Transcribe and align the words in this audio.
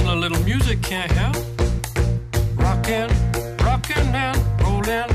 a 0.00 0.14
little 0.14 0.38
music 0.44 0.80
can't 0.82 1.10
help. 1.12 1.36
Rockin', 2.56 3.08
rockin' 3.64 4.14
and 4.14 4.36
rollin'. 4.62 5.08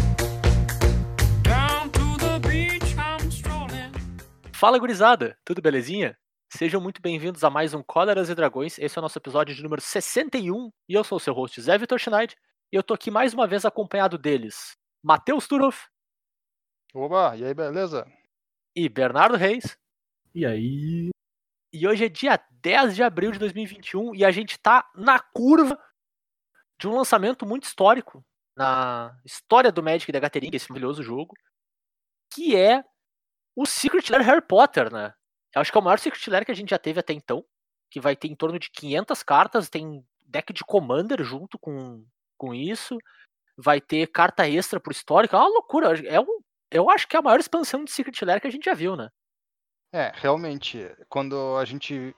Down 1.44 1.90
to 1.92 2.18
the 2.18 2.40
beach 2.48 2.96
I'm 2.98 3.30
strolling. 3.30 3.92
Fala 4.54 4.78
gurizada, 4.80 5.38
tudo 5.44 5.62
belezinha? 5.62 6.18
Sejam 6.52 6.80
muito 6.80 7.02
bem-vindos 7.02 7.44
a 7.44 7.50
mais 7.50 7.74
um 7.74 7.84
Cóleras 7.84 8.30
e 8.30 8.36
Dragões. 8.36 8.78
Esse 8.80 8.98
é 8.98 9.00
o 9.00 9.02
nosso 9.02 9.18
episódio 9.18 9.54
de 9.56 9.62
número 9.64 9.82
61 9.82 10.72
e 10.88 10.94
eu 10.94 11.04
sou 11.04 11.18
o 11.18 11.20
seu 11.20 11.34
host 11.34 11.60
Zé 11.62 11.78
Vitor 11.78 12.00
Schneid 12.00 12.36
e 12.72 12.76
eu 12.76 12.84
tô 12.84 12.94
aqui 12.94 13.12
mais 13.12 13.34
uma 13.34 13.48
vez 13.48 13.66
acompanhado 13.66 14.18
deles, 14.18 14.76
Matheus 15.04 15.48
Turov 15.48 15.76
Oba, 16.94 17.36
e 17.36 17.44
aí, 17.46 17.54
beleza? 17.54 18.06
e 18.76 18.88
Bernardo 18.88 19.36
Reis. 19.36 19.78
E 20.34 20.46
aí? 20.46 21.10
E 21.80 21.88
hoje 21.88 22.06
é 22.06 22.10
dia 22.10 22.44
10 22.64 22.96
de 22.96 23.04
abril 23.04 23.32
de 23.32 23.38
2021 23.38 24.16
e 24.16 24.26
a 24.26 24.32
gente 24.32 24.58
tá 24.58 24.90
na 24.96 25.20
curva 25.20 25.80
de 26.80 26.88
um 26.88 26.96
lançamento 26.96 27.46
muito 27.46 27.66
histórico 27.66 28.26
na 28.56 29.16
história 29.24 29.72
do 29.72 29.84
Magic 29.84 30.12
da 30.12 30.20
Gathering, 30.20 30.50
esse 30.54 30.72
maravilhoso 30.72 31.04
jogo, 31.04 31.36
que 32.34 32.56
é 32.56 32.84
o 33.56 33.64
Secret 33.64 34.10
Lair 34.10 34.26
Harry 34.26 34.42
Potter, 34.42 34.92
né? 34.92 35.14
Eu 35.54 35.62
acho 35.62 35.72
que 35.72 35.78
é 35.78 35.82
o 35.82 35.84
maior 35.84 36.00
Secret 36.00 36.28
Lair 36.32 36.46
que 36.48 36.52
a 36.52 36.56
gente 36.56 36.72
já 36.72 36.80
teve 36.80 37.00
até 37.00 37.14
então, 37.14 37.46
que 37.92 38.00
vai 38.00 38.16
ter 38.16 38.28
em 38.28 38.36
torno 38.36 38.58
de 38.58 38.72
500 38.72 39.22
cartas, 39.22 39.70
tem 39.70 40.04
deck 40.24 40.52
de 40.52 40.64
Commander 40.66 41.24
junto 41.24 41.60
com, 41.60 42.04
com 42.40 42.56
isso, 42.56 42.98
vai 43.56 43.80
ter 43.80 44.08
carta 44.08 44.50
extra 44.50 44.80
pro 44.80 44.92
histórico, 44.92 45.36
é 45.36 45.40
uma 45.40 45.48
loucura, 45.48 45.94
é 46.08 46.20
um, 46.20 46.40
eu 46.72 46.90
acho 46.90 47.08
que 47.08 47.16
é 47.16 47.20
a 47.20 47.22
maior 47.22 47.40
expansão 47.40 47.84
de 47.84 47.92
Secret 47.92 48.26
Lair 48.26 48.42
que 48.42 48.48
a 48.48 48.52
gente 48.52 48.66
já 48.66 48.74
viu, 48.74 48.96
né? 48.96 49.12
É, 49.98 50.12
realmente, 50.14 50.78
quando 51.10 51.58
a 51.58 51.66
gente 51.66 52.16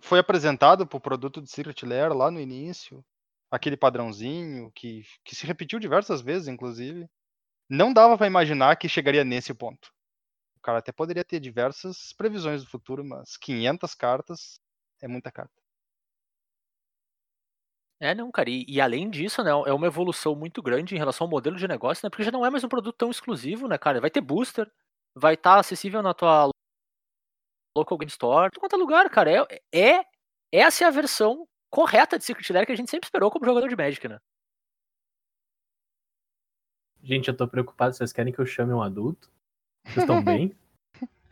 foi 0.00 0.20
apresentado 0.20 0.86
pro 0.86 1.00
produto 1.00 1.42
de 1.42 1.50
Secret 1.50 1.84
Lair 1.84 2.12
lá 2.12 2.30
no 2.30 2.38
início, 2.38 3.04
aquele 3.50 3.76
padrãozinho 3.76 4.70
que, 4.72 5.02
que 5.24 5.34
se 5.34 5.44
repetiu 5.44 5.80
diversas 5.80 6.20
vezes, 6.20 6.46
inclusive, 6.46 7.08
não 7.68 7.92
dava 7.92 8.16
pra 8.16 8.28
imaginar 8.28 8.76
que 8.76 8.88
chegaria 8.88 9.24
nesse 9.24 9.52
ponto. 9.52 9.92
O 10.56 10.60
cara 10.60 10.78
até 10.78 10.92
poderia 10.92 11.24
ter 11.24 11.40
diversas 11.40 12.12
previsões 12.12 12.62
do 12.62 12.70
futuro, 12.70 13.04
mas 13.04 13.36
500 13.36 13.92
cartas 13.96 14.60
é 15.02 15.08
muita 15.08 15.32
carta. 15.32 15.60
É, 17.98 18.14
não, 18.14 18.30
cara, 18.30 18.50
e, 18.50 18.64
e 18.68 18.80
além 18.80 19.10
disso, 19.10 19.42
né, 19.42 19.50
é 19.50 19.72
uma 19.72 19.88
evolução 19.88 20.36
muito 20.36 20.62
grande 20.62 20.94
em 20.94 20.98
relação 20.98 21.24
ao 21.24 21.30
modelo 21.30 21.56
de 21.56 21.66
negócio, 21.66 22.06
né, 22.06 22.10
porque 22.10 22.22
já 22.22 22.30
não 22.30 22.46
é 22.46 22.50
mais 22.50 22.62
um 22.62 22.68
produto 22.68 22.96
tão 22.96 23.10
exclusivo, 23.10 23.66
né, 23.66 23.76
cara, 23.76 24.00
vai 24.00 24.10
ter 24.10 24.20
booster, 24.20 24.70
vai 25.12 25.34
estar 25.34 25.58
acessível 25.58 26.04
na 26.04 26.14
tua 26.14 26.50
local 27.76 27.98
game 27.98 28.10
store, 28.10 28.50
em 28.56 28.60
quanto 28.60 28.74
é 28.76 28.78
lugar, 28.78 29.08
cara, 29.10 29.30
é, 29.30 29.60
é, 29.72 30.04
essa 30.52 30.84
é 30.84 30.86
a 30.86 30.90
versão 30.90 31.46
correta 31.70 32.18
de 32.18 32.24
Secret 32.24 32.52
Lair 32.52 32.66
que 32.66 32.72
a 32.72 32.76
gente 32.76 32.90
sempre 32.90 33.06
esperou 33.06 33.30
como 33.30 33.44
jogador 33.44 33.68
de 33.68 33.76
Magic, 33.76 34.06
né. 34.08 34.18
Gente, 37.02 37.28
eu 37.28 37.36
tô 37.36 37.46
preocupado. 37.46 37.94
Vocês 37.94 38.12
querem 38.12 38.32
que 38.32 38.38
eu 38.40 38.46
chame 38.46 38.72
um 38.72 38.82
adulto? 38.82 39.30
Vocês 39.84 39.98
estão 39.98 40.22
bem? 40.24 40.56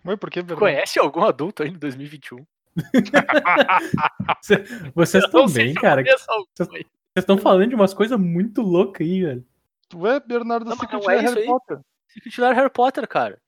Mas 0.05 0.19
por 0.19 0.31
que, 0.31 0.41
Bernardo? 0.43 0.61
Conhece 0.61 0.99
algum 0.99 1.25
adulto 1.25 1.63
aí 1.63 1.71
em 1.71 1.79
2021? 1.79 2.45
Cê- 4.43 4.63
Vocês 4.95 5.25
estão 5.25 5.47
bem, 5.49 5.75
cara? 5.75 6.03
Vocês 6.05 6.77
estão 7.17 7.39
falando 7.39 7.69
de 7.69 7.75
umas 7.75 7.95
coisas 7.95 8.19
muito 8.19 8.63
loucas 8.63 9.07
aí, 9.07 9.23
velho. 9.23 9.47
Tu 9.89 10.07
é 10.07 10.21
Bernardo 10.21 10.67
Não, 10.67 10.77
Secret 10.77 11.01
não 11.03 11.11
é 11.11 11.19
Harry 11.21 11.41
aí. 11.41 11.47
Potter. 11.47 11.81
Secret 12.09 12.41
Lair 12.41 12.55
Harry 12.57 12.71
Potter, 12.71 13.09
cara. 13.09 13.41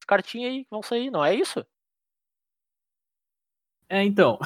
As 0.00 0.04
cartinhas 0.06 0.52
aí 0.52 0.66
vão 0.70 0.82
sair, 0.82 1.10
não 1.10 1.24
é 1.24 1.34
isso? 1.34 1.64
É, 3.88 4.02
então. 4.02 4.38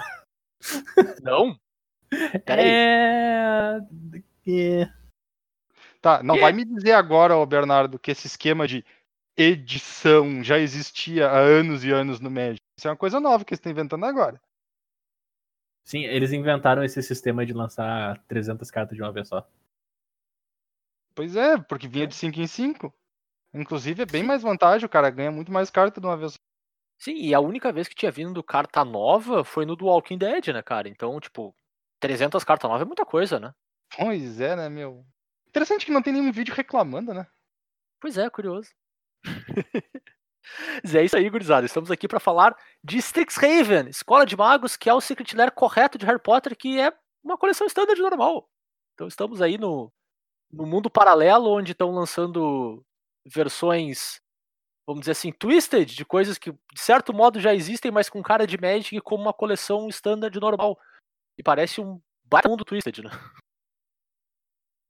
Não? 1.22 1.58
Peraí. 2.44 2.67
É... 2.67 3.78
é... 4.47 4.92
Tá, 6.00 6.22
não 6.22 6.36
Quê? 6.36 6.41
vai 6.41 6.53
me 6.53 6.64
dizer 6.64 6.92
agora, 6.92 7.36
ô 7.36 7.45
Bernardo, 7.45 7.98
que 7.98 8.11
esse 8.11 8.27
esquema 8.27 8.67
de 8.67 8.84
edição 9.36 10.42
já 10.42 10.58
existia 10.58 11.29
há 11.29 11.39
anos 11.39 11.85
e 11.85 11.90
anos 11.90 12.20
no 12.20 12.30
Magic. 12.30 12.61
Isso 12.77 12.89
é 12.89 12.90
uma 12.90 12.96
coisa 12.96 13.20
nova 13.20 13.45
que 13.45 13.52
eles 13.52 13.58
estão 13.58 13.73
inventando 13.73 14.05
agora. 14.05 14.40
Sim, 15.84 16.05
eles 16.05 16.33
inventaram 16.33 16.84
esse 16.84 17.02
sistema 17.02 17.46
de 17.46 17.52
lançar 17.52 18.23
300 18.29 18.70
cartas 18.70 18.96
de 18.96 19.02
uma 19.02 19.13
vez 19.13 19.29
só. 19.29 19.48
Pois 21.14 21.34
é, 21.34 21.57
porque 21.57 21.89
vinha 21.89 22.07
de 22.07 22.14
5 22.14 22.40
em 22.40 22.46
5. 22.46 22.95
Inclusive 23.55 24.02
é 24.02 24.07
bem 24.07 24.23
mais 24.23 24.42
vantagem, 24.42 24.86
o 24.86 24.89
cara 24.89 25.11
ganha 25.11 25.30
muito 25.30 25.51
mais 25.51 25.70
carta 25.70 26.01
de 26.01 26.07
uma 26.07 26.17
vez. 26.17 26.33
só. 26.34 26.39
Sim, 26.98 27.14
e 27.14 27.33
a 27.33 27.41
única 27.41 27.73
vez 27.73 27.86
que 27.86 27.95
tinha 27.95 28.11
vindo 28.11 28.42
carta 28.42 28.85
nova 28.85 29.45
foi 29.45 29.64
no 29.64 29.77
do 29.77 29.86
Walking 29.86 30.19
Dead, 30.19 30.48
né, 30.48 30.63
cara? 30.63 30.89
Então, 30.89 31.19
tipo, 31.20 31.55
300 32.01 32.42
cartas 32.42 32.69
novas 32.69 32.83
é 32.83 32.86
muita 32.86 33.07
coisa, 33.07 33.39
né? 33.39 33.55
Pois 33.97 34.41
é, 34.41 34.57
né, 34.57 34.69
meu? 34.69 35.07
Interessante 35.47 35.87
que 35.87 35.92
não 35.92 36.03
tem 36.03 36.13
nenhum 36.13 36.33
vídeo 36.33 36.55
reclamando, 36.55 37.14
né? 37.14 37.27
Pois 38.01 38.19
é, 38.19 38.29
curioso. 38.29 38.70
Mas 40.83 40.95
é 40.95 41.05
isso 41.05 41.17
aí, 41.17 41.29
gurizada. 41.29 41.67
Estamos 41.67 41.91
aqui 41.91 42.08
para 42.08 42.20
falar 42.20 42.57
de 42.83 42.98
Strixhaven, 42.98 43.89
Escola 43.89 44.25
de 44.25 44.37
Magos, 44.37 44.77
que 44.77 44.89
é 44.89 44.95
o 44.95 45.01
Secret 45.01 45.35
Lair 45.37 45.53
correto 45.53 45.98
de 45.98 46.07
Harry 46.07 46.20
Potter, 46.20 46.57
que 46.57 46.81
é 46.81 46.92
uma 47.23 47.37
coleção 47.37 47.67
standard 47.67 48.01
normal. 48.01 48.48
Então 48.95 49.07
estamos 49.07 49.42
aí 49.42 49.58
no, 49.58 49.92
no 50.51 50.67
mundo 50.67 50.91
paralelo, 50.91 51.51
onde 51.51 51.73
estão 51.73 51.91
lançando 51.91 52.85
versões, 53.25 54.20
vamos 54.89 55.01
dizer 55.01 55.13
assim, 55.13 55.31
twisted, 55.31 55.95
de 55.95 56.03
coisas 56.03 56.39
que 56.39 56.51
de 56.51 56.81
certo 56.81 57.13
modo 57.13 57.39
já 57.39 57.55
existem, 57.55 57.91
mas 57.91 58.09
com 58.09 58.23
cara 58.23 58.47
de 58.47 58.59
Magic 58.59 58.99
como 59.03 59.23
uma 59.23 59.35
coleção 59.35 59.87
standard 59.91 60.35
normal. 60.41 60.81
E 61.37 61.43
parece 61.43 61.79
um 61.79 62.01
baita 62.25 62.49
mundo 62.49 62.65
twisted, 62.65 63.03
né? 63.03 63.11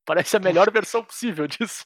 Parece 0.07 0.37
a 0.37 0.41
melhor 0.41 0.71
versão 0.71 1.05
possível 1.05 1.47
disso. 1.47 1.85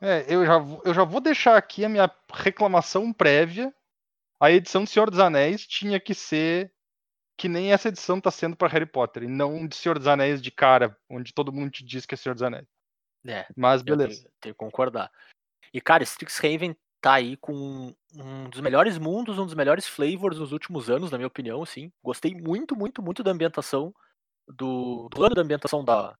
É, 0.00 0.24
eu 0.32 0.46
já, 0.46 0.56
vou- 0.56 0.82
eu 0.86 0.94
já 0.94 1.04
vou 1.04 1.20
deixar 1.20 1.56
aqui 1.56 1.84
a 1.84 1.88
minha 1.88 2.10
reclamação 2.32 3.12
prévia. 3.12 3.74
A 4.40 4.50
edição 4.50 4.84
de 4.84 4.90
Senhor 4.90 5.10
dos 5.10 5.18
Anéis 5.18 5.66
tinha 5.66 6.00
que 6.00 6.14
ser 6.14 6.72
que 7.36 7.46
nem 7.48 7.72
essa 7.72 7.88
edição 7.88 8.20
tá 8.20 8.30
sendo 8.30 8.56
para 8.56 8.72
Harry 8.72 8.86
Potter, 8.86 9.24
e 9.24 9.26
não 9.26 9.66
de 9.66 9.74
Senhor 9.76 9.98
dos 9.98 10.06
Anéis 10.06 10.40
de 10.40 10.50
cara, 10.50 10.96
onde 11.10 11.34
todo 11.34 11.52
mundo 11.52 11.70
te 11.70 11.84
diz 11.84 12.06
que 12.06 12.14
é 12.14 12.16
Senhor 12.16 12.34
dos 12.34 12.42
Anéis. 12.42 12.66
É, 13.26 13.46
Mas 13.54 13.82
beleza. 13.82 14.22
Tenho, 14.22 14.32
tenho 14.40 14.54
que 14.54 14.58
concordar. 14.58 15.10
E, 15.74 15.80
cara, 15.80 16.02
Strixhaven 16.02 16.74
tá 17.00 17.14
aí 17.14 17.36
com 17.36 17.94
um 18.14 18.50
dos 18.50 18.60
melhores 18.60 18.98
mundos, 18.98 19.38
um 19.38 19.46
dos 19.46 19.54
melhores 19.54 19.86
flavors 19.86 20.38
nos 20.38 20.52
últimos 20.52 20.90
anos, 20.90 21.10
na 21.10 21.18
minha 21.18 21.28
opinião, 21.28 21.62
assim. 21.62 21.92
Gostei 22.02 22.34
muito, 22.34 22.76
muito, 22.76 23.02
muito 23.02 23.22
da 23.22 23.30
ambientação, 23.30 23.94
do, 24.48 25.08
plano 25.10 25.34
da 25.34 25.42
ambientação 25.42 25.84
da, 25.84 26.16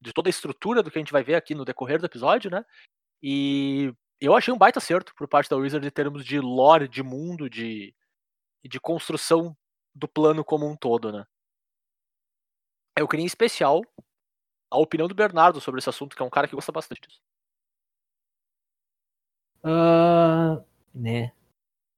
de 0.00 0.12
toda 0.12 0.28
a 0.28 0.30
estrutura 0.30 0.82
do 0.82 0.90
que 0.90 0.98
a 0.98 1.00
gente 1.00 1.12
vai 1.12 1.22
ver 1.22 1.34
aqui 1.36 1.54
no 1.54 1.64
decorrer 1.64 1.98
do 1.98 2.06
episódio, 2.06 2.50
né? 2.50 2.64
E 3.22 3.94
eu 4.20 4.36
achei 4.36 4.52
um 4.52 4.58
baita 4.58 4.78
acerto 4.78 5.14
por 5.14 5.26
parte 5.28 5.48
da 5.48 5.56
Wizard 5.56 5.86
em 5.86 5.90
termos 5.90 6.24
de 6.24 6.38
lore, 6.40 6.88
de 6.88 7.02
mundo, 7.02 7.48
de, 7.48 7.94
de 8.64 8.80
construção 8.80 9.56
do 9.94 10.06
plano 10.06 10.44
como 10.44 10.66
um 10.66 10.76
todo, 10.76 11.12
né? 11.12 11.24
Eu 12.96 13.08
queria 13.08 13.22
em 13.22 13.26
especial 13.26 13.82
a 14.70 14.78
opinião 14.78 15.08
do 15.08 15.14
Bernardo 15.14 15.60
sobre 15.60 15.78
esse 15.78 15.88
assunto, 15.88 16.14
que 16.14 16.22
é 16.22 16.24
um 16.24 16.30
cara 16.30 16.46
que 16.46 16.54
gosta 16.54 16.70
bastante 16.70 17.00
disso. 17.08 17.20
Ah, 19.62 20.60
né. 20.94 21.32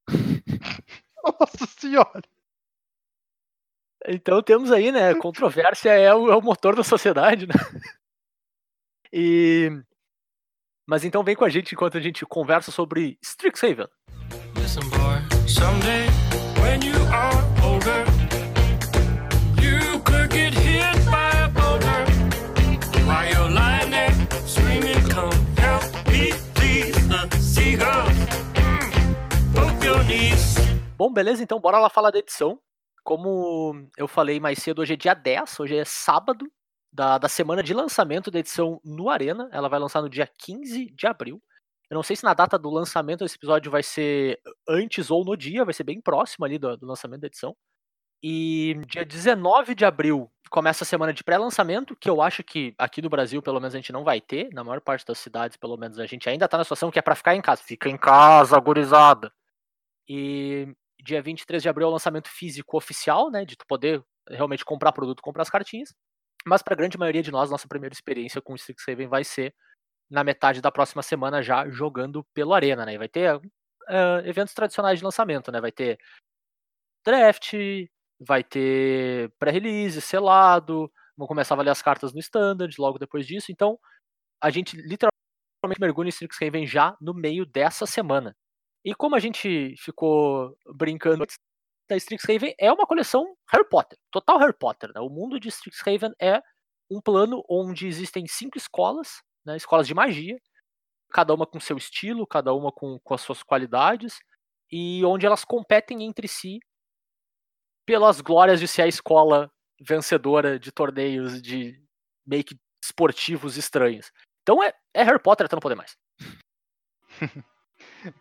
Nossa 1.22 1.66
senhora! 1.78 2.22
Então 4.06 4.42
temos 4.42 4.72
aí, 4.72 4.90
né? 4.90 5.14
Controvérsia 5.14 5.90
é 5.90 6.12
o, 6.14 6.30
é 6.30 6.36
o 6.36 6.42
motor 6.42 6.74
da 6.74 6.82
sociedade, 6.82 7.46
né? 7.46 7.54
E. 9.14 9.70
Mas 10.86 11.04
então 11.04 11.22
vem 11.22 11.36
com 11.36 11.44
a 11.44 11.50
gente 11.50 11.74
enquanto 11.74 11.98
a 11.98 12.00
gente 12.00 12.24
conversa 12.24 12.70
sobre 12.70 13.18
Strixhaven. 13.20 13.86
Listen, 14.56 14.88
boy, 14.88 15.20
someday 15.46 16.21
Bom, 31.02 31.12
beleza, 31.12 31.42
então 31.42 31.58
bora 31.58 31.80
lá 31.80 31.90
falar 31.90 32.12
da 32.12 32.20
edição. 32.20 32.60
Como 33.02 33.88
eu 33.98 34.06
falei 34.06 34.38
mais 34.38 34.60
cedo, 34.60 34.82
hoje 34.82 34.92
é 34.92 34.96
dia 34.96 35.14
10, 35.14 35.58
hoje 35.58 35.76
é 35.76 35.84
sábado 35.84 36.46
da, 36.92 37.18
da 37.18 37.28
semana 37.28 37.60
de 37.60 37.74
lançamento 37.74 38.30
da 38.30 38.38
edição 38.38 38.80
no 38.84 39.10
Arena. 39.10 39.48
Ela 39.50 39.68
vai 39.68 39.80
lançar 39.80 40.00
no 40.00 40.08
dia 40.08 40.30
15 40.38 40.92
de 40.94 41.06
abril. 41.08 41.42
Eu 41.90 41.96
não 41.96 42.04
sei 42.04 42.14
se 42.14 42.22
na 42.22 42.32
data 42.32 42.56
do 42.56 42.70
lançamento 42.70 43.24
desse 43.24 43.34
episódio 43.34 43.68
vai 43.68 43.82
ser 43.82 44.38
antes 44.68 45.10
ou 45.10 45.24
no 45.24 45.36
dia, 45.36 45.64
vai 45.64 45.74
ser 45.74 45.82
bem 45.82 46.00
próximo 46.00 46.44
ali 46.44 46.56
do, 46.56 46.76
do 46.76 46.86
lançamento 46.86 47.22
da 47.22 47.26
edição. 47.26 47.52
E 48.22 48.80
dia 48.86 49.04
19 49.04 49.74
de 49.74 49.84
abril 49.84 50.30
começa 50.50 50.84
a 50.84 50.86
semana 50.86 51.12
de 51.12 51.24
pré-lançamento, 51.24 51.96
que 51.96 52.08
eu 52.08 52.22
acho 52.22 52.44
que 52.44 52.76
aqui 52.78 53.02
no 53.02 53.10
Brasil, 53.10 53.42
pelo 53.42 53.58
menos, 53.58 53.74
a 53.74 53.78
gente 53.78 53.92
não 53.92 54.04
vai 54.04 54.20
ter. 54.20 54.50
Na 54.52 54.62
maior 54.62 54.80
parte 54.80 55.04
das 55.04 55.18
cidades, 55.18 55.56
pelo 55.56 55.76
menos, 55.76 55.98
a 55.98 56.06
gente 56.06 56.28
ainda 56.28 56.46
tá 56.46 56.56
na 56.56 56.62
situação 56.62 56.92
que 56.92 56.98
é 57.00 57.02
pra 57.02 57.16
ficar 57.16 57.34
em 57.34 57.42
casa. 57.42 57.60
Fica 57.60 57.88
em 57.88 57.96
casa, 57.96 58.56
gurizada! 58.60 59.32
E 60.08 60.68
dia 61.02 61.20
23 61.20 61.62
de 61.62 61.68
abril 61.68 61.86
é 61.86 61.90
o 61.90 61.92
lançamento 61.92 62.28
físico 62.28 62.76
oficial, 62.76 63.30
né? 63.30 63.44
De 63.44 63.56
tu 63.56 63.66
poder 63.66 64.02
realmente 64.28 64.64
comprar 64.64 64.92
produto, 64.92 65.22
comprar 65.22 65.42
as 65.42 65.50
cartinhas. 65.50 65.92
Mas 66.46 66.62
para 66.62 66.74
a 66.74 66.76
grande 66.76 66.98
maioria 66.98 67.22
de 67.22 67.30
nós, 67.30 67.50
nossa 67.50 67.68
primeira 67.68 67.92
experiência 67.92 68.40
com 68.40 68.52
o 68.52 68.56
Strixhaven 68.56 69.08
vai 69.08 69.24
ser 69.24 69.54
na 70.10 70.22
metade 70.22 70.60
da 70.60 70.70
próxima 70.70 71.02
semana 71.02 71.42
já 71.42 71.68
jogando 71.68 72.24
pelo 72.34 72.54
Arena, 72.54 72.84
né? 72.86 72.94
E 72.94 72.98
vai 72.98 73.08
ter 73.08 73.34
uh, 73.36 73.40
eventos 74.24 74.54
tradicionais 74.54 74.98
de 74.98 75.04
lançamento, 75.04 75.50
né? 75.50 75.60
Vai 75.60 75.72
ter 75.72 75.98
draft, 77.04 77.54
vai 78.20 78.44
ter 78.44 79.32
pré-release, 79.38 80.00
selado, 80.00 80.90
vão 81.16 81.26
começar 81.26 81.54
a 81.54 81.56
valer 81.56 81.70
as 81.70 81.82
cartas 81.82 82.12
no 82.12 82.20
standard 82.20 82.74
logo 82.78 82.98
depois 82.98 83.26
disso. 83.26 83.50
Então, 83.50 83.78
a 84.40 84.50
gente 84.50 84.76
literalmente 84.76 85.12
mergulha 85.80 86.08
em 86.08 86.10
Strixhaven 86.10 86.66
já 86.66 86.96
no 87.00 87.14
meio 87.14 87.46
dessa 87.46 87.86
semana. 87.86 88.36
E 88.84 88.94
como 88.94 89.14
a 89.14 89.20
gente 89.20 89.74
ficou 89.78 90.56
brincando 90.74 91.24
da 91.88 91.96
Strixhaven, 91.96 92.54
é 92.58 92.72
uma 92.72 92.86
coleção 92.86 93.36
Harry 93.50 93.68
Potter, 93.68 93.98
total 94.10 94.38
Harry 94.38 94.56
Potter. 94.58 94.90
Né? 94.94 95.00
O 95.00 95.08
mundo 95.08 95.38
de 95.38 95.48
Strixhaven 95.48 96.12
é 96.20 96.42
um 96.90 97.00
plano 97.00 97.44
onde 97.48 97.86
existem 97.86 98.26
cinco 98.26 98.58
escolas, 98.58 99.22
né, 99.44 99.56
escolas 99.56 99.86
de 99.86 99.94
magia, 99.94 100.36
cada 101.10 101.32
uma 101.34 101.46
com 101.46 101.60
seu 101.60 101.76
estilo, 101.76 102.26
cada 102.26 102.52
uma 102.52 102.72
com, 102.72 102.98
com 103.00 103.14
as 103.14 103.20
suas 103.20 103.42
qualidades, 103.42 104.18
e 104.70 105.04
onde 105.04 105.26
elas 105.26 105.44
competem 105.44 106.02
entre 106.02 106.26
si 106.26 106.58
pelas 107.86 108.20
glórias 108.20 108.60
de 108.60 108.68
ser 108.68 108.82
a 108.82 108.88
escola 108.88 109.50
vencedora 109.80 110.58
de 110.58 110.70
torneios 110.72 111.42
de 111.42 111.82
que 112.46 112.58
esportivos 112.82 113.56
estranhos. 113.56 114.10
Então 114.42 114.62
é, 114.62 114.72
é 114.94 115.02
Harry 115.02 115.20
Potter 115.20 115.46
até 115.46 115.56
não 115.56 115.60
poder 115.60 115.74
mais. 115.74 115.96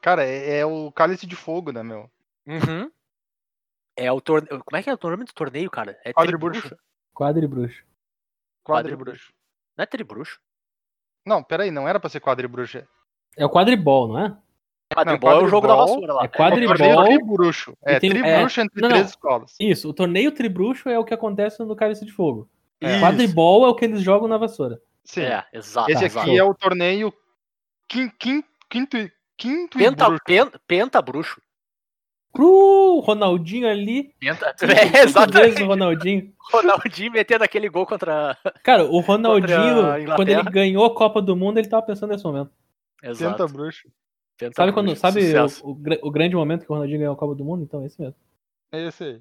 Cara, 0.01 0.25
é, 0.25 0.60
é, 0.60 0.66
o 0.66 0.92
cálice 0.92 1.25
de 1.25 1.36
fogo, 1.36 1.72
né, 1.72 1.83
meu? 1.83 2.10
Uhum. 2.48 2.92
É 3.95 4.12
o 4.12 4.22
torneio. 4.22 4.63
Como 4.63 4.78
é 4.78 4.83
que 4.83 4.89
é 4.89 4.94
o 4.94 5.10
nome 5.10 5.25
do 5.25 5.33
torneio, 5.33 5.69
cara? 5.69 6.00
É 6.04 6.13
Quadribruxo. 6.13 6.75
Quadribruxo. 7.13 7.83
Quadribruxo. 8.63 9.33
Não 9.78 9.83
é 9.83 9.86
tribruxo? 9.86 10.39
Não, 11.25 11.44
peraí, 11.44 11.72
não 11.72 11.88
era 11.88 12.00
pra 12.00 12.10
ser 12.10 12.19
quadribruxo. 12.19 12.83
É 13.38 13.45
o 13.45 13.50
quadribol, 13.50 14.07
não 14.07 14.19
é? 14.19 14.38
Quadribol 14.94 15.31
é 15.31 15.44
o 15.44 15.48
jogo 15.48 15.68
da 15.68 15.75
vassoura 15.75 16.13
lá. 16.13 16.24
É 16.24 16.28
quadribol. 16.28 16.75
É 16.75 17.06
tribruxo. 17.06 17.78
É 17.83 18.00
tem- 18.00 18.10
tribruxo 18.10 18.62
entre 18.62 18.81
não, 18.81 18.89
não. 18.89 18.95
três 18.95 19.10
escolas. 19.10 19.56
Isso, 19.60 19.89
o 19.89 19.94
torneio 19.94 20.31
tribruxo 20.31 20.89
é 20.89 21.00
o 21.00 21.06
que 21.06 21.13
acontece 21.13 21.63
no 21.63 21.75
Cálice 21.75 22.06
de 22.06 22.12
Fogo. 22.12 22.50
Isso. 22.81 23.00
Quadribol 23.00 23.66
é 23.66 23.69
o 23.69 23.75
que 23.75 23.86
eles 23.86 24.01
jogam 24.01 24.28
na 24.28 24.38
vassoura. 24.38 24.81
Sim. 25.04 25.22
É, 25.22 25.45
exato. 25.54 25.92
Esse 25.92 26.06
exato. 26.06 26.28
aqui 26.28 26.38
é 26.38 26.44
o 26.44 26.54
torneio 26.54 27.13
quin, 27.88 28.10
quin, 28.19 28.44
quinto, 28.69 28.98
e- 28.98 29.12
quinto 29.42 29.80
e 29.80 29.84
Penta, 29.84 30.06
bruxo. 30.06 30.24
penta, 30.26 30.62
penta 30.68 31.02
bruxo. 31.02 31.42
Pro 32.32 33.00
Ronaldinho 33.00 33.68
ali. 33.68 34.14
Penta... 34.20 34.56
É, 34.64 35.04
exatamente. 35.04 35.64
Ronaldinho. 35.64 36.34
Ronaldinho 36.52 37.12
metendo 37.12 37.44
aquele 37.44 37.68
gol 37.70 37.86
contra. 37.86 38.38
Cara, 38.64 38.86
o 38.86 39.00
Ronaldinho, 39.00 40.16
quando 40.16 40.30
ele 40.30 40.44
ganhou 40.44 40.86
a 40.86 40.96
Copa 40.96 41.22
do 41.22 41.36
Mundo, 41.36 41.58
ele 41.58 41.68
tava 41.68 41.86
pensando 41.86 42.12
nesse 42.12 42.24
momento. 42.24 42.52
Exato. 43.04 43.38
Penta 43.38 43.52
bruxo. 43.52 43.90
Penta 44.38 44.54
Sabe 44.56 44.72
quando, 44.72 44.86
bruxo, 44.88 45.02
sabe 45.02 45.22
sucesso. 45.24 45.66
o, 45.66 45.72
o 45.72 46.08
o 46.08 46.12
grande 46.12 46.36
momento 46.36 46.66
que 46.66 46.72
o 46.72 46.74
Ronaldinho 46.74 47.00
ganhou 47.00 47.14
a 47.14 47.18
Copa 47.18 47.36
do 47.36 47.44
Mundo? 47.44 47.64
Então, 47.64 47.82
é 47.82 47.86
esse 47.88 48.00
mesmo. 48.00 48.16
É 48.72 48.88
esse 48.88 49.04
aí. 49.04 49.20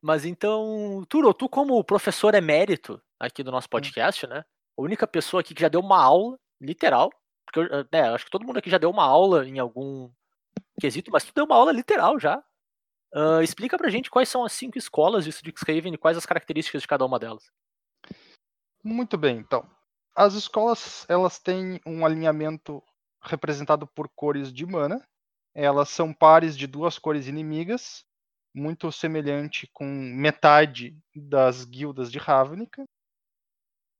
Mas 0.00 0.24
então, 0.24 1.04
Turo, 1.08 1.34
tu 1.34 1.48
como 1.48 1.82
professor 1.84 2.34
emérito 2.34 3.00
aqui 3.18 3.42
do 3.42 3.50
nosso 3.50 3.68
podcast, 3.68 4.26
né? 4.26 4.44
A 4.78 4.82
única 4.82 5.06
pessoa 5.06 5.40
aqui 5.40 5.54
que 5.54 5.60
já 5.60 5.68
deu 5.68 5.80
uma 5.80 6.00
aula, 6.02 6.38
literal, 6.60 7.10
porque 7.50 7.60
eu, 7.60 7.86
né, 7.92 8.10
acho 8.10 8.24
que 8.26 8.30
todo 8.30 8.46
mundo 8.46 8.58
aqui 8.58 8.68
já 8.68 8.78
deu 8.78 8.90
uma 8.90 9.04
aula 9.04 9.46
em 9.48 9.58
algum 9.58 10.10
quesito, 10.80 11.10
mas 11.10 11.24
tu 11.24 11.32
deu 11.34 11.44
uma 11.44 11.56
aula 11.56 11.72
literal 11.72 12.18
já. 12.18 12.42
Ah, 13.14 13.42
explica 13.42 13.78
pra 13.78 13.90
gente 13.90 14.10
quais 14.10 14.28
são 14.28 14.44
as 14.44 14.52
cinco 14.52 14.76
escolas 14.76 15.24
de 15.24 15.30
Strixhaven 15.30 15.94
e 15.94 15.98
quais 15.98 16.16
as 16.16 16.26
características 16.26 16.82
de 16.82 16.88
cada 16.88 17.04
uma 17.06 17.18
delas. 17.18 17.50
Muito 18.84 19.16
bem, 19.16 19.38
então. 19.38 19.68
As 20.14 20.34
escolas, 20.34 21.06
elas 21.08 21.38
têm 21.38 21.80
um 21.86 22.04
alinhamento 22.04 22.82
representado 23.22 23.86
por 23.86 24.08
cores 24.14 24.52
de 24.52 24.66
mana. 24.66 25.02
Elas 25.54 25.88
são 25.88 26.12
pares 26.12 26.56
de 26.56 26.66
duas 26.66 26.98
cores 26.98 27.26
inimigas, 27.26 28.04
muito 28.54 28.92
semelhante 28.92 29.68
com 29.72 29.84
metade 29.84 30.96
das 31.14 31.64
guildas 31.64 32.12
de 32.12 32.18
Ravnica. 32.18 32.84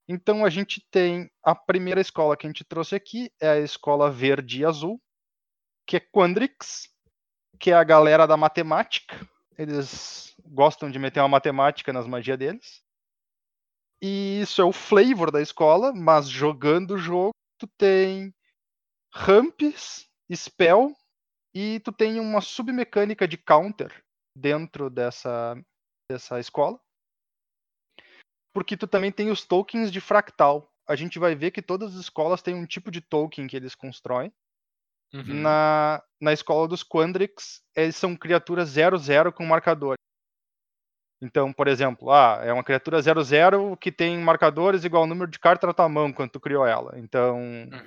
Então 0.08 0.44
a 0.44 0.48
gente 0.48 0.80
tem 0.90 1.30
a 1.42 1.54
primeira 1.54 2.00
escola 2.00 2.36
que 2.36 2.46
a 2.46 2.50
gente 2.50 2.64
trouxe 2.64 2.94
aqui, 2.94 3.30
é 3.38 3.50
a 3.50 3.58
escola 3.58 4.10
verde 4.10 4.60
e 4.60 4.64
azul, 4.64 4.98
que 5.86 5.96
é 5.96 6.00
Quandrix, 6.00 6.88
que 7.60 7.70
é 7.70 7.74
a 7.74 7.84
galera 7.84 8.26
da 8.26 8.36
matemática. 8.36 9.14
Eles 9.58 10.34
gostam 10.46 10.90
de 10.90 10.98
meter 10.98 11.20
uma 11.20 11.28
matemática 11.28 11.92
nas 11.92 12.06
magias 12.06 12.38
deles. 12.38 12.82
E 14.00 14.40
isso 14.40 14.62
é 14.62 14.64
o 14.64 14.72
flavor 14.72 15.30
da 15.30 15.42
escola, 15.42 15.92
mas 15.92 16.28
jogando 16.28 16.94
o 16.94 16.98
jogo, 16.98 17.34
tu 17.58 17.66
tem 17.76 18.32
ramps, 19.12 20.08
spell 20.32 20.94
e 21.54 21.80
tu 21.80 21.92
tem 21.92 22.20
uma 22.20 22.40
submecânica 22.40 23.26
de 23.26 23.36
counter 23.36 24.04
dentro 24.36 24.88
dessa, 24.88 25.60
dessa 26.08 26.38
escola. 26.38 26.80
Porque 28.58 28.76
tu 28.76 28.88
também 28.88 29.12
tem 29.12 29.30
os 29.30 29.44
tokens 29.44 29.92
de 29.92 30.00
fractal. 30.00 30.68
A 30.84 30.96
gente 30.96 31.16
vai 31.16 31.36
ver 31.36 31.52
que 31.52 31.62
todas 31.62 31.94
as 31.94 32.00
escolas 32.00 32.42
têm 32.42 32.56
um 32.56 32.66
tipo 32.66 32.90
de 32.90 33.00
token 33.00 33.46
que 33.46 33.54
eles 33.56 33.76
constroem. 33.76 34.32
Uhum. 35.14 35.42
Na, 35.42 36.02
na 36.20 36.32
escola 36.32 36.66
dos 36.66 36.82
Quandrix, 36.82 37.62
eles 37.72 37.94
são 37.94 38.16
criaturas 38.16 38.70
0-0 38.70 39.30
com 39.30 39.46
marcador. 39.46 39.94
Então, 41.22 41.52
por 41.52 41.68
exemplo, 41.68 42.10
ah, 42.10 42.40
é 42.42 42.52
uma 42.52 42.64
criatura 42.64 42.98
0-0 42.98 43.76
que 43.76 43.92
tem 43.92 44.18
marcadores 44.18 44.82
igual 44.82 45.04
ao 45.04 45.08
número 45.08 45.30
de 45.30 45.38
cartas 45.38 45.68
na 45.68 45.72
tua 45.74 45.88
mão 45.88 46.12
quando 46.12 46.32
tu 46.32 46.40
criou 46.40 46.66
ela. 46.66 46.98
Então, 46.98 47.38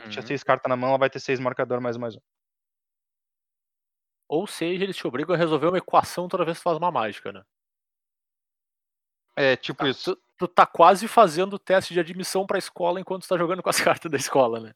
se 0.03 0.09
tinha 0.09 0.21
Uhum. 0.21 0.27
seis 0.27 0.41
cartas 0.41 0.69
na 0.69 0.77
mão, 0.77 0.91
ela 0.91 0.97
vai 0.97 1.09
ter 1.09 1.19
seis 1.19 1.37
marcadores 1.37 1.83
mais 1.83 1.97
mais 1.97 2.15
um. 2.15 2.21
Ou 4.29 4.47
seja, 4.47 4.85
eles 4.85 4.95
te 4.95 5.05
obrigam 5.05 5.35
a 5.35 5.37
resolver 5.37 5.67
uma 5.67 5.77
equação 5.77 6.29
toda 6.29 6.45
vez 6.45 6.57
que 6.57 6.61
tu 6.61 6.63
faz 6.63 6.77
uma 6.77 6.89
mágica, 6.91 7.33
né? 7.33 7.43
É 9.35 9.55
tipo 9.55 9.85
isso. 9.85 10.15
Tu, 10.15 10.21
tu 10.47 10.47
tá 10.47 10.65
quase 10.65 11.07
fazendo 11.07 11.53
o 11.53 11.59
teste 11.59 11.93
de 11.93 11.99
admissão 11.99 12.47
pra 12.47 12.57
escola 12.57 12.99
enquanto 12.99 13.23
tu 13.23 13.29
tá 13.29 13.37
jogando 13.37 13.61
com 13.61 13.69
as 13.69 13.79
cartas 13.81 14.11
da 14.11 14.17
escola, 14.17 14.59
né? 14.59 14.73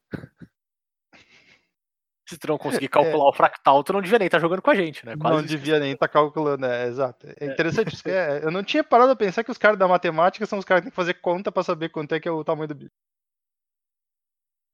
Se 2.27 2.37
tu 2.37 2.47
não 2.47 2.57
conseguir 2.57 2.87
calcular 2.89 3.27
o 3.27 3.33
fractal, 3.33 3.83
tu 3.83 3.93
não 3.93 4.01
devia 4.01 4.19
nem 4.19 4.27
estar 4.27 4.39
jogando 4.39 4.61
com 4.61 4.69
a 4.69 4.75
gente, 4.75 5.03
né? 5.05 5.15
Quase 5.17 5.33
não 5.35 5.39
isso. 5.43 5.49
devia 5.49 5.79
nem 5.79 5.93
estar 5.93 6.07
calculando, 6.07 6.65
é, 6.65 6.87
exato. 6.87 7.27
É 7.39 7.45
interessante 7.47 7.93
isso. 7.93 8.03
é, 8.09 8.43
eu 8.43 8.51
não 8.51 8.63
tinha 8.63 8.83
parado 8.83 9.11
a 9.11 9.15
pensar 9.15 9.43
que 9.43 9.51
os 9.51 9.57
caras 9.57 9.79
da 9.79 9.87
matemática 9.87 10.45
são 10.45 10.59
os 10.59 10.65
caras 10.65 10.81
que 10.81 10.85
têm 10.85 10.91
que 10.91 10.95
fazer 10.95 11.15
conta 11.15 11.51
pra 11.51 11.63
saber 11.63 11.89
quanto 11.89 12.13
é 12.13 12.19
que 12.19 12.27
é 12.27 12.31
o 12.31 12.43
tamanho 12.43 12.67
do 12.67 12.75
bicho. 12.75 12.91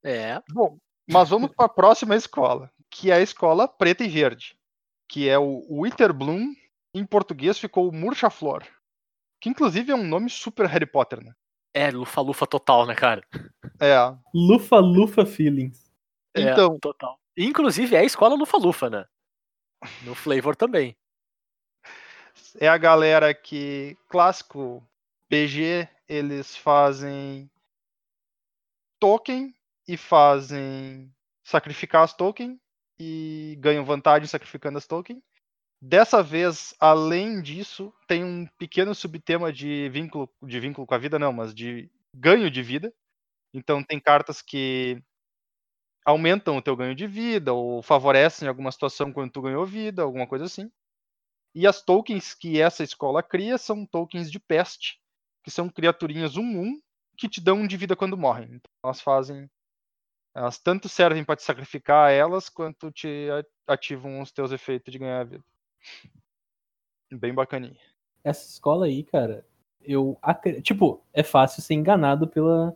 É. 0.04 0.42
Bom, 0.52 0.78
mas 1.10 1.30
vamos 1.30 1.52
para 1.56 1.68
a 1.68 1.70
próxima 1.70 2.16
escola, 2.16 2.72
que 2.90 3.12
é 3.12 3.16
a 3.16 3.22
escola 3.22 3.68
preta 3.68 4.04
e 4.04 4.10
verde, 4.10 4.58
que 5.08 5.30
é 5.30 5.38
o 5.38 5.64
Witterbloom, 5.70 6.54
em 6.94 7.06
português 7.06 7.58
ficou 7.58 7.88
o 7.88 7.94
Murcha-Flor, 7.94 8.64
que 9.42 9.50
inclusive 9.50 9.92
é 9.92 9.96
um 9.96 10.08
nome 10.08 10.30
super 10.30 10.68
Harry 10.68 10.86
Potter, 10.86 11.22
né? 11.22 11.34
É, 11.74 11.90
lufa-lufa 11.90 12.46
total, 12.46 12.86
né, 12.86 12.94
cara? 12.94 13.24
É. 13.80 13.96
Lufa 14.34 14.78
Lufa 14.78 15.26
Feelings. 15.26 15.92
É, 16.36 16.52
Então, 16.52 16.80
total. 16.80 17.20
Inclusive 17.36 17.96
é 17.96 18.00
a 18.00 18.04
escola 18.04 18.36
lufa-lufa, 18.36 18.90
né? 18.90 19.06
No 20.04 20.14
flavor 20.14 20.56
também. 20.56 20.96
é 22.60 22.68
a 22.68 22.78
galera 22.78 23.34
que 23.34 23.98
clássico 24.08 24.86
BG, 25.30 25.88
eles 26.08 26.56
fazem 26.56 27.50
token 29.00 29.56
e 29.88 29.98
fazem 29.98 31.12
sacrificar 31.44 32.04
as 32.04 32.14
token 32.14 32.60
e 33.00 33.58
ganham 33.60 33.84
vantagem 33.84 34.28
sacrificando 34.28 34.78
as 34.78 34.86
token. 34.86 35.24
Dessa 35.82 36.22
vez, 36.22 36.76
além 36.80 37.42
disso, 37.42 37.92
tem 38.08 38.24
um 38.24 38.46
pequeno 38.58 38.94
subtema 38.94 39.52
de 39.52 39.90
vínculo 39.90 40.30
de 40.44 40.60
vínculo 40.60 40.86
com 40.86 40.94
a 40.94 40.98
vida, 40.98 41.18
não, 41.18 41.34
mas 41.34 41.56
de 41.56 41.90
ganho 42.16 42.52
de 42.52 42.62
vida. 42.62 42.94
Então 43.54 43.84
tem 43.84 44.00
cartas 44.00 44.42
que 44.42 45.02
aumentam 46.06 46.58
o 46.58 46.62
teu 46.62 46.76
ganho 46.76 46.96
de 46.96 47.08
vida 47.08 47.54
ou 47.54 47.82
favorecem 47.82 48.48
alguma 48.48 48.72
situação 48.72 49.12
quando 49.12 49.32
tu 49.32 49.42
ganhou 49.42 49.66
vida, 49.66 50.04
alguma 50.04 50.28
coisa 50.28 50.46
assim. 50.46 50.72
E 51.56 51.68
as 51.68 51.82
tokens 51.82 52.34
que 52.34 52.62
essa 52.62 52.84
escola 52.84 53.24
cria 53.24 53.58
são 53.58 53.86
tokens 53.86 54.32
de 54.32 54.40
peste, 54.40 55.00
que 55.44 55.52
são 55.52 55.70
criaturinhas 55.70 56.38
1-1 56.38 56.80
que 57.18 57.28
te 57.30 57.42
dão 57.42 57.58
um 57.58 57.68
de 57.68 57.78
vida 57.78 57.96
quando 57.96 58.18
morrem. 58.18 58.46
Então, 58.46 58.72
elas 58.84 59.02
fazem. 59.02 59.50
Elas 60.36 60.58
tanto 60.60 60.88
servem 60.90 61.24
para 61.26 61.36
te 61.36 61.44
sacrificar 61.44 62.12
elas, 62.12 62.50
quanto 62.50 62.92
te 62.92 63.28
ativam 63.68 64.22
os 64.22 64.32
teus 64.32 64.52
efeitos 64.52 64.92
de 64.92 65.00
ganhar 65.00 65.26
vida. 65.26 65.44
Bem 67.12 67.34
bacaninha. 67.34 67.78
Essa 68.24 68.48
escola 68.48 68.86
aí, 68.86 69.04
cara, 69.04 69.46
eu. 69.82 70.18
Tipo, 70.64 71.04
é 71.14 71.24
fácil 71.24 71.62
ser 71.62 71.74
enganado 71.74 72.28
pela. 72.28 72.76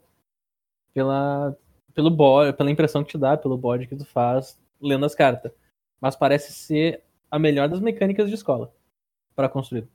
pela. 0.93 1.57
pelo 1.93 2.09
bode, 2.09 2.55
pela 2.57 2.71
impressão 2.71 3.03
que 3.03 3.11
te 3.11 3.17
dá, 3.17 3.37
pelo 3.37 3.57
bode 3.57 3.87
que 3.87 3.95
tu 3.95 4.05
faz 4.05 4.59
lendo 4.81 5.05
as 5.05 5.15
cartas. 5.15 5.51
Mas 6.01 6.15
parece 6.15 6.51
ser 6.53 7.03
a 7.31 7.39
melhor 7.39 7.69
das 7.69 7.79
mecânicas 7.79 8.27
de 8.27 8.35
escola 8.35 8.73
para 9.35 9.47
construir. 9.49 9.87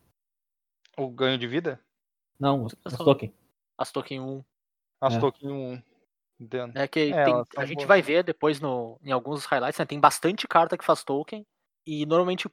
O 0.96 1.08
ganho 1.08 1.36
de 1.38 1.46
vida? 1.46 1.80
Não, 2.38 2.64
os, 2.64 2.74
As 2.84 2.96
token. 2.96 3.32
As 3.76 3.92
token 3.92 4.20
1. 4.20 4.44
As 5.00 5.14
É. 5.14 5.20
token 5.20 5.50
1. 5.50 5.82
Entendo. 6.40 6.76
É 6.78 6.88
que 6.88 7.12
É, 7.12 7.24
tem- 7.24 7.34
a 7.34 7.44
são 7.54 7.66
gente 7.66 7.76
boas. 7.78 7.88
vai 7.88 8.00
ver 8.02 8.22
depois 8.24 8.60
no, 8.60 8.98
em 9.02 9.12
alguns 9.12 9.44
highlights, 9.44 9.78
né? 9.78 9.84
Tem 9.84 10.00
bastante 10.00 10.48
carta 10.48 10.76
que 10.78 10.84
faz 10.84 11.04
token. 11.04 11.46
E 11.86 12.06
normalmente 12.06 12.48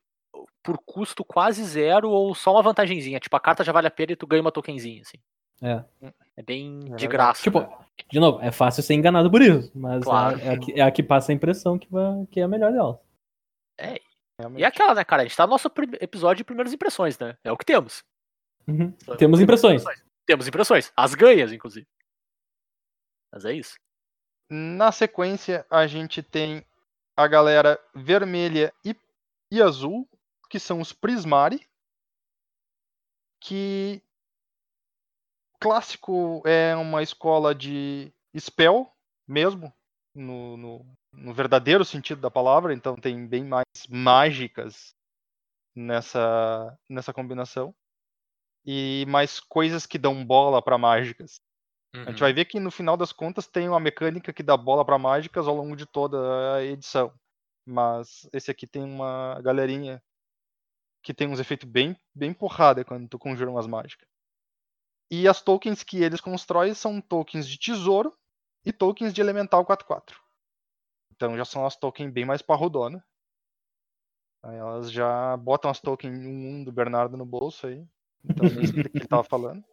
por 0.63 0.77
custo 0.85 1.23
quase 1.23 1.63
zero 1.63 2.09
ou 2.09 2.33
só 2.35 2.51
uma 2.53 2.61
vantagenzinha. 2.61 3.19
Tipo, 3.19 3.35
a 3.35 3.39
carta 3.39 3.63
já 3.63 3.71
vale 3.71 3.87
a 3.87 3.91
pena 3.91 4.11
e 4.11 4.15
tu 4.15 4.27
ganha 4.27 4.41
uma 4.41 4.51
tokenzinha, 4.51 5.01
assim. 5.01 5.17
É. 5.61 5.83
É 6.35 6.43
bem 6.43 6.79
de 6.79 6.85
verdade. 6.89 7.07
graça. 7.07 7.43
Tipo, 7.43 7.61
né? 7.61 7.69
de 8.11 8.19
novo, 8.19 8.39
é 8.41 8.51
fácil 8.51 8.83
ser 8.83 8.93
enganado 8.93 9.31
por 9.31 9.41
isso, 9.41 9.71
mas 9.73 10.03
Claro. 10.03 10.39
é, 10.39 10.45
é 10.45 10.49
a 10.51 10.59
que, 10.59 10.71
é 10.73 10.81
a 10.81 10.91
que 10.91 11.01
passa 11.01 11.31
a 11.31 11.35
impressão 11.35 11.79
que, 11.79 11.89
vai, 11.89 12.25
que 12.29 12.39
é 12.39 12.43
a 12.43 12.47
melhor 12.47 12.71
delas. 12.71 12.97
Realmente. 14.39 14.61
E 14.61 14.63
é 14.63 14.67
aquela, 14.67 14.93
né, 14.93 15.03
cara? 15.03 15.23
A 15.23 15.25
gente 15.25 15.35
tá 15.35 15.45
no 15.47 15.51
nosso 15.51 15.67
episódio 15.99 16.37
de 16.37 16.43
primeiras 16.43 16.71
impressões, 16.71 17.17
né? 17.17 17.35
É 17.43 17.51
o 17.51 17.57
que 17.57 17.65
temos. 17.65 18.03
Uhum. 18.67 18.91
Temos 19.17 19.39
impressões. 19.41 19.83
Temos 20.27 20.47
impressões. 20.47 20.91
As 20.95 21.15
ganhas, 21.15 21.51
inclusive. 21.51 21.87
Mas 23.33 23.45
é 23.45 23.53
isso. 23.53 23.75
Na 24.51 24.91
sequência, 24.91 25.65
a 25.69 25.87
gente 25.87 26.21
tem 26.21 26.63
a 27.17 27.27
galera 27.27 27.79
vermelha 27.95 28.71
e, 28.85 28.95
e 29.51 29.61
azul, 29.61 30.07
que 30.49 30.59
são 30.59 30.81
os 30.81 30.93
Prismari. 30.93 31.67
Que 33.39 34.01
clássico 35.59 36.41
é 36.45 36.75
uma 36.75 37.01
escola 37.03 37.53
de 37.53 38.11
spell 38.37 38.91
mesmo, 39.27 39.73
no, 40.13 40.57
no, 40.57 40.85
no 41.11 41.33
verdadeiro 41.33 41.83
sentido 41.85 42.21
da 42.21 42.31
palavra, 42.31 42.73
então 42.73 42.95
tem 42.95 43.27
bem 43.27 43.43
mais 43.43 43.65
mágicas 43.89 44.95
nessa, 45.75 46.77
nessa 46.89 47.13
combinação. 47.13 47.73
E 48.65 49.05
mais 49.07 49.39
coisas 49.39 49.85
que 49.85 49.97
dão 49.97 50.25
bola 50.25 50.61
para 50.61 50.77
mágicas. 50.77 51.41
A 51.93 51.99
Uhum. 51.99 52.05
gente 52.07 52.19
vai 52.19 52.33
ver 52.33 52.45
que 52.45 52.59
no 52.59 52.69
final 52.69 52.97
das 52.97 53.11
contas 53.13 53.47
tem 53.47 53.67
uma 53.69 53.79
mecânica 53.79 54.33
que 54.33 54.43
dá 54.43 54.57
bola 54.57 54.85
para 54.85 54.97
mágicas 54.97 55.47
ao 55.47 55.55
longo 55.55 55.75
de 55.75 55.85
toda 55.85 56.55
a 56.55 56.63
edição. 56.63 57.13
Mas 57.65 58.27
esse 58.33 58.51
aqui 58.51 58.67
tem 58.67 58.83
uma 58.83 59.39
galerinha 59.41 60.03
que 61.07 61.13
tem 61.13 61.25
uns 61.29 61.39
efeitos 61.39 61.69
bem, 61.69 61.95
bem 62.13 62.33
porrada 62.33 62.83
quando 62.83 63.07
tu 63.07 63.17
conjura 63.17 63.49
umas 63.49 63.65
mágicas. 63.65 64.05
E 65.09 65.27
as 65.27 65.41
tokens 65.41 65.83
que 65.83 66.03
eles 66.03 66.19
constroem 66.19 66.73
são 66.73 66.99
tokens 66.99 67.47
de 67.47 67.57
tesouro 67.57 68.13
e 68.65 68.73
tokens 68.73 69.13
de 69.13 69.21
elemental 69.21 69.65
4-4. 69.65 70.19
Então 71.15 71.37
já 71.37 71.45
são 71.45 71.65
as 71.65 71.77
tokens 71.77 72.11
bem 72.11 72.25
mais 72.25 72.41
parrudona. 72.41 73.03
Aí 74.43 74.57
elas 74.57 74.91
já 74.91 75.37
botam 75.37 75.71
as 75.71 75.79
tokens 75.79 76.13
1-1 76.25 76.63
do 76.63 76.71
Bernardo 76.71 77.15
no 77.15 77.25
bolso 77.25 77.67
aí. 77.67 77.85
Então 78.25 78.49
sei 78.49 78.67
do 78.83 78.89
que 78.89 79.01
ele 79.01 79.07
tava 79.07 79.23
falando. 79.29 79.63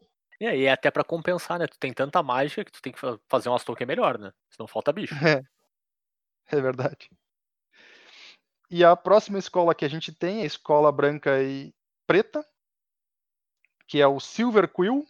E 0.40 0.46
aí 0.46 0.64
é 0.66 0.72
até 0.72 0.90
pra 0.90 1.04
compensar, 1.04 1.58
né? 1.58 1.66
Tu 1.66 1.78
tem 1.78 1.92
tanta 1.92 2.22
mágica 2.22 2.64
que 2.64 2.72
tu 2.72 2.80
tem 2.82 2.92
que 2.92 3.00
fa- 3.00 3.18
fazer 3.28 3.48
umas 3.48 3.64
token 3.64 3.86
melhor, 3.86 4.18
né? 4.18 4.32
Senão 4.50 4.66
falta 4.68 4.92
bicho. 4.92 5.14
É 6.46 6.60
verdade. 6.60 7.10
E 8.70 8.84
a 8.84 8.96
próxima 8.96 9.38
escola 9.38 9.74
que 9.74 9.84
a 9.84 9.88
gente 9.88 10.12
tem 10.12 10.40
é 10.40 10.42
a 10.42 10.46
escola 10.46 10.90
branca 10.90 11.42
e 11.42 11.74
preta, 12.06 12.46
que 13.86 14.00
é 14.00 14.06
o 14.06 14.18
Silver 14.18 14.68
Quill, 14.72 15.06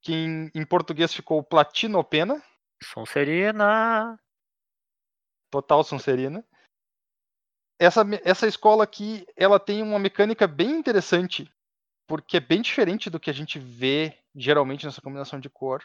que 0.00 0.12
em, 0.12 0.50
em 0.54 0.64
português 0.64 1.12
ficou 1.12 1.42
Platinopena, 1.42 2.42
Sonserina. 2.82 4.18
total 5.50 5.82
Sonserina. 5.82 6.44
Essa, 7.78 8.02
essa 8.24 8.46
escola 8.46 8.84
aqui, 8.84 9.26
ela 9.36 9.58
tem 9.60 9.82
uma 9.82 9.98
mecânica 9.98 10.46
bem 10.46 10.70
interessante, 10.70 11.50
porque 12.06 12.36
é 12.38 12.40
bem 12.40 12.60
diferente 12.60 13.08
do 13.08 13.20
que 13.20 13.30
a 13.30 13.34
gente 13.34 13.58
vê 13.58 14.18
geralmente 14.34 14.84
nessa 14.84 15.00
combinação 15.00 15.38
de 15.38 15.48
cor. 15.48 15.82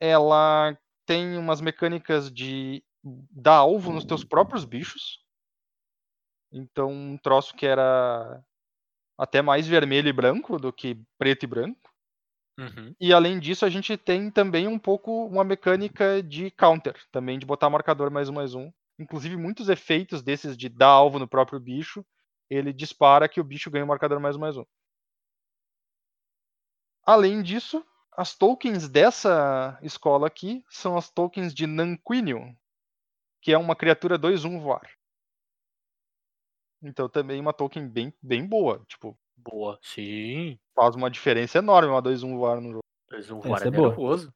Ela 0.00 0.78
tem 1.06 1.36
umas 1.36 1.60
mecânicas 1.60 2.30
de 2.30 2.82
dar 3.02 3.56
alvo 3.56 3.92
nos 3.92 4.04
teus 4.04 4.24
próprios 4.24 4.64
bichos. 4.64 5.23
Então, 6.56 6.88
um 6.92 7.18
troço 7.18 7.52
que 7.56 7.66
era 7.66 8.40
até 9.18 9.42
mais 9.42 9.66
vermelho 9.66 10.08
e 10.08 10.12
branco 10.12 10.56
do 10.56 10.72
que 10.72 10.96
preto 11.18 11.42
e 11.42 11.46
branco. 11.48 11.92
Uhum. 12.56 12.94
E 13.00 13.12
além 13.12 13.40
disso, 13.40 13.64
a 13.64 13.68
gente 13.68 13.96
tem 13.96 14.30
também 14.30 14.68
um 14.68 14.78
pouco 14.78 15.26
uma 15.26 15.42
mecânica 15.42 16.22
de 16.22 16.52
counter, 16.52 16.94
também 17.10 17.40
de 17.40 17.44
botar 17.44 17.68
marcador 17.68 18.08
mais 18.08 18.28
um 18.28 18.32
mais 18.32 18.54
um. 18.54 18.72
Inclusive, 19.00 19.36
muitos 19.36 19.68
efeitos 19.68 20.22
desses 20.22 20.56
de 20.56 20.68
dar 20.68 20.90
alvo 20.90 21.18
no 21.18 21.26
próprio 21.26 21.58
bicho, 21.58 22.06
ele 22.48 22.72
dispara 22.72 23.28
que 23.28 23.40
o 23.40 23.44
bicho 23.44 23.68
ganha 23.68 23.84
um 23.84 23.88
marcador 23.88 24.20
mais 24.20 24.36
um 24.36 24.40
mais 24.40 24.56
um. 24.56 24.64
Além 27.04 27.42
disso, 27.42 27.84
as 28.16 28.36
tokens 28.36 28.88
dessa 28.88 29.76
escola 29.82 30.28
aqui 30.28 30.64
são 30.70 30.96
as 30.96 31.10
tokens 31.10 31.52
de 31.52 31.66
Nanquinium, 31.66 32.56
que 33.42 33.52
é 33.52 33.58
uma 33.58 33.74
criatura 33.74 34.16
2-1 34.16 34.60
voar. 34.60 34.88
Então 36.84 37.08
também 37.08 37.40
uma 37.40 37.52
token 37.52 37.88
bem, 37.88 38.12
bem 38.22 38.46
boa. 38.46 38.84
Tipo, 38.86 39.18
Boa. 39.36 39.78
Sim. 39.82 40.58
faz 40.74 40.94
uma 40.94 41.10
diferença 41.10 41.58
enorme 41.58 41.88
uma 41.90 42.02
2-1 42.02 42.36
voar 42.36 42.60
no 42.60 42.68
jogo. 42.72 42.84
Eles 43.10 43.30
um 43.30 43.38
Essa 43.38 43.48
voar 43.48 43.62
é 43.64 43.68
é 43.68 43.70
boa. 43.70 43.88
nervoso. 43.88 44.34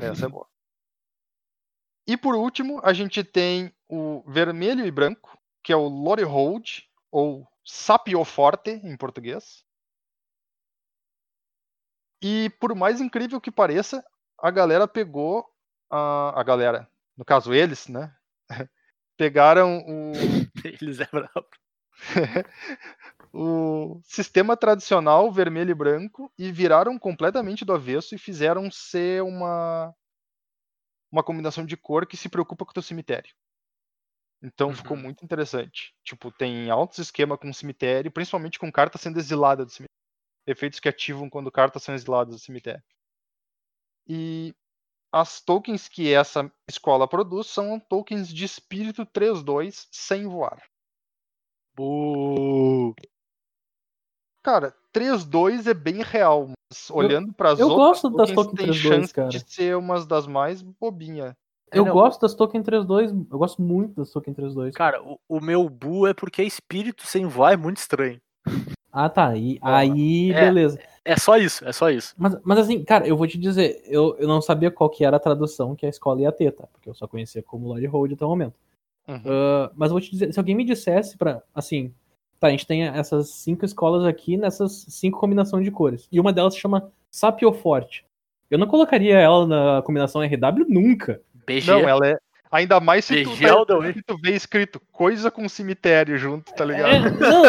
Essa 0.00 0.26
é 0.26 0.28
boa. 0.28 0.46
E 2.06 2.16
por 2.16 2.34
último, 2.34 2.80
a 2.84 2.92
gente 2.92 3.22
tem 3.22 3.72
o 3.88 4.22
vermelho 4.26 4.84
e 4.84 4.90
branco, 4.90 5.38
que 5.62 5.72
é 5.72 5.76
o 5.76 5.88
Lore 5.88 6.24
Hold, 6.24 6.80
ou 7.10 7.46
Sapio 7.64 8.24
Forte 8.24 8.70
em 8.70 8.96
português. 8.96 9.64
E 12.22 12.50
por 12.60 12.74
mais 12.74 13.00
incrível 13.00 13.40
que 13.40 13.50
pareça, 13.50 14.04
a 14.38 14.50
galera 14.50 14.86
pegou. 14.86 15.48
A, 15.90 16.40
a 16.40 16.42
galera, 16.42 16.88
no 17.16 17.24
caso 17.24 17.52
eles, 17.52 17.86
né? 17.86 18.14
Pegaram 19.18 19.78
o, 19.86 20.12
Eles 20.80 21.00
é 21.00 21.06
brabo. 21.12 21.46
o 23.32 24.00
sistema 24.04 24.56
tradicional 24.56 25.32
vermelho 25.32 25.70
e 25.70 25.74
branco 25.74 26.32
e 26.38 26.52
viraram 26.52 26.98
completamente 26.98 27.64
do 27.64 27.72
avesso 27.72 28.14
e 28.14 28.18
fizeram 28.18 28.70
ser 28.70 29.22
uma 29.22 29.94
uma 31.12 31.22
combinação 31.22 31.64
de 31.64 31.76
cor 31.76 32.04
que 32.08 32.16
se 32.16 32.28
preocupa 32.28 32.64
com 32.64 32.72
o 32.72 32.74
teu 32.74 32.82
cemitério. 32.82 33.32
Então 34.42 34.74
ficou 34.74 34.96
Uhum. 34.96 35.02
muito 35.02 35.24
interessante. 35.24 35.94
Tipo, 36.04 36.30
tem 36.30 36.70
altos 36.70 36.98
esquema 36.98 37.38
com 37.38 37.52
cemitério, 37.52 38.10
principalmente 38.10 38.58
com 38.58 38.70
carta 38.72 38.98
sendo 38.98 39.18
exilada 39.18 39.64
do 39.64 39.70
cemitério. 39.70 39.88
Efeitos 40.46 40.80
que 40.80 40.88
ativam 40.90 41.30
quando 41.30 41.52
cartas 41.52 41.82
são 41.84 41.94
exiladas 41.94 42.34
do 42.36 42.40
cemitério. 42.40 42.82
E 44.06 44.54
as 45.12 45.40
tokens 45.42 45.88
que 45.88 46.12
essa 46.14 46.52
escola 46.68 47.08
produz 47.08 47.48
são 47.48 47.80
tokens 47.80 48.28
de 48.28 48.44
espírito 48.44 49.06
3-2 49.06 49.88
sem 49.92 50.26
voar. 50.28 50.62
Cara, 54.42 54.74
3-2 54.92 55.66
é 55.66 55.74
bem 55.74 56.02
real, 56.02 56.48
mas 56.48 56.90
olhando 56.90 57.32
para 57.32 57.52
as 57.52 57.60
eu 57.60 57.68
outras 57.68 58.02
gosto 58.02 58.10
das 58.10 58.30
tem 58.30 58.70
3-2, 58.70 58.74
chance 58.74 59.14
cara. 59.14 59.28
de 59.28 59.40
ser 59.46 59.76
umas 59.76 60.04
das 60.04 60.26
mais 60.26 60.62
bobinha. 60.62 61.36
É, 61.70 61.78
Eu 61.78 61.86
não, 61.86 61.92
gosto 61.92 62.20
das 62.20 62.34
token 62.34 62.62
3.2, 62.62 63.26
eu 63.30 63.38
gosto 63.38 63.62
muito 63.62 63.94
das 63.94 64.10
token 64.10 64.34
3.2. 64.34 64.72
Cara, 64.72 65.02
o, 65.02 65.18
o 65.28 65.40
meu 65.40 65.68
bu 65.68 66.06
é 66.06 66.12
porque 66.12 66.42
espírito 66.42 67.06
sem 67.06 67.26
voar 67.26 67.52
é 67.52 67.56
muito 67.56 67.78
estranho. 67.78 68.20
Ah, 68.92 69.08
tá. 69.08 69.28
Aí, 69.28 69.58
Porra. 69.58 69.78
aí 69.78 70.32
É. 70.32 70.40
beleza. 70.40 70.78
É 71.04 71.16
só 71.16 71.36
isso, 71.36 71.64
é 71.66 71.72
só 71.72 71.90
isso. 71.90 72.14
Mas, 72.16 72.36
mas 72.44 72.58
assim, 72.58 72.84
cara, 72.84 73.06
eu 73.06 73.16
vou 73.16 73.26
te 73.26 73.38
dizer, 73.38 73.82
eu, 73.86 74.14
eu 74.18 74.28
não 74.28 74.40
sabia 74.40 74.70
qual 74.70 74.88
que 74.88 75.04
era 75.04 75.16
a 75.16 75.20
tradução 75.20 75.74
que 75.74 75.86
a 75.86 75.88
escola 75.88 76.20
ia 76.20 76.30
ter, 76.30 76.52
tá? 76.52 76.64
Porque 76.72 76.88
eu 76.88 76.94
só 76.94 77.08
conhecia 77.08 77.42
como 77.42 77.66
Lord 77.66 77.84
Hold 77.86 78.12
até 78.12 78.24
o 78.24 78.28
momento. 78.28 78.54
Uhum. 79.08 79.20
Ah, 79.26 79.70
mas 79.74 79.90
eu 79.90 79.94
vou 79.94 80.00
te 80.00 80.10
dizer, 80.10 80.32
se 80.32 80.38
alguém 80.38 80.54
me 80.54 80.64
dissesse 80.64 81.16
pra, 81.16 81.42
assim, 81.54 81.92
tá, 82.38 82.46
a 82.48 82.50
gente 82.50 82.66
tem 82.66 82.84
essas 82.84 83.30
cinco 83.30 83.64
escolas 83.64 84.04
aqui 84.04 84.36
nessas 84.36 84.84
cinco 84.88 85.18
combinações 85.18 85.64
de 85.64 85.70
cores. 85.70 86.08
E 86.10 86.20
uma 86.20 86.32
delas 86.32 86.54
se 86.54 86.60
chama 86.60 86.90
Sapio 87.10 87.52
Forte. 87.52 88.04
Eu 88.50 88.58
não 88.58 88.66
colocaria 88.66 89.18
ela 89.18 89.46
na 89.46 89.82
combinação 89.82 90.22
RW 90.22 90.66
nunca. 90.68 91.20
BG. 91.46 91.66
Não, 91.70 91.88
ela 91.88 92.06
é. 92.06 92.16
Ainda 92.50 92.78
mais 92.80 93.06
se 93.06 93.22
tu, 93.24 93.30
BG 93.30 93.46
way. 93.78 93.94
se 93.94 94.02
tu 94.02 94.18
vê 94.18 94.32
escrito 94.34 94.78
coisa 94.92 95.30
com 95.30 95.48
cemitério 95.48 96.18
junto, 96.18 96.52
tá 96.52 96.64
É, 96.64 96.66
ligado? 96.66 97.18
não, 97.18 97.42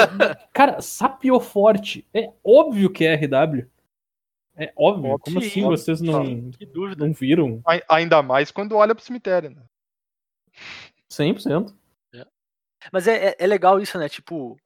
cara, 0.54 0.82
Sapio 0.82 1.38
Forte. 1.42 2.08
É 2.14 2.30
óbvio 2.44 2.90
que 2.90 3.04
é 3.06 3.14
RW. 3.16 3.68
É 4.56 4.72
óbvio. 4.78 5.12
Óbvio, 5.12 5.20
Como 5.20 5.42
sim, 5.42 5.48
assim 5.48 5.64
óbvio. 5.64 5.78
vocês 5.78 6.00
não, 6.00 6.52
Que 6.52 6.66
dúvida. 6.66 7.06
não 7.06 7.14
viram? 7.14 7.60
Ai- 7.68 7.84
Ainda 7.90 8.22
mais 8.24 8.50
quando 8.50 8.78
olha 8.78 8.96
pro 8.96 9.04
cemitério, 9.04 9.50
né? 9.50 9.62
100%. 11.18 11.74
Mas 12.92 13.08
é, 13.08 13.30
é, 13.30 13.36
é 13.40 13.48
legal 13.48 13.80
isso, 13.80 13.98
né? 13.98 14.10
Tipo. 14.10 14.58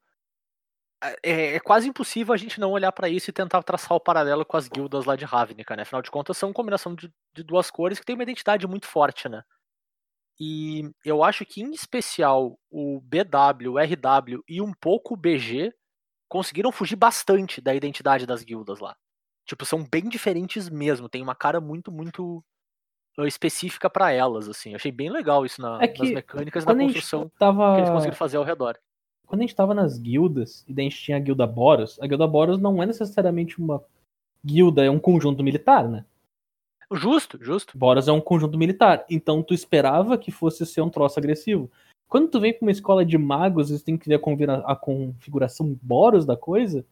É, 1.23 1.55
é 1.55 1.59
quase 1.59 1.87
impossível 1.87 2.33
a 2.33 2.37
gente 2.37 2.59
não 2.59 2.71
olhar 2.71 2.91
pra 2.91 3.07
isso 3.07 3.29
e 3.29 3.33
tentar 3.33 3.61
traçar 3.61 3.95
o 3.95 3.99
paralelo 3.99 4.43
com 4.43 4.57
as 4.57 4.67
guildas 4.67 5.05
lá 5.05 5.15
de 5.15 5.25
Ravnica, 5.25 5.75
né? 5.75 5.83
Afinal 5.83 6.01
de 6.01 6.09
contas, 6.09 6.35
são 6.37 6.51
combinação 6.51 6.95
de, 6.95 7.13
de 7.35 7.43
duas 7.43 7.69
cores 7.69 7.99
que 7.99 8.05
tem 8.05 8.15
uma 8.15 8.23
identidade 8.23 8.65
muito 8.65 8.87
forte, 8.87 9.29
né? 9.29 9.43
E 10.39 10.89
eu 11.05 11.23
acho 11.23 11.45
que, 11.45 11.61
em 11.61 11.71
especial, 11.71 12.59
o 12.69 12.99
BW, 13.01 13.69
o 13.69 13.77
RW 13.77 14.43
e 14.47 14.59
um 14.59 14.73
pouco 14.73 15.13
o 15.13 15.17
BG 15.17 15.71
conseguiram 16.27 16.71
fugir 16.71 16.95
bastante 16.95 17.61
da 17.61 17.75
identidade 17.75 18.25
das 18.25 18.43
guildas 18.43 18.79
lá. 18.79 18.95
Tipo, 19.45 19.65
são 19.65 19.83
bem 19.83 20.09
diferentes 20.09 20.67
mesmo. 20.67 21.07
Tem 21.07 21.21
uma 21.21 21.35
cara 21.35 21.61
muito, 21.61 21.91
muito 21.91 22.43
específica 23.25 23.89
pra 23.89 24.11
elas, 24.11 24.47
assim. 24.47 24.75
Achei 24.75 24.91
bem 24.91 25.09
legal 25.09 25.45
isso 25.45 25.61
na- 25.61 25.79
É 25.81 25.87
nas 25.87 26.09
mecânicas 26.11 26.63
e 26.63 26.65
na 26.65 26.71
Quando 26.71 26.79
a 26.79 26.83
gente 26.83 26.93
construção 26.93 27.31
tava. 27.39 27.73
que 27.73 27.79
eles 27.81 27.89
conseguiram 27.89 28.17
fazer 28.17 28.37
ao 28.37 28.43
redor. 28.43 28.77
Quando 29.25 29.41
a 29.41 29.43
gente 29.43 29.55
tava 29.55 29.73
nas 29.73 29.97
guildas, 29.97 30.63
e 30.67 30.73
daí 30.73 30.85
a 30.87 30.89
gente 30.89 31.01
tinha 31.01 31.17
a 31.17 31.19
guilda 31.19 31.45
Boros, 31.47 31.99
a 32.01 32.07
guilda 32.07 32.27
Boros 32.27 32.59
não 32.59 32.81
é 32.81 32.85
necessariamente 32.85 33.59
uma 33.59 33.83
guilda, 34.45 34.85
é 34.85 34.89
um 34.89 34.99
conjunto 34.99 35.43
militar, 35.43 35.87
né? 35.87 36.05
Justo, 36.93 37.37
justo. 37.43 37.77
Boros 37.77 38.07
é 38.07 38.11
um 38.13 38.21
conjunto 38.21 38.57
militar. 38.57 39.05
Então 39.09 39.43
tu 39.43 39.53
esperava 39.53 40.17
que 40.17 40.31
fosse 40.31 40.65
ser 40.65 40.81
um 40.81 40.89
troço 40.89 41.19
agressivo. 41.19 41.69
Quando 42.07 42.29
tu 42.29 42.39
vem 42.39 42.53
com 42.53 42.63
uma 42.65 42.71
escola 42.71 43.03
de 43.03 43.17
magos 43.17 43.69
e 43.69 43.77
tu 43.77 43.83
tem 43.83 43.97
que 43.97 44.07
ver 44.07 44.21
a, 44.65 44.75
configuração 44.75 45.77
Boros 45.81 46.25
da 46.25 46.37
coisa, 46.37 46.85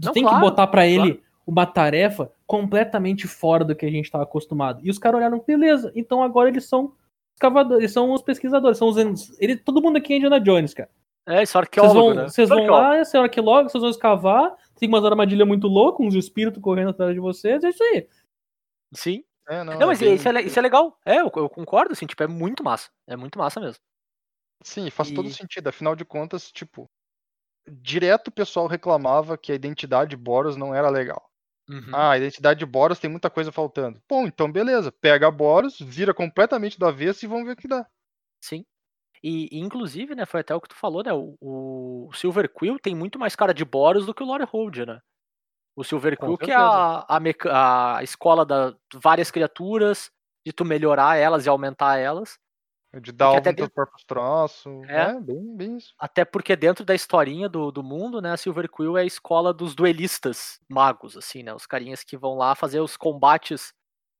tu 0.00 0.06
Não, 0.06 0.12
tem 0.14 0.22
claro, 0.22 0.38
que 0.38 0.42
botar 0.42 0.66
pra 0.68 0.86
ele 0.86 1.22
uma 1.46 1.66
tarefa 1.66 2.32
completamente 2.50 3.28
fora 3.28 3.64
do 3.64 3.76
que 3.76 3.86
a 3.86 3.90
gente 3.90 4.10
tava 4.10 4.24
acostumado. 4.24 4.80
E 4.84 4.90
os 4.90 4.98
caras 4.98 5.18
olharam, 5.18 5.38
beleza, 5.46 5.92
então 5.94 6.20
agora 6.20 6.48
eles 6.48 6.64
são 6.68 6.96
escavadores, 7.36 7.78
eles 7.78 7.92
são 7.92 8.12
os 8.12 8.22
pesquisadores, 8.22 8.76
são 8.76 8.88
os. 8.88 8.96
Ele, 9.40 9.56
todo 9.56 9.80
mundo 9.80 9.98
aqui 9.98 10.14
é 10.14 10.16
Indiana 10.16 10.40
Jones, 10.40 10.74
cara. 10.74 10.90
É, 11.28 11.44
isso 11.44 11.56
é 11.56 11.60
Vocês 11.60 11.62
arqueólogo, 11.62 11.94
vão, 12.00 12.14
né? 12.14 12.22
vocês 12.28 12.48
vão 12.48 12.58
Arqueólogo. 12.58 12.88
lá, 12.88 12.96
essa 12.96 13.18
é 13.18 13.20
arqueólogo, 13.20 13.70
vocês 13.70 13.80
vão 13.80 13.90
escavar, 13.90 14.56
tem 14.74 14.88
umas 14.88 15.04
armadilhas 15.04 15.46
muito 15.46 15.68
loucas, 15.68 16.04
uns 16.04 16.14
espíritos 16.16 16.60
correndo 16.60 16.90
atrás 16.90 17.14
de 17.14 17.20
vocês, 17.20 17.62
é 17.62 17.68
isso 17.68 17.84
aí. 17.84 18.08
Sim. 18.92 19.24
É, 19.48 19.62
não, 19.62 19.74
Não, 19.74 19.82
é 19.82 19.86
mas 19.86 20.00
bem- 20.00 20.14
isso, 20.14 20.28
é, 20.28 20.42
isso 20.42 20.58
é 20.58 20.62
legal. 20.62 20.98
É, 21.06 21.20
eu, 21.20 21.30
eu 21.36 21.48
concordo, 21.48 21.92
assim, 21.92 22.06
tipo, 22.06 22.20
é 22.22 22.26
muito 22.26 22.64
massa. 22.64 22.90
É 23.06 23.14
muito 23.16 23.38
massa 23.38 23.60
mesmo. 23.60 23.80
Sim, 24.64 24.90
faz 24.90 25.12
todo 25.12 25.28
E- 25.28 25.32
sentido. 25.32 25.68
Afinal 25.68 25.94
de 25.94 26.04
contas, 26.04 26.50
tipo, 26.50 26.90
direto 27.68 28.28
o 28.28 28.32
pessoal 28.32 28.66
reclamava 28.66 29.38
que 29.38 29.52
a 29.52 29.54
identidade 29.54 30.16
Boros 30.16 30.56
não 30.56 30.74
era 30.74 30.88
legal. 30.88 31.29
Uhum. 31.70 31.94
Ah, 31.94 32.10
a 32.10 32.18
identidade 32.18 32.66
Boros 32.66 32.98
tem 32.98 33.08
muita 33.08 33.30
coisa 33.30 33.52
faltando. 33.52 34.02
Bom, 34.08 34.26
então 34.26 34.50
beleza. 34.50 34.90
Pega 34.90 35.28
a 35.28 35.30
Boros, 35.30 35.78
vira 35.78 36.12
completamente 36.12 36.76
do 36.76 36.84
avesso 36.84 37.24
e 37.24 37.28
vamos 37.28 37.46
ver 37.46 37.52
o 37.52 37.56
que 37.56 37.68
dá. 37.68 37.86
Sim. 38.42 38.64
E, 39.22 39.48
e, 39.56 39.60
inclusive, 39.60 40.14
né, 40.14 40.26
foi 40.26 40.40
até 40.40 40.54
o 40.54 40.60
que 40.60 40.68
tu 40.68 40.74
falou, 40.74 41.04
né? 41.04 41.12
O, 41.12 41.36
o 41.40 42.12
Silver 42.14 42.50
Quill 42.52 42.78
tem 42.78 42.94
muito 42.94 43.18
mais 43.18 43.36
cara 43.36 43.54
de 43.54 43.64
Boros 43.64 44.04
do 44.06 44.14
que 44.14 44.22
o 44.22 44.26
Lore 44.26 44.44
Hold, 44.44 44.78
né? 44.78 45.00
O 45.76 45.84
Silver 45.84 46.18
Quill 46.18 46.36
que 46.38 46.50
é 46.50 46.54
a, 46.56 47.04
a, 47.08 47.20
meca- 47.20 47.96
a 47.96 48.02
escola 48.02 48.44
da 48.44 48.74
várias 48.94 49.30
criaturas, 49.30 50.10
de 50.44 50.52
tu 50.52 50.64
melhorar 50.64 51.16
elas 51.16 51.46
e 51.46 51.48
aumentar 51.48 51.98
elas. 51.98 52.38
De 52.98 53.12
dar 53.12 53.36
até 53.36 53.52
teus 53.52 53.68
próprios 53.68 54.04
troços. 54.04 54.88
É. 54.88 55.02
É, 55.02 55.20
bem, 55.20 55.56
bem 55.56 55.76
isso. 55.76 55.94
Até 55.96 56.24
porque 56.24 56.56
dentro 56.56 56.84
da 56.84 56.92
historinha 56.92 57.48
do, 57.48 57.70
do 57.70 57.84
mundo, 57.84 58.20
né, 58.20 58.32
a 58.32 58.36
Silver 58.36 58.68
Quill 58.68 58.98
é 58.98 59.02
a 59.02 59.04
escola 59.04 59.54
dos 59.54 59.76
duelistas 59.76 60.58
magos, 60.68 61.16
assim, 61.16 61.44
né? 61.44 61.54
Os 61.54 61.66
carinhas 61.66 62.02
que 62.02 62.16
vão 62.16 62.34
lá 62.36 62.56
fazer 62.56 62.80
os 62.80 62.96
combates. 62.96 63.72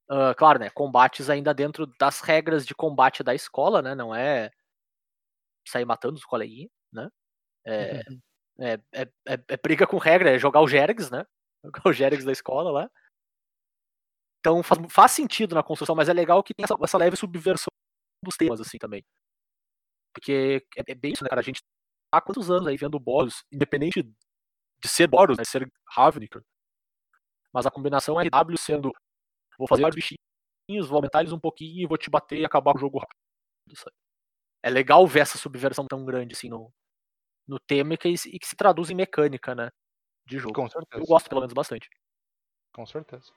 ah, 0.09 0.35
claro, 0.37 0.61
né? 0.61 0.71
Combates 0.71 1.29
ainda 1.29 1.53
dentro 1.53 1.85
das 1.99 2.21
regras 2.21 2.65
de 2.65 2.73
combate 2.75 3.25
da 3.25 3.35
escola, 3.35 3.83
né? 3.83 3.95
Não 3.97 4.15
é 4.15 4.51
sair 5.67 5.85
matando 5.85 6.15
os 6.15 6.25
coleguinhas, 6.25 6.71
né? 6.93 7.09
É, 7.67 8.03
é, 8.61 8.81
é, 8.93 9.03
é- 9.27 9.45
é 9.49 9.57
briga 9.57 9.85
com 9.87 9.99
regra, 9.99 10.31
é 10.31 10.39
jogar 10.39 10.61
o 10.61 10.69
Jergs, 10.69 11.11
né? 11.11 11.25
Jogar 11.65 11.83
o 11.87 11.93
Jergs 11.93 12.25
da 12.25 12.33
escola 12.33 12.71
lá. 12.71 12.91
Então 14.39 14.63
faz, 14.63 14.81
faz 14.89 15.13
sentido 15.13 15.55
na 15.55 15.63
construção, 15.63 15.95
mas 15.95 16.09
é 16.09 16.13
legal 16.13 16.43
que 16.43 16.55
tem 16.55 16.65
essa, 16.65 16.75
essa 16.83 16.97
leve 16.97 17.17
subversão 17.17 17.69
dos 18.23 18.37
temas, 18.37 18.61
assim, 18.61 18.79
também. 18.79 19.05
Porque 20.15 20.65
é, 20.77 20.93
é 20.93 20.95
bem 20.95 21.13
isso, 21.13 21.23
né, 21.25 21.29
cara? 21.31 21.41
A 21.41 21.45
gente 21.45 21.61
tá 21.63 22.19
há 22.19 22.21
quantos 22.21 22.51
anos 22.51 22.67
aí 22.67 22.77
vendo 22.77 22.99
Boros, 22.99 23.45
independente 23.53 24.03
de 24.03 24.89
ser 24.89 25.07
Boros, 25.07 25.39
né? 25.39 25.45
Ser 25.45 25.71
Ravnica. 25.89 26.43
Mas 27.53 27.67
a 27.67 27.71
combinação 27.71 28.21
RW 28.21 28.57
sendo 28.57 28.93
vou 29.59 29.69
fazer 29.69 29.87
os 29.87 29.95
bichinhos, 29.95 30.89
vou 30.89 30.97
aumentar 30.97 31.21
eles 31.21 31.33
um 31.33 31.41
pouquinho 31.41 31.83
e 31.83 31.87
vou 31.87 31.99
te 31.99 32.09
bater 32.09 32.39
e 32.39 32.45
acabar 32.45 32.73
com 32.73 32.79
o 32.79 32.81
jogo 32.81 32.99
rápido. 32.99 33.19
sabe? 33.77 33.95
É 34.63 34.71
legal 34.71 35.07
ver 35.07 35.21
essa 35.21 35.39
subversão 35.39 35.87
tão 35.87 36.05
grande 36.05 36.35
assim 36.35 36.49
no, 36.49 36.73
no 37.47 37.59
tema 37.59 37.95
e 37.95 37.99
que, 37.99 38.09
e 38.09 38.39
que 38.39 38.47
se 38.47 38.57
traduz 38.57 38.91
em 38.91 38.95
mecânica, 38.95 39.55
né? 39.55 39.71
De 40.27 40.39
jogo. 40.39 40.55
Com 40.55 40.65
Eu 40.65 40.71
certeza. 40.71 41.05
gosto 41.07 41.29
pelo 41.29 41.41
menos 41.41 41.55
bastante. 41.55 41.89
Com 42.73 42.87
certeza. 42.87 43.33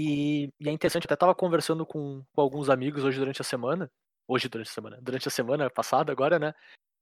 E, 0.00 0.52
e 0.60 0.68
é 0.68 0.70
interessante, 0.70 1.06
eu 1.06 1.08
até 1.08 1.16
tava 1.16 1.34
conversando 1.34 1.84
com, 1.84 2.22
com 2.32 2.40
alguns 2.40 2.70
amigos 2.70 3.02
hoje 3.02 3.18
durante 3.18 3.40
a 3.40 3.44
semana. 3.44 3.90
Hoje 4.28 4.48
durante 4.48 4.68
a 4.68 4.72
semana, 4.72 4.98
durante 5.02 5.26
a 5.26 5.30
semana 5.30 5.68
passada 5.68 6.12
agora, 6.12 6.38
né? 6.38 6.54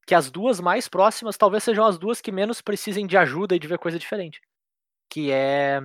Que 0.06 0.14
as 0.14 0.30
duas 0.30 0.60
mais 0.60 0.88
próximas 0.88 1.36
talvez 1.36 1.62
sejam 1.62 1.84
as 1.84 1.98
duas 1.98 2.22
que 2.22 2.32
menos 2.32 2.62
precisem 2.62 3.06
de 3.06 3.18
ajuda 3.18 3.54
e 3.54 3.58
de 3.58 3.68
ver 3.68 3.78
coisa 3.78 3.98
diferente. 3.98 4.40
Que 5.10 5.30
é 5.30 5.82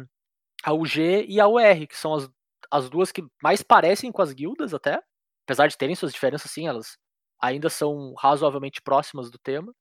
a 0.63 0.73
UG 0.73 1.25
e 1.27 1.41
a 1.41 1.47
UR, 1.49 1.87
que 1.87 1.97
são 1.97 2.13
as, 2.13 2.29
as 2.71 2.89
duas 2.89 3.11
que 3.11 3.25
mais 3.43 3.61
parecem 3.61 4.09
com 4.09 4.21
as 4.21 4.31
guildas 4.31 4.73
até. 4.73 5.03
Apesar 5.45 5.67
de 5.67 5.77
terem 5.77 5.95
suas 5.95 6.13
diferenças, 6.13 6.49
sim, 6.49 6.67
elas 6.67 6.97
ainda 7.41 7.69
são 7.69 8.13
razoavelmente 8.17 8.81
próximas 8.81 9.29
do 9.29 9.37
tema. 9.39 9.73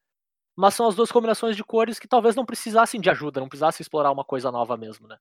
Mas 0.57 0.75
são 0.75 0.89
as 0.89 0.97
duas 0.97 1.13
combinações 1.13 1.57
de 1.57 1.63
cores 1.63 2.01
que 2.01 2.09
talvez 2.09 2.35
não 2.35 2.47
precisassem 2.47 3.01
de 3.01 3.09
ajuda, 3.09 3.41
não 3.41 3.49
precisassem 3.49 3.85
explorar 3.85 4.11
uma 4.11 4.25
coisa 4.25 4.51
nova 4.51 4.77
mesmo, 4.77 5.07
né? 5.07 5.17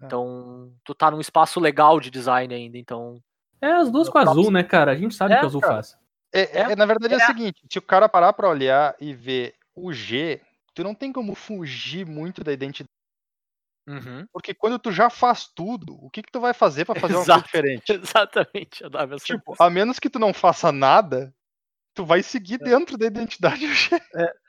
É. 0.00 0.06
Então, 0.06 0.72
tu 0.84 0.94
tá 0.94 1.10
num 1.10 1.20
espaço 1.20 1.58
legal 1.60 1.98
de 2.00 2.10
design 2.10 2.54
ainda, 2.54 2.78
então. 2.78 3.20
É 3.60 3.72
as 3.72 3.90
duas 3.90 4.08
com 4.08 4.18
azul, 4.18 4.50
né, 4.50 4.62
cara? 4.62 4.92
A 4.92 4.96
gente 4.96 5.14
sabe 5.14 5.34
É, 5.34 5.38
que 5.38 5.44
o 5.44 5.46
azul 5.46 5.60
cara. 5.60 5.74
faz. 5.74 5.98
É, 6.32 6.40
É, 6.40 6.60
é, 6.72 6.76
na 6.76 6.86
verdade 6.86 7.14
é, 7.14 7.18
é. 7.18 7.24
o 7.24 7.26
seguinte, 7.26 7.60
se 7.70 7.78
o 7.78 7.82
cara 7.82 8.08
parar 8.08 8.32
pra 8.32 8.48
olhar 8.48 8.94
e 9.00 9.12
ver 9.14 9.54
o 9.74 9.92
G, 9.92 10.40
tu 10.74 10.84
não 10.84 10.94
tem 10.94 11.12
como 11.12 11.34
fugir 11.34 12.06
muito 12.06 12.44
da 12.44 12.52
identidade. 12.52 12.88
Porque 14.32 14.52
quando 14.52 14.78
tu 14.78 14.92
já 14.92 15.08
faz 15.08 15.48
tudo, 15.48 15.94
o 16.04 16.10
que 16.10 16.22
que 16.22 16.30
tu 16.30 16.40
vai 16.40 16.52
fazer 16.52 16.84
pra 16.84 16.94
fazer 16.94 17.14
uma 17.14 17.24
coisa 17.24 17.32
Exato. 17.32 17.44
diferente? 17.46 17.92
Exatamente. 17.92 18.84
Eu 18.84 18.90
dava 18.90 19.14
essa 19.14 19.24
Tipo, 19.24 19.54
a 19.58 19.70
menos 19.70 19.98
que 19.98 20.10
tu 20.10 20.18
não 20.18 20.34
faça 20.34 20.70
nada, 20.70 21.34
tu 21.94 22.04
vai 22.04 22.22
seguir 22.22 22.58
dentro 22.58 22.98
da 22.98 23.06
identidade 23.06 23.66
G. 23.74 23.98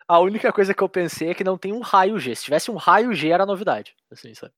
A 0.07 0.19
única 0.19 0.51
coisa 0.51 0.73
que 0.73 0.83
eu 0.83 0.89
pensei 0.89 1.29
é 1.29 1.33
que 1.33 1.43
não 1.43 1.57
tem 1.57 1.71
um 1.71 1.79
raio 1.79 2.19
G. 2.19 2.35
Se 2.35 2.43
tivesse 2.43 2.69
um 2.69 2.75
raio 2.75 3.13
G, 3.13 3.29
era 3.29 3.45
novidade. 3.45 3.95
Assim, 4.11 4.33
sabe? 4.33 4.51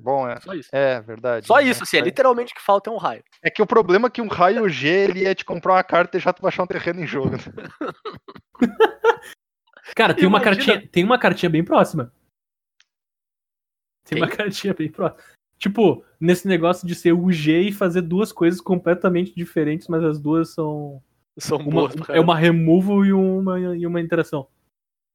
Bom, 0.00 0.26
é. 0.28 0.40
Só 0.40 0.54
isso. 0.54 0.68
É, 0.72 1.00
verdade. 1.00 1.46
Só 1.46 1.56
né? 1.56 1.64
isso, 1.64 1.82
assim, 1.82 1.98
é 1.98 2.00
literalmente 2.00 2.52
o 2.52 2.56
que 2.56 2.62
falta 2.62 2.88
é 2.88 2.92
um 2.92 2.96
raio. 2.96 3.22
É 3.42 3.50
que 3.50 3.60
o 3.60 3.66
problema 3.66 4.08
é 4.08 4.10
que 4.10 4.22
um 4.22 4.28
raio 4.28 4.68
G, 4.68 4.88
ele 4.88 5.20
ia 5.20 5.34
te 5.34 5.44
comprar 5.44 5.74
uma 5.74 5.84
carta 5.84 6.10
e 6.10 6.18
deixar 6.18 6.32
tu 6.32 6.42
baixar 6.42 6.62
um 6.62 6.66
terreno 6.66 7.00
em 7.00 7.06
jogo. 7.06 7.30
né? 7.30 7.38
Cara, 9.94 10.14
tem 10.14 10.26
uma, 10.26 10.40
cartinha, 10.40 10.86
tem 10.88 11.04
uma 11.04 11.18
cartinha 11.18 11.50
bem 11.50 11.64
próxima. 11.64 12.12
Tem, 14.04 14.18
uma 14.18 14.28
Tem? 14.28 14.36
cartinha 14.36 14.74
bem 14.74 14.90
próxima. 14.90 15.22
Tipo, 15.58 16.04
nesse 16.18 16.48
negócio 16.48 16.86
de 16.86 16.94
ser 16.94 17.12
o 17.12 17.30
G 17.30 17.60
e 17.60 17.72
fazer 17.72 18.00
duas 18.02 18.32
coisas 18.32 18.60
completamente 18.60 19.34
diferentes, 19.34 19.88
mas 19.88 20.02
as 20.02 20.18
duas 20.18 20.54
são. 20.54 21.02
São 21.38 21.58
Uma, 21.58 21.70
boas 21.70 21.94
é 22.08 22.20
uma 22.20 22.36
removal 22.36 23.04
e 23.04 23.12
uma, 23.12 23.58
e 23.76 23.86
uma 23.86 24.00
interação. 24.00 24.48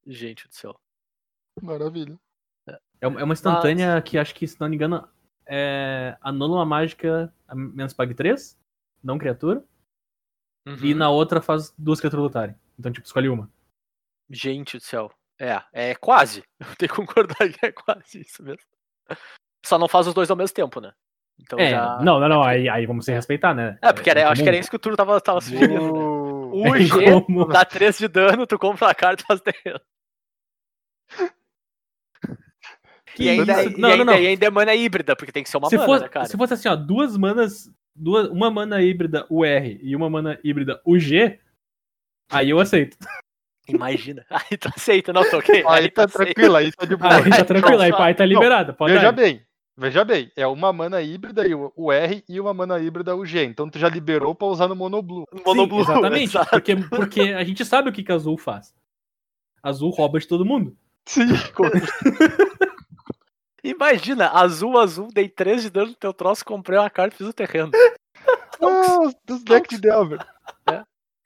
Gente 0.08 0.48
do 0.48 0.56
céu. 0.56 0.76
Maravilha. 1.62 2.17
É 3.06 3.08
uma 3.08 3.22
é 3.22 3.24
uma 3.24 3.34
instantânea 3.34 4.02
que 4.02 4.18
acho 4.18 4.34
que, 4.34 4.48
se 4.48 4.60
não 4.60 4.68
me 4.68 4.76
engano, 4.76 5.08
é, 5.48 6.18
anula 6.22 6.58
uma 6.58 6.65
mágica 6.65 7.32
a 7.48 7.54
menos 7.54 7.94
pague 7.94 8.13
3, 8.15 8.58
não 9.04 9.18
criatura, 9.20 9.63
e 10.82 10.91
Uhum. 10.94 10.98
na 10.98 11.10
outra 11.12 11.39
faz 11.41 11.72
duas 11.78 12.00
criaturas 12.00 12.24
lutarem. 12.24 12.56
Então, 12.80 12.91
tipo, 12.91 13.06
escolhe 13.06 13.30
uma. 13.30 13.48
Gente 14.30 14.78
do 14.78 14.84
céu. 14.84 15.12
É, 15.39 15.62
é 15.72 15.96
quase. 15.96 16.44
Eu 16.60 16.76
tenho 16.78 16.89
que 16.91 16.96
concordar 16.96 17.48
que 17.48 17.63
é 17.65 17.72
quase 17.72 18.22
isso 18.22 18.41
mesmo. 18.41 18.63
Só 19.63 19.78
não 19.78 19.88
faz 19.88 20.08
os 20.08 20.13
dois 20.15 20.32
ao 20.32 20.36
mesmo 20.38 20.56
tempo, 20.56 20.82
né? 20.82 20.91
Então 21.39 21.60
é, 21.60 21.70
já. 21.72 22.00
não, 22.00 22.20
não, 22.20 22.30
não, 22.30 22.41
aí, 22.44 22.68
aí 22.70 22.86
vamos 22.86 23.06
se 23.06 23.12
respeitar, 23.12 23.54
né? 23.54 23.78
É, 23.82 23.91
porque 23.94 24.10
era, 24.10 24.22
eu 24.22 24.30
acho 24.30 24.41
que 24.41 24.48
era 24.48 24.58
isso 24.58 24.70
que 24.70 24.78
o 24.78 24.80
Turo 24.80 24.96
tava, 24.96 25.20
tava 25.22 25.41
sugerindo. 25.41 25.74
né? 25.74 25.80
O 25.89 26.76
É 26.76 26.80
G 26.80 27.06
incomum. 27.10 27.46
dá 27.48 27.65
3 27.65 27.98
de 27.98 28.08
dano, 28.08 28.48
tu 28.48 28.58
compra 28.58 28.89
a 28.89 28.96
carta 28.96 29.22
e 29.22 29.26
faz 29.28 29.41
terreno. 29.41 29.80
Que 33.15 33.23
E 33.23 33.30
ainda, 33.30 33.63
isso? 33.63 33.69
e 33.78 33.82
Não, 33.82 33.89
não, 33.89 33.89
ainda, 33.91 34.06
não. 34.06 34.13
e 34.19 34.28
ainda 34.28 34.45
é 34.45 34.49
mana 34.49 34.75
híbrida, 34.75 35.15
porque 35.15 35.32
tem 35.32 35.41
que 35.43 35.49
ser 35.49 35.58
uma 35.58 35.69
se, 35.69 35.75
mana, 35.78 35.86
fosse, 35.88 36.04
né, 36.04 36.10
cara? 36.10 36.25
se 36.28 36.38
fosse 36.38 36.54
assim, 36.54 36.67
ó, 36.67 36.75
duas 36.75 37.15
manas, 37.17 37.71
duas, 37.95 38.28
uma 38.30 38.51
mana 38.51 38.82
híbrida 38.82 39.25
UR 39.30 39.80
e 39.82 39.95
uma 39.95 40.10
mana 40.10 40.38
híbrida 40.43 40.82
UG, 40.86 41.39
aí 42.30 42.49
eu 42.49 42.60
aceito. 42.60 42.97
Imagina. 43.67 44.23
Aí 44.30 44.58
tu 44.58 44.69
aceita, 44.75 45.12
não, 45.12 45.28
tô 45.28 45.38
ok. 45.39 45.63
Aí 45.67 45.89
tá 45.89 46.04
tu 46.06 46.10
aceita. 46.10 46.25
tranquilo, 46.25 46.56
aí 46.56 46.71
tá 46.71 46.86
de 46.86 46.95
boa. 46.95 47.15
Aí 47.15 47.30
tá 47.32 47.45
tranquilo, 47.45 47.82
aí 47.82 47.89
Não, 47.89 47.97
pai 47.97 48.13
tá 48.13 48.23
liberada. 48.23 48.73
Pode 48.73 48.93
Veja 48.93 49.06
dar. 49.06 49.12
bem, 49.13 49.41
veja 49.75 50.06
bem, 50.06 50.32
é 50.36 50.45
uma 50.45 50.71
mana 50.71 51.01
híbrida 51.01 51.47
e 51.47 51.56
o 51.56 51.91
R 51.91 52.23
e 52.30 52.39
uma 52.39 52.54
mana 52.54 52.78
híbrida 52.80 53.15
o 53.15 53.25
G. 53.25 53.43
Então 53.43 53.67
tu 53.67 53.80
já 53.80 53.89
liberou 53.89 54.36
pra 54.36 54.45
usar 54.47 54.67
no 54.67 54.75
Monoblue. 54.75 55.25
Monoblue, 55.43 55.82
exatamente, 55.82 56.25
exato. 56.38 56.49
porque, 56.51 56.75
porque 56.75 57.21
a 57.21 57.43
gente 57.43 57.65
sabe 57.65 57.89
o 57.89 57.91
que, 57.93 58.04
que 58.04 58.12
azul 58.12 58.38
faz. 58.38 58.71
Azul 59.63 59.89
rouba 59.89 60.19
de 60.19 60.28
todo 60.28 60.45
mundo. 60.45 60.78
Sim. 61.08 61.25
Imagina, 63.69 64.30
azul, 64.30 64.80
azul, 64.80 65.08
dei 65.13 65.28
3 65.28 65.63
de 65.63 65.69
dano 65.69 65.88
no 65.88 65.95
teu 65.95 66.13
troço, 66.13 66.45
comprei 66.45 66.78
uma 66.78 66.89
carta 66.89 67.15
e 67.15 67.17
fiz 67.17 67.28
o 67.28 67.34
terreno. 67.34 67.71
Ah, 68.62 69.12
dos 69.25 69.43
decks 69.43 69.75
de 69.78 69.82
Delver. 69.82 70.25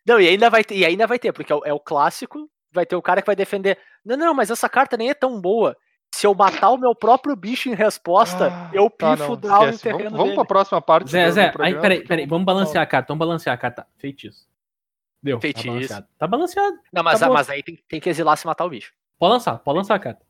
Não, 0.06 0.19
e 0.19 0.28
ainda 0.28 0.49
vai 0.49 0.63
ter, 0.63 0.75
e 0.75 0.84
ainda 0.84 1.06
vai 1.06 1.19
ter, 1.19 1.32
porque 1.32 1.54
é 1.54 1.56
o, 1.56 1.62
é 1.63 1.71
o 1.71 1.80
clássico 1.80 2.49
vai 2.71 2.86
ter 2.88 2.95
o 2.95 3.02
cara 3.04 3.21
que 3.21 3.28
vai 3.28 3.36
defender. 3.36 3.78
Não, 4.04 4.17
não, 4.17 4.34
mas 4.34 4.49
essa 4.49 4.67
carta 4.67 4.97
nem 4.97 5.10
é 5.12 5.13
tão 5.13 5.39
boa. 5.39 5.78
Se 6.13 6.25
eu 6.25 6.34
matar 6.34 6.71
o 6.71 6.78
meu 6.78 6.95
próprio 6.95 7.36
bicho 7.36 7.69
em 7.69 7.75
resposta, 7.75 8.47
Ah, 8.52 8.71
eu 8.73 8.89
tá, 8.89 9.12
pifo 9.15 9.28
não, 9.28 9.34
o 9.34 9.38
draw 9.38 9.67
no 9.71 9.78
terreno 9.78 10.04
Vamos, 10.06 10.12
vamos 10.12 10.23
dele. 10.25 10.36
pra 10.38 10.45
próxima 10.45 10.82
parte. 10.82 11.12
Zé, 11.12 11.28
do- 11.28 11.32
Zé, 11.34 11.52
do 11.52 11.62
aí, 11.62 11.80
peraí, 11.80 12.04
peraí, 12.04 12.25
vamos 12.25 12.45
balancear 12.45 12.84
a 12.84 12.88
carta, 12.88 13.08
vamos 13.13 13.19
balancear 13.19 13.54
a 13.54 13.58
carta. 13.60 13.88
Feitiço. 13.97 14.47
Deu. 15.21 15.39
Feitiço. 15.39 15.67
Tá 15.67 15.71
balanceado. 15.71 16.08
Tá 16.17 16.28
balanceado. 16.28 16.80
Não, 16.91 17.04
mas, 17.04 17.15
Acabou. 17.21 17.36
mas 17.38 17.49
aí 17.52 17.62
tem, 17.62 17.78
tem 17.88 17.99
que 17.99 18.10
exilar 18.10 18.36
se 18.38 18.47
matar 18.47 18.65
o 18.65 18.69
bicho. 18.69 18.91
Pode 19.19 19.34
lançar, 19.34 19.60
pode 19.60 19.78
lançar 19.78 19.93
a 19.93 19.99
carta. 19.99 20.25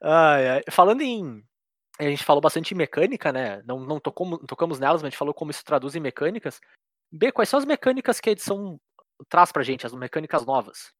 Ai, 0.00 0.48
ai. 0.48 0.62
Falando 0.70 1.02
em. 1.02 1.44
A 1.98 2.04
gente 2.04 2.24
falou 2.24 2.40
bastante 2.40 2.72
em 2.72 2.76
mecânica, 2.76 3.32
né? 3.32 3.62
Não, 3.64 3.80
não 3.80 4.00
tocamos, 4.00 4.40
tocamos 4.46 4.78
nelas, 4.78 5.02
mas 5.02 5.08
a 5.08 5.10
gente 5.10 5.18
falou 5.18 5.34
como 5.34 5.50
isso 5.50 5.64
traduz 5.64 5.94
em 5.94 6.00
mecânicas. 6.00 6.60
B, 7.10 7.30
quais 7.30 7.48
são 7.48 7.58
as 7.58 7.64
mecânicas 7.64 8.18
que 8.18 8.30
a 8.30 8.32
edição 8.32 8.80
traz 9.28 9.52
pra 9.52 9.62
gente, 9.62 9.86
as 9.86 9.92
mecânicas 9.92 10.44
novas? 10.46 10.92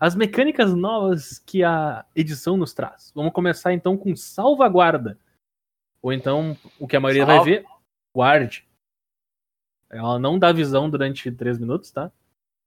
As 0.00 0.14
mecânicas 0.14 0.74
novas 0.74 1.38
que 1.38 1.62
a 1.62 2.04
edição 2.14 2.56
nos 2.56 2.74
traz. 2.74 3.12
Vamos 3.14 3.32
começar 3.32 3.72
então 3.72 3.96
com 3.96 4.14
salvaguarda. 4.14 5.18
Ou 6.02 6.12
então, 6.12 6.56
o 6.78 6.86
que 6.86 6.96
a 6.96 7.00
maioria 7.00 7.24
vai 7.24 7.42
ver, 7.42 7.64
guarde. 8.14 8.68
Ela 9.90 10.18
não 10.18 10.38
dá 10.38 10.52
visão 10.52 10.90
durante 10.90 11.30
3 11.30 11.58
minutos, 11.58 11.90
tá? 11.90 12.10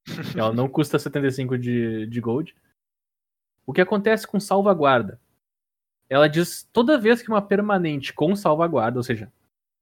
Ela 0.35 0.53
não 0.53 0.67
custa 0.67 0.97
75 0.97 1.57
de, 1.57 2.07
de 2.07 2.21
gold. 2.21 2.55
O 3.67 3.73
que 3.73 3.81
acontece 3.81 4.25
com 4.25 4.39
salvaguarda? 4.39 5.19
Ela 6.09 6.29
diz 6.29 6.63
toda 6.71 6.97
vez 6.97 7.21
que 7.21 7.27
uma 7.27 7.41
permanente 7.41 8.13
com 8.13 8.33
salvaguarda, 8.35 8.97
ou 8.97 9.03
seja, 9.03 9.31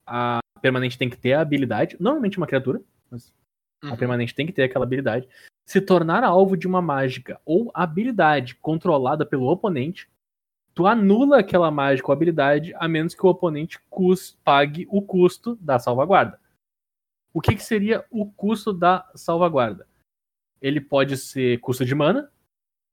a 0.07 0.39
permanente 0.59 0.97
tem 0.97 1.09
que 1.09 1.17
ter 1.17 1.33
a 1.33 1.41
habilidade, 1.41 1.95
normalmente 1.99 2.37
uma 2.37 2.47
criatura, 2.47 2.81
mas 3.11 3.31
a 3.83 3.91
Uhum. 3.91 3.97
permanente 3.97 4.33
tem 4.33 4.47
que 4.47 4.53
ter 4.53 4.63
aquela 4.63 4.85
habilidade, 4.85 5.29
se 5.67 5.79
tornar 5.79 6.23
alvo 6.23 6.57
de 6.57 6.65
uma 6.65 6.81
mágica 6.81 7.39
ou 7.45 7.69
habilidade 7.73 8.55
controlada 8.55 9.25
pelo 9.25 9.47
oponente, 9.47 10.09
tu 10.73 10.87
anula 10.87 11.39
aquela 11.39 11.69
mágica 11.69 12.07
ou 12.07 12.13
habilidade 12.13 12.73
a 12.75 12.87
menos 12.87 13.13
que 13.13 13.25
o 13.25 13.29
oponente 13.29 13.79
pague 14.43 14.87
o 14.89 15.01
custo 15.01 15.55
da 15.57 15.77
salvaguarda. 15.77 16.39
O 17.33 17.41
que, 17.41 17.55
que 17.55 17.63
seria 17.63 18.05
o 18.09 18.25
custo 18.25 18.73
da 18.73 19.09
salvaguarda? 19.13 19.87
Ele 20.61 20.81
pode 20.81 21.17
ser 21.17 21.59
custo 21.59 21.85
de 21.85 21.93
mana, 21.93 22.31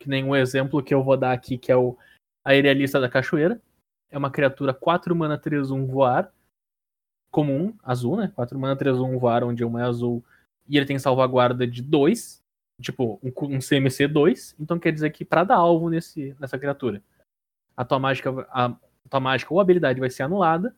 que 0.03 0.09
nem 0.09 0.25
um 0.25 0.35
exemplo 0.35 0.83
que 0.83 0.93
eu 0.93 1.03
vou 1.03 1.17
dar 1.17 1.33
aqui, 1.33 1.57
que 1.57 1.71
é 1.71 1.77
o 1.77 1.97
Aerialista 2.45 3.01
da 3.01 3.09
Cachoeira. 3.09 3.61
É 4.11 4.19
uma 4.19 4.31
criatura 4.31 4.75
4 4.75 5.15
mana 5.15 5.39
3-1 5.39 5.87
voar, 5.87 6.33
comum, 7.31 7.75
azul, 7.83 8.17
né? 8.17 8.31
4 8.35 8.59
mana 8.59 8.77
3-1 8.77 9.19
voar, 9.19 9.45
onde 9.45 9.65
uma 9.65 9.81
é 9.81 9.85
azul 9.85 10.23
e 10.69 10.77
ele 10.77 10.87
tem 10.87 10.99
salvaguarda 10.99 11.67
de 11.67 11.83
2, 11.83 12.43
tipo 12.81 13.21
um, 13.23 13.57
um 13.57 13.59
CMC 13.59 14.09
2, 14.09 14.57
então 14.59 14.79
quer 14.79 14.93
dizer 14.93 15.11
que 15.11 15.25
pra 15.25 15.45
dar 15.45 15.57
alvo 15.57 15.89
nesse, 15.89 16.37
nessa 16.39 16.59
criatura, 16.59 17.03
a 17.77 17.85
tua 17.85 17.99
mágica, 17.99 18.31
a 18.51 18.77
tua 19.09 19.21
mágica 19.21 19.53
ou 19.53 19.61
habilidade 19.61 20.01
vai 20.01 20.11
ser 20.11 20.23
anulada, 20.23 20.75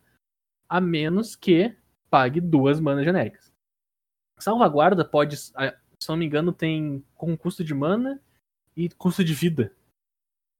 a 0.68 0.80
menos 0.80 1.36
que 1.36 1.76
pague 2.10 2.40
duas 2.40 2.80
manas 2.80 3.04
genéricas. 3.04 3.52
Salvaguarda 4.38 5.04
pode, 5.04 5.36
se 5.36 5.52
não 6.08 6.16
me 6.16 6.26
engano, 6.26 6.52
tem 6.52 7.04
com 7.14 7.36
custo 7.36 7.62
de 7.62 7.74
mana 7.74 8.20
e 8.76 8.88
custo 8.90 9.24
de 9.24 9.34
vida. 9.34 9.72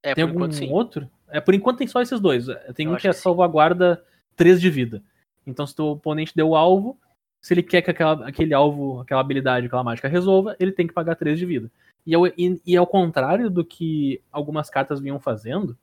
É, 0.02 0.14
tem 0.14 0.24
por 0.24 0.30
algum 0.32 0.44
enquanto 0.44 0.70
outro? 0.70 1.10
É, 1.28 1.40
por 1.40 1.54
enquanto 1.54 1.78
tem 1.78 1.86
só 1.86 2.00
esses 2.00 2.20
dois. 2.20 2.46
Tem 2.74 2.86
Eu 2.86 2.92
um 2.92 2.96
que 2.96 3.08
é 3.08 3.10
que 3.10 3.16
salvaguarda 3.16 4.04
3 4.36 4.60
de 4.60 4.70
vida. 4.70 5.02
Então, 5.46 5.66
se 5.66 5.80
o 5.80 5.92
oponente 5.92 6.32
deu 6.34 6.50
o 6.50 6.56
alvo, 6.56 6.98
se 7.40 7.52
ele 7.54 7.62
quer 7.62 7.82
que 7.82 7.90
aquela, 7.90 8.26
aquele 8.26 8.54
alvo, 8.54 9.00
aquela 9.00 9.20
habilidade, 9.20 9.66
aquela 9.66 9.84
mágica 9.84 10.08
resolva, 10.08 10.56
ele 10.58 10.72
tem 10.72 10.86
que 10.86 10.92
pagar 10.92 11.16
3 11.16 11.38
de 11.38 11.46
vida. 11.46 11.70
E, 12.06 12.14
ao, 12.14 12.26
e, 12.26 12.60
e 12.66 12.76
ao 12.76 12.86
contrário 12.86 13.50
do 13.50 13.64
que 13.64 14.22
algumas 14.30 14.68
cartas 14.68 15.00
vinham 15.00 15.18
fazendo, 15.18 15.76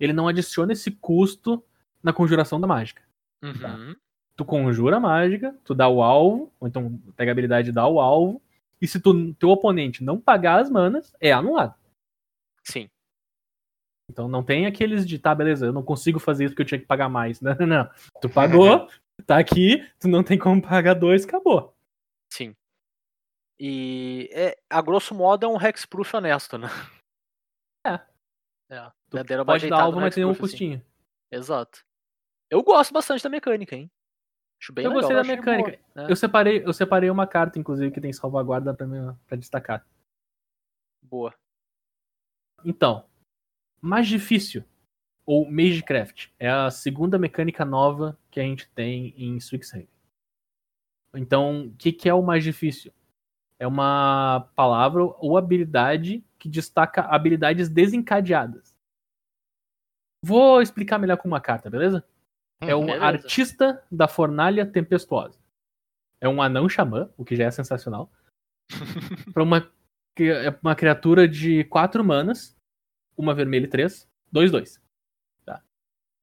ele 0.00 0.12
não 0.12 0.28
adiciona 0.28 0.72
esse 0.72 0.90
custo 0.90 1.62
na 2.02 2.12
conjuração 2.12 2.60
da 2.60 2.66
mágica. 2.66 3.02
Uhum. 3.42 3.94
Tu 4.36 4.44
conjura 4.44 4.96
a 4.96 5.00
mágica, 5.00 5.54
tu 5.64 5.74
dá 5.74 5.88
o 5.88 6.02
alvo, 6.02 6.52
ou 6.58 6.66
então 6.66 6.98
pega 7.16 7.30
a 7.30 7.32
habilidade 7.32 7.68
e 7.68 7.72
dá 7.72 7.86
o 7.86 8.00
alvo, 8.00 8.40
e 8.82 8.88
se 8.88 8.98
tu, 8.98 9.32
teu 9.34 9.48
oponente 9.48 10.02
não 10.02 10.20
pagar 10.20 10.60
as 10.60 10.68
manas, 10.68 11.14
é 11.20 11.30
anulado. 11.32 11.76
Sim. 12.64 12.90
Então 14.10 14.28
não 14.28 14.42
tem 14.42 14.66
aqueles 14.66 15.06
de, 15.06 15.20
tá, 15.20 15.32
beleza, 15.32 15.66
eu 15.66 15.72
não 15.72 15.84
consigo 15.84 16.18
fazer 16.18 16.44
isso 16.44 16.52
porque 16.52 16.62
eu 16.62 16.66
tinha 16.66 16.80
que 16.80 16.86
pagar 16.86 17.08
mais. 17.08 17.40
Não, 17.40 17.54
não, 17.54 17.66
não. 17.66 17.90
Tu 18.20 18.28
pagou, 18.28 18.88
tá 19.24 19.38
aqui, 19.38 19.88
tu 20.00 20.08
não 20.08 20.24
tem 20.24 20.36
como 20.36 20.60
pagar 20.60 20.94
dois, 20.94 21.24
acabou. 21.24 21.76
Sim. 22.28 22.56
E 23.58 24.28
é, 24.32 24.58
a 24.68 24.82
grosso 24.82 25.14
modo 25.14 25.46
é 25.46 25.48
um 25.48 25.60
hexproof 25.60 26.16
honesto, 26.16 26.58
né? 26.58 26.66
É. 27.86 27.94
É. 28.68 28.90
Tu 29.10 29.34
uma 29.34 29.44
pode 29.44 29.68
dar 29.68 29.82
alvo, 29.82 30.00
mas 30.00 30.14
tem 30.14 30.24
um 30.24 30.30
assim. 30.30 30.40
custinho. 30.40 30.84
Exato. 31.30 31.84
Eu 32.50 32.62
gosto 32.64 32.92
bastante 32.92 33.22
da 33.22 33.30
mecânica, 33.30 33.76
hein? 33.76 33.88
Acho 34.62 34.72
bem 34.72 34.84
eu 34.84 34.90
legal. 34.92 35.08
gostei 35.10 35.16
da 35.16 35.36
mecânica. 35.36 35.70
boa, 35.92 36.04
né? 36.06 36.06
Eu 36.08 36.14
separei, 36.14 36.64
eu 36.64 36.72
separei 36.72 37.10
uma 37.10 37.26
carta, 37.26 37.58
inclusive, 37.58 37.90
que 37.90 38.00
tem 38.00 38.12
salvaguarda 38.12 38.72
pra, 38.72 38.86
me- 38.86 39.12
pra 39.26 39.36
destacar. 39.36 39.84
Boa. 41.02 41.34
Então, 42.64 43.04
mais 43.80 44.06
difícil, 44.06 44.64
ou 45.26 45.50
Magecraft, 45.50 46.28
é 46.38 46.48
a 46.48 46.70
segunda 46.70 47.18
mecânica 47.18 47.64
nova 47.64 48.16
que 48.30 48.38
a 48.38 48.44
gente 48.44 48.68
tem 48.70 49.12
em 49.16 49.36
Strixhaven. 49.38 49.88
Então, 51.14 51.66
o 51.66 51.74
que, 51.76 51.92
que 51.92 52.08
é 52.08 52.14
o 52.14 52.22
mais 52.22 52.44
difícil? 52.44 52.92
É 53.58 53.66
uma 53.66 54.48
palavra 54.54 55.02
ou 55.02 55.36
habilidade 55.36 56.24
que 56.38 56.48
destaca 56.48 57.02
habilidades 57.02 57.68
desencadeadas. 57.68 58.76
Vou 60.24 60.62
explicar 60.62 60.98
melhor 60.98 61.16
com 61.16 61.26
uma 61.26 61.40
carta, 61.40 61.68
beleza? 61.68 62.04
É 62.62 62.74
o 62.74 62.86
Beleza. 62.86 63.04
Artista 63.04 63.84
da 63.90 64.06
Fornalha 64.06 64.64
Tempestuosa. 64.64 65.38
É 66.20 66.28
um 66.28 66.40
anão 66.40 66.68
xamã, 66.68 67.10
o 67.16 67.24
que 67.24 67.34
já 67.34 67.44
é 67.44 67.50
sensacional. 67.50 68.10
Para 69.34 69.42
uma, 69.42 69.70
é 70.18 70.50
uma 70.62 70.74
criatura 70.76 71.26
de 71.26 71.64
4 71.64 72.04
manas, 72.04 72.56
uma 73.16 73.34
vermelha 73.34 73.64
e 73.64 73.68
3, 73.68 74.08
2, 74.30 74.50
2. 74.52 74.82
Tá. 75.44 75.62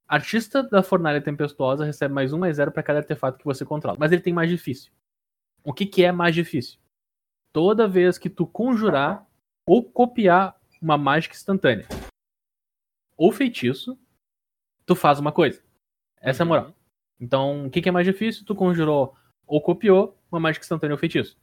Artista 0.08 0.63
da 0.63 0.82
Fornalha 0.82 1.21
Tempestuosa 1.21 1.84
recebe 1.84 2.13
mais 2.13 2.32
um, 2.32 2.39
mais 2.39 2.56
zero 2.56 2.71
para 2.71 2.84
cada 2.84 2.99
artefato 2.99 3.38
que 3.38 3.45
você 3.45 3.65
controla. 3.65 3.97
Mas 3.99 4.12
ele 4.12 4.21
tem 4.21 4.34
mais 4.34 4.49
difícil. 4.49 4.91
O 5.63 5.73
que, 5.73 5.86
que 5.86 6.04
é 6.04 6.12
mais 6.12 6.34
difícil? 6.34 6.80
Toda 7.52 7.88
vez 7.88 8.17
que 8.17 8.30
tu 8.30 8.47
conjurar 8.47 9.28
ou 9.67 9.84
copiar 9.84 10.58
uma 10.82 10.97
mágica 10.97 11.36
instantânea 11.36 11.86
ou 13.17 13.34
feitiço, 13.34 13.99
tu 14.86 14.95
faz 14.95 15.19
uma 15.19 15.34
coisa. 15.34 15.62
Essa 16.21 16.43
é 16.43 16.45
a 16.45 16.47
moral. 16.47 16.65
Uhum. 16.65 16.73
Então, 17.19 17.65
o 17.65 17.69
que, 17.69 17.82
que 17.82 17.89
é 17.89 17.91
mais 17.91 18.05
difícil? 18.05 18.45
Tu 18.45 18.55
conjurou 18.55 19.15
ou 19.45 19.62
copiou 19.62 20.17
uma 20.32 20.39
mágica 20.39 20.63
instantânea 20.63 20.93
ou 20.93 20.99
feitiço. 20.99 21.38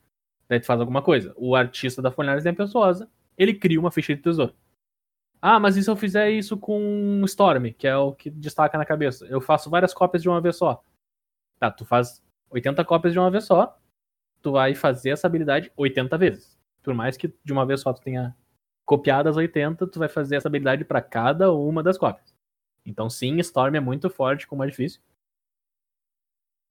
Daí 0.49 0.61
tu 0.61 0.67
faz 0.67 0.81
alguma 0.81 1.03
coisa. 1.03 1.35
O 1.37 1.57
artista 1.57 2.01
da 2.01 2.11
Fornalha 2.11 2.43
Tempestuosa, 2.43 3.11
ele 3.37 3.55
cria 3.55 3.81
uma 3.81 3.91
ficha 3.91 4.15
de 4.15 4.23
tesouro. 4.23 4.55
Ah, 5.43 5.61
mas 5.61 5.77
e 5.77 5.83
se 5.83 5.91
eu 5.91 5.97
fizer 5.97 6.31
isso 6.31 6.57
com 6.57 7.23
Storm, 7.25 7.73
que 7.73 7.87
é 7.87 7.97
o 7.97 8.13
que 8.13 8.31
destaca 8.31 8.79
na 8.79 8.85
cabeça? 8.85 9.27
Eu 9.27 9.41
faço 9.41 9.69
várias 9.69 9.93
cópias 9.93 10.23
de 10.23 10.29
uma 10.29 10.41
vez 10.41 10.57
só. 10.57 10.83
Tá, 11.59 11.71
tu 11.71 11.85
faz 11.85 12.23
80 12.51 12.85
cópias 12.85 13.13
de 13.13 13.19
uma 13.19 13.31
vez 13.31 13.45
só, 13.45 13.79
tu 14.43 14.53
vai 14.53 14.75
fazer 14.75 15.11
essa 15.11 15.27
habilidade 15.27 15.73
80 15.77 16.17
vezes. 16.19 16.59
Por 16.83 16.95
mais 16.95 17.17
que 17.17 17.33
de 17.45 17.53
uma 17.53 17.67
vez 17.67 17.81
só 17.81 17.93
tu 17.93 18.01
tenha 18.01 18.35
copiado 18.85 19.29
as 19.29 19.37
80, 19.37 19.87
tu 19.89 19.99
vai 19.99 20.09
fazer 20.09 20.37
essa 20.37 20.49
habilidade 20.49 20.85
para 20.85 21.03
cada 21.03 21.53
uma 21.53 21.83
das 21.83 21.99
cópias. 21.99 22.36
Então 22.87 23.11
sim, 23.11 23.39
Storm 23.41 23.75
é 23.75 23.81
muito 23.81 24.09
forte, 24.09 24.47
como 24.47 24.63
é 24.65 24.67
difícil. 24.69 25.01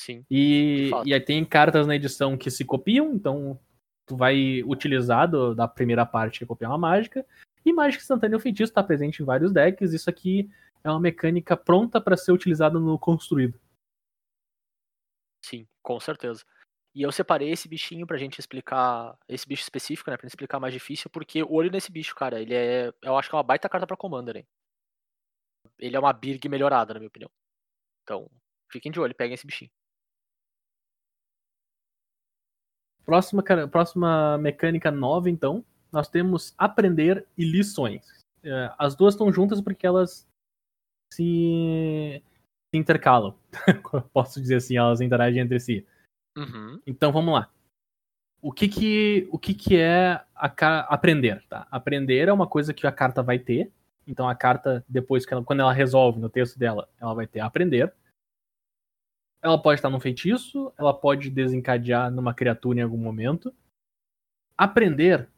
Sim. 0.01 0.25
E, 0.29 0.91
e 1.05 1.13
aí 1.13 1.19
tem 1.19 1.43
cartas 1.43 1.85
na 1.85 1.95
edição 1.95 2.37
que 2.37 2.49
se 2.49 2.63
copiam, 2.63 3.13
então 3.13 3.59
tu 4.05 4.15
vai 4.15 4.61
utilizar 4.63 5.29
do- 5.29 5.53
da 5.55 5.67
primeira 5.67 6.05
parte 6.05 6.39
que 6.39 6.45
copiar 6.45 6.71
uma 6.71 6.77
mágica. 6.77 7.25
E 7.65 7.73
mágica 7.73 8.03
instantânea 8.03 8.37
ou 8.37 8.41
feitiço 8.41 8.71
está 8.71 8.83
presente 8.83 9.21
em 9.21 9.25
vários 9.25 9.51
decks. 9.51 9.93
Isso 9.93 10.09
aqui 10.09 10.49
é 10.83 10.89
uma 10.89 10.99
mecânica 10.99 11.57
pronta 11.57 11.99
para 11.99 12.15
ser 12.15 12.31
utilizada 12.31 12.79
no 12.79 12.97
construído. 12.99 13.59
Sim, 15.43 15.67
com 15.81 15.99
certeza. 15.99 16.43
E 16.93 17.01
eu 17.01 17.11
separei 17.11 17.51
esse 17.51 17.67
bichinho 17.67 18.07
pra 18.07 18.17
gente 18.17 18.39
explicar, 18.39 19.17
esse 19.27 19.47
bicho 19.47 19.63
específico, 19.63 20.09
né, 20.09 20.15
pra 20.15 20.25
gente 20.25 20.31
explicar 20.31 20.59
mais 20.59 20.73
difícil, 20.73 21.09
porque 21.09 21.43
o 21.43 21.51
olho 21.51 21.71
nesse 21.71 21.91
bicho, 21.91 22.15
cara, 22.15 22.41
ele 22.41 22.53
é, 22.53 22.93
eu 23.01 23.17
acho 23.17 23.29
que 23.29 23.35
é 23.35 23.37
uma 23.37 23.43
baita 23.43 23.67
carta 23.67 23.85
pra 23.85 23.97
Commander, 23.97 24.37
hein. 24.37 24.47
Ele 25.79 25.95
é 25.95 25.99
uma 25.99 26.13
Birg 26.13 26.47
melhorada, 26.47 26.93
na 26.93 26.99
minha 26.99 27.09
opinião. 27.09 27.29
Então, 28.03 28.29
fiquem 28.71 28.91
de 28.91 28.99
olho, 28.99 29.15
peguem 29.15 29.33
esse 29.33 29.45
bichinho. 29.45 29.71
Próxima, 33.05 33.43
próxima 33.69 34.37
mecânica 34.37 34.89
nova, 34.89 35.29
então, 35.29 35.63
nós 35.91 36.09
temos 36.09 36.53
aprender 36.57 37.27
e 37.37 37.45
lições. 37.45 38.25
É, 38.43 38.73
As 38.77 38.95
duas 38.95 39.13
estão 39.13 39.31
juntas 39.31 39.61
porque 39.61 39.85
elas 39.85 40.27
se, 41.13 42.21
se 42.73 42.77
intercalam. 42.77 43.37
Posso 44.13 44.41
dizer 44.41 44.55
assim, 44.55 44.77
elas 44.77 45.01
interagem 45.01 45.41
entre 45.41 45.59
si. 45.59 45.85
Uhum. 46.37 46.81
Então 46.85 47.11
vamos 47.11 47.33
lá. 47.33 47.49
o 48.41 48.51
que 48.51 48.67
que, 48.67 49.27
o 49.31 49.39
que, 49.39 49.53
que 49.53 49.77
é 49.77 50.21
a 50.35 50.93
aprender, 50.93 51.43
tá? 51.47 51.67
Aprender 51.71 52.27
é 52.27 52.33
uma 52.33 52.47
coisa 52.47 52.73
que 52.73 52.85
a 52.85 52.91
carta 52.91 53.23
vai 53.23 53.39
ter. 53.39 53.71
Então 54.07 54.27
a 54.27 54.35
carta, 54.35 54.85
depois 54.87 55.25
que 55.25 55.33
ela, 55.33 55.43
quando 55.43 55.61
ela 55.61 55.73
resolve 55.73 56.19
no 56.19 56.29
texto 56.29 56.59
dela, 56.59 56.89
ela 56.99 57.13
vai 57.13 57.25
ter 57.25 57.39
aprender. 57.39 57.93
Ela 59.41 59.61
pode 59.61 59.79
estar 59.79 59.89
num 59.89 59.99
feitiço, 59.99 60.73
ela 60.77 60.93
pode 60.93 61.29
desencadear 61.29 62.11
numa 62.11 62.33
criatura 62.33 62.79
em 62.79 62.83
algum 62.83 62.97
momento. 62.97 63.53
Aprender, 64.57 65.29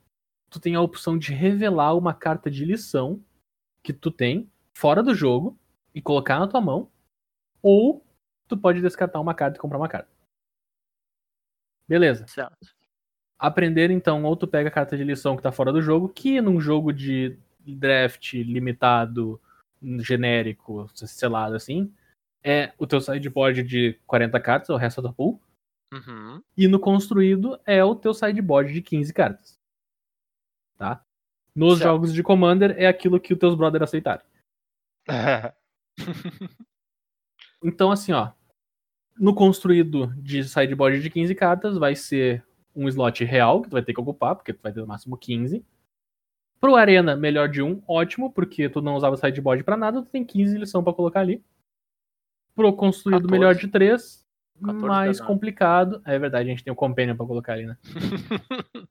tu 0.50 0.60
tem 0.60 0.76
a 0.76 0.82
opção 0.82 1.18
de 1.18 1.34
revelar 1.34 1.96
uma 1.96 2.14
carta 2.14 2.50
de 2.50 2.64
lição 2.64 3.24
que 3.84 3.92
tu 3.92 4.12
tem 4.12 4.50
fora 4.74 5.02
do 5.02 5.14
jogo 5.14 5.58
e 5.94 6.02
colocar 6.02 6.40
na 6.40 6.48
tua 6.48 6.62
mão, 6.62 6.92
ou 7.62 8.06
tu 8.48 8.56
pode 8.56 8.82
descartar 8.82 9.20
uma 9.20 9.34
carta 9.34 9.58
e 9.58 9.62
comprar 9.62 9.78
uma 9.78 9.90
carta. 9.90 10.10
Beleza. 11.88 12.28
Certo. 12.28 12.76
Aprender, 13.40 13.92
então, 13.92 14.24
ou 14.24 14.36
tu 14.36 14.48
pega 14.48 14.70
a 14.70 14.72
carta 14.72 14.98
de 14.98 15.04
lição 15.04 15.36
que 15.36 15.44
tá 15.44 15.52
fora 15.52 15.72
do 15.72 15.82
jogo, 15.82 16.10
que 16.10 16.42
num 16.42 16.60
jogo 16.60 16.92
de 16.92 17.38
draft 17.76 18.34
limitado, 18.34 19.40
genérico, 20.00 20.90
selado 20.94 21.56
assim, 21.56 21.94
é 22.44 22.74
o 22.78 22.88
teu 22.88 23.02
sideboard 23.02 23.64
de 23.64 24.00
40 24.08 24.40
cartas, 24.40 24.70
o 24.70 24.78
resto 24.78 25.02
da 25.02 25.12
pool. 25.12 25.42
Uhum. 25.94 26.42
E 26.56 26.68
no 26.68 26.80
construído 26.80 27.60
é 27.66 27.84
o 27.84 27.96
teu 27.96 28.14
sideboard 28.14 28.74
de 28.74 28.82
15 28.82 29.14
cartas. 29.14 29.58
Tá? 30.78 31.04
Nos 31.56 31.80
Certo. 31.80 31.90
jogos 31.90 32.14
de 32.14 32.22
Commander 32.22 32.76
é 32.78 32.88
aquilo 32.88 33.20
que 33.20 33.34
os 33.34 33.40
teus 33.40 33.56
brothers 33.56 33.84
aceitaram. 33.84 34.24
Então, 37.64 37.92
assim, 37.92 38.12
ó. 38.12 38.32
No 39.18 39.34
construído 39.34 40.14
de 40.16 40.44
sideboard 40.44 41.02
de 41.02 41.10
15 41.10 41.34
cartas, 41.34 41.76
vai 41.76 41.96
ser 41.96 42.46
um 42.76 42.88
slot 42.88 43.24
real, 43.26 43.62
que 43.62 43.70
tu 43.70 43.74
vai 43.74 43.82
ter 43.82 43.94
que 43.94 44.00
ocupar, 44.00 44.36
porque 44.36 44.54
tu 44.54 44.62
vai 44.62 44.72
ter 44.72 44.80
no 44.80 44.86
máximo 44.86 45.18
15. 45.18 45.66
Pro 46.60 46.76
Arena, 46.76 47.16
melhor 47.16 47.48
de 47.48 47.62
um, 47.62 47.82
ótimo, 47.88 48.32
porque 48.32 48.68
tu 48.68 48.82
não 48.82 48.96
usava 48.96 49.18
sideboard 49.18 49.64
pra 49.64 49.78
nada, 49.78 50.02
tu 50.02 50.10
tem 50.10 50.26
15 50.26 50.58
lição 50.58 50.84
pra 50.84 50.94
colocar 50.94 51.20
ali. 51.20 51.44
Pro 52.56 52.74
construído 52.74 53.28
14. 53.28 53.32
melhor 53.32 53.56
de 53.56 53.68
3, 53.68 54.26
14 54.62 54.88
mais 54.88 55.18
danado. 55.18 55.34
complicado. 55.34 56.02
É 56.04 56.18
verdade, 56.18 56.50
a 56.50 56.52
gente 56.52 56.64
tem 56.64 56.74
o 56.74 56.76
Companion 56.76 57.16
pra 57.16 57.26
colocar 57.26 57.54
ali, 57.54 57.66
né? 57.66 57.78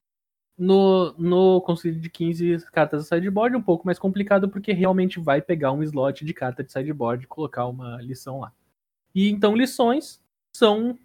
No, 0.58 1.12
no 1.18 1.60
construído 1.60 2.00
de 2.00 2.08
15 2.08 2.70
cartas 2.72 3.02
de 3.02 3.08
sideboard, 3.10 3.54
um 3.54 3.62
pouco 3.62 3.84
mais 3.84 3.98
complicado, 3.98 4.48
porque 4.48 4.72
realmente 4.72 5.20
vai 5.20 5.42
pegar 5.42 5.70
um 5.70 5.82
slot 5.82 6.24
de 6.24 6.32
carta 6.32 6.64
de 6.64 6.72
sideboard 6.72 7.24
e 7.24 7.28
colocar 7.28 7.66
uma 7.66 8.00
lição 8.00 8.40
lá. 8.40 8.50
E 9.14 9.28
então 9.28 9.54
lições 9.54 10.18
são, 10.54 10.98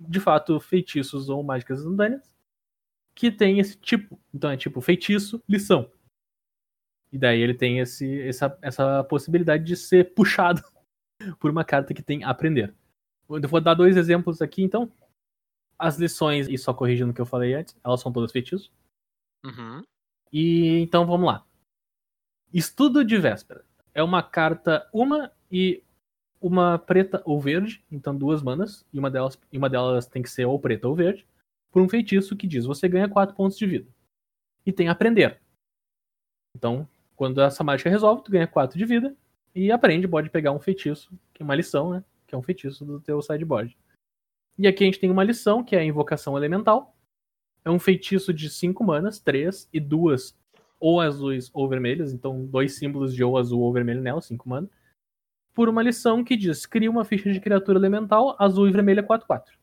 de 0.00 0.18
fato, 0.18 0.58
feitiços 0.58 1.28
ou 1.28 1.40
mágicas 1.44 1.78
instantâneas 1.78 2.29
que 3.20 3.30
tem 3.30 3.58
esse 3.58 3.76
tipo. 3.76 4.18
Então 4.32 4.50
é 4.50 4.56
tipo 4.56 4.80
feitiço, 4.80 5.42
lição. 5.46 5.92
E 7.12 7.18
daí 7.18 7.38
ele 7.38 7.52
tem 7.52 7.78
esse, 7.78 8.22
essa, 8.22 8.58
essa 8.62 9.04
possibilidade 9.04 9.62
de 9.62 9.76
ser 9.76 10.14
puxado 10.14 10.62
por 11.38 11.50
uma 11.50 11.62
carta 11.62 11.92
que 11.92 12.02
tem 12.02 12.24
aprender. 12.24 12.74
Eu 13.28 13.46
vou 13.46 13.60
dar 13.60 13.74
dois 13.74 13.98
exemplos 13.98 14.40
aqui, 14.40 14.62
então. 14.62 14.90
As 15.78 15.98
lições, 15.98 16.48
e 16.48 16.56
só 16.56 16.72
corrigindo 16.72 17.10
o 17.10 17.14
que 17.14 17.20
eu 17.20 17.26
falei 17.26 17.52
antes, 17.52 17.76
elas 17.84 18.00
são 18.00 18.10
todas 18.10 18.32
feitiços. 18.32 18.72
Uhum. 19.44 19.82
E 20.32 20.78
então 20.78 21.04
vamos 21.06 21.26
lá. 21.26 21.44
Estudo 22.50 23.04
de 23.04 23.18
véspera. 23.18 23.66
É 23.92 24.02
uma 24.02 24.22
carta, 24.22 24.88
uma 24.94 25.30
e 25.52 25.82
uma 26.40 26.78
preta 26.78 27.20
ou 27.26 27.38
verde, 27.38 27.84
então 27.92 28.16
duas 28.16 28.42
manas, 28.42 28.82
e 28.94 28.98
uma 28.98 29.10
delas, 29.10 29.38
e 29.52 29.58
uma 29.58 29.68
delas 29.68 30.06
tem 30.06 30.22
que 30.22 30.30
ser 30.30 30.46
ou 30.46 30.58
preta 30.58 30.88
ou 30.88 30.94
verde, 30.94 31.26
por 31.70 31.82
um 31.82 31.88
feitiço 31.88 32.36
que 32.36 32.46
diz 32.46 32.66
você 32.66 32.88
ganha 32.88 33.08
4 33.08 33.34
pontos 33.34 33.56
de 33.56 33.66
vida. 33.66 33.88
E 34.66 34.72
tem 34.72 34.88
aprender. 34.88 35.40
Então, 36.56 36.88
quando 37.16 37.40
essa 37.40 37.62
mágica 37.62 37.90
resolve, 37.90 38.22
tu 38.22 38.30
ganha 38.30 38.46
4 38.46 38.78
de 38.78 38.84
vida 38.84 39.16
e 39.54 39.70
aprende, 39.70 40.08
pode 40.08 40.30
pegar 40.30 40.52
um 40.52 40.60
feitiço, 40.60 41.12
que 41.32 41.42
é 41.42 41.44
uma 41.44 41.54
lição, 41.54 41.92
né? 41.92 42.04
Que 42.26 42.34
é 42.34 42.38
um 42.38 42.42
feitiço 42.42 42.84
do 42.84 43.00
teu 43.00 43.20
sideboard. 43.22 43.76
E 44.58 44.66
aqui 44.66 44.84
a 44.84 44.86
gente 44.86 45.00
tem 45.00 45.10
uma 45.10 45.24
lição, 45.24 45.64
que 45.64 45.74
é 45.74 45.80
a 45.80 45.84
invocação 45.84 46.36
elemental. 46.36 46.94
É 47.64 47.70
um 47.70 47.78
feitiço 47.78 48.32
de 48.32 48.48
5 48.50 48.82
manas, 48.84 49.18
3 49.18 49.68
e 49.72 49.80
duas 49.80 50.36
ou 50.78 51.00
azuis 51.00 51.50
ou 51.52 51.68
vermelhas, 51.68 52.12
então 52.12 52.46
dois 52.46 52.76
símbolos 52.76 53.14
de 53.14 53.22
ou 53.22 53.36
azul 53.36 53.60
ou 53.60 53.72
vermelho 53.72 54.00
nela, 54.00 54.20
5 54.20 54.48
manas. 54.48 54.70
Por 55.52 55.68
uma 55.68 55.82
lição 55.82 56.24
que 56.24 56.36
diz: 56.36 56.64
cria 56.64 56.90
uma 56.90 57.04
ficha 57.04 57.30
de 57.32 57.40
criatura 57.40 57.78
elemental, 57.78 58.34
azul 58.38 58.66
e 58.66 58.72
vermelha 58.72 59.02
4-4. 59.02 59.59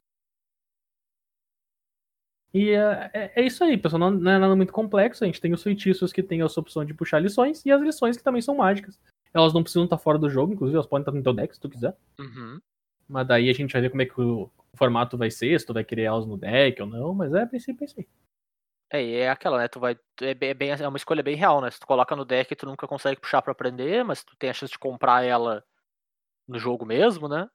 E 2.53 2.69
é, 2.71 3.10
é- 3.13 3.31
é 3.36 3.45
isso 3.45 3.63
aí, 3.63 3.77
pessoal. 3.77 3.99
Não, 3.99 4.12
não 4.12 4.31
é 4.31 4.38
nada 4.39 4.55
muito 4.55 4.73
complexo. 4.73 5.23
A 5.23 5.27
gente 5.27 5.41
tem 5.41 5.53
os 5.53 5.62
feitiços 5.63 6.12
que 6.13 6.23
tem 6.23 6.41
essa 6.41 6.60
opção 6.60 6.83
de 6.86 6.93
puxar 6.93 7.19
lições 7.19 7.65
e 7.65 7.71
as 7.71 7.81
lições 7.81 8.17
que 8.17 8.23
também 8.23 8.41
são 8.41 8.55
mágicas. 8.55 8.99
Elas 9.33 9.53
não 9.53 9.62
precisam 9.62 9.83
estar 9.83 9.97
fora 9.97 10.17
do 10.17 10.29
jogo, 10.29 10.53
inclusive 10.53 10.75
elas 10.75 10.88
podem 10.88 11.01
estar 11.03 11.12
no 11.12 11.21
teu 11.21 11.33
deck 11.33 11.53
se 11.53 11.60
tu 11.62 11.69
quiser. 11.69 11.95
Uhum. 12.19 12.60
Mas 13.07 13.27
daí 13.27 13.49
a 13.49 13.53
gente 13.53 13.71
vai 13.71 13.81
ver 13.81 13.89
como 13.89 14.01
é 14.01 14.05
que 14.05 14.19
o 14.19 14.49
formato 14.73 15.17
vai 15.17 15.29
ser, 15.29 15.60
se 15.60 15.65
tu 15.65 15.73
vai 15.73 15.83
querer 15.83 16.03
elas 16.03 16.25
no 16.25 16.38
deck 16.38 16.81
ou 16.81 16.88
não, 16.88 17.13
mas 17.13 17.33
é 17.33 17.43
a 17.43 17.47
princípio 17.47 17.83
é 17.83 17.86
isso 17.86 17.95
aí. 17.99 18.07
É, 18.89 19.03
e 19.03 19.15
é 19.15 19.29
aquela, 19.29 19.57
né? 19.57 19.67
Tu 19.67 19.79
vai. 19.79 19.99
É 20.21 20.33
bem, 20.33 20.49
é 20.49 20.53
bem- 20.53 20.71
é 20.71 20.88
uma 20.88 20.97
escolha 20.97 21.21
bem 21.21 21.36
real, 21.36 21.60
né? 21.62 21.69
Se 21.69 21.79
tu 21.79 21.86
coloca 21.86 22.15
no 22.15 22.23
deck, 22.23 22.55
tu 22.55 22.65
nunca 22.65 22.88
consegue 22.88 23.19
puxar 23.19 23.41
pra 23.41 23.51
aprender, 23.51 24.03
mas 24.05 24.23
tu 24.23 24.33
tem 24.38 24.49
a 24.49 24.53
chance 24.53 24.71
de 24.71 24.79
comprar 24.79 25.23
ela 25.25 25.62
no 26.47 26.57
jogo 26.57 26.86
mesmo, 26.86 27.27
né? 27.27 27.49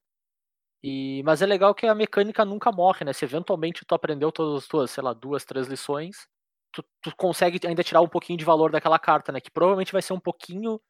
E, 0.82 1.22
mas 1.24 1.42
é 1.42 1.46
legal 1.46 1.74
que 1.74 1.86
a 1.86 1.94
mecânica 1.94 2.44
nunca 2.44 2.72
morre, 2.72 3.04
né? 3.04 3.12
Se 3.12 3.24
eventualmente 3.24 3.84
tu 3.84 3.94
aprendeu 3.94 4.32
todas 4.32 4.64
as 4.64 4.68
tuas, 4.68 4.90
sei 4.90 5.02
lá, 5.02 5.12
duas, 5.12 5.44
três 5.44 5.68
lições, 5.68 6.26
tu, 6.72 6.84
tu 7.00 7.14
consegue 7.16 7.64
ainda 7.66 7.84
tirar 7.84 8.00
um 8.00 8.08
pouquinho 8.08 8.38
de 8.38 8.44
valor 8.44 8.72
daquela 8.72 8.98
carta, 8.98 9.30
né? 9.30 9.40
Que 9.40 9.50
provavelmente 9.50 9.92
vai 9.92 10.02
ser 10.02 10.12
um 10.12 10.20
pouquinho 10.20 10.80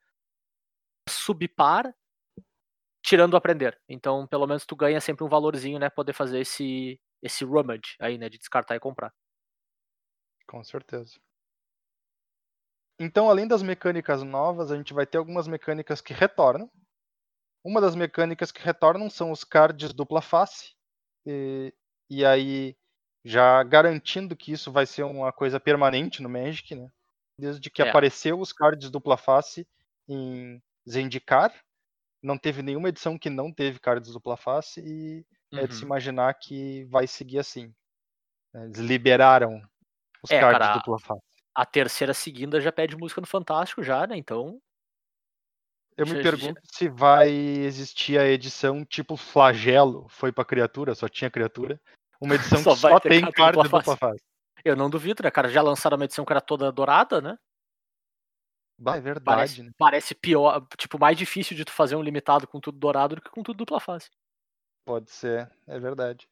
subpar, 1.08 1.94
tirando 3.04 3.34
o 3.34 3.36
aprender. 3.36 3.78
Então, 3.88 4.26
pelo 4.26 4.46
menos 4.46 4.64
tu 4.64 4.74
ganha 4.76 5.00
sempre 5.00 5.24
um 5.24 5.28
valorzinho, 5.28 5.78
né? 5.78 5.90
Poder 5.90 6.12
fazer 6.14 6.40
esse, 6.40 7.00
esse 7.22 7.44
rummage 7.44 7.96
aí, 8.00 8.16
né? 8.16 8.28
De 8.28 8.38
descartar 8.38 8.76
e 8.76 8.80
comprar. 8.80 9.12
Com 10.46 10.62
certeza. 10.64 11.18
Então, 12.98 13.28
além 13.28 13.48
das 13.48 13.62
mecânicas 13.62 14.22
novas, 14.22 14.70
a 14.70 14.76
gente 14.76 14.94
vai 14.94 15.06
ter 15.06 15.18
algumas 15.18 15.48
mecânicas 15.48 16.00
que 16.00 16.12
retornam. 16.12 16.70
Uma 17.64 17.80
das 17.80 17.94
mecânicas 17.94 18.50
que 18.50 18.60
retornam 18.62 19.08
são 19.08 19.30
os 19.30 19.44
cards 19.44 19.92
dupla 19.92 20.20
face. 20.20 20.74
E, 21.26 21.72
e 22.10 22.24
aí, 22.24 22.76
já 23.24 23.62
garantindo 23.62 24.36
que 24.36 24.52
isso 24.52 24.72
vai 24.72 24.84
ser 24.86 25.04
uma 25.04 25.32
coisa 25.32 25.60
permanente 25.60 26.22
no 26.22 26.28
Magic, 26.28 26.74
né? 26.74 26.88
Desde 27.38 27.70
que 27.70 27.80
É. 27.80 27.92
apareceu 27.92 28.40
os 28.40 28.52
cards 28.52 28.90
dupla 28.90 29.16
face 29.16 29.66
em 30.08 30.60
Zendikar, 30.88 31.54
não 32.22 32.38
teve 32.38 32.62
nenhuma 32.62 32.88
edição 32.90 33.18
que 33.18 33.30
não 33.30 33.52
teve 33.52 33.80
cards 33.80 34.12
dupla 34.12 34.36
face 34.36 34.80
e 34.82 35.26
é 35.56 35.66
de 35.68 35.74
se 35.76 35.84
Uhum. 35.84 35.86
imaginar 35.86 36.34
que 36.34 36.84
vai 36.86 37.06
seguir 37.06 37.38
assim. 37.40 37.74
né? 38.54 38.64
Eles 38.66 38.78
liberaram 38.80 39.62
os 40.22 40.30
É, 40.30 40.44
cards 40.44 40.68
cara, 40.68 40.72
dupla 40.72 40.98
face. 41.00 41.22
a 41.54 41.66
terceira 41.66 42.14
seguida 42.14 42.60
já 42.60 42.72
pede 42.72 42.96
música 42.96 43.20
no 43.22 43.28
Fantástico 43.28 43.82
já, 43.84 44.06
né? 44.06 44.16
Então, 44.18 44.60
Eu 45.96 46.06
me 46.06 46.22
pergunto 46.22 46.60
se 46.64 46.88
vai 46.88 47.30
existir 47.30 48.18
a 48.18 48.26
edição 48.26 48.84
tipo 48.84 49.16
flagelo, 49.16 50.06
foi 50.08 50.32
pra 50.32 50.44
criatura, 50.44 50.94
só 50.94 51.08
tinha 51.08 51.30
criatura. 51.30 51.80
Uma 52.20 52.34
edição 52.58 52.62
Só 52.62 52.74
que 52.74 52.80
só 52.80 53.00
tem 53.00 53.30
carta 53.30 53.62
dupla 53.62 53.96
face. 53.96 54.24
eu 54.64 54.76
não 54.76 54.88
duvido, 54.88 55.22
né, 55.22 55.30
cara? 55.30 55.48
Já 55.48 55.60
lançaram 55.60 55.96
uma 55.96 56.04
edição 56.04 56.24
que 56.24 56.32
era 56.32 56.40
toda 56.40 56.72
dourada, 56.72 57.20
né? 57.20 57.36
Bah, 58.78 58.96
é 58.96 59.00
verdade, 59.00 59.24
Parece, 59.24 59.62
né? 59.62 59.70
parece 59.78 60.14
pior, 60.14 60.66
tipo, 60.76 60.98
mais 60.98 61.16
difícil 61.16 61.56
de 61.56 61.64
tu 61.64 61.72
fazer 61.72 61.94
um 61.94 62.02
limitado 62.02 62.48
com 62.48 62.58
tudo 62.58 62.78
dourado 62.78 63.16
do 63.16 63.22
que 63.22 63.30
com 63.30 63.42
tudo 63.42 63.58
dupla 63.58 63.78
face. 63.78 64.10
Pode 64.84 65.10
ser, 65.10 65.50
é 65.66 65.78
verdade. 65.78 66.26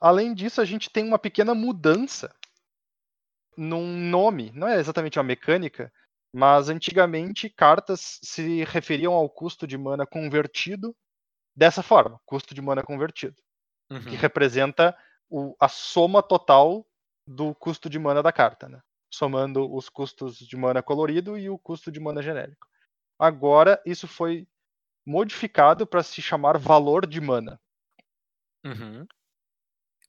Além 0.00 0.34
disso, 0.34 0.60
a 0.60 0.64
gente 0.64 0.88
tem 0.88 1.04
uma 1.06 1.18
pequena 1.18 1.54
mudança 1.54 2.34
num 3.56 3.86
nome. 3.86 4.50
Não 4.54 4.68
é 4.68 4.78
exatamente 4.78 5.18
uma 5.18 5.24
mecânica, 5.24 5.92
mas 6.34 6.68
antigamente 6.68 7.48
cartas 7.48 8.18
se 8.22 8.64
referiam 8.64 9.14
ao 9.14 9.28
custo 9.30 9.66
de 9.66 9.78
mana 9.78 10.06
convertido 10.06 10.96
dessa 11.56 11.82
forma, 11.82 12.20
custo 12.26 12.54
de 12.54 12.62
mana 12.62 12.82
convertido. 12.82 13.36
que 13.90 14.16
Uhum. 14.16 14.20
representa 14.22 14.96
o- 15.30 15.54
a 15.60 15.68
soma 15.68 16.22
total 16.22 16.86
do 17.26 17.54
custo 17.54 17.88
de 17.88 17.98
mana 17.98 18.22
da 18.22 18.32
carta, 18.32 18.68
né? 18.68 18.80
somando 19.12 19.72
os 19.72 19.88
custos 19.88 20.38
de 20.38 20.56
mana 20.56 20.82
colorido 20.82 21.38
e 21.38 21.48
o 21.50 21.58
custo 21.58 21.92
de 21.92 22.00
mana 22.00 22.22
genérico. 22.22 22.66
Agora 23.18 23.80
isso 23.86 24.08
foi 24.08 24.48
modificado 25.06 25.86
para 25.86 26.02
se 26.02 26.22
chamar 26.22 26.58
valor 26.58 27.06
de 27.06 27.20
mana. 27.20 27.60
Uhum. 28.64 29.06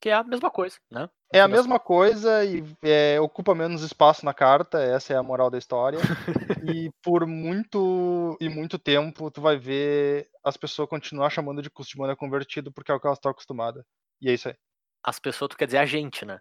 Que 0.00 0.10
é 0.10 0.14
a 0.14 0.22
mesma 0.22 0.50
coisa, 0.50 0.76
né? 0.90 1.08
É 1.32 1.40
a 1.40 1.48
mesma 1.48 1.80
coisa 1.80 2.44
e 2.44 2.62
é, 2.82 3.18
ocupa 3.20 3.54
menos 3.54 3.82
espaço 3.82 4.24
na 4.24 4.32
carta, 4.32 4.80
essa 4.80 5.12
é 5.12 5.16
a 5.16 5.22
moral 5.22 5.50
da 5.50 5.58
história. 5.58 5.98
e 6.64 6.90
por 7.02 7.26
muito 7.26 8.36
e 8.40 8.48
muito 8.48 8.78
tempo 8.78 9.30
tu 9.30 9.40
vai 9.40 9.56
ver 9.56 10.28
as 10.44 10.56
pessoas 10.56 10.88
continuar 10.88 11.30
chamando 11.30 11.60
de 11.62 11.70
custo 11.70 11.94
de 11.94 11.98
mana 11.98 12.14
convertido 12.14 12.70
porque 12.72 12.92
é 12.92 12.94
o 12.94 13.00
que 13.00 13.06
elas 13.06 13.18
estão 13.18 13.30
acostumadas. 13.30 13.84
E 14.20 14.30
é 14.30 14.34
isso 14.34 14.48
aí. 14.48 14.54
As 15.04 15.18
pessoas, 15.18 15.48
tu 15.50 15.56
quer 15.56 15.66
dizer 15.66 15.78
a 15.78 15.86
gente, 15.86 16.24
né? 16.24 16.40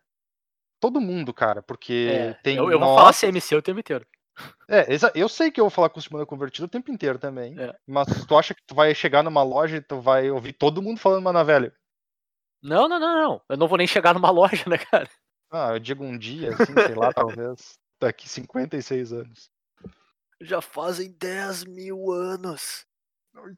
todo 0.79 1.01
mundo, 1.01 1.33
cara, 1.33 1.63
porque 1.63 2.07
É, 2.11 2.33
tem 2.43 2.57
eu, 2.57 2.69
eu 2.69 2.77
vou 2.77 2.87
notas- 2.89 2.95
falar 2.95 3.13
CMC 3.13 3.55
o 3.55 3.61
tempo 3.61 3.79
inteiro. 3.79 4.05
É, 4.69 4.85
eu 5.15 5.27
sei 5.29 5.49
que 5.49 5.59
eu 5.59 5.63
vou 5.65 5.71
falar 5.71 5.89
custo 5.89 6.09
de 6.09 6.13
mana 6.13 6.25
convertido 6.25 6.65
o 6.65 6.69
tempo 6.69 6.91
inteiro 6.91 7.17
também. 7.17 7.57
É. 7.59 7.73
Mas 7.87 8.05
tu 8.27 8.37
acha 8.37 8.53
que 8.53 8.61
tu 8.67 8.75
vai 8.75 8.93
chegar 8.93 9.23
numa 9.23 9.41
loja 9.41 9.77
e 9.77 9.81
tu 9.81 9.99
vai 9.99 10.29
ouvir 10.29 10.53
todo 10.53 10.81
mundo 10.81 10.99
falando 10.99 11.23
mana 11.23 11.43
velho? 11.43 11.71
Não, 12.65 12.88
não, 12.89 12.99
não, 12.99 13.15
não. 13.15 13.41
Eu 13.47 13.58
não 13.58 13.67
vou 13.67 13.78
nem 13.78 13.86
chegar 13.86 14.13
numa 14.15 14.32
loja, 14.32 14.67
né, 14.67 14.78
cara? 14.78 15.08
Ah, 15.51 15.73
eu 15.73 15.80
digo 15.80 16.04
um 16.04 16.17
dia, 16.17 16.54
assim, 16.54 16.73
sei 16.73 16.95
lá, 16.95 17.13
talvez. 17.13 17.78
Daqui 18.01 18.28
56 18.28 19.13
anos. 19.13 19.49
Já 20.41 20.62
fazem 20.62 21.12
10 21.12 21.63
mil 21.65 22.12
anos. 22.12 22.86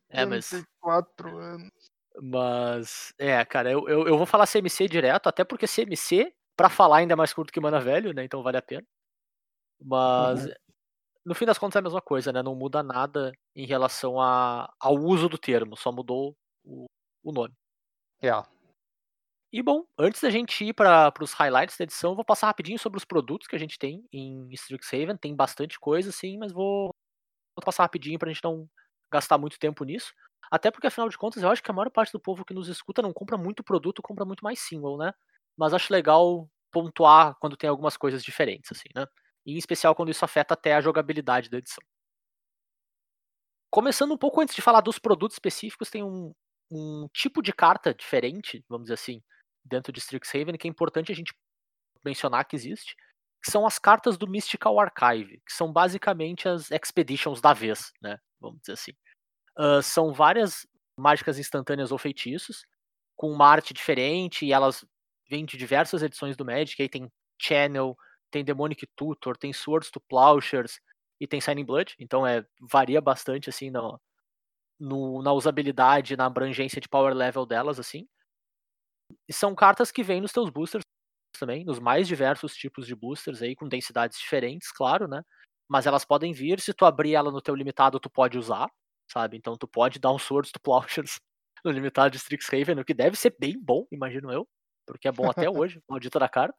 É, 0.09 0.25
mas- 0.25 0.51
84 0.51 1.37
anos. 1.37 1.71
Mas, 2.19 3.13
é, 3.19 3.45
cara, 3.45 3.71
eu, 3.71 3.87
eu, 3.87 4.07
eu 4.07 4.17
vou 4.17 4.25
falar 4.25 4.47
CMC 4.47 4.87
direto, 4.89 5.27
até 5.27 5.43
porque 5.43 5.67
CMC, 5.67 6.33
pra 6.57 6.67
falar, 6.67 6.97
ainda 6.97 7.13
é 7.13 7.15
mais 7.15 7.31
curto 7.31 7.53
que 7.53 7.59
Mana 7.59 7.79
Velho, 7.79 8.11
né? 8.11 8.23
Então 8.23 8.41
vale 8.41 8.57
a 8.57 8.61
pena. 8.61 8.85
Mas, 9.79 10.49
no 11.23 11.35
fim 11.35 11.45
das 11.45 11.59
contas 11.59 11.75
é 11.75 11.79
a 11.79 11.83
mesma 11.83 12.01
coisa, 12.01 12.33
né? 12.33 12.41
Não 12.41 12.55
muda 12.55 12.81
nada 12.81 13.31
em 13.55 13.67
relação 13.67 14.19
a, 14.19 14.67
ao 14.79 14.95
uso 14.95 15.29
do 15.29 15.37
termo, 15.37 15.77
só 15.77 15.91
mudou 15.91 16.35
o, 16.63 16.85
o 17.23 17.31
nome. 17.31 17.53
É. 18.19 18.31
E 19.51 19.61
bom, 19.63 19.85
antes 19.97 20.21
da 20.21 20.29
gente 20.29 20.65
ir 20.65 20.73
para 20.73 21.13
os 21.21 21.33
highlights 21.33 21.77
da 21.77 21.83
edição, 21.83 22.15
vou 22.15 22.25
passar 22.25 22.47
rapidinho 22.47 22.77
sobre 22.77 22.97
os 22.97 23.05
produtos 23.05 23.47
que 23.47 23.55
a 23.55 23.59
gente 23.59 23.79
tem 23.79 24.05
em 24.11 24.49
Strixhaven. 24.53 25.15
Tem 25.17 25.35
bastante 25.35 25.79
coisa, 25.79 26.11
sim, 26.11 26.37
mas 26.37 26.51
vou, 26.51 26.87
vou 27.55 27.65
passar 27.65 27.83
rapidinho 27.83 28.19
pra 28.19 28.29
gente 28.31 28.43
não 28.43 28.67
gastar 29.11 29.37
muito 29.37 29.59
tempo 29.59 29.85
nisso. 29.85 30.13
Até 30.51 30.71
porque, 30.71 30.87
afinal 30.87 31.09
de 31.09 31.17
contas, 31.17 31.43
eu 31.43 31.49
acho 31.49 31.63
que 31.63 31.71
a 31.71 31.73
maior 31.73 31.91
parte 31.91 32.11
do 32.13 32.19
povo 32.19 32.45
que 32.45 32.53
nos 32.53 32.67
escuta 32.69 33.01
não 33.01 33.13
compra 33.13 33.37
muito 33.37 33.63
produto, 33.63 34.01
compra 34.01 34.25
muito 34.25 34.43
mais 34.43 34.59
single, 34.59 34.97
né? 34.97 35.13
Mas 35.57 35.73
acho 35.73 35.93
legal 35.93 36.49
pontuar 36.71 37.35
quando 37.39 37.57
tem 37.57 37.69
algumas 37.69 37.97
coisas 37.97 38.23
diferentes, 38.23 38.71
assim, 38.71 38.89
né? 38.95 39.05
E 39.45 39.53
em 39.55 39.57
especial 39.57 39.95
quando 39.95 40.11
isso 40.11 40.25
afeta 40.25 40.53
até 40.55 40.75
a 40.75 40.81
jogabilidade 40.81 41.49
da 41.49 41.57
edição. 41.59 41.83
Começando 43.69 44.13
um 44.13 44.17
pouco 44.17 44.41
antes 44.41 44.55
de 44.55 44.61
falar 44.61 44.81
dos 44.81 44.97
produtos 44.99 45.35
específicos, 45.35 45.89
tem 45.89 46.03
um, 46.03 46.33
um 46.71 47.07
tipo 47.13 47.41
de 47.41 47.53
carta 47.53 47.93
diferente, 47.93 48.63
vamos 48.69 48.85
dizer 48.85 48.95
assim, 48.95 49.21
dentro 49.67 49.91
de 49.91 49.99
Strixhaven, 49.99 50.57
que 50.57 50.67
é 50.67 50.71
importante 50.71 51.11
a 51.11 51.15
gente 51.15 51.33
mencionar 52.03 52.45
que 52.45 52.55
existe, 52.55 52.95
que 53.43 53.51
são 53.51 53.65
as 53.65 53.79
cartas 53.79 54.17
do 54.17 54.27
Mystical 54.27 54.79
Archive, 54.79 55.41
que 55.45 55.53
são 55.53 55.71
basicamente 55.71 56.47
as 56.49 56.71
expeditions 56.71 57.41
da 57.41 57.53
vez, 57.53 57.91
né? 58.01 58.17
Vamos 58.39 58.59
dizer 58.61 58.73
assim. 58.73 58.93
Ah, 59.57 59.81
são 59.81 60.13
várias 60.13 60.67
mágicas 60.97 61.39
instantâneas 61.39 61.91
ou 61.91 61.97
feitiços, 61.97 62.65
com 63.15 63.31
uma 63.31 63.47
arte 63.47 63.73
diferente, 63.73 64.45
e 64.45 64.53
elas 64.53 64.85
vêm 65.29 65.45
de 65.45 65.57
diversas 65.57 66.03
edições 66.03 66.37
do 66.37 66.45
Magic, 66.45 66.81
aí 66.81 66.89
tem 66.89 67.11
Channel, 67.41 67.97
tem 68.31 68.43
Demonic 68.45 68.87
Tutor, 68.95 69.37
tem 69.37 69.53
Swords 69.53 69.91
to 69.91 69.99
Plowshares 70.01 70.79
e 71.19 71.27
tem 71.27 71.41
Shining 71.41 71.65
Blood, 71.65 71.95
então 71.99 72.25
é 72.27 72.45
varia 72.61 73.01
bastante 73.01 73.49
assim 73.49 73.69
no, 73.71 73.99
no- 74.79 75.21
na 75.23 75.33
usabilidade, 75.33 76.17
na 76.17 76.25
abrangência 76.25 76.81
de 76.81 76.89
power 76.89 77.13
level 77.15 77.45
delas 77.45 77.79
assim. 77.79 78.07
E 79.27 79.33
são 79.33 79.53
cartas 79.55 79.91
que 79.91 80.03
vêm 80.03 80.21
nos 80.21 80.31
teus 80.31 80.49
boosters 80.49 80.83
também, 81.39 81.63
nos 81.63 81.79
mais 81.79 82.07
diversos 82.07 82.55
tipos 82.55 82.87
de 82.87 82.95
boosters 82.95 83.41
aí 83.41 83.55
com 83.55 83.67
densidades 83.67 84.17
diferentes, 84.17 84.71
claro, 84.71 85.07
né? 85.07 85.21
Mas 85.69 85.85
elas 85.85 86.05
podem 86.05 86.33
vir, 86.33 86.59
se 86.59 86.73
tu 86.73 86.85
abrir 86.85 87.13
ela 87.13 87.31
no 87.31 87.41
teu 87.41 87.55
limitado, 87.55 87.99
tu 87.99 88.09
pode 88.09 88.37
usar, 88.37 88.69
sabe? 89.11 89.37
Então 89.37 89.57
tu 89.57 89.67
pode 89.67 89.99
dar 89.99 90.11
um 90.11 90.19
Swords 90.19 90.51
to 90.51 90.59
Plowshares 90.59 91.19
no 91.63 91.71
limitado 91.71 92.11
de 92.11 92.17
Strixhaven, 92.17 92.79
o 92.79 92.85
que 92.85 92.93
deve 92.93 93.15
ser 93.17 93.35
bem 93.39 93.59
bom, 93.59 93.85
imagino 93.91 94.31
eu, 94.31 94.47
porque 94.85 95.07
é 95.07 95.11
bom 95.11 95.29
até 95.29 95.49
hoje, 95.49 95.81
maldita 95.89 96.19
da 96.19 96.29
carta. 96.29 96.57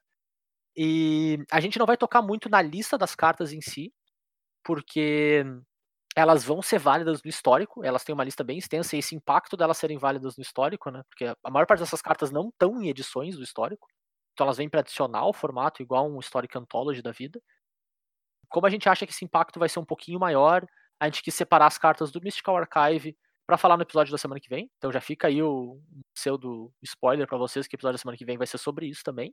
E 0.76 1.38
a 1.50 1.60
gente 1.60 1.78
não 1.78 1.86
vai 1.86 1.96
tocar 1.96 2.22
muito 2.22 2.48
na 2.48 2.62
lista 2.62 2.96
das 2.96 3.14
cartas 3.14 3.52
em 3.52 3.60
si, 3.60 3.92
porque 4.64 5.44
elas 6.18 6.42
vão 6.44 6.60
ser 6.60 6.80
válidas 6.80 7.22
no 7.22 7.30
histórico, 7.30 7.84
elas 7.84 8.02
têm 8.02 8.12
uma 8.12 8.24
lista 8.24 8.42
bem 8.42 8.58
extensa 8.58 8.96
e 8.96 8.98
esse 8.98 9.14
impacto 9.14 9.56
delas 9.56 9.78
serem 9.78 9.96
válidas 9.96 10.36
no 10.36 10.42
histórico, 10.42 10.90
né? 10.90 11.04
Porque 11.08 11.26
a 11.26 11.50
maior 11.50 11.64
parte 11.64 11.78
dessas 11.78 12.02
cartas 12.02 12.32
não 12.32 12.48
estão 12.48 12.82
em 12.82 12.88
edições 12.88 13.36
do 13.36 13.42
histórico, 13.44 13.86
então 14.32 14.44
elas 14.44 14.56
vêm 14.56 14.68
para 14.68 14.80
adicionar 14.80 15.26
o 15.26 15.32
formato 15.32 15.80
igual 15.80 16.10
um 16.10 16.18
Historic 16.18 16.58
Anthology 16.58 17.02
da 17.02 17.12
vida. 17.12 17.40
Como 18.48 18.66
a 18.66 18.70
gente 18.70 18.88
acha 18.88 19.06
que 19.06 19.12
esse 19.12 19.24
impacto 19.24 19.60
vai 19.60 19.68
ser 19.68 19.78
um 19.78 19.84
pouquinho 19.84 20.18
maior, 20.18 20.66
a 20.98 21.04
gente 21.04 21.22
quis 21.22 21.34
separar 21.34 21.66
as 21.66 21.78
cartas 21.78 22.10
do 22.10 22.20
Mystical 22.20 22.56
Archive 22.56 23.16
para 23.46 23.56
falar 23.56 23.76
no 23.76 23.84
episódio 23.84 24.10
da 24.10 24.18
semana 24.18 24.40
que 24.40 24.48
vem. 24.48 24.68
Então 24.76 24.90
já 24.90 25.00
fica 25.00 25.28
aí 25.28 25.40
o 25.40 25.80
pseudo 26.12 26.72
spoiler 26.82 27.28
para 27.28 27.38
vocês 27.38 27.68
que 27.68 27.76
o 27.76 27.78
episódio 27.78 27.94
da 27.94 27.98
semana 28.02 28.18
que 28.18 28.24
vem 28.24 28.36
vai 28.36 28.46
ser 28.46 28.58
sobre 28.58 28.86
isso 28.86 29.04
também. 29.04 29.32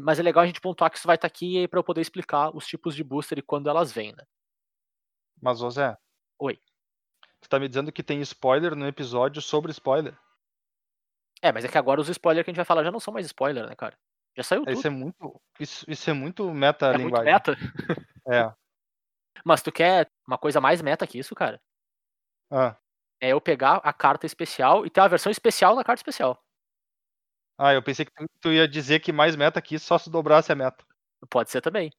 Mas 0.00 0.18
é 0.18 0.22
legal 0.24 0.42
a 0.42 0.46
gente 0.46 0.60
pontuar 0.60 0.90
que 0.90 0.96
isso 0.98 1.06
vai 1.06 1.14
estar 1.14 1.28
aqui 1.28 1.68
para 1.68 1.78
eu 1.78 1.84
poder 1.84 2.00
explicar 2.00 2.50
os 2.56 2.66
tipos 2.66 2.96
de 2.96 3.04
booster 3.04 3.38
e 3.38 3.42
quando 3.42 3.70
elas 3.70 3.92
vêm, 3.92 4.12
né? 4.16 4.24
Mas, 5.40 5.62
ô 5.62 5.70
Zé. 5.70 5.96
Oi. 6.38 6.60
Tu 7.40 7.48
tá 7.48 7.58
me 7.58 7.68
dizendo 7.68 7.92
que 7.92 8.02
tem 8.02 8.20
spoiler 8.20 8.74
no 8.76 8.86
episódio 8.86 9.40
sobre 9.40 9.72
spoiler? 9.72 10.16
É, 11.42 11.52
mas 11.52 11.64
é 11.64 11.68
que 11.68 11.78
agora 11.78 12.00
os 12.00 12.08
spoilers 12.08 12.44
que 12.44 12.50
a 12.50 12.52
gente 12.52 12.56
vai 12.58 12.64
falar 12.66 12.84
já 12.84 12.90
não 12.90 13.00
são 13.00 13.14
mais 13.14 13.26
spoiler, 13.26 13.66
né, 13.66 13.74
cara? 13.74 13.96
Já 14.36 14.42
saiu 14.42 14.66
tudo. 14.66 14.72
Isso 14.72 14.86
é 14.86 14.90
muito. 14.90 15.40
Isso, 15.58 15.84
isso 15.88 16.10
é 16.10 16.12
muito 16.12 16.52
meta 16.52 16.92
É 16.92 16.98
muito 16.98 17.04
linguagem. 17.06 17.32
meta. 17.32 17.56
É. 18.28 18.52
Mas 19.44 19.62
tu 19.62 19.72
quer 19.72 20.10
uma 20.26 20.38
coisa 20.38 20.60
mais 20.60 20.82
meta 20.82 21.06
que 21.06 21.18
isso, 21.18 21.34
cara? 21.34 21.60
Ah. 22.50 22.76
É 23.20 23.28
eu 23.30 23.40
pegar 23.40 23.76
a 23.76 23.92
carta 23.92 24.26
especial 24.26 24.84
e 24.86 24.90
ter 24.90 25.00
uma 25.00 25.08
versão 25.08 25.30
especial 25.30 25.74
na 25.76 25.84
carta 25.84 26.00
especial. 26.00 26.42
ah, 27.58 27.74
eu 27.74 27.82
pensei 27.82 28.04
que 28.06 28.12
tu, 28.12 28.26
tu 28.40 28.52
ia 28.52 28.66
dizer 28.66 29.00
que 29.00 29.12
mais 29.12 29.36
meta 29.36 29.60
que 29.60 29.74
isso 29.74 29.86
só 29.86 29.98
se 29.98 30.10
dobrasse 30.10 30.50
a 30.50 30.54
meta. 30.56 30.84
Pode 31.28 31.50
ser 31.50 31.60
também. 31.60 31.90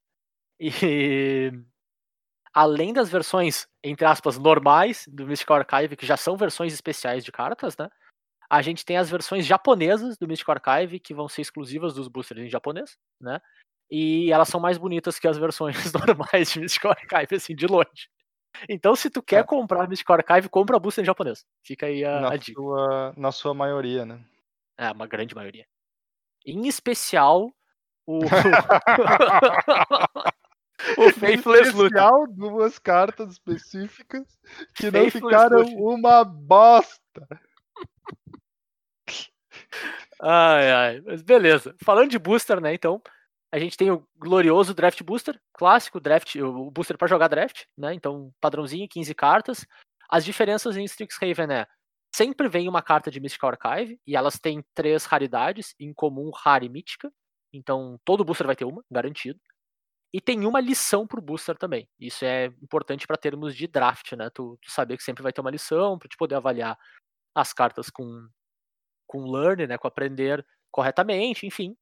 E 0.59 1.51
além 2.53 2.93
das 2.93 3.09
versões, 3.09 3.67
entre 3.83 4.05
aspas, 4.05 4.37
normais 4.37 5.05
do 5.07 5.25
Mystical 5.27 5.57
Archive, 5.57 5.95
que 5.95 6.05
já 6.05 6.17
são 6.17 6.35
versões 6.37 6.73
especiais 6.73 7.23
de 7.23 7.31
cartas, 7.31 7.75
né? 7.77 7.89
A 8.49 8.61
gente 8.61 8.83
tem 8.85 8.97
as 8.97 9.09
versões 9.09 9.45
japonesas 9.45 10.17
do 10.17 10.27
Mystical 10.27 10.57
Archive, 10.61 10.99
que 10.99 11.13
vão 11.13 11.29
ser 11.29 11.41
exclusivas 11.41 11.93
dos 11.93 12.07
boosters 12.09 12.41
em 12.41 12.49
japonês, 12.49 12.97
né? 13.19 13.39
E 13.89 14.31
elas 14.31 14.47
são 14.49 14.59
mais 14.59 14.77
bonitas 14.77 15.17
que 15.19 15.27
as 15.27 15.37
versões 15.37 15.75
normais 15.93 16.51
de 16.51 16.59
Mystical 16.59 16.91
Archive, 16.91 17.35
assim, 17.35 17.55
de 17.55 17.67
longe. 17.67 18.09
Então, 18.67 18.93
se 18.95 19.09
tu 19.09 19.23
quer 19.23 19.39
É. 19.39 19.43
comprar 19.43 19.87
Mystical 19.87 20.17
Archive, 20.17 20.49
compra 20.49 20.77
booster 20.79 21.03
em 21.03 21.05
japonês. 21.05 21.45
Fica 21.65 21.85
aí 21.85 22.03
a, 22.03 22.17
a 22.17 22.21
Na 22.21 22.35
dica. 22.35 22.61
sua, 22.61 23.13
na 23.15 23.31
sua 23.31 23.53
maioria, 23.53 24.05
né? 24.05 24.19
É, 24.77 24.91
uma 24.91 25.07
grande 25.07 25.33
maioria. 25.33 25.65
Em 26.45 26.67
especial, 26.67 27.49
o. 28.05 28.19
o 30.97 31.11
Faithless 31.11 31.69
especial, 31.69 32.27
duas 32.27 32.79
cartas 32.79 33.31
específicas 33.31 34.27
que 34.75 34.85
não 34.85 35.09
Faithless 35.09 35.11
ficaram 35.11 35.57
Loot. 35.59 35.75
uma 35.75 36.23
bosta. 36.23 37.27
Ai, 40.21 40.71
ai. 40.71 41.01
Mas 41.01 41.21
beleza. 41.21 41.75
Falando 41.83 42.09
de 42.09 42.19
booster, 42.19 42.61
né? 42.61 42.73
Então, 42.73 43.01
a 43.51 43.59
gente 43.59 43.75
tem 43.75 43.91
o 43.91 44.07
glorioso 44.17 44.73
Draft 44.73 45.01
Booster, 45.03 45.39
clássico 45.53 45.99
draft, 45.99 46.35
o 46.35 46.71
booster 46.71 46.97
para 46.97 47.07
jogar 47.07 47.27
draft, 47.27 47.63
né? 47.77 47.93
Então, 47.93 48.31
padrãozinho, 48.39 48.87
15 48.87 49.13
cartas. 49.13 49.65
As 50.09 50.23
diferenças 50.23 50.77
em 50.77 50.83
Strixhaven 50.83 51.51
é 51.51 51.67
sempre 52.13 52.47
vem 52.47 52.67
uma 52.67 52.81
carta 52.81 53.09
de 53.09 53.19
Mystical 53.19 53.51
Archive 53.51 53.99
e 54.05 54.15
elas 54.15 54.39
têm 54.39 54.63
três 54.73 55.05
raridades, 55.05 55.73
em 55.79 55.93
comum, 55.93 56.29
rara 56.33 56.65
e 56.65 56.69
mítica. 56.69 57.11
Então, 57.53 57.99
todo 58.05 58.23
booster 58.23 58.47
vai 58.47 58.55
ter 58.55 58.65
uma, 58.65 58.83
garantido. 58.89 59.39
E 60.13 60.19
tem 60.19 60.45
uma 60.45 60.59
lição 60.59 61.07
pro 61.07 61.21
booster 61.21 61.57
também. 61.57 61.87
Isso 61.99 62.25
é 62.25 62.47
importante 62.61 63.07
para 63.07 63.17
termos 63.17 63.55
de 63.55 63.67
draft, 63.67 64.11
né? 64.13 64.29
Tu, 64.29 64.57
tu 64.61 64.71
saber 64.71 64.97
que 64.97 65.03
sempre 65.03 65.23
vai 65.23 65.31
ter 65.31 65.41
uma 65.41 65.51
lição 65.51 65.97
para 65.97 66.09
te 66.09 66.17
poder 66.17 66.35
avaliar 66.35 66.77
as 67.35 67.53
cartas 67.53 67.89
com 67.89 68.27
com 69.07 69.31
learn, 69.31 69.67
né, 69.67 69.77
com 69.77 69.87
aprender 69.87 70.45
corretamente, 70.71 71.45
enfim. 71.45 71.75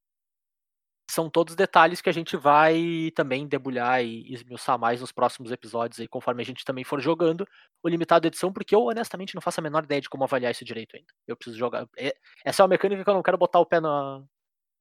São 1.10 1.28
todos 1.28 1.56
detalhes 1.56 2.00
que 2.00 2.08
a 2.08 2.12
gente 2.12 2.36
vai 2.36 3.10
também 3.16 3.46
debulhar 3.48 4.00
e 4.04 4.32
esmiuçar 4.32 4.78
mais 4.78 5.00
nos 5.00 5.10
próximos 5.10 5.50
episódios 5.50 5.98
aí, 5.98 6.06
conforme 6.06 6.40
a 6.40 6.46
gente 6.46 6.64
também 6.64 6.84
for 6.84 7.00
jogando 7.00 7.44
o 7.82 7.88
limitado 7.88 8.28
edição, 8.28 8.52
porque 8.52 8.76
eu 8.76 8.82
honestamente 8.84 9.34
não 9.34 9.42
faço 9.42 9.58
a 9.60 9.62
menor 9.62 9.82
ideia 9.82 10.00
de 10.00 10.08
como 10.08 10.22
avaliar 10.22 10.52
isso 10.52 10.64
direito 10.64 10.94
ainda. 10.96 11.12
Eu 11.26 11.36
preciso 11.36 11.58
jogar. 11.58 11.84
é- 11.98 12.14
Essa 12.44 12.62
é 12.62 12.64
uma 12.64 12.68
mecânica 12.68 13.02
que 13.02 13.10
eu 13.10 13.14
não 13.14 13.22
quero 13.24 13.36
botar 13.38 13.58
o 13.58 13.66
pé 13.66 13.80
na 13.80 14.22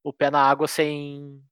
o 0.03 0.13
pé 0.13 0.31
na 0.31 0.41
água 0.43 0.67
sem, 0.67 1.43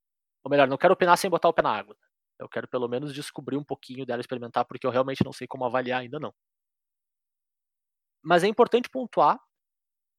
ou 0.48 0.50
melhor, 0.50 0.68
não 0.68 0.78
quero 0.78 0.94
opinar 0.94 1.18
sem 1.18 1.30
botar 1.30 1.50
o 1.50 1.54
pé 1.54 1.62
na 1.62 1.78
água. 1.78 1.96
Eu 2.40 2.48
quero 2.48 2.68
pelo 2.70 2.88
menos 2.88 3.14
descobrir 3.14 3.58
um 3.58 3.64
pouquinho 3.64 4.06
dela, 4.06 4.22
experimentar, 4.22 4.64
porque 4.66 4.88
eu 4.88 4.92
realmente 4.92 5.24
não 5.26 5.34
sei 5.34 5.46
como 5.46 5.66
avaliar 5.66 6.02
ainda 6.02 6.20
não. 6.20 6.34
Mas 8.24 8.44
é 8.44 8.48
importante 8.48 8.90
pontuar 8.90 9.40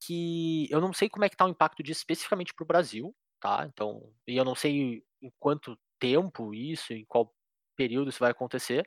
que 0.04 0.68
eu 0.70 0.80
não 0.80 0.92
sei 0.92 1.08
como 1.08 1.24
é 1.24 1.30
que 1.30 1.36
tá 1.36 1.46
o 1.46 1.48
impacto 1.48 1.82
disso 1.82 2.00
especificamente 2.00 2.52
para 2.54 2.62
o 2.62 2.66
Brasil, 2.66 3.16
tá? 3.40 3.66
Então, 3.66 4.12
e 4.26 4.36
eu 4.36 4.44
não 4.44 4.54
sei 4.54 5.02
em 5.22 5.32
quanto 5.38 5.78
tempo 5.98 6.54
isso, 6.54 6.92
em 6.92 7.06
qual 7.06 7.34
período 7.74 8.10
isso 8.10 8.20
vai 8.20 8.30
acontecer, 8.30 8.86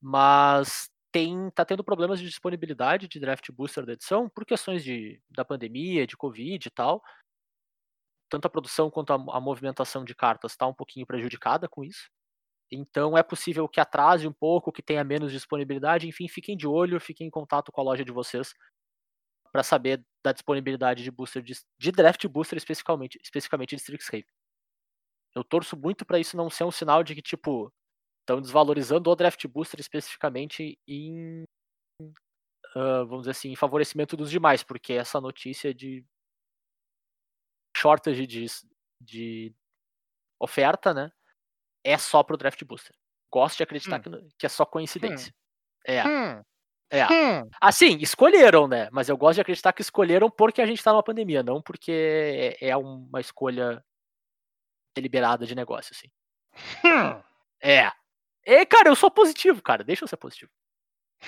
mas 0.00 0.90
tem 1.12 1.50
tá 1.50 1.66
tendo 1.66 1.84
problemas 1.84 2.18
de 2.18 2.26
disponibilidade 2.26 3.08
de 3.08 3.20
draft 3.20 3.46
booster 3.52 3.84
da 3.84 3.92
edição 3.92 4.28
por 4.30 4.46
questões 4.46 4.82
de, 4.82 5.20
da 5.28 5.44
pandemia, 5.44 6.06
de 6.06 6.16
covid 6.16 6.66
e 6.66 6.70
tal. 6.70 7.02
Tanto 8.32 8.46
a 8.46 8.50
produção 8.50 8.90
quanto 8.90 9.12
a, 9.12 9.16
a 9.16 9.40
movimentação 9.40 10.04
de 10.06 10.14
cartas 10.14 10.52
está 10.52 10.66
um 10.66 10.72
pouquinho 10.72 11.06
prejudicada 11.06 11.68
com 11.68 11.84
isso. 11.84 12.08
Então 12.70 13.16
é 13.18 13.22
possível 13.22 13.68
que 13.68 13.78
atrase 13.78 14.26
um 14.26 14.32
pouco, 14.32 14.72
que 14.72 14.82
tenha 14.82 15.04
menos 15.04 15.30
disponibilidade. 15.30 16.08
Enfim, 16.08 16.26
fiquem 16.28 16.56
de 16.56 16.66
olho, 16.66 16.98
fiquem 16.98 17.26
em 17.26 17.30
contato 17.30 17.70
com 17.70 17.82
a 17.82 17.84
loja 17.84 18.02
de 18.02 18.10
vocês 18.10 18.54
para 19.52 19.62
saber 19.62 20.02
da 20.24 20.32
disponibilidade 20.32 21.04
de 21.04 21.10
booster 21.10 21.42
de, 21.42 21.52
de, 21.78 21.92
draft 21.92 22.26
booster 22.26 22.56
especificamente, 22.56 23.18
especificamente 23.22 23.76
de 23.76 23.82
Strixhaven. 23.82 24.24
Eu 25.34 25.44
torço 25.44 25.76
muito 25.76 26.06
para 26.06 26.18
isso 26.18 26.34
não 26.34 26.48
ser 26.48 26.64
um 26.64 26.70
sinal 26.70 27.04
de 27.04 27.14
que 27.14 27.20
tipo 27.20 27.70
estão 28.20 28.40
desvalorizando 28.40 29.10
o 29.10 29.16
draft 29.16 29.46
booster 29.46 29.78
especificamente 29.78 30.78
em 30.88 31.44
uh, 32.00 33.04
vamos 33.06 33.22
dizer 33.22 33.32
assim, 33.32 33.50
em 33.50 33.56
favorecimento 33.56 34.16
dos 34.16 34.30
demais, 34.30 34.62
porque 34.62 34.94
essa 34.94 35.20
notícia 35.20 35.74
de 35.74 36.02
shortage 37.82 38.26
de, 38.26 38.46
de 39.00 39.54
oferta, 40.38 40.94
né, 40.94 41.10
é 41.84 41.98
só 41.98 42.22
pro 42.22 42.36
draft 42.36 42.62
booster. 42.64 42.94
Gosto 43.30 43.56
de 43.56 43.62
acreditar 43.64 44.00
hum. 44.06 44.28
que, 44.38 44.46
é 44.46 44.48
só 44.48 44.64
coincidência. 44.64 45.32
Hum. 45.32 45.92
É. 45.92 46.06
Hum. 46.06 46.42
É. 46.90 47.06
Hum. 47.06 47.48
Assim, 47.60 47.96
escolheram, 48.00 48.68
né? 48.68 48.88
Mas 48.92 49.08
eu 49.08 49.16
gosto 49.16 49.36
de 49.36 49.40
acreditar 49.40 49.72
que 49.72 49.80
escolheram 49.80 50.30
porque 50.30 50.60
a 50.60 50.66
gente 50.66 50.82
tá 50.82 50.92
numa 50.92 51.02
pandemia, 51.02 51.42
não 51.42 51.62
porque 51.62 52.56
é, 52.60 52.68
é 52.68 52.76
uma 52.76 53.20
escolha 53.20 53.82
deliberada 54.94 55.46
de 55.46 55.54
negócio, 55.54 55.94
assim. 55.96 56.08
Hum. 56.84 57.22
É. 57.62 57.90
E, 58.44 58.66
cara, 58.66 58.90
eu 58.90 58.96
sou 58.96 59.10
positivo, 59.10 59.62
cara. 59.62 59.82
Deixa 59.82 60.04
eu 60.04 60.08
ser 60.08 60.18
positivo. 60.18 60.50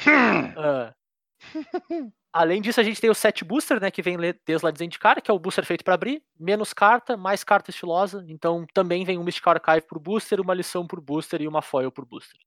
Uh. 0.06 0.94
Além 2.34 2.60
disso, 2.60 2.80
a 2.80 2.82
gente 2.82 3.00
tem 3.00 3.08
o 3.08 3.14
set 3.14 3.44
booster, 3.44 3.80
né, 3.80 3.92
que 3.92 4.02
vem 4.02 4.16
desde 4.44 4.64
lá 4.64 4.72
de 4.72 4.98
cara, 4.98 5.20
que 5.20 5.30
é 5.30 5.34
o 5.34 5.38
booster 5.38 5.64
feito 5.64 5.84
para 5.84 5.94
abrir, 5.94 6.20
menos 6.36 6.72
carta, 6.72 7.16
mais 7.16 7.44
carta 7.44 7.70
estilosa. 7.70 8.24
Então 8.26 8.66
também 8.74 9.04
vem 9.04 9.16
um 9.16 9.22
Mystical 9.22 9.54
Archive 9.54 9.86
por 9.86 10.00
booster, 10.00 10.40
uma 10.40 10.52
lição 10.52 10.84
por 10.84 11.00
booster 11.00 11.40
e 11.40 11.46
uma 11.46 11.62
foil 11.62 11.92
por 11.92 12.04
booster. 12.04 12.40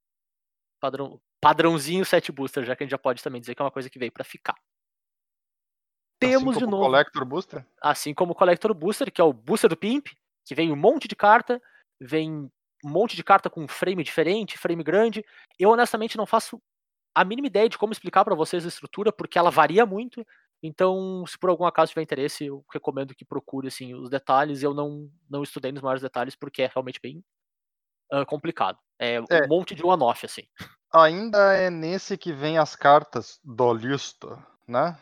Padrão, 0.77 1.21
padrãozinho 1.39 2.03
set 2.03 2.29
booster, 2.33 2.65
já 2.65 2.75
que 2.75 2.83
a 2.83 2.85
gente 2.85 2.91
já 2.91 2.97
pode 2.97 3.23
também 3.23 3.39
dizer 3.39 3.55
que 3.55 3.61
é 3.61 3.65
uma 3.65 3.71
coisa 3.71 3.89
que 3.89 3.97
veio 3.97 4.11
para 4.11 4.25
ficar. 4.25 4.55
Assim 6.21 6.31
Temos 6.31 6.57
assim 6.57 6.65
de 6.65 6.69
novo. 6.69 6.83
Collector 6.83 7.23
Booster? 7.23 7.65
Assim 7.81 8.13
como 8.13 8.33
o 8.33 8.35
Collector 8.35 8.73
Booster, 8.73 9.09
que 9.09 9.21
é 9.21 9.23
o 9.23 9.31
booster 9.31 9.69
do 9.69 9.77
Pimp, 9.77 10.07
que 10.45 10.53
vem 10.53 10.69
um 10.69 10.75
monte 10.75 11.07
de 11.07 11.15
carta, 11.15 11.61
vem 11.97 12.51
um 12.83 12.89
monte 12.89 13.15
de 13.15 13.23
carta 13.23 13.49
com 13.49 13.65
frame 13.69 14.03
diferente, 14.03 14.57
frame 14.57 14.83
grande. 14.83 15.23
Eu 15.57 15.69
honestamente 15.69 16.17
não 16.17 16.25
faço 16.25 16.61
a 17.17 17.25
mínima 17.25 17.47
ideia 17.47 17.67
de 17.67 17.79
como 17.79 17.91
explicar 17.91 18.23
para 18.23 18.35
vocês 18.35 18.63
a 18.63 18.67
estrutura, 18.67 19.11
porque 19.11 19.39
ela 19.39 19.49
varia 19.49 19.87
muito. 19.87 20.23
Então, 20.61 21.25
se 21.25 21.37
por 21.37 21.49
algum 21.49 21.65
acaso 21.65 21.89
tiver 21.89 22.03
interesse, 22.03 22.45
eu 22.45 22.63
recomendo 22.71 23.15
que 23.15 23.25
procure 23.25 23.67
assim 23.67 23.95
os 23.95 24.07
detalhes. 24.07 24.61
Eu 24.61 24.71
não 24.71 25.11
não 25.27 25.41
estudei 25.41 25.71
nos 25.71 25.81
maiores 25.81 26.01
detalhes 26.01 26.35
porque 26.35 26.61
é 26.61 26.67
realmente 26.71 26.99
bem 27.01 27.23
uh, 28.13 28.23
complicado. 28.27 28.77
É, 28.99 29.15
é, 29.15 29.43
um 29.45 29.47
monte 29.47 29.73
de 29.73 29.83
one-off 29.83 30.25
assim. 30.27 30.43
Ainda 30.93 31.53
é 31.53 31.71
nesse 31.71 32.17
que 32.17 32.31
vem 32.31 32.59
as 32.59 32.75
cartas 32.75 33.39
da 33.43 33.73
lista, 33.73 34.37
né? 34.67 34.99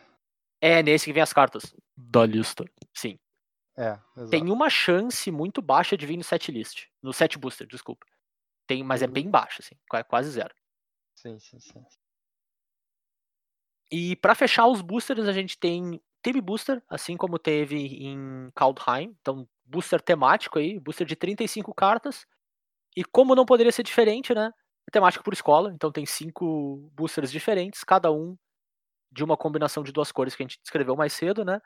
É 0.58 0.82
nesse 0.82 1.04
que 1.04 1.12
vem 1.12 1.22
as 1.22 1.34
cartas 1.34 1.76
da 1.94 2.24
lista, 2.24 2.64
sim. 2.94 3.18
É, 3.76 3.98
exato. 4.16 4.30
Tem 4.30 4.50
uma 4.50 4.70
chance 4.70 5.30
muito 5.30 5.60
baixa 5.60 5.98
de 5.98 6.06
vir 6.06 6.16
no 6.16 6.24
set 6.24 6.50
list, 6.50 6.86
no 7.02 7.12
set 7.12 7.38
booster, 7.38 7.66
desculpa. 7.66 8.06
Tem, 8.66 8.82
mas 8.82 9.02
é 9.02 9.06
uhum. 9.06 9.12
bem 9.12 9.30
baixa, 9.30 9.62
assim, 9.62 9.76
quase 10.08 10.30
zero. 10.30 10.54
Sim, 11.14 11.38
sim, 11.38 11.60
sim. 11.60 11.84
E 13.90 14.16
para 14.16 14.34
fechar 14.34 14.66
os 14.66 14.80
boosters, 14.80 15.28
a 15.28 15.32
gente 15.32 15.58
tem 15.58 16.00
teve 16.22 16.40
booster, 16.40 16.82
assim 16.88 17.16
como 17.16 17.38
teve 17.38 17.76
em 17.76 18.50
Kaldheim, 18.52 19.16
então 19.20 19.48
booster 19.64 20.00
temático 20.00 20.58
aí, 20.58 20.78
booster 20.80 21.06
de 21.06 21.14
35 21.14 21.72
cartas. 21.72 22.26
E 22.96 23.04
como 23.04 23.34
não 23.34 23.46
poderia 23.46 23.70
ser 23.70 23.84
diferente, 23.84 24.34
né? 24.34 24.50
É 24.88 24.90
temático 24.90 25.22
por 25.22 25.32
escola, 25.32 25.72
então 25.72 25.92
tem 25.92 26.04
cinco 26.06 26.90
boosters 26.94 27.30
diferentes, 27.30 27.84
cada 27.84 28.10
um 28.10 28.36
de 29.12 29.24
uma 29.24 29.36
combinação 29.36 29.82
de 29.82 29.92
duas 29.92 30.12
cores 30.12 30.34
que 30.34 30.42
a 30.42 30.46
gente 30.46 30.60
descreveu 30.60 30.96
mais 30.96 31.12
cedo, 31.12 31.44
né? 31.44 31.60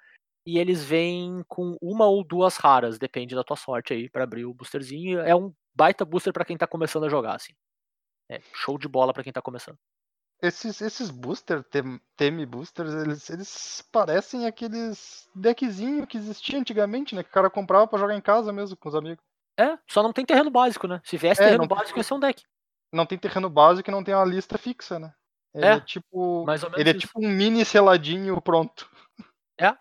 E 0.46 0.58
eles 0.58 0.84
vêm 0.84 1.42
com 1.48 1.76
uma 1.80 2.06
ou 2.06 2.24
duas 2.24 2.56
raras, 2.56 2.98
depende 2.98 3.34
da 3.34 3.44
tua 3.44 3.56
sorte 3.56 3.92
aí 3.92 4.10
para 4.10 4.24
abrir 4.24 4.44
o 4.44 4.54
boosterzinho. 4.54 5.20
É 5.20 5.34
um 5.34 5.54
baita 5.74 6.04
booster 6.04 6.32
para 6.32 6.44
quem 6.44 6.56
tá 6.56 6.66
começando 6.66 7.04
a 7.04 7.08
jogar, 7.08 7.36
assim. 7.36 7.52
É 8.30 8.40
show 8.54 8.78
de 8.78 8.88
bola 8.88 9.12
para 9.12 9.24
quem 9.24 9.32
tá 9.32 9.42
começando. 9.42 9.78
Esses, 10.42 10.80
esses 10.80 11.10
booster, 11.10 11.62
tem, 11.64 12.00
teme 12.16 12.46
boosters, 12.46 12.94
eles, 12.94 13.28
eles 13.28 13.84
parecem 13.92 14.46
aqueles 14.46 15.28
deckzinho 15.34 16.06
que 16.06 16.16
existia 16.16 16.58
antigamente, 16.58 17.14
né? 17.14 17.22
Que 17.22 17.28
o 17.28 17.32
cara 17.32 17.50
comprava 17.50 17.86
para 17.86 17.98
jogar 17.98 18.16
em 18.16 18.20
casa 18.20 18.52
mesmo 18.52 18.76
com 18.76 18.88
os 18.88 18.94
amigos. 18.94 19.22
É, 19.58 19.78
só 19.86 20.02
não 20.02 20.12
tem 20.12 20.24
terreno 20.24 20.50
básico, 20.50 20.86
né? 20.86 21.00
Se 21.04 21.18
viesse 21.18 21.42
é, 21.42 21.46
terreno 21.46 21.66
básico, 21.66 21.98
ia 21.98 22.02
ser 22.02 22.14
um 22.14 22.20
deck. 22.20 22.42
Não 22.92 23.04
tem 23.04 23.18
terreno 23.18 23.50
básico 23.50 23.90
e 23.90 23.92
não 23.92 24.02
tem 24.02 24.14
uma 24.14 24.24
lista 24.24 24.56
fixa, 24.56 24.98
né? 24.98 25.12
Ele 25.54 25.66
é, 25.66 25.72
é 25.72 25.80
tipo. 25.80 26.46
ele 26.76 26.90
é 26.90 26.94
tipo 26.94 27.20
um 27.20 27.28
mini 27.28 27.64
seladinho 27.64 28.40
pronto. 28.40 28.88
É. 29.60 29.76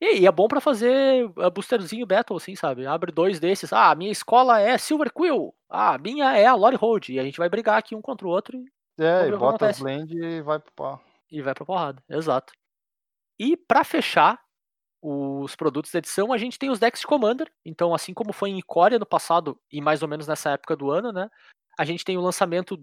E, 0.00 0.20
e 0.20 0.26
é 0.26 0.32
bom 0.32 0.48
para 0.48 0.60
fazer 0.60 1.24
uh, 1.24 1.50
boosterzinho 1.50 2.06
battle, 2.06 2.36
assim, 2.36 2.56
sabe? 2.56 2.86
Abre 2.86 3.12
dois 3.12 3.38
desses. 3.38 3.72
Ah, 3.72 3.90
a 3.90 3.94
minha 3.94 4.10
escola 4.10 4.60
é 4.60 4.78
Silver 4.78 5.12
Quill. 5.12 5.54
Ah, 5.68 5.94
a 5.94 5.98
minha 5.98 6.36
é 6.36 6.46
a 6.46 6.54
Lore 6.54 6.76
Hold. 6.76 7.10
E 7.10 7.18
a 7.18 7.22
gente 7.22 7.38
vai 7.38 7.48
brigar 7.48 7.78
aqui 7.78 7.94
um 7.94 8.02
contra 8.02 8.26
o 8.26 8.30
outro 8.30 8.56
e 8.56 8.64
é, 8.98 9.28
e 9.28 9.36
bota 9.36 9.68
as 9.68 9.80
blend 9.80 10.14
e 10.14 10.40
vai 10.42 10.58
pro 10.58 10.72
pau. 10.72 11.02
E 11.30 11.40
vai 11.40 11.54
pra 11.54 11.64
porrada, 11.64 12.02
exato. 12.08 12.52
E 13.38 13.56
para 13.56 13.84
fechar 13.84 14.38
os 15.02 15.56
produtos 15.56 15.90
da 15.90 15.98
edição, 15.98 16.32
a 16.32 16.38
gente 16.38 16.58
tem 16.58 16.70
os 16.70 16.78
decks 16.78 17.00
de 17.00 17.06
Commander. 17.06 17.50
Então, 17.64 17.92
assim 17.92 18.14
como 18.14 18.32
foi 18.32 18.50
em 18.50 18.58
Icória 18.58 18.98
no 18.98 19.06
passado, 19.06 19.60
e 19.70 19.80
mais 19.80 20.02
ou 20.02 20.08
menos 20.08 20.28
nessa 20.28 20.50
época 20.50 20.76
do 20.76 20.90
ano, 20.90 21.12
né? 21.12 21.28
A 21.76 21.84
gente 21.84 22.04
tem 22.04 22.16
o 22.16 22.20
lançamento 22.20 22.76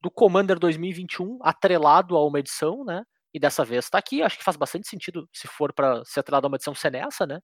do 0.00 0.10
Commander 0.10 0.58
2021 0.58 1.38
atrelado 1.42 2.16
a 2.16 2.24
uma 2.24 2.38
edição, 2.38 2.84
né? 2.84 3.04
E 3.34 3.38
dessa 3.38 3.64
vez 3.64 3.84
está 3.84 3.98
aqui. 3.98 4.22
Acho 4.22 4.38
que 4.38 4.44
faz 4.44 4.56
bastante 4.56 4.88
sentido 4.88 5.28
se 5.32 5.46
for 5.46 5.72
para 5.72 6.02
ser 6.04 6.20
atrelado 6.20 6.46
a 6.46 6.48
uma 6.48 6.56
edição 6.56 6.74
ser 6.74 6.92
nessa, 6.92 7.26
né? 7.26 7.40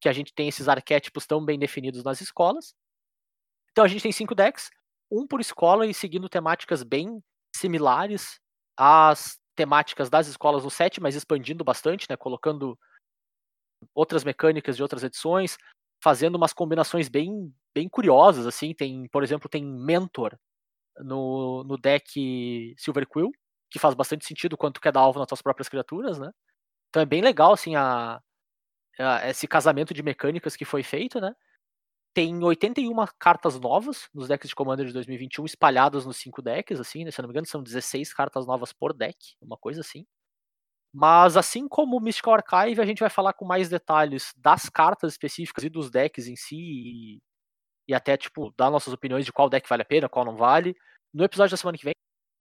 Que 0.00 0.08
a 0.08 0.12
gente 0.12 0.32
tem 0.32 0.48
esses 0.48 0.68
arquétipos 0.68 1.26
tão 1.26 1.44
bem 1.44 1.58
definidos 1.58 2.04
nas 2.04 2.20
escolas. 2.20 2.74
Então 3.72 3.84
a 3.84 3.88
gente 3.88 4.02
tem 4.02 4.12
cinco 4.12 4.34
decks, 4.34 4.70
um 5.10 5.26
por 5.26 5.40
escola 5.40 5.86
e 5.86 5.94
seguindo 5.94 6.28
temáticas 6.28 6.82
bem 6.82 7.20
similares 7.54 8.38
às 8.76 9.38
temáticas 9.54 10.08
das 10.08 10.26
escolas 10.26 10.64
no 10.64 10.70
set, 10.70 11.00
mas 11.00 11.14
expandindo 11.14 11.64
bastante, 11.64 12.06
né, 12.08 12.16
colocando 12.16 12.78
outras 13.94 14.24
mecânicas 14.24 14.76
de 14.76 14.82
outras 14.82 15.02
edições, 15.02 15.58
fazendo 16.02 16.36
umas 16.36 16.52
combinações 16.52 17.08
bem, 17.08 17.52
bem 17.74 17.88
curiosas, 17.88 18.46
assim, 18.46 18.74
tem, 18.74 19.06
por 19.08 19.22
exemplo, 19.22 19.48
tem 19.48 19.64
Mentor 19.64 20.36
no, 20.98 21.64
no 21.64 21.76
deck 21.76 22.74
Silver 22.78 23.06
Quill, 23.08 23.30
que 23.70 23.78
faz 23.78 23.94
bastante 23.94 24.26
sentido 24.26 24.56
quando 24.56 24.74
tu 24.74 24.80
quer 24.80 24.92
dar 24.92 25.00
alvo 25.00 25.18
nas 25.18 25.28
tuas 25.28 25.42
próprias 25.42 25.68
criaturas, 25.68 26.18
né? 26.18 26.30
Então 26.90 27.02
é 27.02 27.06
bem 27.06 27.22
legal, 27.22 27.52
assim, 27.52 27.76
a, 27.76 28.20
a, 28.98 29.28
esse 29.30 29.46
casamento 29.48 29.94
de 29.94 30.02
mecânicas 30.02 30.56
que 30.56 30.64
foi 30.64 30.82
feito, 30.82 31.20
né? 31.20 31.34
Tem 32.14 32.42
81 32.42 32.94
cartas 33.18 33.58
novas 33.58 34.08
nos 34.12 34.28
decks 34.28 34.48
de 34.48 34.54
Commander 34.54 34.86
de 34.86 34.92
2021 34.92 35.44
espalhadas 35.46 36.04
nos 36.04 36.18
cinco 36.18 36.42
decks, 36.42 36.78
assim, 36.78 37.04
né? 37.04 37.10
se 37.10 37.20
eu 37.20 37.22
não 37.22 37.28
me 37.28 37.32
engano 37.32 37.46
são 37.46 37.62
16 37.62 38.12
cartas 38.12 38.46
novas 38.46 38.72
por 38.72 38.92
deck, 38.92 39.16
uma 39.40 39.56
coisa 39.56 39.80
assim. 39.80 40.06
Mas 40.94 41.36
assim 41.36 41.66
como 41.66 41.96
o 41.96 42.00
Mystical 42.00 42.34
Archive, 42.34 42.80
a 42.80 42.84
gente 42.84 43.00
vai 43.00 43.08
falar 43.08 43.32
com 43.32 43.46
mais 43.46 43.68
detalhes 43.70 44.32
das 44.36 44.68
cartas 44.68 45.12
específicas 45.12 45.64
e 45.64 45.70
dos 45.70 45.90
decks 45.90 46.28
em 46.28 46.36
si 46.36 46.56
e, 46.56 47.18
e 47.88 47.94
até 47.94 48.16
tipo 48.16 48.52
dar 48.56 48.70
nossas 48.70 48.92
opiniões 48.92 49.24
de 49.24 49.32
qual 49.32 49.48
deck 49.48 49.66
vale 49.68 49.82
a 49.82 49.86
pena, 49.86 50.08
qual 50.08 50.24
não 50.24 50.36
vale. 50.36 50.76
No 51.14 51.24
episódio 51.24 51.52
da 51.52 51.56
semana 51.56 51.78
que 51.78 51.84
vem 51.84 51.94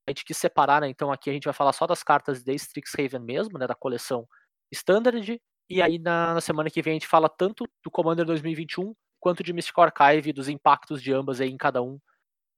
a 0.07 0.11
gente 0.11 0.26
quis 0.26 0.38
separar, 0.38 0.82
né? 0.82 0.89
Então 0.89 1.11
aqui 1.11 1.30
a 1.30 1.34
gente 1.34 1.45
vai 1.45 1.53
falar 1.53 1.74
só 1.74 1.88
das 1.88 2.03
cartas 2.03 2.43
de 2.43 2.53
Strixhaven 2.55 3.22
mesmo, 3.22 3.57
né, 3.57 3.67
da 3.67 3.76
coleção 3.76 4.28
Standard, 4.72 5.39
e 5.69 5.82
aí 5.82 5.99
na, 5.99 6.34
na 6.34 6.41
semana 6.41 6.69
que 6.69 6.82
vem 6.82 6.91
a 6.91 6.95
gente 6.95 7.07
fala 7.07 7.30
tanto 7.30 7.65
do 7.84 7.91
Commander 7.91 8.26
2021 8.26 8.93
quanto 9.22 9.43
de 9.43 9.53
Mystical 9.53 9.86
Archive, 9.86 10.34
dos 10.34 10.49
impactos 10.49 11.01
de 11.01 11.13
ambas 11.13 11.39
aí 11.39 11.49
em 11.49 11.57
cada 11.57 11.82
um 11.82 11.99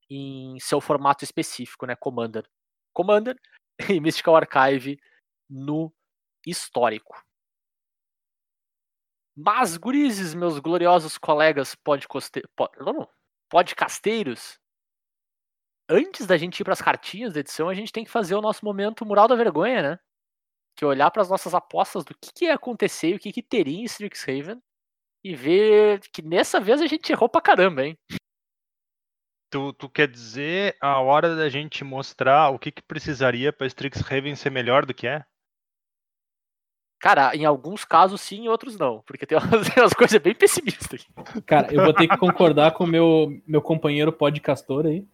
em 0.09 0.57
seu 0.59 0.79
formato 0.79 1.23
específico, 1.23 1.85
né? 1.85 1.95
Commander. 1.95 2.49
Commander 2.93 3.35
e 3.89 3.99
Mystical 3.99 4.35
Archive 4.35 4.97
no 5.49 5.93
histórico. 6.47 7.21
Mas, 9.35 9.77
gurizes, 9.77 10.33
meus 10.33 10.59
gloriosos 10.59 11.17
colegas 11.17 11.75
podcaste... 11.75 12.43
podcasteiros, 13.49 14.59
antes 15.89 16.25
da 16.27 16.37
gente 16.37 16.59
ir 16.59 16.63
para 16.63 16.73
as 16.73 16.81
cartinhas 16.81 17.33
da 17.33 17.39
edição, 17.39 17.67
a 17.67 17.73
gente 17.73 17.91
tem 17.91 18.03
que 18.03 18.11
fazer 18.11 18.35
o 18.35 18.41
nosso 18.41 18.63
momento 18.63 19.05
Mural 19.05 19.27
da 19.27 19.35
Vergonha, 19.35 19.81
né? 19.81 19.99
Que 20.75 20.85
é 20.85 20.87
olhar 20.87 21.09
para 21.11 21.23
as 21.23 21.29
nossas 21.29 21.53
apostas 21.53 22.05
do 22.05 22.15
que, 22.15 22.31
que 22.31 22.45
ia 22.45 22.53
acontecer 22.53 23.09
e 23.09 23.15
o 23.15 23.19
que, 23.19 23.33
que 23.33 23.41
teria 23.41 23.79
em 23.79 23.85
Strixhaven 23.85 24.61
e 25.23 25.35
ver 25.35 26.01
que 26.11 26.21
nessa 26.21 26.59
vez 26.59 26.81
a 26.81 26.87
gente 26.87 27.11
errou 27.11 27.29
pra 27.29 27.41
caramba, 27.41 27.85
hein? 27.85 27.97
Tu, 29.49 29.73
tu 29.73 29.87
quer 29.87 30.07
dizer 30.07 30.75
a 30.81 30.99
hora 30.99 31.35
da 31.35 31.47
gente 31.47 31.83
mostrar 31.83 32.49
o 32.49 32.59
que, 32.59 32.71
que 32.71 32.81
precisaria 32.81 33.53
pra 33.53 33.67
Strixhaven 33.67 34.35
ser 34.35 34.49
melhor 34.49 34.85
do 34.85 34.93
que 34.93 35.07
é? 35.07 35.23
Cara, 36.99 37.35
em 37.35 37.45
alguns 37.45 37.85
casos 37.85 38.21
sim, 38.21 38.45
em 38.45 38.47
outros 38.49 38.77
não. 38.77 39.01
Porque 39.01 39.25
tem 39.25 39.37
umas, 39.37 39.67
umas 39.75 39.93
coisas 39.93 40.19
bem 40.21 40.33
pessimistas 40.33 40.87
aqui. 41.01 41.41
Cara, 41.43 41.73
eu 41.73 41.83
vou 41.83 41.93
ter 41.93 42.07
que 42.07 42.17
concordar 42.17 42.71
com 42.71 42.83
o 42.83 42.87
meu, 42.87 43.27
meu 43.45 43.61
companheiro 43.61 44.11
podcastor 44.11 44.85
aí. 44.85 45.05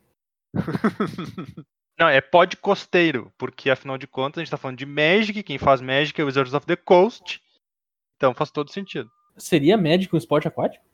Não, 1.99 2.07
é 2.07 2.21
pod 2.21 2.55
costeiro, 2.55 3.33
porque 3.37 3.69
afinal 3.69 3.97
de 3.97 4.07
contas 4.07 4.39
a 4.39 4.43
gente 4.43 4.51
tá 4.51 4.55
falando 4.55 4.77
de 4.77 4.85
Magic, 4.85 5.43
quem 5.43 5.57
faz 5.57 5.81
Magic 5.81 6.19
é 6.19 6.23
Wizards 6.23 6.53
of 6.53 6.65
the 6.65 6.77
Coast. 6.77 7.41
Então 8.15 8.33
faz 8.33 8.49
todo 8.51 8.71
sentido. 8.71 9.11
Seria 9.39 9.77
médico 9.77 10.15
um 10.15 10.19
esporte 10.19 10.47
aquático? 10.47 10.85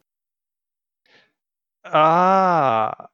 Ah. 1.83 3.09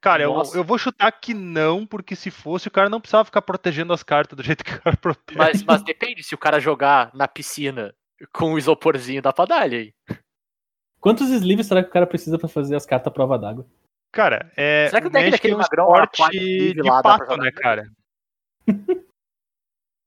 Cara, 0.00 0.22
eu, 0.22 0.42
eu 0.54 0.62
vou 0.62 0.76
chutar 0.76 1.10
que 1.12 1.32
não, 1.32 1.86
porque 1.86 2.14
se 2.14 2.30
fosse, 2.30 2.68
o 2.68 2.70
cara 2.70 2.90
não 2.90 3.00
precisava 3.00 3.24
ficar 3.24 3.40
protegendo 3.40 3.92
as 3.92 4.02
cartas 4.02 4.36
do 4.36 4.42
jeito 4.42 4.62
que 4.62 4.74
o 4.74 4.82
cara 4.82 4.96
protege. 4.96 5.38
Mas, 5.38 5.62
mas 5.62 5.82
depende, 5.82 6.22
se 6.22 6.34
o 6.34 6.38
cara 6.38 6.60
jogar 6.60 7.10
na 7.14 7.26
piscina 7.26 7.94
com 8.30 8.52
o 8.52 8.58
isoporzinho, 8.58 9.22
dá 9.22 9.32
pra 9.32 9.46
dar 9.46 9.62
ali 9.62 9.76
aí. 9.76 10.18
Quantos 11.00 11.30
sleeves 11.30 11.66
será 11.66 11.82
que 11.82 11.88
o 11.88 11.92
cara 11.92 12.06
precisa 12.06 12.38
pra 12.38 12.48
fazer 12.48 12.76
as 12.76 12.84
cartas 12.84 13.08
à 13.08 13.10
prova 13.10 13.38
d'água? 13.38 13.66
Cara, 14.12 14.52
é. 14.56 14.88
Será 14.88 15.00
que 15.00 15.08
o 15.08 15.10
tem 15.10 15.22
Magic 15.22 15.34
é 15.34 15.38
aquele 15.38 15.54
um 15.54 15.58
magrão 15.58 15.86
esporte 15.86 16.74
de 16.74 16.82
pra 16.82 17.02
pato, 17.02 17.36
né, 17.36 17.50
cara? 17.50 17.84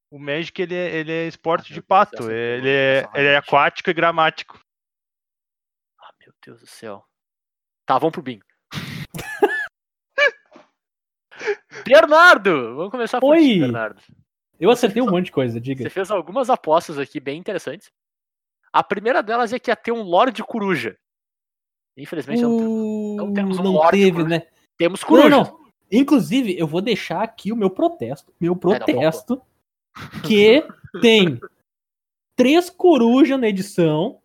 O 0.10 0.18
Magic 0.20 0.62
ele 0.62 0.74
é, 0.76 0.96
ele 0.96 1.12
é 1.12 1.28
esporte 1.28 1.66
Ah, 1.66 1.68
de 1.68 1.74
meu 1.74 1.82
Deus, 1.82 1.88
pato. 1.88 2.24
essa 2.24 2.32
Ele 2.32 2.70
é, 2.70 3.10
ele 3.14 3.28
é 3.28 3.38
aquático 3.38 3.90
e 3.90 3.94
gramático. 3.94 4.60
Ah, 6.00 6.12
meu 6.22 6.34
Deus 6.46 6.62
do 6.62 6.68
céu. 6.68 7.04
Tá, 7.86 7.98
vamos 7.98 8.14
pro 8.14 8.22
bingo. 8.22 8.46
Bernardo! 11.86 12.76
Vamos 12.76 12.92
começar 12.92 13.20
por 13.20 13.36
ti, 13.36 13.42
Oi! 13.42 13.60
Bernardo. 13.60 14.02
Eu 14.60 14.72
acertei 14.72 15.02
um 15.02 15.10
monte 15.10 15.26
de 15.26 15.32
coisa, 15.32 15.54
Você 15.54 15.60
diga. 15.60 15.90
fez 15.90 16.10
algumas 16.10 16.50
apostas 16.50 16.98
aqui 16.98 17.20
bem 17.20 17.38
interessantes. 17.40 17.92
A 18.74 18.84
primeira 18.84 19.22
delas 19.22 19.54
é 19.54 19.60
que 19.60 19.70
ia 19.70 19.76
ter 19.76 19.92
um 19.92 20.02
Lorde 20.02 20.44
Coruja. 20.44 20.98
Infelizmente 21.96 22.42
não, 22.42 22.58
tem- 22.58 23.16
não 23.18 23.34
temos 23.34 23.60
um 23.60 23.64
não 23.64 23.72
Lorde 23.74 23.98
teve, 24.00 24.12
Coruja. 24.18 24.30
né? 24.40 24.48
temos 24.78 25.02
Não, 25.02 25.08
Coruja. 25.08 25.30
não. 25.30 25.68
Inclusive, 25.92 26.58
eu 26.58 26.68
vou 26.68 26.82
deixar 26.82 27.22
aqui 27.24 27.52
o 27.52 27.56
meu 27.56 27.70
protesto. 27.70 28.34
Meu 28.40 28.54
não, 28.54 28.60
protesto. 28.60 29.42
Que 30.26 30.66
tem 31.02 31.40
três 32.36 32.70
corujas 32.70 33.40
na 33.40 33.48
edição. 33.48 34.22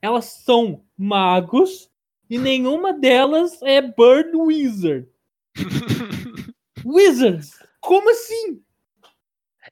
Elas 0.00 0.26
são 0.26 0.84
magos. 0.96 1.90
E 2.28 2.38
nenhuma 2.38 2.92
delas 2.92 3.60
é 3.62 3.80
Bird 3.82 4.34
Wizard. 4.34 5.08
Wizards! 6.84 7.58
Como 7.80 8.10
assim? 8.10 8.64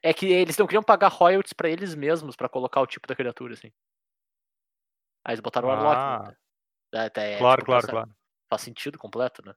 É 0.01 0.13
que 0.13 0.25
eles 0.27 0.57
não 0.57 0.67
queriam 0.67 0.83
pagar 0.83 1.07
royalties 1.09 1.53
pra 1.53 1.69
eles 1.69 1.95
mesmos 1.95 2.35
pra 2.35 2.49
colocar 2.49 2.81
o 2.81 2.87
tipo 2.87 3.07
da 3.07 3.15
criatura, 3.15 3.53
assim. 3.53 3.71
Aí 5.25 5.33
eles 5.33 5.39
botaram 5.39 5.67
o 5.67 5.71
Warlock. 5.71 5.95
Ah. 5.95 6.35
né? 6.93 6.99
É, 7.03 7.05
até- 7.05 7.37
claro, 7.37 7.61
tipo, 7.61 7.65
claro, 7.65 7.87
claro. 7.87 8.15
Faz 8.49 8.61
sentido 8.61 8.97
completo, 8.99 9.43
né? 9.45 9.53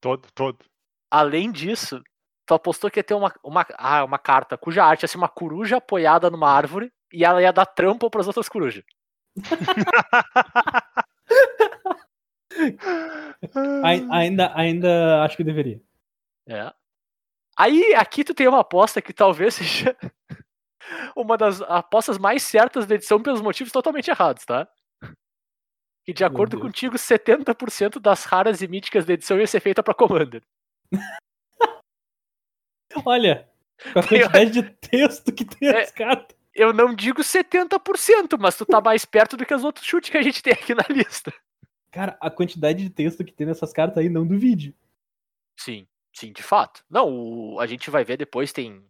Todo, 0.00 0.30
todo. 0.32 0.64
Além 1.10 1.50
disso, 1.50 2.02
tu 2.50 2.54
apostou 2.54 2.90
que 2.90 2.98
ia 2.98 3.04
ter 3.04 3.14
uma, 3.14 3.32
uma, 3.44 3.64
ah, 3.78 4.04
uma 4.04 4.18
carta 4.18 4.58
cuja 4.58 4.84
arte 4.84 5.04
ia 5.04 5.08
ser 5.08 5.16
uma 5.18 5.28
coruja 5.28 5.76
apoiada 5.76 6.28
numa 6.28 6.50
árvore 6.50 6.92
e 7.12 7.24
ela 7.24 7.40
ia 7.40 7.52
dar 7.52 7.64
trampo 7.64 8.10
pras 8.10 8.26
outras 8.26 8.48
corujas. 8.48 8.82
Ai- 13.84 14.04
Ainda, 14.10 14.52
ainda 14.58 15.22
acho 15.22 15.36
que 15.36 15.44
deveria. 15.44 15.80
É. 16.48 16.72
Aí, 17.56 17.94
aqui 17.94 18.24
tu 18.24 18.34
tem 18.34 18.48
uma 18.48 18.60
aposta 18.60 19.00
que 19.00 19.12
talvez 19.12 19.54
seja 19.62 19.96
uma 21.14 21.36
das 21.36 21.62
apostas 21.62 22.18
mais 22.18 22.42
certas 22.42 22.84
da 22.84 22.96
edição 22.96 23.22
pelos 23.22 23.40
motivos 23.40 23.72
totalmente 23.72 24.10
errados, 24.10 24.44
tá? 24.44 24.66
Que 26.04 26.12
de 26.12 26.24
acordo 26.24 26.58
contigo, 26.58 26.96
70% 26.96 28.00
das 28.00 28.24
raras 28.24 28.60
e 28.60 28.66
míticas 28.66 29.04
da 29.04 29.12
edição 29.12 29.38
ia 29.38 29.46
ser 29.46 29.60
feita 29.60 29.84
pra 29.84 29.94
Commander. 29.94 30.42
Olha, 33.04 33.48
com 33.92 33.98
a 33.98 34.02
quantidade 34.06 34.50
de 34.50 34.62
texto 34.62 35.32
que 35.32 35.44
tem 35.44 35.68
É. 35.68 35.82
as 35.82 35.90
cartas. 35.90 36.36
Eu 36.54 36.72
não 36.72 36.94
digo 36.94 37.22
70%, 37.22 38.36
mas 38.38 38.56
tu 38.56 38.66
tá 38.66 38.80
mais 38.80 39.04
perto 39.04 39.36
do 39.36 39.46
que 39.46 39.54
os 39.54 39.62
outros 39.64 39.86
chutes 39.86 40.10
que 40.10 40.18
a 40.18 40.22
gente 40.22 40.42
tem 40.42 40.52
aqui 40.52 40.74
na 40.74 40.84
lista. 40.90 41.32
Cara, 41.90 42.16
a 42.20 42.30
quantidade 42.30 42.82
de 42.82 42.90
texto 42.90 43.24
que 43.24 43.32
tem 43.32 43.46
nessas 43.46 43.72
cartas 43.72 43.98
aí, 43.98 44.08
não 44.08 44.26
duvide. 44.26 44.76
Sim, 45.58 45.86
sim, 46.12 46.32
de 46.32 46.42
fato. 46.42 46.84
Não, 46.90 47.08
o- 47.54 47.60
a 47.60 47.66
gente 47.66 47.88
vai 47.90 48.04
ver 48.04 48.16
depois, 48.16 48.52
tem 48.52 48.84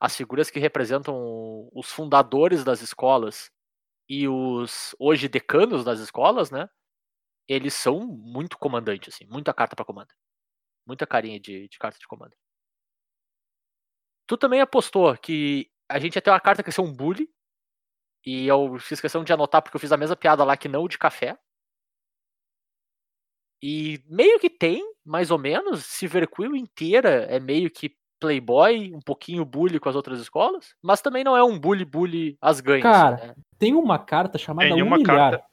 as 0.00 0.16
figuras 0.16 0.50
que 0.50 0.58
representam 0.58 1.68
os 1.72 1.90
fundadores 1.90 2.64
das 2.64 2.80
escolas 2.82 3.50
e 4.08 4.26
os 4.28 4.94
hoje 4.98 5.28
decanos 5.28 5.84
das 5.84 6.00
escolas, 6.00 6.50
né? 6.50 6.68
Eles 7.48 7.74
são 7.74 8.00
muito 8.06 8.58
comandantes, 8.58 9.14
assim, 9.14 9.26
muita 9.26 9.52
carta 9.54 9.76
pra 9.76 9.84
comando. 9.84 10.12
Muita 10.86 11.06
carinha 11.06 11.38
de, 11.40 11.68
de 11.68 11.78
carta 11.78 11.98
de 11.98 12.06
comando. 12.06 12.34
Tu 14.26 14.36
também 14.36 14.60
apostou 14.60 15.16
que 15.16 15.70
a 15.88 15.98
gente 15.98 16.16
ia 16.16 16.22
ter 16.22 16.30
uma 16.30 16.40
carta 16.40 16.62
que 16.62 16.68
ia 16.68 16.72
ser 16.72 16.80
um 16.80 16.92
bully. 16.92 17.28
E 18.26 18.46
eu 18.46 18.78
fiz 18.78 19.00
questão 19.00 19.22
de 19.22 19.32
anotar 19.32 19.62
porque 19.62 19.76
eu 19.76 19.80
fiz 19.80 19.92
a 19.92 19.96
mesma 19.96 20.16
piada 20.16 20.42
lá 20.44 20.56
que 20.56 20.68
não 20.68 20.82
o 20.84 20.88
de 20.88 20.96
café. 20.96 21.38
E 23.62 24.02
meio 24.06 24.38
que 24.40 24.50
tem, 24.50 24.82
mais 25.04 25.30
ou 25.30 25.38
menos. 25.38 25.84
Silverquill 25.84 26.54
inteira 26.56 27.24
é 27.24 27.38
meio 27.38 27.70
que 27.70 27.96
playboy, 28.20 28.94
um 28.94 29.00
pouquinho 29.00 29.44
bully 29.44 29.78
com 29.78 29.88
as 29.88 29.96
outras 29.96 30.20
escolas. 30.20 30.74
Mas 30.82 31.02
também 31.02 31.22
não 31.24 31.36
é 31.36 31.42
um 31.42 31.58
bully 31.58 31.84
bully 31.84 32.38
as 32.40 32.60
ganhas. 32.60 32.82
Cara, 32.82 33.16
né? 33.28 33.34
Tem 33.58 33.74
uma 33.74 33.98
carta 33.98 34.38
chamada 34.38 34.68
Tem 34.68 34.82
uma 34.82 34.96
Humilhar. 34.96 35.32
carta. 35.32 35.46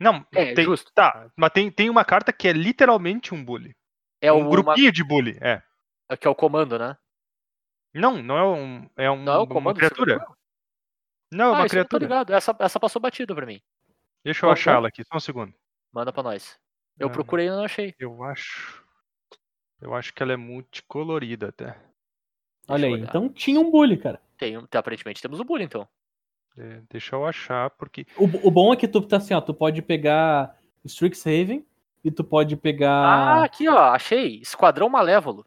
Não, 0.00 0.24
É, 0.32 0.54
tem, 0.54 0.64
justo. 0.64 0.92
tá, 0.94 1.28
mas 1.36 1.50
tem, 1.52 1.70
tem 1.72 1.90
uma 1.90 2.04
carta 2.04 2.32
que 2.32 2.46
é 2.46 2.52
literalmente 2.52 3.34
um 3.34 3.44
bully. 3.44 3.74
É 4.20 4.32
um 4.32 4.36
o, 4.36 4.40
uma- 4.42 4.50
grupinho 4.50 4.92
de 4.92 5.02
bully, 5.02 5.36
é. 5.40 5.60
que 6.16 6.26
é 6.26 6.30
o 6.30 6.34
comando, 6.36 6.78
né? 6.78 6.96
Não, 7.94 8.22
não 8.22 8.36
é 8.38 8.44
um. 8.44 8.90
É 8.96 9.10
um, 9.10 9.22
Não 9.22 9.32
é 9.32 9.36
o 9.38 9.40
uma 9.40 9.46
comando 9.48 9.74
do 9.74 9.78
criatura. 9.78 10.24
Não, 11.32 11.46
é 11.46 11.48
Ah, 11.48 11.52
uma 11.60 11.66
isso 11.66 11.74
eu 11.76 11.80
não 11.80 11.84
tô 11.84 11.98
criatura. 11.98 12.04
ligado. 12.04 12.32
Essa, 12.34 12.56
essa 12.58 12.80
passou 12.80 13.00
batida 13.00 13.34
pra 13.34 13.46
mim. 13.46 13.60
Deixa 14.24 14.46
eu 14.46 14.54
ela 14.66 14.88
aqui, 14.88 15.02
só 15.04 15.16
um 15.16 15.20
segundo. 15.20 15.54
Manda 15.92 16.12
pra 16.12 16.22
nós. 16.22 16.58
Eu 16.98 17.08
Ah, 17.08 17.10
procurei 17.10 17.46
e 17.46 17.50
não 17.50 17.64
achei. 17.64 17.94
Eu 17.98 18.22
acho. 18.22 18.84
Eu 19.80 19.94
acho 19.94 20.12
que 20.12 20.22
ela 20.22 20.32
é 20.32 20.36
multicolorida 20.36 21.48
até. 21.48 21.78
Olha 22.66 22.86
aí. 22.88 22.94
olhar. 22.94 23.04
Então 23.08 23.28
tinha 23.28 23.60
um 23.60 23.70
bully, 23.70 23.96
cara. 23.96 24.20
Tem, 24.36 24.56
aparentemente 24.72 25.22
temos 25.22 25.40
o 25.40 25.44
bully, 25.44 25.64
então. 25.64 25.88
É, 26.56 26.82
deixa 26.90 27.14
eu 27.14 27.24
achar, 27.24 27.70
porque. 27.70 28.06
O, 28.16 28.24
o 28.48 28.50
bom 28.50 28.72
é 28.72 28.76
que 28.76 28.88
tu 28.88 29.00
tá 29.00 29.18
assim, 29.18 29.32
ó. 29.34 29.40
Tu 29.40 29.54
pode 29.54 29.80
pegar 29.80 30.56
Strixhaven 30.84 31.64
e 32.04 32.10
tu 32.10 32.24
pode 32.24 32.54
Ah, 32.54 32.58
pegar. 32.58 33.44
aqui, 33.44 33.68
ó. 33.68 33.92
Achei. 33.92 34.40
Esquadrão 34.40 34.88
Malévolo. 34.88 35.46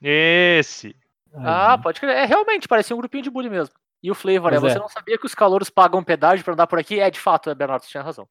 Esse! 0.00 0.96
Ah, 1.34 1.74
Aí. 1.74 1.82
pode 1.82 2.00
crer. 2.00 2.16
É, 2.16 2.24
realmente, 2.24 2.68
parecia 2.68 2.94
um 2.94 2.98
grupinho 2.98 3.22
de 3.22 3.30
bully 3.30 3.48
mesmo. 3.50 3.74
E 4.02 4.10
o 4.10 4.14
flavor, 4.14 4.50
né? 4.52 4.58
Você 4.58 4.76
é. 4.76 4.80
não 4.80 4.88
sabia 4.88 5.16
que 5.16 5.26
os 5.26 5.34
calouros 5.34 5.70
pagam 5.70 6.02
pedágio 6.02 6.44
pra 6.44 6.54
andar 6.54 6.66
por 6.66 6.78
aqui? 6.78 6.98
É, 7.00 7.10
de 7.10 7.20
fato, 7.20 7.48
é, 7.50 7.54
Bernardo, 7.54 7.82
você 7.84 7.90
tinha 7.90 8.02
razão. 8.02 8.28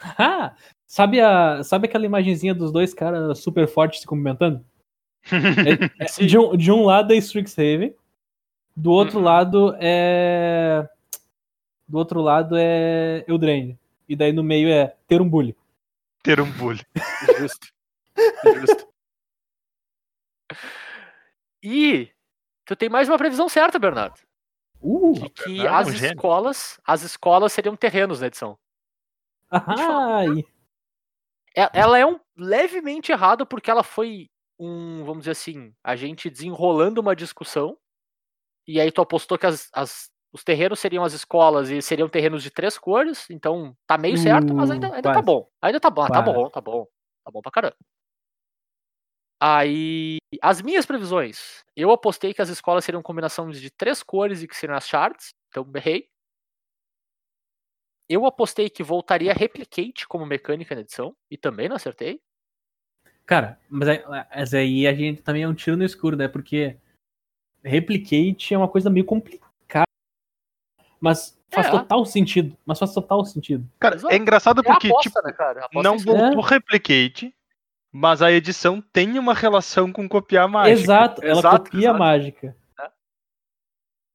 Ah, 0.00 0.54
sabe, 0.86 1.20
a, 1.20 1.62
sabe 1.64 1.88
aquela 1.88 2.06
imagenzinha 2.06 2.54
dos 2.54 2.70
dois 2.70 2.94
caras 2.94 3.38
super 3.40 3.66
fortes 3.66 4.00
se 4.00 4.06
cumprimentando? 4.06 4.64
É- 5.28 6.04
é- 6.04 6.26
de, 6.26 6.38
um, 6.38 6.56
de 6.56 6.70
um 6.70 6.84
lado 6.84 7.12
é 7.12 7.16
Strixhaven, 7.16 7.92
do 8.76 8.92
outro 8.92 9.18
Uhum. 9.18 9.24
lado 9.24 9.76
é. 9.80 10.88
Do 11.88 11.98
outro 11.98 12.20
lado 12.20 12.54
é 12.56 13.24
Eldraine. 13.26 13.78
E 14.08 14.14
daí 14.14 14.32
no 14.32 14.42
meio 14.44 14.68
é 14.68 14.94
ter 15.08 15.20
um 15.20 15.28
bully. 15.28 15.56
Ter 16.22 16.40
um 16.40 16.50
bully. 16.52 16.80
Justo. 17.38 17.68
Justo. 18.60 18.85
E 21.68 22.12
tu 22.64 22.76
tem 22.76 22.88
mais 22.88 23.08
uma 23.08 23.18
previsão 23.18 23.48
certa, 23.48 23.76
Bernardo. 23.76 24.20
Uh! 24.80 25.12
De 25.14 25.28
que 25.28 25.56
Bernardo 25.56 25.66
é 25.66 25.80
as 25.80 25.88
um 25.88 25.92
gênio. 25.92 26.14
escolas, 26.14 26.80
as 26.86 27.02
escolas 27.02 27.52
seriam 27.52 27.74
terrenos 27.74 28.20
na 28.20 28.28
edição. 28.28 28.56
Ai, 29.50 30.44
E- 31.56 31.70
Ela 31.72 31.98
é 31.98 32.06
um 32.06 32.20
levemente 32.36 33.10
errada 33.10 33.44
porque 33.44 33.68
ela 33.70 33.82
foi 33.82 34.28
um, 34.58 35.02
vamos 35.04 35.20
dizer 35.22 35.32
assim, 35.32 35.74
a 35.82 35.96
gente 35.96 36.30
desenrolando 36.30 37.00
uma 37.00 37.16
discussão. 37.16 37.76
E 38.66 38.80
aí 38.80 38.92
tu 38.92 39.00
apostou 39.00 39.36
que 39.36 39.46
as, 39.46 39.68
as- 39.72 40.08
os 40.32 40.44
terrenos 40.44 40.78
seriam 40.78 41.02
as 41.02 41.14
escolas 41.14 41.68
e 41.70 41.82
seriam 41.82 42.08
terrenos 42.08 42.42
de 42.44 42.50
três 42.50 42.78
cores. 42.78 43.28
Então 43.28 43.76
tá 43.88 43.98
meio 43.98 44.16
certo, 44.18 44.54
mas 44.54 44.70
ainda, 44.70 44.86
ainda 44.94 45.02
tá 45.14 45.22
bom. 45.22 45.48
Ainda 45.60 45.80
tá 45.80 45.90
bom, 45.90 46.02
ah, 46.04 46.10
tá 46.10 46.22
bom, 46.22 46.48
tá 46.50 46.60
bom. 46.60 46.86
Tá 47.24 47.30
bom 47.32 47.40
pra 47.40 47.50
caramba. 47.50 47.76
Aí, 49.40 50.16
as 50.40 50.62
minhas 50.62 50.86
previsões. 50.86 51.62
Eu 51.76 51.90
apostei 51.90 52.32
que 52.32 52.40
as 52.40 52.48
escolas 52.48 52.84
seriam 52.84 53.02
combinações 53.02 53.60
de 53.60 53.70
três 53.70 54.02
cores 54.02 54.42
e 54.42 54.48
que 54.48 54.56
seriam 54.56 54.76
as 54.76 54.86
shards. 54.88 55.34
Então 55.48 55.70
errei. 55.74 56.08
Eu 58.08 58.24
apostei 58.24 58.70
que 58.70 58.82
voltaria 58.82 59.32
Replicate 59.34 60.06
como 60.08 60.24
mecânica 60.24 60.74
na 60.74 60.80
edição. 60.80 61.14
E 61.30 61.36
também 61.36 61.68
não 61.68 61.76
acertei. 61.76 62.20
cara, 63.26 63.60
mas 63.68 63.88
aí, 63.88 64.04
mas 64.06 64.54
aí 64.54 64.86
a 64.86 64.94
gente 64.94 65.20
também 65.20 65.42
é 65.42 65.48
um 65.48 65.54
tiro 65.54 65.76
no 65.76 65.84
escuro, 65.84 66.16
né? 66.16 66.28
Porque 66.28 66.76
Replicate 67.62 68.54
é 68.54 68.58
uma 68.58 68.68
coisa 68.68 68.88
meio 68.88 69.04
complicada 69.04 69.86
Mas 71.00 71.36
faz 71.50 71.66
É. 71.66 71.70
total 71.70 72.06
sentido. 72.06 72.56
Mas 72.64 72.78
faz 72.78 72.94
total 72.94 73.24
sentido. 73.24 73.68
Cara, 73.80 73.96
é 74.08 74.16
engraçado 74.16 74.60
É 74.60 74.62
porque, 74.62 74.88
aposta, 74.88 75.20
tipo, 75.20 75.28
né, 75.28 75.82
não 75.82 75.94
é 75.94 75.98
voltou 75.98 76.40
replicate, 76.40 77.34
mas 77.96 78.20
a 78.20 78.30
edição 78.30 78.80
tem 78.80 79.18
uma 79.18 79.32
relação 79.32 79.90
com 79.90 80.06
copiar 80.06 80.46
mágica. 80.46 80.80
Exato, 80.80 81.24
ela 81.24 81.38
Exato, 81.38 81.64
copia 81.64 81.80
exato. 81.80 81.96
a 81.96 81.98
mágica. 81.98 82.56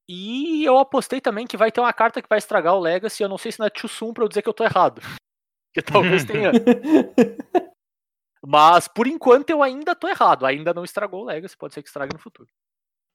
E 0.07 0.63
eu 0.63 0.77
apostei 0.77 1.19
também 1.19 1.47
que 1.47 1.57
vai 1.57 1.71
ter 1.71 1.81
uma 1.81 1.91
carta 1.91 2.21
que 2.21 2.29
vai 2.29 2.37
estragar 2.37 2.75
o 2.75 2.79
Legacy. 2.79 3.23
Eu 3.23 3.29
não 3.29 3.39
sei 3.39 3.51
se 3.51 3.59
não 3.59 3.65
é 3.65 3.71
soon 3.87 4.13
pra 4.13 4.23
eu 4.23 4.27
dizer 4.27 4.43
que 4.43 4.49
eu 4.49 4.53
tô 4.53 4.63
errado. 4.63 5.01
Que 5.73 5.81
talvez 5.81 6.25
tenha. 6.25 6.51
Mas 8.45 8.89
por 8.89 9.07
enquanto 9.07 9.51
eu 9.51 9.63
ainda 9.63 9.95
tô 9.95 10.05
errado. 10.09 10.45
Ainda 10.45 10.73
não 10.73 10.83
estragou 10.83 11.21
o 11.21 11.25
Legacy. 11.25 11.55
Pode 11.55 11.73
ser 11.73 11.81
que 11.81 11.87
estrague 11.87 12.13
no 12.13 12.19
futuro. 12.19 12.49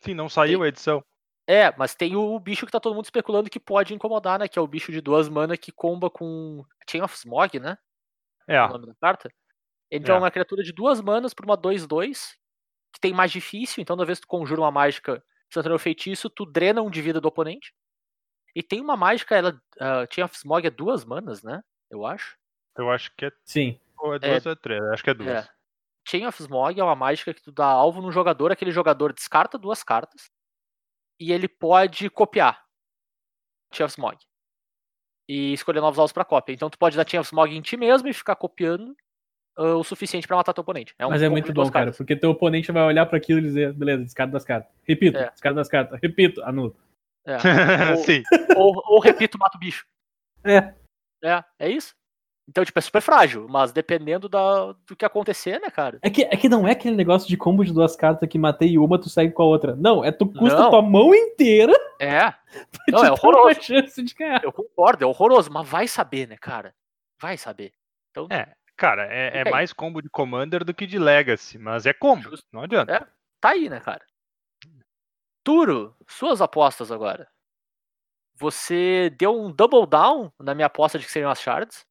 Sim, 0.01 0.15
não 0.15 0.27
saiu 0.27 0.63
a 0.63 0.69
edição. 0.69 1.05
É, 1.47 1.71
mas 1.77 1.95
tem 1.95 2.17
o 2.17 2.41
bicho 2.41 2.65
que 2.65 2.73
tá 2.73 2.81
todo 2.81 2.95
mundo 2.95 3.05
especulando 3.05 3.51
que 3.51 3.61
pode 3.61 3.93
incomodar, 3.93 4.39
né? 4.39 4.49
Que 4.49 4.59
é 4.59 4.63
o 4.63 4.67
bicho 4.67 4.91
de 4.91 5.03
duas 5.03 5.29
mana 5.29 5.55
que 5.55 5.71
comba 5.71 6.09
com 6.09 6.65
Chain 6.89 7.03
of 7.03 7.15
Smog, 7.15 7.61
né? 7.61 7.77
É, 8.49 8.59
o 8.63 8.69
nome 8.69 8.87
da 8.87 8.95
carta. 8.95 9.31
Ele 9.91 10.05
é 10.07 10.11
É. 10.11 10.19
uma 10.19 10.31
criatura 10.31 10.63
de 10.63 10.73
duas 10.73 11.01
manas 11.01 11.33
por 11.33 11.45
uma 11.45 11.57
2-2, 11.57 12.35
que 12.93 13.01
tem 13.01 13.13
mais 13.15 13.31
difícil, 13.31 13.81
então 13.83 13.97
toda 13.97 14.07
vez 14.07 14.19
que 14.19 14.27
tu 14.27 14.29
conjura 14.31 14.61
uma 14.61 14.71
mágica 14.71 15.23
instantâneo 15.49 15.79
feitiço, 15.79 16.29
tu 16.31 16.45
drena 16.45 16.83
um 16.83 16.91
de 16.91 17.01
vida 17.03 17.21
do 17.21 17.29
oponente. 17.29 17.73
E 18.55 18.63
tem 18.63 18.81
uma 18.81 18.97
mágica, 18.97 19.37
ela. 19.37 19.51
Uh, 19.77 20.13
Chain 20.13 20.25
of 20.25 20.35
Smog 20.37 20.67
é 20.67 20.71
duas 20.71 21.05
manas, 21.05 21.43
né? 21.43 21.63
Eu 21.91 22.05
acho. 22.07 22.37
eu 22.79 22.91
acho 22.91 23.15
que 23.17 23.27
é, 23.27 23.33
Sim. 23.45 23.79
ou 23.99 24.15
é 24.15 24.19
duas 24.19 24.47
ou 24.47 24.53
é 24.53 24.57
três. 24.57 24.83
Acho 24.85 25.05
que 25.05 25.11
é 25.11 25.15
duas. 25.15 25.29
É. 25.29 25.49
Chain 26.09 26.27
of 26.27 26.41
Smog 26.43 26.79
é 26.81 26.83
uma 26.85 26.95
mágica 26.97 27.35
que 27.35 27.43
tu 27.43 27.53
dá 27.53 27.67
alvo 27.67 28.01
num 28.01 28.11
jogador, 28.13 28.51
aquele 28.53 28.71
jogador 28.71 29.13
descarta 29.13 29.59
duas 29.59 29.83
cartas 29.83 30.31
e 31.21 31.33
ele 31.33 31.49
pode 31.49 32.09
copiar 32.11 32.65
Chain 33.73 33.85
of 33.87 33.93
Smog. 33.93 34.17
E 35.29 35.53
escolher 35.53 35.81
novos 35.81 35.99
alvos 35.99 36.13
pra 36.13 36.25
cópia. 36.25 36.53
Então 36.55 36.71
tu 36.71 36.79
pode 36.79 36.97
dar 36.97 37.09
Chain 37.09 37.21
of 37.21 37.27
Smog 37.29 37.55
em 37.55 37.61
ti 37.63 37.77
mesmo 37.77 38.09
e 38.09 38.15
ficar 38.15 38.37
copiando 38.37 38.97
ah, 39.57 39.75
o 39.77 39.85
suficiente 39.85 40.27
pra 40.27 40.37
matar 40.37 40.53
teu 40.53 40.63
oponente. 40.63 40.95
É 40.99 41.07
um 41.07 41.11
Mas 41.11 41.23
é 41.23 41.29
muito 41.29 41.53
bom, 41.53 41.71
cara, 41.71 41.93
porque 41.93 42.15
teu 42.17 42.31
oponente 42.31 42.71
vai 42.73 42.83
olhar 42.85 43.07
pra 43.07 43.17
aquilo 43.19 43.39
e 43.41 43.43
dizer, 43.43 43.73
beleza, 43.73 44.05
descarta 44.05 44.33
das 44.33 44.45
cartas. 44.45 44.71
Repito, 44.85 45.19
É. 45.19 45.31
descarta 45.31 45.57
das 45.57 45.69
cartas. 45.69 45.99
Repito, 46.03 46.43
anula. 46.43 46.73
É. 47.27 47.37
Ou- 47.93 47.97
Sim. 48.05 48.23
ou, 48.57 48.83
ou 48.87 49.01
repito, 49.01 49.39
mata 49.39 49.57
o 49.57 49.61
bicho. 49.61 49.85
É. 50.45 50.75
É, 51.25 51.43
é 51.59 51.69
isso. 51.71 51.95
Então, 52.49 52.65
tipo, 52.65 52.79
é 52.79 52.83
super 52.83 53.03
frágil, 53.03 53.49
mas 53.51 53.73
dependendo 53.73 54.29
da, 54.29 54.71
do 54.87 54.95
que 54.97 55.05
acontecer, 55.05 55.59
né, 55.61 55.69
cara? 55.69 55.99
É 56.01 56.09
que, 56.09 56.23
é 56.23 56.37
que 56.37 56.49
não 56.49 56.69
é 56.69 56.71
aquele 56.71 56.95
negócio 56.95 57.27
de 57.29 57.37
combo 57.37 57.65
de 57.65 57.73
duas 57.73 57.97
cartas 57.97 58.29
que 58.29 58.39
matei 58.39 58.79
uma, 58.79 59.01
tu 59.01 59.09
segue 59.11 59.33
com 59.33 59.43
a 59.43 59.47
outra. 59.47 59.75
Não, 59.75 60.05
é 60.05 60.13
tu 60.13 60.27
custa 60.29 60.57
Não. 60.61 60.71
tua 60.71 60.81
mão 60.83 61.13
inteira 61.13 61.73
É, 61.99 62.21
pra 62.31 62.85
Não, 62.91 62.99
te 63.01 63.07
é 63.07 63.09
dar 63.09 63.11
uma 63.11 63.13
horroroso. 63.15 63.63
chance 63.63 64.01
de 64.01 64.15
ganhar. 64.15 64.45
eu 64.45 64.53
concordo, 64.53 65.03
é 65.03 65.07
horroroso, 65.09 65.51
mas 65.53 65.69
vai 65.69 65.89
saber, 65.89 66.29
né, 66.29 66.37
cara? 66.41 66.73
Vai 67.21 67.37
saber. 67.37 67.73
Então, 68.13 68.29
É, 68.31 68.55
cara, 68.77 69.07
é, 69.13 69.39
é 69.39 69.51
mais 69.51 69.73
combo 69.73 70.03
de 70.03 70.09
Commander 70.09 70.65
do 70.65 70.75
que 70.75 70.87
de 70.87 70.99
Legacy, 70.99 71.59
mas 71.59 71.87
é 71.87 71.93
combo. 71.93 72.23
Justo. 72.23 72.47
Não 72.53 72.63
adianta. 72.63 72.93
É. 72.93 73.07
tá 73.41 73.51
aí, 73.51 73.69
né, 73.69 73.81
cara? 73.81 74.05
Turo, 75.43 75.97
suas 76.09 76.41
apostas 76.43 76.91
agora. 76.91 77.31
Você 78.35 79.11
deu 79.19 79.35
um 79.35 79.51
double 79.51 79.87
down 79.87 80.33
na 80.39 80.55
minha 80.55 80.67
aposta 80.67 80.99
de 80.99 81.07
que 81.07 81.11
seriam 81.11 81.31
as 81.31 81.41
shards. 81.41 81.87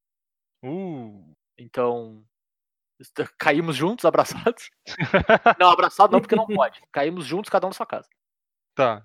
Uh. 0.62 1.34
Então, 1.58 2.24
caímos 3.38 3.74
juntos, 3.74 4.04
abraçados. 4.04 4.70
Não, 5.58 5.70
abraçado 5.70 6.12
não, 6.12 6.20
porque 6.20 6.36
não 6.36 6.46
pode. 6.46 6.82
Caímos 6.92 7.24
juntos, 7.24 7.50
cada 7.50 7.66
um 7.66 7.70
na 7.70 7.74
sua 7.74 7.86
casa. 7.86 8.08
Tá. 8.74 9.02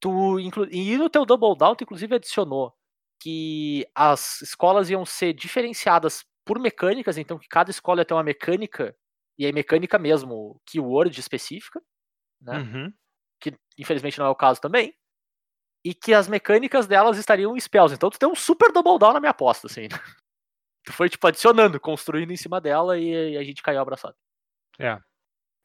Tu, 0.00 0.40
inclu... 0.40 0.66
E 0.70 0.96
no 0.98 1.08
teu 1.08 1.24
double 1.24 1.56
down, 1.56 1.74
tu 1.74 1.84
inclusive 1.84 2.14
adicionou 2.14 2.76
que 3.20 3.86
as 3.94 4.42
escolas 4.42 4.90
iam 4.90 5.04
ser 5.04 5.32
diferenciadas 5.32 6.24
por 6.44 6.58
mecânicas, 6.58 7.18
então 7.18 7.38
que 7.38 7.48
cada 7.48 7.70
escola 7.70 8.00
ia 8.00 8.04
ter 8.04 8.14
uma 8.14 8.22
mecânica, 8.22 8.96
e 9.38 9.44
aí 9.44 9.52
mecânica 9.52 9.98
mesmo, 9.98 10.60
keyword 10.64 11.18
específica, 11.18 11.80
né? 12.40 12.58
Uhum. 12.58 12.92
que 13.40 13.54
infelizmente 13.78 14.18
não 14.18 14.26
é 14.26 14.30
o 14.30 14.34
caso 14.34 14.60
também, 14.60 14.94
e 15.84 15.94
que 15.94 16.12
as 16.12 16.28
mecânicas 16.28 16.86
delas 16.86 17.16
estariam 17.16 17.56
em 17.56 17.60
spells. 17.60 17.94
Então 17.94 18.10
tu 18.10 18.18
tem 18.18 18.28
um 18.28 18.34
super 18.34 18.72
double 18.72 18.98
down 18.98 19.12
na 19.12 19.20
minha 19.20 19.30
aposta, 19.30 19.66
assim. 19.66 19.82
né? 19.82 19.88
Tu 20.84 20.92
foi, 20.92 21.08
tipo, 21.08 21.26
adicionando, 21.26 21.80
construindo 21.80 22.30
em 22.30 22.36
cima 22.36 22.60
dela 22.60 22.96
e, 22.96 23.32
e 23.32 23.36
a 23.36 23.42
gente 23.42 23.60
caiu 23.60 23.80
abraçado. 23.80 24.14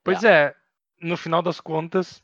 Pois 0.03 0.23
é, 0.23 0.55
no 0.99 1.15
final 1.15 1.43
das 1.43 1.61
contas, 1.61 2.23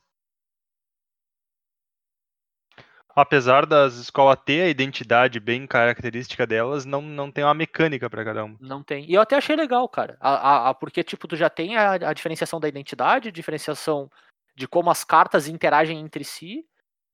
apesar 3.18 3.65
das 3.65 3.95
escolas 3.95 4.38
ter 4.45 4.61
a 4.61 4.70
identidade 4.70 5.39
bem 5.39 5.65
característica 5.65 6.45
delas, 6.45 6.86
não, 6.86 7.01
não 7.01 7.32
tem 7.32 7.43
uma 7.43 7.53
mecânica 7.53 8.09
pra 8.09 8.24
cada 8.24 8.43
uma. 8.45 8.57
Não 8.61 8.84
tem. 8.84 9.05
E 9.09 9.13
eu 9.13 9.22
até 9.22 9.36
achei 9.36 9.55
legal, 9.55 9.88
cara. 9.89 10.18
A, 10.20 10.30
a- 10.34 10.70
a- 10.70 10.74
porque, 10.74 11.03
tipo, 11.03 11.28
tu 11.28 11.36
já 11.36 11.49
tem 11.49 11.76
a, 11.78 11.91
a 11.93 12.13
diferenciação 12.13 12.59
da 12.59 12.68
identidade, 12.68 13.32
diferenciação 13.32 14.09
de 14.55 14.68
como 14.68 14.89
as 14.89 15.03
cartas 15.03 15.47
interagem 15.47 15.99
entre 15.99 16.24
si. 16.24 16.63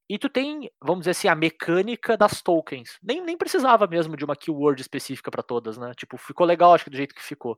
E 0.10 0.18
tu 0.20 0.30
tem, 0.30 0.70
vamos 0.82 1.02
dizer 1.02 1.12
assim, 1.12 1.28
a 1.30 1.36
mecânica 1.36 2.18
das 2.18 2.42
tokens. 2.42 3.00
Nem, 3.02 3.22
nem 3.24 3.38
precisava 3.38 3.88
mesmo 3.88 4.18
de 4.18 4.26
uma 4.26 4.36
keyword 4.36 4.82
específica 4.82 5.32
pra 5.32 5.42
todas, 5.42 5.78
né? 5.78 5.94
Tipo, 5.96 6.18
ficou 6.18 6.46
legal, 6.46 6.74
acho 6.74 6.84
que 6.84 6.90
do 6.90 6.98
jeito 6.98 7.16
que 7.16 7.24
ficou. 7.24 7.58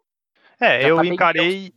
É, 0.59 0.81
Já 0.81 0.87
eu 0.89 0.95
tá 0.97 1.01
bem 1.01 1.13
encarei, 1.13 1.73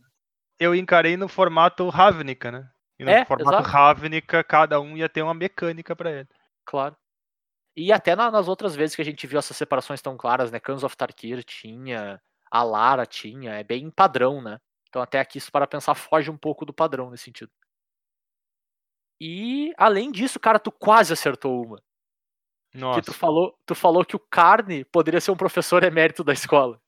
eu 0.59 0.75
encarei 0.75 1.17
no 1.17 1.27
formato 1.27 1.89
Ravnica, 1.89 2.51
né? 2.51 2.69
E 2.99 3.03
no 3.03 3.11
É, 3.11 3.25
formato 3.25 3.49
exato. 3.49 3.69
Ravnica, 3.69 4.43
cada 4.43 4.79
um 4.79 4.95
ia 4.95 5.09
ter 5.09 5.21
uma 5.21 5.33
mecânica 5.33 5.95
pra 5.95 6.11
ele. 6.11 6.27
Claro. 6.69 6.95
E 7.75 7.91
até 7.91 8.15
na- 8.15 8.29
nas 8.29 8.47
outras 8.47 8.75
vezes 8.75 8.95
que 8.95 9.01
a 9.01 9.05
gente 9.05 9.25
viu 9.25 9.39
essas 9.39 9.57
separações 9.57 10.01
tão 10.03 10.15
claras, 10.15 10.51
né? 10.51 10.59
Cans 10.59 10.83
of 10.83 10.95
Tarkir 10.95 11.43
tinha, 11.43 12.21
a 12.51 12.61
Lara 12.63 13.07
tinha, 13.07 13.53
é 13.53 13.63
bem 13.63 13.89
padrão, 13.89 14.39
né? 14.39 14.59
Então 14.87 15.01
até 15.01 15.19
aqui 15.19 15.39
isso 15.39 15.51
para 15.51 15.65
pensar 15.65 15.95
foge 15.95 16.29
um 16.29 16.37
pouco 16.37 16.65
do 16.65 16.73
padrão 16.73 17.09
nesse 17.09 17.23
sentido. 17.23 17.51
E 19.19 19.73
além 19.77 20.11
disso, 20.11 20.39
cara, 20.39 20.59
tu 20.59 20.71
quase 20.71 21.11
acertou 21.13 21.65
uma. 21.65 21.77
Que 22.71 22.77
Nossa. 22.77 23.01
tu 23.01 23.13
falou, 23.13 23.57
tu 23.65 23.73
falou 23.73 24.05
que 24.05 24.15
o 24.15 24.19
Carne 24.19 24.85
poderia 24.85 25.19
ser 25.19 25.31
um 25.31 25.37
professor 25.37 25.83
emérito 25.83 26.23
da 26.23 26.33
escola. 26.33 26.79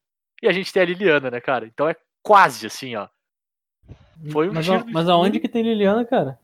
E 0.42 0.48
a 0.48 0.52
gente 0.52 0.72
tem 0.72 0.84
a 0.84 0.86
Liliana, 0.86 1.32
né, 1.32 1.42
cara? 1.42 1.66
Então 1.66 1.90
é 1.90 1.96
quase 2.22 2.68
assim, 2.68 2.96
ó. 2.96 3.08
Foi 4.32 4.48
um 4.48 4.54
mas, 4.54 4.70
a- 4.70 4.86
mas 4.86 5.10
aonde 5.10 5.40
que 5.40 5.50
tem 5.50 5.64
Liliana, 5.64 6.06
cara? 6.06 6.40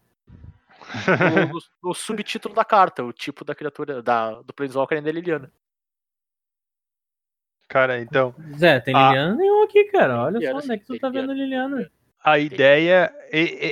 No, 1.83 1.93
subtítulo 1.93 2.53
da 2.53 2.65
carta, 2.65 3.03
o 3.03 3.13
tipo 3.13 3.43
da 3.43 3.55
criatura 3.55 4.01
da, 4.01 4.41
do 4.41 4.53
Planeswalker 4.53 4.97
ainda 4.97 5.09
é 5.09 5.13
Liliana. 5.13 5.51
Cara, 7.67 7.99
então, 7.99 8.33
Zé, 8.57 8.79
tem. 8.79 8.93
Liliana 8.93 9.35
nenhum 9.35 9.63
aqui, 9.63 9.83
cara. 9.85 10.23
Olha 10.23 10.38
Liliana, 10.38 10.59
só 10.59 10.65
onde 10.65 10.73
é 10.73 10.77
que 10.77 10.85
tu 10.85 10.99
tá 10.99 11.09
vendo 11.09 11.33
Liliana. 11.33 11.91
a 12.23 12.39
ideia. 12.39 13.13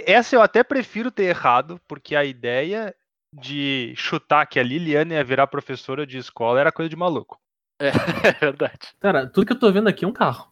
Essa 0.05 0.35
eu 0.35 0.41
até 0.41 0.63
prefiro 0.63 1.09
ter 1.11 1.25
errado, 1.25 1.79
porque 1.87 2.15
a 2.15 2.25
ideia 2.25 2.93
de 3.31 3.93
chutar 3.95 4.45
que 4.45 4.59
a 4.59 4.63
Liliana 4.63 5.13
ia 5.13 5.23
virar 5.23 5.47
professora 5.47 6.05
de 6.05 6.17
escola 6.17 6.59
era 6.59 6.71
coisa 6.71 6.89
de 6.89 6.95
maluco. 6.95 7.39
É, 7.79 7.89
é 8.29 8.31
verdade. 8.33 8.95
Cara, 8.99 9.27
tudo 9.27 9.45
que 9.45 9.53
eu 9.53 9.59
tô 9.59 9.71
vendo 9.71 9.87
aqui 9.87 10.05
é 10.05 10.07
um 10.07 10.13
carro. 10.13 10.51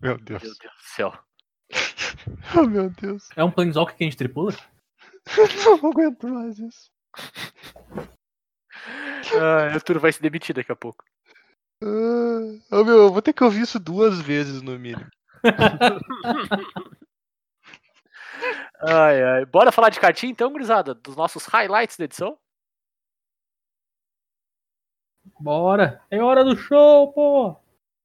Meu 0.00 0.18
Deus. 0.18 0.42
Meu 0.42 0.52
Deus 0.52 0.74
do 0.74 0.82
céu. 0.82 1.18
Oh, 2.56 2.66
meu 2.66 2.90
Deus. 2.90 3.28
É 3.36 3.42
um 3.42 3.50
Planeswalker 3.50 3.96
que 3.96 4.04
a 4.04 4.06
gente 4.06 4.16
tripula? 4.16 4.54
Não 5.82 5.90
aguento 5.90 6.28
mais 6.28 6.58
isso. 6.58 6.90
Ah, 9.40 9.76
o 9.76 9.80
Turo 9.80 10.00
vai 10.00 10.12
se 10.12 10.20
demitir 10.22 10.54
daqui 10.54 10.70
a 10.70 10.76
pouco. 10.76 11.04
Ah, 11.82 12.60
oh, 12.70 12.84
meu, 12.84 12.96
eu 12.98 13.12
vou 13.12 13.22
ter 13.22 13.32
que 13.32 13.42
ouvir 13.42 13.62
isso 13.62 13.78
duas 13.78 14.20
vezes 14.20 14.62
no 14.62 14.78
mínimo. 14.78 15.08
Ai, 18.86 19.22
ai. 19.22 19.46
Bora 19.46 19.72
falar 19.72 19.88
de 19.88 19.98
cartinha 19.98 20.30
então, 20.30 20.52
gurizada? 20.52 20.94
Dos 20.94 21.16
nossos 21.16 21.46
highlights 21.46 21.96
da 21.96 22.04
edição? 22.04 22.36
Bora! 25.40 26.02
É 26.10 26.22
hora 26.22 26.44
do 26.44 26.56
show, 26.56 27.12
pô! 27.12 27.56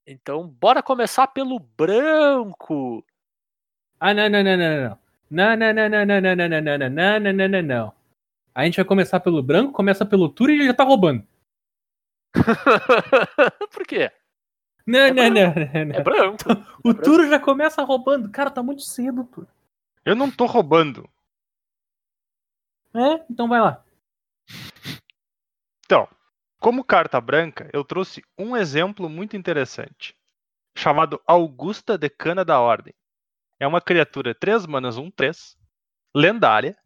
Então, 0.07 0.47
bora 0.47 0.81
começar 0.81 1.27
pelo 1.27 1.59
branco. 1.59 3.03
Ah, 3.99 4.13
não, 4.13 4.29
não, 4.29 4.43
não, 4.43 4.57
não, 4.57 4.89
não. 4.89 4.99
Não, 5.31 5.55
não, 5.57 5.73
não, 5.73 5.89
não, 5.89 6.05
não, 6.05 6.21
não, 6.21 6.35
não, 6.35 6.47
não, 6.49 6.61
não, 6.61 6.77
não, 6.77 6.89
não, 6.89 7.19
não, 7.19 7.33
não, 7.33 7.47
não, 7.49 7.61
não. 7.61 7.93
A 8.55 8.65
gente 8.65 8.77
vai 8.77 8.85
começar 8.85 9.19
pelo 9.19 9.43
branco, 9.43 9.71
começa 9.73 10.05
pelo 10.05 10.29
Turo 10.29 10.51
e 10.51 10.55
ele 10.55 10.65
já 10.65 10.73
tá 10.73 10.83
roubando. 10.83 11.23
Por 13.71 13.85
quê? 13.85 14.11
Não, 14.85 14.99
É 14.99 15.11
não, 15.11 15.29
não, 15.29 15.53
não, 15.53 15.85
não. 15.85 15.95
É 15.95 16.03
branco. 16.03 16.43
O 16.83 16.93
Turo 16.93 17.29
já 17.29 17.39
começa 17.39 17.83
roubando. 17.83 18.29
Cara, 18.31 18.49
tá 18.49 18.63
muito 18.63 18.81
cedo, 18.81 19.23
Turo. 19.25 19.47
Eu 20.03 20.15
não 20.15 20.31
tô 20.31 20.45
roubando. 20.45 21.07
É? 22.93 23.23
Então 23.29 23.47
vai 23.47 23.61
lá. 23.61 23.83
Então, 25.85 26.07
como 26.59 26.83
carta 26.83 27.21
branca, 27.21 27.69
eu 27.71 27.83
trouxe 27.83 28.23
um 28.37 28.57
exemplo 28.57 29.07
muito 29.07 29.37
interessante, 29.37 30.15
chamado 30.75 31.21
Augusta 31.25 31.97
Decana 31.97 32.43
da 32.43 32.59
Ordem. 32.59 32.93
É 33.59 33.67
uma 33.67 33.81
criatura 33.81 34.33
3 34.33 34.65
manas 34.65 34.97
1 34.97 35.11
3, 35.11 35.57
lendária, 36.15 36.77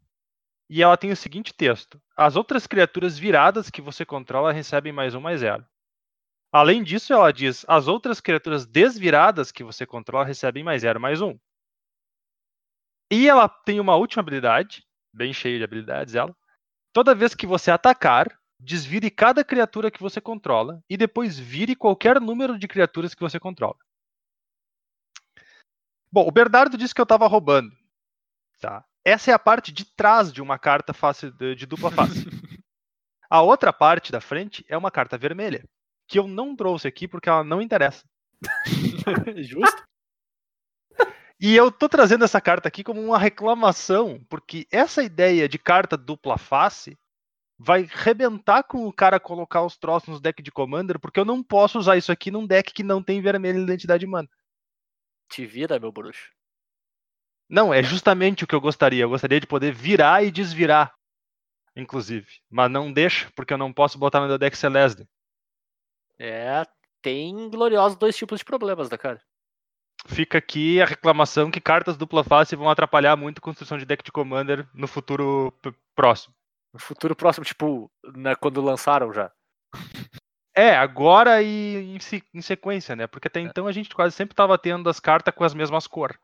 e 0.69 0.81
ela 0.81 0.97
tem 0.97 1.11
o 1.11 1.15
seguinte 1.15 1.53
texto: 1.53 2.01
As 2.17 2.35
outras 2.35 2.65
criaturas 2.65 3.17
viradas 3.17 3.69
que 3.69 3.81
você 3.81 4.05
controla 4.05 4.51
recebem 4.51 4.91
mais 4.91 5.13
um 5.13 5.21
mais 5.21 5.41
zero. 5.41 5.65
Além 6.51 6.83
disso, 6.83 7.13
ela 7.13 7.31
diz: 7.31 7.65
As 7.67 7.87
outras 7.87 8.19
criaturas 8.19 8.65
desviradas 8.65 9.51
que 9.51 9.63
você 9.63 9.85
controla 9.85 10.25
recebem 10.25 10.63
mais 10.63 10.81
zero 10.81 10.99
mais 10.99 11.21
um. 11.21 11.37
E 13.11 13.27
ela 13.27 13.47
tem 13.47 13.79
uma 13.79 13.95
última 13.95 14.21
habilidade, 14.21 14.83
bem 15.13 15.31
cheia 15.33 15.59
de 15.59 15.63
habilidades, 15.63 16.15
ela. 16.15 16.35
Toda 16.91 17.13
vez 17.13 17.35
que 17.35 17.45
você 17.45 17.69
atacar, 17.69 18.27
desvire 18.59 19.11
cada 19.11 19.43
criatura 19.43 19.91
que 19.91 20.01
você 20.01 20.21
controla 20.21 20.81
e 20.89 20.97
depois 20.97 21.37
vire 21.37 21.75
qualquer 21.75 22.19
número 22.19 22.57
de 22.57 22.67
criaturas 22.67 23.13
que 23.13 23.21
você 23.21 23.39
controla. 23.39 23.75
Bom, 26.13 26.27
o 26.27 26.31
Bernardo 26.31 26.77
disse 26.77 26.93
que 26.93 27.01
eu 27.01 27.09
estava 27.09 27.25
roubando. 27.25 27.75
Tá? 28.61 28.85
Essa 29.03 29.31
é 29.31 29.33
a 29.33 29.39
parte 29.39 29.71
de 29.71 29.83
trás 29.83 30.31
de 30.31 30.43
uma 30.43 30.59
carta 30.59 30.93
face, 30.93 31.31
de, 31.31 31.55
de 31.55 31.65
dupla 31.65 31.89
face. 31.89 32.27
a 33.27 33.41
outra 33.41 33.73
parte 33.73 34.11
da 34.11 34.21
frente 34.21 34.63
é 34.69 34.77
uma 34.77 34.91
carta 34.91 35.17
vermelha, 35.17 35.67
que 36.07 36.19
eu 36.19 36.27
não 36.27 36.55
trouxe 36.55 36.87
aqui 36.87 37.07
porque 37.07 37.27
ela 37.27 37.43
não 37.43 37.59
interessa. 37.59 38.05
Justo? 39.41 39.83
E 41.39 41.55
eu 41.55 41.71
tô 41.71 41.89
trazendo 41.89 42.23
essa 42.23 42.39
carta 42.39 42.67
aqui 42.67 42.83
como 42.83 43.01
uma 43.01 43.17
reclamação, 43.17 44.23
porque 44.29 44.67
essa 44.71 45.01
ideia 45.01 45.49
de 45.49 45.57
carta 45.57 45.97
dupla 45.97 46.37
face 46.37 46.95
vai 47.57 47.89
rebentar 47.89 48.63
com 48.65 48.85
o 48.85 48.93
cara 48.93 49.19
colocar 49.19 49.63
os 49.63 49.77
troços 49.77 50.09
nos 50.09 50.21
deck 50.21 50.43
de 50.43 50.51
Commander, 50.51 50.99
porque 50.99 51.19
eu 51.19 51.25
não 51.25 51.41
posso 51.41 51.79
usar 51.79 51.97
isso 51.97 52.11
aqui 52.11 52.29
num 52.29 52.45
deck 52.45 52.71
que 52.71 52.83
não 52.83 53.01
tem 53.01 53.19
vermelho 53.19 53.57
em 53.57 53.63
identidade 53.63 54.05
mana. 54.05 54.29
Te 55.29 55.45
vira, 55.45 55.79
meu 55.79 55.91
bruxo. 55.91 56.31
Não, 57.49 57.73
é 57.73 57.83
justamente 57.83 58.43
o 58.43 58.47
que 58.47 58.55
eu 58.55 58.61
gostaria. 58.61 59.03
Eu 59.03 59.09
gostaria 59.09 59.39
de 59.39 59.47
poder 59.47 59.73
virar 59.73 60.23
e 60.23 60.31
desvirar, 60.31 60.93
inclusive. 61.75 62.27
Mas 62.49 62.71
não 62.71 62.91
deixa, 62.91 63.31
porque 63.35 63.53
eu 63.53 63.57
não 63.57 63.73
posso 63.73 63.97
botar 63.97 64.21
no 64.21 64.27
meu 64.27 64.37
deck 64.37 64.57
Celeste. 64.57 65.07
É, 66.19 66.65
tem 67.01 67.49
gloriosos 67.49 67.97
dois 67.97 68.15
tipos 68.15 68.39
de 68.39 68.45
problemas, 68.45 68.89
né, 68.89 68.97
cara? 68.97 69.21
Fica 70.05 70.37
aqui 70.37 70.81
a 70.81 70.85
reclamação 70.85 71.49
que 71.49 71.61
cartas 71.61 71.95
dupla 71.95 72.23
face 72.23 72.55
vão 72.55 72.69
atrapalhar 72.69 73.15
muito 73.15 73.39
a 73.39 73.41
construção 73.41 73.77
de 73.77 73.85
deck 73.85 74.03
de 74.03 74.11
Commander 74.11 74.67
no 74.73 74.87
futuro 74.87 75.53
próximo. 75.95 76.33
No 76.73 76.79
futuro 76.79 77.15
próximo, 77.15 77.45
tipo, 77.45 77.91
né, 78.15 78.35
quando 78.35 78.61
lançaram 78.61 79.13
já. 79.13 79.31
É, 80.55 80.75
agora 80.75 81.41
e 81.41 81.95
em, 81.95 81.97
em 82.33 82.41
sequência, 82.41 82.95
né? 82.95 83.07
Porque 83.07 83.27
até 83.27 83.39
então 83.39 83.65
a 83.67 83.71
gente 83.71 83.89
quase 83.93 84.15
sempre 84.15 84.35
tava 84.35 84.57
tendo 84.57 84.87
as 84.89 84.99
cartas 84.99 85.33
com 85.33 85.43
as 85.43 85.53
mesmas 85.53 85.87
cores. 85.87 86.17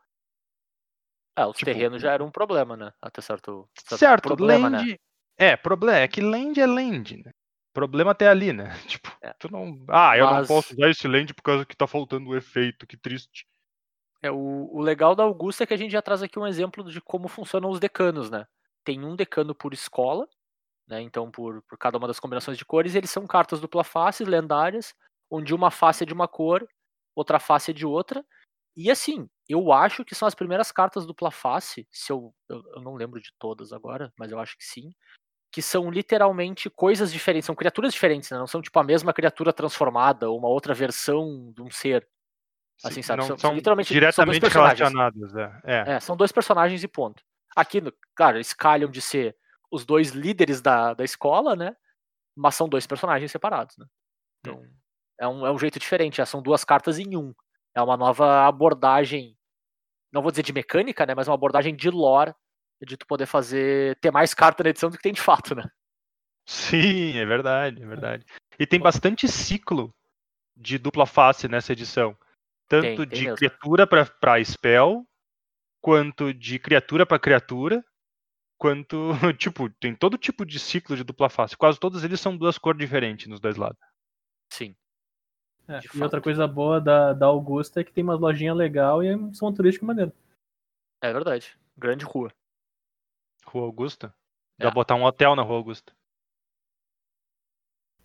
Ah, 1.36 1.48
os 1.48 1.58
Tipo- 1.58 1.66
terrenos 1.72 2.02
já 2.02 2.12
eram 2.12 2.28
um 2.28 2.32
problema, 2.32 2.76
né? 2.76 2.92
Até 3.02 3.22
certo, 3.22 3.68
Certo, 3.98 4.24
problema, 4.24 4.70
land. 4.70 4.92
né? 4.92 4.98
É, 5.38 5.56
problema. 5.56 5.98
É 6.00 6.08
que 6.08 6.22
land 6.22 6.60
é 6.60 6.66
land, 6.68 7.18
né? 7.24 7.32
Problema 7.74 8.12
até 8.12 8.28
ali, 8.28 8.52
né? 8.52 8.66
Tipo, 9.02 9.16
É. 9.22 9.34
tu 9.40 9.52
não. 9.52 9.84
Ah, 9.88 10.18
eu 10.18 10.26
Mas- 10.26 10.38
não 10.50 10.56
posso 10.56 10.74
usar 10.74 10.90
esse 10.90 11.08
land 11.08 11.34
por 11.34 11.42
causa 11.44 11.66
que 11.66 11.76
tá 11.76 11.88
faltando 11.88 12.30
o 12.30 12.36
efeito, 12.36 12.86
que 12.86 12.98
triste. 12.98 13.48
É, 14.22 14.30
o, 14.30 14.70
o 14.74 14.82
legal 14.82 15.16
da 15.16 15.24
Augusta 15.24 15.64
é 15.64 15.68
que 15.68 15.74
a 15.74 15.78
gente 15.78 15.92
já 15.92 16.02
traz 16.02 16.22
aqui 16.22 16.38
um 16.38 16.46
exemplo 16.46 16.84
de 16.84 17.00
como 17.00 17.28
funcionam 17.30 17.70
os 17.70 17.80
decanos, 17.80 18.30
né? 18.30 18.46
Tem 18.84 19.04
um 19.06 19.16
decano 19.16 19.56
por 19.56 19.74
escola, 19.74 20.28
né? 20.90 21.02
Então, 21.02 21.30
por, 21.30 21.62
por 21.64 21.78
cada 21.78 21.98
uma 21.98 22.08
das 22.08 22.20
combinações 22.20 22.58
de 22.58 22.66
cores, 22.66 22.96
eles 22.96 23.10
são 23.12 23.26
cartas 23.28 23.62
dupla 23.62 23.84
face, 23.84 24.26
lendárias, 24.26 24.94
onde 25.30 25.54
uma 25.54 25.70
face 25.70 26.04
é 26.04 26.08
de 26.08 26.14
uma 26.14 26.28
cor, 26.28 26.68
outra 27.16 27.40
face 27.40 27.72
é 27.72 27.74
de 27.74 27.86
outra. 27.86 28.26
E 28.76 28.90
assim, 28.90 29.30
eu 29.48 29.72
acho 29.72 30.04
que 30.04 30.16
são 30.16 30.28
as 30.28 30.34
primeiras 30.36 30.72
cartas 30.72 31.06
dupla 31.06 31.32
face, 31.32 31.88
se 31.92 32.12
eu, 32.12 32.34
eu, 32.50 32.64
eu 32.76 32.82
não 32.82 32.96
lembro 32.96 33.22
de 33.22 33.30
todas 33.38 33.72
agora, 33.72 34.12
mas 34.18 34.32
eu 34.32 34.40
acho 34.40 34.58
que 34.58 34.64
sim, 34.66 34.92
que 35.52 35.62
são 35.62 35.90
literalmente 35.92 36.70
coisas 36.70 37.12
diferentes, 37.12 37.46
são 37.46 37.56
criaturas 37.56 37.94
diferentes, 37.94 38.30
né? 38.32 38.38
Não 38.38 38.48
são 38.48 38.62
tipo 38.62 38.80
a 38.80 38.84
mesma 38.84 39.14
criatura 39.14 39.52
transformada 39.54 40.30
ou 40.30 40.38
uma 40.38 40.48
outra 40.48 40.74
versão 40.74 41.52
de 41.56 41.62
um 41.62 41.70
ser. 41.70 42.08
Assim, 42.84 43.02
sabe? 43.02 43.18
Não 43.20 43.28
São- 43.28 43.38
são, 43.38 43.50
são 43.50 43.56
literalmente- 43.56 43.90
são 43.90 43.94
dois 43.96 44.14
diretamente 44.16 44.40
personagens. 44.40 44.80
relacionados. 44.80 45.36
É. 45.36 45.62
é. 45.66 45.92
É, 45.96 46.00
são 46.00 46.16
dois 46.16 46.32
personagens 46.32 46.82
e 46.84 46.88
ponto. 46.88 47.22
Aqui, 47.56 47.82
claro, 48.16 48.38
eles 48.38 48.54
calham 48.54 48.90
de 48.90 49.02
ser 49.02 49.36
os 49.72 49.86
dois 49.86 50.10
líderes 50.12 50.62
da, 50.62 50.94
da 50.94 51.04
escola, 51.04 51.56
né? 51.56 51.76
Mas 52.36 52.56
são 52.56 52.68
dois 52.70 52.88
personagens 52.88 53.32
separados, 53.32 53.78
né? 53.78 53.86
Então, 54.40 54.64
é 55.20 55.28
um, 55.28 55.46
é 55.46 55.52
um 55.52 55.60
jeito 55.60 55.80
diferente. 55.80 56.22
é, 56.22 56.26
São 56.26 56.42
duas 56.42 56.64
cartas 56.64 56.98
em 56.98 57.16
um. 57.16 57.34
É 57.76 57.82
uma 57.82 57.98
nova 57.98 58.48
abordagem, 58.48 59.38
não 60.12 60.22
vou 60.22 60.32
dizer 60.32 60.44
de 60.44 60.54
mecânica, 60.54 61.06
né? 61.06 61.14
Mas 61.14 61.28
uma 61.28 61.36
abordagem 61.36 61.76
de 61.76 61.90
lore, 61.90 62.34
de 62.82 62.98
tu 62.98 63.06
poder 63.06 63.26
fazer, 63.26 63.98
ter 64.00 64.12
mais 64.12 64.34
carta 64.34 64.64
na 64.64 64.70
edição 64.70 64.90
do 64.90 64.98
que 64.98 65.04
tem 65.04 65.14
de 65.14 65.22
fato, 65.22 65.54
né? 65.54 65.70
Sim, 66.48 67.18
é 67.18 67.26
verdade, 67.26 67.84
é 67.84 67.86
verdade. 67.86 68.26
E 68.58 68.66
tem 68.66 68.80
bastante 68.80 69.28
ciclo 69.28 69.94
de 70.58 70.78
dupla 70.78 71.06
face 71.06 71.48
nessa 71.48 71.74
edição. 71.74 72.18
Tanto 72.68 72.84
Tem, 72.84 72.96
tem 72.98 73.08
de 73.08 73.24
mesmo. 73.26 73.38
criatura 73.38 73.88
pra 73.88 74.44
spell, 74.44 75.06
quanto 75.82 76.34
de 76.34 76.58
criatura 76.60 77.06
pra 77.06 77.20
criatura, 77.20 77.84
quanto. 78.60 79.10
Tipo, 79.40 79.70
tem 79.70 79.96
todo 79.96 80.18
tipo 80.18 80.46
de 80.46 80.60
ciclo 80.60 80.96
de 80.96 81.04
dupla 81.04 81.30
face. 81.30 81.58
Quase 81.58 81.80
todos 81.80 82.04
eles 82.04 82.20
são 82.20 82.38
duas 82.38 82.58
cores 82.58 82.80
diferentes 82.80 83.28
nos 83.28 83.40
dois 83.40 83.56
lados. 83.56 83.80
Sim. 84.52 84.76
É, 85.68 85.80
e 85.80 86.02
outra 86.02 86.18
fato. 86.18 86.24
coisa 86.24 86.48
boa 86.48 86.82
da, 86.82 87.14
da 87.14 87.28
Augusta 87.28 87.80
é 87.80 87.84
que 87.84 87.94
tem 87.94 88.04
umas 88.04 88.20
lojinhas 88.20 88.58
legal 88.58 89.04
e 89.04 89.08
é 89.08 89.16
um 89.16 89.34
som 89.34 89.54
turístico 89.54 89.86
maneiro. 89.86 90.12
É 91.02 91.14
verdade. 91.14 91.58
Grande 91.78 92.04
rua. 92.04 92.34
Rua 93.46 93.66
Augusta. 93.66 94.14
É. 94.60 94.64
Dá 94.64 94.70
pra 94.70 94.76
botar 94.76 94.96
um 94.96 95.04
hotel 95.04 95.36
na 95.36 95.42
Rua 95.42 95.58
Augusta. 95.58 95.94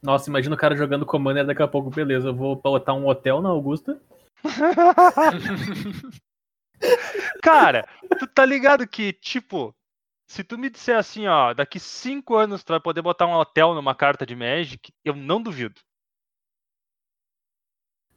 Nossa, 0.03 0.29
imagina 0.29 0.55
o 0.55 0.59
cara 0.59 0.77
jogando 0.77 1.07
Commander 1.07 1.47
daqui 1.47 1.63
a 1.63 1.69
pouco, 1.69 1.89
beleza, 1.89 2.29
eu 2.29 2.35
vou 2.35 2.55
botar 2.57 2.93
um 2.93 3.07
hotel 3.09 3.41
na 3.41 3.49
Augusta. 3.49 3.99
Cara, 7.43 7.89
tu 8.19 8.27
tá 8.27 8.45
ligado 8.45 8.87
que, 8.87 9.15
tipo, 9.15 9.75
se 10.27 10.43
tu 10.43 10.59
me 10.59 10.71
disser 10.71 10.97
assim, 10.97 11.27
ó, 11.27 11.53
daqui 11.55 11.79
cinco 11.79 12.37
anos 12.37 12.65
tu 12.65 12.73
vai 12.73 12.81
poder 12.81 13.03
botar 13.03 13.27
um 13.27 13.35
hotel 13.35 13.75
numa 13.75 13.95
carta 13.95 14.25
de 14.25 14.35
Magic, 14.35 14.93
eu 15.05 15.15
não 15.15 15.43
duvido. 15.43 15.81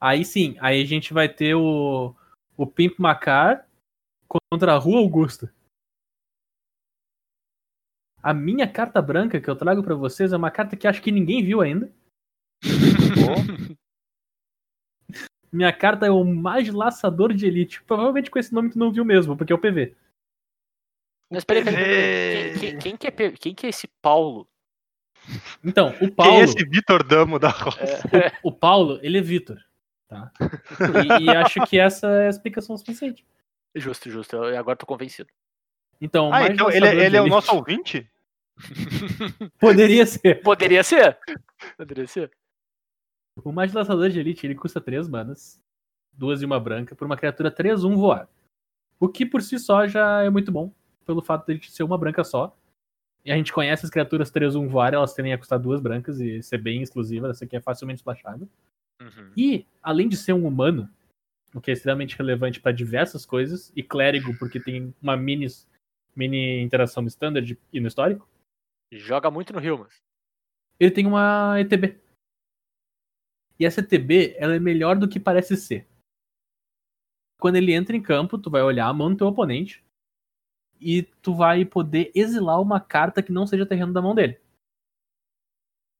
Aí 0.00 0.24
sim, 0.24 0.56
aí 0.60 0.80
a 0.80 0.84
gente 0.86 1.12
vai 1.12 1.28
ter 1.28 1.54
o, 1.54 2.14
o 2.56 2.66
Pimp 2.66 2.98
Macar 2.98 3.68
contra 4.26 4.74
a 4.74 4.78
Rua 4.78 5.00
Augusta. 5.00 5.52
A 8.22 8.34
minha 8.34 8.70
carta 8.70 9.00
branca 9.00 9.40
que 9.40 9.48
eu 9.48 9.56
trago 9.56 9.82
pra 9.82 9.94
vocês 9.94 10.32
é 10.32 10.36
uma 10.36 10.50
carta 10.50 10.76
que 10.76 10.86
acho 10.86 11.02
que 11.02 11.12
ninguém 11.12 11.44
viu 11.44 11.60
ainda. 11.60 11.92
Minha 15.50 15.72
carta 15.72 16.04
é 16.04 16.10
o 16.10 16.22
Magilaçador 16.24 17.32
de 17.32 17.46
Elite. 17.46 17.82
Provavelmente 17.84 18.30
com 18.30 18.38
esse 18.38 18.52
nome 18.52 18.70
tu 18.70 18.78
não 18.78 18.92
viu 18.92 19.04
mesmo, 19.04 19.34
porque 19.36 19.52
é 19.52 19.56
o 19.56 19.58
PV. 19.58 19.96
Mas 21.30 21.44
peraí, 21.44 21.64
peraí. 21.64 22.52
Quem, 22.58 22.58
quem- 22.58 22.78
quem 22.78 22.96
que 22.96 23.06
é, 23.06 23.30
quem 23.32 23.54
que 23.54 23.66
é 23.66 23.68
esse 23.68 23.86
Paulo? 24.00 24.48
Então, 25.62 25.88
o 25.90 25.98
Quem 25.98 26.10
Paulo, 26.10 26.32
é 26.40 26.44
esse 26.44 26.64
Vitor 26.64 27.02
Damo 27.04 27.38
da 27.38 27.48
Roça? 27.50 27.78
o 28.42 28.50
Paulo, 28.50 28.98
ele 29.02 29.18
é 29.18 29.20
Vitor. 29.20 29.58
Tá? 30.08 30.32
E, 31.20 31.24
e 31.24 31.30
acho 31.30 31.60
que 31.66 31.78
essa 31.78 32.06
é 32.08 32.26
a 32.28 32.30
explicação 32.30 32.76
suficiente. 32.78 33.26
Justo, 33.74 34.08
justo. 34.10 34.36
Eu 34.36 34.58
agora 34.58 34.76
tô 34.76 34.86
convencido. 34.86 35.28
Então, 36.00 36.30
o 36.30 36.32
Ah, 36.32 36.46
então 36.46 36.70
ele, 36.70 36.86
é- 36.86 37.04
ele 37.06 37.16
é 37.16 37.20
o 37.20 37.26
nosso 37.26 37.54
ouvinte? 37.54 38.10
Poderia 39.60 40.06
ser. 40.06 40.40
Poderia 40.42 40.82
ser. 40.82 41.18
Poderia 41.76 42.06
ser. 42.06 42.30
O 43.44 43.52
Magilaçador 43.52 44.08
de 44.08 44.18
Elite 44.18 44.46
ele 44.46 44.54
custa 44.54 44.80
3 44.80 45.08
manas, 45.08 45.62
duas 46.12 46.40
e 46.42 46.44
uma 46.44 46.58
branca, 46.58 46.96
por 46.96 47.04
uma 47.04 47.16
criatura 47.16 47.50
3-1 47.50 47.94
voar. 47.96 48.28
O 48.98 49.08
que 49.08 49.24
por 49.26 49.42
si 49.42 49.58
só 49.58 49.86
já 49.86 50.22
é 50.24 50.30
muito 50.30 50.50
bom, 50.50 50.72
pelo 51.08 51.22
fato 51.22 51.54
de 51.54 51.70
ser 51.70 51.82
uma 51.82 51.96
branca 51.96 52.22
só. 52.22 52.54
E 53.24 53.32
a 53.32 53.36
gente 53.36 53.52
conhece 53.52 53.86
as 53.86 53.90
criaturas 53.90 54.30
3-1 54.30 54.68
voar, 54.68 54.92
elas 54.92 55.14
tendem 55.14 55.32
a 55.32 55.38
custar 55.38 55.58
duas 55.58 55.80
brancas 55.80 56.20
e 56.20 56.42
ser 56.42 56.58
bem 56.58 56.82
exclusiva, 56.82 57.30
essa 57.30 57.46
aqui 57.46 57.56
é 57.56 57.60
facilmente 57.60 58.00
splashada. 58.00 58.46
Uhum. 59.00 59.32
E, 59.34 59.66
além 59.82 60.06
de 60.06 60.16
ser 60.16 60.34
um 60.34 60.46
humano, 60.46 60.88
o 61.54 61.60
que 61.60 61.70
é 61.70 61.74
extremamente 61.74 62.16
relevante 62.16 62.60
para 62.60 62.72
diversas 62.72 63.24
coisas, 63.24 63.72
e 63.74 63.82
clérigo, 63.82 64.38
porque 64.38 64.60
tem 64.60 64.94
uma 65.02 65.16
mini, 65.16 65.46
mini 66.14 66.60
interação 66.60 67.02
no 67.02 67.08
standard 67.08 67.58
e 67.72 67.80
no 67.80 67.88
histórico, 67.88 68.28
Joga 68.92 69.30
muito 69.30 69.52
no 69.52 69.58
Rio, 69.58 69.78
mas. 69.78 69.96
ele 70.80 70.90
tem 70.90 71.06
uma 71.06 71.60
ETB. 71.60 71.98
E 73.58 73.66
essa 73.66 73.80
ETB, 73.80 74.34
ela 74.38 74.54
é 74.54 74.60
melhor 74.60 74.96
do 74.96 75.08
que 75.08 75.20
parece 75.20 75.56
ser. 75.56 75.86
Quando 77.40 77.56
ele 77.56 77.72
entra 77.72 77.96
em 77.96 78.02
campo, 78.02 78.38
tu 78.38 78.50
vai 78.50 78.62
olhar 78.62 78.86
a 78.88 78.92
mão 78.92 79.10
do 79.10 79.16
teu 79.16 79.26
oponente 79.26 79.84
e 80.80 81.02
tu 81.22 81.34
vai 81.34 81.64
poder 81.64 82.10
exilar 82.14 82.60
uma 82.60 82.80
carta 82.80 83.22
que 83.22 83.32
não 83.32 83.46
seja 83.46 83.66
terreno 83.66 83.92
da 83.92 84.02
mão 84.02 84.14
dele. 84.14 84.38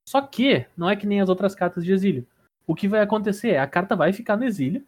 Só 0.08 0.22
que 0.22 0.66
não 0.76 0.88
é 0.88 0.96
que 0.96 1.06
nem 1.06 1.20
as 1.20 1.28
outras 1.28 1.54
cartas 1.54 1.84
de 1.84 1.92
exílio. 1.92 2.26
O 2.66 2.74
que 2.74 2.88
vai 2.88 3.00
acontecer 3.00 3.50
é 3.50 3.58
a 3.58 3.66
carta 3.66 3.94
vai 3.94 4.12
ficar 4.12 4.36
no 4.36 4.44
exílio 4.44 4.86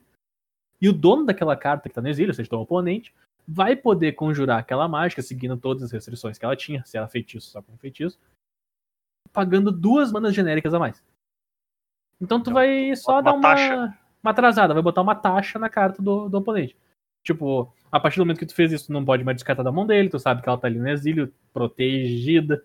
e 0.81 0.89
o 0.89 0.93
dono 0.93 1.27
daquela 1.27 1.57
carta 1.57 1.89
que 1.89 1.95
tá 1.95 2.01
no 2.01 2.09
exílio, 2.09 2.31
ou 2.31 2.35
seja, 2.35 2.49
teu 2.49 2.61
oponente, 2.61 3.15
vai 3.47 3.77
poder 3.77 4.13
conjurar 4.13 4.59
aquela 4.59 4.89
mágica, 4.89 5.21
seguindo 5.23 5.57
todas 5.57 5.83
as 5.83 5.93
restrições 5.93 6.39
que 6.39 6.45
ela 6.45 6.57
tinha, 6.57 6.85
se 6.85 6.97
era 6.97 7.09
feitiço, 7.09 7.51
só 7.51 7.61
com 7.61 7.77
feitiço, 7.77 8.19
pagando 9.33 9.71
duas 9.71 10.11
manas 10.11 10.35
genéricas 10.35 10.73
a 10.73 10.79
mais. 10.79 11.03
Então 12.21 12.39
tu 12.39 12.51
Então, 12.51 12.55
vai 12.55 12.95
só 12.97 13.21
dar 13.21 13.33
uma 13.33 13.39
uma, 13.39 13.43
taxa. 13.43 13.99
uma 14.23 14.31
atrasada, 14.31 14.75
vai 14.75 14.83
botar 14.83 15.03
uma 15.03 15.15
taxa 15.15 15.59
na 15.59 15.69
carta 15.69 16.03
do, 16.03 16.29
do 16.29 16.39
oponente. 16.39 16.77
Tipo, 17.23 17.73
a 17.91 18.01
partir 18.01 18.17
do 18.17 18.25
momento 18.25 18.39
que 18.39 18.47
tu 18.47 18.55
fez 18.55 18.73
isso, 18.73 18.87
tu 18.87 18.93
não 18.93 19.05
pode 19.05 19.25
mais 19.25 19.37
descartar 19.37 19.63
da 19.63 19.73
mão 19.73 19.87
dele, 19.87 20.09
tu 20.09 20.19
sabe 20.19 20.43
que 20.43 20.49
ela 20.49 20.59
tá 20.59 20.67
ali 20.67 20.79
no 20.79 20.89
exílio, 20.89 21.33
protegida, 21.53 22.65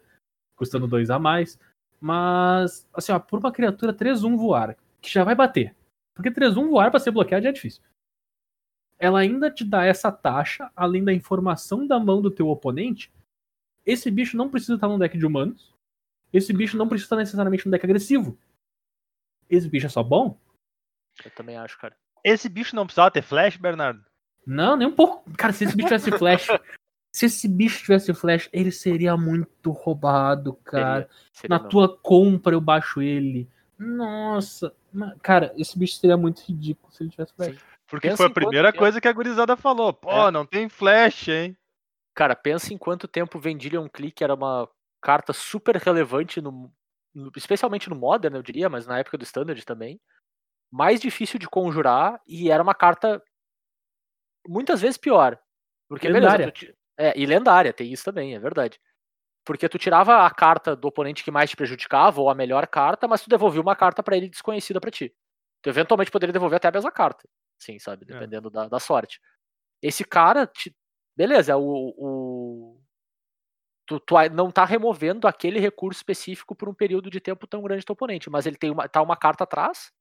custando 0.56 0.88
dois 0.88 1.10
a 1.10 1.20
mais. 1.20 1.60
Mas, 2.00 2.88
assim, 2.94 3.12
ó, 3.12 3.20
por 3.20 3.40
uma 3.40 3.52
criatura 3.52 3.94
3-1 3.94 4.38
voar, 4.38 4.78
que 5.02 5.12
já 5.12 5.24
vai 5.24 5.36
bater. 5.36 5.76
Porque 6.14 6.32
3-1 6.32 6.70
voar 6.70 6.92
pra 6.92 7.00
ser 7.00 7.12
bloqueado 7.12 7.44
já 7.44 7.50
é 7.50 7.54
difícil. 7.54 7.84
Ela 8.98 9.20
ainda 9.20 9.52
te 9.52 9.66
dá 9.66 9.84
essa 9.84 10.12
taxa, 10.12 10.72
além 10.76 11.04
da 11.04 11.14
informação 11.14 11.86
da 11.86 12.00
mão 12.00 12.22
do 12.22 12.32
teu 12.32 12.48
oponente. 12.48 13.12
Esse 13.86 14.10
bicho 14.10 14.38
não 14.38 14.50
precisa 14.50 14.76
estar 14.76 14.88
num 14.88 14.98
deck 14.98 15.18
de 15.18 15.26
humanos. 15.26 15.76
Esse 16.32 16.54
bicho 16.54 16.78
não 16.78 16.88
precisa 16.88 17.08
estar 17.08 17.18
necessariamente 17.18 17.66
num 17.66 17.72
deck 17.72 17.86
agressivo. 17.86 18.38
Esse 19.50 19.70
bicho 19.70 19.86
é 19.86 19.90
só 19.90 20.02
bom? 20.02 20.40
Eu 21.24 21.32
também 21.32 21.58
acho, 21.58 21.78
cara. 21.78 21.96
Esse 22.24 22.50
bicho 22.50 22.76
não 22.76 22.86
precisava 22.86 23.12
ter 23.12 23.22
flash, 23.22 23.58
Bernardo? 23.58 24.04
Não, 24.46 24.76
nem 24.78 24.88
um 24.88 24.92
pouco. 24.96 25.30
Cara, 25.38 25.54
se 25.54 25.64
esse 25.66 25.76
bicho 25.76 25.88
tivesse 25.88 26.12
flash. 26.18 26.48
se 27.12 27.26
esse 27.26 27.48
bicho 27.48 27.82
tivesse 27.84 28.14
flash, 28.14 28.50
ele 28.54 28.72
seria 28.72 29.16
muito 29.18 29.72
roubado, 29.72 30.54
cara. 30.64 31.10
Seria 31.34 31.56
Na 31.58 31.62
não. 31.64 31.70
tua 31.70 31.98
compra 31.98 32.54
eu 32.56 32.62
baixo 32.62 33.02
ele. 33.02 33.50
Nossa. 33.78 34.74
Cara, 35.22 35.54
esse 35.58 35.78
bicho 35.78 35.96
seria 35.96 36.18
muito 36.18 36.42
ridículo 36.42 36.92
se 36.94 37.04
ele 37.04 37.10
tivesse 37.10 37.34
flash. 37.34 37.56
Sim. 37.56 37.62
Porque 37.88 38.08
Pensa 38.08 38.18
foi 38.18 38.26
a 38.28 38.30
primeira 38.30 38.72
tempo- 38.72 38.80
coisa 38.80 39.00
que 39.00 39.08
a 39.08 39.14
gurizada 39.14 39.56
falou. 39.56 39.94
Pô, 39.94 40.28
É. 40.28 40.32
não 40.32 40.46
tem 40.46 40.68
flash, 40.70 41.28
hein? 41.28 41.58
Cara, 42.16 42.36
pensa 42.36 42.74
em 42.74 42.78
quanto 42.78 43.08
tempo 43.08 43.40
Vendilion 43.40 43.88
Click 43.90 44.24
era 44.24 44.34
uma 44.34 44.68
carta 45.02 45.34
super 45.34 45.76
relevante, 45.76 46.42
no, 46.42 46.72
no- 47.14 47.32
especialmente 47.36 47.90
no 47.90 47.96
Modern, 47.96 48.36
eu 48.36 48.42
diria, 48.42 48.70
mas 48.70 48.88
na 48.88 48.98
época 49.00 49.18
do 49.18 49.24
Standard 49.24 49.64
também. 49.66 50.00
Mais 50.72 51.00
difícil 51.00 51.38
de 51.40 51.48
conjurar 51.48 52.20
e 52.28 52.50
era 52.50 52.64
uma 52.64 52.74
carta 52.74 53.22
muitas 54.48 54.82
vezes 54.82 54.98
pior. 54.98 55.40
Porque, 55.88 56.08
Lendária. 56.08 56.46
beleza, 56.48 56.52
tu 56.52 56.76
é, 56.98 57.14
e 57.18 57.26
lendária, 57.26 57.74
tem 57.74 57.92
isso 57.92 58.04
também, 58.06 58.36
é 58.36 58.40
verdade. 58.40 58.80
Porque 59.46 59.70
tu 59.70 59.78
tirava 59.78 60.26
a 60.26 60.32
carta 60.32 60.76
do 60.76 60.88
oponente 60.88 61.24
que 61.24 61.32
mais 61.32 61.50
te 61.50 61.56
prejudicava, 61.56 62.20
ou 62.22 62.30
a 62.30 62.36
melhor 62.36 62.66
carta, 62.68 63.08
mas 63.08 63.22
tu 63.22 63.30
devolvia 63.30 63.62
uma 63.62 63.76
carta 63.76 64.02
pra 64.02 64.18
ele 64.18 64.30
desconhecida 64.30 64.82
pra 64.82 64.90
ti. 64.92 65.14
Tu 65.62 65.70
eventualmente 65.70 66.12
poderia 66.12 66.34
devolver 66.34 66.58
até 66.58 66.68
a 66.68 66.72
mesma 66.72 66.92
carta. 66.92 67.28
Sim, 67.60 67.78
sabe? 67.80 68.06
Dependendo 68.06 68.50
da, 68.50 68.68
da 68.68 68.80
sorte. 68.80 69.20
Esse 69.82 70.04
cara, 70.04 70.48
te- 70.48 70.76
beleza, 71.16 71.58
o, 71.58 71.94
o- 71.98 72.82
tu, 73.86 74.00
tu 74.00 74.16
não 74.34 74.52
tá 74.52 74.66
removendo 74.66 75.28
aquele 75.28 75.60
recurso 75.60 76.00
específico 76.00 76.56
por 76.56 76.68
um 76.70 76.74
período 76.74 77.10
de 77.10 77.20
tempo 77.20 77.46
tão 77.48 77.62
grande 77.62 77.84
do 77.84 77.86
teu 77.86 77.94
oponente, 77.94 78.30
mas 78.30 78.46
ele 78.46 78.58
tem 78.58 78.72
uma, 78.72 78.88
tá 78.90 79.02
uma 79.02 79.16
carta 79.18 79.44
atrás 79.44 79.92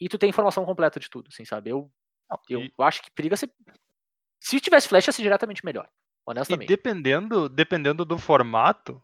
e 0.00 0.08
tu 0.08 0.18
tem 0.18 0.30
informação 0.30 0.64
completa 0.64 0.98
de 0.98 1.10
tudo, 1.10 1.28
assim, 1.32 1.44
sabe? 1.44 1.70
Eu, 1.70 1.90
eu 2.48 2.60
E, 2.62 2.72
acho 2.80 3.02
que 3.02 3.10
periga 3.10 3.36
ser. 3.36 3.50
Se 4.40 4.60
tivesse 4.60 4.88
flash, 4.88 5.06
ia 5.06 5.12
ser 5.12 5.22
diretamente 5.22 5.64
melhor. 5.64 5.86
e 5.86 5.90
Honestamente. 6.26 6.68
dependendo, 6.68 7.48
dependendo 7.48 8.04
do 8.04 8.16
formato, 8.18 9.02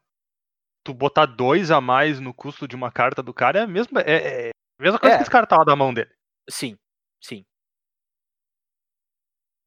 tu 0.85 0.95
botar 0.95 1.27
dois 1.27 1.71
a 1.71 1.81
mais 1.81 2.21
no 2.21 2.33
custo 2.33 2.67
de 2.69 2.77
uma 2.77 2.91
carta 2.93 3.23
do 3.23 3.35
cara 3.35 3.59
é 3.61 3.63
a 3.63 3.67
mesma, 3.67 4.01
é, 4.03 4.49
é 4.49 4.51
a 4.51 4.83
mesma 4.83 4.99
coisa 4.99 5.15
É. 5.15 5.19
que 5.19 5.25
descartar 5.25 5.65
da 5.65 5.75
mão 5.77 5.93
dele. 5.93 6.11
Sim, 6.49 6.79
sim. 7.21 7.45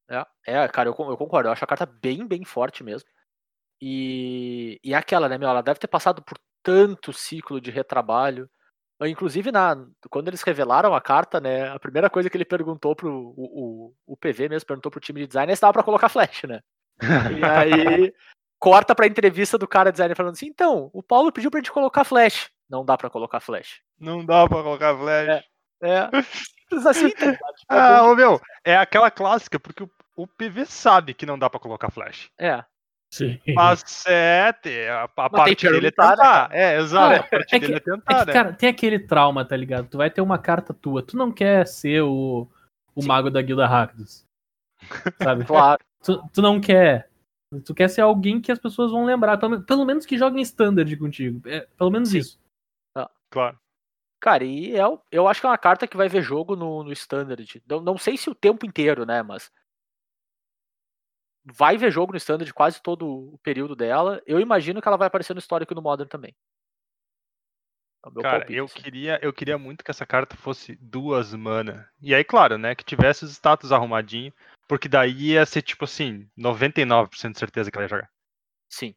É, 0.10 0.26
é, 0.47 0.68
cara, 0.68 0.89
eu, 0.89 0.95
eu 0.97 1.18
concordo. 1.18 1.49
Eu 1.49 1.53
acho 1.53 1.64
a 1.64 1.68
carta 1.68 1.86
bem, 1.86 2.26
bem 2.28 2.43
forte 2.43 2.84
mesmo. 2.84 3.07
E, 3.82 4.80
e 4.84 4.93
é 4.93 4.97
aquela, 4.97 5.30
né, 5.30 5.38
meu? 5.38 5.47
Ela 5.49 5.62
deve 5.62 5.80
ter 5.80 5.88
passado 5.88 6.22
por 6.24 6.38
tanto 6.64 7.14
ciclo 7.14 7.62
de 7.62 7.72
retrabalho. 7.72 8.49
Ah, 9.00 9.08
Inclusive, 9.08 9.52
na, 9.52 9.78
quando 10.10 10.28
eles 10.28 10.41
revelaram 10.41 10.93
a 10.93 11.00
carta, 11.00 11.39
né? 11.39 11.70
A 11.70 11.80
primeira 11.80 12.10
coisa 12.10 12.30
que 12.30 12.36
ele 12.36 12.45
perguntou 12.45 12.95
pro. 12.95 13.34
O, 13.38 13.93
o, 14.08 14.14
o 14.14 14.18
PV 14.18 14.50
mesmo 14.50 14.68
perguntou 14.68 14.91
pro 14.91 15.00
time 15.00 15.22
de 15.22 15.28
design 15.28 15.52
é 15.52 15.56
se 15.56 15.62
dava 15.62 15.74
pra 15.74 15.84
colocar 15.84 16.10
flash, 16.10 16.43
né? 16.43 16.60
E 17.02 17.45
aí 17.45 18.14
corta 18.60 18.93
pra 18.93 19.08
entrevista 19.08 19.58
do 19.58 19.68
cara 19.68 19.91
designer 19.91 20.16
falando 20.16 20.34
assim: 20.34 20.47
então, 20.47 20.89
o 20.93 21.02
Paulo 21.02 21.32
pediu 21.32 21.50
pra 21.50 21.60
gente 21.60 21.72
colocar 21.72 22.04
flash. 22.04 22.52
Não 22.70 22.84
dá 22.84 22.97
pra 22.97 23.10
colocar 23.10 23.39
flash. 23.39 23.80
Não 23.97 24.24
dá 24.24 24.47
pra 24.47 24.62
colocar 24.62 24.95
flash. 24.97 25.43
É. 25.82 26.10
Simples 26.22 26.86
assim, 26.86 27.10
tá 27.12 27.26
ligado? 27.26 27.56
Tipo, 27.56 27.74
é 27.74 27.78
Ah, 27.78 28.16
meu, 28.16 28.41
é 28.66 28.78
aquela 28.78 29.10
clássica, 29.10 29.60
porque 29.60 29.84
o, 29.84 29.89
o 30.16 30.28
PV 30.28 30.66
sabe 30.66 31.14
que 31.14 31.26
não 31.26 31.39
dá 31.39 31.50
pra 31.50 31.60
colocar 31.60 31.89
flash. 31.89 32.30
É. 32.38 32.64
Sim. 33.12 33.39
Mas 33.55 34.05
é, 34.05 34.51
a, 34.91 35.07
parte 35.07 35.55
que 35.55 35.70
dele 35.70 35.88
é 35.88 35.91
tentar. 35.91 36.49
É, 36.51 36.78
exato. 36.78 37.16
Ah, 37.16 37.20
a 37.20 37.24
parte 37.24 37.55
é 37.55 37.60
dele 37.60 37.74
é 37.74 37.78
É 37.78 37.80
tentar, 37.80 38.20
que, 38.20 38.26
né? 38.26 38.34
cara, 38.34 38.53
tem 38.53 38.70
aquele 38.70 38.99
trauma, 38.99 39.43
tá 39.43 39.57
ligado? 39.57 39.88
Tu 39.89 39.97
vai 39.97 40.12
ter 40.12 40.22
uma 40.22 40.38
carta 40.38 40.74
tua. 40.74 41.01
Tu 41.01 41.18
não 41.18 41.32
quer 41.32 41.66
ser 41.66 42.01
o, 42.03 42.47
o 42.95 43.01
Sim. 43.01 43.07
mago 43.07 43.32
da 43.32 43.41
guilda 43.41 43.66
Rakdos. 43.66 44.26
Sabe? 45.22 45.45
Claro. 45.47 45.82
Tu, 46.03 46.30
tu 46.32 46.41
não 46.41 46.62
quer. 46.62 47.10
Tu 47.66 47.74
quer 47.74 47.89
ser 47.89 48.01
alguém 48.01 48.39
que 48.39 48.51
as 48.51 48.60
pessoas 48.60 48.91
vão 48.91 49.05
lembrar. 49.05 49.38
Pelo, 49.38 49.62
pelo 49.64 49.86
menos 49.86 50.05
que 50.05 50.18
jogue 50.18 50.39
em 50.39 50.43
standard 50.43 50.95
contigo. 50.97 51.41
É, 51.49 51.68
pelo 51.78 51.89
menos 51.89 52.10
Sim. 52.10 52.20
isso. 52.20 52.39
Claro. 53.32 53.60
Cara, 54.20 54.43
e 54.43 54.76
é, 54.76 54.82
eu 55.12 55.28
acho 55.28 55.39
que 55.39 55.47
é 55.47 55.49
uma 55.49 55.57
carta 55.57 55.88
que 55.88 55.95
vai 55.95 56.10
ver 56.10 56.22
jogo 56.22 56.55
no, 56.55 56.84
no 56.84 56.91
Standard. 56.91 57.64
Não, 57.68 57.80
não 57.80 57.97
sei 57.97 58.18
se 58.18 58.30
o 58.30 58.36
tempo 58.36 58.66
inteiro, 58.66 59.05
né? 59.05 59.24
Mas. 59.24 59.51
Vai 61.54 61.78
ver 61.78 61.91
jogo 61.91 62.12
no 62.12 62.18
Standard 62.18 62.54
quase 62.54 62.82
todo 62.82 63.34
o 63.34 63.38
período 63.39 63.76
dela. 63.76 64.22
Eu 64.26 64.39
imagino 64.39 64.82
que 64.82 64.88
ela 64.88 64.97
vai 64.97 65.08
aparecer 65.08 65.34
no 65.34 65.39
histórico 65.39 65.74
e 65.74 65.76
no 65.76 65.82
Modern 65.82 66.08
também. 66.10 66.36
É 68.06 68.10
o 68.10 68.12
meu 68.12 68.22
Cara, 68.22 68.39
palpite, 68.39 68.58
eu 68.58 68.66
assim. 68.66 68.80
queria, 68.82 69.20
eu 69.22 69.34
queria 69.34 69.58
muito 69.58 69.84
que 69.84 69.91
essa 69.91 70.06
carta 70.06 70.36
fosse 70.38 70.76
duas 70.82 71.34
mana. 71.34 71.89
E 72.02 72.16
aí, 72.16 72.24
claro, 72.24 72.58
né, 72.58 72.74
que 72.74 72.84
tivesse 72.84 73.26
os 73.26 73.32
status 73.32 73.72
arrumadinho, 73.72 74.34
porque 74.68 74.88
daí 74.88 75.32
ia 75.32 75.45
ser 75.45 75.62
tipo 75.62 75.84
assim, 75.84 76.30
99% 76.38 77.34
de 77.34 77.39
certeza 77.39 77.70
que 77.70 77.78
ela 77.78 77.86
ia 77.86 77.89
jogar. 77.89 78.10
Sim. 78.70 78.95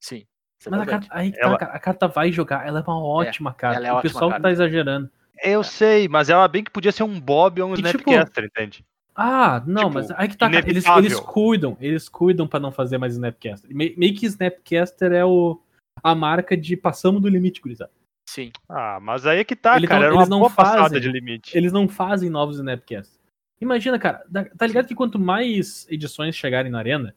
Sim. 0.00 0.26
É 0.66 0.70
Mas 0.70 0.80
a 0.80 0.86
carta, 0.86 1.06
aí 1.10 1.32
tá, 1.32 1.38
Ela- 1.40 1.56
a 1.56 1.78
carta 1.78 2.08
vai 2.08 2.32
jogar. 2.32 2.66
Ela 2.66 2.80
é 2.80 2.82
uma 2.82 3.04
ótima 3.04 3.52
carta. 3.52 3.76
ela 3.76 3.86
é 3.86 3.92
o 3.92 3.96
ótima 3.96 4.08
pessoal 4.12 4.30
que 4.30 4.34
carta. 4.34 4.48
tá 4.48 4.50
exagerando. 4.52 5.10
Eu 5.42 5.62
sei, 5.62 6.08
mas 6.08 6.30
ela 6.30 6.48
bem 6.48 6.64
que 6.64 6.70
podia 6.70 6.90
ser 6.92 7.02
um 7.02 7.20
Bob 7.20 7.60
ou 7.60 7.70
um 7.70 7.74
tipo, 7.74 7.86
Snapcaster, 7.88 8.44
entende? 8.44 8.86
Ah, 9.14 9.62
não, 9.66 9.82
Tipo, 9.84 9.94
mas 9.94 10.10
aí 10.12 10.28
que 10.28 10.36
tá. 10.36 10.46
Eles, 10.52 10.84
eles 10.86 11.20
cuidam, 11.20 11.76
eles 11.80 12.08
cuidam 12.08 12.48
pra 12.48 12.58
não 12.58 12.72
fazer 12.72 12.98
mais 12.98 13.12
Snapcaster. 13.14 13.74
Me- 13.74 13.94
Meio 13.96 14.14
que 14.14 14.26
Snapcaster 14.26 15.12
é 15.12 15.24
o, 15.24 15.60
a 16.02 16.14
marca 16.14 16.56
de 16.56 16.76
passamos 16.76 17.22
do 17.22 17.28
limite, 17.28 17.60
gurizada. 17.60 17.92
Sim. 18.28 18.50
Ah, 18.68 18.98
mas 19.00 19.24
aí 19.26 19.38
é 19.38 19.44
que 19.44 19.54
tá, 19.54 19.80
cara. 19.86 20.00
não- 20.00 20.04
Era 20.06 20.14
uma 20.14 20.22
eles 20.22 20.28
não 20.30 20.38
boa 20.40 20.50
passada 20.50 20.82
fazem. 20.82 21.00
de 21.00 21.08
limite. 21.12 21.56
Eles 21.56 21.72
não 21.72 21.88
fazem 21.88 22.28
novos 22.28 22.56
Snapcasts. 22.56 23.18
Imagina, 23.60 23.98
cara, 23.98 24.24
tá 24.58 24.66
ligado 24.66 24.88
que 24.88 24.94
quanto 24.94 25.18
mais 25.18 25.86
edições 25.88 26.34
chegarem 26.34 26.70
na 26.72 26.78
arena, 26.78 27.14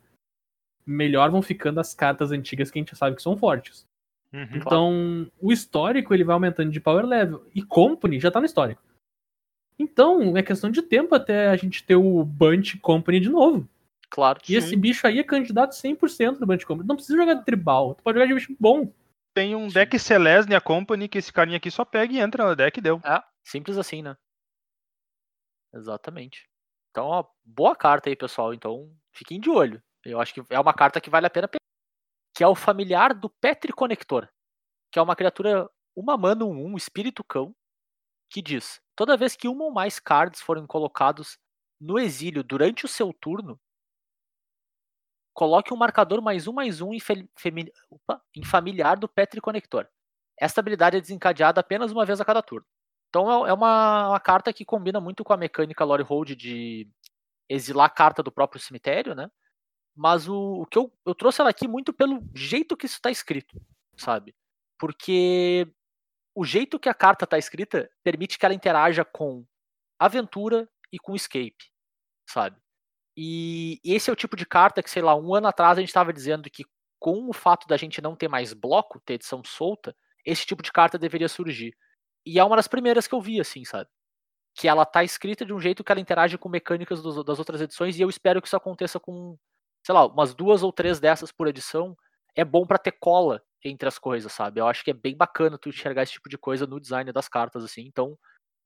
melhor 0.86 1.30
vão 1.32 1.42
ficando 1.42 1.80
as 1.80 1.94
cartas 1.96 2.32
antigas 2.32 2.70
que 2.70 2.78
a 2.78 2.82
gente 2.82 2.96
sabe 2.96 3.16
que 3.16 3.22
são 3.22 3.36
fortes. 3.36 3.86
Uhum. 4.32 4.48
Então, 4.54 5.32
o 5.42 5.52
histórico 5.52 6.14
ele 6.14 6.24
vai 6.24 6.34
aumentando 6.34 6.70
de 6.72 6.80
power 6.80 7.06
level. 7.06 7.44
E 7.56 7.64
Company 7.64 8.20
já 8.20 8.30
tá 8.30 8.40
no 8.40 8.46
histórico. 8.46 8.82
Então, 9.80 10.36
é 10.36 10.42
questão 10.42 10.72
de 10.72 10.82
tempo 10.82 11.14
até 11.14 11.50
a 11.50 11.56
gente 11.56 11.84
ter 11.84 11.96
o 11.96 12.24
Bunch 12.24 12.80
Company 12.80 13.20
de 13.20 13.30
novo. 13.30 13.68
Claro. 14.10 14.40
E 14.48 14.56
esse 14.56 14.76
bicho 14.76 15.06
aí 15.06 15.20
é 15.20 15.24
candidato 15.24 15.74
100% 15.74 16.40
do 16.40 16.46
Bunch 16.46 16.66
Company. 16.66 16.88
Não 16.88 16.96
precisa 16.96 17.18
jogar 17.18 17.36
de 17.36 17.46
tribal, 17.46 17.94
tu 17.94 18.04
pode 18.04 18.18
jogar 18.18 18.28
de 18.28 18.34
bicho 18.34 18.56
bom. 18.60 18.92
Tem 19.34 19.56
um 19.56 19.70
Sim. 19.70 19.74
deck 19.76 20.00
Celestia 20.00 20.60
Company 20.60 21.08
que 21.08 21.20
esse 21.20 21.32
carinha 21.32 21.58
aqui 21.58 21.70
só 21.70 21.86
pega 21.86 22.14
e 22.14 22.20
entra 22.20 22.48
no 22.48 22.56
deck 22.56 22.80
e 22.80 22.82
deu. 22.82 23.00
É, 23.06 23.22
simples 23.44 23.78
assim, 23.78 24.02
né? 24.02 24.18
Exatamente. 25.74 26.48
Então, 26.90 27.06
ó, 27.06 27.26
boa 27.46 27.76
carta 27.76 28.10
aí, 28.10 28.16
pessoal. 28.16 28.54
Então, 28.54 28.92
fiquem 29.14 29.40
de 29.40 29.50
olho. 29.50 29.82
Eu 30.04 30.20
acho 30.20 30.34
que 30.34 30.42
é 30.50 30.60
uma 30.60 30.74
carta 30.74 31.00
que 31.00 31.10
vale 31.10 31.28
a 31.28 31.30
pena 31.30 31.48
pegar. 31.48 31.62
Que 32.36 32.44
é 32.44 32.48
o 32.48 32.56
familiar 32.56 33.14
do 33.14 33.30
Petri 33.30 33.72
Conector. 33.72 34.28
Que 34.92 34.98
é 34.98 35.02
uma 35.02 35.16
criatura, 35.16 35.70
uma 35.96 36.18
mana, 36.18 36.46
um, 36.46 36.72
um 36.72 36.78
espírito 36.78 37.24
cão. 37.24 37.54
Que 38.30 38.42
diz: 38.42 38.82
toda 38.96 39.18
vez 39.18 39.36
que 39.36 39.48
uma 39.48 39.66
ou 39.66 39.72
mais 39.72 40.00
cards 40.00 40.42
forem 40.42 40.66
colocados 40.66 41.38
no 41.80 42.00
exílio 42.00 42.44
durante 42.44 42.86
o 42.86 42.88
seu 42.88 43.14
turno, 43.14 43.60
coloque 45.34 45.74
um 45.74 45.78
marcador 45.78 46.22
mais 46.22 46.48
um 46.48 46.54
mais 46.54 46.82
um 46.82 46.94
em, 46.94 47.00
opa, 47.90 48.22
em 48.36 48.44
familiar 48.44 48.98
do 48.98 49.08
Petri 49.08 49.40
Conector. 49.40 49.88
Esta 50.40 50.62
habilidade 50.62 50.98
é 50.98 51.02
desencadeada 51.02 51.62
apenas 51.62 51.92
uma 51.92 52.06
vez 52.06 52.20
a 52.20 52.26
cada 52.26 52.42
turno. 52.42 52.66
Então 53.10 53.46
é 53.46 53.50
é 53.50 53.54
uma, 53.54 54.10
uma 54.10 54.20
carta 54.20 54.52
que 54.52 54.66
combina 54.66 55.00
muito 55.00 55.24
com 55.24 55.34
a 55.34 55.38
mecânica 55.38 55.84
Lore 55.86 56.04
Hold 56.04 56.36
de 56.36 56.90
exilar 57.50 57.86
a 57.86 57.90
carta 57.90 58.22
do 58.22 58.32
próprio 58.32 58.62
cemitério, 58.62 59.16
né? 59.16 59.30
Mas 59.96 60.28
o, 60.28 60.62
o 60.62 60.66
que 60.66 60.78
eu, 60.78 60.92
eu 61.06 61.16
trouxe 61.16 61.42
ela 61.42 61.50
aqui 61.50 61.68
muito 61.68 61.94
pelo 61.94 62.22
jeito 62.36 62.78
que 62.78 62.86
isso 62.86 62.96
está 62.96 63.10
escrito, 63.10 63.60
sabe? 63.96 64.36
Porque 64.78 65.68
o 66.38 66.46
jeito 66.46 66.80
que 66.80 66.88
a 66.88 66.94
carta 66.94 67.24
está 67.26 67.36
escrita 67.36 67.90
permite 68.04 68.38
que 68.38 68.46
ela 68.46 68.54
interaja 68.54 69.04
com 69.04 69.44
aventura 69.98 70.70
e 70.92 71.00
com 71.00 71.16
escape, 71.16 71.72
sabe? 72.30 72.56
E 73.18 73.80
esse 73.84 74.12
é 74.12 74.14
o 74.14 74.16
tipo 74.16 74.36
de 74.36 74.46
carta 74.46 74.84
que, 74.84 74.90
sei 74.92 75.02
lá, 75.02 75.16
um 75.16 75.34
ano 75.34 75.48
atrás 75.48 75.80
a 75.80 75.82
gente 75.82 75.90
estava 75.90 76.14
dizendo 76.14 76.48
que 76.48 76.64
com 77.00 77.28
o 77.28 77.34
fato 77.34 77.68
da 77.68 77.76
gente 77.76 78.00
não 78.04 78.16
ter 78.16 78.28
mais 78.28 78.54
bloco, 78.54 79.00
ter 79.00 79.16
edição 79.16 79.42
solta, 79.44 79.96
esse 80.24 80.46
tipo 80.46 80.62
de 80.62 80.72
carta 80.72 80.96
deveria 81.00 81.28
surgir. 81.28 81.76
E 82.24 82.38
é 82.38 82.44
uma 82.44 82.56
das 82.56 82.68
primeiras 82.68 83.08
que 83.08 83.16
eu 83.16 83.22
vi, 83.22 83.42
assim, 83.42 83.66
sabe? 83.66 83.90
Que 84.56 84.68
ela 84.68 84.86
tá 84.86 85.04
escrita 85.04 85.44
de 85.44 85.54
um 85.54 85.60
jeito 85.60 85.84
que 85.84 85.92
ela 85.92 86.02
interage 86.02 86.38
com 86.38 86.50
mecânicas 86.50 87.02
dos, 87.02 87.26
das 87.26 87.40
outras 87.40 87.62
edições, 87.62 87.98
e 87.98 88.04
eu 88.04 88.10
espero 88.10 88.44
que 88.44 88.48
isso 88.48 88.56
aconteça 88.56 89.00
com, 89.00 89.40
sei 89.84 89.96
lá, 89.96 90.06
umas 90.06 90.36
duas 90.36 90.62
ou 90.62 90.72
três 90.72 91.00
dessas 91.00 91.32
por 91.32 91.48
edição. 91.48 91.98
É 92.36 92.46
bom 92.46 92.68
para 92.68 92.78
ter 92.78 92.92
cola 92.92 93.42
entre 93.70 93.88
as 93.88 94.00
coisas, 94.00 94.32
sabe? 94.32 94.60
Eu 94.60 94.68
acho 94.68 94.84
que 94.84 94.92
é 94.92 94.94
bem 94.94 95.16
bacana 95.16 95.58
tu 95.58 95.70
enxergar 95.70 96.04
esse 96.04 96.14
tipo 96.14 96.30
de 96.30 96.38
coisa 96.38 96.66
no 96.66 96.80
design 96.80 97.12
das 97.12 97.28
cartas, 97.28 97.64
assim. 97.64 97.82
Então, 97.86 98.18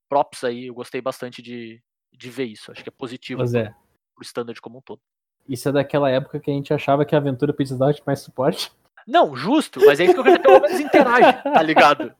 props 0.08 0.44
aí, 0.44 0.66
eu 0.66 0.74
gostei 0.74 1.00
bastante 1.00 1.40
de, 1.40 1.82
de 2.12 2.30
ver 2.30 2.44
isso. 2.44 2.70
Acho 2.70 2.82
que 2.82 2.88
é 2.88 2.92
positivo 2.92 3.38
Pois 3.38 3.54
é. 3.54 3.74
pro, 4.14 4.22
standard 4.24 4.60
como 4.60 4.78
um 4.78 4.82
todo. 4.82 5.00
Isso 5.48 5.68
é 5.68 5.72
daquela 5.72 6.10
época 6.10 6.38
que 6.38 6.50
a 6.50 6.54
gente 6.54 6.72
achava 6.72 7.04
que 7.04 7.14
a 7.14 7.18
aventura 7.18 7.52
precisava 7.52 7.92
de 7.92 8.02
mais 8.06 8.20
suporte. 8.20 8.72
Não, 9.06 9.34
justo, 9.34 9.80
mas 9.84 9.98
é 9.98 10.04
isso 10.04 10.14
que 10.14 10.20
eu 10.20 10.24
quero 10.24 10.40
pelo 10.40 10.60
menos 10.60 10.78
interage, 10.78 11.42
tá 11.42 11.62
ligado? 11.62 12.14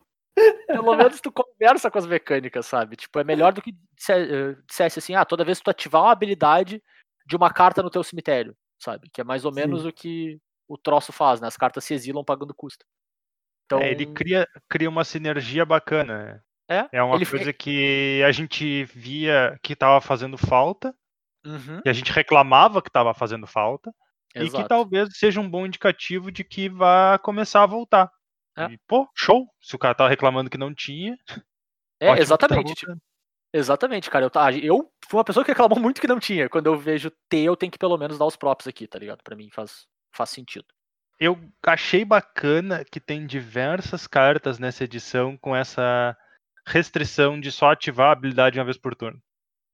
Pelo 0.66 0.96
menos 0.96 1.20
tu 1.20 1.30
conversa 1.30 1.90
com 1.90 1.98
as 1.98 2.06
mecânicas, 2.06 2.66
sabe? 2.66 2.96
Tipo, 2.96 3.20
é 3.20 3.24
melhor 3.24 3.52
do 3.52 3.62
que 3.62 3.70
eh, 4.08 4.56
dissesse 4.66 4.98
assim, 4.98 5.14
ah, 5.14 5.24
toda 5.24 5.44
vez 5.44 5.58
que 5.58 5.64
tu 5.64 5.70
ativar 5.70 6.02
uma 6.02 6.12
habilidade 6.12 6.82
de 7.26 7.36
uma 7.36 7.52
carta 7.52 7.82
no 7.82 7.90
teu 7.90 8.02
cemitério, 8.02 8.56
sabe? 8.80 9.08
Que 9.12 9.20
é 9.20 9.24
mais 9.24 9.44
ou 9.44 9.52
Sim. 9.52 9.60
menos 9.60 9.84
o 9.84 9.92
que 9.92 10.40
o 10.72 10.78
troço 10.78 11.12
faz, 11.12 11.40
né? 11.40 11.46
As 11.48 11.56
cartas 11.56 11.84
se 11.84 11.94
exilam 11.94 12.24
pagando 12.24 12.54
custo. 12.54 12.84
Então, 13.66 13.78
É, 13.80 13.90
ele 13.90 14.06
cria, 14.06 14.46
cria 14.68 14.88
uma 14.88 15.04
sinergia 15.04 15.64
bacana. 15.64 16.42
é, 16.68 16.88
É 16.92 17.02
uma 17.02 17.16
ele 17.16 17.26
coisa 17.26 17.52
que 17.52 18.22
a 18.26 18.32
gente 18.32 18.84
via 18.84 19.58
que 19.62 19.74
tava 19.76 20.00
fazendo 20.00 20.36
falta, 20.38 20.94
Uhum, 21.44 21.80
e 21.84 21.88
a 21.88 21.92
gente 21.92 22.12
reclamava 22.12 22.80
que 22.80 22.90
tava 22.90 23.12
fazendo 23.12 23.46
falta, 23.48 23.90
e 24.34 24.38
que 24.40 24.46
exato. 24.46 24.68
talvez 24.68 25.08
seja 25.18 25.40
um 25.40 25.50
bom 25.50 25.66
indicativo 25.66 26.30
de 26.30 26.44
que 26.44 26.68
vai 26.68 27.18
começar 27.18 27.62
a 27.64 27.66
voltar. 27.66 28.10
É. 28.56 28.66
E, 28.66 28.78
pô, 28.86 29.08
show! 29.14 29.46
Se 29.60 29.74
o 29.74 29.78
cara 29.78 29.94
tava 29.94 30.08
reclamando 30.10 30.48
que 30.50 30.56
não 30.58 30.72
tinha. 30.74 31.16
É, 32.00 32.08
ótimo 32.10 32.16
tá 32.16 32.22
exatamente. 32.22 32.66
voltando. 32.86 33.00
exatamente, 33.52 34.10
cara. 34.10 34.24
Eu, 34.26 34.30
tá- 34.30 34.52
eu 34.52 34.90
fui 35.08 35.18
uma 35.18 35.24
pessoa 35.24 35.44
que 35.44 35.50
reclamou 35.50 35.78
muito 35.80 36.00
que 36.00 36.06
não 36.06 36.20
tinha. 36.20 36.48
Quando 36.48 36.66
eu 36.66 36.78
vejo 36.78 37.10
ter, 37.28 37.40
eu 37.44 37.56
tenho 37.56 37.72
que 37.72 37.78
pelo 37.78 37.96
menos 37.98 38.18
dar 38.18 38.26
os 38.26 38.36
props 38.36 38.66
aqui, 38.66 38.86
tá 38.86 38.98
ligado? 38.98 39.22
Pra 39.22 39.34
mim 39.36 39.48
faz, 39.50 39.86
faz 40.12 40.30
sentido. 40.30 40.66
Eu 41.18 41.38
achei 41.64 42.04
bacana 42.04 42.84
que 42.84 43.00
tem 43.00 43.26
diversas 43.26 44.06
cartas 44.06 44.58
nessa 44.58 44.84
edição 44.84 45.36
com 45.36 45.54
essa 45.54 46.16
restrição 46.66 47.40
de 47.40 47.52
só 47.52 47.72
ativar 47.72 48.08
a 48.08 48.12
habilidade 48.12 48.58
uma 48.58 48.64
vez 48.64 48.76
por 48.76 48.94
turno. 48.94 49.22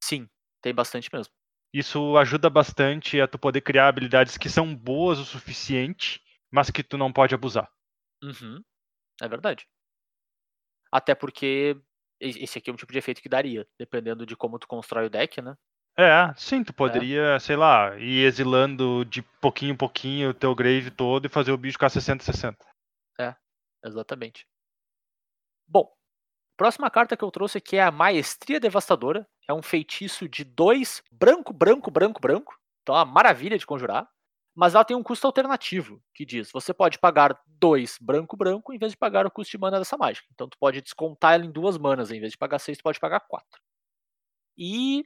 Sim, 0.03 0.29
tem 0.63 0.75
bastante 0.75 1.09
mesmo. 1.13 1.33
Isso 1.73 2.17
ajuda 2.17 2.49
bastante 2.49 3.21
a 3.21 3.29
tu 3.29 3.39
poder 3.39 3.61
criar 3.61 3.89
habilidades 3.89 4.39
que 4.39 4.49
são 4.49 4.75
boas 4.75 5.19
o 5.19 5.25
suficiente, 5.25 6.21
mas 6.51 6.71
que 6.71 6.83
tu 6.83 6.97
não 6.97 7.13
pode 7.13 7.35
abusar. 7.35 7.71
Uhum, 8.23 8.63
é 9.23 9.29
verdade. 9.29 9.67
Até 10.91 11.15
porque 11.15 11.77
esse 12.21 12.59
aqui 12.59 12.71
é 12.71 12.73
um 12.73 12.77
tipo 12.77 12.93
de 12.93 12.99
efeito 12.99 13.23
que 13.23 13.29
daria, 13.29 13.67
dependendo 13.79 14.25
de 14.25 14.35
como 14.35 14.59
tu 14.59 14.67
constrói 14.67 15.07
o 15.07 15.11
deck, 15.11 15.41
né? 15.43 15.55
É, 15.99 16.33
sim, 16.37 16.63
tu 16.63 16.73
poderia, 16.73 17.41
sei 17.41 17.57
lá, 17.57 17.97
ir 17.99 18.25
exilando 18.25 19.05
de 19.05 19.21
pouquinho 19.41 19.73
em 19.73 19.77
pouquinho 19.77 20.31
o 20.31 20.35
teu 20.35 20.55
grave 20.55 20.93
todo 20.93 21.27
e 21.27 21.29
fazer 21.29 21.51
o 21.51 21.59
bicho 21.59 21.73
ficar 21.73 21.91
60-60. 21.91 22.57
Exatamente. 23.85 24.47
Bom, 25.67 25.93
próxima 26.57 26.89
carta 26.89 27.17
que 27.17 27.25
eu 27.25 27.31
trouxe 27.33 27.59
aqui 27.59 27.77
é 27.77 27.83
a 27.83 27.91
Maestria 27.91 28.61
Devastadora. 28.61 29.27
É 29.49 29.53
um 29.53 29.63
feitiço 29.63 30.29
de 30.29 30.45
dois 30.45 31.03
branco, 31.11 31.53
branco, 31.53 31.91
branco, 31.91 32.21
branco. 32.21 32.57
Então 32.83 32.95
é 32.95 32.99
uma 32.99 33.05
maravilha 33.05 33.59
de 33.59 33.67
conjurar. 33.67 34.09
Mas 34.55 34.75
ela 34.75 34.85
tem 34.85 34.97
um 34.97 35.03
custo 35.03 35.27
alternativo, 35.27 36.01
que 36.15 36.25
diz: 36.25 36.51
você 36.53 36.73
pode 36.73 36.99
pagar 36.99 37.41
dois 37.47 37.97
branco, 38.01 38.37
branco, 38.37 38.73
em 38.73 38.79
vez 38.79 38.93
de 38.93 38.99
pagar 38.99 39.27
o 39.27 39.31
custo 39.31 39.51
de 39.51 39.59
mana 39.59 39.79
dessa 39.79 39.97
mágica. 39.97 40.29
Então 40.33 40.49
tu 40.49 40.57
pode 40.59 40.81
descontar 40.81 41.35
ela 41.35 41.45
em 41.45 41.51
duas 41.51 41.77
manas, 41.77 42.13
em 42.13 42.21
vez 42.21 42.33
de 42.33 42.39
pagar 42.39 42.61
seis, 42.61 42.79
tu 42.79 42.83
pode 42.83 43.01
pagar 43.01 43.21
quatro. 43.21 43.61
E 44.57 45.05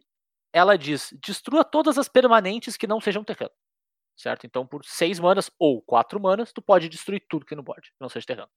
ela 0.52 0.76
diz: 0.76 1.12
destrua 1.22 1.64
todas 1.64 1.98
as 1.98 2.08
permanentes 2.08 2.76
que 2.76 2.86
não 2.86 3.00
sejam 3.00 3.24
terreno. 3.24 3.52
Certo? 4.16 4.46
Então, 4.46 4.66
por 4.66 4.84
seis 4.84 5.18
manas 5.18 5.50
ou 5.58 5.82
quatro 5.82 6.20
manas, 6.20 6.52
tu 6.52 6.60
pode 6.60 6.88
destruir 6.88 7.24
tudo 7.28 7.46
que 7.46 7.54
no 7.54 7.62
board, 7.62 7.92
não 8.00 8.08
seja 8.08 8.26
terreno. 8.26 8.50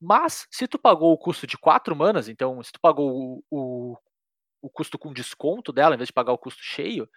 Mas, 0.00 0.46
se 0.50 0.68
tu 0.68 0.78
pagou 0.78 1.12
o 1.12 1.18
custo 1.18 1.46
de 1.46 1.56
4 1.56 1.96
manas, 1.96 2.28
então 2.28 2.62
se 2.62 2.70
tu 2.70 2.78
pagou 2.80 3.10
o, 3.10 3.44
o, 3.50 3.98
o 4.62 4.70
custo 4.70 4.98
com 4.98 5.12
desconto 5.12 5.72
dela, 5.72 5.94
em 5.94 5.98
vez 5.98 6.08
de 6.08 6.12
pagar 6.12 6.32
o 6.32 6.38
custo 6.38 6.62
cheio, 6.62 7.08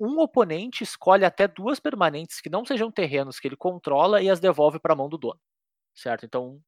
um 0.00 0.18
oponente 0.18 0.82
escolhe 0.82 1.24
até 1.24 1.46
duas 1.46 1.78
permanentes 1.78 2.40
que 2.40 2.50
não 2.50 2.64
sejam 2.64 2.90
terrenos 2.90 3.38
que 3.38 3.46
ele 3.46 3.56
controla 3.56 4.20
e 4.20 4.28
as 4.28 4.40
devolve 4.40 4.80
para 4.80 4.92
a 4.92 4.96
mão 4.96 5.08
do 5.08 5.16
dono. 5.16 5.40
Certo? 5.94 6.26
Então, 6.26 6.60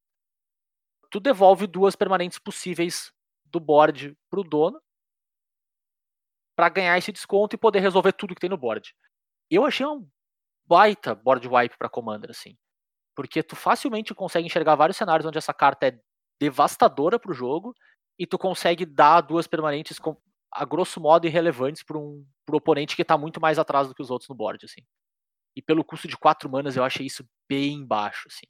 tu 1.10 1.18
devolve 1.18 1.66
duas 1.66 1.96
permanentes 1.96 2.38
possíveis 2.38 3.12
do 3.44 3.58
board 3.58 4.16
pro 4.30 4.44
dono 4.44 4.80
para 6.56 6.70
ganhar 6.70 6.98
esse 6.98 7.12
desconto 7.12 7.54
e 7.54 7.58
poder 7.58 7.80
resolver 7.80 8.12
tudo 8.12 8.34
que 8.34 8.40
tem 8.40 8.50
no 8.50 8.56
board. 8.56 8.94
Eu 9.50 9.64
achei 9.64 9.86
um 9.86 10.08
baita 10.66 11.14
board 11.14 11.46
wipe 11.46 11.76
para 11.78 11.88
Commander, 11.88 12.30
assim 12.30 12.56
porque 13.16 13.42
tu 13.42 13.56
facilmente 13.56 14.14
consegue 14.14 14.46
enxergar 14.46 14.76
vários 14.76 14.98
cenários 14.98 15.26
onde 15.26 15.38
essa 15.38 15.54
carta 15.54 15.88
é 15.88 15.98
devastadora 16.38 17.18
pro 17.18 17.32
jogo 17.32 17.74
e 18.18 18.26
tu 18.26 18.38
consegue 18.38 18.84
dar 18.84 19.22
duas 19.22 19.46
permanentes 19.46 19.98
com, 19.98 20.14
a 20.52 20.64
grosso 20.66 21.00
modo 21.00 21.26
irrelevantes 21.26 21.82
para 21.82 21.96
um 21.96 22.24
pro 22.44 22.58
oponente 22.58 22.94
que 22.94 23.04
tá 23.04 23.18
muito 23.18 23.40
mais 23.40 23.58
atrás 23.58 23.88
do 23.88 23.94
que 23.94 24.02
os 24.02 24.10
outros 24.10 24.28
no 24.28 24.36
board, 24.36 24.64
assim. 24.64 24.82
E 25.56 25.62
pelo 25.62 25.82
custo 25.82 26.06
de 26.06 26.16
quatro 26.16 26.48
manas 26.48 26.76
eu 26.76 26.84
achei 26.84 27.06
isso 27.06 27.26
bem 27.48 27.84
baixo, 27.84 28.28
assim. 28.28 28.46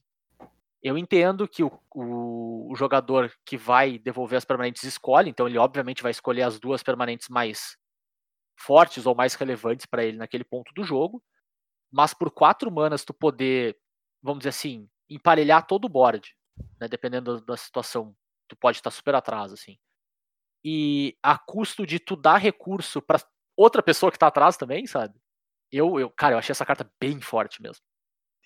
Eu 0.82 0.98
entendo 0.98 1.48
que 1.48 1.62
o, 1.62 1.72
o, 1.94 2.72
o 2.72 2.76
jogador 2.76 3.32
que 3.44 3.56
vai 3.56 3.98
devolver 3.98 4.36
as 4.36 4.44
permanentes 4.44 4.82
escolhe, 4.82 5.30
então 5.30 5.48
ele 5.48 5.58
obviamente 5.58 6.02
vai 6.02 6.10
escolher 6.10 6.42
as 6.42 6.58
duas 6.58 6.82
permanentes 6.82 7.28
mais 7.28 7.76
fortes 8.56 9.06
ou 9.06 9.14
mais 9.14 9.34
relevantes 9.34 9.86
para 9.86 10.04
ele 10.04 10.16
naquele 10.16 10.44
ponto 10.44 10.72
do 10.74 10.82
jogo, 10.82 11.22
mas 11.92 12.12
por 12.14 12.30
quatro 12.30 12.70
manas 12.70 13.04
tu 13.04 13.14
poder 13.14 13.76
vamos 14.26 14.40
dizer 14.40 14.50
assim, 14.50 14.88
emparelhar 15.08 15.66
todo 15.66 15.84
o 15.84 15.88
board, 15.88 16.34
né, 16.80 16.88
dependendo 16.88 17.40
da 17.40 17.56
situação, 17.56 18.14
tu 18.48 18.56
pode 18.56 18.78
estar 18.78 18.90
super 18.90 19.14
atrás, 19.14 19.52
assim. 19.52 19.78
E 20.64 21.16
a 21.22 21.38
custo 21.38 21.86
de 21.86 22.00
tu 22.00 22.16
dar 22.16 22.38
recurso 22.38 23.00
para 23.00 23.22
outra 23.56 23.82
pessoa 23.82 24.10
que 24.10 24.18
tá 24.18 24.26
atrás 24.26 24.56
também, 24.56 24.84
sabe? 24.86 25.14
Eu, 25.70 26.00
eu, 26.00 26.10
cara, 26.10 26.34
eu 26.34 26.38
achei 26.38 26.52
essa 26.52 26.66
carta 26.66 26.90
bem 27.00 27.20
forte 27.20 27.62
mesmo. 27.62 27.82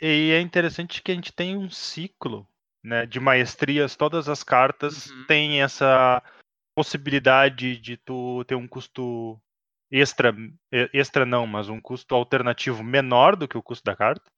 E 0.01 0.33
é 0.33 0.41
interessante 0.41 1.03
que 1.03 1.13
a 1.13 1.15
gente 1.15 1.33
tem 1.33 1.57
um 1.57 1.71
ciclo 1.71 2.47
né, 2.83 3.07
de 3.07 3.19
maestrias, 3.19 3.97
todas 3.97 4.29
as 4.29 4.43
cartas 4.43 5.11
Uhum. 5.11 5.27
têm 5.27 5.63
essa 5.63 6.23
possibilidade 6.75 7.77
de 7.79 7.97
tu 7.97 8.45
ter 8.45 8.55
um 8.55 8.69
custo 8.69 9.41
extra, 9.91 10.35
extra 10.93 11.27
não, 11.27 11.47
mas 11.47 11.69
um 11.69 11.81
custo 11.81 12.15
alternativo 12.15 12.83
menor 12.83 13.37
do 13.37 13.49
que 13.49 13.59
o 13.59 13.63
custo 13.63 13.85
da 13.85 13.97
carta. 13.97 14.31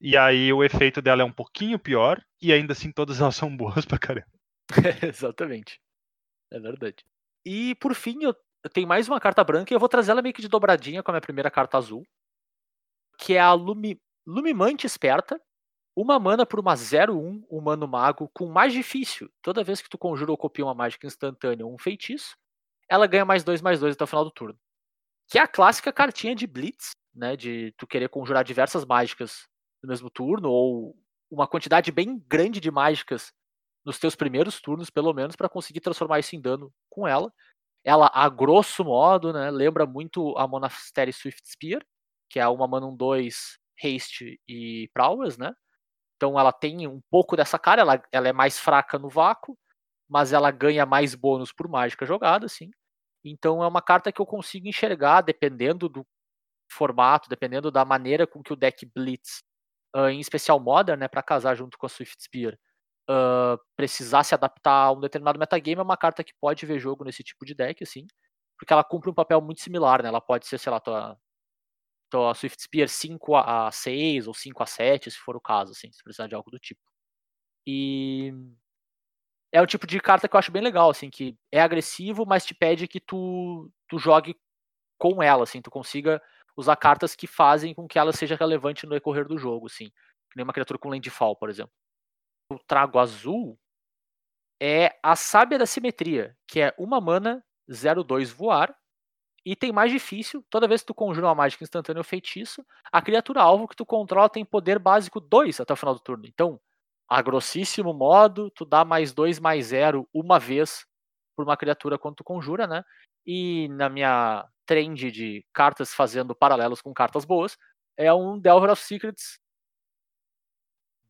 E 0.00 0.16
aí 0.16 0.52
o 0.52 0.62
efeito 0.62 1.00
dela 1.00 1.22
é 1.22 1.24
um 1.24 1.32
pouquinho 1.32 1.78
pior, 1.78 2.22
e 2.40 2.52
ainda 2.52 2.72
assim 2.72 2.92
todas 2.92 3.18
elas 3.20 3.36
são 3.36 3.54
boas 3.56 3.84
pra 3.84 3.98
caramba. 3.98 4.28
Exatamente. 5.02 5.80
É 6.52 6.60
verdade. 6.60 7.04
E 7.44 7.74
por 7.76 7.94
fim, 7.94 8.22
eu 8.22 8.34
tenho 8.72 8.86
mais 8.86 9.08
uma 9.08 9.20
carta 9.20 9.42
branca 9.42 9.72
e 9.72 9.74
eu 9.74 9.80
vou 9.80 9.88
trazer 9.88 10.10
ela 10.10 10.22
meio 10.22 10.34
que 10.34 10.42
de 10.42 10.48
dobradinha 10.48 11.02
com 11.02 11.10
a 11.10 11.14
minha 11.14 11.20
primeira 11.20 11.50
carta 11.50 11.78
azul. 11.78 12.04
Que 13.18 13.34
é 13.34 13.40
a 13.40 13.52
Lumi, 13.52 14.00
Lumimante 14.26 14.86
Esperta. 14.86 15.40
Uma 15.94 16.18
mana 16.18 16.44
por 16.44 16.60
uma 16.60 16.74
0-1, 16.74 17.42
humano 17.48 17.88
mago, 17.88 18.28
com 18.34 18.46
mais 18.46 18.72
difícil. 18.72 19.30
Toda 19.40 19.64
vez 19.64 19.80
que 19.80 19.88
tu 19.88 19.96
conjura 19.96 20.30
ou 20.30 20.36
copia 20.36 20.64
uma 20.64 20.74
mágica 20.74 21.06
instantânea 21.06 21.64
ou 21.64 21.72
um 21.72 21.78
feitiço, 21.78 22.36
ela 22.88 23.06
ganha 23.06 23.24
mais 23.24 23.42
2, 23.42 23.62
mais 23.62 23.80
2 23.80 23.94
até 23.94 24.04
o 24.04 24.06
final 24.06 24.24
do 24.24 24.30
turno. 24.30 24.58
Que 25.30 25.38
é 25.38 25.42
a 25.42 25.48
clássica 25.48 25.92
cartinha 25.92 26.34
de 26.34 26.46
Blitz, 26.46 26.90
né? 27.14 27.36
De 27.36 27.72
tu 27.76 27.86
querer 27.86 28.08
conjurar 28.08 28.44
diversas 28.44 28.84
mágicas 28.84 29.46
no 29.82 29.88
mesmo 29.88 30.08
turno, 30.10 30.48
ou 30.50 30.96
uma 31.30 31.46
quantidade 31.48 31.90
bem 31.90 32.18
grande 32.28 32.60
de 32.60 32.70
mágicas 32.70 33.32
nos 33.84 33.98
teus 33.98 34.16
primeiros 34.16 34.60
turnos, 34.60 34.90
pelo 34.90 35.12
menos, 35.14 35.36
para 35.36 35.48
conseguir 35.48 35.80
transformar 35.80 36.20
isso 36.20 36.36
em 36.36 36.40
dano 36.40 36.72
com 36.90 37.06
ela. 37.08 37.32
Ela, 37.84 38.10
a 38.14 38.28
grosso 38.28 38.84
modo, 38.84 39.32
né, 39.32 39.50
lembra 39.50 39.86
muito 39.86 40.36
a 40.38 40.46
Monastery 40.48 41.12
Swift 41.12 41.42
Spear, 41.50 41.82
que 42.30 42.40
é 42.40 42.48
uma 42.48 42.68
mana 42.68 42.86
1 42.86 42.96
2 42.96 43.58
haste 43.84 44.40
e 44.48 44.90
prowess, 44.94 45.38
né? 45.38 45.54
Então 46.16 46.38
ela 46.40 46.52
tem 46.52 46.86
um 46.88 47.00
pouco 47.10 47.36
dessa 47.36 47.58
cara, 47.58 47.82
ela, 47.82 48.02
ela 48.12 48.28
é 48.28 48.32
mais 48.34 48.58
fraca 48.60 48.98
no 48.98 49.08
vácuo, 49.10 49.58
mas 50.08 50.32
ela 50.32 50.50
ganha 50.52 50.86
mais 50.86 51.14
bônus 51.14 51.52
por 51.52 51.68
mágica 51.68 52.06
jogada, 52.06 52.46
assim. 52.46 52.70
Então 53.30 53.62
é 53.62 53.66
uma 53.68 53.82
carta 53.82 54.12
que 54.12 54.20
eu 54.20 54.26
consigo 54.26 54.68
enxergar, 54.68 55.20
dependendo 55.22 55.88
do 55.88 56.06
formato, 56.70 57.28
dependendo 57.28 57.70
da 57.70 57.84
maneira 57.84 58.26
com 58.26 58.42
que 58.42 58.52
o 58.52 58.56
deck 58.56 58.86
Blitz, 58.94 59.42
uh, 59.96 60.08
em 60.08 60.20
especial 60.20 60.60
Modern, 60.60 60.98
né, 61.00 61.08
para 61.08 61.22
casar 61.22 61.54
junto 61.56 61.78
com 61.78 61.86
a 61.86 61.88
Swift 61.88 62.22
Spear, 62.22 62.58
uh, 63.10 63.58
precisar 63.76 64.24
se 64.24 64.34
adaptar 64.34 64.86
a 64.86 64.92
um 64.92 65.00
determinado 65.00 65.38
metagame, 65.38 65.80
é 65.80 65.82
uma 65.84 65.96
carta 65.96 66.24
que 66.24 66.32
pode 66.40 66.64
ver 66.66 66.78
jogo 66.78 67.04
nesse 67.04 67.22
tipo 67.24 67.44
de 67.44 67.54
deck, 67.54 67.82
assim. 67.82 68.06
porque 68.58 68.72
ela 68.72 68.84
cumpre 68.84 69.10
um 69.10 69.14
papel 69.14 69.40
muito 69.40 69.60
similar, 69.62 70.02
né? 70.02 70.08
Ela 70.08 70.20
pode 70.20 70.46
ser, 70.46 70.58
sei 70.58 70.72
lá, 70.72 70.80
tua, 70.80 71.18
tua 72.10 72.34
Swift 72.34 72.62
Spear 72.62 72.88
5 72.88 73.36
a 73.36 73.70
6 73.72 74.28
ou 74.28 74.34
5 74.34 74.62
a 74.62 74.66
7, 74.66 75.10
se 75.10 75.18
for 75.18 75.36
o 75.36 75.40
caso, 75.40 75.72
assim, 75.72 75.92
se 75.92 76.02
precisar 76.04 76.28
de 76.28 76.34
algo 76.34 76.50
do 76.50 76.58
tipo. 76.58 76.80
E 77.66 78.32
é 79.52 79.60
o 79.62 79.66
tipo 79.66 79.86
de 79.86 80.00
carta 80.00 80.28
que 80.28 80.36
eu 80.36 80.38
acho 80.38 80.52
bem 80.52 80.62
legal, 80.62 80.90
assim, 80.90 81.10
que 81.10 81.36
é 81.52 81.60
agressivo, 81.60 82.26
mas 82.26 82.44
te 82.44 82.54
pede 82.54 82.88
que 82.88 83.00
tu, 83.00 83.70
tu 83.88 83.98
jogue 83.98 84.36
com 84.98 85.22
ela, 85.22 85.44
assim, 85.44 85.62
tu 85.62 85.70
consiga 85.70 86.20
usar 86.56 86.76
cartas 86.76 87.14
que 87.14 87.26
fazem 87.26 87.74
com 87.74 87.86
que 87.86 87.98
ela 87.98 88.12
seja 88.12 88.36
relevante 88.36 88.84
no 88.86 88.92
decorrer 88.92 89.26
do 89.28 89.38
jogo, 89.38 89.66
assim. 89.66 89.90
Que 90.30 90.36
nem 90.36 90.44
uma 90.44 90.52
criatura 90.52 90.78
com 90.78 90.88
landfall, 90.88 91.36
por 91.36 91.50
exemplo. 91.50 91.72
Eu 92.50 92.58
trago 92.66 92.98
azul 92.98 93.58
é 94.60 94.98
a 95.02 95.14
Sábia 95.14 95.58
da 95.58 95.66
Simetria, 95.66 96.36
que 96.48 96.60
é 96.60 96.74
uma 96.78 97.00
mana, 97.00 97.44
0-2 97.70 98.30
voar, 98.32 98.74
item 99.44 99.72
mais 99.72 99.92
difícil, 99.92 100.44
toda 100.50 100.66
vez 100.68 100.80
que 100.80 100.88
tu 100.88 100.94
conjura 100.94 101.26
uma 101.26 101.34
mágica 101.34 101.62
instantânea 101.62 102.00
ou 102.00 102.04
feitiço, 102.04 102.64
a 102.92 103.02
criatura 103.02 103.42
alvo 103.42 103.68
que 103.68 103.76
tu 103.76 103.86
controla 103.86 104.28
tem 104.28 104.44
poder 104.44 104.78
básico 104.78 105.20
2 105.20 105.60
até 105.60 105.72
o 105.72 105.76
final 105.76 105.94
do 105.94 106.00
turno. 106.00 106.26
Então, 106.26 106.60
a 107.08 107.22
grossíssimo 107.22 107.92
modo, 107.92 108.50
tu 108.50 108.64
dá 108.64 108.84
mais 108.84 109.12
2 109.12 109.38
mais 109.38 109.66
0 109.66 110.08
uma 110.12 110.38
vez 110.38 110.84
por 111.36 111.44
uma 111.44 111.56
criatura 111.56 111.98
quando 111.98 112.16
tu 112.16 112.24
conjura, 112.24 112.66
né? 112.66 112.82
E 113.24 113.68
na 113.68 113.88
minha 113.88 114.46
trend 114.66 115.10
de 115.10 115.44
cartas 115.52 115.94
fazendo 115.94 116.34
paralelos 116.34 116.82
com 116.82 116.92
cartas 116.92 117.24
boas, 117.24 117.56
é 117.96 118.12
um 118.12 118.38
Delver 118.38 118.70
of 118.70 118.82
Secrets 118.82 119.38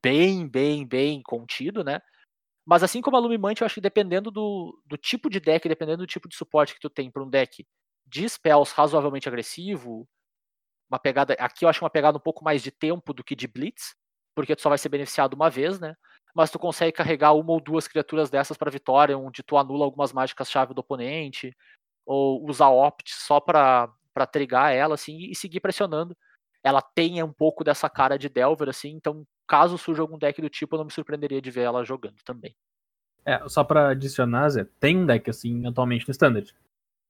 bem, 0.03 0.47
bem, 0.49 0.87
bem 0.87 1.23
contido, 1.23 1.83
né? 1.83 2.01
Mas 2.67 2.83
assim 2.83 3.01
como 3.01 3.17
a 3.17 3.21
Lumimante, 3.21 3.63
eu 3.63 3.67
acho 3.67 3.77
que 3.77 3.81
dependendo 3.81 4.31
do, 4.31 4.81
do 4.85 4.97
tipo 4.97 5.31
de 5.31 5.41
deck, 5.41 5.69
dependendo 5.69 5.99
do 5.99 6.07
tipo 6.07 6.29
de 6.29 6.37
suporte 6.37 6.75
que 6.75 6.81
tu 6.81 6.91
tem 6.91 7.11
para 7.11 7.23
um 7.23 7.31
deck 7.31 7.65
de 8.05 8.29
spells 8.29 8.73
razoavelmente 8.73 9.29
agressivo, 9.29 10.07
uma 10.91 10.99
pegada. 10.99 11.35
Aqui 11.35 11.65
eu 11.65 11.69
acho 11.69 11.83
uma 11.85 11.91
pegada 11.91 12.19
um 12.19 12.21
pouco 12.21 12.45
mais 12.45 12.63
de 12.63 12.71
tempo 12.71 13.13
do 13.13 13.25
que 13.25 13.35
de 13.35 13.47
Blitz, 13.47 13.95
porque 14.37 14.55
tu 14.55 14.61
só 14.61 14.69
vai 14.69 14.77
ser 14.79 14.91
beneficiado 14.91 15.33
uma 15.35 15.49
vez, 15.49 15.81
né? 15.81 15.97
Mas 16.35 16.51
tu 16.51 16.59
consegue 16.59 16.93
carregar 16.93 17.33
uma 17.33 17.51
ou 17.53 17.61
duas 17.61 17.89
criaturas 17.89 18.29
dessas 18.29 18.59
para 18.59 18.71
vitória, 18.71 19.17
onde 19.17 19.43
tu 19.43 19.57
anula 19.57 19.87
algumas 19.87 20.13
mágicas-chave 20.13 20.75
do 20.75 20.81
oponente, 20.81 21.57
ou 22.05 22.47
usar 22.47 22.69
Opt 22.69 23.13
só 23.15 23.41
para 23.41 23.91
para 24.13 24.27
trigar 24.27 24.73
ela, 24.73 24.95
assim, 24.95 25.19
e 25.31 25.35
seguir 25.35 25.61
pressionando. 25.61 26.17
Ela 26.65 26.81
tem 26.81 27.23
um 27.23 27.33
pouco 27.33 27.63
dessa 27.63 27.89
cara 27.91 28.19
de 28.19 28.31
Delver, 28.31 28.67
assim, 28.67 28.89
então 28.89 29.27
caso 29.47 29.77
surja 29.77 30.01
algum 30.01 30.17
deck 30.17 30.41
do 30.41 30.49
tipo, 30.49 30.75
eu 30.75 30.79
não 30.79 30.87
me 30.87 30.91
surpreenderia 30.91 31.41
de 31.41 31.51
ver 31.51 31.63
ela 31.63 31.85
jogando 31.85 32.17
também. 32.25 32.57
É, 33.27 33.47
só 33.47 33.63
pra 33.63 33.91
adicionar, 33.91 34.49
Zé, 34.49 34.65
tem 34.81 34.97
um 34.97 35.05
deck 35.05 35.29
assim 35.29 35.67
atualmente 35.67 36.09
no 36.09 36.13
Standard. 36.13 36.55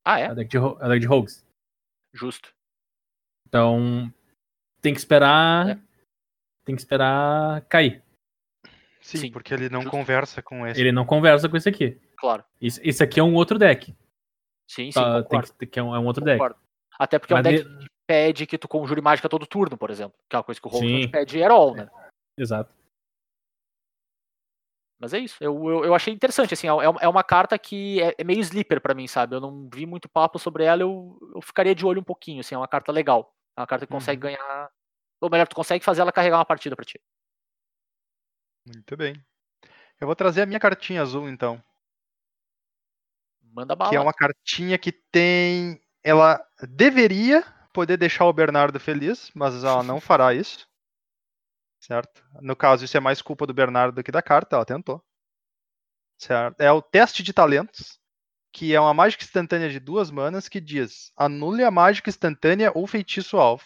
Ah, 0.03 0.19
É 0.19 0.25
é? 0.25 0.31
o 0.33 0.35
deck 0.35 0.49
de, 0.49 0.57
é 0.57 0.87
deck 0.89 0.99
de 0.99 1.07
Rogues. 1.07 1.45
Justo. 2.13 2.53
Então, 3.47 4.13
tem 4.81 4.93
que 4.93 4.99
esperar. 4.99 5.69
É. 5.69 5.86
Tem 6.67 6.75
que 6.75 6.81
esperar 6.81 7.61
cair. 7.69 8.03
Sim, 8.99 9.17
Sim, 9.19 9.31
porque 9.31 9.53
ele 9.53 9.69
não 9.69 9.81
justo. 9.83 9.95
conversa 9.97 10.43
com 10.43 10.67
esse. 10.67 10.79
Ele 10.81 10.91
não 10.91 11.05
conversa 11.05 11.47
com 11.47 11.55
esse 11.55 11.69
aqui. 11.69 11.97
Claro. 12.17 12.43
Esse, 12.61 12.85
esse 12.85 13.01
aqui 13.01 13.21
é 13.21 13.23
um 13.23 13.33
outro 13.35 13.57
deck. 13.57 13.95
Sim, 14.69 14.91
sim, 14.91 14.99
Tá, 14.99 15.13
tem 15.13 15.23
concordo. 15.23 15.53
que, 15.53 15.65
que 15.65 15.79
é, 15.79 15.83
um, 15.83 15.95
é 15.95 15.99
um 15.99 16.05
outro 16.05 16.25
deck. 16.25 16.37
concordo. 16.37 16.59
Até 16.99 17.17
porque 17.17 17.31
é 17.33 17.35
um 17.35 17.39
Mas 17.41 17.43
deck 17.45 17.59
ele- 17.65 17.79
que 17.79 17.87
pede 18.05 18.45
que 18.45 18.57
tu 18.57 18.67
conjure 18.67 18.99
mágica 18.99 19.29
todo 19.29 19.47
turno, 19.47 19.77
por 19.77 19.89
exemplo. 19.89 20.19
Que 20.29 20.35
é 20.35 20.39
uma 20.39 20.43
coisa 20.43 20.59
que 20.59 20.67
o 20.67 20.71
Sim. 20.71 21.01
te 21.03 21.07
pede 21.07 21.41
at 21.41 21.49
all, 21.51 21.73
né? 21.73 21.89
Exato. 22.37 22.69
Mas 24.99 25.13
é 25.13 25.19
isso. 25.19 25.37
Eu, 25.41 25.53
eu, 25.69 25.85
eu 25.85 25.95
achei 25.95 26.13
interessante, 26.13 26.53
assim, 26.53 26.67
é, 26.67 26.71
é 26.71 27.07
uma 27.07 27.23
carta 27.23 27.57
que 27.57 28.01
é, 28.01 28.15
é 28.17 28.23
meio 28.25 28.39
sleeper 28.41 28.81
pra 28.81 28.95
mim, 28.95 29.07
sabe? 29.07 29.35
Eu 29.35 29.39
não 29.39 29.69
vi 29.71 29.85
muito 29.85 30.09
papo 30.09 30.37
sobre 30.39 30.63
ela, 30.65 30.81
eu, 30.81 31.17
eu 31.35 31.41
ficaria 31.41 31.73
de 31.75 31.85
olho 31.85 32.01
um 32.01 32.03
pouquinho, 32.03 32.39
assim, 32.41 32.55
é 32.55 32.57
uma 32.57 32.67
carta 32.67 32.91
legal. 32.91 33.31
É 33.55 33.61
uma 33.61 33.67
carta 33.67 33.85
que 33.85 33.91
consegue 33.93 34.17
Uhum. 34.25 34.33
ganhar. 34.33 34.69
Ou 35.19 35.29
melhor, 35.29 35.47
tu 35.47 35.55
consegue 35.55 35.83
fazer 35.83 36.01
ela 36.01 36.11
carregar 36.11 36.37
uma 36.37 36.45
partida 36.45 36.75
pra 36.75 36.85
ti. 36.85 36.99
Muito 38.65 38.97
bem. 38.97 39.15
Eu 39.99 40.05
vou 40.05 40.15
trazer 40.15 40.41
a 40.41 40.45
minha 40.45 40.59
cartinha 40.59 41.01
azul, 41.01 41.27
então. 41.27 41.63
Manda 43.41 43.75
bala. 43.75 43.89
Que 43.89 43.95
é 43.95 43.99
uma 43.99 44.13
cartinha 44.13 44.77
que 44.77 44.91
tem. 44.91 45.81
Ela 46.03 46.39
deveria 46.69 47.43
poder 47.73 47.97
deixar 47.97 48.25
o 48.25 48.33
Bernardo 48.33 48.79
feliz, 48.79 49.31
mas 49.33 49.63
ela 49.63 49.83
não 49.83 49.99
fará 49.99 50.33
isso. 50.33 50.67
Certo? 51.79 52.23
No 52.41 52.55
caso, 52.55 52.83
isso 52.85 52.97
é 52.97 52.99
mais 52.99 53.21
culpa 53.21 53.47
do 53.47 53.53
Bernardo 53.53 53.95
do 53.95 54.03
que 54.03 54.11
da 54.11 54.21
carta, 54.21 54.55
ela 54.55 54.65
tentou. 54.65 55.03
Certo? 56.19 56.59
É 56.59 56.71
o 56.71 56.81
teste 56.81 57.23
de 57.23 57.33
talentos, 57.33 57.99
que 58.51 58.73
é 58.73 58.79
uma 58.79 58.93
mágica 58.93 59.23
instantânea 59.23 59.69
de 59.69 59.79
duas 59.79 60.11
manas 60.11 60.49
que 60.49 60.59
diz: 60.59 61.11
anule 61.15 61.63
a 61.63 61.71
mágica 61.71 62.09
instantânea 62.09 62.71
ou 62.75 62.85
feitiço 62.87 63.37
alvo. 63.37 63.65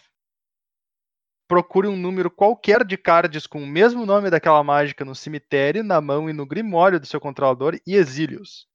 Procure 1.52 1.86
um 1.86 1.98
número 1.98 2.30
qualquer 2.30 2.82
de 2.82 2.96
cards 2.96 3.46
com 3.46 3.62
o 3.62 3.66
mesmo 3.66 4.06
nome 4.06 4.30
daquela 4.30 4.64
mágica 4.64 5.04
no 5.04 5.14
cemitério, 5.14 5.84
na 5.84 6.00
mão 6.00 6.30
e 6.30 6.32
no 6.32 6.46
grimório 6.46 6.98
do 6.98 7.04
seu 7.04 7.20
controlador 7.20 7.78
e 7.86 7.94
exílios 7.94 8.66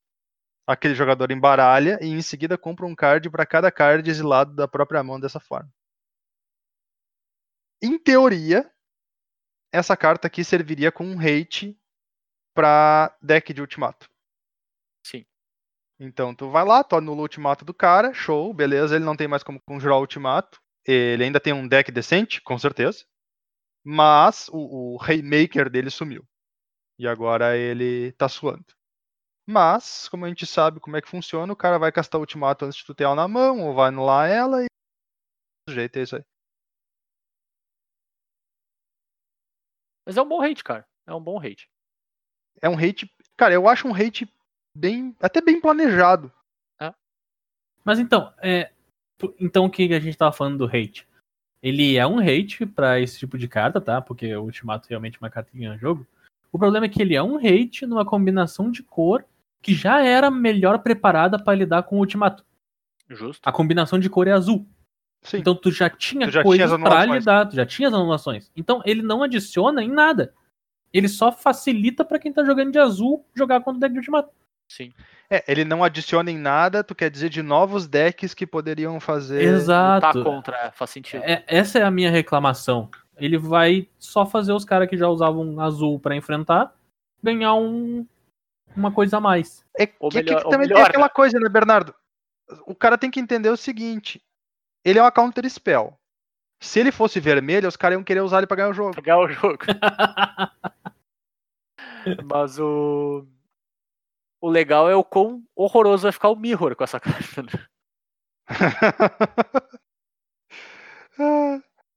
aquele 0.67 0.93
jogador 0.93 1.31
embaralha 1.31 1.97
e 2.03 2.07
em 2.07 2.21
seguida 2.21 2.55
compra 2.55 2.85
um 2.85 2.93
card 2.93 3.31
para 3.31 3.47
cada 3.47 3.71
card 3.71 4.07
exilado 4.07 4.53
da 4.53 4.67
própria 4.67 5.01
mão 5.01 5.19
dessa 5.19 5.39
forma. 5.39 5.73
Em 7.81 7.97
teoria, 7.97 8.71
essa 9.73 9.97
carta 9.97 10.27
aqui 10.27 10.43
serviria 10.43 10.91
como 10.91 11.09
um 11.09 11.19
hate 11.19 11.75
para 12.53 13.17
deck 13.19 13.53
de 13.53 13.61
ultimato. 13.61 14.07
Sim. 15.03 15.25
Então 15.99 16.35
tu 16.35 16.51
vai 16.51 16.63
lá, 16.63 16.83
tu 16.83 16.95
anula 16.95 17.19
o 17.19 17.23
ultimato 17.23 17.65
do 17.65 17.73
cara, 17.73 18.13
show, 18.13 18.53
beleza, 18.53 18.95
ele 18.95 19.05
não 19.05 19.17
tem 19.17 19.27
mais 19.27 19.41
como 19.41 19.59
conjurar 19.61 19.97
o 19.97 20.01
ultimato. 20.01 20.61
Ele 20.87 21.25
ainda 21.25 21.39
tem 21.39 21.53
um 21.53 21.67
deck 21.67 21.91
decente, 21.91 22.41
com 22.41 22.57
certeza. 22.57 23.05
Mas 23.83 24.47
o, 24.49 24.93
o 24.93 24.97
Raymaker 24.97 25.69
dele 25.69 25.89
sumiu. 25.89 26.25
E 26.97 27.07
agora 27.07 27.57
ele 27.57 28.11
tá 28.13 28.27
suando. 28.29 28.65
Mas, 29.45 30.09
como 30.09 30.25
a 30.25 30.29
gente 30.29 30.45
sabe 30.45 30.79
como 30.79 30.97
é 30.97 31.01
que 31.01 31.09
funciona, 31.09 31.51
o 31.53 31.55
cara 31.55 31.77
vai 31.77 31.91
castar 31.91 32.19
o 32.19 32.21
ultimato 32.21 32.65
antes 32.65 32.77
de 32.79 32.85
tu 32.85 32.93
ter 32.93 33.05
ela 33.05 33.15
na 33.15 33.27
mão, 33.27 33.65
ou 33.65 33.73
vai 33.73 33.89
anular 33.89 34.29
ela 34.29 34.63
e. 34.63 34.67
Do 35.67 35.73
jeito 35.73 35.97
é 35.97 36.01
isso 36.03 36.15
aí. 36.15 36.23
Mas 40.05 40.17
é 40.17 40.21
um 40.21 40.27
bom 40.27 40.41
hate, 40.41 40.63
cara. 40.63 40.87
É 41.05 41.13
um 41.13 41.21
bom 41.21 41.37
hate. 41.37 41.69
É 42.61 42.69
um 42.69 42.77
hate. 42.77 43.09
Cara, 43.37 43.53
eu 43.53 43.67
acho 43.67 43.87
um 43.87 43.93
hate 43.93 44.27
bem. 44.75 45.15
até 45.21 45.41
bem 45.41 45.61
planejado. 45.61 46.31
Mas 47.87 47.99
então, 47.99 48.33
é, 48.39 48.69
então 49.39 49.65
o 49.65 49.69
que 49.69 49.93
a 49.93 49.99
gente 49.99 50.17
tava 50.17 50.31
falando 50.31 50.57
do 50.57 50.65
hate? 50.65 51.07
Ele 51.61 51.97
é 51.97 52.05
um 52.05 52.19
hate 52.19 52.65
pra 52.65 52.99
esse 52.99 53.17
tipo 53.19 53.37
de 53.37 53.47
carta, 53.47 53.81
tá? 53.81 54.01
Porque 54.01 54.35
o 54.35 54.43
Ultimato 54.43 54.87
realmente 54.89 55.15
é 55.15 55.19
uma 55.19 55.29
carta 55.29 55.49
que 55.51 55.57
ganha 55.57 55.77
jogo. 55.77 56.05
O 56.51 56.59
problema 56.59 56.85
é 56.85 56.89
que 56.89 57.01
ele 57.01 57.15
é 57.15 57.21
um 57.23 57.37
hate 57.37 57.85
numa 57.85 58.05
combinação 58.05 58.71
de 58.71 58.83
cor 58.83 59.25
que 59.61 59.73
já 59.73 60.01
era 60.01 60.29
melhor 60.31 60.79
preparada 60.79 61.37
pra 61.41 61.55
lidar 61.55 61.83
com 61.83 61.95
o 61.97 61.99
Ultimato. 61.99 62.45
Justo. 63.09 63.41
A 63.47 63.51
combinação 63.51 63.99
de 63.99 64.09
cor 64.09 64.27
é 64.27 64.31
azul. 64.31 64.67
Sim. 65.23 65.37
Então 65.39 65.55
tu 65.55 65.71
já 65.71 65.89
tinha 65.89 66.27
Tu 66.27 66.31
já 66.31 66.43
coisas 66.43 66.71
anulações. 66.71 67.19
lidar, 67.19 67.45
tu 67.47 67.55
já 67.55 67.65
tinha 67.65 67.87
as 67.87 67.93
anulações. 67.93 68.51
Então 68.55 68.81
ele 68.85 69.01
não 69.01 69.23
adiciona 69.23 69.83
em 69.83 69.89
nada. 69.89 70.33
Ele 70.93 71.07
só 71.09 71.31
facilita 71.31 72.05
pra 72.05 72.19
quem 72.19 72.31
tá 72.31 72.45
jogando 72.45 72.71
de 72.71 72.79
azul 72.79 73.25
jogar 73.35 73.61
contra 73.61 73.77
o 73.77 73.79
deck 73.79 73.91
de 73.93 73.99
Ultimato. 73.99 74.29
Sim. 74.69 74.93
É, 75.29 75.43
ele 75.47 75.65
não 75.65 75.83
adiciona 75.83 76.29
em 76.31 76.37
nada, 76.37 76.83
tu 76.83 76.93
quer 76.93 77.09
dizer 77.09 77.29
de 77.29 77.41
novos 77.41 77.87
decks 77.87 78.33
que 78.33 78.45
poderiam 78.45 78.99
fazer. 78.99 79.39
Lutar 79.39 79.53
Exato. 79.55 80.23
contra, 80.23 80.57
é, 80.57 80.71
faz 80.71 80.91
sentido. 80.91 81.23
É- 81.23 81.43
essa 81.47 81.79
é 81.79 81.83
a 81.83 81.91
minha 81.91 82.11
reclamação. 82.11 82.89
Ele 83.17 83.37
vai 83.37 83.87
só 83.97 84.25
fazer 84.25 84.51
os 84.53 84.63
caras 84.65 84.89
que 84.89 84.97
já 84.97 85.07
usavam 85.07 85.59
azul 85.59 85.99
pra 85.99 86.15
enfrentar 86.15 86.73
ganhar 87.23 87.55
um, 87.55 88.05
uma 88.75 88.91
coisa 88.91 89.17
a 89.17 89.21
mais. 89.21 89.65
É 89.77 89.87
que, 89.87 89.95
Ou 89.99 90.09
que 90.09 90.17
melhor- 90.17 90.43
ou 90.45 90.51
também 90.51 90.67
tem 90.67 90.75
melhor, 90.75 90.89
aquela 90.89 91.05
né? 91.05 91.09
coisa, 91.13 91.39
né, 91.39 91.49
Bernardo? 91.49 91.93
O 92.65 92.75
cara 92.75 92.97
tem 92.97 93.09
que 93.09 93.19
entender 93.19 93.49
o 93.49 93.57
seguinte: 93.57 94.21
ele 94.85 94.99
é 94.99 95.01
uma 95.01 95.11
counter 95.11 95.49
spell. 95.49 95.97
Se 96.61 96.79
ele 96.79 96.91
fosse 96.91 97.19
vermelho, 97.19 97.67
os 97.67 97.75
caras 97.75 97.95
iam 97.97 98.03
querer 98.03 98.21
usar 98.21 98.37
ele 98.39 98.47
pra 98.47 98.57
ganhar 98.57 98.69
o 98.69 98.73
jogo. 98.73 98.95
Pegar 98.95 99.19
o 99.19 99.27
jogo. 99.27 99.65
Mas 102.25 102.59
o. 102.59 103.25
O 104.47 104.49
legal 104.49 104.89
é 104.89 104.95
o 104.95 105.03
quão 105.03 105.43
horroroso 105.53 106.03
vai 106.03 106.11
ficar 106.13 106.29
o 106.29 106.35
Mirror 106.37 106.73
com 106.73 106.81
essa 106.85 107.01
carta. 107.03 107.43
né? 107.43 107.49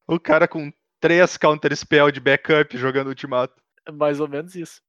o 0.09 0.18
cara 0.18 0.48
com 0.48 0.72
três 0.98 1.36
counter 1.36 1.72
spell 1.77 2.10
de 2.10 2.18
backup 2.18 2.77
jogando 2.77 3.06
ultimato. 3.06 3.55
É 3.86 3.93
mais 3.93 4.18
ou 4.18 4.27
menos 4.27 4.56
isso. 4.56 4.82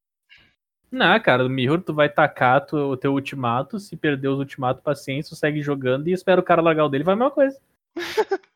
Não, 0.91 1.19
cara, 1.21 1.45
o 1.45 1.49
Mirror, 1.49 1.83
tu 1.83 1.93
vai 1.93 2.09
tacar 2.09 2.65
tu- 2.65 2.75
o 2.77 2.97
teu 2.97 3.13
ultimato, 3.13 3.79
se 3.79 3.95
perder 3.95 4.29
os 4.29 4.39
ultimatos, 4.39 4.81
paciência, 4.83 5.35
segue 5.35 5.61
jogando 5.61 6.07
e 6.07 6.13
espera 6.13 6.41
o 6.41 6.43
cara 6.43 6.63
largar 6.63 6.85
o 6.85 6.89
dele, 6.89 7.03
vai 7.03 7.13
a 7.13 7.17
mesma 7.17 7.29
coisa. 7.31 7.61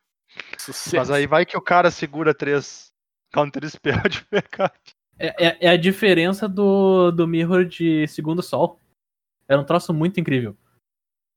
Mas 0.96 1.12
aí 1.12 1.28
vai 1.28 1.46
que 1.46 1.56
o 1.56 1.62
cara 1.62 1.92
segura 1.92 2.34
três 2.34 2.92
counter 3.32 3.64
spell 3.70 4.02
de 4.10 4.26
backup. 4.32 4.76
É, 5.16 5.46
é- 5.46 5.58
é 5.66 5.68
a 5.68 5.76
diferença 5.76 6.48
do, 6.48 7.12
do 7.12 7.24
Mirror 7.28 7.64
de 7.66 8.08
Segundo 8.08 8.42
Sol. 8.42 8.80
Era 9.48 9.60
um 9.60 9.64
troço 9.64 9.92
muito 9.94 10.18
incrível. 10.20 10.56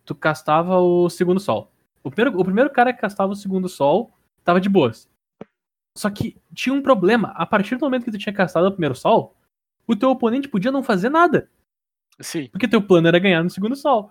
tu 0.06 0.15
castava 0.15 0.77
o 0.80 1.07
segundo 1.10 1.40
sol. 1.40 1.72
O 2.03 2.10
primeiro, 2.10 2.40
o 2.40 2.44
primeiro 2.44 2.69
cara 2.72 2.91
que 2.91 2.99
castava 2.99 3.31
o 3.31 3.36
segundo 3.36 3.69
sol 3.69 4.11
tava 4.44 4.60
de 4.60 4.68
boas. 4.68 5.07
Só 5.95 6.10
que 6.10 6.36
tinha 6.53 6.73
um 6.73 6.81
problema. 6.81 7.30
A 7.36 7.45
partir 7.45 7.76
do 7.76 7.81
momento 7.86 8.06
que 8.06 8.11
tu 8.11 8.18
tinha 8.18 8.34
castado 8.34 8.65
o 8.68 8.72
primeiro 8.72 8.95
sol, 8.95 9.36
o 9.86 9.95
teu 9.95 10.10
oponente 10.10 10.48
podia 10.48 10.72
não 10.72 10.81
fazer 10.81 11.10
nada. 11.10 11.48
Sim. 12.19 12.48
Porque 12.49 12.68
teu 12.68 12.81
plano 12.81 13.07
era 13.07 13.19
ganhar 13.19 13.44
no 13.44 13.49
segundo 13.52 13.76
sol. 13.76 14.10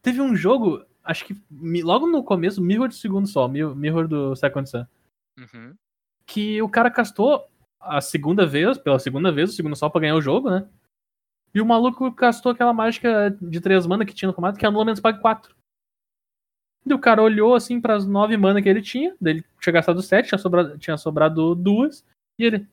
Teve 0.00 0.22
um 0.22 0.34
jogo, 0.34 0.82
acho 1.04 1.26
que 1.26 1.36
logo 1.82 2.06
no 2.06 2.24
começo, 2.24 2.62
Mirror 2.62 2.88
do 2.88 2.94
segundo 2.94 3.26
sol, 3.28 3.46
Mi- 3.48 3.74
Mirror 3.74 4.08
do 4.08 4.34
Second 4.36 4.70
Sun, 4.70 4.86
Uhum. 5.38 5.74
que 6.24 6.62
o 6.62 6.68
cara 6.68 6.90
castou 6.90 7.46
a 7.78 8.00
segunda 8.00 8.46
vez, 8.46 8.78
pela 8.78 8.98
segunda 8.98 9.30
vez, 9.30 9.50
o 9.50 9.52
segundo 9.52 9.76
sol 9.76 9.90
pra 9.90 10.00
ganhar 10.00 10.14
o 10.14 10.22
jogo, 10.22 10.48
né? 10.48 10.66
E 11.54 11.60
o 11.60 11.66
maluco 11.66 12.12
castou 12.12 12.52
aquela 12.52 12.72
mágica 12.72 13.30
de 13.40 13.60
três 13.60 13.86
mana 13.86 14.04
que 14.04 14.14
tinha 14.14 14.28
no 14.28 14.34
combate, 14.34 14.58
que 14.58 14.66
anula 14.66 14.84
menos 14.84 15.00
pague 15.00 15.20
4. 15.20 15.56
E 16.84 16.94
o 16.94 16.98
cara 16.98 17.22
olhou 17.22 17.54
assim 17.54 17.80
pras 17.80 18.06
nove 18.06 18.36
mana 18.36 18.62
que 18.62 18.68
ele 18.68 18.80
tinha, 18.80 19.16
daí 19.20 19.34
ele 19.34 19.44
tinha 19.60 19.72
gastado 19.72 20.00
sete, 20.00 20.28
tinha 20.28 20.38
sobrado, 20.38 20.78
tinha 20.78 20.96
sobrado 20.96 21.54
duas, 21.54 22.04
e 22.38 22.44
ele. 22.44 22.68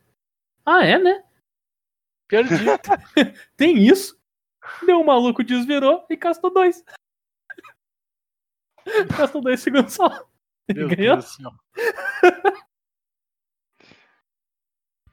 Ah, 0.63 0.85
é, 0.85 0.99
né? 0.99 1.23
Perdi. 2.27 2.53
Tem 3.57 3.77
isso? 3.77 4.19
Deu 4.85 5.01
o 5.01 5.05
maluco 5.05 5.43
desvirou 5.43 6.05
e 6.09 6.15
castou 6.15 6.53
dois. 6.53 6.83
castou 9.17 9.41
dois 9.41 9.59
segundos 9.61 9.93
só. 9.93 10.27
Ele 10.67 10.85
Meu 10.85 10.95
ganhou. 10.95 11.19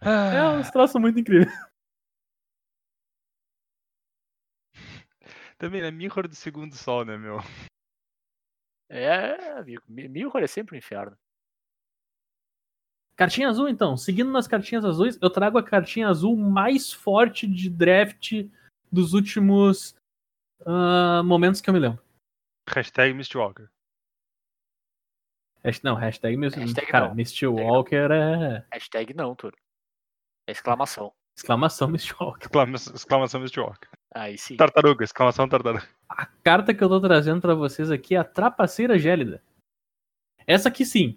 É 0.03 0.43
um 0.43 0.63
troço 0.63 0.99
muito 0.99 1.21
incrível. 1.21 1.53
Também, 5.61 5.83
né? 5.83 5.91
Mirror 5.91 6.27
do 6.27 6.35
segundo 6.35 6.75
sol, 6.75 7.05
né, 7.05 7.17
meu? 7.19 7.37
É, 8.93 9.53
amigo. 9.53 9.85
Mi- 9.87 10.09
Mirror 10.09 10.43
é 10.43 10.49
sempre 10.49 10.75
um 10.75 10.79
inferno. 10.79 11.17
Cartinha 13.17 13.49
azul, 13.49 13.69
então. 13.69 13.97
Seguindo 13.97 14.33
nas 14.33 14.49
cartinhas 14.49 14.85
azuis, 14.85 15.17
eu 15.23 15.31
trago 15.31 15.59
a 15.59 15.63
cartinha 15.63 16.09
azul 16.09 16.37
mais 16.37 16.93
forte 16.93 17.47
de 17.47 17.71
draft 17.71 18.33
dos 18.91 19.13
últimos 19.15 19.95
ah, 20.67 21.23
momentos 21.23 21.61
que 21.61 21.71
eu 21.71 21.75
me 21.75 21.79
lembro. 21.79 22.03
Hashtag 22.69 23.15
Mistwalker. 23.15 23.71
Não, 25.85 25.95
hashtag, 25.95 26.37
Mist- 26.37 26.57
Hashtag 26.57 26.87
cara, 26.89 27.09
não. 27.11 27.15
Misty 27.15 27.47
Walker 27.47 28.11
é 28.11 28.67
Hashtag 28.73 29.15
não, 29.15 29.37
Turo. 29.37 29.57
É 30.49 30.53
exclamação. 30.53 31.15
exclamação 31.37 31.87
Misty 31.87 32.13
Walker. 32.19 32.47
Exclama- 32.47 32.75
Exclamação 32.77 33.41
Mistwalker. 33.41 33.89
Aí 34.13 34.37
sim. 34.37 34.57
Tartaruga, 34.57 35.05
exclamação 35.05 35.49
tartaruga. 35.49 35.89
A 36.09 36.27
carta 36.27 36.75
que 36.75 36.83
eu 36.83 36.89
tô 36.89 37.01
trazendo 37.01 37.41
pra 37.41 37.55
vocês 37.55 37.91
aqui 37.91 38.15
é 38.15 38.19
a 38.19 38.25
Trapaceira 38.25 38.99
Gélida. 38.99 39.43
Essa 40.47 40.69
aqui 40.69 40.85
sim. 40.85 41.17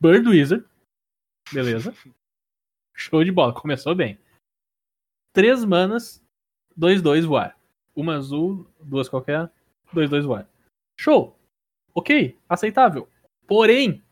Bird 0.00 0.28
Wizard. 0.28 0.66
Beleza. 1.52 1.94
Show 2.94 3.24
de 3.24 3.32
bola. 3.32 3.52
Começou 3.52 3.94
bem. 3.94 4.18
Três 5.32 5.64
manas, 5.64 6.24
dois, 6.76 7.02
dois 7.02 7.24
voar. 7.24 7.58
Uma 7.94 8.16
azul, 8.16 8.66
duas 8.80 9.08
qualquer, 9.08 9.50
dois, 9.92 10.08
dois 10.08 10.24
voar. 10.24 10.48
Show. 10.98 11.38
Ok, 11.94 12.38
aceitável. 12.48 13.08
Porém, 13.46 14.03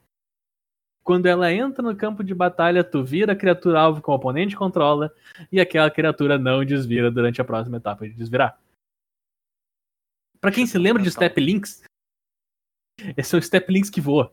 quando 1.05 1.27
ela 1.27 1.53
entra 1.53 1.83
no 1.83 1.97
campo 1.97 2.23
de 2.23 2.35
batalha, 2.35 2.85
tu 2.85 3.03
vira 3.05 3.33
a 3.33 3.37
criatura 3.37 3.81
alvo 3.81 4.01
que 4.03 4.11
o 4.11 4.15
oponente 4.15 4.57
controla 4.57 5.13
e 5.51 5.61
aquela 5.61 5.91
criatura 5.91 6.39
não 6.39 6.65
desvira 6.65 7.11
durante 7.11 7.41
a 7.41 7.45
próxima 7.45 7.77
etapa 7.79 8.07
de 8.09 8.15
desvirar. 8.15 8.59
Pra 10.41 10.51
quem 10.51 10.67
se 10.67 10.77
lembra 10.79 11.03
de 11.03 11.11
Step 11.11 11.41
Links, 11.41 11.83
esses 13.17 13.29
são 13.29 13.41
Step 13.41 13.73
Links 13.73 13.91
que 13.91 14.01
voa. 14.01 14.33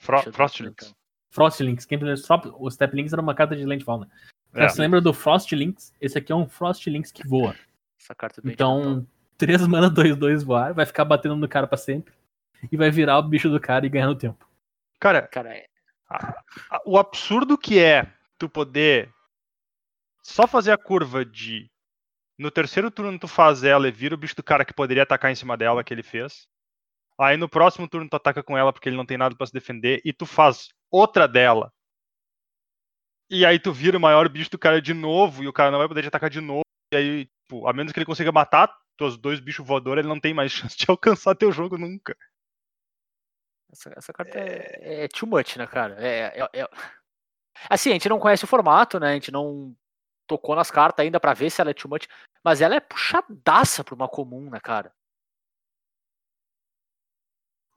Fro. 0.00 0.20
Frost 0.32 1.60
Links. 1.60 1.84
Quem 1.84 1.98
lembra- 1.98 2.14
o 2.58 2.70
Step 2.70 2.94
Links 2.96 3.12
era 3.12 3.20
uma 3.22 3.34
carta 3.34 3.54
de 3.56 3.64
Landfall, 3.64 4.00
né? 4.00 4.06
Pra 4.50 4.64
É. 4.64 4.68
se 4.68 4.80
lembra 4.80 5.00
do 5.00 5.12
Frost 5.12 5.52
Links, 5.52 5.92
esse 6.00 6.16
aqui 6.16 6.32
é 6.32 6.34
um 6.34 6.48
Frost 6.48 6.86
Links 6.86 7.12
que 7.12 7.26
voa. 7.26 7.54
Essa 8.00 8.14
carta 8.14 8.40
é 8.40 8.42
do 8.42 8.50
Então, 8.50 9.06
3 9.36 9.66
mana, 9.66 9.90
2, 9.90 10.16
2 10.16 10.42
voar, 10.42 10.72
vai 10.72 10.86
ficar 10.86 11.04
batendo 11.04 11.36
no 11.36 11.48
cara 11.48 11.66
pra 11.66 11.76
sempre. 11.76 12.14
E 12.72 12.76
vai 12.76 12.90
virar 12.90 13.18
o 13.18 13.22
bicho 13.22 13.48
do 13.50 13.60
cara 13.60 13.84
e 13.84 13.88
ganhar 13.88 14.06
no 14.06 14.14
tempo. 14.16 14.48
Cara, 14.98 15.22
Cara, 15.22 15.50
o 16.84 16.98
absurdo 16.98 17.58
que 17.58 17.78
é 17.78 18.12
tu 18.38 18.48
poder 18.48 19.12
só 20.22 20.46
fazer 20.46 20.72
a 20.72 20.78
curva 20.78 21.24
de 21.24 21.70
no 22.38 22.50
terceiro 22.50 22.90
turno 22.90 23.18
tu 23.18 23.26
faz 23.26 23.64
ela 23.64 23.88
e 23.88 23.90
vira 23.92 24.14
o 24.14 24.18
bicho 24.18 24.36
do 24.36 24.42
cara 24.42 24.64
que 24.64 24.72
poderia 24.72 25.02
atacar 25.02 25.30
em 25.30 25.34
cima 25.34 25.56
dela 25.56 25.82
que 25.82 25.92
ele 25.92 26.02
fez. 26.02 26.46
Aí 27.18 27.36
no 27.36 27.48
próximo 27.48 27.88
turno 27.88 28.08
tu 28.08 28.14
ataca 28.14 28.42
com 28.42 28.56
ela 28.56 28.72
porque 28.72 28.88
ele 28.88 28.96
não 28.96 29.06
tem 29.06 29.18
nada 29.18 29.34
pra 29.34 29.46
se 29.46 29.52
defender 29.52 30.00
e 30.04 30.12
tu 30.12 30.24
faz 30.24 30.68
outra 30.90 31.26
dela. 31.26 31.72
E 33.30 33.44
aí 33.44 33.58
tu 33.58 33.72
vira 33.72 33.98
o 33.98 34.00
maior 34.00 34.28
bicho 34.28 34.50
do 34.50 34.58
cara 34.58 34.80
de 34.80 34.94
novo 34.94 35.42
e 35.42 35.48
o 35.48 35.52
cara 35.52 35.70
não 35.70 35.78
vai 35.78 35.88
poder 35.88 36.02
te 36.02 36.08
atacar 36.08 36.30
de 36.30 36.40
novo. 36.40 36.62
E 36.92 36.96
aí, 36.96 37.26
tipo, 37.26 37.66
a 37.66 37.72
menos 37.72 37.92
que 37.92 37.98
ele 37.98 38.06
consiga 38.06 38.32
matar 38.32 38.72
teus 38.96 39.18
dois 39.18 39.40
bichos 39.40 39.66
voadores, 39.66 40.00
ele 40.00 40.08
não 40.08 40.20
tem 40.20 40.32
mais 40.32 40.50
chance 40.52 40.76
de 40.76 40.86
alcançar 40.88 41.34
teu 41.34 41.52
jogo 41.52 41.76
nunca. 41.76 42.16
Essa, 43.70 43.92
essa 43.96 44.12
carta 44.12 44.38
é... 44.38 45.04
é 45.04 45.08
too 45.08 45.28
much, 45.28 45.56
né, 45.56 45.66
cara? 45.66 45.96
É, 45.98 46.40
é- 46.40 46.60
é- 46.62 46.68
Assim, 47.68 47.90
a 47.90 47.92
gente 47.94 48.08
não 48.08 48.20
conhece 48.20 48.44
o 48.44 48.48
formato, 48.48 49.00
né? 49.00 49.10
A 49.10 49.14
gente 49.14 49.32
não 49.32 49.74
tocou 50.28 50.54
nas 50.54 50.70
cartas 50.70 51.04
ainda 51.04 51.18
pra 51.18 51.34
ver 51.34 51.50
se 51.50 51.60
ela 51.60 51.70
é 51.70 51.74
too 51.74 51.90
much. 51.90 52.06
Mas 52.44 52.60
ela 52.60 52.76
é 52.76 52.80
puxadaça 52.80 53.82
pra 53.82 53.94
uma 53.96 54.08
comum, 54.08 54.48
né, 54.48 54.60
cara? 54.60 54.92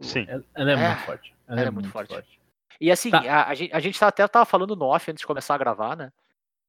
Sim. 0.01 0.25
Ela 0.27 0.43
ela 0.55 0.71
é, 0.71 0.73
É, 0.73 0.77
muito 0.87 1.01
forte. 1.05 1.35
Ela, 1.47 1.61
é, 1.61 1.69
muito 1.71 1.89
forte. 1.89 2.41
E 2.79 2.91
assim, 2.91 3.11
Tá. 3.11 3.19
a, 3.19 3.49
a 3.49 3.53
gente, 3.55 3.73
a 3.73 3.79
gente 3.79 3.99
tá- 3.99 4.07
até 4.07 4.27
tava 4.27 4.45
falando 4.45 4.75
no 4.75 4.85
off 4.85 5.09
antes 5.09 5.21
de 5.21 5.27
começar 5.27 5.55
a 5.55 5.57
gravar, 5.57 5.95
né? 5.95 6.11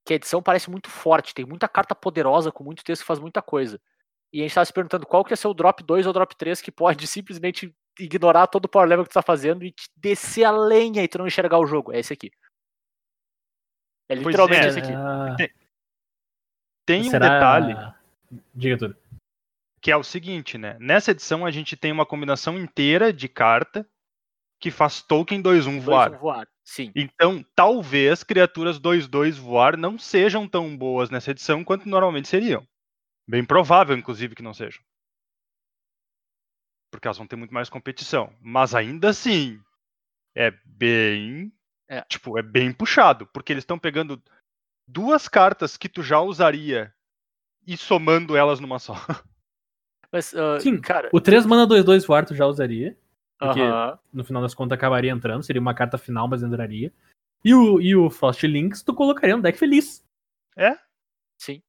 Que 0.04 0.14
a 0.14 0.16
edição 0.16 0.42
parece 0.42 0.70
muito 0.70 0.90
forte, 0.90 1.34
tem 1.34 1.44
muita 1.44 1.68
carta 1.68 1.94
poderosa 1.94 2.50
com 2.50 2.64
muito 2.64 2.82
texto 2.84 3.02
que 3.02 3.06
faz 3.06 3.18
muita 3.18 3.40
coisa. 3.40 3.80
E 4.32 4.40
a 4.40 4.42
gente 4.42 4.54
tava 4.54 4.64
se 4.64 4.72
perguntando 4.72 5.06
qual 5.06 5.24
que 5.24 5.32
ia 5.32 5.36
ser 5.36 5.48
o 5.48 5.54
drop 5.54 5.82
2 5.82 6.06
ou 6.06 6.12
drop 6.12 6.34
3 6.36 6.60
que 6.60 6.72
pode 6.72 7.06
simplesmente 7.06 7.74
ignorar 7.98 8.46
todo 8.46 8.64
o 8.64 8.68
power 8.68 8.88
level 8.88 9.04
que 9.04 9.10
tu 9.10 9.14
tá 9.14 9.22
fazendo 9.22 9.64
e 9.64 9.72
te 9.72 9.88
descer 9.96 10.44
a 10.44 10.50
lenha 10.50 11.02
e 11.02 11.08
tu 11.08 11.18
não 11.18 11.26
enxergar 11.26 11.58
o 11.58 11.66
jogo. 11.66 11.92
É 11.92 11.98
esse 11.98 12.12
aqui. 12.12 12.30
É 14.08 14.14
literalmente 14.14 14.66
é. 14.66 14.68
esse 14.68 14.78
aqui. 14.78 14.92
Ah, 14.92 15.36
Tem 16.86 17.02
um 17.02 17.10
será- 17.10 17.28
detalhe 17.28 17.94
Diga 18.54 18.78
tudo. 18.78 18.96
que 19.80 19.90
é 19.90 19.96
o 19.96 20.02
seguinte, 20.02 20.56
né? 20.58 20.76
Nessa 20.80 21.10
edição 21.10 21.44
a 21.46 21.50
gente 21.50 21.76
tem 21.76 21.92
uma 21.92 22.06
combinação 22.06 22.58
inteira 22.58 23.12
de 23.12 23.28
carta 23.28 23.86
que 24.60 24.70
faz 24.70 25.02
token 25.02 25.42
2-1 25.42 25.72
Dois 25.72 25.84
voar. 25.84 26.18
voar. 26.18 26.48
Sim. 26.64 26.92
Então, 26.94 27.44
talvez 27.56 28.22
criaturas 28.22 28.78
2-2 28.78 29.36
voar 29.36 29.76
não 29.76 29.98
sejam 29.98 30.46
tão 30.48 30.76
boas 30.76 31.10
nessa 31.10 31.32
edição 31.32 31.64
quanto 31.64 31.88
normalmente 31.88 32.28
seriam. 32.28 32.64
Bem 33.28 33.44
provável, 33.44 33.96
inclusive, 33.96 34.34
que 34.36 34.42
não 34.42 34.54
sejam. 34.54 34.80
Porque 36.92 37.08
elas 37.08 37.16
vão 37.16 37.26
ter 37.26 37.36
muito 37.36 37.54
mais 37.54 37.70
competição. 37.70 38.32
Mas 38.40 38.74
ainda 38.74 39.08
assim, 39.08 39.58
é 40.36 40.50
bem. 40.64 41.50
É. 41.88 42.02
Tipo, 42.02 42.38
é 42.38 42.42
bem 42.42 42.72
puxado. 42.72 43.26
Porque 43.26 43.52
eles 43.52 43.62
estão 43.62 43.78
pegando 43.78 44.22
duas 44.86 45.26
cartas 45.26 45.76
que 45.76 45.88
tu 45.88 46.02
já 46.02 46.20
usaria 46.20 46.94
e 47.66 47.76
somando 47.76 48.36
elas 48.36 48.60
numa 48.60 48.78
só. 48.78 48.94
Mas, 50.12 50.34
ah, 50.34 50.60
Sim, 50.60 50.78
cara. 50.78 51.08
O 51.12 51.20
3 51.20 51.46
mana 51.46 51.66
2, 51.66 51.82
2 51.84 52.04
voar 52.04 52.26
tu 52.26 52.34
já 52.34 52.46
usaria. 52.46 52.96
porque- 53.38 53.60
aham. 53.62 53.98
No 54.12 54.22
final 54.22 54.42
das 54.42 54.54
contas 54.54 54.76
acabaria 54.76 55.10
entrando. 55.10 55.42
Seria 55.42 55.60
uma 55.60 55.74
carta 55.74 55.96
final, 55.96 56.28
mas 56.28 56.42
entraria. 56.42 56.92
E 57.42 57.54
o, 57.54 57.80
e 57.80 57.96
o 57.96 58.10
Frost 58.10 58.42
Links 58.44 58.82
tu 58.82 58.94
colocaria 58.94 59.34
no 59.34 59.42
deck 59.42 59.58
feliz. 59.58 60.04
Sim. 61.40 61.62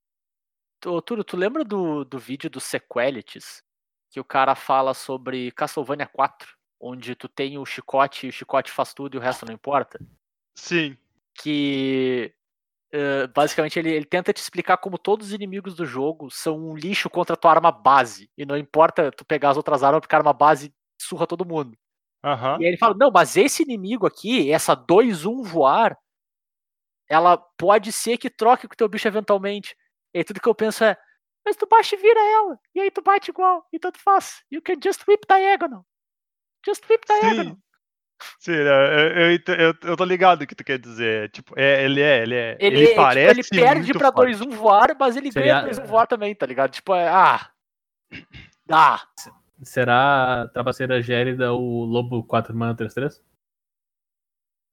Tu, 0.82 1.02
Turo, 1.02 1.24
tu 1.24 1.38
lembra 1.38 1.64
do, 1.64 2.04
do 2.04 2.20
vídeo 2.20 2.50
do 2.50 2.60
Sequelities? 2.60 3.63
Que 4.14 4.20
o 4.20 4.24
cara 4.24 4.54
fala 4.54 4.94
sobre 4.94 5.52
Castlevania 5.54 6.06
4, 6.06 6.56
onde 6.80 7.16
tu 7.16 7.28
tem 7.28 7.58
o 7.58 7.66
chicote 7.66 8.28
e 8.28 8.30
o 8.30 8.32
chicote 8.32 8.70
faz 8.70 8.94
tudo 8.94 9.16
e 9.16 9.18
o 9.18 9.22
resto 9.22 9.44
não 9.44 9.54
importa? 9.54 10.00
Sim. 10.56 10.96
Que 11.34 12.32
eh, 12.92 13.26
basicamente 13.26 13.80
ele, 13.80 13.90
ele 13.90 14.06
tenta 14.06 14.32
te 14.32 14.38
explicar 14.38 14.78
como 14.78 15.00
todos 15.00 15.28
os 15.30 15.34
inimigos 15.34 15.74
do 15.74 15.84
jogo 15.84 16.30
são 16.30 16.60
um 16.60 16.76
lixo 16.76 17.10
contra 17.10 17.34
a 17.34 17.38
tua 17.38 17.50
arma 17.50 17.72
base. 17.72 18.30
E 18.38 18.46
não 18.46 18.56
importa 18.56 19.12
tu 19.12 19.26
pegar 19.26 19.50
as 19.50 19.58
outras 19.58 19.82
armas, 19.82 20.02
porque 20.02 20.14
a 20.14 20.20
arma 20.20 20.32
base 20.32 20.72
surra 21.02 21.26
todo 21.26 21.44
mundo. 21.44 21.76
Aham. 22.24 22.58
E 22.60 22.66
aí 22.66 22.70
ele 22.70 22.78
fala, 22.78 22.94
não, 22.94 23.10
mas 23.10 23.36
esse 23.36 23.64
inimigo 23.64 24.06
aqui, 24.06 24.52
essa 24.52 24.76
2-1 24.76 25.44
voar, 25.44 25.98
ela 27.10 27.36
pode 27.36 27.92
ser 27.92 28.20
que 28.20 28.30
troque 28.30 28.68
com 28.68 28.76
o 28.76 28.78
teu 28.78 28.88
bicho 28.88 29.08
eventualmente. 29.08 29.76
E 30.14 30.20
aí 30.20 30.24
tudo 30.24 30.40
que 30.40 30.48
eu 30.48 30.54
penso 30.54 30.84
é, 30.84 30.96
mas 31.46 31.56
tu 31.56 31.66
baixa 31.68 31.96
e 31.96 32.00
vira 32.00 32.20
ela. 32.20 32.60
E 32.76 32.80
aí 32.82 32.92
tu 32.92 33.02
bate 33.02 33.32
igual, 33.32 33.68
e 33.72 33.80
tanto 33.80 34.00
faz. 34.00 34.44
You 34.52 34.62
can 34.62 34.76
just 34.84 35.08
whip 35.08 35.26
diagonal. 35.28 35.86
Just 36.66 36.84
whip 36.90 37.06
diagonal. 37.08 37.56
Sim. 37.56 37.62
Sim, 38.40 38.54
eu, 38.54 38.66
eu, 38.66 39.32
eu, 39.58 39.74
eu 39.84 39.98
tô 39.98 40.06
ligado 40.06 40.44
o 40.44 40.48
que 40.48 40.56
tu 40.56 40.64
quer 40.64 40.80
dizer. 40.80 41.30
Tipo, 41.32 41.54
é, 41.60 41.84
ele 41.84 42.00
é, 42.02 42.22
ele 42.22 42.36
é. 42.36 42.58
Ele, 42.60 42.78
Ele, 42.78 42.88
tipo, 42.88 42.96
parece. 43.02 43.32
ele 43.52 43.62
perde 43.64 43.94
pra 43.94 44.14
forte. 44.14 44.32
2-1 44.38 44.50
voar, 44.52 44.96
mas 44.98 45.18
ele 45.18 45.30
Seria- 45.32 45.62
ganha 45.62 45.74
2-1 45.74 45.86
voar 45.86 46.08
também, 46.08 46.34
tá 46.34 46.46
ligado? 46.46 46.72
Tipo, 46.72 46.96
é, 46.96 47.10
ah. 47.10 47.50
Ah. 48.72 49.02
Será 49.62 50.44
a 50.44 50.48
trapaceira 50.48 51.02
gélida 51.02 51.52
o 51.54 51.84
Lobo 51.84 52.24
4 52.24 52.56
mana 52.56 52.74
3-3? 52.76 53.22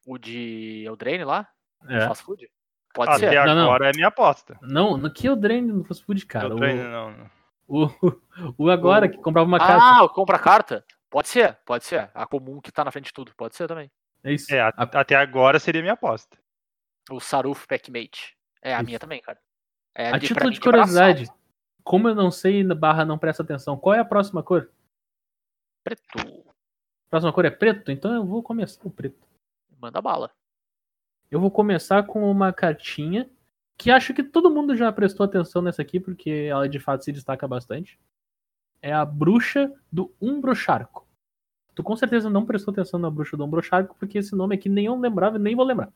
O 0.06 0.16
de 0.16 0.84
Eldraine 0.86 1.24
lá? 1.24 1.48
É. 1.88 2.06
Fast 2.06 2.22
food? 2.24 2.48
Pode 2.92 3.12
Até 3.12 3.30
ser. 3.30 3.46
Não, 3.46 3.54
não. 3.54 3.64
agora 3.64 3.90
é 3.90 3.92
minha 3.94 4.08
aposta. 4.08 4.58
Não, 4.62 4.96
no 4.96 5.12
que 5.12 5.28
eu 5.28 5.36
Drain 5.36 5.62
no 5.62 5.84
Fast 5.84 6.04
Food, 6.04 6.26
cara? 6.26 6.52
O, 6.52 6.56
treino, 6.56 6.90
não, 6.90 7.10
não. 7.12 7.30
o, 7.68 7.88
o 8.58 8.70
agora 8.70 9.06
O- 9.06 9.10
que 9.10 9.18
comprava 9.18 9.46
uma 9.46 9.58
carta. 9.58 10.04
Ah, 10.04 10.08
compra 10.08 10.38
carta? 10.38 10.84
Pode 11.08 11.28
ser, 11.28 11.56
pode 11.64 11.84
ser. 11.84 12.10
A 12.14 12.26
comum 12.26 12.60
que 12.60 12.72
tá 12.72 12.84
na 12.84 12.90
frente 12.90 13.06
de 13.06 13.12
tudo. 13.12 13.32
Pode 13.36 13.54
ser 13.56 13.68
também. 13.68 13.90
É 14.24 14.32
isso. 14.32 14.52
É, 14.52 14.60
a- 14.60 14.68
A- 14.76 15.00
até 15.00 15.14
agora 15.16 15.58
seria 15.58 15.80
minha 15.80 15.94
aposta. 15.94 16.36
O 17.10 17.20
Saruf 17.20 17.66
Packmate. 17.66 18.36
É 18.62 18.74
a 18.74 18.78
Isso. 18.78 18.86
minha 18.86 18.98
também, 18.98 19.20
cara. 19.20 19.38
É 19.94 20.10
A 20.12 20.18
de- 20.18 20.26
título 20.28 20.46
mim 20.48 20.52
de 20.54 20.60
curiosidade, 20.60 21.26
como 21.82 22.08
eu 22.08 22.14
não 22.14 22.30
sei 22.30 22.62
na 22.62 22.74
barra 22.74 23.04
não 23.04 23.18
presta 23.18 23.42
atenção, 23.42 23.76
qual 23.76 23.94
é 23.94 23.98
a 24.00 24.04
próxima 24.04 24.42
cor? 24.42 24.70
Preto. 25.82 26.02
A 26.18 27.10
próxima 27.10 27.32
cor 27.32 27.44
é 27.44 27.50
preto, 27.50 27.90
então 27.90 28.12
eu 28.14 28.24
vou 28.24 28.42
começar 28.42 28.80
com 28.80 28.88
o 28.88 28.92
preto. 28.92 29.18
Manda 29.80 30.00
bala. 30.02 30.30
Eu 31.31 31.40
vou 31.40 31.51
começar 31.51 32.02
com 32.07 32.28
uma 32.28 32.52
cartinha 32.52 33.31
que 33.78 33.90
acho 33.90 34.12
que 34.12 34.23
todo 34.23 34.51
mundo 34.51 34.77
já 34.77 34.93
prestou 34.93 35.24
atenção 35.24 35.62
nessa 35.62 35.81
aqui, 35.81 36.01
porque 36.01 36.28
ela 36.51 36.69
de 36.69 36.78
fato 36.78 37.05
se 37.05 37.12
destaca 37.12 37.47
bastante. 37.47 37.98
É 38.82 38.93
a 38.93 39.05
bruxa 39.05 39.73
do 39.90 40.15
Umbrocharco. 40.20 41.09
Tu 41.74 41.82
com 41.82 41.97
certeza 41.97 42.28
não 42.28 42.44
prestou 42.44 42.73
atenção 42.73 42.98
na 42.98 43.11
bruxa 43.11 43.36
do 43.36 43.44
Umbrocharco, 43.44 43.97
porque 43.98 44.19
esse 44.19 44.35
nome 44.35 44.57
aqui 44.57 44.69
nem 44.69 44.86
eu 44.86 44.97
lembrava 44.97 45.39
nem 45.39 45.55
vou 45.55 45.65
lembrar. 45.65 45.93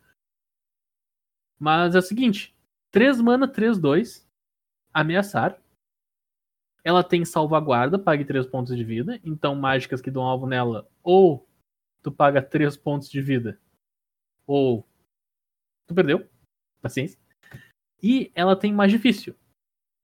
Mas 1.59 1.95
é 1.95 1.99
o 1.99 2.03
seguinte: 2.03 2.57
3 2.91 3.21
mana, 3.21 3.49
3, 3.49 3.79
2, 3.79 4.27
ameaçar. 4.93 5.61
Ela 6.85 7.03
tem 7.03 7.25
salvaguarda, 7.25 7.99
pague 7.99 8.25
3 8.25 8.47
pontos 8.47 8.77
de 8.77 8.85
vida. 8.85 9.19
Então, 9.25 9.55
mágicas 9.55 10.01
que 10.01 10.11
dão 10.11 10.23
alvo 10.23 10.47
nela, 10.47 10.89
ou 11.03 11.49
tu 12.03 12.13
paga 12.13 12.43
3 12.43 12.77
pontos 12.77 13.09
de 13.09 13.21
vida, 13.21 13.59
ou 14.47 14.87
tu 15.87 15.95
perdeu. 15.95 16.29
Paciência. 16.81 17.19
E 18.03 18.31
ela 18.35 18.57
tem 18.57 18.73
mais 18.73 18.91
difícil. 18.91 19.35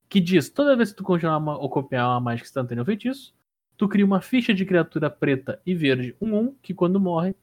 Que 0.09 0.19
diz, 0.19 0.49
toda 0.49 0.75
vez 0.75 0.91
que 0.91 0.97
tu 0.97 1.03
uma, 1.03 1.57
ou 1.57 1.69
copiar 1.69 2.09
uma 2.09 2.19
mágica 2.19 2.47
instantânea 2.47 2.81
ou 2.81 2.85
feitiço, 2.85 3.33
tu 3.77 3.87
cria 3.87 4.05
uma 4.05 4.21
ficha 4.21 4.53
de 4.53 4.65
criatura 4.65 5.09
preta 5.09 5.61
e 5.65 5.73
verde 5.73 6.15
1-1, 6.21 6.55
que 6.61 6.73
quando 6.73 6.99
morre, 6.99 7.35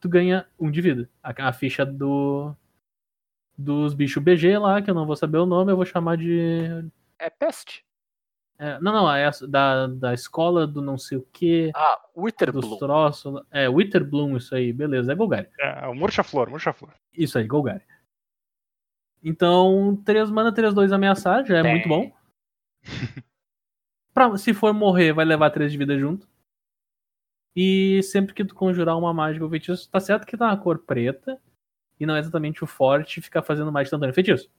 tu 0.00 0.08
ganha 0.08 0.46
1 0.58 0.70
de 0.70 0.80
vida. 0.80 1.10
A, 1.22 1.48
a 1.48 1.52
ficha 1.52 1.86
do 1.86 2.54
dos 3.56 3.94
bichos 3.94 4.22
BG 4.22 4.58
lá, 4.58 4.82
que 4.82 4.90
eu 4.90 4.94
não 4.94 5.06
vou 5.06 5.16
saber 5.16 5.38
o 5.38 5.46
nome, 5.46 5.70
eu 5.70 5.76
vou 5.76 5.84
chamar 5.84 6.16
de. 6.16 6.90
É 7.18 7.30
peste. 7.30 7.83
É, 8.58 8.78
não, 8.80 8.92
não, 8.92 9.12
é 9.12 9.30
da, 9.48 9.86
da 9.88 10.14
escola 10.14 10.66
do 10.66 10.80
não 10.80 10.96
sei 10.96 11.18
o 11.18 11.26
que, 11.32 11.70
Ah, 11.74 11.98
dos 12.14 12.24
Witherbloom. 12.24 12.78
troços. 12.78 13.42
É, 13.50 13.68
Witherbloom, 13.68 14.36
isso 14.36 14.54
aí, 14.54 14.72
beleza, 14.72 15.12
é 15.12 15.14
Golgari. 15.14 15.48
É, 15.58 15.86
o 15.86 15.94
Murcha-Flor, 15.94 16.50
Murcha-Flor. 16.50 16.92
Isso 17.12 17.38
aí, 17.38 17.46
Golgari. 17.46 17.82
Então, 19.22 19.96
3 20.04 20.30
mana, 20.30 20.52
3, 20.52 20.74
2 20.74 20.92
ameaçar, 20.92 21.44
já 21.44 21.58
é 21.58 21.62
Tem. 21.62 21.72
muito 21.72 21.88
bom. 21.88 22.12
Pra, 24.14 24.36
se 24.36 24.54
for 24.54 24.72
morrer, 24.72 25.12
vai 25.12 25.24
levar 25.24 25.50
3 25.50 25.72
de 25.72 25.78
vida 25.78 25.98
junto. 25.98 26.28
E 27.56 28.00
sempre 28.04 28.34
que 28.34 28.44
tu 28.44 28.54
conjurar 28.54 28.96
uma 28.96 29.12
mágica 29.12 29.44
ou 29.44 29.50
feitiço, 29.50 29.90
tá 29.90 29.98
certo 29.98 30.26
que 30.26 30.36
tá 30.36 30.46
na 30.48 30.56
cor 30.56 30.78
preta. 30.78 31.40
E 31.98 32.06
não 32.06 32.14
é 32.14 32.18
exatamente 32.20 32.62
o 32.62 32.66
forte 32.66 33.20
ficar 33.20 33.42
fazendo 33.42 33.72
mágica 33.72 33.88
instantânea 33.88 34.10
ou 34.10 34.14
feitiço. 34.14 34.50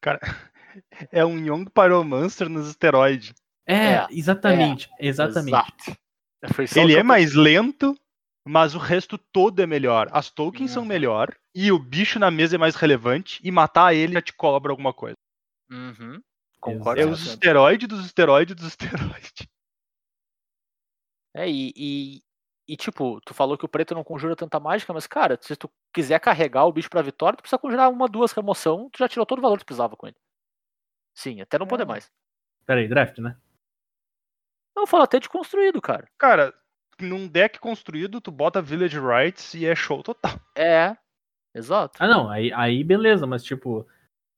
Cara, 0.00 0.20
é 1.10 1.24
um 1.24 1.38
Young 1.38 1.66
Pyromancer 1.70 2.48
nos 2.48 2.68
esteroides. 2.68 3.34
É, 3.66 3.94
É, 3.94 4.06
exatamente, 4.10 4.88
exatamente. 5.00 5.48
Exato. 5.48 5.96
O 6.76 6.78
Ele 6.78 6.94
é 6.94 7.02
mais 7.02 7.34
lento, 7.34 7.98
mas 8.46 8.74
o 8.74 8.78
resto 8.78 9.18
todo 9.18 9.60
é 9.60 9.66
melhor. 9.66 10.08
As 10.12 10.30
tokens 10.30 10.70
são 10.70 10.82
Uhum. 10.82 10.88
melhor, 10.88 11.34
e 11.54 11.72
o 11.72 11.78
bicho 11.78 12.18
na 12.18 12.30
mesa 12.30 12.54
é 12.54 12.58
mais 12.58 12.76
relevante, 12.76 13.40
e 13.42 13.50
matar 13.50 13.94
ele 13.94 14.12
já 14.12 14.22
te 14.22 14.32
cobra 14.32 14.70
alguma 14.72 14.92
coisa. 14.94 15.16
Uhum. 15.70 16.20
Concordo. 16.60 17.00
É 17.00 17.04
os 17.04 17.20
100%. 17.20 17.26
esteroides 17.32 17.88
dos 17.88 18.06
esteroides 18.06 18.54
dos 18.54 18.68
esteroides. 19.20 19.46
É, 21.34 21.48
e, 21.50 21.72
e, 21.76 22.22
e, 22.68 22.76
tipo, 22.76 23.20
tu 23.22 23.34
falou 23.34 23.58
que 23.58 23.64
o 23.64 23.68
preto 23.68 23.94
não 23.94 24.04
conjura 24.04 24.34
tanta 24.36 24.58
mágica, 24.60 24.92
mas, 24.92 25.06
cara, 25.06 25.38
se 25.40 25.54
tu 25.56 25.68
quiser 25.92 26.18
carregar 26.20 26.64
o 26.66 26.72
bicho 26.72 26.88
pra 26.88 27.02
vitória, 27.02 27.36
tu 27.36 27.42
precisa 27.42 27.58
conjurar 27.58 27.90
uma, 27.90 28.08
duas 28.08 28.32
remoção, 28.32 28.88
tu 28.90 28.98
já 28.98 29.08
tirou 29.08 29.26
todo 29.26 29.38
o 29.38 29.42
valor 29.42 29.58
que 29.58 29.64
tu 29.64 29.66
precisava 29.66 29.96
com 29.96 30.06
ele. 30.06 30.16
Sim, 31.16 31.40
até 31.40 31.58
não 31.58 31.66
poder 31.66 31.84
É. 31.84 31.86
mais. 31.86 32.12
Pera 32.66 32.80
aí, 32.80 32.86
draft, 32.86 33.18
né? 33.18 33.34
Eu 34.76 34.86
falo 34.86 35.04
até 35.04 35.18
de 35.18 35.28
construído, 35.28 35.80
cara. 35.80 36.06
Cara, 36.18 36.52
num 37.00 37.26
deck 37.26 37.58
construído, 37.58 38.20
tu 38.20 38.30
bota 38.30 38.60
Village 38.60 39.00
Rights 39.00 39.54
e 39.54 39.64
é 39.64 39.74
show 39.74 40.02
total. 40.02 40.38
É, 40.54 40.94
exato. 41.54 41.96
Ah, 41.98 42.06
não, 42.06 42.28
aí, 42.28 42.52
aí 42.52 42.84
beleza, 42.84 43.26
mas 43.26 43.42
tipo, 43.42 43.88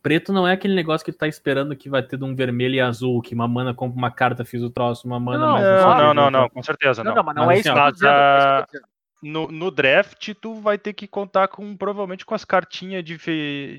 preto 0.00 0.32
não 0.32 0.46
é 0.46 0.52
aquele 0.52 0.74
negócio 0.74 1.04
que 1.04 1.10
tu 1.10 1.18
tá 1.18 1.26
esperando 1.26 1.74
que 1.74 1.90
vai 1.90 2.02
ter 2.02 2.16
de 2.16 2.24
um 2.24 2.36
vermelho 2.36 2.76
e 2.76 2.80
azul, 2.80 3.20
que 3.20 3.34
uma 3.34 3.48
mana 3.48 3.74
compra 3.74 3.98
uma 3.98 4.10
carta, 4.12 4.44
fiz 4.44 4.62
o 4.62 4.70
troço, 4.70 5.04
uma 5.08 5.18
mana 5.18 5.44
Não, 5.46 5.52
mais 5.54 5.64
não, 5.64 5.74
o 5.74 5.76
Não, 5.80 5.96
não, 5.96 6.14
não, 6.14 6.30
não, 6.30 6.48
com 6.48 6.62
certeza 6.62 7.02
Não, 7.02 7.10
não. 7.10 7.16
não, 7.16 7.24
mas 7.24 7.34
não 7.34 7.46
Mas 7.46 7.56
é 7.56 7.60
isso 7.60 7.70
assim, 7.72 7.80
é 7.80 7.88
isso 7.88 8.66
que 8.66 8.78
dizendo. 8.78 8.88
No, 9.20 9.48
no 9.48 9.70
draft, 9.72 10.32
tu 10.40 10.54
vai 10.54 10.78
ter 10.78 10.92
que 10.92 11.08
contar 11.08 11.48
com, 11.48 11.76
provavelmente, 11.76 12.24
com 12.24 12.36
as 12.36 12.44
cartinhas 12.44 13.02
de, 13.02 13.16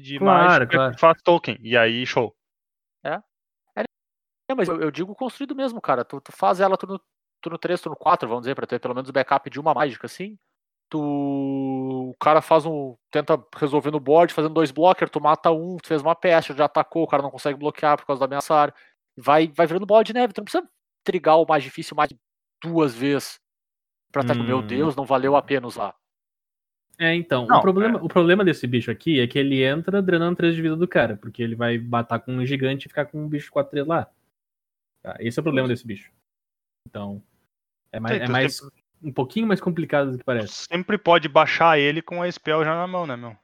de 0.01 0.19
Claro, 0.19 0.49
mágica 0.49 0.67
claro. 0.67 0.93
que 0.93 0.99
faz 0.99 1.21
token. 1.21 1.57
E 1.61 1.77
aí, 1.77 2.05
show. 2.05 2.35
É, 4.49 4.55
mas 4.55 4.67
eu, 4.67 4.81
eu 4.81 4.91
digo 4.91 5.13
construído 5.15 5.55
mesmo, 5.55 5.79
cara. 5.79 6.03
Tu, 6.03 6.19
tu 6.19 6.31
faz 6.31 6.59
ela 6.59 6.75
turno, 6.75 6.99
turno 7.41 7.57
3, 7.57 7.79
turno 7.81 7.95
4, 7.95 8.27
vamos 8.27 8.41
dizer, 8.43 8.55
pra 8.55 8.65
ter 8.65 8.79
pelo 8.79 8.95
menos 8.95 9.09
o 9.09 9.13
backup 9.13 9.49
de 9.49 9.59
uma 9.59 9.73
mágica, 9.73 10.07
assim. 10.07 10.37
Tu. 10.89 10.99
O 10.99 12.15
cara 12.19 12.41
faz 12.41 12.65
um. 12.65 12.95
Tenta 13.11 13.41
resolver 13.55 13.91
no 13.91 13.99
board, 13.99 14.33
fazendo 14.33 14.53
dois 14.55 14.71
blockers, 14.71 15.11
tu 15.11 15.21
mata 15.21 15.51
um, 15.51 15.77
tu 15.77 15.87
fez 15.87 16.01
uma 16.01 16.15
peste, 16.15 16.53
já 16.53 16.65
atacou, 16.65 17.03
o 17.03 17.07
cara 17.07 17.21
não 17.21 17.29
consegue 17.29 17.59
bloquear 17.59 17.95
por 17.97 18.05
causa 18.07 18.19
da 18.19 18.25
ameaçar. 18.25 18.73
Vai, 19.15 19.47
vai 19.55 19.67
virando 19.67 19.85
bola 19.85 20.03
de 20.03 20.13
neve. 20.13 20.33
Tu 20.33 20.39
não 20.39 20.45
precisa 20.45 20.67
trigar 21.03 21.37
o 21.39 21.45
mais 21.47 21.63
difícil 21.63 21.95
mais 21.95 22.09
duas 22.63 22.95
vezes. 22.95 23.39
Pra 24.11 24.23
estar 24.23 24.35
com, 24.35 24.41
meu 24.41 24.57
Hum. 24.59 24.65
Deus, 24.65 24.95
não 24.95 25.05
valeu 25.05 25.35
a 25.35 25.41
pena 25.41 25.67
usar. 25.67 25.93
É, 26.97 27.13
então, 27.13 27.45
Não, 27.45 27.59
o, 27.59 27.61
problema, 27.61 28.03
o 28.03 28.07
problema 28.09 28.43
desse 28.43 28.65
bicho 28.67 28.89
aqui 28.91 29.19
é 29.21 29.27
que 29.27 29.37
ele 29.39 29.63
entra 29.63 30.01
drenando 30.01 30.35
3 30.35 30.53
de 30.55 30.61
vida 30.61 30.75
do 30.75 30.87
cara, 30.87 31.15
porque 31.15 31.41
ele 31.41 31.55
vai 31.55 31.77
batar 31.77 32.19
com 32.19 32.33
um 32.33 32.45
gigante 32.45 32.87
e 32.87 32.89
ficar 32.89 33.05
com 33.05 33.23
um 33.23 33.29
bicho 33.29 33.51
4-3 33.53 33.85
lá. 33.87 34.07
Tá, 35.01 35.15
esse 35.19 35.39
é 35.39 35.41
o 35.41 35.43
problema 35.43 35.67
desse 35.67 35.85
bicho. 35.85 36.11
Então, 36.87 37.21
é 37.91 37.99
mais, 37.99 38.21
é 38.21 38.27
mais 38.27 38.61
um 39.01 39.11
pouquinho 39.13 39.47
mais 39.47 39.61
complicado 39.61 40.11
do 40.11 40.17
que 40.17 40.23
Tu 40.23 40.25
parece. 40.25 40.65
sempre 40.69 40.97
pode 40.97 41.27
baixar 41.29 41.79
ele 41.79 42.01
com 42.01 42.21
a 42.21 42.31
spell 42.31 42.63
já 42.63 42.75
na 42.75 42.85
mão, 42.87 43.05
né, 43.07 43.15
meu? 43.15 43.35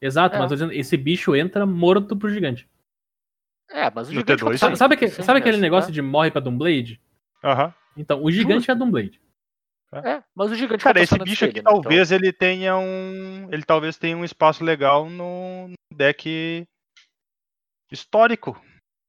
Exato, 0.00 0.36
É. 0.36 0.38
mas 0.38 0.48
tô 0.48 0.54
dizendo, 0.54 0.72
esse 0.72 0.96
bicho 0.96 1.34
entra 1.36 1.64
morto 1.64 2.16
pro 2.16 2.28
gigante. 2.28 2.68
É, 3.70 3.90
mas 3.90 4.08
o 4.08 4.12
No 4.12 4.20
gigante 4.20 4.42
T2, 4.42 4.44
quando 4.46 4.52
sim. 4.52 4.58
sai- 4.58 4.68
Sabe, 4.70 4.76
sabe, 4.78 4.96
que- 4.96 5.08
sim, 5.08 5.22
sabe 5.22 5.38
aquele 5.40 5.56
é, 5.56 5.60
negócio 5.60 5.88
é. 5.90 5.92
de 5.92 6.02
morre 6.02 6.30
pra 6.30 6.40
Doomblade? 6.40 7.00
Aham. 7.42 7.72
Então, 7.96 8.22
o 8.22 8.30
gigante 8.30 8.56
Justo. 8.66 8.72
é 8.72 8.74
Doomblade. 8.74 9.20
É, 9.92 10.24
mas 10.34 10.50
o 10.50 10.56
gigante 10.56 10.82
Cara, 10.82 11.00
esse 11.00 11.16
bicho 11.20 11.44
aqui 11.44 11.54
né? 11.54 11.60
Então- 11.60 11.74
talvez 11.80 12.10
ele 12.10 12.32
tenha 12.32 12.76
um. 12.76 13.48
Ele 13.52 13.62
talvez 13.62 13.96
tenha 13.96 14.16
um 14.16 14.24
espaço 14.24 14.64
legal 14.64 15.08
no 15.08 15.70
deck 15.94 16.66
histórico 17.92 18.60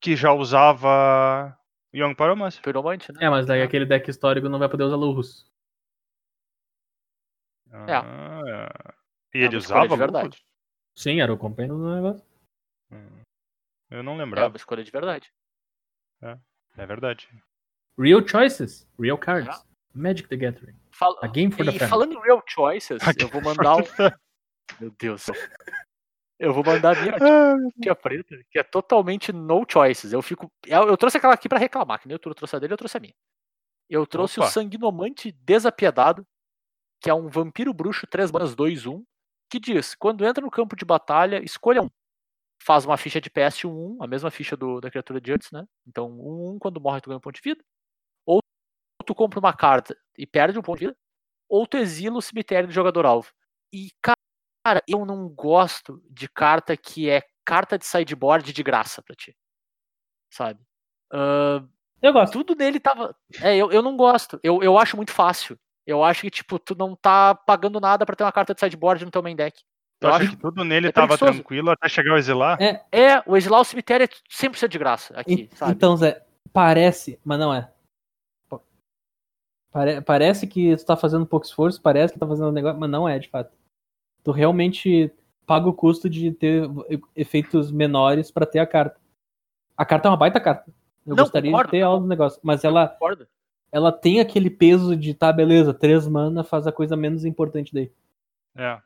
que 0.06 0.16
já 0.16 0.32
usava 0.32 1.58
Young 1.94 2.14
Pyromancer. 2.14 2.62
Piromante, 2.62 3.12
né? 3.12 3.26
É, 3.26 3.30
mas 3.30 3.48
daí 3.48 3.62
É. 3.62 3.64
aquele 3.64 3.88
deck 3.88 4.08
histórico 4.08 4.48
não 4.48 4.60
vai 4.60 4.70
poder 4.70 4.84
usar 4.84 4.96
Lurus. 4.96 5.50
Ah, 7.72 8.70
E 9.34 9.40
É 9.40 9.42
ele 9.46 9.56
uma 9.56 9.58
escolha 9.60 9.82
de 9.82 9.86
usava 9.88 9.98
verdade. 9.98 10.46
Sim, 10.96 11.20
era 11.22 11.34
o 11.34 11.38
companheiro 11.38 11.76
do 11.78 11.94
negócio. 11.96 12.24
Hum, 12.92 13.22
Eu 13.90 14.04
não 14.04 14.14
É 14.14 14.18
lembrava. 14.20 14.48
uma 14.50 14.58
escolha 14.58 14.84
de 14.84 14.92
verdade. 14.92 15.32
É 16.78 16.86
verdade. 16.86 17.28
Real 17.98 18.26
Choices, 18.28 18.88
Real 19.00 19.18
Cards. 19.18 19.66
Magic 19.94 20.28
the 20.28 20.36
Gathering. 20.36 20.76
Fala- 20.92 21.18
A 21.24 21.28
game 21.28 21.52
for 21.52 21.66
the 21.66 21.72
E 21.72 21.80
family. 21.80 21.90
falando 21.90 22.14
em 22.14 22.22
Real 22.22 22.44
Choices, 22.48 23.02
eu 23.20 23.28
vou 23.30 23.42
mandar 23.42 23.78
um. 23.78 23.82
Meu 24.80 24.92
Deus. 25.00 25.26
Eu 26.38 26.54
vou 26.54 26.64
mandar 26.64 26.98
a 26.98 27.02
minha 27.02 27.14
tia 27.82 27.96
preta, 27.96 28.36
que 28.52 28.60
é 28.60 28.64
totalmente 28.64 29.32
no 29.32 29.66
choices. 29.70 30.12
Eu 30.12 30.22
fico. 30.22 30.52
Eu, 30.66 30.88
eu 30.90 30.98
trouxe 30.98 31.18
aquela 31.18 31.34
aqui 31.34 31.48
pra 31.48 31.58
reclamar, 31.58 32.00
que 32.00 32.08
nem 32.08 32.18
Turo 32.18 32.36
trouxe 32.36 32.56
a 32.56 32.60
dele, 32.60 32.74
eu 32.74 32.78
trouxe 32.78 32.98
a 32.98 33.00
minha. 33.00 33.14
Eu 33.90 34.06
trouxe 34.06 34.40
Opa. 34.40 34.50
o 34.50 34.52
Sanguinomante 34.52 35.32
Desapiedado, 35.32 36.26
que 37.02 37.10
é 37.10 37.14
um 37.14 37.30
vampiro 37.30 37.74
bruxo 37.74 38.08
3 38.08 38.32
manas 38.32 38.56
2-1, 38.56 39.04
que 39.50 39.60
diz: 39.60 39.96
quando 39.96 40.26
entra 40.26 40.44
no 40.44 40.52
campo 40.52 40.76
de 40.76 40.84
batalha, 40.84 41.44
escolha 41.44 41.82
um. 41.82 41.90
Faz 42.62 42.86
uma 42.86 42.98
ficha 42.98 43.22
de 43.22 43.30
peste 43.30 43.68
1-1, 43.68 43.98
a 44.02 44.08
mesma 44.08 44.32
ficha 44.32 44.58
do, 44.58 44.82
da 44.82 44.90
criatura 44.90 45.22
de 45.22 45.32
antes, 45.32 45.52
né? 45.52 45.66
Então, 45.88 46.10
1-1, 46.10 46.58
quando 46.60 46.82
morre, 46.82 47.02
tu 47.02 47.10
ganha 47.10 47.18
um 47.18 47.22
ponto 47.22 47.36
de 47.36 47.42
vida. 47.42 47.64
Ou 48.26 48.40
tu 49.06 49.16
compra 49.16 49.40
uma 49.40 49.54
carta 49.54 49.96
e 50.18 50.26
perde 50.26 50.58
um 50.58 50.62
ponto 50.62 50.80
de 50.80 50.88
vida, 50.88 50.98
ou 51.50 51.68
tu 51.68 51.78
exila 51.78 52.18
o 52.18 52.22
cemitério 52.22 52.68
do 52.68 52.74
jogador 52.74 53.06
alvo. 53.06 53.32
E, 53.74 53.92
cara, 54.02 54.15
eu 54.88 55.06
não 55.06 55.28
gosto 55.30 56.02
de 56.10 56.28
carta 56.28 56.76
que 56.76 57.10
é 57.10 57.22
carta 57.46 57.78
de 57.78 57.86
sideboard 57.86 58.52
de 58.52 58.64
graça 58.64 59.02
pra 59.02 59.16
ti. 59.16 59.36
Sabe? 60.32 60.60
Ahn, 61.14 61.68
Eu 62.02 62.14
gosto. 62.14 62.34
Tudo 62.34 62.56
nele 62.56 62.80
tava. 62.80 63.16
É, 63.42 63.56
eu, 63.56 63.72
eu 63.72 63.82
não 63.82 63.96
gosto. 63.96 64.40
Eu, 64.44 64.62
eu 64.64 64.78
acho 64.78 64.96
muito 64.98 65.12
fácil. 65.12 65.58
Eu 65.86 66.04
acho 66.04 66.22
que, 66.22 66.32
tipo, 66.32 66.58
tu 66.58 66.76
não 66.76 66.96
tá 66.96 67.36
pagando 67.36 67.80
nada 67.80 68.06
pra 68.06 68.16
ter 68.16 68.24
uma 68.24 68.32
carta 68.32 68.54
de 68.56 68.60
sideboard 68.60 69.06
no 69.06 69.12
teu 69.12 69.22
main 69.22 69.36
deck. 69.36 69.62
Eu 70.02 70.10
Eu 70.10 70.16
acho 70.16 70.24
acho 70.24 70.32
que 70.36 70.42
tudo 70.42 70.64
nele 70.64 70.88
é 70.88 70.92
tava 70.92 71.10
preguiçoso. 71.10 71.34
tranquilo 71.40 71.70
até 71.70 71.88
chegar 71.88 72.14
o 72.14 72.18
exilar. 72.18 72.60
É, 72.62 72.84
É, 72.92 73.24
o 73.28 73.38
exilar 73.38 73.62
o 73.62 73.66
cemitério 73.66 74.04
é 74.06 74.10
100% 74.30 74.68
de 74.70 74.78
graça 74.80 75.14
aqui, 75.18 75.48
En- 75.52 75.56
sabe? 75.56 75.72
Então, 75.74 75.96
Zé, 75.96 76.26
parece, 76.52 77.20
mas 77.24 77.40
não 77.40 77.54
é. 77.54 77.72
Pa- 78.50 78.60
Pare- 79.72 80.02
parece 80.02 80.48
que 80.48 80.76
tu 80.76 80.86
tá 80.86 80.98
fazendo 80.98 81.26
pouco 81.26 81.46
esforço, 81.46 81.82
parece 81.82 82.14
que 82.14 82.20
tá 82.20 82.28
fazendo 82.28 82.50
um 82.50 82.52
negócio, 82.52 82.80
mas 82.80 82.90
não 82.90 83.08
é, 83.08 83.20
de 83.20 83.30
fato. 83.30 83.52
Tu 84.26 84.32
realmente 84.32 85.10
paga 85.46 85.70
o 85.70 85.74
custo 85.74 86.10
de 86.10 86.32
ter 86.32 86.64
efeitos 87.16 87.72
menores 87.72 88.32
pra 88.32 88.46
ter 88.46 88.60
a 88.60 88.66
carta. 88.68 89.00
A 89.78 89.86
carta 89.86 90.08
é 90.08 90.12
uma 90.12 90.18
baita 90.18 90.42
carta. 90.42 90.66
Eu 91.06 91.16
Não, 91.16 91.24
gostaria 91.24 91.52
concordo. 91.52 91.68
de 91.68 91.72
ter 91.72 91.78
ela 91.84 92.00
no 92.00 92.08
negócio, 92.08 92.40
mas 92.44 92.64
ela, 92.64 92.88
Concorda? 92.88 93.30
ela 93.72 93.92
tem 93.92 94.20
aquele 94.20 94.50
peso 94.50 94.96
de, 94.98 95.14
tá, 95.14 95.32
beleza, 95.32 95.74
três 95.74 96.08
mana 96.08 96.44
faz 96.44 96.66
a 96.66 96.72
coisa 96.72 96.98
menos 96.98 97.24
importante 97.24 97.72
daí. 97.74 97.92
É. 98.56 98.82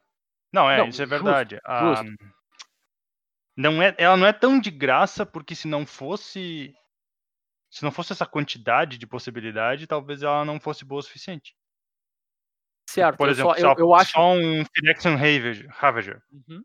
Não, 0.51 0.69
é, 0.69 0.79
Não, 0.79 0.87
isso 0.89 1.01
é 1.01 1.05
justo, 1.05 1.23
verdade. 1.23 1.59
A- 1.63 2.03
Não 3.55 3.81
é, 3.81 3.93
ela 3.97 4.17
não 4.17 4.25
é 4.27 4.33
tão 4.33 4.59
de 4.59 4.71
graça, 4.71 5.25
porque 5.25 5.55
se 5.55 5.67
não 5.67 5.85
fosse. 5.85 6.75
Se 7.69 7.83
não 7.83 7.91
fosse 7.91 8.11
essa 8.13 8.25
quantidade 8.25 8.97
de 8.97 9.05
possibilidade, 9.05 9.85
talvez 9.85 10.23
ela 10.23 10.43
não 10.43 10.59
fosse 10.59 10.83
boa 10.83 10.99
o 10.99 11.03
suficiente. 11.03 11.55
Certo, 12.89 13.17
Por 13.17 13.27
eu, 13.27 13.31
exemplo, 13.31 13.53
só, 13.53 13.59
só, 13.61 13.71
eu, 13.73 13.75
eu 13.79 13.93
acho. 13.95 14.11
só 14.11 14.31
um 14.33 14.63
Phyrexian 14.75 15.15
Ravager. 15.15 15.67
Ravager. 15.69 16.21
Uhum. 16.31 16.63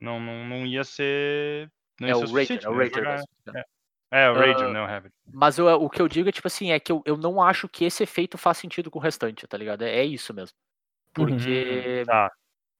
Não, 0.00 0.18
não, 0.20 0.44
não 0.44 0.66
ia 0.66 0.82
ser. 0.84 1.70
Não 2.00 2.08
É 2.08 2.10
ia 2.12 2.16
o 2.16 2.20
ser 2.20 2.26
Rater, 2.26 2.46
suficiente, 2.46 2.66
é 2.66 2.68
o 2.70 2.74
né? 2.74 2.84
Rater. 2.84 3.04
Jogar- 3.04 3.22
né? 3.54 3.62
É, 4.10 4.30
o 4.30 4.34
Ah, 4.34 4.38
Radiant, 4.38 4.72
não 4.72 4.84
o 4.84 4.86
Ravager. 4.86 5.12
Mas 5.32 5.58
eu- 5.58 5.66
o 5.66 5.90
que 5.90 6.00
eu 6.00 6.08
digo 6.08 6.28
é, 6.28 6.32
tipo 6.32 6.46
assim, 6.46 6.70
é 6.70 6.78
que 6.80 6.90
eu, 6.92 7.02
eu 7.04 7.16
não 7.16 7.42
acho 7.42 7.68
que 7.68 7.84
esse 7.84 8.02
efeito 8.02 8.38
faz 8.38 8.56
sentido 8.58 8.90
com 8.90 8.98
o 8.98 9.02
restante, 9.02 9.46
tá 9.46 9.56
ligado? 9.58 9.82
É, 9.82 9.96
é 9.98 10.04
isso 10.04 10.32
mesmo. 10.32 10.54
Porque 11.12 12.04
Tá. 12.06 12.30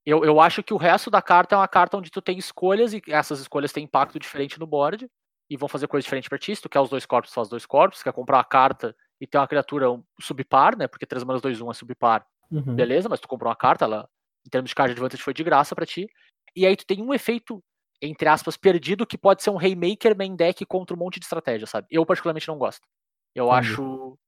eu, 0.05 0.25
eu 0.25 0.41
acho 0.41 0.63
que 0.63 0.73
o 0.75 0.77
resto 0.77 1.11
da 1.11 1.21
carta 1.23 1.55
é 1.55 1.59
uma 1.59 1.69
carta 1.69 1.97
onde 1.97 2.11
tu 2.11 2.21
tem 2.23 2.39
escolhas 2.39 2.93
e 2.93 3.03
essas 3.09 3.41
escolhas 3.41 3.73
têm 3.73 3.85
impacto 3.85 4.19
diferente 4.19 4.59
no 4.59 4.67
board 4.67 5.09
e 5.51 5.57
vão 5.57 5.69
fazer 5.69 5.87
coisa 5.89 6.03
diferente 6.05 6.29
pra 6.29 6.39
ti. 6.39 6.55
Se 6.55 6.63
tu 6.63 6.69
quer 6.69 6.81
os 6.81 6.91
dois 6.91 7.07
corpos, 7.07 7.33
faz 7.33 7.49
dois 7.49 7.67
corpos. 7.67 7.99
Se 7.99 8.05
quer 8.05 8.13
comprar 8.13 8.41
a 8.41 8.45
carta 8.45 8.95
e 9.21 9.27
ter 9.27 9.39
uma 9.39 9.49
criatura 9.49 9.91
um 9.91 10.03
subpar, 10.21 10.77
né? 10.77 10.87
Porque 10.87 11.07
3 11.07 11.25
manas 11.25 11.41
2 11.43 11.61
1 11.61 11.71
é 11.71 11.75
subpar. 11.75 12.27
Uhum. 12.51 12.75
Beleza, 12.75 13.09
mas 13.09 13.21
tu 13.21 13.29
comprou 13.29 13.49
uma 13.51 13.57
carta, 13.57 13.85
ela, 13.85 14.09
em 14.47 14.51
termos 14.51 14.69
de 14.71 14.75
card 14.75 14.93
advantage, 14.93 15.23
foi 15.23 15.35
de 15.35 15.45
graça 15.45 15.75
pra 15.75 15.87
ti. 15.87 16.09
E 16.55 16.67
aí 16.67 16.77
tu 16.77 16.87
tem 16.87 17.03
um 17.03 17.13
efeito, 17.13 17.63
entre 18.01 18.29
aspas, 18.29 18.57
perdido, 18.57 19.07
que 19.07 19.19
pode 19.19 19.43
ser 19.43 19.51
um 19.51 19.59
Haymaker 19.59 20.17
main 20.17 20.35
deck 20.35 20.65
contra 20.67 20.95
um 20.95 20.99
monte 20.99 21.19
de 21.19 21.27
estratégia, 21.27 21.67
sabe? 21.67 21.87
Eu 21.91 22.07
particularmente 22.07 22.49
não 22.49 22.59
gosto. 22.59 22.87
Eu 23.35 23.53
Entendi. 23.53 23.73
acho 23.73 24.19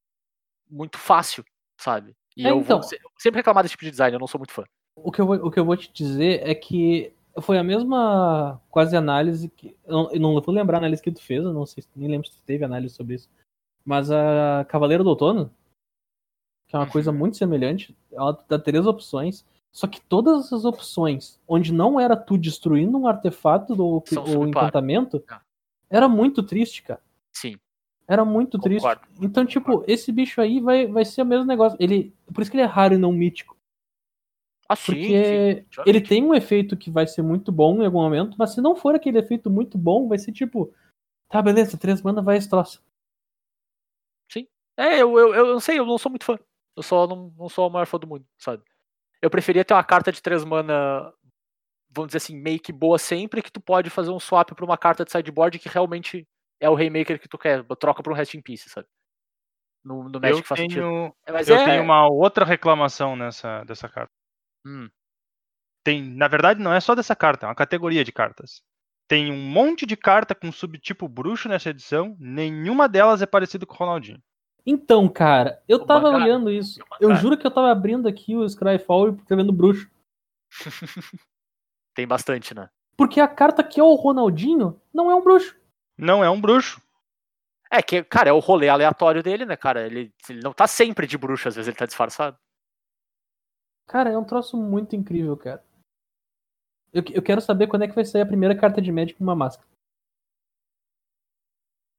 muito 0.70 0.98
fácil, 0.98 1.44
sabe? 1.78 2.14
E 2.36 2.46
É, 2.46 2.50
eu 2.50 2.60
então. 2.60 2.80
vou 2.80 2.90
sempre 3.18 3.38
reclamar 3.38 3.62
desse 3.62 3.72
tipo 3.72 3.84
de 3.84 3.90
design, 3.90 4.14
eu 4.14 4.20
não 4.20 4.26
sou 4.26 4.38
muito 4.38 4.52
fã. 4.52 4.64
O 4.96 5.12
que, 5.12 5.20
eu 5.20 5.26
vou, 5.26 5.36
o 5.36 5.50
que 5.50 5.58
eu 5.58 5.64
vou 5.64 5.76
te 5.76 5.90
dizer 5.92 6.40
é 6.46 6.54
que 6.54 7.12
foi 7.40 7.56
a 7.56 7.64
mesma 7.64 8.60
quase 8.70 8.96
análise 8.96 9.48
que. 9.48 9.76
Eu 9.86 10.10
não, 10.18 10.34
eu 10.36 10.42
vou 10.42 10.54
lembrar 10.54 10.78
a 10.78 10.80
análise 10.80 11.02
que 11.02 11.10
tu 11.10 11.22
fez, 11.22 11.42
eu 11.42 11.52
não 11.52 11.64
sei, 11.64 11.84
nem 11.94 12.10
lembro 12.10 12.28
se 12.28 12.34
tu 12.34 12.42
teve 12.42 12.64
análise 12.64 12.94
sobre 12.94 13.14
isso. 13.14 13.28
Mas 13.84 14.10
a 14.10 14.66
Cavaleiro 14.68 15.04
do 15.04 15.10
Outono, 15.10 15.50
que 16.68 16.76
é 16.76 16.78
uma 16.78 16.88
coisa 16.88 17.10
muito 17.10 17.36
semelhante, 17.36 17.96
ela 18.12 18.38
dá 18.46 18.58
três 18.58 18.86
opções. 18.86 19.44
Só 19.72 19.86
que 19.86 20.00
todas 20.00 20.46
essas 20.46 20.64
opções, 20.64 21.40
onde 21.46 21.72
não 21.72 21.98
era 21.98 22.16
tu 22.16 22.36
destruindo 22.38 22.96
um 22.98 23.06
artefato 23.08 23.72
ou, 23.82 24.02
São 24.06 24.22
ou 24.22 24.28
subpar. 24.28 24.48
encantamento, 24.64 25.22
Ah. 25.28 25.40
era 25.90 26.08
muito 26.08 26.42
triste, 26.42 26.82
cara. 26.82 27.00
Sim. 27.32 27.58
Era 28.06 28.24
muito 28.24 28.58
triste. 28.58 28.82
Concordo. 28.82 29.02
Então, 29.20 29.44
tipo, 29.44 29.84
esse 29.86 30.10
bicho 30.10 30.40
aí 30.40 30.60
vai, 30.60 30.86
vai 30.86 31.04
ser 31.04 31.22
o 31.22 31.26
mesmo 31.26 31.44
negócio. 31.44 31.76
Ele, 31.80 32.14
por 32.32 32.40
isso 32.42 32.50
que 32.50 32.56
ele 32.56 32.64
é 32.64 32.66
raro 32.66 32.94
e 32.94 32.98
não 32.98 33.12
mítico. 33.12 33.56
Ah, 34.68 34.76
sim, 34.76 34.92
Porque 34.92 35.66
sim, 35.74 35.82
ele 35.86 36.00
tem 36.00 36.22
um 36.24 36.34
efeito 36.34 36.76
que 36.76 36.90
vai 36.90 37.06
ser 37.06 37.22
muito 37.22 37.50
bom 37.52 37.82
em 37.82 37.86
algum 37.86 38.00
momento, 38.02 38.36
mas 38.38 38.50
se 38.50 38.60
não 38.60 38.76
for 38.76 38.94
aquele 38.94 39.18
efeito 39.18 39.48
muito 39.50 39.78
bom, 39.78 40.08
vai 40.08 40.18
ser 40.18 40.32
tipo, 40.32 40.72
tá, 41.28 41.40
beleza, 41.40 41.78
três 41.78 42.02
mana 42.02 42.20
vai 42.20 42.36
esse 42.36 42.48
troço. 42.48 42.82
É, 44.80 45.02
eu, 45.02 45.18
eu, 45.18 45.34
eu 45.34 45.46
não 45.54 45.58
sei, 45.58 45.76
eu 45.80 45.84
não 45.84 45.98
sou 45.98 46.08
muito 46.08 46.24
fã. 46.24 46.38
Eu 46.78 46.82
só 46.84 47.06
não, 47.06 47.32
não 47.36 47.48
sou 47.48 47.68
o 47.68 47.72
maior 47.72 47.86
fã 47.86 47.98
do 47.98 48.06
mundo, 48.06 48.26
sabe? 48.38 48.62
Eu 49.22 49.30
preferia 49.30 49.64
ter 49.64 49.74
uma 49.74 49.84
carta 49.84 50.12
de 50.12 50.22
3 50.22 50.44
mana, 50.44 51.12
vamos 51.90 52.09
dizer 52.09 52.18
assim, 52.18 52.36
meio 52.36 52.60
que 52.60 52.72
boa 52.72 52.98
sempre, 52.98 53.42
que 53.42 53.52
tu 53.52 53.60
pode 53.60 53.90
fazer 53.90 54.10
um 54.10 54.20
swap 54.20 54.50
pra 54.55 54.64
uma 54.64 54.78
carta 54.78 55.05
de 55.05 55.12
sideboard 55.12 55.59
que 55.59 55.68
realmente 55.68 56.26
é 56.60 56.70
o 56.70 56.74
Raymaker 56.74 57.20
que 57.20 57.28
tu 57.28 57.38
quer, 57.38 57.64
troca 57.78 58.02
pra 58.02 58.12
um 58.12 58.16
Rest 58.16 58.34
in 58.34 58.42
Peace, 58.42 58.68
sabe? 58.70 58.86
No, 59.84 60.09
no 60.09 60.20
Magic 60.20 60.40
Eu 60.40 60.44
faz 60.44 60.60
sentido. 60.60 60.82
tenho, 60.82 61.14
É, 61.26 61.32
Mas 61.32 61.48
eu 61.48 61.56
é, 61.56 61.64
tenho 61.64 61.82
uma 61.82 62.06
outra 62.09 62.44
reclamação 62.44 63.16
nessa 63.16 63.64
dessa 63.64 63.88
carta. 63.88 64.12
hum, 64.64 64.88
Tem, 65.84 66.02
na 66.02 66.28
verdade, 66.28 66.60
não 66.60 66.72
é 66.72 66.80
só 66.80 66.94
dessa 66.94 67.16
carta, 67.16 67.46
é 67.46 67.48
uma 67.48 67.55
categoria 67.55 68.05
de 68.05 68.12
cartas. 68.12 68.62
Tem 69.09 69.32
um 69.32 69.36
monte 69.50 69.86
de 69.86 69.96
carta 69.96 70.34
com 70.34 70.52
subtipo 70.52 71.09
bruxo 71.09 71.48
nessa 71.48 71.70
edição, 71.70 72.14
nenhuma 72.18 72.88
delas 72.88 73.22
é 73.22 73.26
parecida 73.26 73.64
com 73.66 73.74
o 73.74 73.76
Ronaldinho. 73.78 74.22
Então, 74.66 75.09
cara, 75.09 75.62
eu 75.66 75.85
tava 75.85 76.09
olhando 76.09 76.51
isso. 76.51 76.80
Eu 77.01 77.14
juro 77.16 77.39
que 77.39 77.47
eu 77.47 77.51
tava 77.51 77.70
abrindo 77.70 78.06
aqui 78.06 78.36
o 78.36 78.47
Scryfall 78.48 79.09
e 79.09 79.14
escrevendo 79.14 79.52
bruxo. 79.52 79.90
tem 81.94 82.06
bastante, 82.06 82.55
né? 82.55 82.68
Porque 82.97 83.20
a 83.20 83.28
carta 83.28 83.62
que 83.62 83.80
é 83.80 83.82
o 83.82 83.94
Ronaldinho 83.94 84.80
não 84.93 85.10
é 85.10 85.14
um 85.14 85.22
bruxo. 85.22 85.56
Não 85.97 86.22
é 86.22 86.28
um 86.28 86.40
bruxo. 86.40 86.82
É 87.70 87.82
que, 87.82 88.02
cara, 88.02 88.30
é 88.30 88.32
o 88.32 88.39
rolê 88.39 88.68
aleatório 88.68 89.22
dele, 89.22 89.44
né, 89.44 89.56
cara? 89.56 89.86
Ele, 89.86 90.12
ele 90.28 90.40
não 90.43 90.52
tá 90.52 90.66
sempre 90.66 91.06
de 91.06 91.18
bruxo, 91.18 91.48
às 91.48 91.55
vezes 91.55 91.68
ele 91.68 91.76
tá 91.76 91.86
disfarçado. 91.86 92.39
Cara, 93.86 94.10
é 94.10 94.18
um 94.18 94.24
troço 94.24 94.56
muito 94.56 94.97
incrível, 94.97 95.36
cara. 95.36 95.64
Eu, 96.93 97.02
eu 97.12 97.22
quero 97.22 97.40
saber 97.40 97.66
quando 97.66 97.82
é 97.82 97.89
que 97.89 97.94
vai 97.94 98.05
sair 98.05 98.22
a 98.22 98.26
primeira 98.26 98.56
carta 98.56 98.80
de 98.80 98.90
Magic 98.90 99.14
com 99.14 99.24
uma 99.24 99.36
máscara. 99.36 99.68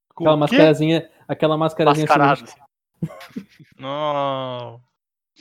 Aquela 0.10 0.32
O 0.32 0.36
quê? 0.36 0.40
mascarazinha, 0.40 1.10
aquela 1.30 1.58
mascarazinha 1.58 2.06
Mascarado. 2.08 2.38
cirúrgica. 2.48 2.66
Não. 3.80 4.82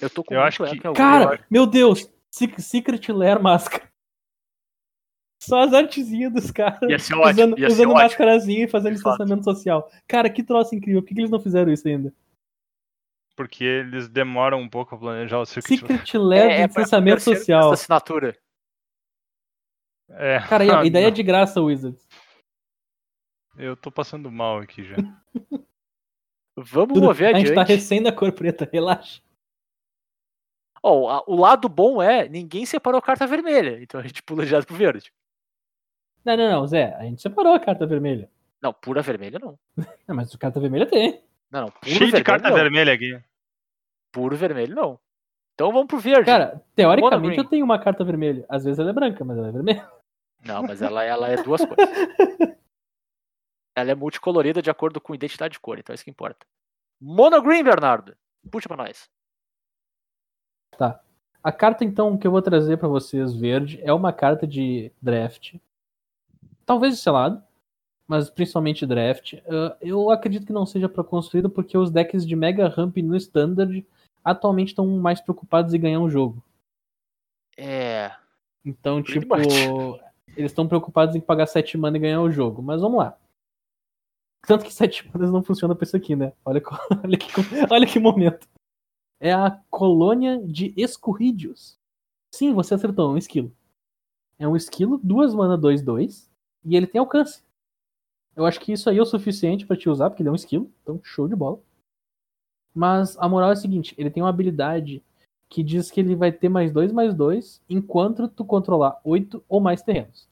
Eu 0.01 0.09
tô 0.11 0.23
com 0.23 0.33
Eu 0.35 0.43
acho 0.43 0.63
que- 0.65 0.79
Cara, 0.95 1.45
meu 1.51 1.67
Deus! 1.67 2.09
Sec- 2.31 2.61
Secret 2.61 3.09
Lair 3.13 3.43
máscara. 3.43 3.89
Só 5.43 5.61
as 5.61 5.73
artezinhas 5.73 6.33
dos 6.33 6.51
caras 6.51 6.81
Ia 6.83 6.99
ser 6.99 7.15
ótimo, 7.15 7.31
usando, 7.31 7.59
ia 7.59 7.69
ser 7.69 7.73
usando 7.75 7.91
ótimo. 7.91 8.03
mascarazinha 8.03 8.65
e 8.65 8.69
fazendo 8.69 8.95
distanciamento 8.95 9.45
social. 9.45 9.91
Cara, 10.07 10.29
que 10.31 10.43
troço 10.45 10.75
incrível. 10.75 11.01
Por 11.01 11.09
que, 11.09 11.15
que 11.15 11.21
eles 11.21 11.31
não 11.31 11.41
fizeram 11.41 11.73
isso 11.73 11.87
ainda? 11.89 12.13
Porque 13.37 13.63
eles 13.65 14.09
demoram 14.09 14.61
um 14.61 14.69
pouco 14.69 14.95
a 14.95 14.99
planejar 14.99 15.39
o 15.39 15.47
circuito. 15.47 15.87
Secret 15.87 16.19
Lair 16.19 16.43
de 16.51 16.57
pra 16.57 16.67
distanciamento 16.67 17.21
social. 17.23 17.73
assinatura. 17.73 18.37
É. 20.11 20.41
Cara, 20.49 20.81
a 20.81 20.85
ideia 20.87 21.05
é 21.05 21.09
não. 21.09 21.15
de 21.15 21.23
graça, 21.23 21.61
Wizards. 21.63 22.07
Eu 23.57 23.77
tô 23.77 23.91
passando 23.91 24.31
mal 24.31 24.59
aqui 24.59 24.83
já. 24.85 24.97
Vamos 26.63 26.95
Tudo- 26.95 27.07
mover 27.07 27.35
a 27.35 27.39
gente 27.39 27.55
tá 27.55 27.63
adiante. 27.63 27.79
recém 27.81 28.03
da 28.03 28.13
cor 28.13 28.33
preta, 28.33 28.69
relaxa. 28.73 29.21
Ó, 30.83 31.09
a- 31.11 31.25
o 31.27 31.37
lado 31.37 31.69
bom 31.69 32.03
é, 32.03 32.29
ninguém 32.29 32.65
separou 32.65 33.03
carta 33.03 33.27
vermelha, 33.27 33.83
então 33.83 34.01
a 34.01 34.03
gente 34.07 34.23
pula 34.25 34.45
direto 34.47 34.67
pro 34.67 34.77
verde. 34.77 35.13
Não, 36.25 36.37
não, 36.37 36.51
não, 36.51 36.67
Zé, 36.67 36.95
a 36.97 37.03
gente 37.05 37.23
separou 37.23 37.53
a 37.55 37.61
carta 37.61 37.87
vermelha. 37.87 38.29
Não, 38.61 38.73
pura 38.73 39.03
vermelha 39.03 39.39
não. 39.39 39.59
Não, 40.07 40.15
mas 40.17 40.35
a 40.35 40.39
carta 40.39 40.61
vermelha 40.61 40.87
tem. 40.87 41.23
Não, 41.51 41.63
não, 41.63 41.69
puro 41.71 41.85
Cheio 41.87 41.99
vermelho 42.01 42.17
de 42.19 42.25
carta 42.25 42.49
não. 42.51 42.57
vermelha 42.57 42.93
aqui. 42.93 43.21
Puro 44.13 44.37
vermelho 44.37 44.75
não. 44.75 44.99
Então 45.55 45.73
vamos 45.73 45.87
pro 45.89 45.99
verde. 45.99 46.25
Cara, 46.27 46.63
teoricamente 46.75 47.31
Mono 47.37 47.43
eu 47.43 47.49
tenho 47.49 47.65
uma 47.65 47.79
carta 47.81 48.05
vermelha. 48.05 48.45
Às 48.49 48.65
vezes 48.65 48.79
ela 48.79 48.91
é 48.91 48.93
branca, 48.93 49.25
mas 49.25 49.37
ela 49.39 49.49
é 49.49 49.53
vermelha. 49.53 49.89
Não, 50.45 50.63
mas 50.63 50.81
ela, 50.83 51.03
ela 51.03 51.29
é 51.29 51.43
duas 51.43 51.65
cores. 51.65 51.89
Ela 53.79 53.91
é 53.91 53.95
multicolorida 53.95 54.61
de 54.61 54.71
acordo 54.71 55.01
com 55.01 55.15
identidade 55.15 55.53
de 55.53 55.61
cor, 55.61 55.79
então 55.79 55.93
é 55.93 55.95
isso 55.95 56.05
que 56.05 56.11
importa. 56.11 56.47
Mono 57.01 57.41
Green, 57.43 57.63
Bernardo. 57.63 58.17
Puxa 58.51 58.69
pra 58.69 58.77
nós. 58.77 59.09
A 61.43 61.53
carta, 61.53 61.85
então, 61.85 62.17
que 62.17 62.27
eu 62.27 62.31
vou 62.31 62.43
trazer 62.43 62.77
pra 62.77 62.89
vocês, 62.89 63.33
verde, 63.35 63.81
é 63.83 63.93
uma 63.93 64.13
carta 64.13 64.47
de 64.47 64.93
draft. 65.01 65.55
Talvez 66.67 66.97
de 66.97 67.01
selado, 67.01 67.43
mas 68.07 68.29
principalmente 68.29 68.87
draft. 68.87 69.35
Ah, 69.49 69.77
eu 69.81 70.11
acredito 70.11 70.47
que 70.47 70.53
não 70.53 70.67
seja 70.67 70.89
pra 70.89 71.05
construído 71.05 71.49
porque 71.49 71.79
os 71.79 71.91
decks 71.91 72.27
de 72.27 72.37
Mega 72.37 72.69
Ramp 72.69 72.97
no 72.99 73.17
Standard 73.17 73.87
atualmente 74.25 74.69
estão 74.69 74.87
mais 74.99 75.21
preocupados 75.21 75.73
em 75.73 75.81
ganhar 75.81 76.01
um 76.01 76.11
jogo. 76.11 76.43
É. 77.57 78.13
Então, 78.65 79.03
tipo, 79.03 79.35
eles 80.37 80.51
estão 80.51 80.69
preocupados 80.69 81.15
em 81.17 81.21
pagar 81.21 81.47
7 81.47 81.79
mana 81.79 81.97
e 81.97 82.01
ganhar 82.01 82.21
o 82.21 82.31
jogo. 82.31 82.63
Mas 82.63 82.81
vamos 82.81 82.99
lá. 82.99 83.17
Tanto 84.47 84.65
que 84.65 84.73
7 84.73 85.09
manas 85.09 85.31
não 85.31 85.43
funciona 85.43 85.75
pra 85.75 85.85
isso 85.85 85.97
aqui, 85.97 86.17
né? 86.17 86.33
Olha, 86.45 86.63
olha, 87.05 87.19
que, 87.19 87.27
olha 87.71 87.87
que 87.87 87.99
momento. 87.99 88.49
É 89.21 89.33
a 89.33 89.61
colônia 89.71 90.41
de 90.47 90.73
escorrídeos. 90.77 91.79
Sim, 92.35 92.53
você 92.55 92.75
acertou, 92.75 93.11
é 93.11 93.15
um 93.15 93.19
esquilo. 93.19 93.53
É 94.39 94.47
um 94.47 94.57
esquilo, 94.57 94.99
duas 95.03 95.35
mana 95.35 95.59
2-2, 95.59 96.29
e 96.65 96.77
ele 96.77 96.87
tem 96.87 97.01
alcance. 97.01 97.43
Eu 98.37 98.47
acho 98.47 98.61
que 98.61 98.73
isso 98.73 98.89
aí 98.89 98.99
é 98.99 99.03
o 99.03 99.07
suficiente 99.07 99.67
pra 99.67 99.77
te 99.77 99.89
usar, 99.89 100.11
porque 100.11 100.23
ele 100.23 100.29
é 100.29 100.33
um 100.33 100.37
esquilo, 100.37 100.71
então 100.83 101.01
show 101.03 101.27
de 101.27 101.35
bola. 101.35 101.61
Mas 102.73 103.19
a 103.19 103.29
moral 103.29 103.51
é 103.51 103.53
a 103.55 103.57
seguinte, 103.57 103.95
ele 103.99 104.11
tem 104.11 104.23
uma 104.23 104.29
habilidade 104.29 105.03
que 105.49 105.63
diz 105.63 105.91
que 105.91 105.99
ele 105.99 106.15
vai 106.15 106.31
ter 106.31 106.49
mais 106.49 106.71
dois 106.71 106.93
mais 106.93 107.15
dois 107.15 107.63
enquanto 107.69 108.29
tu 108.29 108.45
controlar 108.45 109.01
oito 109.03 109.43
ou 109.49 109.61
mais 109.61 109.83
terrenos. 109.83 110.29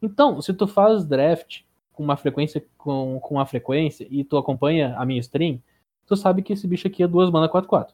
Então, 0.00 0.40
se 0.42 0.52
tu 0.52 0.66
faz 0.66 1.04
draft 1.04 1.63
com 1.94 2.02
uma 2.02 2.16
frequência 2.16 2.64
com, 2.76 3.18
com 3.20 3.36
uma 3.36 3.46
frequência 3.46 4.06
e 4.10 4.24
tu 4.24 4.36
acompanha 4.36 4.94
a 4.96 5.06
minha 5.06 5.20
stream, 5.20 5.62
tu 6.06 6.16
sabe 6.16 6.42
que 6.42 6.52
esse 6.52 6.66
bicho 6.66 6.86
aqui 6.86 7.02
é 7.02 7.08
duas 7.08 7.30
mana 7.30 7.48
4-4. 7.48 7.88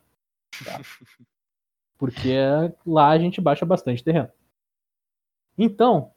Tá? 0.64 0.80
Porque 1.96 2.34
lá 2.84 3.10
a 3.10 3.18
gente 3.18 3.40
baixa 3.40 3.66
bastante 3.66 4.02
terreno. 4.02 4.30
Então, 5.56 6.12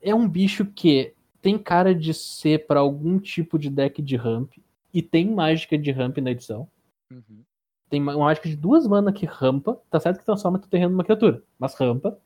é 0.00 0.14
um 0.14 0.28
bicho 0.28 0.64
que 0.64 1.14
tem 1.40 1.58
cara 1.58 1.92
de 1.92 2.14
ser 2.14 2.66
para 2.66 2.78
algum 2.78 3.18
tipo 3.18 3.58
de 3.58 3.68
deck 3.68 4.00
de 4.00 4.14
ramp 4.14 4.52
e 4.94 5.02
tem 5.02 5.28
mágica 5.28 5.76
de 5.76 5.90
ramp 5.90 6.18
na 6.18 6.30
edição. 6.30 6.68
Uhum. 7.10 7.42
Tem 7.90 8.00
uma 8.00 8.16
mágica 8.16 8.48
de 8.48 8.56
duas 8.56 8.86
mana 8.86 9.12
que 9.12 9.26
rampa, 9.26 9.80
tá 9.90 9.98
certo 9.98 10.20
que 10.20 10.24
transforma 10.24 10.58
teu 10.58 10.68
terreno 10.68 10.92
numa 10.92 11.04
criatura, 11.04 11.42
mas 11.58 11.74
rampa. 11.74 12.16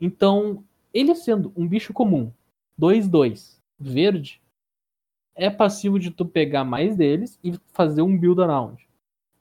Então, 0.00 0.64
ele 0.92 1.14
sendo 1.14 1.52
um 1.56 1.66
bicho 1.66 1.92
comum, 1.92 2.32
2-2, 2.80 3.60
verde, 3.78 4.40
é 5.34 5.50
passivo 5.50 5.98
de 5.98 6.10
tu 6.10 6.24
pegar 6.24 6.64
mais 6.64 6.96
deles 6.96 7.38
e 7.42 7.58
fazer 7.72 8.02
um 8.02 8.16
build 8.16 8.40
around. 8.40 8.86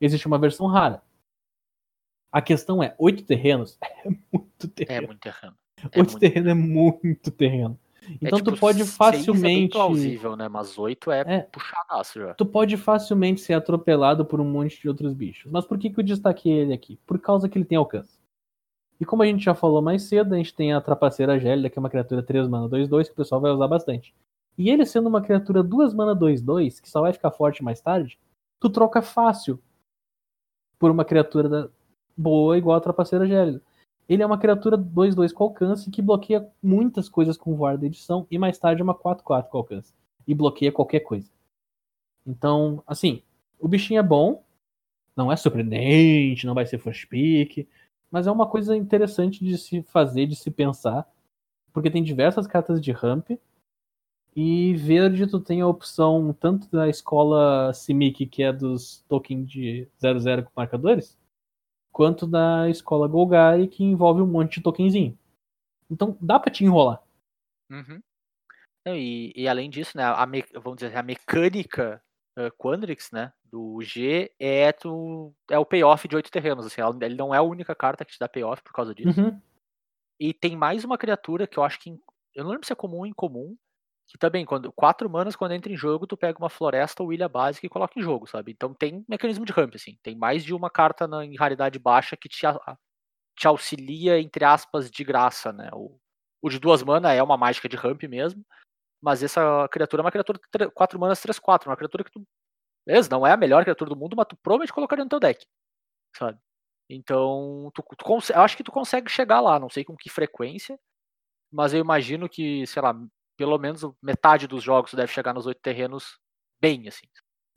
Existe 0.02 0.28
uma 0.28 0.40
versão 0.40 0.66
rara. 0.68 1.02
A 2.32 2.42
questão 2.42 2.82
é, 2.82 2.96
oito 2.98 3.24
terrenos 3.24 3.78
é 4.06 4.10
muito 4.32 4.66
É 4.66 4.86
terreno. 4.86 5.08
muito 5.08 5.20
terreno. 5.22 5.56
Oito 5.84 5.92
É 5.94 5.98
muito- 5.98 6.20
terreno 6.20 6.50
é 6.50 6.54
muito 6.54 7.32
terreno. 7.32 7.80
Então 8.22 8.38
É, 8.38 8.42
tipo, 8.42 8.52
tu 8.52 8.60
pode 8.60 8.80
seis 8.80 8.90
É 8.90 8.98
facilmente. 8.98 9.72
plausível, 9.72 10.36
né? 10.36 10.50
Mas 10.50 10.78
oito 10.78 11.10
é, 11.10 11.22
É. 11.22 11.40
puxadaço 11.44 12.20
já. 12.20 12.34
tu 12.34 12.46
pode 12.46 12.76
facilmente 12.76 13.40
ser 13.40 13.54
atropelado 13.54 14.26
por 14.26 14.42
um 14.42 14.46
monte 14.52 14.82
de 14.82 14.90
outros 14.90 15.14
bichos. 15.14 15.50
Mas 15.52 15.66
por 15.66 15.78
que, 15.78 15.90
que 15.90 16.00
eu 16.00 16.04
destaquei 16.04 16.52
ele 16.52 16.74
aqui? 16.74 17.00
Por 17.06 17.18
causa 17.20 17.48
que 17.48 17.58
ele 17.58 17.64
tem 17.66 17.78
alcance. 17.78 18.20
E 19.04 19.06
como 19.06 19.22
a 19.22 19.26
gente 19.26 19.44
já 19.44 19.54
falou 19.54 19.82
mais 19.82 20.04
cedo, 20.04 20.34
a 20.34 20.38
gente 20.38 20.56
tem 20.56 20.72
a 20.72 20.80
Trapaceira 20.80 21.38
Gélida, 21.38 21.70
que 21.70 21.78
é 21.78 21.82
uma 21.82 21.90
criatura 21.90 22.24
3 22.24 22.48
mana 22.48 22.70
2-2, 22.70 23.08
que 23.08 23.12
o 23.12 23.16
pessoal 23.16 23.42
vai 23.42 23.52
usar 23.52 23.68
bastante. 23.68 24.16
E 24.58 24.70
ele 24.70 24.86
sendo 24.86 25.10
uma 25.10 25.22
criatura 25.22 25.62
2 25.62 25.94
mana 25.94 26.16
2-2, 26.16 26.80
que 26.80 26.90
só 26.90 27.02
vai 27.02 27.12
ficar 27.12 27.30
forte 27.32 27.62
mais 27.62 27.82
tarde, 27.82 28.18
tu 28.62 28.70
troca 28.70 29.02
fácil 29.02 29.60
por 30.80 30.90
uma 30.90 31.04
criatura 31.04 31.70
boa 32.16 32.58
igual 32.58 32.78
a 32.78 32.80
Trapaceira 32.80 33.28
Gélida. 33.28 33.62
Ele 34.08 34.24
é 34.24 34.26
uma 34.26 34.38
criatura 34.38 34.78
2-2 34.78 35.34
com 35.34 35.44
alcance 35.44 35.92
que 35.92 36.02
bloqueia 36.02 36.50
muitas 36.62 37.10
coisas 37.10 37.36
com 37.36 37.58
voar 37.58 37.78
da 37.78 37.88
edição 37.88 38.26
e 38.32 38.40
mais 38.40 38.58
tarde 38.58 38.82
é 38.82 38.86
uma 38.86 38.96
4-4 38.96 39.50
com 39.50 39.58
alcance. 39.58 39.94
E 40.26 40.34
bloqueia 40.34 40.72
qualquer 40.72 41.02
coisa. 41.02 41.30
Então, 42.26 42.82
assim, 42.88 43.22
o 43.60 43.68
bichinho 43.68 44.00
é 44.00 44.04
bom, 44.04 44.46
não 45.14 45.30
é 45.30 45.36
surpreendente, 45.36 46.46
não 46.46 46.54
vai 46.54 46.66
ser 46.66 46.78
first 46.78 47.10
pick, 47.10 47.68
mas 48.14 48.28
é 48.28 48.32
uma 48.32 48.48
coisa 48.48 48.78
interessante 48.78 49.44
de 49.44 49.58
se 49.58 49.82
fazer, 49.82 50.28
de 50.28 50.36
se 50.36 50.52
pensar, 50.52 51.12
porque 51.74 51.90
tem 51.90 52.04
diversas 52.04 52.46
cartas 52.46 52.80
de 52.80 52.92
ramp, 52.92 53.32
e 54.36 54.76
verde 54.76 55.26
tu 55.26 55.40
tem 55.40 55.62
a 55.62 55.68
opção 55.68 56.32
tanto 56.32 56.70
da 56.70 56.88
escola 56.88 57.74
Simic, 57.74 58.28
que 58.28 58.44
é 58.44 58.54
dos 58.54 59.04
tokens 59.10 59.50
de 59.50 59.88
00 60.00 60.44
com 60.44 60.52
marcadores, 60.56 61.18
quanto 61.92 62.28
da 62.28 62.70
escola 62.70 63.08
Golgari, 63.08 63.68
que 63.68 63.84
envolve 63.84 64.22
um 64.22 64.28
monte 64.28 64.58
de 64.58 64.64
tokenzinho. 64.64 65.18
Então 65.90 66.16
dá 66.22 66.40
pra 66.40 66.52
te 66.52 66.64
enrolar. 66.64 67.02
Uhum. 67.72 68.00
E, 68.90 69.34
e 69.36 69.48
além 69.48 69.72
disso, 69.72 69.98
né, 69.98 70.04
a 70.04 70.24
vamos 70.62 70.78
dizer, 70.78 70.96
a 70.96 71.02
mecânica 71.02 72.00
uh, 72.38 72.52
Quandrix, 72.58 73.12
né, 73.12 73.32
do 73.44 73.80
G 73.82 74.32
é, 74.40 74.72
tu, 74.72 75.34
é 75.50 75.58
o 75.60 75.66
payoff 75.66 76.08
de 76.08 76.16
oito 76.16 76.32
terrenos. 76.32 76.66
Assim, 76.66 76.82
ela- 76.82 76.98
ele 77.02 77.16
não 77.16 77.34
é 77.34 77.38
a 77.38 77.44
única 77.44 77.76
carta 77.76 78.04
que 78.04 78.14
te 78.14 78.20
dá 78.20 78.28
payoff 78.28 78.62
por 78.64 78.74
causa 78.74 78.94
disso. 78.94 79.22
Uhum. 79.22 79.40
E 80.20 80.34
tem 80.34 80.56
mais 80.56 80.84
uma 80.84 80.98
criatura 80.98 81.48
que 81.48 81.58
eu 81.58 81.64
acho 81.64 81.80
que. 81.80 81.90
Eu 82.34 82.44
não 82.44 82.52
lembro 82.52 82.66
se 82.66 82.74
é 82.74 82.76
comum 82.76 83.00
ou 83.00 83.06
incomum. 83.06 83.56
Que 84.08 84.18
também, 84.18 84.46
quando 84.46 84.72
quatro 84.72 85.10
manas, 85.10 85.36
quando 85.36 85.54
entra 85.54 85.72
em 85.72 85.78
jogo, 85.78 86.06
tu 86.06 86.18
pega 86.18 86.38
uma 86.38 86.50
floresta 86.50 87.02
ou 87.02 87.14
ilha 87.14 87.28
básica 87.30 87.66
e 87.66 87.70
coloca 87.70 87.98
em 87.98 88.04
jogo, 88.04 88.28
sabe? 88.28 88.52
Então 88.52 88.74
tem 88.74 89.04
mecanismo 89.08 89.46
de 89.46 89.52
ramp, 89.54 89.74
assim. 89.76 89.98
Tem 90.04 90.16
mais 90.16 90.44
de 90.44 90.54
uma 90.54 90.70
carta 90.70 91.08
na, 91.08 91.26
em 91.26 91.36
raridade 91.36 91.80
baixa 91.80 92.18
que 92.18 92.28
te, 92.30 92.42
te 93.36 93.48
auxilia, 93.48 94.20
entre 94.20 94.44
aspas, 94.44 94.92
de 94.92 95.04
graça, 95.04 95.52
né? 95.54 95.70
O, 95.74 95.98
o 96.42 96.50
de 96.50 96.60
duas 96.60 96.84
mana 96.84 97.14
é 97.14 97.24
uma 97.24 97.38
mágica 97.38 97.70
de 97.70 97.78
ramp 97.78 98.04
mesmo. 98.04 98.46
Mas 99.04 99.22
essa 99.22 99.68
criatura 99.68 100.02
é 100.02 100.06
uma 100.06 100.12
criatura 100.12 100.40
4 100.74 100.98
manas 100.98 101.20
3-4. 101.20 101.68
Uma 101.68 101.76
criatura 101.76 102.06
que 102.06 102.12
tu. 102.12 102.26
Beleza, 102.88 103.10
não 103.12 103.28
é 103.28 103.34
a 103.34 103.38
melhor 103.38 103.62
criatura 103.64 103.90
do 103.90 103.98
mundo, 103.98 104.16
mas 104.16 104.26
tu 104.28 104.38
provavelmente 104.38 104.72
colocaria 104.72 105.04
no 105.04 105.10
teu 105.10 105.20
deck. 105.20 105.46
Sabe? 106.16 106.40
Então, 106.90 107.70
tu, 107.74 107.84
tu 107.98 108.34
eu 108.34 108.42
acho 108.42 108.56
que 108.56 108.64
tu 108.64 108.72
consegue 108.72 109.12
chegar 109.12 109.42
lá, 109.42 109.60
não 109.60 109.70
sei 109.70 109.84
com 109.84 109.96
que 109.96 110.10
frequência, 110.10 110.80
mas 111.52 111.74
eu 111.74 111.80
imagino 111.80 112.30
que, 112.30 112.66
sei 112.66 112.82
lá, 112.82 112.96
pelo 113.36 113.58
menos 113.58 113.82
metade 114.02 114.48
dos 114.48 114.64
jogos 114.64 114.92
tu 114.92 114.98
deve 114.98 115.12
chegar 115.12 115.34
nos 115.34 115.46
oito 115.46 115.62
terrenos 115.62 116.18
bem, 116.62 116.88
assim. 116.88 117.08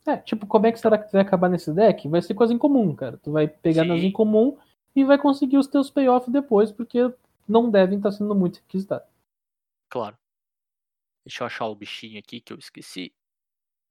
É, 0.05 0.17
tipo, 0.17 0.47
como 0.47 0.65
é 0.65 0.71
que 0.71 0.79
será 0.79 0.97
que 0.97 1.07
tu 1.07 1.13
vai 1.13 1.21
acabar 1.21 1.49
nesse 1.49 1.71
deck? 1.73 2.09
Vai 2.09 2.21
ser 2.21 2.33
coisa 2.33 2.53
em 2.53 2.57
comum, 2.57 2.93
cara. 2.93 3.17
Tu 3.17 3.31
vai 3.31 3.47
pegar 3.47 3.85
nas 3.85 4.01
Sim. 4.01 4.07
em 4.07 4.11
comum 4.11 4.57
e 4.93 5.05
vai 5.05 5.17
conseguir 5.17 5.57
os 5.57 5.67
teus 5.67 5.89
payoff 5.89 6.29
depois, 6.29 6.71
porque 6.71 7.13
não 7.47 7.69
devem 7.69 7.97
estar 7.97 8.11
sendo 8.11 8.33
muito 8.35 8.57
requisitados. 8.57 9.07
Claro. 9.89 10.17
Deixa 11.27 11.43
eu 11.43 11.47
achar 11.47 11.65
o 11.65 11.75
bichinho 11.75 12.17
aqui 12.17 12.39
que 12.39 12.53
eu 12.53 12.57
esqueci 12.57 13.13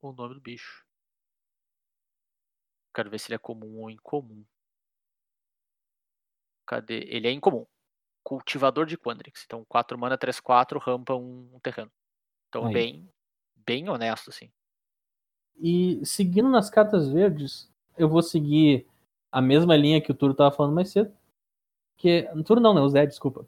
o 0.00 0.10
nome 0.10 0.36
do 0.36 0.40
bicho. 0.40 0.86
Quero 2.94 3.10
ver 3.10 3.18
se 3.18 3.28
ele 3.28 3.34
é 3.34 3.38
comum 3.38 3.82
ou 3.82 3.90
incomum. 3.90 4.42
Cadê? 6.66 7.04
Ele 7.10 7.28
é 7.28 7.30
incomum. 7.30 7.66
Cultivador 8.24 8.86
de 8.86 8.96
Quandrix. 8.96 9.44
Então, 9.44 9.66
4 9.68 9.98
mana, 9.98 10.16
3, 10.16 10.40
4, 10.40 10.78
rampa 10.78 11.14
um, 11.14 11.50
um 11.52 11.60
terreno. 11.60 11.92
Então, 12.48 12.64
Aí. 12.64 12.72
bem, 12.72 13.08
bem 13.54 13.86
honesto, 13.90 14.30
assim. 14.30 14.50
E 15.60 16.00
seguindo 16.06 16.48
nas 16.48 16.70
cartas 16.70 17.06
verdes, 17.10 17.70
eu 17.98 18.08
vou 18.08 18.22
seguir 18.22 18.86
a 19.30 19.42
mesma 19.42 19.76
linha 19.76 20.00
que 20.00 20.10
o 20.10 20.14
Turo 20.14 20.32
tava 20.32 20.56
falando 20.56 20.74
mais 20.74 20.88
cedo. 20.88 21.14
Que 21.98 22.08
é, 22.08 22.42
Turo 22.42 22.60
não, 22.60 22.72
né? 22.72 22.80
O 22.80 22.88
Zé, 22.88 23.04
desculpa. 23.04 23.46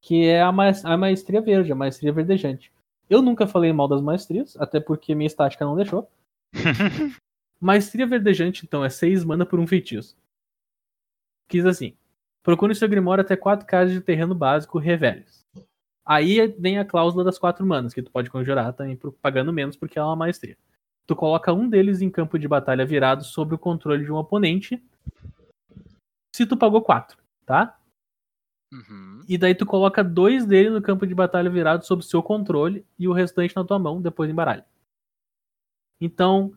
Que 0.00 0.24
é 0.24 0.40
a, 0.40 0.50
maes- 0.50 0.86
a 0.86 0.96
maestria 0.96 1.42
verde, 1.42 1.70
a 1.70 1.76
maestria 1.76 2.14
verdejante. 2.14 2.72
Eu 3.08 3.22
nunca 3.22 3.46
falei 3.46 3.72
mal 3.72 3.86
das 3.86 4.00
maestrias, 4.00 4.56
até 4.58 4.80
porque 4.80 5.14
minha 5.14 5.26
estática 5.26 5.64
não 5.64 5.76
deixou. 5.76 6.10
Maestria 7.60 8.06
verdejante, 8.06 8.64
então, 8.64 8.84
é 8.84 8.90
6 8.90 9.24
mana 9.24 9.46
por 9.46 9.58
um 9.58 9.66
feitiço. 9.66 10.16
Quis 11.48 11.64
assim. 11.64 11.96
Procure 12.42 12.74
seu 12.74 12.88
Grimório 12.88 13.22
até 13.22 13.36
4 13.36 13.66
casas 13.66 13.92
de 13.92 14.00
terreno 14.00 14.34
básico 14.34 14.78
reveles. 14.78 15.44
Aí 16.04 16.46
vem 16.58 16.78
a 16.78 16.84
cláusula 16.84 17.24
das 17.24 17.38
4 17.38 17.66
manas, 17.66 17.92
que 17.92 18.02
tu 18.02 18.10
pode 18.10 18.30
conjurar 18.30 18.72
também 18.72 18.98
pagando 19.20 19.52
menos, 19.52 19.76
porque 19.76 19.98
ela 19.98 20.08
é 20.08 20.10
uma 20.10 20.16
maestria. 20.16 20.56
Tu 21.06 21.16
coloca 21.16 21.52
um 21.52 21.68
deles 21.68 22.00
em 22.00 22.10
campo 22.10 22.38
de 22.38 22.46
batalha 22.46 22.84
virado 22.84 23.24
sob 23.24 23.54
o 23.54 23.58
controle 23.58 24.04
de 24.04 24.12
um 24.12 24.16
oponente. 24.16 24.82
Se 26.34 26.44
tu 26.46 26.56
pagou 26.56 26.82
4, 26.82 27.16
tá? 27.44 27.78
Uhum. 28.72 29.24
E 29.28 29.38
daí 29.38 29.54
tu 29.54 29.64
coloca 29.64 30.02
dois 30.02 30.44
dele 30.44 30.70
no 30.70 30.82
campo 30.82 31.06
de 31.06 31.14
batalha 31.14 31.48
virado 31.48 31.84
sob 31.86 32.04
seu 32.04 32.22
controle 32.22 32.84
e 32.98 33.06
o 33.06 33.12
restante 33.12 33.54
na 33.54 33.64
tua 33.64 33.78
mão, 33.78 34.02
depois 34.02 34.28
embaralha. 34.28 34.66
Então, 36.00 36.56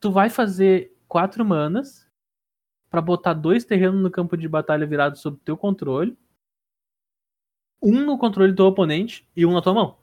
tu 0.00 0.10
vai 0.10 0.28
fazer 0.30 0.96
quatro 1.06 1.44
manas 1.44 2.08
pra 2.90 3.00
botar 3.00 3.34
dois 3.34 3.64
terrenos 3.64 4.02
no 4.02 4.10
campo 4.10 4.36
de 4.36 4.48
batalha 4.48 4.86
virado 4.86 5.16
sob 5.16 5.38
teu 5.44 5.56
controle, 5.56 6.16
um 7.82 8.04
no 8.04 8.18
controle 8.18 8.52
do 8.52 8.56
teu 8.56 8.66
oponente 8.66 9.28
e 9.36 9.44
um 9.44 9.52
na 9.52 9.60
tua 9.62 9.74
mão. 9.74 9.98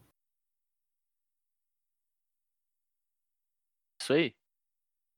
Isso 4.01 4.13
aí. 4.13 4.33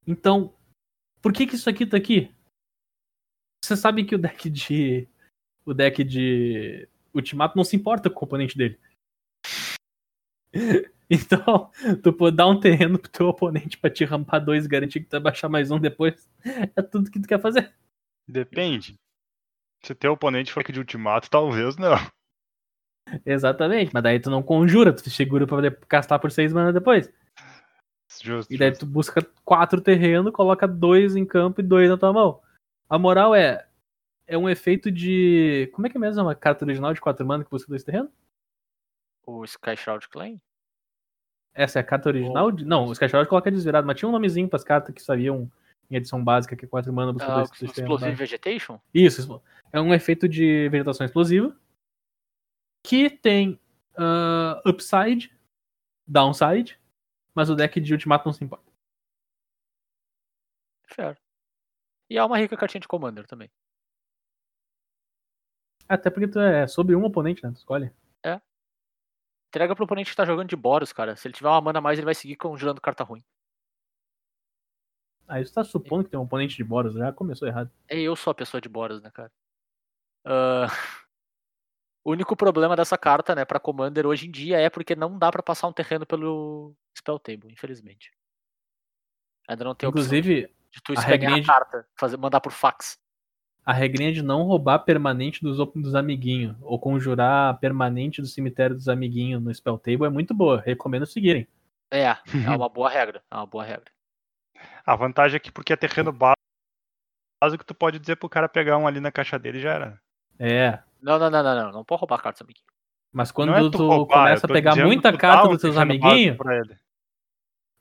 Então, 0.06 0.56
por 1.22 1.32
que 1.34 1.48
que 1.48 1.56
isso 1.56 1.70
aqui 1.70 1.86
tá 1.86 1.98
aqui? 1.98 2.34
Você 3.64 3.78
sabe 3.78 4.06
que 4.06 4.16
o 4.16 4.20
deck 4.20 4.50
de 4.50 5.08
o 5.66 5.74
deck 5.74 6.04
de 6.04 6.88
Ultimato 7.14 7.56
não 7.56 7.64
se 7.64 7.76
importa 7.76 8.10
com 8.10 8.22
o 8.22 8.24
oponente 8.26 8.58
dele. 8.58 8.80
Então, 11.10 11.70
tu 12.02 12.12
pode 12.12 12.36
dar 12.36 12.48
um 12.48 12.60
terreno 12.60 12.98
pro 12.98 13.12
teu 13.12 13.28
oponente 13.28 13.78
pra 13.78 13.90
te 13.90 14.04
rampar 14.04 14.44
dois, 14.44 14.66
garantir 14.66 15.02
que 15.02 15.06
tu 15.06 15.12
vai 15.12 15.20
baixar 15.20 15.48
mais 15.48 15.70
um 15.70 15.78
depois. 15.78 16.28
É 16.76 16.82
tudo 16.82 17.12
que 17.12 17.20
tu 17.20 17.28
quer 17.28 17.40
fazer. 17.40 17.72
Depende. 18.28 18.96
Se 19.84 19.94
teu 19.94 20.14
oponente 20.14 20.52
for 20.52 20.62
aqui 20.62 20.72
de 20.72 20.80
ultimato, 20.80 21.30
talvez 21.30 21.78
não. 21.78 21.98
Exatamente, 23.26 23.92
mas 23.94 24.02
daí 24.02 24.20
tu 24.20 24.30
não 24.32 24.42
conjura, 24.42 24.94
tu 24.94 25.08
segura 25.10 25.46
pra 25.46 25.58
poder 25.58 25.78
castar 25.88 26.20
por 26.20 26.32
seis 26.32 26.54
mana 26.54 26.72
depois. 26.72 27.12
Justo. 28.22 28.52
E 28.54 28.58
daí 28.58 28.70
justo. 28.70 28.86
tu 28.86 28.90
busca 28.90 29.28
quatro 29.44 29.82
terrenos, 29.82 30.32
coloca 30.32 30.68
dois 30.68 31.16
em 31.16 31.26
campo 31.26 31.60
e 31.60 31.64
dois 31.64 31.90
na 31.90 31.98
tua 31.98 32.14
mão. 32.14 32.42
A 32.90 32.98
moral 32.98 33.36
é. 33.36 33.68
É 34.26 34.38
um 34.38 34.50
efeito 34.50 34.92
de. 34.92 35.70
Como 35.74 35.86
é 35.86 35.90
que 35.90 35.98
é 35.98 36.00
mesmo 36.00 36.22
uma 36.22 36.36
carta 36.36 36.64
original 36.66 36.94
de 36.94 37.02
quatro 37.02 37.26
mana 37.26 37.44
que 37.44 37.50
busca 37.52 37.68
dois 37.70 37.84
terrenos? 37.84 38.12
O 39.26 39.44
Sky 39.46 39.76
Shroud 39.76 40.08
Clan? 40.10 40.40
Essa 41.54 41.80
é 41.80 41.82
a 41.82 41.86
carta 41.86 42.10
original? 42.10 42.52
de- 42.52 42.66
Não, 42.66 42.86
os 42.86 42.94
Skyward 43.00 43.30
coloca 43.30 43.52
desvirado, 43.52 43.86
mas 43.86 43.98
tinha 43.98 44.10
um 44.10 44.12
nomezinho 44.12 44.50
pras 44.50 44.64
cartas 44.64 44.94
que 44.94 45.02
sabiam 45.02 45.52
em 45.90 45.96
edição 45.96 46.24
básica, 46.24 46.56
que 46.56 46.66
é 46.66 46.68
4 46.68 46.92
mana, 46.92 47.14
busca 47.14 47.32
Ah, 47.32 47.36
dois 47.36 47.52
o 47.52 47.56
sistema 47.56 47.86
Explosive. 47.88 48.16
Vegetation? 48.16 48.80
Isso, 48.94 49.42
é 49.72 49.80
um 49.80 49.94
efeito 49.94 50.28
de 50.28 50.68
vegetação 50.70 51.06
explosiva 51.06 51.56
que 52.86 53.10
tem 53.10 53.60
ah, 53.96 54.62
upside, 54.66 55.32
downside, 56.08 56.80
mas 57.36 57.50
o 57.50 57.56
deck 57.56 57.80
de 57.80 57.94
ultimato 57.94 58.26
não 58.26 58.34
se 58.34 58.44
importa. 58.44 58.72
Fair. 60.88 61.18
E 62.10 62.18
é 62.18 62.24
uma 62.24 62.38
rica 62.38 62.58
cartinha 62.58 62.82
de 62.82 62.88
Commander 62.88 63.26
também. 63.28 63.50
Até 65.88 66.10
porque 66.10 66.28
tu 66.28 66.40
é 66.40 66.66
sobre 66.68 66.96
um 66.96 67.04
oponente, 67.04 67.44
né? 67.44 67.52
Tu 67.52 67.58
escolhe. 67.58 67.92
Entrega 69.50 69.76
pro 69.76 69.86
oponente 69.86 70.10
que 70.10 70.16
tá 70.16 70.26
jogando 70.26 70.50
de 70.50 70.56
Boros, 70.56 70.92
cara. 70.92 71.16
Se 71.16 71.28
ele 71.28 71.36
tiver 71.36 71.48
uma 71.50 71.62
mana 71.62 71.78
a 71.78 71.82
mais, 71.82 72.00
ele 72.00 72.06
vai 72.06 72.16
seguir 72.16 72.36
conjurando 72.36 72.82
carta 72.82 73.04
ruim. 73.04 73.24
Aí 75.28 75.46
você 75.46 75.54
tá 75.54 75.64
supondo 75.64 76.04
que 76.04 76.10
tem 76.10 76.20
um 76.20 76.24
oponente 76.24 76.56
de 76.58 76.64
Boros, 76.64 76.96
já 76.96 77.14
começou 77.14 77.48
errado. 77.48 77.72
É 77.88 78.00
eu 78.00 78.16
sou 78.16 78.32
a 78.32 78.36
pessoa 78.36 78.60
de 78.60 78.68
Boros, 78.68 79.00
né, 79.02 79.12
cara? 79.12 79.32
Ah, 80.26 80.66
O 82.06 82.12
único 82.12 82.36
problema 82.36 82.76
dessa 82.76 82.98
carta, 82.98 83.34
né, 83.36 83.46
pra 83.46 83.60
Commander 83.62 84.06
hoje 84.06 84.28
em 84.28 84.32
dia 84.32 84.60
é 84.60 84.70
porque 84.70 84.94
não 84.96 85.18
dá 85.18 85.32
pra 85.32 85.42
passar 85.44 85.68
um 85.68 85.72
terreno 85.74 86.06
pelo 86.06 86.76
Spell 86.98 87.18
Table, 87.18 87.54
infelizmente. 87.54 88.12
Ainda 89.48 89.64
não 89.64 89.74
tem 89.76 89.88
a 89.88 89.90
opção 89.90 90.10
de- 90.10 90.18
Inclusive, 90.18 90.54
de 90.72 90.82
tu 90.82 90.92
a 90.92 90.96
escanear 90.96 91.34
a 91.34 91.40
de- 91.40 91.46
carta, 91.46 91.88
fazer, 91.98 92.18
mandar 92.18 92.42
por 92.42 92.52
fax. 92.52 93.00
A 93.66 93.72
regrinha 93.72 94.12
de 94.12 94.22
não 94.22 94.44
roubar 94.44 94.80
permanente 94.80 95.42
dos, 95.42 95.58
dos 95.74 95.96
amiguinhos, 95.96 96.56
ou 96.62 96.78
conjurar 96.78 97.58
permanente 97.60 98.22
do 98.22 98.28
cemitério 98.28 98.76
dos 98.76 98.90
amiguinhos 98.90 99.42
no 99.42 99.54
Spell 99.54 99.78
Table 99.78 100.06
é 100.06 100.10
muito 100.10 100.34
boa. 100.34 100.62
Recomendo 100.62 101.06
seguirem. 101.06 101.48
É, 101.90 102.04
é 102.04 102.16
uma 102.56 102.68
boa 102.68 102.90
regra. 102.90 103.24
É 103.32 103.36
uma 103.36 103.46
boa 103.46 103.64
regra. 103.64 103.92
A 104.86 104.96
vantagem 104.96 105.38
é 105.38 105.40
que 105.40 105.52
porque 105.52 105.72
é 105.72 105.78
terreno 105.78 106.12
bá- 106.12 106.34
básico, 107.42 107.64
tu 107.64 107.74
pode 107.74 108.00
dizer 108.00 108.18
pro 108.18 108.28
cara 108.28 108.50
pegar 108.50 108.78
um 108.78 108.86
ali 108.86 109.00
na 109.00 109.12
caixa 109.12 109.40
dele 109.40 109.60
e 109.60 109.62
já 109.62 109.74
era. 109.74 110.02
É. 110.38 110.80
Não, 111.02 111.18
não, 111.18 111.30
não, 111.30 111.44
não, 111.44 111.56
não. 111.56 111.72
Não 111.72 111.86
pode 111.86 112.00
roubar 112.00 112.22
cartas, 112.22 112.42
amiguinho. 112.42 112.66
Mas 113.14 113.32
quando 113.32 113.54
é 113.54 113.70
tu, 113.70 113.78
roubar, 113.78 114.24
começa 114.24 114.48
a 114.48 114.50
pegar 114.50 114.76
muita 114.76 115.12
tu 115.12 115.18
carta 115.20 115.48
dos 115.48 115.62
básico 115.62 115.80
amiguinhos, 115.80 116.38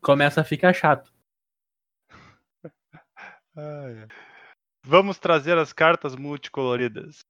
começa 0.00 0.42
a 0.42 0.44
ficar 0.44 0.72
chato. 0.74 1.10
Ai, 3.56 3.98
ai. 4.02 4.08
Vamos 4.84 5.18
trazer 5.18 5.56
as 5.58 5.72
cartas 5.72 6.16
multicoloridas. 6.16 7.20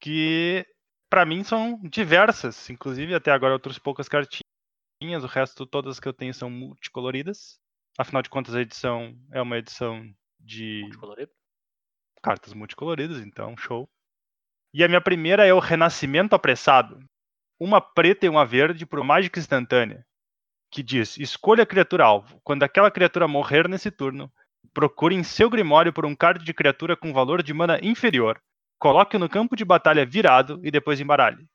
Que 0.00 0.66
pra 1.08 1.24
mim 1.24 1.44
são 1.44 1.78
diversas. 1.84 2.68
Inclusive, 2.68 3.14
até 3.14 3.30
agora 3.30 3.54
eu 3.54 3.60
trouxe 3.60 3.80
poucas 3.80 4.08
cartinhas. 4.08 4.42
O 5.02 5.26
resto, 5.26 5.66
todas 5.66 6.00
que 6.00 6.08
eu 6.08 6.12
tenho 6.12 6.34
são 6.34 6.50
multicoloridas. 6.50 7.58
Afinal 7.98 8.22
de 8.22 8.30
contas, 8.30 8.54
a 8.54 8.60
edição 8.60 9.16
é 9.32 9.42
uma 9.42 9.58
edição 9.58 10.02
de 10.40 10.80
Multicolorido. 10.82 11.32
cartas 12.22 12.54
multicoloridas, 12.54 13.18
então 13.18 13.56
show. 13.56 13.88
E 14.74 14.82
a 14.82 14.88
minha 14.88 15.00
primeira 15.00 15.46
é 15.46 15.52
o 15.52 15.58
Renascimento 15.58 16.34
Apressado. 16.34 16.98
Uma 17.60 17.80
preta 17.80 18.26
e 18.26 18.28
uma 18.28 18.46
verde 18.46 18.86
por 18.86 19.02
mágica 19.04 19.38
instantânea. 19.38 20.04
Que 20.70 20.82
diz: 20.82 21.18
escolha 21.18 21.64
a 21.64 21.66
criatura 21.66 22.04
alvo. 22.04 22.40
Quando 22.42 22.62
aquela 22.62 22.90
criatura 22.90 23.28
morrer 23.28 23.68
nesse 23.68 23.90
turno, 23.90 24.32
procure 24.74 25.14
em 25.14 25.22
seu 25.22 25.48
grimório 25.50 25.92
por 25.92 26.04
um 26.06 26.14
card 26.14 26.44
de 26.44 26.54
criatura 26.54 26.96
com 26.96 27.12
valor 27.12 27.42
de 27.42 27.52
mana 27.52 27.78
inferior. 27.82 28.40
Coloque-o 28.78 29.20
no 29.20 29.28
campo 29.28 29.54
de 29.54 29.64
batalha 29.64 30.04
virado 30.04 30.60
e 30.64 30.70
depois 30.70 31.00
embaralhe. 31.00 31.46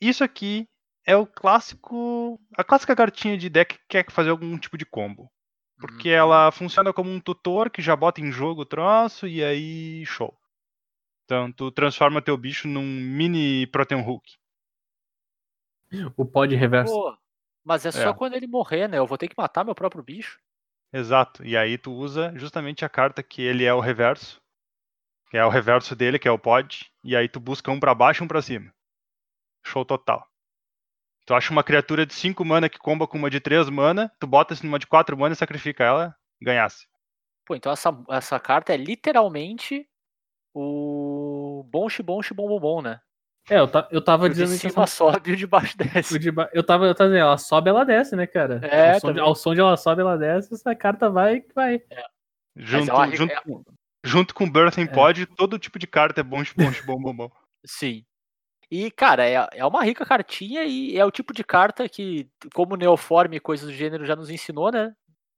Isso 0.00 0.24
aqui 0.24 0.68
é 1.06 1.16
o 1.16 1.26
clássico. 1.26 2.40
A 2.56 2.64
clássica 2.64 2.96
cartinha 2.96 3.36
de 3.36 3.48
deck 3.48 3.76
que 3.78 3.84
quer 3.88 4.10
fazer 4.10 4.30
algum 4.30 4.58
tipo 4.58 4.76
de 4.78 4.84
combo. 4.86 5.30
Porque 5.78 6.08
Uhum. 6.10 6.14
ela 6.14 6.50
funciona 6.52 6.92
como 6.92 7.10
um 7.10 7.20
tutor 7.20 7.68
que 7.70 7.82
já 7.82 7.96
bota 7.96 8.20
em 8.20 8.30
jogo 8.30 8.62
o 8.62 8.66
troço 8.66 9.26
e 9.26 9.42
aí 9.42 10.04
show. 10.06 10.36
Então 11.24 11.50
tu 11.52 11.70
transforma 11.70 12.22
teu 12.22 12.36
bicho 12.36 12.68
num 12.68 12.84
mini 12.84 13.66
Protean 13.66 14.00
Hulk. 14.00 14.36
O 16.16 16.24
pod 16.24 16.54
reverso. 16.54 16.92
Pô, 16.92 17.16
mas 17.64 17.84
é 17.86 17.92
só 17.92 18.10
É. 18.10 18.14
quando 18.14 18.34
ele 18.34 18.46
morrer, 18.46 18.88
né? 18.88 18.98
Eu 18.98 19.06
vou 19.06 19.16
ter 19.18 19.28
que 19.28 19.34
matar 19.36 19.64
meu 19.64 19.74
próprio 19.74 20.02
bicho. 20.02 20.40
Exato. 20.94 21.44
E 21.44 21.56
aí 21.56 21.76
tu 21.76 21.92
usa 21.92 22.32
justamente 22.36 22.84
a 22.84 22.88
carta 22.88 23.20
que 23.20 23.42
ele 23.42 23.64
é 23.64 23.74
o 23.74 23.80
reverso. 23.80 24.40
Que 25.28 25.36
é 25.36 25.44
o 25.44 25.48
reverso 25.48 25.96
dele, 25.96 26.20
que 26.20 26.28
é 26.28 26.30
o 26.30 26.38
pod. 26.38 26.88
E 27.02 27.16
aí 27.16 27.28
tu 27.28 27.40
busca 27.40 27.68
um 27.72 27.80
pra 27.80 27.92
baixo 27.92 28.22
e 28.22 28.24
um 28.24 28.28
pra 28.28 28.40
cima. 28.40 28.72
Show 29.66 29.84
total. 29.84 30.24
Tu 31.26 31.34
acha 31.34 31.50
uma 31.50 31.64
criatura 31.64 32.06
de 32.06 32.14
5 32.14 32.44
mana 32.44 32.68
que 32.68 32.78
comba 32.78 33.08
com 33.08 33.18
uma 33.18 33.28
de 33.28 33.40
3 33.40 33.68
mana, 33.70 34.12
tu 34.20 34.26
bota 34.26 34.54
numa 34.62 34.78
de 34.78 34.86
4 34.86 35.18
mana 35.18 35.32
e 35.32 35.36
sacrifica 35.36 35.82
ela, 35.82 36.16
ganhasse. 36.40 36.86
Pô, 37.44 37.56
então 37.56 37.72
essa, 37.72 37.90
essa 38.10 38.38
carta 38.38 38.72
é 38.72 38.76
literalmente 38.76 39.88
o 40.54 41.66
bom 41.68 41.88
bom 42.04 42.20
bom 42.36 42.60
bom, 42.60 42.82
né? 42.82 43.00
É, 43.50 43.58
eu, 43.58 43.68
ta- 43.68 43.88
eu 43.90 44.02
tava 44.02 44.24
O 44.24 44.28
de 44.28 44.34
dizendo 44.36 44.58
que 44.58 44.70
cima 44.70 44.84
essa- 44.84 44.96
sobe 44.96 45.30
e 45.30 45.32
o 45.34 45.36
de 45.36 45.46
baixo 45.46 45.76
desce. 46.14 46.18
de 46.18 46.30
ba- 46.30 46.48
eu 46.52 46.62
tava, 46.64 46.86
eu 46.86 46.94
tava 46.94 47.10
dizendo, 47.10 47.22
ela 47.26 47.36
sobe, 47.38 47.68
ela 47.70 47.84
desce, 47.84 48.16
né, 48.16 48.26
cara? 48.26 48.60
É, 48.66 48.94
ao, 48.94 49.00
som 49.00 49.08
de, 49.08 49.14
também. 49.14 49.22
ao 49.22 49.34
som 49.34 49.54
de 49.54 49.60
ela 49.60 49.76
sobe, 49.76 50.00
ela 50.00 50.16
desce, 50.16 50.54
essa 50.54 50.74
carta 50.74 51.10
vai 51.10 51.40
que 51.40 51.52
vai. 51.54 51.82
Junto, 52.56 52.90
é 52.90 52.94
uma- 52.94 53.14
junto, 53.14 53.32
é- 53.32 53.40
com- 53.42 53.64
junto 54.02 54.34
com 54.34 54.50
Birthing 54.50 54.82
É. 54.82 54.86
Pod, 54.86 55.26
todo 55.26 55.58
tipo 55.58 55.78
de 55.78 55.86
carta 55.86 56.20
é 56.20 56.24
bom, 56.24 56.42
bom, 56.56 56.70
bom, 56.86 57.02
bom, 57.02 57.14
bom. 57.16 57.30
Sim. 57.66 58.04
E, 58.70 58.90
cara, 58.90 59.28
é, 59.28 59.46
é 59.52 59.66
uma 59.66 59.84
rica 59.84 60.06
cartinha 60.06 60.64
e 60.64 60.96
é 60.96 61.04
o 61.04 61.10
tipo 61.10 61.34
de 61.34 61.44
carta 61.44 61.86
que, 61.88 62.26
como 62.54 62.76
Neoform 62.76 63.34
e 63.34 63.40
coisas 63.40 63.66
do 63.68 63.74
gênero 63.74 64.06
já 64.06 64.16
nos 64.16 64.30
ensinou, 64.30 64.72
né? 64.72 64.94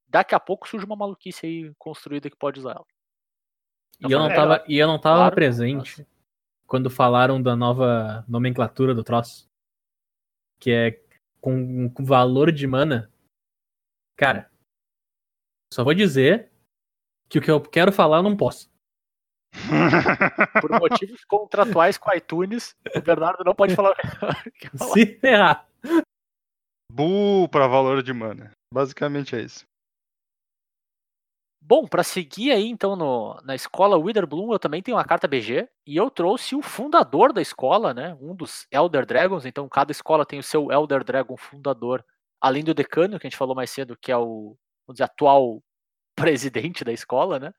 Daqui 0.08 0.32
a 0.34 0.40
pouco 0.40 0.68
surge 0.68 0.86
uma 0.86 0.94
maluquice 0.94 1.44
aí 1.44 1.72
construída 1.76 2.30
que 2.30 2.36
pode 2.36 2.60
usar 2.60 2.70
ela. 2.70 2.84
E 4.08 4.12
eu 4.12 4.18
não 4.20 4.26
falei, 4.30 4.36
tava, 4.58 4.64
e 4.68 4.78
eu 4.78 4.86
não 4.86 4.98
tava 4.98 5.16
Claro, 5.18 5.34
presente 5.34 6.06
quando 6.66 6.90
falaram 6.90 7.40
da 7.40 7.54
nova 7.54 8.24
nomenclatura 8.28 8.94
do 8.94 9.04
troço. 9.04 9.48
Que 10.60 10.70
é 10.70 11.02
com, 11.40 11.88
com 11.90 12.04
valor 12.04 12.50
de 12.50 12.66
mana. 12.66 13.10
Cara, 14.16 14.50
só 15.72 15.84
vou 15.84 15.94
dizer 15.94 16.50
que 17.28 17.38
o 17.38 17.42
que 17.42 17.50
eu 17.50 17.60
quero 17.60 17.92
falar 17.92 18.18
eu 18.18 18.22
não 18.22 18.36
posso. 18.36 18.70
Por 20.60 20.70
motivos 20.80 21.24
contratuais 21.24 21.96
com 21.96 22.10
a 22.10 22.16
iTunes, 22.16 22.74
o 22.94 23.00
Bernardo 23.00 23.44
não 23.44 23.54
pode 23.54 23.74
falar. 23.74 23.94
Se 24.92 25.18
ferrar. 25.18 25.68
Bull 26.90 27.48
pra 27.48 27.66
valor 27.66 28.02
de 28.02 28.12
mana. 28.12 28.50
Basicamente 28.72 29.36
é 29.36 29.42
isso. 29.42 29.64
Bom, 31.68 31.84
pra 31.84 32.04
seguir 32.04 32.52
aí 32.52 32.64
então 32.68 32.94
no- 32.94 33.36
na 33.42 33.52
escola 33.56 33.96
Witherbloom, 33.98 34.52
eu 34.52 34.58
também 34.58 34.80
tenho 34.80 34.96
uma 34.96 35.04
carta 35.04 35.26
BG 35.26 35.68
e 35.84 35.96
eu 35.96 36.08
trouxe 36.08 36.54
o 36.54 36.62
fundador 36.62 37.32
da 37.32 37.42
escola, 37.42 37.92
né? 37.92 38.16
Um 38.20 38.36
dos 38.36 38.68
Elder 38.70 39.04
Dragons. 39.04 39.44
Então 39.44 39.68
cada 39.68 39.90
escola 39.90 40.24
tem 40.24 40.38
o 40.38 40.44
seu 40.44 40.70
Elder 40.70 41.02
Dragon 41.02 41.36
fundador, 41.36 42.04
além 42.40 42.62
do 42.62 42.72
decano 42.72 43.18
que 43.18 43.26
a 43.26 43.28
gente 43.30 43.36
falou 43.36 43.56
mais 43.56 43.68
cedo, 43.70 43.96
que 44.00 44.12
é 44.12 44.16
o, 44.16 44.56
vamos 44.86 44.94
dizer, 44.94 45.04
atual 45.04 45.60
presidente 46.14 46.84
da 46.84 46.92
escola, 46.92 47.40
né? 47.40 47.52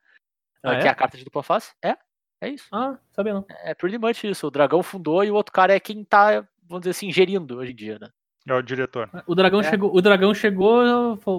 Ah, 0.62 0.76
que 0.76 0.84
é 0.84 0.86
é? 0.86 0.90
a 0.90 0.94
carta 0.94 1.18
de 1.18 1.24
dupla 1.24 1.42
face. 1.42 1.74
É, 1.84 1.94
é 2.40 2.48
isso. 2.48 2.66
Ah, 2.72 2.96
sabia 3.12 3.34
não. 3.34 3.44
É 3.62 3.74
pretty 3.74 3.98
much 3.98 4.24
isso. 4.24 4.46
O 4.46 4.50
dragão 4.50 4.82
fundou 4.82 5.22
e 5.22 5.30
o 5.30 5.34
outro 5.34 5.52
cara 5.52 5.74
é 5.74 5.78
quem 5.80 6.02
tá, 6.02 6.46
vamos 6.66 6.80
dizer 6.80 6.90
assim, 6.92 7.12
gerindo 7.12 7.58
hoje 7.58 7.72
em 7.72 7.76
dia, 7.76 7.98
né? 7.98 8.08
É 8.48 8.54
o 8.54 8.62
diretor. 8.62 9.10
O 9.26 9.34
dragão 9.34 9.60
É. 9.60 9.64
chegou, 9.64 9.94
o 9.94 10.00
dragão 10.00 10.32
chegou, 10.32 10.80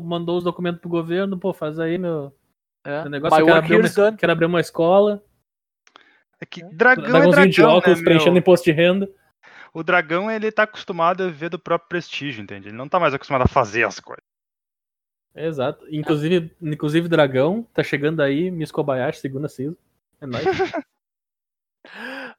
mandou 0.03 0.37
os 0.37 0.43
documentos 0.43 0.79
pro 0.79 0.89
governo, 0.89 1.35
pô, 1.39 1.51
faz 1.51 1.79
aí 1.79 1.97
meu, 1.97 2.31
É. 2.89 3.01
meu 3.01 3.09
negócio, 3.11 3.35
My 3.37 3.41
eu 3.41 3.45
quero 3.45 3.57
work 3.59 3.73
abrir, 3.73 3.79
uma, 3.87 3.89
done. 3.95 4.17
quero 4.17 4.31
abrir 4.31 4.45
uma 4.45 4.59
escola, 4.61 5.23
É 6.41 6.45
que 6.45 6.63
É. 6.63 6.69
dragão 6.71 7.05
é 7.05 7.09
dragãozinho 7.09 7.49
de 7.49 7.55
dragão, 7.57 7.77
óculos 7.77 7.99
né, 7.99 8.03
preenchendo 8.05 8.31
meu? 8.31 8.39
imposto 8.39 8.65
de 8.65 8.71
renda. 8.71 9.09
O 9.73 9.83
dragão, 9.83 10.31
ele 10.31 10.51
tá 10.51 10.63
acostumado 10.63 11.23
a 11.23 11.27
viver 11.27 11.49
do 11.49 11.59
próprio 11.59 11.89
prestígio, 11.89 12.41
entende? 12.41 12.69
Ele 12.69 12.77
não 12.77 12.89
tá 12.89 12.99
mais 12.99 13.13
acostumado 13.13 13.43
a 13.43 13.47
fazer 13.47 13.83
as 13.83 13.99
coisas. 13.99 14.23
Exato. 15.35 15.85
Inclusive, 15.91 16.55
inclusive 16.61 17.07
dragão, 17.07 17.63
tá 17.73 17.83
chegando 17.83 18.21
aí, 18.21 18.49
Miss 18.49 18.71
Kobayashi, 18.71 19.19
segunda 19.19 19.47
season. 19.47 19.75
É 20.19 20.25
nóis. 20.25 20.43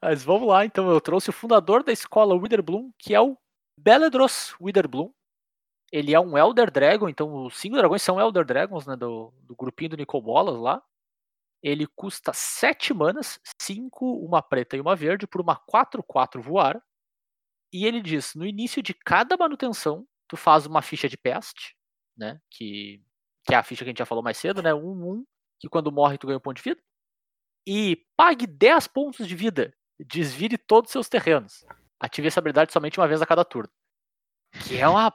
Mas 0.03 0.25
vamos 0.25 0.49
lá, 0.49 0.65
então. 0.65 0.91
Eu 0.91 1.01
trouxe 1.01 1.31
o 1.31 1.33
fundador 1.33 1.83
da 1.83 1.93
escola 1.93 2.35
Witherbloom, 2.35 2.91
que 2.99 3.15
é 3.15 3.21
o 3.21 3.37
Beledros 3.79 4.55
Witherbloom. 4.61 5.11
Ele 5.93 6.15
é 6.15 6.21
um 6.21 6.39
Elder 6.39 6.71
Dragon, 6.71 7.09
então 7.09 7.47
os 7.47 7.57
cinco 7.59 7.77
dragões 7.77 8.03
são 8.03 8.21
Elder 8.21 8.45
Dragons, 8.45 8.87
né? 8.87 8.97
Do, 8.97 9.33
do 9.43 9.57
grupinho 9.57 9.91
do 9.91 9.97
Nicobolas 9.97 10.57
lá. 10.57 10.83
Ele 11.63 11.87
custa 11.87 12.33
7 12.33 12.95
manas, 12.95 13.39
5, 13.61 14.25
uma 14.25 14.41
preta 14.41 14.77
e 14.77 14.81
uma 14.81 14.97
verde, 14.97 15.27
por 15.27 15.41
uma 15.41 15.57
4-4 15.57 16.41
voar. 16.41 16.83
E 17.73 17.85
ele 17.85 18.01
diz: 18.01 18.35
no 18.35 18.47
início 18.47 18.83
de 18.83 18.95
cada 18.95 19.37
manutenção, 19.37 20.07
tu 20.29 20.37
faz 20.37 20.65
uma 20.65 20.81
ficha 20.81 21.09
de 21.09 21.19
peste, 21.19 21.77
né? 22.17 22.41
Que, 22.51 23.03
que 23.45 23.55
é 23.55 23.59
a 23.59 23.63
ficha 23.63 23.85
que 23.85 23.91
a 23.91 23.93
gente 23.93 23.99
já 23.99 24.07
falou 24.07 24.25
mais 24.25 24.39
cedo, 24.39 24.63
né? 24.63 24.71
1-1, 24.73 25.25
que 25.59 25.69
quando 25.69 25.93
morre 25.93 26.17
tu 26.17 26.27
ganha 26.27 26.39
um 26.39 26.41
ponto 26.41 26.57
de 26.57 26.63
vida. 26.63 26.81
E 27.67 28.07
pague 28.17 28.47
10 28.47 28.89
pontos 28.89 29.29
de 29.29 29.35
vida. 29.37 29.75
Desvire 29.99 30.57
todos 30.57 30.89
os 30.89 30.93
seus 30.93 31.09
terrenos. 31.09 31.65
Ative 32.01 32.29
essa 32.29 32.41
habilidade 32.41 32.73
somente 32.73 32.99
uma 32.99 33.07
vez 33.07 33.21
a 33.21 33.27
cada 33.27 33.45
turno. 33.45 33.71
Que 34.67 34.79
é 34.79 34.89
uma 34.89 35.13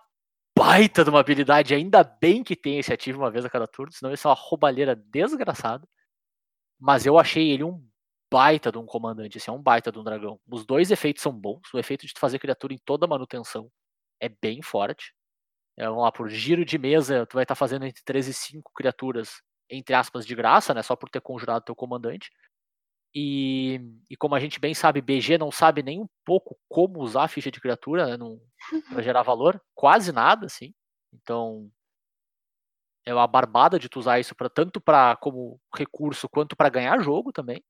baita 0.66 1.04
de 1.04 1.10
uma 1.12 1.20
habilidade. 1.20 1.76
Ainda 1.76 2.04
bem 2.04 2.44
que 2.44 2.56
tem 2.56 2.80
esse 2.80 2.92
ativo 2.92 3.20
uma 3.20 3.30
vez 3.32 3.46
a 3.46 3.50
cada 3.50 3.68
turno, 3.68 3.92
senão 3.92 4.12
isso 4.14 4.28
é 4.28 4.32
uma 4.32 4.36
roubalheira 4.38 4.96
desgraçada. 4.96 5.88
Mas 6.80 7.06
eu 7.06 7.18
achei 7.20 7.52
ele 7.52 7.64
um 7.64 7.84
baita 8.32 8.72
de 8.72 8.78
um 8.78 8.86
comandante, 8.86 9.38
assim, 9.38 9.52
é 9.52 9.54
um 9.54 9.62
baita 9.62 9.92
de 9.92 10.00
um 10.00 10.04
dragão. 10.04 10.40
Os 10.50 10.66
dois 10.66 10.92
efeitos 10.92 11.24
são 11.24 11.32
bons. 11.32 11.74
O 11.74 11.80
efeito 11.80 12.08
de 12.08 12.14
tu 12.14 12.20
fazer 12.20 12.40
criatura 12.40 12.74
em 12.74 12.80
toda 12.84 13.08
manutenção 13.08 13.70
é 14.20 14.30
bem 14.30 14.62
forte. 14.62 15.14
É, 15.78 15.88
vamos 15.88 16.04
lá, 16.04 16.12
por 16.12 16.30
giro 16.30 16.66
de 16.66 16.78
mesa, 16.78 17.26
tu 17.28 17.36
vai 17.36 17.44
estar 17.44 17.56
fazendo 17.56 17.86
entre 17.86 18.04
3 18.04 18.28
e 18.28 18.34
5 18.34 18.72
criaturas, 18.76 19.42
entre 19.70 19.96
aspas, 19.96 20.26
de 20.26 20.36
graça, 20.36 20.74
né? 20.74 20.82
Só 20.84 20.96
por 20.96 21.10
ter 21.10 21.22
conjurado 21.22 21.66
teu 21.66 21.76
comandante. 21.76 22.32
E, 23.16 23.80
e 24.10 24.18
como 24.18 24.36
a 24.36 24.40
gente 24.42 24.60
bem 24.60 24.74
sabe, 24.74 25.02
BG 25.02 25.38
não 25.38 25.52
sabe 25.52 25.82
nem 25.82 26.02
um 26.02 26.08
pouco 26.26 26.58
como 26.70 27.02
usar 27.02 27.24
a 27.24 27.28
ficha 27.30 27.50
de 27.52 27.62
criatura, 27.62 28.08
né? 28.08 28.18
Não, 28.18 28.40
pra 28.92 29.02
gerar 29.02 29.24
valor, 29.24 29.62
quase 29.74 30.12
nada, 30.12 30.48
assim. 30.48 30.74
Então, 31.14 31.72
é 33.06 33.14
uma 33.14 33.28
barbada 33.28 33.78
de 33.80 33.88
tu 33.90 34.00
usar 34.00 34.20
isso 34.20 34.36
para 34.36 34.50
tanto 34.50 34.82
para 34.82 35.16
como 35.18 35.60
recurso 35.76 36.28
quanto 36.30 36.56
para 36.56 36.70
ganhar 36.70 37.00
jogo 37.02 37.32
também. 37.32 37.64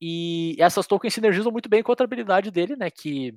E 0.00 0.56
essas 0.58 0.86
tokens 0.86 1.14
sinergizam 1.14 1.52
muito 1.52 1.68
bem 1.68 1.82
com 1.82 1.92
a 1.92 1.94
outra 1.94 2.04
habilidade 2.04 2.50
dele, 2.50 2.76
né? 2.76 2.90
Que 2.90 3.34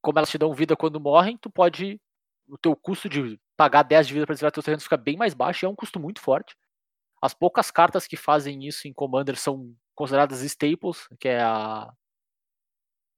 como 0.00 0.18
elas 0.18 0.30
te 0.30 0.38
dão 0.38 0.54
vida 0.54 0.76
quando 0.76 1.00
morrem, 1.00 1.36
tu 1.36 1.50
pode. 1.50 2.00
O 2.48 2.58
teu 2.58 2.74
custo 2.74 3.08
de 3.08 3.38
pagar 3.56 3.84
10 3.84 4.08
de 4.08 4.14
vida 4.14 4.26
para 4.26 4.34
desviar 4.34 4.50
teus 4.50 4.64
terrenos 4.64 4.82
fica 4.82 4.96
bem 4.96 5.16
mais 5.16 5.34
baixo 5.34 5.64
e 5.64 5.66
é 5.66 5.68
um 5.68 5.74
custo 5.76 6.00
muito 6.00 6.20
forte. 6.20 6.56
As 7.22 7.34
poucas 7.34 7.70
cartas 7.70 8.06
que 8.06 8.16
fazem 8.16 8.66
isso 8.66 8.88
em 8.88 8.92
Commander 8.94 9.36
são 9.36 9.74
consideradas 10.00 10.40
staples, 10.40 11.06
que 11.20 11.28
é 11.28 11.42
a, 11.42 11.92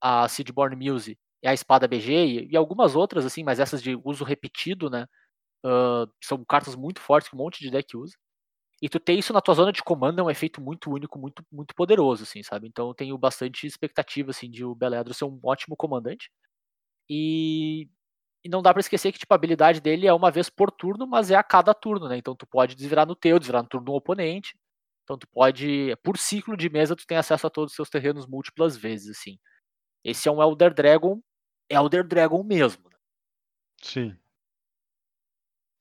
a 0.00 0.28
Seedborn 0.28 0.74
Muse 0.74 1.16
e 1.40 1.46
a 1.46 1.54
Espada 1.54 1.86
BG, 1.86 2.12
e, 2.12 2.48
e, 2.50 2.56
algumas 2.56 2.96
outras, 2.96 3.24
assim, 3.24 3.44
mas 3.44 3.60
essas 3.60 3.80
de 3.80 3.96
uso 4.04 4.24
repetido, 4.24 4.90
né? 4.90 5.06
Uh, 5.64 6.10
são 6.22 6.44
cartas 6.44 6.74
muito 6.74 7.00
fortes 7.00 7.30
que 7.30 7.36
um 7.36 7.38
monte 7.38 7.60
de 7.60 7.70
deck 7.70 7.96
usa. 7.96 8.16
E 8.82 8.88
tu 8.88 9.00
ter 9.00 9.14
isso 9.14 9.32
na 9.32 9.40
tua 9.40 9.54
zona 9.54 9.72
de 9.72 9.82
comando 9.82 10.20
é 10.20 10.24
um 10.24 10.30
efeito 10.30 10.60
muito 10.60 10.90
único, 10.92 11.18
muito, 11.20 11.44
muito 11.52 11.74
poderoso, 11.74 12.24
assim, 12.24 12.42
sabe? 12.42 12.68
Então 12.68 12.88
eu 12.88 12.94
tenho 12.94 13.16
bastante 13.18 13.66
expectativa, 13.66 14.30
assim, 14.32 14.50
de 14.50 14.64
o 14.64 14.74
Beledro 14.74 15.14
ser 15.14 15.24
um 15.26 15.38
ótimo 15.44 15.76
comandante. 15.76 16.30
E, 17.10 17.88
e 18.44 18.48
não 18.48 18.62
dá 18.62 18.72
para 18.74 18.80
esquecer 18.80 19.12
que, 19.12 19.18
tipo, 19.20 19.34
a 19.34 19.36
habilidade 19.36 19.80
dele 19.80 20.06
é 20.08 20.14
uma 20.14 20.30
vez 20.32 20.50
por 20.50 20.70
turno, 20.72 21.06
mas 21.06 21.30
é 21.30 21.36
a 21.36 21.44
cada 21.44 21.74
turno, 21.74 22.08
né? 22.08 22.16
Então 22.18 22.36
tu 22.36 22.46
pode 22.46 22.74
desvirar 22.76 23.06
no 23.06 23.16
teu, 23.16 23.38
desvirar 23.38 23.62
no 23.62 23.68
turno 23.68 23.86
do 23.86 23.94
oponente. 23.94 24.56
Então 25.12 25.18
tu 25.18 25.28
pode, 25.28 25.94
por 26.02 26.16
ciclo 26.16 26.56
de 26.56 26.70
mesa, 26.70 26.96
tu 26.96 27.06
tem 27.06 27.18
acesso 27.18 27.46
a 27.46 27.50
todos 27.50 27.72
os 27.72 27.76
seus 27.76 27.90
terrenos 27.90 28.26
múltiplas 28.26 28.78
vezes, 28.78 29.18
assim. 29.18 29.38
Esse 30.02 30.26
é 30.26 30.32
um 30.32 30.42
Elder 30.42 30.72
Dragon, 30.72 31.20
Elder 31.68 32.02
Dragon 32.02 32.42
mesmo. 32.42 32.88
Né? 32.88 32.96
Sim. 33.82 34.16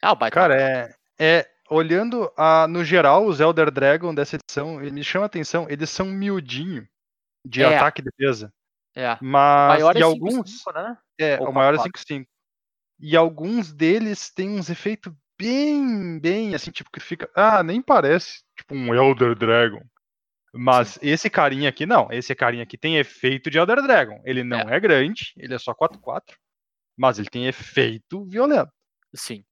Ah, 0.01 0.11
o 0.11 0.29
Cara, 0.29 0.61
é, 0.61 0.93
é 1.17 1.49
olhando 1.69 2.29
a, 2.35 2.67
no 2.67 2.83
geral 2.83 3.25
os 3.25 3.39
Elder 3.39 3.71
Dragon 3.71 4.13
dessa 4.13 4.35
edição, 4.35 4.81
ele 4.81 4.91
me 4.91 5.03
chama 5.03 5.25
a 5.25 5.27
atenção, 5.27 5.65
eles 5.69 5.89
são 5.89 6.07
miudinho 6.07 6.85
de 7.47 7.63
É. 7.63 7.77
ataque 7.77 8.01
e 8.01 8.03
defesa. 8.03 8.53
É. 8.93 9.13
O 9.13 9.17
Mas 9.21 9.79
maior 9.79 9.95
e 9.95 9.99
é 10.01 10.03
alguns, 10.03 10.65
5-5, 10.65 10.73
né? 10.73 10.97
é, 11.17 11.39
Ou 11.39 11.49
o 11.49 11.53
maior 11.53 11.73
é 11.75 11.77
4-4. 11.77 11.83
5-5. 11.83 12.27
E 12.99 13.15
alguns 13.15 13.71
deles 13.71 14.29
têm 14.29 14.49
uns 14.59 14.69
efeitos 14.69 15.13
bem, 15.41 16.19
bem 16.19 16.53
assim, 16.53 16.69
tipo 16.69 16.91
que 16.91 16.99
fica, 16.99 17.29
ah, 17.33 17.63
nem 17.63 17.81
parece 17.81 18.43
tipo 18.61 18.75
um 18.75 18.93
Elder 18.93 19.35
Dragon. 19.35 19.81
Mas 20.53 20.99
esse 21.01 21.29
carinha 21.29 21.69
aqui 21.69 21.85
não, 21.85 22.07
esse 22.11 22.35
carinha 22.35 22.63
aqui 22.63 22.77
tem 22.77 22.97
efeito 22.97 23.49
de 23.49 23.57
Elder 23.57 23.81
Dragon. 23.81 24.21
Ele 24.25 24.43
não 24.43 24.69
é, 24.69 24.79
grande, 24.79 25.33
ele 25.37 25.53
é 25.53 25.57
só 25.57 25.73
4-4, 25.73 26.21
mas 26.97 27.19
ele 27.19 27.29
tem 27.29 27.47
efeito 27.47 28.25
violento. 28.25 28.71
Sim. 29.13 29.43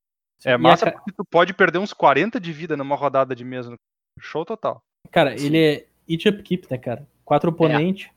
É 0.46 0.54
E 0.54 0.58
massa 0.58 0.88
a 0.88 0.92
porque 0.92 1.12
tu 1.12 1.26
pode 1.26 1.54
perder 1.54 1.80
uns 1.80 1.94
40 1.94 2.40
de 2.40 2.52
vida 2.52 2.76
numa 2.76 2.96
rodada 2.96 3.36
de 3.36 3.44
mesa. 3.44 3.76
Show 4.20 4.44
total. 4.46 4.84
Cara, 5.12 5.38
Sim. 5.38 5.48
ele 5.48 5.58
é 5.58 5.88
each 6.08 6.28
upkeep, 6.28 6.68
né, 6.70 6.78
cara? 6.78 7.08
Quatro 7.24 7.50
oponentes. 7.50 8.10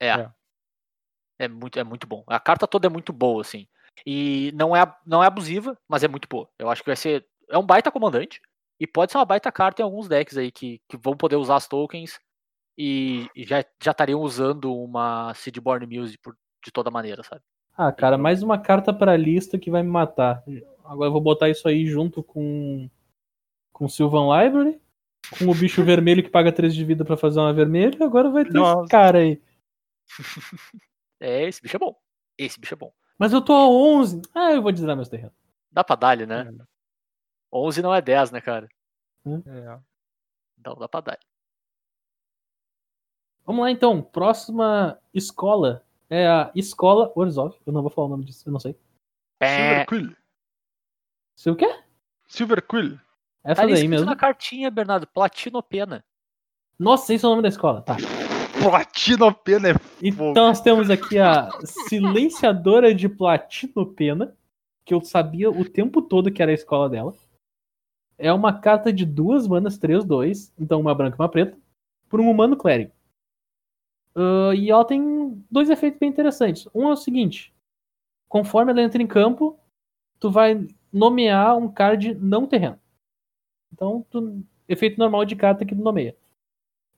É. 0.00 0.08
É. 0.10 0.30
É 1.40 1.48
muito, 1.48 1.78
é 1.78 1.84
muito 1.84 2.06
bom. 2.06 2.24
A 2.26 2.40
carta 2.40 2.66
toda 2.66 2.86
é 2.86 2.90
muito 2.90 3.12
boa, 3.12 3.40
assim. 3.40 3.66
E 4.04 4.52
não 4.54 4.76
é, 4.76 4.94
não 5.06 5.22
é 5.22 5.26
abusiva, 5.26 5.76
mas 5.88 6.02
é 6.02 6.08
muito 6.08 6.28
boa. 6.28 6.48
Eu 6.58 6.68
acho 6.68 6.82
que 6.82 6.88
vai 6.88 6.96
ser. 6.96 7.26
É 7.48 7.56
um 7.58 7.66
baita 7.66 7.90
comandante. 7.90 8.40
E 8.80 8.86
pode 8.86 9.12
ser 9.12 9.18
uma 9.18 9.24
baita 9.24 9.50
carta 9.50 9.82
em 9.82 9.84
alguns 9.84 10.08
decks 10.08 10.36
aí 10.36 10.50
que, 10.50 10.80
que 10.88 10.96
vão 10.96 11.16
poder 11.16 11.36
usar 11.36 11.56
as 11.56 11.66
tokens 11.66 12.20
e, 12.76 13.28
e 13.34 13.44
já, 13.44 13.64
já 13.82 13.90
estariam 13.90 14.20
usando 14.20 14.72
uma 14.72 15.34
Seedborn 15.34 15.86
Muse 15.86 16.16
por, 16.18 16.36
de 16.64 16.70
toda 16.70 16.90
maneira, 16.90 17.22
sabe? 17.22 17.42
Ah, 17.76 17.92
cara, 17.92 18.16
mais 18.16 18.42
uma 18.42 18.58
carta 18.58 18.92
pra 18.92 19.16
lista 19.16 19.58
que 19.58 19.70
vai 19.70 19.82
me 19.82 19.88
matar. 19.88 20.42
Agora 20.84 21.08
eu 21.08 21.12
vou 21.12 21.20
botar 21.20 21.48
isso 21.48 21.66
aí 21.68 21.86
junto 21.86 22.22
com 22.22 22.88
com 23.72 23.88
Sylvan 23.88 24.26
Library, 24.36 24.80
com 25.38 25.44
o 25.46 25.54
bicho 25.54 25.84
vermelho 25.84 26.22
que 26.22 26.28
paga 26.28 26.50
3 26.50 26.74
de 26.74 26.84
vida 26.84 27.04
pra 27.04 27.16
fazer 27.16 27.38
uma 27.38 27.52
vermelha, 27.52 27.96
e 27.96 28.02
agora 28.02 28.28
vai 28.28 28.44
ter 28.44 28.52
Nossa. 28.52 28.80
esse 28.80 28.88
cara 28.88 29.18
aí. 29.18 29.40
É, 31.20 31.48
esse 31.48 31.60
bicho 31.60 31.74
é 31.74 31.80
bom. 31.80 31.96
Esse 32.38 32.60
bicho 32.60 32.74
é 32.74 32.76
bom. 32.76 32.92
Mas 33.18 33.32
eu 33.32 33.42
tô 33.42 33.52
a 33.52 33.68
11. 33.68 34.22
Ah, 34.32 34.52
eu 34.52 34.62
vou 34.62 34.70
desviar 34.70 34.94
meus 34.94 35.08
terrenos. 35.08 35.34
Dá 35.68 35.82
pra 35.82 35.96
dar, 35.96 36.16
né? 36.16 36.48
11 37.52 37.82
não 37.82 37.94
é 37.94 38.00
10, 38.00 38.30
né, 38.32 38.40
cara? 38.40 38.68
É. 39.26 39.78
Então 40.58 40.74
dá 40.74 40.88
pra 40.88 41.00
dar. 41.00 41.18
Vamos 43.44 43.62
lá 43.62 43.70
então, 43.70 44.02
próxima 44.02 44.98
escola 45.14 45.82
é 46.10 46.26
a 46.26 46.50
Escola 46.54 47.12
Orzhov. 47.14 47.54
Eu 47.66 47.72
não 47.72 47.82
vou 47.82 47.90
falar 47.90 48.06
o 48.08 48.10
nome 48.10 48.24
disso, 48.24 48.48
eu 48.48 48.52
não 48.52 48.60
sei. 48.60 48.76
Pé. 49.38 49.56
Silver 49.56 49.86
Quill. 49.86 50.16
Sei 51.36 51.52
o 51.52 51.56
quê? 51.56 51.80
Silver 52.26 52.66
Quill. 52.66 52.98
Essa 53.44 53.62
Tá 53.62 53.68
daí 53.68 53.88
mesmo. 53.88 54.06
na 54.06 54.16
cartinha, 54.16 54.70
Bernardo. 54.70 55.06
Platinopena. 55.06 56.04
Nossa, 56.78 57.14
esse 57.14 57.24
é 57.24 57.28
o 57.28 57.30
nome 57.30 57.42
da 57.42 57.48
escola. 57.48 57.82
Tá. 57.82 57.96
Platinopena 58.62 59.70
é 59.70 59.74
Então 60.02 60.48
nós 60.48 60.60
temos 60.60 60.90
aqui 60.90 61.18
a 61.18 61.48
silenciadora 61.64 62.94
de 62.94 63.08
platinopena, 63.08 64.36
que 64.84 64.92
eu 64.92 65.00
sabia 65.00 65.50
o 65.50 65.64
tempo 65.64 66.02
todo 66.02 66.30
que 66.32 66.42
era 66.42 66.50
a 66.50 66.54
escola 66.54 66.88
dela. 66.88 67.14
É 68.18 68.32
uma 68.32 68.52
carta 68.60 68.92
de 68.92 69.06
duas 69.06 69.46
manas 69.46 69.78
3-2, 69.78 70.52
então 70.58 70.80
uma 70.80 70.94
branca 70.94 71.16
e 71.16 71.20
uma 71.20 71.28
preta, 71.28 71.56
por 72.08 72.20
um 72.20 72.30
humano 72.30 72.56
clérigo. 72.56 72.92
Ah, 74.14 74.54
e 74.54 74.70
ela 74.70 74.84
tem 74.84 75.44
dois 75.50 75.70
efeitos 75.70 75.98
bem 76.00 76.08
interessantes. 76.10 76.68
Um 76.74 76.88
é 76.88 76.92
o 76.92 76.96
seguinte: 76.96 77.54
conforme 78.28 78.72
ela 78.72 78.82
entra 78.82 79.02
em 79.02 79.08
campo, 79.08 79.58
tu 80.20 80.30
vai 80.30 80.66
nomear 80.92 81.56
um 81.58 81.70
card 81.70 82.14
não 82.16 82.46
terreno. 82.46 82.78
Então, 83.72 84.06
tu- 84.10 84.42
efeito 84.68 84.98
normal 84.98 85.24
de 85.26 85.36
carta 85.36 85.64
que 85.64 85.76
tu 85.76 85.82
nomeia. 85.82 86.16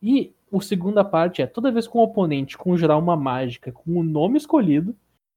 E 0.02 0.34
a 0.52 0.60
segunda 0.62 1.04
parte 1.04 1.42
é, 1.42 1.48
toda 1.48 1.72
vez 1.72 1.88
que 1.88 1.98
um 1.98 2.02
oponente 2.02 2.58
conjurar 2.58 2.98
uma 2.98 3.16
mágica 3.16 3.72
com 3.72 3.98
o 3.98 4.04
nome 4.04 4.38
escolhido, 4.38 4.96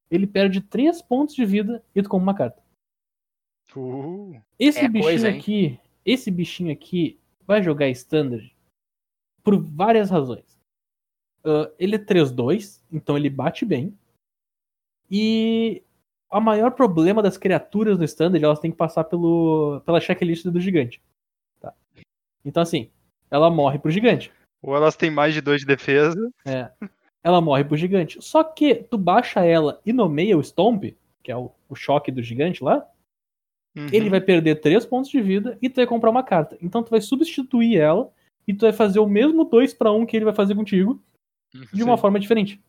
ele 0.09 0.27
perde 0.27 0.61
3 0.61 1.01
pontos 1.03 1.35
de 1.35 1.45
vida 1.45 1.83
e 1.95 2.03
tu 2.03 2.09
compra 2.09 2.23
uma 2.23 2.35
carta. 2.35 2.62
Uh, 3.75 4.41
Esse 4.59 4.79
É 4.79 4.87
bichinho 4.87 5.03
coisa, 5.03 5.29
aqui, 5.29 5.79
esse 6.05 6.29
bichinho 6.29 6.71
aqui 6.71 7.19
vai 7.45 7.61
jogar 7.61 7.89
standard 7.89 8.53
por 9.43 9.57
várias 9.57 10.09
razões. 10.09 10.53
Ah, 11.43 11.69
ele 11.77 11.95
é 11.95 11.99
3-2, 11.99 12.81
então 12.91 13.17
ele 13.17 13.29
bate 13.29 13.65
bem. 13.65 13.97
E 15.11 15.83
o 16.31 16.39
maior 16.39 16.71
problema 16.71 17.21
das 17.21 17.37
criaturas 17.37 17.97
no 17.97 18.05
standard, 18.05 18.43
elas 18.43 18.59
têm 18.59 18.71
que 18.71 18.77
passar 18.77 19.03
pelo, 19.03 19.81
pela 19.85 19.99
checklist 19.99 20.45
do 20.45 20.59
gigante. 20.59 21.01
Tá? 21.59 21.73
Então 22.43 22.63
assim, 22.63 22.89
ela 23.29 23.49
morre 23.49 23.77
pro 23.77 23.91
gigante. 23.91 24.31
ou 24.61 24.75
elas 24.75 24.95
têm 24.95 25.11
mais 25.11 25.33
de 25.33 25.41
dois 25.41 25.61
de 25.61 25.67
defesa. 25.67 26.31
É. 26.45 26.71
Ela 27.21 27.41
morre 27.41 27.63
pro 27.63 27.77
gigante. 27.77 28.21
Só 28.21 28.43
que 28.43 28.75
tu 28.75 28.97
baixa 28.97 29.45
ela 29.45 29.79
e 29.85 29.93
nomeia 29.93 30.37
o 30.37 30.43
Stomp, 30.43 30.95
que 31.21 31.31
é 31.31 31.37
o, 31.37 31.51
o 31.69 31.75
choque 31.75 32.11
do 32.11 32.21
gigante 32.23 32.63
lá, 32.63 32.87
Uhum. 33.75 33.87
ele 33.91 34.09
vai 34.09 34.21
perder 34.21 34.61
3 34.61 34.85
pontos 34.85 35.09
de 35.09 35.19
vida 35.19 35.57
e 35.61 35.67
tu 35.69 35.77
vai 35.77 35.87
comprar 35.87 36.11
uma 36.11 36.23
carta. 36.23 36.57
Então 36.61 36.83
tu 36.83 36.91
vai 36.91 37.01
substituir 37.01 37.77
ela 37.79 38.11
e 38.47 38.53
tu 38.53 38.61
vai 38.61 38.73
fazer 38.73 38.99
o 38.99 39.07
mesmo 39.07 39.43
2 39.45 39.73
para 39.73 39.91
1 39.91 40.05
que 40.05 40.15
ele 40.15 40.25
vai 40.25 40.33
fazer 40.33 40.53
contigo 40.53 41.01
de 41.73 41.81
uma 41.83 41.95
Sim. 41.97 42.01
forma 42.01 42.19
diferente. 42.19 42.61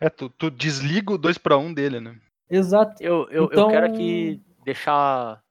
É, 0.00 0.08
tu, 0.08 0.28
tu 0.28 0.50
desliga 0.50 1.12
o 1.12 1.18
2 1.18 1.38
para 1.38 1.58
1 1.58 1.74
dele, 1.74 2.00
né? 2.00 2.16
Exato. 2.48 3.02
Eu, 3.02 3.28
eu, 3.30 3.44
Então- 3.46 3.64
eu 3.64 3.68
quero 3.68 3.86
aqui 3.86 4.40
deixar 4.64 5.42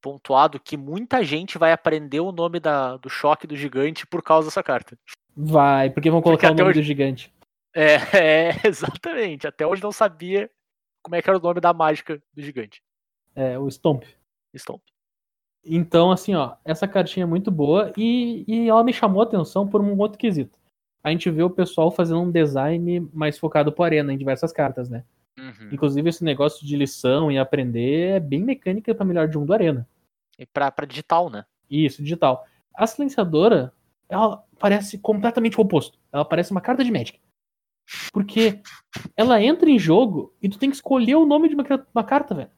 pontuado 0.00 0.58
que 0.60 0.76
muita 0.76 1.22
gente 1.24 1.58
vai 1.58 1.72
aprender 1.72 2.20
o 2.20 2.32
nome 2.32 2.58
da, 2.60 2.96
do 2.96 3.08
choque 3.08 3.46
do 3.46 3.56
gigante 3.56 4.06
por 4.06 4.22
causa 4.22 4.48
dessa 4.48 4.62
carta. 4.62 4.96
Vai, 5.36 5.90
porque 5.90 6.10
vão 6.10 6.20
Porque 6.20 6.30
colocar 6.30 6.48
o 6.50 6.52
até 6.52 6.62
nome 6.62 6.70
hoje- 6.70 6.80
do 6.80 6.84
gigante. 6.86 7.32
É, 7.74 7.94
é, 8.54 8.66
exatamente. 8.68 9.46
Até 9.46 9.66
hoje 9.66 9.82
não 9.82 9.92
sabia 9.92 10.50
como 11.02 11.16
é 11.16 11.22
que 11.22 11.28
era 11.28 11.38
o 11.38 11.42
nome 11.42 11.60
da 11.60 11.72
mágica 11.72 12.22
do 12.34 12.42
gigante. 12.42 12.80
É, 13.34 13.58
o 13.58 13.70
Stomp. 13.70 14.04
Stomp. 14.54 14.82
Então, 15.64 16.10
assim, 16.10 16.34
ó, 16.34 16.56
essa 16.64 16.88
cartinha 16.88 17.24
é 17.24 17.26
muito 17.26 17.50
boa 17.50 17.92
e, 17.96 18.44
e 18.48 18.68
ela 18.68 18.82
me 18.82 18.92
chamou 18.92 19.20
a 19.20 19.24
atenção 19.24 19.66
por 19.66 19.80
um 19.80 19.96
outro 19.98 20.18
quesito. 20.18 20.58
A 21.04 21.10
gente 21.10 21.30
vê 21.30 21.42
o 21.42 21.50
pessoal 21.50 21.90
fazendo 21.90 22.20
um 22.20 22.30
design 22.30 23.08
mais 23.12 23.38
focado 23.38 23.72
pro 23.72 23.84
Arena 23.84 24.12
em 24.12 24.18
diversas 24.18 24.52
cartas, 24.52 24.88
né? 24.88 25.04
Uhum. 25.38 25.70
Inclusive, 25.72 26.08
esse 26.08 26.22
negócio 26.22 26.66
de 26.66 26.76
lição 26.76 27.30
e 27.30 27.38
aprender 27.38 28.16
é 28.16 28.20
bem 28.20 28.42
mecânica 28.42 28.94
pra 28.94 29.04
melhor 29.04 29.28
de 29.28 29.38
um 29.38 29.44
do 29.44 29.52
Arena. 29.52 29.88
E 30.38 30.46
pra, 30.46 30.70
pra 30.70 30.86
digital, 30.86 31.30
né? 31.30 31.44
Isso, 31.70 32.02
digital. 32.02 32.44
A 32.74 32.86
silenciadora, 32.86 33.72
ela 34.08 34.44
parece 34.58 34.98
completamente 34.98 35.58
o 35.58 35.62
oposto. 35.62 35.98
Ela 36.12 36.24
parece 36.24 36.50
uma 36.50 36.60
carta 36.60 36.84
de 36.84 36.92
Magic. 36.92 37.20
Porque 38.12 38.60
ela 39.16 39.42
entra 39.42 39.68
em 39.68 39.78
jogo 39.78 40.34
e 40.40 40.48
tu 40.48 40.58
tem 40.58 40.70
que 40.70 40.76
escolher 40.76 41.16
o 41.16 41.26
nome 41.26 41.48
de 41.48 41.54
uma, 41.54 41.64
uma 41.94 42.04
carta, 42.04 42.34
velho. 42.34 42.50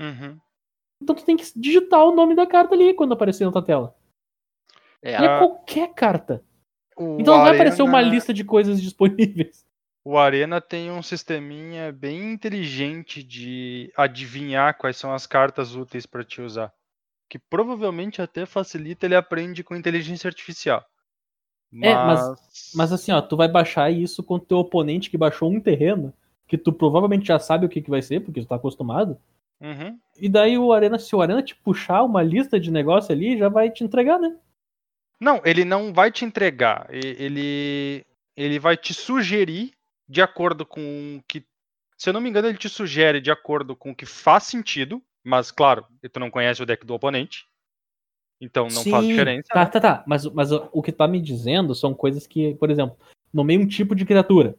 Uhum. 0.00 0.38
Então 1.02 1.14
tu 1.14 1.24
tem 1.24 1.36
que 1.36 1.44
digitar 1.56 2.04
o 2.04 2.14
nome 2.14 2.34
da 2.34 2.46
carta 2.46 2.74
ali 2.74 2.94
quando 2.94 3.12
aparecer 3.12 3.44
na 3.44 3.52
tua 3.52 3.62
tela. 3.62 3.94
É, 5.02 5.10
E 5.12 5.24
é 5.24 5.38
qualquer 5.38 5.92
carta. 5.94 6.42
Então 6.98 7.34
não 7.36 7.42
vai 7.42 7.54
aparecer 7.54 7.82
Arena- 7.82 7.90
uma 7.98 8.00
lista 8.02 8.32
de 8.32 8.42
coisas 8.44 8.80
disponíveis. 8.80 9.64
O 10.04 10.16
Arena 10.16 10.60
tem 10.60 10.90
um 10.90 11.02
sisteminha 11.02 11.92
bem 11.92 12.32
inteligente 12.32 13.22
de 13.22 13.92
adivinhar 13.96 14.78
quais 14.78 14.96
são 14.96 15.12
as 15.12 15.26
cartas 15.26 15.74
úteis 15.74 16.06
para 16.06 16.24
te 16.24 16.40
usar. 16.40 16.72
Que 17.28 17.38
provavelmente 17.38 18.22
até 18.22 18.46
facilita 18.46 19.04
ele 19.04 19.16
aprende 19.16 19.64
com 19.64 19.74
inteligência 19.74 20.28
artificial. 20.28 20.84
É, 21.82 21.92
mas- 21.92 22.72
Mas 22.74 22.92
assim, 22.92 23.10
ó, 23.12 23.20
tu 23.20 23.36
vai 23.36 23.48
baixar 23.48 23.90
isso 23.90 24.22
com 24.22 24.34
o 24.36 24.40
teu 24.40 24.58
oponente 24.58 25.10
que 25.10 25.18
baixou 25.18 25.50
um 25.50 25.60
terreno, 25.60 26.14
que 26.46 26.56
tu 26.56 26.72
provavelmente 26.72 27.26
já 27.26 27.38
sabe 27.40 27.66
o 27.66 27.68
que, 27.68 27.82
que 27.82 27.90
vai 27.90 28.00
ser, 28.00 28.20
porque 28.20 28.40
tu 28.40 28.46
tá 28.46 28.54
acostumado. 28.54 29.18
Uhum. 29.60 29.98
E 30.16 30.28
daí 30.28 30.58
o 30.58 30.72
Arena, 30.72 30.98
se 30.98 31.14
o 31.14 31.20
Arena 31.20 31.42
te 31.42 31.54
puxar 31.54 32.02
uma 32.02 32.22
lista 32.22 32.58
de 32.60 32.70
negócio 32.70 33.12
ali, 33.12 33.38
já 33.38 33.48
vai 33.48 33.70
te 33.70 33.84
entregar, 33.84 34.18
né? 34.18 34.36
Não, 35.20 35.40
ele 35.44 35.64
não 35.64 35.92
vai 35.92 36.10
te 36.12 36.24
entregar. 36.24 36.86
Ele, 36.90 38.04
ele 38.36 38.58
vai 38.58 38.76
te 38.76 38.92
sugerir 38.92 39.72
de 40.08 40.20
acordo 40.20 40.64
com 40.66 41.16
o 41.18 41.22
que. 41.26 41.44
Se 41.96 42.10
eu 42.10 42.12
não 42.12 42.20
me 42.20 42.28
engano, 42.28 42.48
ele 42.48 42.58
te 42.58 42.68
sugere 42.68 43.20
de 43.20 43.30
acordo 43.30 43.74
com 43.74 43.90
o 43.90 43.96
que 43.96 44.04
faz 44.04 44.44
sentido. 44.44 45.02
Mas, 45.24 45.50
claro, 45.50 45.84
tu 46.12 46.20
não 46.20 46.30
conhece 46.30 46.62
o 46.62 46.66
deck 46.66 46.84
do 46.86 46.94
oponente. 46.94 47.46
Então 48.40 48.68
não 48.68 48.84
faz 48.84 49.04
Sim, 49.04 49.10
diferença. 49.10 49.48
Tá, 49.48 49.64
né? 49.64 49.70
tá, 49.70 49.80
tá. 49.80 50.04
Mas, 50.06 50.24
mas 50.26 50.52
o 50.52 50.68
o 50.72 50.82
que 50.82 50.92
tu 50.92 50.98
tá 50.98 51.08
me 51.08 51.20
dizendo 51.20 51.74
são 51.74 51.94
coisas 51.94 52.26
que, 52.26 52.54
por 52.56 52.70
exemplo, 52.70 52.96
nomeia 53.32 53.58
um 53.58 53.66
tipo 53.66 53.94
de 53.94 54.04
criatura. 54.04 54.54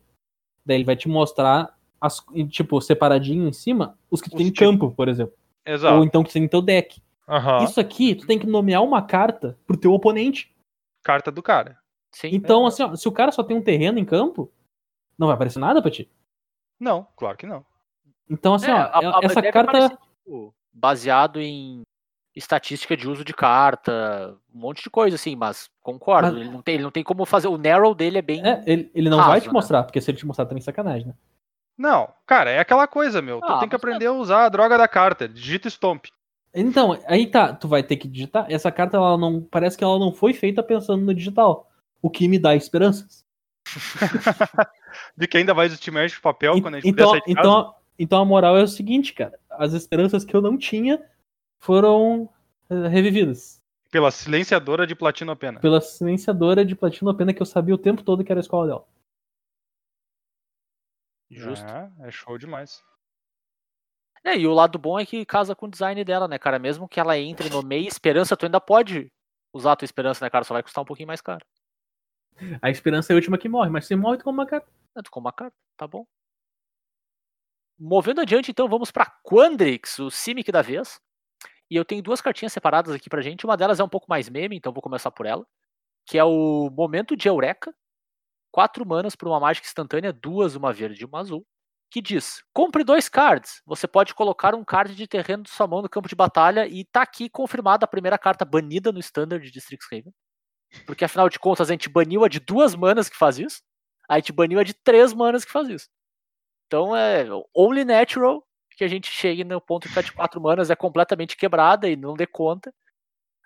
Daí 0.65 0.77
ele 0.77 0.83
vai 0.83 0.95
te 0.95 1.07
mostrar, 1.07 1.76
as, 1.99 2.23
tipo, 2.49 2.79
separadinho 2.81 3.47
em 3.47 3.53
cima, 3.53 3.97
os 4.09 4.21
que 4.21 4.29
tu 4.29 4.33
Os 4.35 4.37
tem 4.37 4.47
em 4.47 4.53
campo, 4.53 4.91
por 4.91 5.07
exemplo. 5.07 5.33
Ou 5.67 5.73
Exato. 5.73 6.03
então 6.03 6.23
que 6.23 6.31
tem 6.31 6.43
no 6.43 6.49
teu 6.49 6.61
deck. 6.61 7.01
Aham. 7.27 7.63
Isso 7.63 7.79
aqui, 7.79 8.15
tu 8.15 8.25
tem 8.25 8.39
que 8.39 8.45
nomear 8.47 8.83
uma 8.83 9.01
carta 9.01 9.57
pro 9.67 9.75
teu 9.77 9.91
oponente. 9.93 10.55
Carta 11.03 11.31
do 11.31 11.41
cara. 11.43 11.77
sim. 12.13 12.29
Então, 12.31 12.65
assim, 12.65 12.83
ó, 12.83 12.95
se 12.95 13.07
o 13.07 13.11
cara 13.11 13.31
só 13.31 13.43
tem 13.43 13.55
um 13.57 13.61
terreno 13.61 13.99
em 13.99 14.05
campo, 14.05 14.51
não 15.17 15.27
vai 15.27 15.33
aparecer 15.35 15.59
nada 15.59 15.81
pra 15.81 15.91
ti. 15.91 16.09
Não, 16.79 17.05
claro 17.15 17.37
que 17.37 17.45
não. 17.45 17.65
Então, 18.29 18.53
assim, 18.53 18.69
É, 18.71 18.73
ó, 18.73 18.77
a- 18.77 18.99
a- 18.99 19.19
essa 19.23 19.41
carta. 19.41 19.59
aparecer, 19.61 19.97
tipo, 20.23 20.53
baseado 20.73 21.39
em 21.41 21.81
estatística 22.35 22.95
de 22.95 23.09
uso 23.09 23.25
de 23.25 23.33
carta, 23.33 24.37
um 24.53 24.59
monte 24.59 24.83
de 24.83 24.89
coisa, 24.89 25.15
assim, 25.15 25.35
mas 25.35 25.69
concordo. 25.81 26.27
Mas- 26.33 26.41
Ele, 26.41 26.49
não 26.51 26.61
tem, 26.61 26.75
ele 26.75 26.83
não 26.83 26.91
tem 26.91 27.03
como 27.03 27.25
fazer. 27.25 27.47
O 27.47 27.57
narrow 27.57 27.95
dele 27.95 28.19
é 28.19 28.21
bem. 28.21 28.45
É, 28.45 28.63
ele, 28.65 28.91
ele 28.93 29.09
não 29.09 29.17
Raso, 29.17 29.29
vai 29.29 29.41
te 29.41 29.47
né? 29.47 29.53
mostrar, 29.53 29.83
porque 29.83 29.99
se 29.99 30.11
ele 30.11 30.17
te 30.17 30.25
mostrar 30.25 30.45
também 30.45 30.59
é 30.61 30.63
sacanagem, 30.63 31.07
né? 31.07 31.13
Não, 31.77 32.09
cara, 32.25 32.49
é 32.49 32.59
aquela 32.59 32.87
coisa, 32.87 33.21
meu. 33.21 33.39
Tu 33.39 33.45
Ah, 33.47 33.59
tem 33.59 33.69
que 33.69 33.75
é- 33.75 33.77
aprender 33.77 34.07
a 34.07 34.11
usar 34.13 34.45
a 34.45 34.49
droga 34.49 34.77
da 34.77 34.87
carta. 34.87 35.27
Digita 35.27 35.67
stomp. 35.69 36.05
Então, 36.53 36.97
aí 37.07 37.27
tá, 37.27 37.53
tu 37.53 37.67
vai 37.67 37.83
ter 37.83 37.97
que 37.97 38.07
digitar. 38.07 38.45
Essa 38.49 38.71
carta, 38.71 38.97
ela 38.97 39.17
não. 39.17 39.41
Parece 39.41 39.77
que 39.77 39.83
ela 39.83 39.99
não 39.99 40.11
foi 40.11 40.33
feita 40.33 40.63
pensando 40.63 41.05
no 41.05 41.13
digital. 41.13 41.69
O 42.01 42.09
que 42.09 42.27
me 42.27 42.39
dá 42.39 42.55
esperanças. 42.55 43.23
De 45.15 45.27
que 45.27 45.37
ainda 45.37 45.53
vai 45.53 45.65
existir 45.67 45.91
Magic 45.91 46.19
papel 46.21 46.57
E- 46.57 46.61
quando 46.61 46.75
a 46.75 46.79
gente 46.79 46.89
então, 46.89 47.07
puder 47.09 47.19
sair 47.21 47.29
de 47.29 47.35
casa. 47.35 47.47
então, 47.47 47.73
então 47.99 48.21
a 48.21 48.25
moral 48.25 48.57
é 48.57 48.63
o 48.63 48.67
seguinte, 48.67 49.13
cara. 49.13 49.37
As 49.51 49.73
esperanças 49.73 50.23
que 50.23 50.35
eu 50.35 50.41
não 50.41 50.57
tinha 50.57 51.01
foram 51.59 52.29
eh, 52.69 52.87
revividas. 52.87 53.61
Pela 53.91 54.11
silenciadora 54.11 54.85
de 54.87 54.95
Platino 54.95 55.35
Pena. 55.35 55.59
Pela 55.59 55.81
silenciadora 55.81 56.65
de 56.65 56.75
Platino 56.75 57.13
Pena 57.13 57.33
que 57.33 57.41
eu 57.41 57.45
sabia 57.45 57.73
o 57.75 57.77
tempo 57.77 58.03
todo 58.03 58.23
que 58.23 58.31
era 58.31 58.39
a 58.39 58.41
escola 58.41 58.67
dela. 58.67 58.85
Justo. 61.29 61.67
É, 61.67 61.91
é 62.07 62.11
show 62.11 62.37
demais. 62.37 62.83
É, 64.23 64.37
e 64.37 64.47
o 64.47 64.53
lado 64.53 64.77
bom 64.77 64.99
é 64.99 65.05
que 65.05 65.25
casa 65.25 65.55
com 65.55 65.67
o 65.67 65.69
design 65.71 66.03
dela, 66.03 66.27
né, 66.27 66.37
cara? 66.37 66.59
Mesmo 66.59 66.87
que 66.87 66.99
ela 66.99 67.17
entre 67.17 67.49
no 67.49 67.61
meio 67.61 67.87
esperança, 67.87 68.35
tu 68.35 68.45
ainda 68.45 68.59
pode 68.59 69.11
usar 69.53 69.73
a 69.73 69.75
tua 69.75 69.85
esperança, 69.85 70.23
né, 70.25 70.29
cara? 70.29 70.43
Só 70.43 70.53
vai 70.53 70.63
custar 70.63 70.81
um 70.81 70.85
pouquinho 70.85 71.07
mais 71.07 71.21
caro. 71.21 71.45
A 72.61 72.69
esperança 72.69 73.11
é 73.11 73.13
a 73.13 73.17
última 73.17 73.37
que 73.37 73.49
morre, 73.49 73.69
mas 73.69 73.85
se 73.85 73.95
morre, 73.95 74.17
tu 74.17 74.23
como 74.23 74.39
uma 74.39 74.45
carta. 74.45 74.69
É, 74.95 75.01
tu 75.01 75.09
com 75.09 75.19
uma 75.19 75.31
carta, 75.31 75.55
tá 75.75 75.87
bom. 75.87 76.05
Movendo 77.79 78.21
adiante, 78.21 78.51
então, 78.51 78.67
vamos 78.67 78.91
pra 78.91 79.05
Quandrix, 79.23 79.99
o 79.99 80.09
Simic 80.09 80.51
da 80.51 80.61
vez. 80.61 80.99
E 81.69 81.75
eu 81.75 81.85
tenho 81.85 82.01
duas 82.01 82.21
cartinhas 82.21 82.53
separadas 82.53 82.93
aqui 82.93 83.09
pra 83.09 83.21
gente. 83.21 83.45
Uma 83.45 83.57
delas 83.57 83.79
é 83.79 83.83
um 83.83 83.89
pouco 83.89 84.07
mais 84.09 84.29
meme, 84.29 84.55
então 84.55 84.73
vou 84.73 84.81
começar 84.81 85.11
por 85.11 85.25
ela. 85.25 85.45
Que 86.05 86.17
é 86.17 86.23
o 86.23 86.69
Momento 86.69 87.15
de 87.15 87.27
Eureka. 87.27 87.73
Quatro 88.57 88.83
manas 88.87 89.15
por 89.15 89.27
uma 89.27 89.39
mágica 89.39 89.67
instantânea, 89.67 90.11
duas, 90.11 90.55
uma 90.55 90.73
verde 90.73 91.03
e 91.03 91.05
uma 91.05 91.19
azul. 91.19 91.45
Que 91.91 92.01
diz: 92.01 92.41
compre 92.51 92.83
dois 92.83 93.07
cards. 93.07 93.61
Você 93.67 93.87
pode 93.87 94.15
colocar 94.15 94.55
um 94.55 94.65
card 94.65 94.95
de 94.95 95.05
terreno 95.05 95.43
de 95.43 95.51
sua 95.51 95.67
mão 95.67 95.83
no 95.83 95.87
campo 95.87 96.09
de 96.09 96.15
batalha. 96.15 96.65
E 96.67 96.83
tá 96.83 97.03
aqui 97.03 97.29
confirmada 97.29 97.85
a 97.85 97.87
primeira 97.87 98.17
carta 98.17 98.43
banida 98.43 98.91
no 98.91 98.97
standard 98.97 99.47
de 99.51 99.59
Strixhaven. 99.59 100.11
Porque 100.87 101.05
afinal 101.05 101.29
de 101.29 101.37
contas, 101.37 101.69
a 101.69 101.73
gente 101.73 101.87
baniu 101.87 102.25
a 102.25 102.27
de 102.27 102.39
duas 102.39 102.73
manas 102.73 103.07
que 103.07 103.15
faz 103.15 103.37
isso. 103.37 103.61
A 104.09 104.15
gente 104.15 104.33
baniu 104.33 104.59
a 104.59 104.63
de 104.63 104.73
três 104.73 105.13
manas 105.13 105.45
que 105.45 105.51
faz 105.51 105.69
isso. 105.69 105.87
Então 106.65 106.95
é 106.95 107.27
only 107.55 107.85
natural 107.85 108.43
que 108.71 108.83
a 108.83 108.87
gente 108.87 109.07
chegue 109.11 109.43
no 109.43 109.61
ponto 109.61 109.87
que 109.87 109.99
a 109.99 110.01
de 110.01 110.11
quatro 110.11 110.41
manas 110.41 110.71
é 110.71 110.75
completamente 110.75 111.37
quebrada 111.37 111.87
e 111.87 111.95
não 111.95 112.15
dê 112.15 112.25
conta. 112.25 112.73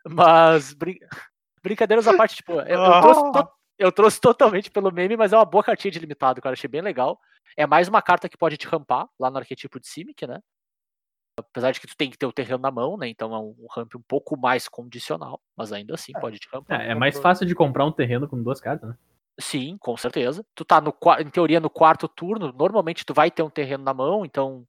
Mas 0.07 0.73
brin... 0.73 0.95
brincadeiras 1.61 2.07
à 2.07 2.15
parte, 2.15 2.37
tipo, 2.37 2.53
eu, 2.53 2.79
eu 2.79 3.01
trouxe 3.01 3.31
to- 3.33 3.60
eu 3.81 3.91
trouxe 3.91 4.19
totalmente 4.21 4.69
pelo 4.71 4.91
meme, 4.91 5.17
mas 5.17 5.33
é 5.33 5.37
uma 5.37 5.45
boa 5.45 5.63
cartinha 5.63 5.91
de 5.91 5.99
limitado, 5.99 6.41
cara. 6.41 6.53
Achei 6.53 6.69
bem 6.69 6.81
legal. 6.81 7.19
É 7.57 7.65
mais 7.65 7.87
uma 7.87 8.01
carta 8.01 8.29
que 8.29 8.37
pode 8.37 8.57
te 8.57 8.67
rampar 8.67 9.07
lá 9.19 9.29
no 9.29 9.37
arquetipo 9.37 9.79
de 9.79 9.87
Simic, 9.87 10.25
né? 10.25 10.39
Apesar 11.37 11.71
de 11.71 11.79
que 11.79 11.87
tu 11.87 11.95
tem 11.97 12.09
que 12.09 12.17
ter 12.17 12.25
o 12.25 12.31
terreno 12.31 12.59
na 12.59 12.69
mão, 12.69 12.97
né? 12.97 13.07
Então 13.07 13.33
é 13.33 13.39
um 13.39 13.55
um 13.57 13.67
ramp 13.69 13.95
um 13.95 14.01
pouco 14.01 14.37
mais 14.37 14.67
condicional, 14.67 15.41
mas 15.55 15.73
ainda 15.73 15.95
assim 15.95 16.13
pode 16.13 16.37
te 16.37 16.47
rampar. 16.51 16.81
É, 16.81 16.91
é 16.91 16.95
mais 16.95 17.19
fácil 17.19 17.45
de 17.45 17.55
comprar 17.55 17.85
um 17.85 17.91
terreno 17.91 18.27
com 18.27 18.41
duas 18.41 18.61
cartas, 18.61 18.89
né? 18.89 18.97
Sim, 19.39 19.77
com 19.79 19.97
certeza. 19.97 20.45
Tu 20.53 20.63
tá 20.63 20.79
no 20.79 20.95
em 21.19 21.29
teoria 21.29 21.59
no 21.59 21.69
quarto 21.69 22.07
turno, 22.07 22.51
normalmente 22.51 23.05
tu 23.05 23.13
vai 23.13 23.31
ter 23.31 23.41
um 23.41 23.49
terreno 23.49 23.83
na 23.83 23.93
mão, 23.93 24.25
então 24.25 24.67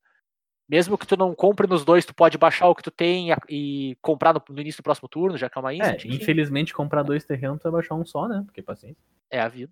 mesmo 0.72 0.96
que 0.96 1.06
tu 1.06 1.18
não 1.18 1.34
compre 1.34 1.66
nos 1.66 1.84
dois, 1.84 2.06
tu 2.06 2.14
pode 2.14 2.38
baixar 2.38 2.66
o 2.66 2.74
que 2.74 2.82
tu 2.82 2.90
tem 2.90 3.30
e, 3.30 3.36
e 3.50 3.96
comprar 4.00 4.32
no, 4.32 4.42
no 4.48 4.58
início 4.58 4.80
do 4.80 4.84
próximo 4.84 5.06
turno, 5.06 5.36
já 5.36 5.50
que 5.50 5.58
é 5.58 5.60
uma 5.60 5.74
É, 5.74 5.76
instant. 5.76 6.04
enfim, 6.06 6.14
infelizmente 6.14 6.72
comprar 6.72 7.02
dois 7.02 7.26
terrenos 7.26 7.58
tu 7.60 7.64
vai 7.64 7.72
baixar 7.72 7.94
um 7.94 8.06
só, 8.06 8.26
né? 8.26 8.42
Porque 8.46 8.62
paciência. 8.62 8.96
é 9.30 9.38
a 9.38 9.48
vida. 9.48 9.70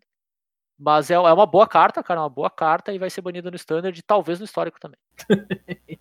Mas 0.79 1.11
é, 1.11 1.15
é 1.15 1.19
uma 1.19 1.47
boa 1.47 1.67
carta, 1.67 2.03
cara, 2.03 2.21
é 2.21 2.23
uma 2.23 2.29
boa 2.29 2.51
carta 2.51 2.93
e 2.93 2.99
vai 2.99 3.09
ser 3.09 3.23
banida 3.23 3.51
no 3.51 3.57
standard 3.57 3.99
e 3.99 4.03
talvez 4.03 4.39
no 4.41 4.45
histórico 4.45 4.79
também. 4.79 4.99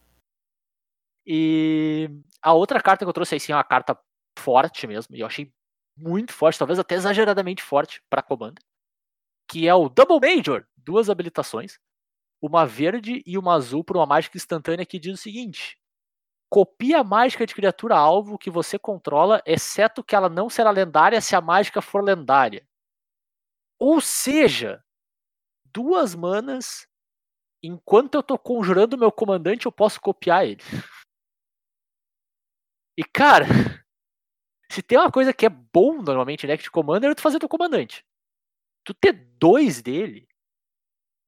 e 1.26 2.09
a 2.41 2.53
outra 2.53 2.81
carta 2.81 3.05
que 3.05 3.09
eu 3.09 3.13
trouxe 3.13 3.35
aí 3.35 3.39
sim 3.39 3.53
é 3.53 3.55
uma 3.55 3.63
carta 3.63 3.97
forte 4.38 4.85
mesmo, 4.85 5.15
e 5.15 5.21
eu 5.21 5.27
achei 5.27 5.53
muito 5.97 6.34
forte, 6.34 6.59
talvez 6.59 6.77
até 6.77 6.95
exageradamente 6.95 7.63
forte 7.63 8.01
para 8.09 8.21
Commander, 8.21 8.63
que 9.49 9.65
é 9.65 9.73
o 9.73 9.88
Double 9.88 10.19
Major, 10.19 10.65
duas 10.77 11.09
habilitações, 11.09 11.80
uma 12.41 12.66
verde 12.66 13.24
e 13.26 13.38
uma 13.38 13.56
azul 13.56 13.84
por 13.84 13.98
uma 13.98 14.06
mágica 14.06 14.38
instantânea 14.38 14.86
que 14.86 14.99
diz 14.99 15.14
o 15.14 15.22
seguinte: 15.22 15.78
copia 16.49 16.99
a 16.99 17.03
mágica 17.03 17.45
de 17.45 17.56
criatura 17.56 17.98
alvo 17.98 18.38
que 18.38 18.49
você 18.49 18.80
controla, 18.80 19.41
exceto 19.45 20.03
que 20.03 20.16
ela 20.16 20.30
não 20.30 20.49
será 20.49 20.72
lendária 20.72 21.22
se 21.22 21.36
a 21.36 21.41
mágica 21.41 21.82
for 21.82 22.03
lendária. 22.03 22.68
Ou 23.80 24.02
seja, 24.02 24.84
duas 25.66 26.16
manas, 26.16 26.88
enquanto 27.64 28.16
eu 28.16 28.24
tô 28.24 28.38
conjurando 28.38 28.98
meu 28.98 29.11
comandante, 29.11 29.66
eu 29.66 29.72
posso 29.72 30.02
copiar 30.02 30.45
ele. 30.45 30.61
E 32.98 33.03
cara, 33.03 33.45
se 34.72 34.82
tem 34.84 34.98
uma 34.98 35.11
coisa 35.11 35.34
que 35.34 35.45
é 35.45 35.49
bom 35.49 36.02
normalmente 36.02 36.45
em 36.45 36.48
deck 36.48 36.64
de 36.64 36.72
commander, 36.72 37.11
é 37.11 37.16
tu 37.16 37.22
fazer 37.22 37.40
teu 37.40 37.49
comandante. 37.49 38.06
Tu 38.86 38.94
ter 38.94 39.14
dois 39.40 39.82
dele 39.82 40.28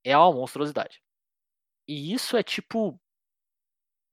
é 0.04 0.18
uma 0.18 0.32
monstruosidade. 0.34 1.02
E 1.88 2.14
isso 2.14 2.38
é 2.38 2.44
tipo 2.44 3.00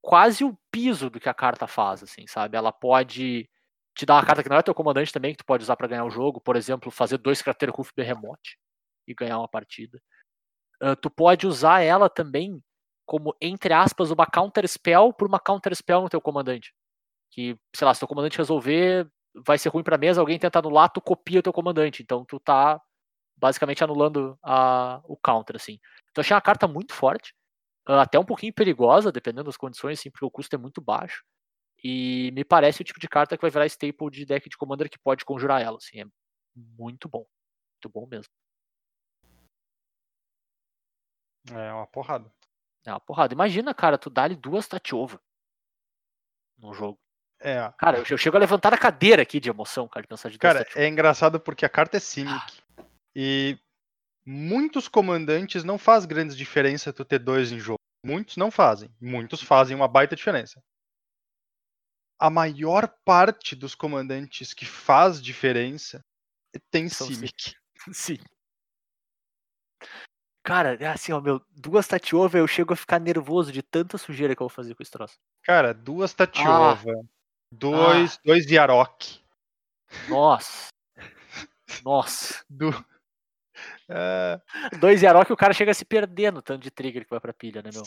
quase 0.02 0.44
o 0.44 0.56
piso 0.70 1.10
do 1.10 1.20
que 1.20 1.28
a 1.28 1.34
carta 1.34 1.66
faz, 1.66 2.02
assim, 2.02 2.26
sabe? 2.26 2.56
Ela 2.56 2.72
pode 2.72 3.48
te 3.96 4.06
dar 4.06 4.14
uma 4.14 4.24
carta 4.26 4.42
que 4.42 4.48
não 4.48 4.56
é 4.56 4.62
teu 4.62 4.74
comandante 4.74 5.12
também, 5.12 5.32
que 5.32 5.38
tu 5.38 5.44
pode 5.44 5.62
usar 5.64 5.76
pra 5.76 5.88
ganhar 5.88 6.04
o 6.04 6.10
jogo, 6.10 6.40
por 6.40 6.56
exemplo, 6.56 6.90
fazer 6.90 7.18
dois 7.18 7.42
Crater 7.42 7.70
Roof 7.70 7.90
Behemoth 7.96 8.56
e 9.06 9.14
ganhar 9.14 9.38
uma 9.38 9.48
partida. 9.48 10.00
Ah, 10.80 10.96
tu 10.96 11.10
pode 11.10 11.46
usar 11.46 11.80
ela 11.82 12.08
também 12.08 12.62
como, 13.06 13.34
entre 13.40 13.72
aspas, 13.74 14.10
uma 14.10 14.26
counter 14.26 14.68
spell 14.68 15.12
por 15.12 15.28
uma 15.28 15.40
counter 15.40 15.74
spell 15.74 16.02
no 16.02 16.08
teu 16.10 16.20
comandante. 16.20 16.74
Que, 17.32 17.58
sei 17.74 17.86
lá, 17.86 17.94
se 17.94 18.00
teu 18.00 18.08
comandante 18.08 18.38
resolver, 18.38 19.10
vai 19.46 19.58
ser 19.58 19.70
ruim 19.70 19.84
pra 19.84 19.98
mesa, 19.98 20.20
alguém 20.20 20.38
tenta 20.38 20.60
anular, 20.60 20.90
tu 20.90 21.00
copia 21.00 21.40
o 21.40 21.42
teu 21.42 21.52
comandante. 21.52 22.02
Então 22.02 22.24
tu 22.24 22.40
tá 22.40 22.80
basicamente 23.38 23.82
anulando 23.84 24.38
a, 24.42 25.00
o 25.04 25.16
counter, 25.16 25.56
assim. 25.56 25.78
Então 26.10 26.22
achei 26.22 26.34
uma 26.34 26.40
carta 26.40 26.66
muito 26.66 26.92
forte. 26.92 27.34
ah, 27.86 28.02
até 28.02 28.18
um 28.18 28.24
pouquinho 28.24 28.52
perigosa, 28.52 29.12
dependendo 29.12 29.44
das 29.44 29.56
condições, 29.56 29.98
assim, 29.98 30.10
porque 30.10 30.24
o 30.24 30.30
custo 30.30 30.54
é 30.54 30.58
muito 30.58 30.80
baixo. 30.80 31.24
E 31.82 32.32
me 32.32 32.44
parece 32.44 32.82
o 32.82 32.84
tipo 32.84 32.98
de 32.98 33.08
carta 33.08 33.36
que 33.36 33.42
vai 33.42 33.50
virar 33.50 33.66
staple 33.66 34.10
de 34.10 34.26
deck 34.26 34.48
de 34.48 34.56
Commander 34.56 34.90
que 34.90 34.98
pode 34.98 35.24
conjurar 35.24 35.62
ela, 35.62 35.76
assim, 35.76 36.00
é 36.00 36.04
muito 36.56 37.08
bom. 37.08 37.24
Muito 37.74 37.88
bom 37.88 38.06
mesmo. 38.06 38.32
É 41.50 41.72
uma 41.72 41.86
porrada. 41.86 42.30
É 42.84 42.90
uma 42.90 43.00
porrada. 43.00 43.32
Imagina, 43.32 43.72
cara, 43.72 43.96
tu 43.96 44.10
dá-lhe 44.10 44.34
duas 44.34 44.66
Tatiova 44.66 45.20
no 46.58 46.74
jogo. 46.74 46.98
É. 47.40 47.72
Cara, 47.78 47.98
eu, 47.98 48.18
chego 48.18 48.36
a 48.36 48.40
levantar 48.40 48.74
a 48.74 48.78
cadeira 48.78 49.22
aqui 49.22 49.38
de 49.38 49.48
emoção, 49.48 49.86
cara, 49.86 50.02
de 50.02 50.08
pensar 50.08 50.28
de 50.28 50.38
Cara, 50.38 50.64
Tatiova. 50.64 50.80
é 50.84 50.88
engraçado 50.88 51.38
porque 51.38 51.64
a 51.64 51.68
carta 51.68 51.96
é 51.96 52.00
Simic. 52.00 52.60
E 53.20 53.58
muitos 54.24 54.86
comandantes 54.86 55.64
não 55.64 55.76
faz 55.76 56.06
grandes 56.06 56.36
diferença 56.36 56.92
tu 56.92 57.04
ter 57.04 57.18
dois 57.18 57.50
em 57.50 57.58
jogo. 57.58 57.80
Muitos 58.06 58.36
não 58.36 58.48
fazem. 58.48 58.88
Muitos 59.00 59.42
fazem 59.42 59.74
uma 59.74 59.88
baita 59.88 60.14
diferença. 60.14 60.62
A 62.16 62.30
maior 62.30 62.86
parte 63.04 63.56
dos 63.56 63.74
comandantes 63.74 64.54
que 64.54 64.64
faz 64.64 65.20
diferença 65.20 66.00
tem 66.70 66.88
São 66.88 67.08
Simic. 67.08 67.56
Sim. 67.92 68.18
Cara, 70.44 70.74
é 70.76 70.86
assim, 70.86 71.10
ó, 71.10 71.20
meu, 71.20 71.44
duas 71.50 71.88
Tatiova 71.88 72.38
eu 72.38 72.46
chego 72.46 72.72
a 72.72 72.76
ficar 72.76 73.00
nervoso 73.00 73.50
de 73.50 73.62
tanta 73.62 73.98
sujeira 73.98 74.36
que 74.36 74.40
eu 74.40 74.48
vou 74.48 74.54
fazer 74.54 74.76
com 74.76 74.82
esse 74.82 74.92
troço. 74.92 75.18
Cara, 75.42 75.74
duas 75.74 76.14
Tatiova, 76.14 76.92
Ah. 76.92 77.04
dois, 77.50 78.16
dois 78.24 78.46
Yarok, 78.46 79.20
Nossa. 80.08 80.68
Nossa. 81.82 82.44
du... 82.48 82.70
É, 83.88 84.40
Dois 84.78 85.02
Yarok, 85.02 85.32
o 85.32 85.36
cara 85.36 85.52
chega 85.54 85.70
a 85.70 85.74
se 85.74 85.84
perder 85.84 86.32
no 86.32 86.42
tanto 86.42 86.62
de 86.62 86.70
trigger 86.70 87.04
que 87.04 87.10
vai 87.10 87.20
pra 87.20 87.32
pilha, 87.32 87.62
né, 87.62 87.70
meu? 87.72 87.82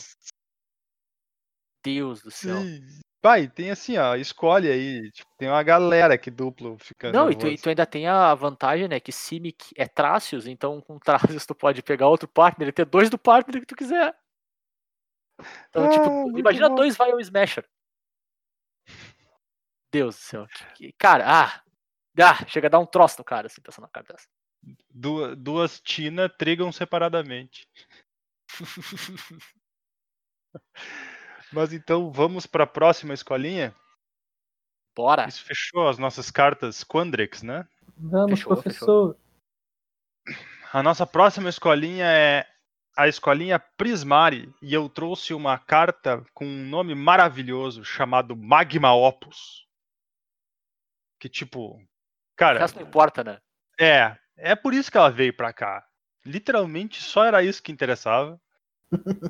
Deus 1.84 2.22
do 2.22 2.30
céu. 2.30 2.58
Vai, 3.22 3.46
tem 3.48 3.70
assim, 3.70 3.96
ó, 3.98 4.16
escolhe 4.16 4.68
aí. 4.68 5.10
tipo, 5.12 5.30
tem 5.38 5.48
uma 5.48 5.62
galera 5.62 6.18
que 6.18 6.30
duplo 6.30 6.76
fica. 6.78 7.12
Não, 7.12 7.30
e 7.30 7.36
tu, 7.36 7.46
e 7.46 7.56
tu 7.56 7.68
ainda 7.68 7.86
tem 7.86 8.08
a 8.08 8.34
vantagem, 8.34 8.88
né, 8.88 8.98
que 8.98 9.12
Simic 9.12 9.72
é 9.76 9.86
Trácios, 9.86 10.46
então 10.46 10.80
com 10.80 10.98
Trácios 10.98 11.46
tu 11.46 11.54
pode 11.54 11.82
pegar 11.82 12.08
outro 12.08 12.26
partner 12.28 12.68
e 12.68 12.72
ter 12.72 12.84
dois 12.84 13.08
do 13.08 13.18
partner 13.18 13.60
que 13.60 13.66
tu 13.66 13.76
quiser. 13.76 14.16
Então, 15.70 15.84
Ah, 15.84 15.88
tipo, 15.88 16.38
imagina 16.38 16.68
bom. 16.68 16.74
dois 16.76 16.96
Vial 16.96 17.20
Smasher. 17.20 17.68
Deus 19.92 20.16
do 20.16 20.20
céu. 20.20 20.46
que- 20.48 20.64
que- 20.74 20.92
cara, 20.92 21.24
ah, 21.26 21.62
ah, 22.20 22.46
chega 22.48 22.66
a 22.66 22.70
dar 22.70 22.78
um 22.78 22.86
troço 22.86 23.18
no 23.18 23.24
cara, 23.24 23.46
assim, 23.46 23.60
pensando 23.60 23.84
na 23.84 23.90
cara 23.90 24.06
dessa. 24.06 24.26
Duas, 24.90 25.36
duas 25.36 25.80
Tina 25.80 26.28
trigam 26.28 26.70
separadamente. 26.70 27.68
Mas 31.52 31.72
então 31.72 32.10
vamos 32.12 32.46
para 32.46 32.64
a 32.64 32.66
próxima 32.66 33.14
escolinha. 33.14 33.74
Bora. 34.94 35.26
Isso 35.26 35.44
fechou 35.44 35.88
as 35.88 35.98
nossas 35.98 36.30
cartas 36.30 36.84
Quandrix, 36.84 37.42
né? 37.42 37.66
Vamos, 37.96 38.40
Fechou, 38.40 38.54
professor. 38.54 39.16
A 40.72 40.82
nossa 40.82 41.06
próxima 41.06 41.48
escolinha 41.48 42.06
é 42.06 42.46
a 42.96 43.08
escolinha 43.08 43.58
Prismari 43.58 44.54
e 44.60 44.72
eu 44.72 44.88
trouxe 44.88 45.34
uma 45.34 45.58
carta 45.58 46.24
com 46.34 46.46
um 46.46 46.68
nome 46.68 46.94
maravilhoso 46.94 47.84
chamado 47.84 48.36
Magma 48.36 48.94
Opus. 48.94 49.66
Que 51.18 51.28
tipo, 51.28 51.82
cara, 52.36 52.66
não 52.74 52.82
importa, 52.82 53.24
né? 53.24 53.40
é, 53.78 54.16
é 54.36 54.54
por 54.54 54.74
isso 54.74 54.90
que 54.90 54.96
ela 54.96 55.10
veio 55.10 55.34
pra 55.36 55.52
cá. 55.52 55.86
Literalmente 56.24 57.02
só 57.02 57.24
era 57.24 57.42
isso 57.42 57.62
que 57.62 57.72
interessava. 57.72 58.40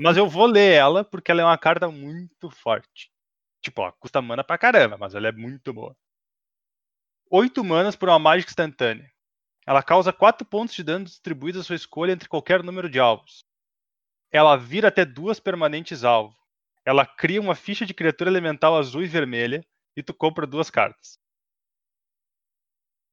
Mas 0.01 0.17
eu 0.17 0.29
vou 0.29 0.47
ler 0.47 0.73
ela 0.73 1.05
porque 1.05 1.31
ela 1.31 1.43
é 1.43 1.45
uma 1.45 1.59
carta 1.59 1.89
muito 1.89 2.51
forte. 2.51 3.11
Tipo, 3.61 3.83
ó, 3.83 3.93
custa 3.93 4.21
mana 4.21 4.43
pra 4.43 4.59
caramba, 4.59 4.99
mas 4.99 5.15
ela 5.15 5.29
é 5.29 5.33
muito 5.33 5.73
boa. 5.73 5.97
8 7.31 7.63
manas 7.65 7.97
por 7.97 8.09
uma 8.09 8.19
mágica 8.19 8.51
instantânea. 8.51 9.11
Ela 9.65 9.83
causa 9.83 10.13
4 10.13 10.45
pontos 10.45 10.75
de 10.75 10.83
dano 10.83 11.05
distribuídos 11.05 11.61
à 11.61 11.65
sua 11.65 11.77
escolha 11.77 12.13
entre 12.13 12.29
qualquer 12.29 12.63
número 12.63 12.91
de 12.91 12.99
alvos. 12.99 13.47
Ela 14.31 14.57
vira 14.57 14.89
até 14.89 15.05
duas 15.05 15.39
permanentes 15.39 16.03
alvo. 16.05 16.37
Ela 16.85 17.07
cria 17.07 17.41
uma 17.41 17.55
ficha 17.55 17.87
de 17.87 17.95
criatura 17.95 18.29
elemental 18.29 18.77
azul 18.77 19.03
e 19.03 19.07
vermelha 19.07 19.65
e 19.97 20.03
tu 20.03 20.13
compra 20.13 20.47
duas 20.47 20.69
cartas. 20.69 21.19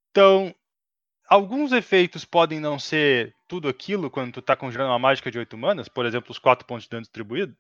Então, 0.09 0.55
alguns 1.29 1.71
efeitos 1.71 2.25
podem 2.25 2.59
não 2.59 2.79
ser 2.79 3.35
tudo 3.47 3.67
aquilo 3.69 4.09
quando 4.09 4.33
tu 4.33 4.41
tá 4.41 4.55
conjurando 4.55 4.91
uma 4.91 4.99
mágica 4.99 5.31
de 5.31 5.37
8 5.39 5.57
manas, 5.57 5.87
por 5.87 6.05
exemplo, 6.05 6.31
os 6.31 6.39
4 6.39 6.65
pontos 6.65 6.83
de 6.85 6.89
dano 6.89 7.01
distribuído. 7.03 7.55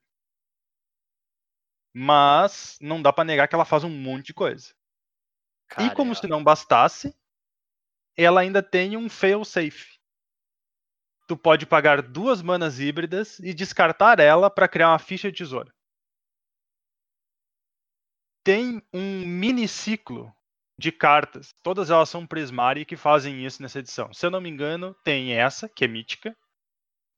Mas 1.93 2.77
não 2.81 3.01
dá 3.01 3.11
pra 3.11 3.23
negar 3.23 3.47
que 3.47 3.55
ela 3.55 3.65
faz 3.65 3.83
um 3.83 3.89
monte 3.89 4.27
de 4.27 4.33
coisa. 4.33 4.73
Cara, 5.67 5.87
e 5.87 5.95
como 5.95 6.11
é- 6.11 6.15
se 6.15 6.27
não 6.27 6.43
bastasse, 6.43 7.15
ela 8.17 8.41
ainda 8.41 8.61
tem 8.61 8.97
um 8.97 9.09
fail 9.09 9.43
safe. 9.45 9.99
Tu 11.27 11.37
pode 11.37 11.65
pagar 11.65 12.01
duas 12.01 12.41
manas 12.41 12.79
híbridas 12.79 13.39
e 13.39 13.53
descartar 13.53 14.19
ela 14.19 14.49
para 14.49 14.67
criar 14.67 14.89
uma 14.89 14.99
ficha 14.99 15.31
de 15.31 15.37
tesouro. 15.37 15.71
Tem 18.43 18.81
um 18.93 19.25
mini 19.27 19.67
ciclo 19.67 20.33
de 20.79 20.93
cartas. 20.93 21.53
Todas 21.61 21.89
elas 21.89 22.07
são 22.09 22.25
Prismari 22.25 22.85
que 22.85 22.95
fazem 22.95 23.45
isso 23.45 23.61
nessa 23.61 23.79
edição. 23.79 24.13
Se 24.13 24.25
eu 24.25 24.31
não 24.31 24.39
me 24.39 24.49
engano, 24.49 24.95
tem 25.03 25.33
essa, 25.33 25.67
que 25.67 25.83
é 25.83 25.87
mítica, 25.87 26.35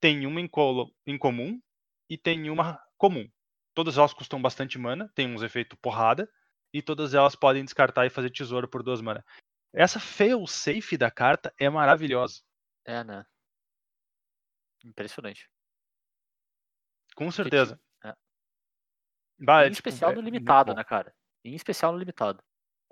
tem 0.02 0.26
uma 0.26 0.42
em, 0.42 0.48
colo- 0.48 0.92
em 1.06 1.16
comum 1.16 1.62
e 2.10 2.18
tem 2.18 2.50
uma 2.50 2.82
comum. 2.98 3.30
Todas 3.76 4.00
elas 4.00 4.14
custam 4.14 4.42
bastante 4.42 4.80
mana, 4.80 5.12
tem 5.14 5.32
uns 5.32 5.44
efeitos 5.44 5.78
porrada, 5.80 6.28
e 6.74 6.82
todas 6.82 7.14
elas 7.14 7.36
podem 7.36 7.64
descartar 7.64 8.08
e 8.08 8.10
fazer 8.10 8.32
tesouro 8.32 8.68
por 8.68 8.82
duas 8.82 9.00
mana. 9.00 9.24
Essa 9.74 10.00
fail 10.00 10.46
safe 10.48 10.98
da 10.98 11.12
carta 11.12 11.54
é 11.60 11.70
maravilhosa. 11.70 12.42
É, 12.84 13.04
né? 13.04 13.24
Impressionante. 14.84 15.48
Com 17.16 17.30
certeza. 17.30 17.80
é. 18.04 18.14
Bah, 19.40 19.64
é, 19.64 19.68
em 19.68 19.72
tipo, 19.72 19.88
especial 19.90 20.12
é 20.12 20.16
no 20.16 20.22
muito 20.22 20.34
limitado, 20.34 20.74
né, 20.74 20.84
cara? 20.84 21.14
Em 21.44 21.54
especial 21.54 21.92
no 21.92 22.00
limitado. 22.00 22.44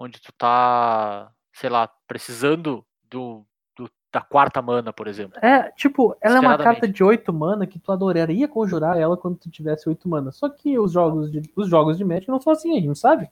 Onde 0.01 0.21
tu 0.21 0.31
tá, 0.31 1.29
sei 1.53 1.69
lá, 1.69 1.89
precisando 2.07 2.85
do, 3.09 3.45
do- 3.75 3.91
da 4.13 4.21
quarta 4.21 4.61
mana, 4.61 4.93
por 4.93 5.07
exemplo. 5.07 5.37
É, 5.43 5.69
tipo, 5.71 6.15
ela 6.21 6.37
é 6.37 6.39
uma 6.39 6.57
carta 6.57 6.87
de 6.87 7.03
8 7.03 7.33
mana 7.33 7.67
que 7.67 7.77
tu 7.77 7.91
adoraria 7.91 8.47
conjurar 8.47 8.97
ela 8.97 9.17
quando 9.17 9.37
tu 9.37 9.49
tivesse 9.51 9.89
8 9.89 10.07
mana. 10.07 10.31
Só 10.31 10.47
que 10.47 10.79
os 10.79 10.93
jogos 10.93 11.29
de, 11.29 11.41
os 11.53 11.67
jogos 11.67 11.97
de 11.97 12.05
Magic 12.05 12.29
não 12.29 12.39
são 12.39 12.53
assim, 12.53 12.77
a 12.77 12.81
gente 12.81 12.97
sabe. 12.97 13.29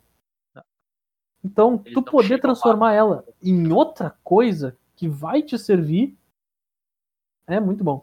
Então, 1.43 1.81
Eles 1.85 1.93
tu 1.93 2.03
poder 2.03 2.35
lá. 2.35 2.41
transformar 2.41 2.93
ela 2.93 3.23
em 3.41 3.71
outra 3.71 4.17
coisa 4.21 4.77
que 4.95 5.07
vai 5.07 5.41
te 5.41 5.57
servir 5.57 6.17
é 7.47 7.59
muito 7.61 7.81
bom. 7.83 8.01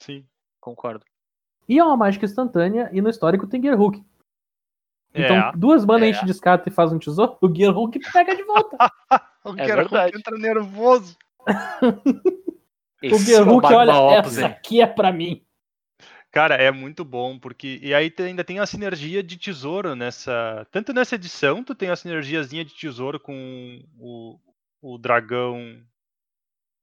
Sim. 0.00 0.26
Concordo. 0.60 1.04
E 1.68 1.78
é 1.78 1.84
uma 1.84 1.96
mágica 1.96 2.24
instantânea, 2.24 2.90
e 2.92 3.00
no 3.00 3.08
histórico 3.08 3.46
tem 3.46 3.62
Gear 3.62 3.80
Hook. 3.80 4.02
Então, 5.14 5.36
É. 5.36 5.52
duas 5.54 5.84
manas 5.84 6.02
a 6.04 6.06
É. 6.10 6.12
gente 6.14 6.26
descarta 6.26 6.68
e 6.68 6.72
faz 6.72 6.92
um 6.92 6.98
tesouro, 6.98 7.36
o 7.40 7.54
Gear 7.54 7.76
Hook 7.76 7.98
pega 8.12 8.34
de 8.34 8.42
volta. 8.44 8.76
O 9.44 9.54
É 9.58 9.64
Geralt 9.66 9.90
verdade. 9.90 10.16
entra 10.16 10.38
nervoso. 10.38 11.18
o 13.02 13.18
Gear 13.18 13.42
é 13.42 13.44
Magma 13.44 14.00
olha, 14.00 14.18
essa 14.18 14.40
hein? 14.40 14.46
aqui 14.46 14.80
é 14.80 14.86
pra 14.86 15.12
mim. 15.12 15.44
Cara, 16.30 16.54
é 16.54 16.70
muito 16.70 17.04
bom, 17.04 17.38
porque. 17.38 17.80
E 17.82 17.92
aí 17.92 18.14
ainda 18.20 18.44
tem 18.44 18.58
a 18.60 18.66
sinergia 18.66 19.22
de 19.22 19.36
tesouro 19.36 19.94
nessa. 19.96 20.66
Tanto 20.70 20.92
nessa 20.94 21.16
edição, 21.16 21.62
tu 21.64 21.74
tem 21.74 21.90
a 21.90 21.96
sinergiazinha 21.96 22.64
de 22.64 22.72
tesouro 22.74 23.18
com 23.20 23.82
o, 23.98 24.38
o 24.80 24.96
dragão 24.96 25.82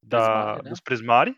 da, 0.04 0.20
Prismari, 0.20 0.64
né? 0.64 0.70
dos 0.70 0.80
Prismari, 0.82 1.38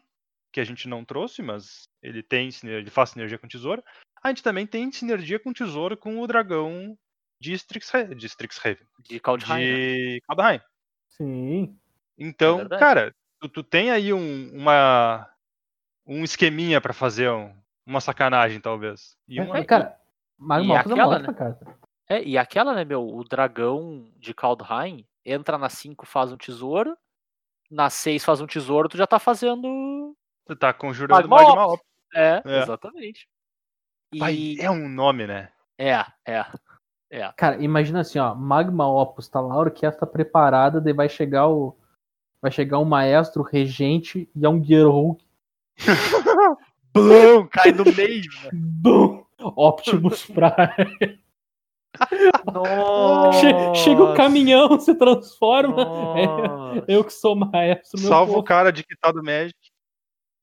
que 0.51 0.59
a 0.59 0.65
gente 0.65 0.88
não 0.89 1.05
trouxe, 1.05 1.41
mas 1.41 1.84
ele 2.01 2.22
tem 2.23 2.49
ele 2.63 2.89
faz 2.89 3.11
sinergia 3.11 3.38
com 3.38 3.47
tesouro. 3.47 3.81
A 4.23 4.30
gente 4.30 4.43
também 4.43 4.68
tem 4.68 4.91
sinergia 4.91 5.39
com 5.39 5.52
tesouro 5.53 5.98
com 5.98 6.19
o 6.19 6.27
dragão 6.27 6.98
de 7.39 7.53
Strixhaven. 7.53 8.15
De 8.18 8.26
Strixhaven. 8.27 8.85
De 8.99 9.19
Kaldheim, 9.19 9.49
né? 9.65 9.76
De 9.76 10.22
Kaldheim. 10.27 10.61
Sim. 11.10 11.77
Então, 12.18 12.57
verdade. 12.57 12.80
cara, 12.80 13.15
tu, 13.39 13.49
tu 13.49 13.64
tem 13.64 13.89
aí 13.89 14.14
um, 14.14 14.52
uma, 14.53 15.27
um 16.06 16.23
esqueminha 16.23 16.80
pra 16.80 16.93
fazer 16.93 17.31
um- 17.31 17.53
uma 17.85 17.99
sacanagem, 17.99 18.60
talvez. 18.61 19.18
E 19.27 19.41
uma- 19.41 19.57
É, 19.57 19.64
cara, 19.64 19.98
Magma 20.38 20.76
e 20.76 20.77
Opus 20.80 20.91
é 20.91 20.93
uma 20.93 21.03
aquela, 21.03 21.15
ótima 21.15 21.34
carta. 21.34 21.77
É, 22.07 22.23
e 22.23 22.38
aquela, 22.38 22.76
né, 22.76 22.85
meu, 22.85 23.07
o 23.07 23.23
dragão 23.23 24.11
de 24.18 24.34
Kaldheim 24.35 25.06
entra 25.26 25.57
na 25.57 25.69
5, 25.69 26.06
faz 26.06 26.31
um 26.31 26.38
tesouro, 26.38 26.95
na 27.72 27.89
6 27.89 28.23
faz 28.23 28.39
um 28.41 28.45
tesouro, 28.48 28.88
tu 28.89 28.98
já 28.98 29.07
tá 29.07 29.18
fazendo. 29.18 30.15
tu 30.45 30.56
tá 30.56 30.72
conjurando 30.73 31.27
Magma 31.27 31.48
Magma. 31.56 31.65
Opus. 31.73 31.85
É, 32.14 32.41
É. 32.45 32.61
exatamente. 32.61 33.27
Pai, 34.19 34.33
E 34.33 34.57
é 34.61 34.69
um 34.69 34.89
nome, 34.89 35.25
né? 35.27 35.49
é, 35.77 36.03
é. 36.25 36.45
É. 37.13 37.29
Cara, 37.35 37.61
imagina 37.61 37.99
assim, 38.01 38.19
ó, 38.19 38.33
Magma 38.33 38.88
Opus, 38.88 39.27
tá 39.27 39.41
lá 39.41 39.53
a 39.55 39.57
orquestra 39.57 40.07
preparada, 40.07 40.79
daí 40.79 40.93
vai 40.93 41.09
chegar 41.09 41.47
o 41.49 41.75
vai 42.41 42.49
chegar 42.49 42.79
um 42.79 42.85
maestro 42.85 43.43
regente 43.43 44.29
e 44.33 44.45
é 44.45 44.49
um 44.49 44.63
Gear 44.63 44.88
Hook. 44.88 45.21
Blum, 46.93 47.47
cai 47.47 47.71
no 47.71 47.83
meio. 47.85 48.31
né? 48.43 48.49
Bum! 48.53 49.23
Optimus 49.39 50.25
Prime. 50.31 51.19
Nossa, 52.45 53.39
Che- 53.39 53.75
Chega 53.75 54.03
o 54.03 54.13
caminhão, 54.15 54.79
se 54.79 54.95
transforma. 54.95 55.83
É, 56.17 56.83
eu 56.95 57.03
que 57.03 57.11
sou 57.11 57.35
maestro, 57.35 57.99
meu 57.99 58.07
Salva 58.09 58.38
o 58.38 58.43
cara 58.43 58.71
de 58.71 58.83
quitado 58.83 59.21
Magic. 59.23 59.57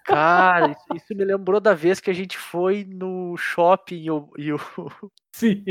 Cara, 0.09 0.71
isso, 0.71 0.85
isso 0.95 1.15
me 1.15 1.25
lembrou 1.25 1.61
da 1.61 1.75
vez 1.75 2.01
que 2.01 2.11
a 2.11 2.15
gente 2.15 2.37
foi 2.39 2.85
no 2.85 3.37
shopping 3.37 3.97
e 4.03 4.11
o. 4.11 4.31
e 4.39 4.53
o- 4.53 4.59
Sim. 5.33 5.63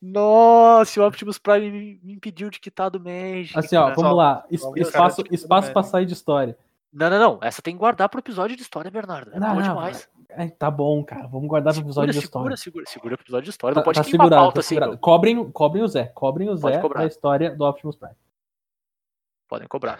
Nossa, 0.00 1.00
o 1.02 1.06
Optimus 1.06 1.38
Prime 1.38 1.70
me, 1.70 2.00
me 2.02 2.12
impediu 2.14 2.48
de 2.50 2.60
quitar 2.60 2.90
do 2.90 3.00
Magic. 3.00 3.58
Assim, 3.58 3.76
ó, 3.76 3.84
cara. 3.84 3.94
vamos 3.96 4.16
lá. 4.16 4.44
Es- 4.50 4.62
Espaço, 4.76 5.22
de 5.24 5.34
espaço 5.34 5.72
pra 5.72 5.82
sair 5.82 6.06
de 6.06 6.12
história. 6.12 6.56
Não, 6.92 7.10
não, 7.10 7.18
não. 7.18 7.38
Essa 7.42 7.60
tem 7.60 7.74
que 7.74 7.80
guardar 7.80 8.08
pro 8.08 8.20
episódio 8.20 8.56
de 8.56 8.62
história, 8.62 8.90
Bernardo. 8.90 9.32
É 9.34 9.40
Não, 9.40 9.56
não, 9.56 9.62
demais. 9.62 10.08
Ai, 10.36 10.50
tá 10.50 10.70
bom, 10.70 11.02
cara. 11.04 11.26
Vamos 11.26 11.48
guardar 11.48 11.74
pro 11.74 11.82
episódio 11.82 12.12
de 12.12 12.20
segura, 12.20 12.54
história. 12.54 12.56
segura, 12.56 12.84
segura 12.86 13.16
pro 13.16 13.24
episódio 13.24 13.44
de 13.44 13.50
história. 13.50 13.74
Tá, 13.74 13.80
não 13.80 13.84
pode 13.84 13.98
tá 13.98 14.04
queimar 14.04 14.30
pauta 14.30 14.54
tá 14.54 14.60
assim. 14.60 14.68
segurado. 14.70 14.98
Cobrem, 14.98 15.50
cobrem 15.50 15.82
o 15.82 15.88
Zé. 15.88 16.04
Cobrem 16.14 16.48
o 16.48 16.58
Pode 16.58 16.74
Zé 16.76 16.80
cobrar. 16.80 17.00
da 17.00 17.06
história 17.06 17.50
do 17.54 17.64
Optimus 17.64 17.96
Prime. 17.96 18.14
Podem 19.48 19.66
cobrar. 19.68 19.98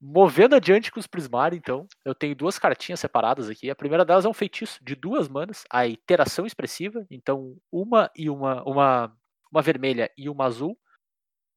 Movendo 0.00 0.54
adiante 0.54 0.90
com 0.92 1.00
os 1.00 1.06
Prismari, 1.06 1.56
então, 1.56 1.86
eu 2.04 2.14
tenho 2.14 2.34
duas 2.34 2.58
cartinhas 2.58 3.00
separadas 3.00 3.48
aqui. 3.48 3.70
A 3.70 3.76
primeira 3.76 4.04
delas 4.04 4.24
é 4.24 4.28
um 4.28 4.34
feitiço 4.34 4.82
de 4.84 4.94
duas 4.94 5.28
manas, 5.28 5.64
a 5.70 5.86
iteração 5.86 6.44
expressiva. 6.44 7.06
Então, 7.10 7.56
uma 7.72 8.10
e 8.14 8.28
uma, 8.28 8.62
uma, 8.64 9.16
uma 9.50 9.62
vermelha 9.62 10.10
e 10.16 10.28
uma 10.28 10.44
azul, 10.44 10.78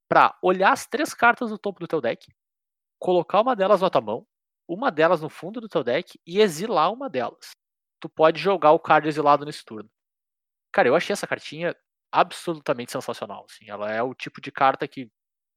para 0.07 0.37
olhar 0.41 0.71
as 0.71 0.87
três 0.87 1.13
cartas 1.13 1.49
do 1.49 1.57
topo 1.57 1.79
do 1.79 1.87
teu 1.87 1.99
deck, 1.99 2.31
colocar 2.99 3.41
uma 3.41 3.55
delas 3.55 3.81
na 3.81 3.89
tua 3.89 4.01
mão, 4.01 4.25
uma 4.67 4.89
delas 4.91 5.21
no 5.21 5.29
fundo 5.29 5.59
do 5.59 5.67
teu 5.67 5.83
deck 5.83 6.19
e 6.25 6.39
exilar 6.39 6.91
uma 6.91 7.09
delas. 7.09 7.51
Tu 7.99 8.07
pode 8.09 8.39
jogar 8.39 8.71
o 8.71 8.79
card 8.79 9.07
exilado 9.07 9.45
nesse 9.45 9.65
turno. 9.65 9.89
Cara, 10.71 10.87
eu 10.87 10.95
achei 10.95 11.13
essa 11.13 11.27
cartinha 11.27 11.75
absolutamente 12.11 12.91
sensacional. 12.91 13.45
Assim. 13.49 13.69
Ela 13.69 13.91
é 13.91 14.01
o 14.01 14.13
tipo 14.13 14.39
de 14.41 14.51
carta 14.51 14.87
que 14.87 15.05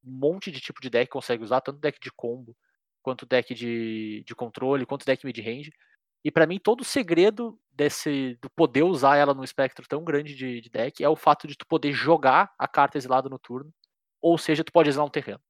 um 0.03 0.11
monte 0.11 0.51
de 0.51 0.59
tipo 0.59 0.81
de 0.81 0.89
deck 0.89 1.09
consegue 1.09 1.43
usar, 1.43 1.61
tanto 1.61 1.79
deck 1.79 1.99
de 1.99 2.11
combo, 2.11 2.55
quanto 3.01 3.25
deck 3.25 3.53
de, 3.53 4.23
de 4.25 4.35
controle, 4.35 4.85
quanto 4.85 5.05
deck 5.05 5.25
mid-range. 5.25 5.71
E 6.23 6.31
pra 6.31 6.45
mim, 6.45 6.59
todo 6.59 6.81
o 6.81 6.85
segredo 6.85 7.59
desse 7.71 8.37
do 8.41 8.49
poder 8.49 8.83
usar 8.83 9.17
ela 9.17 9.33
num 9.33 9.43
espectro 9.43 9.87
tão 9.87 10.03
grande 10.03 10.35
de, 10.35 10.61
de 10.61 10.69
deck 10.69 11.03
é 11.03 11.09
o 11.09 11.15
fato 11.15 11.47
de 11.47 11.55
tu 11.55 11.65
poder 11.65 11.91
jogar 11.91 12.53
a 12.59 12.67
carta 12.67 12.97
exilada 12.97 13.27
no 13.27 13.39
turno, 13.39 13.73
ou 14.21 14.37
seja, 14.37 14.63
tu 14.63 14.71
pode 14.71 14.89
exilar 14.89 15.07
um 15.07 15.09
terreno. 15.09 15.41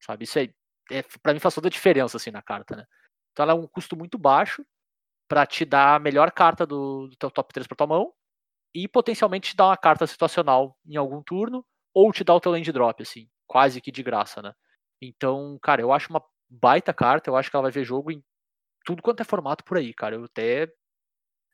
Sabe? 0.00 0.24
Isso 0.24 0.38
é, 0.38 0.48
é 0.90 1.02
para 1.22 1.34
mim 1.34 1.40
faz 1.40 1.54
toda 1.54 1.68
a 1.68 1.70
diferença 1.70 2.16
assim 2.16 2.30
na 2.30 2.42
carta, 2.42 2.76
né? 2.76 2.84
Então 3.32 3.42
ela 3.42 3.52
é 3.52 3.56
um 3.56 3.66
custo 3.66 3.96
muito 3.96 4.18
baixo 4.18 4.64
pra 5.28 5.46
te 5.46 5.64
dar 5.64 5.96
a 5.96 5.98
melhor 5.98 6.30
carta 6.32 6.66
do, 6.66 7.08
do 7.08 7.16
teu 7.16 7.30
top 7.30 7.52
3 7.52 7.66
pra 7.66 7.76
tua 7.76 7.86
mão 7.86 8.12
e 8.74 8.86
potencialmente 8.88 9.50
te 9.50 9.56
dar 9.56 9.66
uma 9.66 9.76
carta 9.76 10.06
situacional 10.06 10.78
em 10.86 10.96
algum 10.96 11.22
turno 11.22 11.64
ou 11.94 12.12
te 12.12 12.24
dar 12.24 12.34
o 12.34 12.40
teu 12.40 12.52
land 12.52 12.70
drop 12.72 13.02
assim, 13.02 13.28
quase 13.46 13.80
que 13.80 13.90
de 13.90 14.02
graça, 14.02 14.40
né? 14.42 14.54
Então, 15.00 15.58
cara, 15.62 15.80
eu 15.80 15.92
acho 15.92 16.10
uma 16.10 16.22
baita 16.48 16.92
carta, 16.92 17.30
eu 17.30 17.36
acho 17.36 17.50
que 17.50 17.56
ela 17.56 17.64
vai 17.64 17.72
ver 17.72 17.84
jogo 17.84 18.10
em 18.10 18.22
tudo 18.84 19.02
quanto 19.02 19.20
é 19.20 19.24
formato 19.24 19.64
por 19.64 19.76
aí, 19.76 19.92
cara. 19.92 20.16
Eu 20.16 20.24
até 20.24 20.72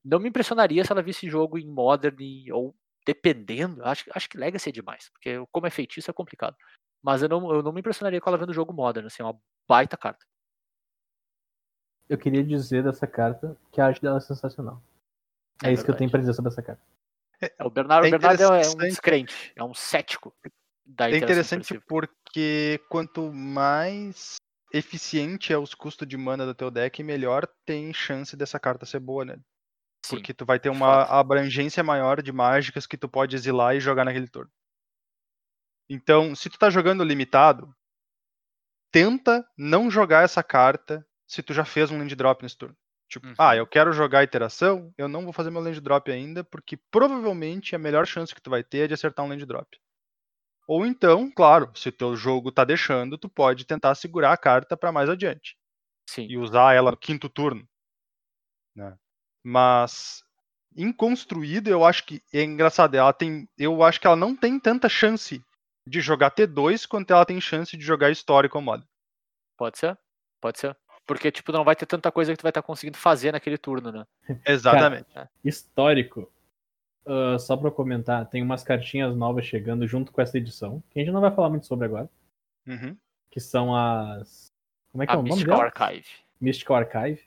não 0.04 0.20
me 0.20 0.28
impressionaria 0.28 0.84
se 0.84 0.92
ela 0.92 1.02
visse 1.02 1.28
jogo 1.28 1.58
em 1.58 1.66
Modern 1.66 2.16
ou 2.52 2.74
dependendo, 3.06 3.84
acho, 3.84 4.04
acho 4.14 4.28
que 4.28 4.38
Legacy 4.38 4.70
é 4.70 4.72
demais, 4.72 5.10
porque 5.10 5.36
como 5.52 5.66
é 5.66 5.70
feitiço 5.70 6.10
é 6.10 6.14
complicado. 6.14 6.56
Mas 7.02 7.22
eu 7.22 7.28
não, 7.28 7.52
eu 7.52 7.62
não 7.62 7.72
me 7.72 7.80
impressionaria 7.80 8.20
com 8.20 8.30
ela 8.30 8.38
vendo 8.38 8.52
jogo 8.52 8.72
Modern, 8.72 9.06
assim, 9.06 9.22
é 9.22 9.26
uma 9.26 9.38
baita 9.68 9.96
carta. 9.96 10.24
Eu 12.08 12.18
queria 12.18 12.44
dizer 12.44 12.82
dessa 12.82 13.06
carta 13.06 13.56
que 13.72 13.80
a 13.80 13.86
arte 13.86 14.00
dela 14.00 14.18
é 14.18 14.20
sensacional. 14.20 14.82
É, 15.62 15.68
É 15.68 15.72
isso 15.72 15.84
que 15.84 15.90
eu 15.90 15.96
tenho 15.96 16.10
pra 16.10 16.20
dizer 16.20 16.34
sobre 16.34 16.50
essa 16.50 16.62
carta. 16.62 16.82
É, 17.40 17.64
o 17.64 17.70
Bernardo, 17.70 18.06
É 18.06 18.08
o 18.08 18.10
Bernardo 18.10 18.42
é 18.42 18.68
um 18.68 18.76
descrente, 18.76 19.52
é 19.56 19.64
um 19.64 19.74
cético 19.74 20.34
da 20.84 21.10
É 21.10 21.16
interessante 21.16 21.78
porque 21.80 22.80
quanto 22.88 23.32
mais 23.32 24.36
eficiente 24.74 25.52
é 25.52 25.58
os 25.58 25.74
custos 25.74 26.06
de 26.06 26.16
mana 26.16 26.44
do 26.44 26.54
teu 26.54 26.70
deck, 26.70 27.02
melhor 27.02 27.46
tem 27.64 27.94
chance 27.94 28.36
dessa 28.36 28.58
carta 28.58 28.84
ser 28.84 28.98
boa, 28.98 29.24
né? 29.24 29.38
Sim, 30.04 30.16
Porque 30.16 30.34
tu 30.34 30.44
vai 30.44 30.58
ter 30.58 30.68
uma 30.68 31.04
abrangência 31.04 31.82
maior 31.82 32.20
de 32.20 32.32
mágicas 32.32 32.86
que 32.86 32.96
tu 32.96 33.08
pode 33.08 33.36
exilar 33.36 33.74
e 33.76 33.80
jogar 33.80 34.04
naquele 34.04 34.28
turno. 34.28 34.50
Então, 35.88 36.34
se 36.34 36.50
tu 36.50 36.58
tá 36.58 36.68
jogando 36.70 37.04
limitado, 37.04 37.74
tenta 38.92 39.46
não 39.56 39.90
jogar 39.90 40.24
essa 40.24 40.42
carta 40.42 41.06
se 41.26 41.42
tu 41.42 41.54
já 41.54 41.64
fez 41.64 41.90
um 41.90 41.98
land 41.98 42.14
drop 42.14 42.42
nesse 42.42 42.56
turno. 42.56 42.76
Tipo, 43.08 43.26
Uhum. 43.26 43.34
ah, 43.38 43.56
eu 43.56 43.66
quero 43.66 43.92
jogar 43.92 44.20
a 44.20 44.24
iteração, 44.24 44.92
eu 44.98 45.08
não 45.08 45.24
vou 45.24 45.32
fazer 45.32 45.50
meu 45.50 45.60
land 45.60 45.80
drop 45.80 46.10
ainda, 46.10 46.42
porque 46.42 46.76
provavelmente 46.90 47.76
a 47.76 47.78
melhor 47.78 48.06
chance 48.06 48.34
que 48.34 48.42
tu 48.42 48.50
vai 48.50 48.64
ter 48.64 48.78
é 48.78 48.86
de 48.88 48.94
acertar 48.94 49.24
um 49.24 49.28
land 49.28 49.44
drop. 49.46 49.68
Ou 50.66 50.86
então, 50.86 51.30
claro, 51.30 51.70
se 51.74 51.88
o 51.88 51.92
teu 51.92 52.16
jogo 52.16 52.50
tá 52.50 52.64
deixando, 52.64 53.18
tu 53.18 53.28
pode 53.28 53.66
tentar 53.66 53.94
segurar 53.94 54.32
a 54.32 54.36
carta 54.36 54.76
para 54.76 54.92
mais 54.92 55.10
adiante 55.10 55.56
sim. 56.08 56.26
e 56.28 56.38
usar 56.38 56.74
ela 56.74 56.90
no 56.90 56.96
quinto 56.96 57.28
turno. 57.28 57.68
Né? 58.74 58.96
Mas 59.44 60.24
em 60.76 60.92
construído, 60.92 61.68
eu 61.68 61.84
acho 61.84 62.04
que 62.04 62.22
é 62.32 62.42
engraçado. 62.42 62.94
Ela 62.94 63.12
tem, 63.12 63.48
eu 63.58 63.82
acho 63.82 64.00
que 64.00 64.06
ela 64.06 64.16
não 64.16 64.34
tem 64.34 64.58
tanta 64.58 64.88
chance 64.88 65.44
de 65.86 66.00
jogar 66.00 66.30
T2 66.30 66.86
quanto 66.86 67.12
ela 67.12 67.26
tem 67.26 67.40
chance 67.40 67.76
de 67.76 67.84
jogar 67.84 68.10
histórico 68.10 68.60
modo. 68.60 68.86
Pode 69.56 69.78
ser? 69.78 69.96
Pode 70.40 70.58
ser. 70.58 70.76
Porque, 71.06 71.30
tipo, 71.30 71.52
não 71.52 71.64
vai 71.64 71.76
ter 71.76 71.86
tanta 71.86 72.10
coisa 72.10 72.32
que 72.32 72.38
tu 72.38 72.42
vai 72.42 72.50
estar 72.50 72.62
conseguindo 72.62 72.96
fazer 72.96 73.32
naquele 73.32 73.58
turno, 73.58 73.92
né? 73.92 74.06
Exatamente. 74.46 75.06
Histórico. 75.44 76.32
Ah, 77.06 77.38
só 77.38 77.56
pra 77.56 77.70
comentar, 77.70 78.26
tem 78.28 78.42
umas 78.42 78.62
cartinhas 78.62 79.14
novas 79.16 79.44
chegando 79.46 79.86
junto 79.86 80.12
com 80.12 80.20
essa 80.20 80.38
edição, 80.38 80.82
que 80.90 80.98
a 80.98 81.02
gente 81.04 81.12
não 81.12 81.20
vai 81.20 81.30
falar 81.34 81.50
muito 81.50 81.66
sobre 81.66 81.86
agora, 81.86 82.08
Uhum. 82.66 82.96
que 83.30 83.40
são 83.40 83.74
as. 83.74 84.52
Como 84.90 85.02
é 85.02 85.06
que 85.06 85.12
A 85.12 85.16
é 85.16 85.18
o 85.18 85.22
nome 85.22 85.30
Mystical 85.34 85.56
dela? 85.58 85.72
Archive. 85.74 86.08
Mystical 86.40 86.76
Archive. 86.76 87.22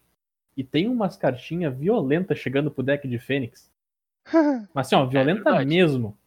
E 0.56 0.64
tem 0.64 0.88
umas 0.90 1.16
cartinhas 1.18 1.78
violentas 1.78 2.40
chegando 2.40 2.72
pro 2.72 2.82
deck 2.84 3.08
de 3.08 3.20
Fênix. 3.20 3.70
Mas 4.74 4.88
assim, 4.88 4.96
ó, 4.96 5.06
violenta 5.06 5.44
verdade. 5.44 5.66
mesmo. 5.70 6.18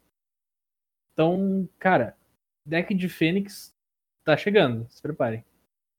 Então, 1.12 1.68
cara, 1.78 2.16
deck 2.64 2.94
de 2.94 3.08
Fênix 3.08 3.74
tá 4.24 4.36
chegando, 4.36 4.86
se 4.88 5.02
preparem. 5.02 5.44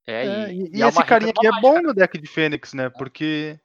É, 0.06 0.26
É, 0.26 0.52
e, 0.52 0.56
e, 0.62 0.62
e 0.68 0.76
e 0.78 0.82
é 0.82 0.88
esse 0.88 1.04
carinha 1.04 1.30
aqui 1.30 1.46
é 1.46 1.60
bom 1.60 1.80
no 1.80 1.94
deck 1.94 2.18
de 2.18 2.26
Fênix, 2.26 2.72
né? 2.72 2.88
Porque 2.88 3.60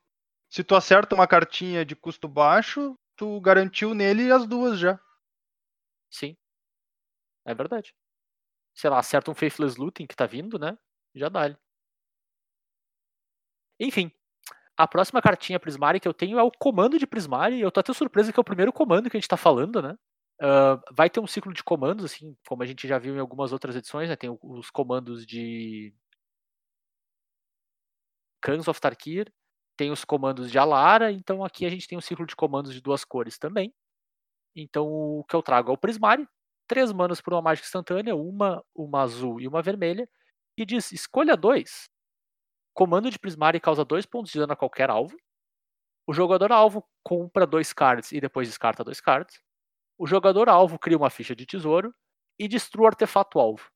se 0.50 0.64
tu 0.64 0.76
acerta 0.76 1.16
uma 1.16 1.28
cartinha 1.28 1.84
de 1.86 1.96
custo 1.96 2.28
baixo, 2.28 2.98
tu 3.18 3.42
garantiu 3.42 3.94
nele 3.94 4.32
as 4.32 4.48
duas 4.48 4.80
já. 4.80 5.00
Sim. 6.10 6.38
É 7.46 7.54
verdade. 7.56 7.96
Sei 8.76 8.90
lá, 8.90 9.00
acerta 9.00 9.32
um 9.32 9.36
Faithless 9.36 9.80
Looting 9.80 10.08
que 10.08 10.16
tá 10.16 10.26
vindo, 10.26 10.60
né? 10.60 10.78
Já 11.16 11.30
dá. 11.30 11.58
Enfim. 13.80 14.12
A 14.78 14.88
próxima 14.88 15.22
cartinha 15.22 15.60
Prismari 15.60 16.00
que 16.00 16.08
eu 16.08 16.14
tenho 16.14 16.40
é 16.40 16.44
o 16.44 16.52
comando 16.52 17.00
de 17.00 17.08
Prismari. 17.08 17.60
Eu 17.60 17.72
tô 17.72 17.80
até 17.80 17.94
surpreso 17.94 18.32
que 18.34 18.40
é 18.40 18.42
o 18.42 18.44
primeiro 18.44 18.74
comando 18.74 19.10
que 19.10 19.18
a 19.18 19.20
gente 19.20 19.30
tá 19.30 19.38
falando, 19.38 19.82
né? 19.82 19.98
Ah, 20.42 20.80
vai 20.92 21.10
ter 21.10 21.20
um 21.20 21.28
ciclo 21.28 21.54
de 21.54 21.64
comandos, 21.64 22.06
assim, 22.06 22.36
como 22.48 22.64
a 22.64 22.66
gente 22.66 22.88
já 22.88 23.00
viu 23.00 23.16
em 23.16 23.20
algumas 23.20 23.52
outras 23.52 23.76
edições, 23.76 24.10
né? 24.10 24.16
Tem 24.16 24.30
os 24.42 24.70
comandos 24.70 25.26
de 25.26 25.94
Khans 28.42 28.68
of 28.68 28.80
Tarkir, 28.82 29.32
tem 29.78 29.92
os 29.92 30.04
comandos 30.04 30.52
de 30.52 30.58
Alara, 30.60 31.12
então 31.12 31.44
aqui 31.44 31.66
a 31.66 31.70
gente 31.70 31.88
tem 31.88 31.98
um 31.98 32.02
ciclo 32.02 32.26
de 32.26 32.36
comandos 32.36 32.74
de 32.74 32.82
duas 32.82 33.06
cores 33.06 33.38
também. 33.38 33.74
Então 34.56 34.88
o 34.88 35.24
que 35.26 35.36
eu 35.36 35.44
trago 35.44 35.72
é 35.72 35.74
o 35.74 35.78
Prismari, 35.78 36.28
três 36.68 36.92
manas 36.92 37.22
por 37.22 37.34
uma 37.34 37.42
mágica 37.42 37.68
instantânea, 37.68 38.16
uma, 38.16 38.64
uma 38.76 39.04
azul 39.04 39.40
e 39.40 39.48
uma 39.48 39.62
vermelha, 39.62 40.10
e 40.58 40.66
diz: 40.66 40.92
escolha 40.92 41.38
dois. 41.38 41.90
Comando 42.74 43.10
de 43.12 43.20
Prismari 43.20 43.60
causa 43.60 43.86
dois 43.86 44.06
pontos 44.06 44.32
de 44.32 44.40
dano 44.40 44.54
a 44.54 44.56
qualquer 44.56 44.90
alvo. 44.90 45.18
O 46.08 46.14
jogador 46.14 46.52
alvo 46.52 46.84
compra 47.04 47.46
dois 47.46 47.74
cards 47.74 48.12
e 48.12 48.22
depois 48.22 48.48
descarta 48.48 48.84
dois 48.84 49.02
cards. 49.02 49.42
O 49.98 50.08
jogador 50.08 50.50
alvo 50.50 50.80
cria 50.80 50.98
uma 50.98 51.10
ficha 51.10 51.36
de 51.36 51.46
tesouro 51.46 51.94
e 52.40 52.48
destrua 52.48 52.86
o 52.86 52.88
artefato 52.88 53.40
alvo. 53.40 53.70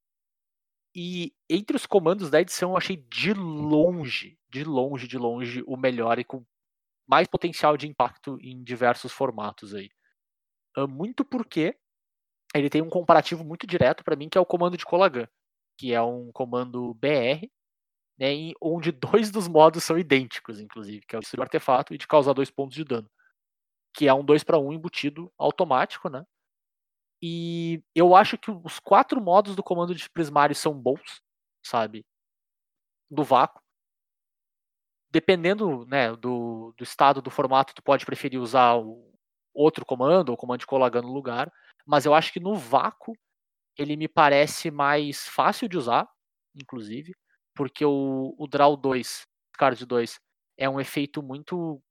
E 0.96 1.34
entre 1.50 1.76
os 1.76 1.86
comandos 1.86 2.30
da 2.30 2.42
edição 2.42 2.72
eu 2.72 2.78
achei 2.78 2.98
de 2.98 3.34
longe, 3.34 4.38
de 4.50 4.64
longe, 4.64 5.08
de 5.08 5.18
longe 5.18 5.64
o 5.66 5.78
melhor 5.78 6.20
e 6.20 6.24
com 6.24 6.44
mais 7.08 7.28
potencial 7.28 7.78
de 7.78 7.88
impacto 7.88 8.38
em 8.42 8.64
diversos 8.64 9.12
formatos 9.12 9.74
aí. 9.76 9.90
Muito 10.90 11.26
porque 11.26 11.76
ele 12.56 12.70
tem 12.70 12.82
um 12.82 12.90
comparativo 12.90 13.44
muito 13.44 13.68
direto 13.68 14.04
para 14.04 14.16
mim, 14.16 14.30
que 14.30 14.38
é 14.38 14.42
o 14.42 14.46
comando 14.46 14.78
de 14.78 14.86
Colagan, 14.86 15.28
que 15.78 15.94
é 15.94 16.02
um 16.02 16.32
comando 16.34 16.94
BR, 16.96 17.48
né, 18.20 18.54
onde 18.62 18.92
dois 19.26 19.32
dos 19.32 19.48
modos 19.48 19.84
são 19.84 19.98
idênticos, 19.98 20.60
inclusive, 20.60 21.06
que 21.08 21.16
é 21.16 21.20
o 21.20 21.22
o 21.40 21.42
artefato 21.42 21.94
e 21.94 21.98
de 21.98 22.08
causar 22.08 22.34
dois 22.34 22.52
pontos 22.52 22.76
de 22.76 22.84
dano, 22.86 23.10
que 23.96 24.08
é 24.08 24.14
um 24.14 24.26
2 24.26 24.44
para 24.44 24.60
1 24.60 24.74
embutido 24.74 25.32
automático, 25.38 26.10
né? 26.10 26.26
E 27.22 27.84
eu 27.96 28.16
acho 28.16 28.38
que 28.38 28.50
os 28.50 28.80
quatro 28.80 29.22
modos 29.22 29.56
do 29.56 29.64
comando 29.64 29.94
de 29.94 30.10
Prismari 30.10 30.56
são 30.56 30.74
bons, 30.74 31.22
sabe? 31.64 32.06
Do 33.10 33.24
vácuo. 33.24 33.62
dependendo 35.12 35.86
né, 35.88 36.16
do, 36.16 36.74
do 36.78 36.84
estado 36.84 37.22
do 37.22 37.30
formato, 37.30 37.74
tu 37.76 37.84
pode 37.84 38.06
preferir 38.06 38.40
usar 38.40 38.76
o 38.78 39.14
outro 39.54 39.86
comando, 39.86 40.30
ou 40.30 40.38
comando 40.38 40.62
de 40.62 40.66
collagan 40.66 41.02
no 41.02 41.14
lugar, 41.14 41.52
mas 41.86 42.06
eu 42.06 42.14
acho 42.14 42.32
que 42.32 42.40
no 42.40 42.56
vácuo 42.56 43.14
ele 43.78 43.98
me 43.98 44.08
parece 44.08 44.72
mais 44.72 45.28
fácil 45.28 45.68
de 45.68 45.78
usar, 45.78 46.08
inclusive, 46.56 47.14
porque 47.56 47.84
o, 47.86 48.34
o 48.38 48.48
Draw 48.48 48.78
2, 48.78 49.28
Card 49.58 49.86
2, 49.86 50.20
é 50.58 50.70
um 50.70 50.80
efeito 50.80 51.22
muito 51.22 51.82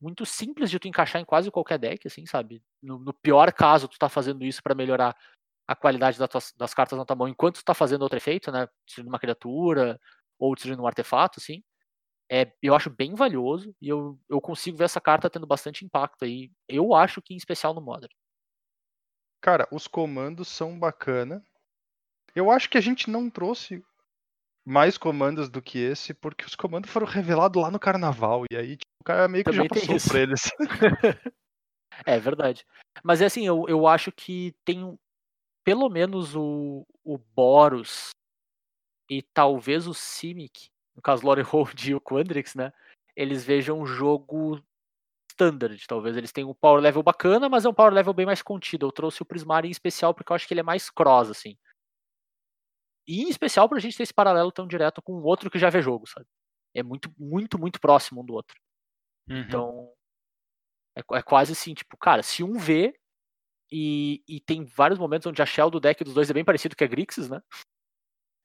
muito 0.00 0.26
simples 0.26 0.70
de 0.70 0.78
tu 0.78 0.88
encaixar 0.88 1.20
em 1.20 1.24
quase 1.24 1.50
qualquer 1.50 1.78
deck, 1.78 2.06
assim, 2.06 2.26
sabe? 2.26 2.62
No, 2.82 2.98
no 2.98 3.12
pior 3.12 3.52
caso, 3.52 3.88
tu 3.88 3.98
tá 3.98 4.08
fazendo 4.08 4.44
isso 4.44 4.62
para 4.62 4.74
melhorar 4.74 5.16
a 5.66 5.74
qualidade 5.74 6.18
das, 6.56 6.74
cartas 6.74 6.96
na 6.96 7.04
tua 7.04 7.16
mão 7.16 7.28
enquanto 7.28 7.56
tu 7.56 7.64
tá 7.64 7.74
fazendo 7.74 8.02
outro 8.02 8.16
efeito, 8.16 8.52
né? 8.52 8.68
Destruindo 8.84 9.10
uma 9.10 9.18
criatura 9.18 10.00
ou 10.38 10.54
destruindo 10.54 10.82
um 10.82 10.86
artefato, 10.86 11.40
assim. 11.40 11.62
É, 12.30 12.52
eu 12.62 12.74
acho 12.74 12.90
bem 12.90 13.14
valioso 13.14 13.74
e 13.80 13.88
eu, 13.88 14.18
eu 14.28 14.40
consigo 14.40 14.76
ver 14.76 14.84
essa 14.84 15.00
carta 15.00 15.30
tendo 15.30 15.46
bastante 15.46 15.84
impacto 15.84 16.24
aí. 16.24 16.50
Eu 16.68 16.94
acho 16.94 17.22
que 17.22 17.34
em 17.34 17.36
especial 17.36 17.72
no 17.74 17.80
Modern. 17.80 18.12
Cara, 19.40 19.68
os 19.70 19.86
comandos 19.86 20.48
são 20.48 20.78
bacana. 20.78 21.42
Eu 22.34 22.50
acho 22.50 22.68
que 22.68 22.78
a 22.78 22.80
gente 22.80 23.08
não 23.08 23.30
trouxe 23.30 23.82
mais 24.66 24.98
comandos 24.98 25.48
do 25.48 25.62
que 25.62 25.78
esse, 25.78 26.12
porque 26.12 26.44
os 26.44 26.56
comandos 26.56 26.90
foram 26.90 27.06
revelados 27.06 27.62
lá 27.62 27.70
no 27.70 27.78
carnaval. 27.78 28.44
E 28.50 28.56
aí, 28.56 28.76
tipo, 28.76 28.90
o 29.00 29.04
cara 29.04 29.28
meio 29.28 29.44
que 29.44 29.50
Também 29.52 29.68
já 29.68 29.74
passou 29.74 29.96
isso. 29.96 30.08
por 30.08 30.16
eles. 30.16 30.42
É 32.04 32.18
verdade. 32.18 32.66
Mas 33.02 33.22
é 33.22 33.24
assim, 33.24 33.46
eu, 33.46 33.64
eu 33.68 33.86
acho 33.86 34.12
que 34.12 34.54
tem 34.66 34.98
pelo 35.64 35.88
menos 35.88 36.36
o, 36.36 36.86
o 37.02 37.16
Boros 37.16 38.10
e 39.08 39.22
talvez 39.22 39.86
o 39.86 39.94
Simic, 39.94 40.68
no 40.94 41.00
caso 41.00 41.24
Lorehold 41.24 41.74
e 41.88 41.94
o 41.94 42.00
Quandrix, 42.00 42.54
né? 42.54 42.70
Eles 43.14 43.44
vejam 43.44 43.80
um 43.80 43.86
jogo 43.86 44.62
standard, 45.32 45.82
talvez. 45.86 46.18
Eles 46.18 46.32
tenham 46.32 46.50
um 46.50 46.54
power 46.54 46.82
level 46.82 47.02
bacana, 47.02 47.48
mas 47.48 47.64
é 47.64 47.68
um 47.68 47.74
power 47.74 47.94
level 47.94 48.12
bem 48.12 48.26
mais 48.26 48.42
contido. 48.42 48.84
Eu 48.84 48.92
trouxe 48.92 49.22
o 49.22 49.24
Prismari 49.24 49.68
em 49.68 49.70
especial 49.70 50.12
porque 50.12 50.30
eu 50.30 50.36
acho 50.36 50.46
que 50.46 50.52
ele 50.52 50.60
é 50.60 50.64
mais 50.64 50.90
cross, 50.90 51.30
assim. 51.30 51.56
E 53.06 53.22
em 53.22 53.28
especial 53.28 53.68
pra 53.68 53.78
gente 53.78 53.96
ter 53.96 54.02
esse 54.02 54.14
paralelo 54.14 54.50
tão 54.50 54.66
direto 54.66 55.00
com 55.00 55.12
o 55.12 55.24
outro 55.24 55.50
que 55.50 55.58
já 55.58 55.70
vê 55.70 55.80
jogo, 55.80 56.06
sabe? 56.08 56.26
É 56.74 56.82
muito, 56.82 57.10
muito, 57.18 57.58
muito 57.58 57.80
próximo 57.80 58.22
um 58.22 58.24
do 58.24 58.34
outro. 58.34 58.56
Uhum. 59.28 59.40
Então, 59.40 59.92
é, 60.96 61.18
é 61.18 61.22
quase 61.22 61.52
assim, 61.52 61.74
tipo, 61.74 61.96
cara, 61.96 62.22
se 62.22 62.42
um 62.42 62.58
vê, 62.58 62.98
e, 63.70 64.22
e 64.28 64.40
tem 64.40 64.64
vários 64.64 64.98
momentos 64.98 65.26
onde 65.26 65.42
a 65.42 65.46
shell 65.46 65.70
do 65.70 65.80
deck 65.80 66.02
dos 66.04 66.14
dois 66.14 66.30
é 66.30 66.34
bem 66.34 66.44
parecido 66.44 66.76
que 66.76 66.84
a 66.84 66.86
Grixis, 66.86 67.28
né? 67.28 67.40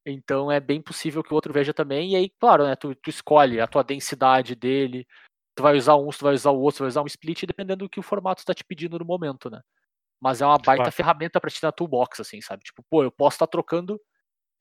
Então 0.05 0.51
é 0.51 0.59
bem 0.59 0.81
possível 0.81 1.23
que 1.23 1.31
o 1.31 1.35
outro 1.35 1.53
veja 1.53 1.73
também, 1.73 2.13
e 2.13 2.15
aí, 2.15 2.29
claro, 2.29 2.65
né, 2.65 2.75
tu, 2.75 2.95
tu 2.95 3.09
escolhe 3.09 3.59
a 3.61 3.67
tua 3.67 3.83
densidade 3.83 4.55
dele, 4.55 5.07
tu 5.55 5.61
vai 5.61 5.77
usar 5.77 5.95
um, 5.95 6.09
tu 6.09 6.23
vai 6.23 6.33
usar 6.33 6.51
o 6.51 6.59
outro, 6.59 6.79
tu 6.79 6.81
vai 6.81 6.88
usar 6.89 7.03
um 7.03 7.07
split, 7.07 7.45
dependendo 7.45 7.85
do 7.85 7.89
que 7.89 7.99
o 7.99 8.03
formato 8.03 8.41
está 8.41 8.53
te 8.53 8.63
pedindo 8.63 8.97
no 8.97 9.05
momento, 9.05 9.49
né? 9.49 9.61
Mas 10.19 10.41
é 10.41 10.45
uma 10.45 10.57
baita 10.57 10.83
Claro. 10.83 10.91
ferramenta 10.91 11.39
pra 11.39 11.51
ti 11.51 11.61
na 11.63 11.71
toolbox, 11.71 12.19
assim, 12.19 12.41
sabe? 12.41 12.63
Tipo, 12.63 12.83
pô, 12.89 13.03
eu 13.03 13.11
posso 13.11 13.35
estar 13.35 13.47
trocando 13.47 14.01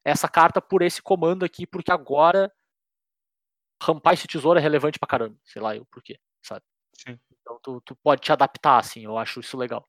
essa 0.04 0.28
carta 0.28 0.60
por 0.60 0.82
esse 0.82 1.02
comando 1.02 1.44
aqui, 1.44 1.66
porque 1.66 1.90
agora 1.92 2.52
rampar 3.82 4.14
esse 4.14 4.26
tesouro 4.26 4.58
é 4.58 4.62
relevante 4.62 4.98
pra 4.98 5.08
caramba. 5.08 5.36
Sei 5.44 5.60
lá 5.60 5.74
eu 5.76 5.84
por 5.86 6.02
quê, 6.02 6.18
sabe? 6.42 6.64
Sim. 6.94 7.18
Então 7.40 7.58
tu, 7.62 7.80
tu 7.80 7.96
pode 7.96 8.20
te 8.20 8.32
adaptar, 8.32 8.78
assim, 8.78 9.04
eu 9.04 9.16
acho 9.16 9.40
isso 9.40 9.56
legal. 9.56 9.88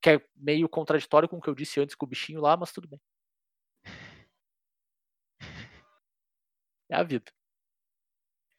Que 0.00 0.10
é 0.10 0.26
meio 0.36 0.68
contraditório 0.68 1.28
com 1.28 1.36
o 1.36 1.40
que 1.40 1.48
eu 1.48 1.54
disse 1.54 1.80
antes 1.80 1.94
com 1.94 2.06
o 2.06 2.08
bichinho 2.08 2.40
lá, 2.40 2.56
mas 2.56 2.72
tudo 2.72 2.88
bem. 2.88 3.00
É 6.88 6.96
a 6.96 7.02
vida. 7.02 7.30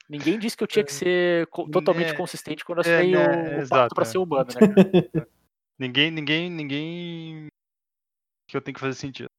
Ninguém 0.09 0.37
disse 0.37 0.57
que 0.57 0.63
eu 0.63 0.67
tinha 0.67 0.83
que 0.83 0.91
ser 0.91 1.47
co- 1.47 1.69
totalmente 1.69 2.11
É, 2.11 2.17
consistente 2.17 2.65
quando 2.65 2.79
eu 2.79 2.91
é, 2.91 2.99
assinei 2.99 3.15
né, 3.15 3.27
o, 3.27 3.31
o 3.31 3.61
exato, 3.61 3.69
pacto 3.69 3.95
pra 3.95 4.03
é. 4.03 4.07
ser 4.07 4.17
humano, 4.17 4.51
né? 4.53 4.59
Ninguém, 5.79 6.11
ninguém, 6.11 6.47
ninguém 6.49 7.47
que 8.47 8.55
eu 8.55 8.61
tenho 8.61 8.75
que 8.75 8.79
fazer 8.79 8.93
sentido. 8.93 9.29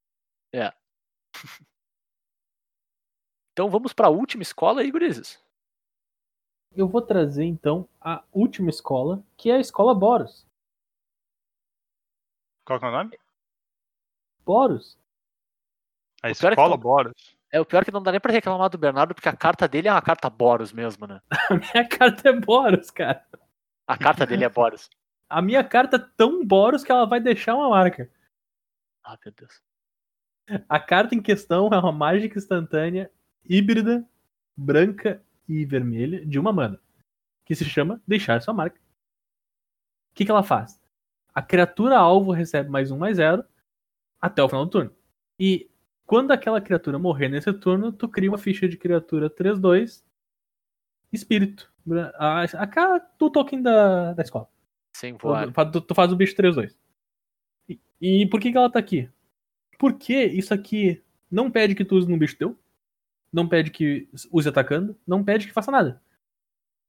Então 3.52 3.68
vamos 3.70 3.92
pra 3.92 4.08
última 4.08 4.42
escola 4.42 4.80
aí, 4.80 4.90
gurizes. 4.90 5.42
Eu 6.74 6.88
vou 6.88 7.02
trazer 7.02 7.44
então 7.44 7.86
a 8.00 8.24
última 8.32 8.70
escola, 8.70 9.22
que 9.36 9.50
é 9.50 9.56
a 9.56 9.60
escola 9.60 9.94
Boros. 9.94 10.46
Qual 12.64 12.78
que 12.78 12.84
é 12.86 12.88
o 12.88 12.92
nome? 12.92 13.18
Boros. 14.44 14.98
A 16.22 16.28
O 16.28 16.28
é 16.28 16.30
escola 16.32 16.76
tu- 16.76 16.80
Boros. 16.80 17.36
É, 17.50 17.60
o 17.60 17.66
pior 17.66 17.82
é 17.82 17.84
que 17.84 17.90
não 17.90 18.02
dá 18.02 18.10
nem 18.10 18.20
pra 18.20 18.32
reclamar 18.32 18.70
do 18.70 18.78
Bernardo, 18.78 19.14
porque 19.14 19.28
a 19.28 19.36
carta 19.36 19.68
dele 19.68 19.86
é 19.88 19.92
uma 19.92 20.00
carta 20.00 20.30
Boros 20.30 20.72
mesmo, 20.72 21.06
né? 21.06 21.20
A 21.50 21.54
minha 21.54 21.86
carta 21.86 22.30
é 22.30 22.32
Boros, 22.32 22.90
cara. 22.90 23.26
A 23.86 23.98
carta 23.98 24.24
dele 24.24 24.44
é 24.44 24.48
Boros. 24.48 24.88
A 25.28 25.42
minha 25.42 25.62
carta 25.62 25.96
é 25.96 26.08
tão 26.16 26.42
Boros 26.46 26.82
que 26.82 26.90
ela 26.90 27.04
vai 27.04 27.20
deixar 27.20 27.54
uma 27.54 27.68
marca. 27.68 28.10
Ah, 29.04 29.18
meu 29.22 29.34
Deus. 29.34 29.62
A 30.68 30.80
carta 30.80 31.14
em 31.14 31.22
questão 31.22 31.68
é 31.72 31.78
uma 31.78 31.92
mágica 31.92 32.38
instantânea, 32.38 33.10
híbrida, 33.48 34.06
branca 34.56 35.22
e 35.48 35.64
vermelha 35.64 36.24
de 36.26 36.38
uma 36.38 36.52
mana, 36.52 36.80
que 37.44 37.54
se 37.54 37.64
chama 37.64 38.00
Deixar 38.06 38.40
Sua 38.42 38.52
Marca. 38.54 38.78
O 40.10 40.14
que, 40.14 40.24
que 40.24 40.30
ela 40.30 40.42
faz? 40.42 40.80
A 41.34 41.40
criatura 41.40 41.98
alvo 41.98 42.32
recebe 42.32 42.68
mais 42.68 42.90
um, 42.90 42.98
mais 42.98 43.16
zero 43.16 43.44
até 44.20 44.42
o 44.42 44.48
final 44.48 44.64
do 44.66 44.70
turno. 44.70 44.94
E 45.38 45.70
quando 46.04 46.30
aquela 46.32 46.60
criatura 46.60 46.98
morrer 46.98 47.28
nesse 47.28 47.52
turno, 47.54 47.90
tu 47.92 48.08
cria 48.08 48.30
uma 48.30 48.36
ficha 48.38 48.68
de 48.68 48.76
criatura 48.76 49.30
3-2 49.30 50.04
espírito. 51.12 51.72
A, 52.14 52.42
a 52.42 52.66
cara 52.66 52.98
do 53.18 53.30
token 53.30 53.62
da, 53.62 54.12
da 54.12 54.22
escola. 54.22 54.48
Sem 54.94 55.14
voar. 55.14 55.46
Tu, 55.52 55.72
tu- 55.72 55.80
tu 55.80 55.94
faz 55.94 56.12
o 56.12 56.16
bicho 56.16 56.36
3-2. 56.36 56.76
E, 57.68 57.80
e 58.00 58.26
por 58.26 58.38
que, 58.40 58.52
que 58.52 58.56
ela 58.58 58.70
tá 58.70 58.78
aqui? 58.78 59.08
Porque 59.82 60.14
isso 60.26 60.54
aqui 60.54 61.02
não 61.28 61.50
pede 61.50 61.74
que 61.74 61.84
tu 61.84 61.96
use 61.96 62.08
num 62.08 62.16
bicho 62.16 62.36
teu. 62.36 62.56
Não 63.32 63.48
pede 63.48 63.68
que 63.72 64.08
use 64.30 64.48
atacando. 64.48 64.96
Não 65.04 65.24
pede 65.24 65.48
que 65.48 65.52
faça 65.52 65.72
nada. 65.72 66.00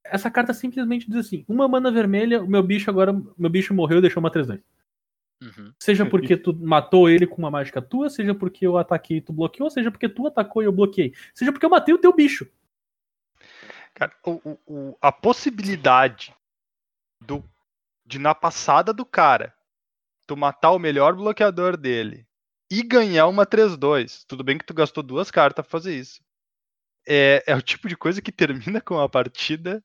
Essa 0.04 0.30
carta 0.30 0.54
simplesmente 0.54 1.10
diz 1.10 1.16
assim: 1.16 1.44
uma 1.48 1.66
mana 1.66 1.90
vermelha, 1.90 2.40
o 2.40 2.46
meu 2.46 2.62
bicho 2.62 2.88
agora. 2.88 3.12
Meu 3.36 3.50
bicho 3.50 3.74
morreu 3.74 3.98
e 3.98 4.00
deixou 4.00 4.20
uma 4.20 4.30
3-2. 4.30 4.62
Uhum. 5.42 5.72
Seja 5.76 6.06
porque 6.06 6.36
tu 6.36 6.54
matou 6.54 7.10
ele 7.10 7.26
com 7.26 7.38
uma 7.38 7.50
mágica 7.50 7.82
tua, 7.82 8.08
seja 8.08 8.32
porque 8.32 8.64
eu 8.64 8.78
ataquei 8.78 9.16
e 9.16 9.20
tu 9.20 9.32
bloqueou, 9.32 9.68
seja 9.68 9.90
porque 9.90 10.08
tu 10.08 10.28
atacou 10.28 10.62
e 10.62 10.66
eu 10.66 10.72
bloqueei. 10.72 11.12
Seja 11.34 11.50
porque 11.50 11.66
eu 11.66 11.70
matei 11.70 11.92
o 11.92 11.98
teu 11.98 12.14
bicho. 12.14 12.46
Cara, 13.92 14.12
o- 14.24 14.56
o- 14.68 14.96
a 15.02 15.10
possibilidade 15.10 16.32
do, 17.20 17.42
de 18.06 18.20
na 18.20 18.36
passada 18.36 18.92
do 18.92 19.04
cara 19.04 19.52
tu 20.28 20.36
matar 20.36 20.70
o 20.70 20.78
melhor 20.78 21.16
bloqueador 21.16 21.76
dele 21.76 22.24
e 22.70 22.82
ganhar 22.82 23.26
uma 23.26 23.46
3-2. 23.46 24.24
Tudo 24.26 24.44
bem 24.44 24.58
que 24.58 24.64
tu 24.64 24.74
gastou 24.74 25.02
duas 25.02 25.30
cartas 25.30 25.64
pra 25.64 25.70
fazer 25.70 25.96
isso. 25.96 26.22
É, 27.06 27.42
é 27.46 27.54
o 27.54 27.62
tipo 27.62 27.88
de 27.88 27.96
coisa 27.96 28.22
que 28.22 28.32
termina 28.32 28.80
com 28.80 28.98
a 28.98 29.08
partida 29.08 29.84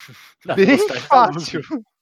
bem 0.56 0.78
fácil. 1.08 1.62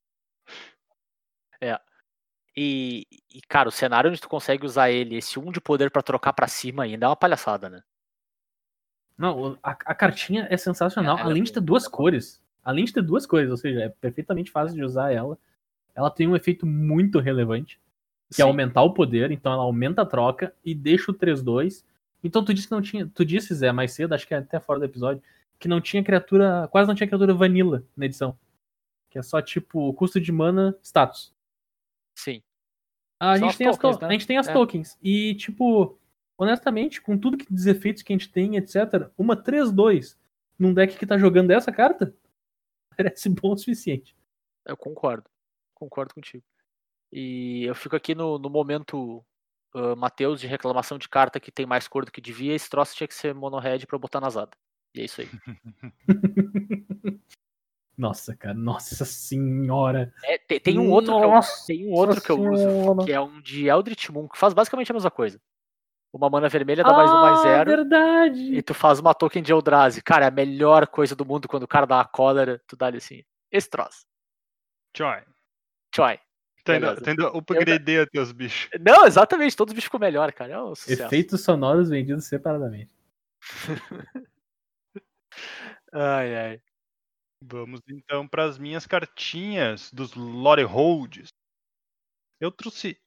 E, 2.56 3.06
e, 3.32 3.40
cara, 3.48 3.68
o 3.68 3.72
cenário 3.72 4.10
onde 4.10 4.20
tu 4.20 4.28
consegue 4.28 4.66
usar 4.66 4.90
ele, 4.90 5.16
esse 5.16 5.38
um 5.38 5.50
de 5.50 5.60
poder 5.60 5.90
pra 5.90 6.02
trocar 6.02 6.32
pra 6.32 6.48
cima 6.48 6.82
ainda 6.82 7.06
é 7.06 7.08
uma 7.08 7.16
palhaçada, 7.16 7.70
né? 7.70 7.80
Não, 9.16 9.58
a, 9.62 9.70
a 9.70 9.94
cartinha 9.94 10.46
é 10.50 10.56
sensacional. 10.56 11.18
É 11.18 11.22
além 11.22 11.42
de 11.42 11.52
ter 11.52 11.60
duas 11.60 11.86
é 11.86 11.90
cores. 11.90 12.42
Além 12.62 12.84
de 12.84 12.92
ter 12.92 13.02
duas 13.02 13.24
cores, 13.24 13.50
ou 13.50 13.56
seja, 13.56 13.84
é 13.84 13.88
perfeitamente 13.88 14.50
fácil 14.50 14.76
de 14.76 14.84
usar 14.84 15.12
ela. 15.12 15.38
Ela 15.94 16.10
tem 16.10 16.26
um 16.26 16.36
efeito 16.36 16.66
muito 16.66 17.18
relevante, 17.18 17.80
que 18.34 18.40
é 18.40 18.44
aumentar 18.44 18.82
o 18.82 18.92
poder, 18.94 19.30
então 19.30 19.52
ela 19.52 19.62
aumenta 19.62 20.02
a 20.02 20.06
troca 20.06 20.54
e 20.64 20.74
deixa 20.74 21.10
o 21.10 21.14
3-2. 21.14 21.84
Então 22.22 22.44
tu 22.44 22.52
disse 22.54 22.68
que 22.68 22.74
não 22.74 22.82
tinha. 22.82 23.06
Tu 23.06 23.24
disse, 23.24 23.54
Zé, 23.54 23.72
mais 23.72 23.92
cedo, 23.92 24.14
acho 24.14 24.26
que 24.26 24.34
é 24.34 24.38
até 24.38 24.60
fora 24.60 24.78
do 24.78 24.84
episódio, 24.84 25.22
que 25.58 25.66
não 25.68 25.80
tinha 25.80 26.02
criatura. 26.04 26.68
Quase 26.70 26.86
não 26.88 26.94
tinha 26.94 27.06
criatura 27.08 27.34
vanilla 27.34 27.82
na 27.96 28.06
edição. 28.06 28.38
Que 29.10 29.18
é 29.18 29.22
só 29.22 29.40
tipo 29.42 29.92
custo 29.94 30.20
de 30.20 30.30
mana, 30.30 30.76
status. 30.82 31.34
Sim. 32.16 32.42
A 33.18 33.36
São 33.36 33.48
gente, 33.48 33.58
tem 33.58 33.66
as 33.66 33.76
tokens, 33.76 33.96
to- 33.96 34.02
né? 34.02 34.08
a 34.08 34.12
gente 34.12 34.26
tem 34.26 34.38
as 34.38 34.48
É. 34.48 34.52
tokens. 34.52 34.98
E, 35.02 35.34
tipo, 35.34 35.98
honestamente, 36.38 37.00
com 37.02 37.18
tudo 37.18 37.36
que 37.36 37.52
dos 37.52 37.66
efeitos 37.66 38.02
que 38.02 38.12
a 38.12 38.16
gente 38.16 38.30
tem, 38.30 38.56
etc., 38.56 39.10
uma 39.18 39.36
3-2 39.36 40.16
num 40.58 40.72
deck 40.72 40.96
que 40.96 41.06
tá 41.06 41.18
jogando 41.18 41.50
essa 41.50 41.72
carta 41.72 42.14
parece 42.96 43.28
bom 43.28 43.52
o 43.52 43.58
suficiente. 43.58 44.14
Eu 44.64 44.76
concordo. 44.76 45.28
Concordo 45.74 46.14
contigo. 46.14 46.44
E 47.12 47.64
eu 47.64 47.74
fico 47.74 47.96
aqui 47.96 48.14
no, 48.14 48.38
no 48.38 48.48
momento, 48.48 49.24
uh, 49.74 49.96
Matheus, 49.96 50.40
de 50.40 50.46
reclamação 50.46 50.96
de 50.98 51.08
carta 51.08 51.40
que 51.40 51.50
tem 51.50 51.66
mais 51.66 51.88
cor 51.88 52.04
do 52.04 52.12
que 52.12 52.20
devia. 52.20 52.54
Esse 52.54 52.70
troço 52.70 52.94
tinha 52.94 53.08
que 53.08 53.14
ser 53.14 53.34
mono-red 53.34 53.86
pra 53.86 53.96
eu 53.96 54.00
botar 54.00 54.20
nas 54.20 54.34
Zada. 54.34 54.56
E 54.94 55.00
é 55.00 55.04
isso 55.04 55.20
aí. 55.20 55.28
Nossa, 57.98 58.34
cara, 58.34 58.54
nossa 58.54 59.04
senhora. 59.04 60.10
É, 60.24 60.38
tem, 60.38 60.58
tem 60.58 60.78
um 60.78 60.90
outro, 60.90 61.14
que 61.18 61.22
eu, 61.22 61.30
Nossa 61.30 61.66
tem 61.66 61.86
um 61.86 61.92
outro 61.92 62.18
que 62.22 62.30
eu 62.30 62.40
uso, 62.40 62.56
Senhora. 62.62 63.04
que 63.04 63.12
é 63.12 63.20
um 63.20 63.42
de 63.42 63.66
Eldritch 63.66 64.08
Moon, 64.08 64.26
que 64.26 64.38
faz 64.38 64.54
basicamente 64.54 64.90
a 64.90 64.94
mesma 64.94 65.10
coisa. 65.10 65.38
Uma 66.10 66.30
mana 66.30 66.48
vermelha 66.48 66.82
dá 66.82 66.94
mais 66.94 67.10
um, 67.10 67.20
mais 67.20 67.38
Ah, 67.40 67.42
zero. 67.42 67.70
verdade! 67.70 68.54
E 68.54 68.62
tu 68.62 68.72
faz 68.72 68.98
uma 69.00 69.12
token 69.12 69.42
de 69.42 69.52
Eldrazi. 69.52 70.02
Cara, 70.02 70.24
é 70.24 70.28
a 70.28 70.30
melhor 70.30 70.86
coisa 70.86 71.14
do 71.14 71.26
mundo 71.26 71.46
quando 71.46 71.64
o 71.64 71.68
cara 71.68 71.86
dá 71.86 71.96
uma 71.98 72.04
cólera, 72.06 72.58
tu 72.66 72.74
dá 72.74 72.86
ali 72.86 72.96
assim. 72.96 73.22
Esse 73.52 73.68
troço. 73.68 74.06
Tchau. 74.94 75.20
Tchoi. 75.92 76.18
Ainda, 76.66 76.94
Beleza. 76.94 77.02
tu 77.02 77.10
ainda 77.10 77.28
upgradeia 77.28 78.06
teus 78.06 78.32
bichos. 78.32 78.68
Não, 78.80 79.06
exatamente, 79.06 79.56
todos 79.56 79.72
os 79.72 79.74
bichos 79.74 79.86
ficam 79.86 80.00
melhor, 80.00 80.32
cara. 80.32 80.52
É 80.52 80.62
um 80.62 80.74
sucesso. 80.74 81.02
Efeitos 81.02 81.42
sonoros 81.42 81.88
vendidos 81.88 82.26
separadamente. 82.26 82.92
Ai, 85.92 86.36
ai. 86.36 86.62
Vamos 87.42 87.80
então 87.88 88.28
para 88.28 88.44
as 88.44 88.58
minhas 88.58 88.86
cartinhas 88.86 89.90
dos 89.92 90.14
Lore 90.14 90.62
Holds. 90.62 91.28
Eu 92.38 92.52
trouxe 92.52 93.00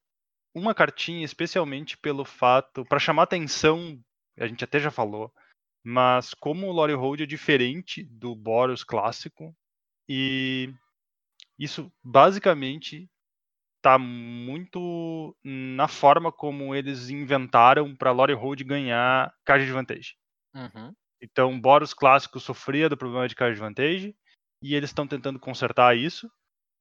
uma 0.54 0.76
cartinha 0.76 1.24
especialmente 1.24 1.98
pelo 1.98 2.26
fato, 2.26 2.84
para 2.86 3.00
chamar 3.00 3.24
atenção, 3.24 4.04
a 4.38 4.48
gente 4.48 4.64
até 4.64 4.80
já 4.80 4.92
falou, 4.92 5.34
mas 5.84 6.34
como 6.34 6.68
o 6.68 6.72
Lore 6.72 6.94
Hold 6.94 7.22
é 7.22 7.26
diferente 7.26 8.04
do 8.04 8.36
Boros 8.36 8.84
clássico, 8.84 9.56
e 10.08 10.74
isso 11.58 11.92
basicamente 12.04 13.10
está 13.84 13.99
muito 13.99 15.35
na 15.43 15.89
forma 15.89 16.31
como 16.31 16.73
eles 16.73 17.10
inventaram 17.10 17.93
para 17.93 18.11
Lore 18.11 18.34
Hold 18.34 18.64
ganhar 18.64 19.35
card 19.43 19.65
de 19.65 19.72
vantagem. 19.73 20.15
Uhum. 20.55 20.95
Então, 21.22 21.60
Boros 21.60 21.93
clássico 21.93 22.39
sofria 22.39 22.88
do 22.88 22.95
problema 22.95 23.27
de 23.27 23.35
card 23.35 23.51
advantage 23.51 24.15
e 24.61 24.73
eles 24.73 24.89
estão 24.89 25.05
tentando 25.05 25.38
consertar 25.38 25.97
isso 25.97 26.31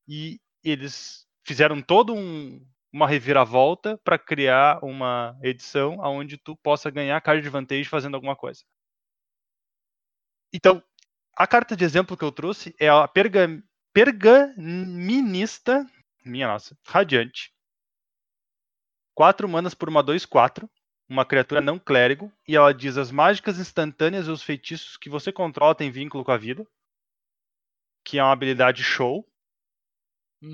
e 0.06 0.40
eles 0.62 1.26
fizeram 1.44 1.82
todo 1.82 2.14
um, 2.14 2.64
uma 2.92 3.08
reviravolta 3.08 3.98
para 4.04 4.16
criar 4.16 4.78
uma 4.84 5.36
edição 5.42 5.98
onde 5.98 6.38
tu 6.38 6.56
possa 6.56 6.88
ganhar 6.88 7.20
card 7.20 7.44
advantage 7.44 7.88
fazendo 7.88 8.14
alguma 8.14 8.36
coisa. 8.36 8.62
Então, 10.54 10.80
a 11.36 11.48
carta 11.48 11.74
de 11.74 11.84
exemplo 11.84 12.16
que 12.16 12.24
eu 12.24 12.30
trouxe 12.30 12.74
é 12.78 12.88
a 12.88 13.08
perga, 13.08 13.48
pergaminista, 13.92 15.84
minha 16.24 16.49
nossa, 16.49 16.77
radiante. 16.86 17.51
4 19.16 19.49
manas 19.49 19.74
por 19.74 19.89
uma 19.89 20.03
2/4 20.03 20.69
uma 21.09 21.27
criatura 21.27 21.61
não 21.61 21.78
clérigo, 21.78 22.32
e 22.49 22.57
ela 22.57 22.73
diz 22.73 22.97
as 22.97 23.11
mágicas 23.11 23.59
instantâneas 23.59 24.27
e 24.27 24.31
os 24.31 24.43
feitiços 24.43 24.97
que 24.97 25.11
você 25.11 25.31
controla 25.31 25.74
têm 25.74 25.90
vínculo 25.90 26.24
com 26.24 26.31
a 26.32 26.39
vida. 26.39 26.66
Que 28.05 28.19
é 28.19 28.23
uma 28.23 28.32
habilidade 28.32 28.82
show. 28.82 29.27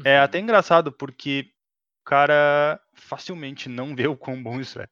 É 0.04 0.18
Uhum. 0.18 0.24
até 0.24 0.38
engraçado, 0.38 0.92
porque 0.92 1.50
o 2.02 2.04
cara 2.04 2.80
facilmente 2.94 3.68
não 3.68 3.94
vê 3.96 4.06
o 4.06 4.16
quão 4.16 4.42
bom 4.42 4.60
isso 4.60 4.80
é. 4.80 4.88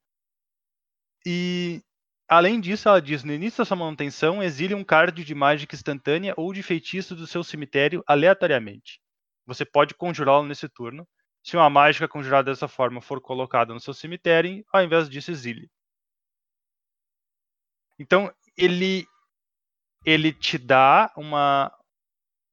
E 1.24 1.82
além 2.28 2.60
disso, 2.60 2.88
ela 2.88 3.00
diz: 3.00 3.22
no 3.24 3.32
início 3.32 3.58
da 3.58 3.64
sua 3.64 3.76
manutenção, 3.76 4.42
exile 4.42 4.74
um 4.74 4.84
card 4.84 5.24
de 5.24 5.34
mágica 5.34 5.74
instantânea 5.74 6.34
ou 6.36 6.52
de 6.52 6.62
feitiço 6.62 7.14
do 7.14 7.26
seu 7.26 7.42
cemitério 7.44 8.02
aleatoriamente. 8.06 9.00
Você 9.46 9.64
pode 9.64 9.94
conjurá-lo 9.94 10.44
nesse 10.44 10.68
turno. 10.68 11.06
Se 11.42 11.56
uma 11.56 11.70
mágica 11.70 12.08
conjurada 12.08 12.50
dessa 12.50 12.66
forma 12.66 13.00
for 13.00 13.20
colocada 13.20 13.72
no 13.72 13.80
seu 13.80 13.94
cemitério, 13.94 14.64
ao 14.72 14.82
invés 14.82 15.08
disso, 15.08 15.30
exile. 15.30 15.70
Então, 17.98 18.32
ele 18.56 19.06
ele 20.04 20.32
te 20.32 20.58
dá 20.58 21.12
uma 21.16 21.72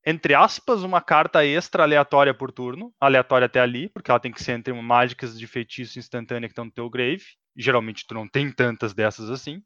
entre 0.05 0.33
aspas 0.33 0.83
uma 0.83 1.01
carta 1.01 1.45
extra 1.45 1.83
aleatória 1.83 2.33
por 2.33 2.51
turno, 2.51 2.93
aleatória 2.99 3.45
até 3.45 3.59
ali, 3.61 3.89
porque 3.89 4.11
ela 4.11 4.19
tem 4.19 4.31
que 4.31 4.43
ser 4.43 4.53
entre 4.53 4.73
mágicas 4.73 5.37
de 5.39 5.47
feitiço 5.47 5.97
instantânea 5.97 6.47
que 6.49 6.51
estão 6.51 6.65
no 6.65 6.71
teu 6.71 6.89
grave. 6.89 7.23
Geralmente 7.55 8.05
tu 8.05 8.13
não 8.13 8.27
tem 8.27 8.51
tantas 8.51 8.93
dessas 8.93 9.29
assim. 9.29 9.63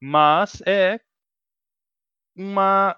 Mas 0.00 0.60
é 0.66 1.00
uma 2.36 2.96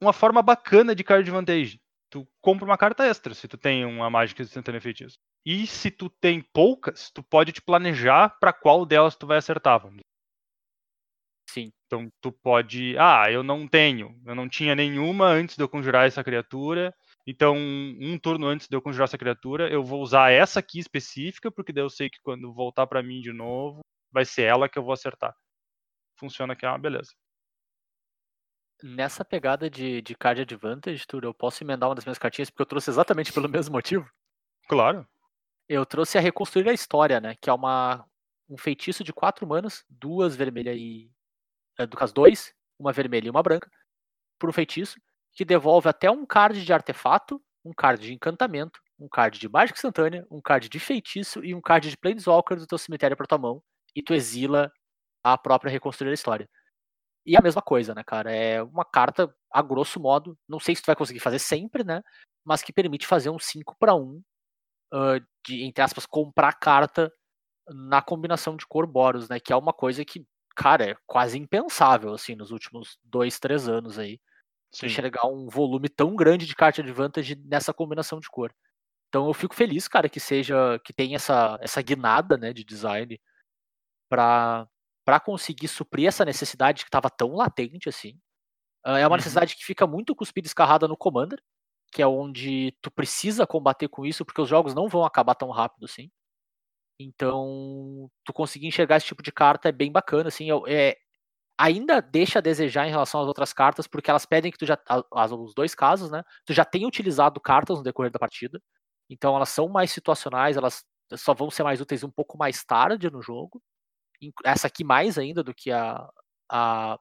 uma 0.00 0.12
forma 0.12 0.40
bacana 0.42 0.94
de 0.94 1.04
card 1.04 1.28
advantage 1.28 1.80
tu 2.10 2.28
compra 2.40 2.64
uma 2.66 2.76
carta 2.76 3.04
extra 3.04 3.32
se 3.34 3.48
tu 3.48 3.56
tem 3.56 3.84
uma 3.84 4.10
mágica 4.10 4.42
instantânea 4.42 4.80
feitiço. 4.80 5.18
E 5.46 5.66
se 5.66 5.90
tu 5.90 6.10
tem 6.10 6.42
poucas, 6.42 7.10
tu 7.10 7.22
pode 7.22 7.52
te 7.52 7.62
planejar 7.62 8.36
para 8.40 8.52
qual 8.52 8.84
delas 8.84 9.16
tu 9.16 9.26
vai 9.26 9.38
acertar. 9.38 9.78
Vamos 9.80 9.96
dizer. 9.96 10.10
Sim. 11.50 11.72
Então 11.86 12.08
tu 12.20 12.30
pode, 12.30 12.96
ah, 12.98 13.30
eu 13.30 13.42
não 13.42 13.66
tenho, 13.66 14.20
eu 14.24 14.34
não 14.34 14.48
tinha 14.48 14.74
nenhuma 14.74 15.26
antes 15.26 15.56
de 15.56 15.62
eu 15.62 15.68
conjurar 15.68 16.06
essa 16.06 16.22
criatura. 16.22 16.94
Então, 17.26 17.56
um 17.56 18.18
turno 18.18 18.46
antes 18.46 18.68
de 18.68 18.76
eu 18.76 18.82
conjurar 18.82 19.04
essa 19.04 19.18
criatura, 19.18 19.68
eu 19.70 19.82
vou 19.84 20.00
usar 20.00 20.30
essa 20.30 20.60
aqui 20.60 20.78
específica, 20.78 21.50
porque 21.50 21.72
daí 21.72 21.84
eu 21.84 21.90
sei 21.90 22.08
que 22.08 22.20
quando 22.22 22.52
voltar 22.52 22.86
para 22.86 23.02
mim 23.02 23.20
de 23.20 23.32
novo, 23.32 23.80
vai 24.12 24.24
ser 24.24 24.42
ela 24.42 24.68
que 24.68 24.78
eu 24.78 24.82
vou 24.82 24.92
acertar. 24.92 25.34
Funciona 26.18 26.54
que 26.56 26.64
é 26.64 26.68
uma 26.68 26.78
beleza. 26.78 27.12
Nessa 28.82 29.24
pegada 29.24 29.68
de, 29.68 30.00
de 30.02 30.14
card 30.14 30.42
advantage, 30.42 31.06
Tur, 31.06 31.24
eu 31.24 31.34
posso 31.34 31.62
emendar 31.62 31.88
uma 31.88 31.94
das 31.94 32.04
minhas 32.04 32.18
cartinhas, 32.18 32.50
porque 32.50 32.62
eu 32.62 32.66
trouxe 32.66 32.90
exatamente 32.90 33.32
pelo 33.32 33.48
mesmo 33.48 33.72
motivo. 33.72 34.08
Claro. 34.68 35.06
Eu 35.68 35.84
trouxe 35.86 36.18
a 36.18 36.20
Reconstruir 36.20 36.68
a 36.68 36.72
História, 36.72 37.20
né? 37.20 37.36
Que 37.40 37.50
é 37.50 37.52
uma, 37.52 38.04
um 38.48 38.56
feitiço 38.56 39.04
de 39.04 39.12
quatro 39.12 39.46
manas, 39.46 39.84
duas 39.88 40.34
vermelhas 40.34 40.76
e. 40.76 41.10
É, 41.78 41.86
do 41.86 41.96
caso, 41.96 42.12
dois, 42.12 42.52
uma 42.78 42.92
vermelha 42.92 43.28
e 43.28 43.30
uma 43.30 43.42
branca, 43.42 43.70
por 44.38 44.50
um 44.50 44.52
feitiço, 44.52 45.00
que 45.32 45.44
devolve 45.44 45.88
até 45.88 46.10
um 46.10 46.26
card 46.26 46.64
de 46.64 46.72
artefato, 46.72 47.40
um 47.64 47.72
card 47.72 48.02
de 48.02 48.12
encantamento, 48.12 48.80
um 48.98 49.08
card 49.08 49.38
de 49.38 49.48
mágica 49.48 49.78
instantânea, 49.78 50.26
um 50.30 50.40
card 50.40 50.68
de 50.68 50.80
feitiço 50.80 51.44
e 51.44 51.54
um 51.54 51.60
card 51.60 51.88
de 51.88 51.96
Planeswalker 51.96 52.58
do 52.58 52.66
teu 52.66 52.78
cemitério 52.78 53.16
pra 53.16 53.26
tua 53.26 53.38
mão, 53.38 53.62
e 53.94 54.02
tu 54.02 54.12
exila 54.12 54.72
a 55.22 55.38
própria 55.38 55.70
Reconstruir 55.70 56.10
a 56.10 56.14
História. 56.14 56.48
E 57.30 57.36
a 57.36 57.40
mesma 57.40 57.62
coisa, 57.62 57.94
né, 57.94 58.02
cara? 58.02 58.34
É 58.34 58.60
uma 58.60 58.84
carta, 58.84 59.32
a 59.52 59.62
grosso 59.62 60.00
modo, 60.00 60.36
não 60.48 60.58
sei 60.58 60.74
se 60.74 60.82
tu 60.82 60.86
vai 60.86 60.96
conseguir 60.96 61.20
fazer 61.20 61.38
sempre, 61.38 61.84
né? 61.84 62.02
Mas 62.44 62.60
que 62.60 62.72
permite 62.72 63.06
fazer 63.06 63.30
um 63.30 63.38
5 63.38 63.76
para 63.78 63.94
1 63.94 64.20
uh, 64.92 65.20
de, 65.46 65.62
entre 65.62 65.80
aspas, 65.80 66.06
comprar 66.06 66.54
carta 66.54 67.12
na 67.68 68.02
combinação 68.02 68.56
de 68.56 68.66
cor 68.66 68.84
Boros, 68.84 69.28
né? 69.28 69.38
Que 69.38 69.52
é 69.52 69.56
uma 69.56 69.72
coisa 69.72 70.04
que, 70.04 70.26
cara, 70.56 70.90
é 70.90 70.96
quase 71.06 71.38
impensável, 71.38 72.12
assim, 72.12 72.34
nos 72.34 72.50
últimos 72.50 72.98
dois, 73.04 73.38
três 73.38 73.68
anos 73.68 73.96
aí. 73.96 74.18
Sim. 74.74 74.86
Enxergar 74.86 75.28
um 75.28 75.46
volume 75.48 75.88
tão 75.88 76.16
grande 76.16 76.46
de 76.46 76.56
carta 76.56 76.82
de 76.82 76.90
vantagem 76.90 77.36
nessa 77.44 77.72
combinação 77.72 78.18
de 78.18 78.28
cor. 78.28 78.52
Então 79.08 79.28
eu 79.28 79.34
fico 79.34 79.54
feliz, 79.54 79.86
cara, 79.86 80.08
que 80.08 80.18
seja, 80.18 80.80
que 80.84 80.92
tem 80.92 81.14
essa, 81.14 81.56
essa 81.60 81.80
guinada, 81.80 82.36
né, 82.36 82.52
de 82.52 82.64
design 82.64 83.20
para 84.08 84.66
para 85.10 85.18
conseguir 85.20 85.66
suprir 85.68 86.06
essa 86.06 86.24
necessidade 86.24 86.84
que 86.84 86.88
estava 86.88 87.10
tão 87.10 87.34
latente 87.34 87.88
assim. 87.88 88.12
Uh, 88.86 88.90
é 88.92 89.06
uma 89.06 89.10
Uhum. 89.14 89.16
necessidade 89.18 89.56
que 89.56 89.64
fica 89.64 89.86
muito 89.86 90.14
cuspida 90.14 90.46
e 90.46 90.50
escarrada 90.50 90.88
no 90.88 90.96
Commander, 90.96 91.40
que 91.92 92.02
é 92.02 92.06
onde 92.06 92.76
tu 92.82 92.90
precisa 92.92 93.46
combater 93.46 93.88
com 93.88 94.06
isso, 94.06 94.24
porque 94.24 94.40
os 94.42 94.48
jogos 94.48 94.74
não 94.74 94.88
vão 94.88 95.04
acabar 95.04 95.34
tão 95.34 95.50
rápido 95.50 95.84
assim. 95.86 96.10
Então, 97.00 98.10
tu 98.24 98.32
conseguir 98.32 98.66
enxergar 98.68 98.96
esse 98.98 99.06
tipo 99.06 99.22
de 99.22 99.32
carta 99.32 99.68
é 99.68 99.72
bem 99.72 99.90
bacana, 99.92 100.28
assim. 100.28 100.48
É, 100.68 100.96
ainda 101.58 102.00
deixa 102.00 102.38
a 102.40 102.42
desejar 102.42 102.86
em 102.88 102.90
relação 102.90 103.20
às 103.22 103.28
outras 103.28 103.52
cartas, 103.52 103.86
porque 103.86 104.10
elas 104.10 104.26
pedem 104.26 104.52
que 104.52 104.58
tu 104.58 104.66
já. 104.66 104.78
as- 105.14 105.32
Os 105.32 105.54
dois 105.54 105.74
casos, 105.74 106.10
né? 106.10 106.22
Tu 106.46 106.52
já 106.54 106.64
tenha 106.64 106.86
utilizado 106.88 107.40
cartas 107.40 107.78
no 107.78 107.84
decorrer 107.84 108.10
da 108.12 108.18
partida. 108.18 108.60
Então 109.10 109.36
elas 109.36 109.50
são 109.50 109.68
mais 109.68 109.90
situacionais, 109.92 110.56
elas 110.56 110.84
só 111.16 111.34
vão 111.34 111.50
ser 111.50 111.64
mais 111.64 111.80
úteis 111.80 112.04
um 112.04 112.10
pouco 112.10 112.38
mais 112.38 112.64
tarde 112.64 113.10
no 113.10 113.22
jogo. 113.22 113.62
Essa 114.44 114.66
aqui 114.66 114.84
mais 114.84 115.18
ainda 115.18 115.42
do 115.42 115.54
que 115.54 115.70
a. 115.70 116.08
a 116.50 116.98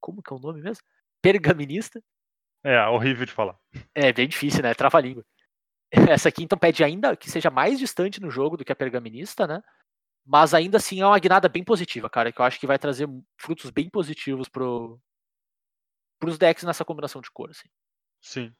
como 0.00 0.22
que 0.22 0.32
é 0.32 0.36
o 0.36 0.40
nome 0.40 0.62
mesmo? 0.62 0.84
Pergaminista. 1.22 2.02
É, 2.64 2.82
horrível 2.86 3.26
de 3.26 3.32
falar. 3.32 3.58
É 3.94 4.12
bem 4.12 4.28
difícil, 4.28 4.62
né? 4.62 4.74
Trava 4.74 4.98
a 4.98 5.00
língua. 5.00 5.24
Essa 6.18 6.28
aqui 6.28 6.42
então 6.42 6.58
pede 6.58 6.84
ainda 6.84 7.16
que 7.16 7.30
seja 7.30 7.50
mais 7.50 7.78
distante 7.78 8.20
no 8.20 8.30
jogo 8.30 8.56
do 8.56 8.64
que 8.64 8.72
a 8.72 8.76
pergaminista, 8.76 9.46
né? 9.46 9.62
Mas 10.24 10.54
ainda 10.54 10.76
assim 10.76 11.00
é 11.00 11.06
uma 11.06 11.18
guinada 11.18 11.48
bem 11.48 11.64
positiva, 11.64 12.08
cara, 12.08 12.32
que 12.32 12.40
eu 12.40 12.44
acho 12.44 12.60
que 12.60 12.66
vai 12.66 12.78
trazer 12.78 13.08
frutos 13.38 13.70
bem 13.70 13.88
positivos 13.88 14.48
pro 14.48 15.00
pros 16.18 16.36
decks 16.36 16.64
nessa 16.64 16.84
combinação 16.84 17.22
de 17.22 17.30
cor, 17.30 17.50
assim. 17.50 17.68
Sim. 18.20 18.54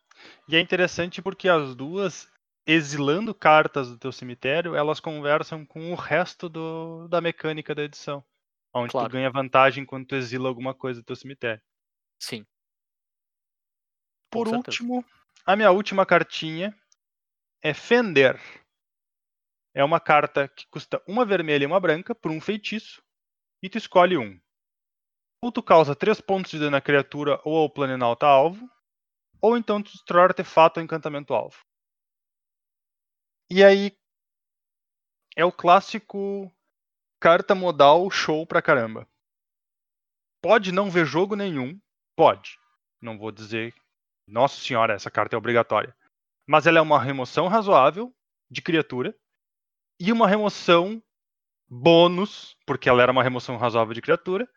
E 0.49 0.57
é 0.57 0.61
interessante 0.61 1.21
porque 1.21 1.49
as 1.49 1.75
duas, 1.75 2.27
exilando 2.67 3.35
cartas 3.35 3.89
do 3.89 3.99
teu 3.99 4.13
cemitério, 4.13 4.75
elas 4.75 5.01
conversam 5.01 5.65
com 5.67 5.93
o 5.93 5.95
resto 5.95 6.49
do, 6.49 7.09
da 7.09 7.21
mecânica 7.21 7.75
da 7.75 7.83
edição. 7.83 8.25
Onde 8.73 8.93
Claro. 8.93 9.09
tu 9.09 9.13
ganha 9.13 9.31
vantagem 9.31 9.85
quando 9.85 10.07
tu 10.07 10.15
exila 10.15 10.49
alguma 10.49 10.75
coisa 10.75 11.01
do 11.01 11.05
teu 11.05 11.17
cemitério. 11.17 11.63
Sim. 12.21 12.47
Por 14.31 14.45
Com 14.45 14.51
certeza. 14.51 14.79
último, 14.79 15.05
a 15.45 15.57
minha 15.57 15.71
última 15.73 16.07
cartinha 16.07 16.75
é 17.63 17.75
Fender. 17.75 18.41
É 19.75 19.85
uma 19.85 20.01
carta 20.01 20.49
que 20.49 20.67
custa 20.69 21.03
uma 21.07 21.25
vermelha 21.25 21.65
e 21.65 21.67
uma 21.67 21.81
branca 21.81 22.15
por 22.15 22.31
um 22.31 22.41
feitiço. 22.41 23.03
E 23.63 23.69
tu 23.69 23.79
escolhe 23.79 24.17
um. 24.17 24.41
Ou 25.43 25.51
tu 25.51 25.63
causa 25.63 25.95
3 25.97 26.21
pontos 26.21 26.51
de 26.51 26.59
dano 26.59 26.77
à 26.77 26.81
criatura 26.81 27.41
ou 27.45 27.57
ao 27.57 27.71
planalto 27.71 28.25
alvo. 28.27 28.69
Ou 29.41 29.57
então 29.57 29.83
tu 29.83 29.91
destrói 29.93 30.25
artefato 30.25 30.79
ou 30.79 30.85
encantamento 30.85 31.33
alvo. 31.35 31.57
E 33.53 33.65
aí, 33.65 33.91
é 35.35 35.45
o 35.45 35.51
clássico 35.51 36.49
carta 37.19 37.53
modal 37.53 38.09
show 38.09 38.47
pra 38.47 38.63
caramba. 38.63 39.09
Pode 40.41 40.71
não 40.71 40.89
ver 40.89 41.05
jogo 41.05 41.35
nenhum, 41.35 41.77
pode. 42.15 42.57
Não 43.03 43.19
vou 43.19 43.33
dizer, 43.33 43.75
nossa 44.25 44.61
senhora, 44.61 44.95
essa 44.95 45.11
carta 45.11 45.35
é 45.35 45.39
obrigatória. 45.39 45.97
Mas 46.47 46.69
ela 46.69 46.79
é 46.79 46.81
uma 46.81 47.03
remoção 47.03 47.49
razoável 47.49 48.15
de 48.49 48.63
criatura 48.63 49.13
e 49.99 50.13
uma 50.13 50.29
remoção 50.29 51.03
bônus, 51.69 52.57
porque 52.65 52.89
ela 52.89 53.03
era 53.03 53.11
uma 53.11 53.23
remoção 53.23 53.57
razoável 53.57 53.95
de 53.95 54.01
criatura, 54.01 54.49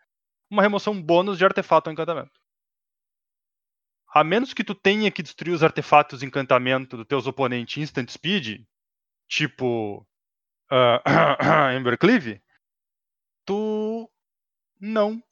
uma 0.52 0.62
remoção 0.62 1.02
bônus 1.02 1.40
de 1.40 1.46
artefato 1.46 1.90
ou 1.90 1.94
encantamento. 1.94 2.40
A 4.08 4.24
menos 4.24 4.54
que 4.54 4.64
tu 4.64 4.76
tenha 4.76 5.12
que 5.12 5.24
destruir 5.24 5.54
os 5.54 5.64
artefatos 5.64 6.20
de 6.20 6.28
encantamento 6.28 6.96
dos 6.96 7.08
teus 7.08 7.26
oponentes 7.26 7.82
instant 7.82 8.12
speed, 8.12 8.64
tipo 9.34 10.06
uh, 10.72 11.02
tu 13.46 14.12
não 14.80 15.24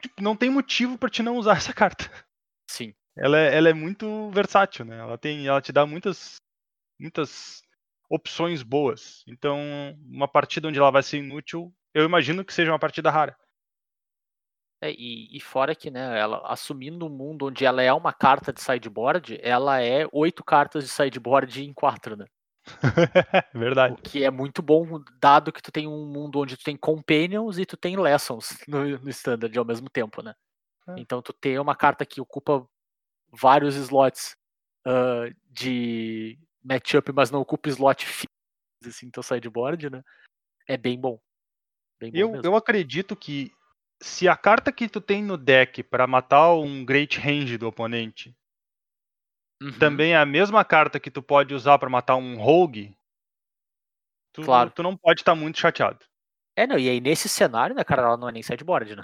tipo, 0.00 0.22
não 0.22 0.34
tem 0.34 0.48
motivo 0.48 0.96
para 0.96 1.10
te 1.10 1.22
não 1.22 1.36
usar 1.36 1.56
essa 1.58 1.74
carta. 1.74 2.10
Sim. 2.68 2.94
Ela 3.16 3.38
é, 3.38 3.56
ela 3.56 3.68
é 3.68 3.74
muito 3.74 4.30
versátil, 4.30 4.84
né? 4.84 4.98
Ela 4.98 5.18
tem, 5.18 5.46
ela 5.46 5.60
te 5.60 5.72
dá 5.72 5.84
muitas 5.86 6.36
muitas 6.98 7.62
opções 8.08 8.62
boas. 8.62 9.22
Então, 9.26 9.58
uma 10.06 10.28
partida 10.28 10.68
onde 10.68 10.78
ela 10.78 10.90
vai 10.90 11.02
ser 11.02 11.18
inútil, 11.18 11.74
eu 11.92 12.04
imagino 12.04 12.44
que 12.44 12.54
seja 12.54 12.72
uma 12.72 12.78
partida 12.78 13.10
rara. 13.10 13.36
É, 14.80 14.92
e, 14.92 15.36
e, 15.36 15.40
fora 15.40 15.74
que, 15.74 15.90
né, 15.90 16.18
ela 16.18 16.42
assumindo 16.46 17.06
um 17.06 17.10
mundo 17.10 17.46
onde 17.46 17.64
ela 17.64 17.82
é 17.82 17.92
uma 17.92 18.12
carta 18.12 18.52
de 18.52 18.60
sideboard, 18.60 19.38
ela 19.42 19.82
é 19.82 20.06
oito 20.12 20.44
cartas 20.44 20.84
de 20.84 20.90
sideboard 20.90 21.64
em 21.64 21.72
quatro, 21.72 22.14
né? 22.14 22.26
Verdade. 23.54 23.94
O 23.94 23.96
que 23.96 24.24
é 24.24 24.30
muito 24.30 24.62
bom, 24.62 25.00
dado 25.20 25.52
que 25.52 25.62
tu 25.62 25.70
tem 25.70 25.86
um 25.86 26.06
mundo 26.06 26.40
onde 26.40 26.56
tu 26.56 26.64
tem 26.64 26.76
companions 26.76 27.58
e 27.58 27.66
tu 27.66 27.76
tem 27.76 27.96
lessons 27.96 28.58
no, 28.68 28.98
no 28.98 29.10
standard 29.10 29.56
ao 29.56 29.64
mesmo 29.64 29.88
tempo, 29.88 30.22
né? 30.22 30.34
É. 30.88 30.94
Então 30.98 31.22
tu 31.22 31.32
tem 31.32 31.58
uma 31.58 31.74
carta 31.74 32.04
que 32.04 32.20
ocupa 32.20 32.66
vários 33.32 33.76
slots 33.76 34.36
uh, 34.86 35.34
de 35.50 36.38
matchup, 36.62 37.12
mas 37.12 37.30
não 37.30 37.40
ocupa 37.40 37.68
slot 37.68 38.04
fixo, 38.06 38.26
assim, 38.84 39.10
teu 39.10 39.22
sideboard, 39.22 39.90
né? 39.90 40.02
É 40.68 40.76
bem 40.76 41.00
bom. 41.00 41.20
Bem 42.00 42.10
bom 42.10 42.18
eu, 42.18 42.30
mesmo. 42.32 42.46
eu 42.46 42.56
acredito 42.56 43.16
que 43.16 43.52
se 44.00 44.28
a 44.28 44.36
carta 44.36 44.70
que 44.70 44.88
tu 44.88 45.00
tem 45.00 45.22
no 45.22 45.36
deck 45.36 45.82
para 45.82 46.06
matar 46.06 46.52
um 46.54 46.84
Great 46.84 47.18
Range 47.18 47.56
do 47.56 47.66
oponente 47.66 48.36
uhum. 49.62 49.78
também 49.78 50.12
é 50.12 50.16
a 50.16 50.26
mesma 50.26 50.64
carta 50.64 51.00
que 51.00 51.10
tu 51.10 51.22
pode 51.22 51.54
usar 51.54 51.78
para 51.78 51.90
matar 51.90 52.16
um 52.16 52.36
Rogue, 52.36 52.96
tu, 54.32 54.42
claro. 54.42 54.70
tu 54.70 54.82
não 54.82 54.96
pode 54.96 55.20
estar 55.20 55.32
tá 55.32 55.36
muito 55.36 55.58
chateado. 55.58 56.04
É, 56.56 56.66
não, 56.66 56.78
e 56.78 56.88
aí 56.88 57.00
nesse 57.00 57.28
cenário, 57.28 57.76
né, 57.76 57.84
cara, 57.84 58.02
ela 58.02 58.16
não 58.16 58.28
é 58.28 58.32
nem 58.32 58.42
sideboard, 58.42 58.96
né? 58.96 59.02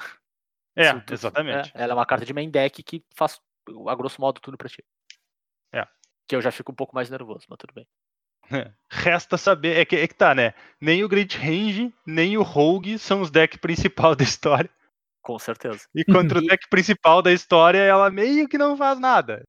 É, 0.75 0.99
tu, 1.01 1.13
exatamente. 1.13 1.71
É, 1.75 1.83
ela 1.83 1.93
é 1.93 1.95
uma 1.95 2.07
carta 2.07 2.25
de 2.25 2.33
main 2.33 2.51
deck 2.51 2.83
que 2.83 3.05
faz, 3.15 3.41
a 3.89 3.95
grosso 3.95 4.21
modo, 4.21 4.41
tudo 4.41 4.57
pra 4.57 4.69
ti. 4.69 4.83
É. 5.73 5.87
Que 6.27 6.35
eu 6.35 6.41
já 6.41 6.51
fico 6.51 6.73
um 6.73 6.75
pouco 6.75 6.95
mais 6.95 7.11
nervoso, 7.11 7.47
mas 7.49 7.59
tudo 7.59 7.75
bem. 7.75 7.87
Resta 8.91 9.39
saber, 9.39 9.79
é 9.79 9.85
que, 9.85 9.97
é 9.97 10.07
que 10.07 10.15
tá, 10.15 10.35
né? 10.35 10.55
Nem 10.81 11.05
o 11.05 11.09
Great 11.09 11.37
Range, 11.39 11.93
nem 12.07 12.37
o 12.37 12.43
Rogue 12.43 12.99
são 12.99 13.21
os 13.21 13.31
decks 13.31 13.59
principais 13.59 14.17
da 14.17 14.25
história. 14.25 14.71
Com 15.23 15.39
certeza. 15.39 15.87
E 15.95 16.05
contra 16.05 16.39
o 16.39 16.43
deck 16.47 16.69
principal 16.69 17.23
da 17.23 17.33
história, 17.33 17.79
ela 17.79 18.11
meio 18.11 18.49
que 18.49 18.59
não 18.59 18.77
faz 18.77 18.99
nada. 18.99 19.45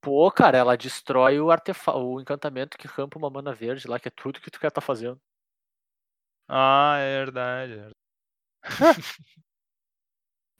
Pô, 0.00 0.30
cara, 0.32 0.58
ela 0.58 0.76
destrói 0.76 1.38
o 1.40 1.50
artefato, 1.50 1.98
o 1.98 2.20
encantamento 2.20 2.76
que 2.76 2.88
rampa 2.88 3.18
uma 3.18 3.30
mana 3.30 3.54
verde 3.54 3.86
lá, 3.86 4.00
que 4.00 4.08
é 4.08 4.10
tudo 4.10 4.40
que 4.40 4.50
tu 4.50 4.58
quer 4.58 4.70
tá 4.70 4.80
fazendo. 4.80 5.20
Ah, 6.48 6.96
é 6.98 7.24
verdade. 7.24 7.72
É 7.78 7.90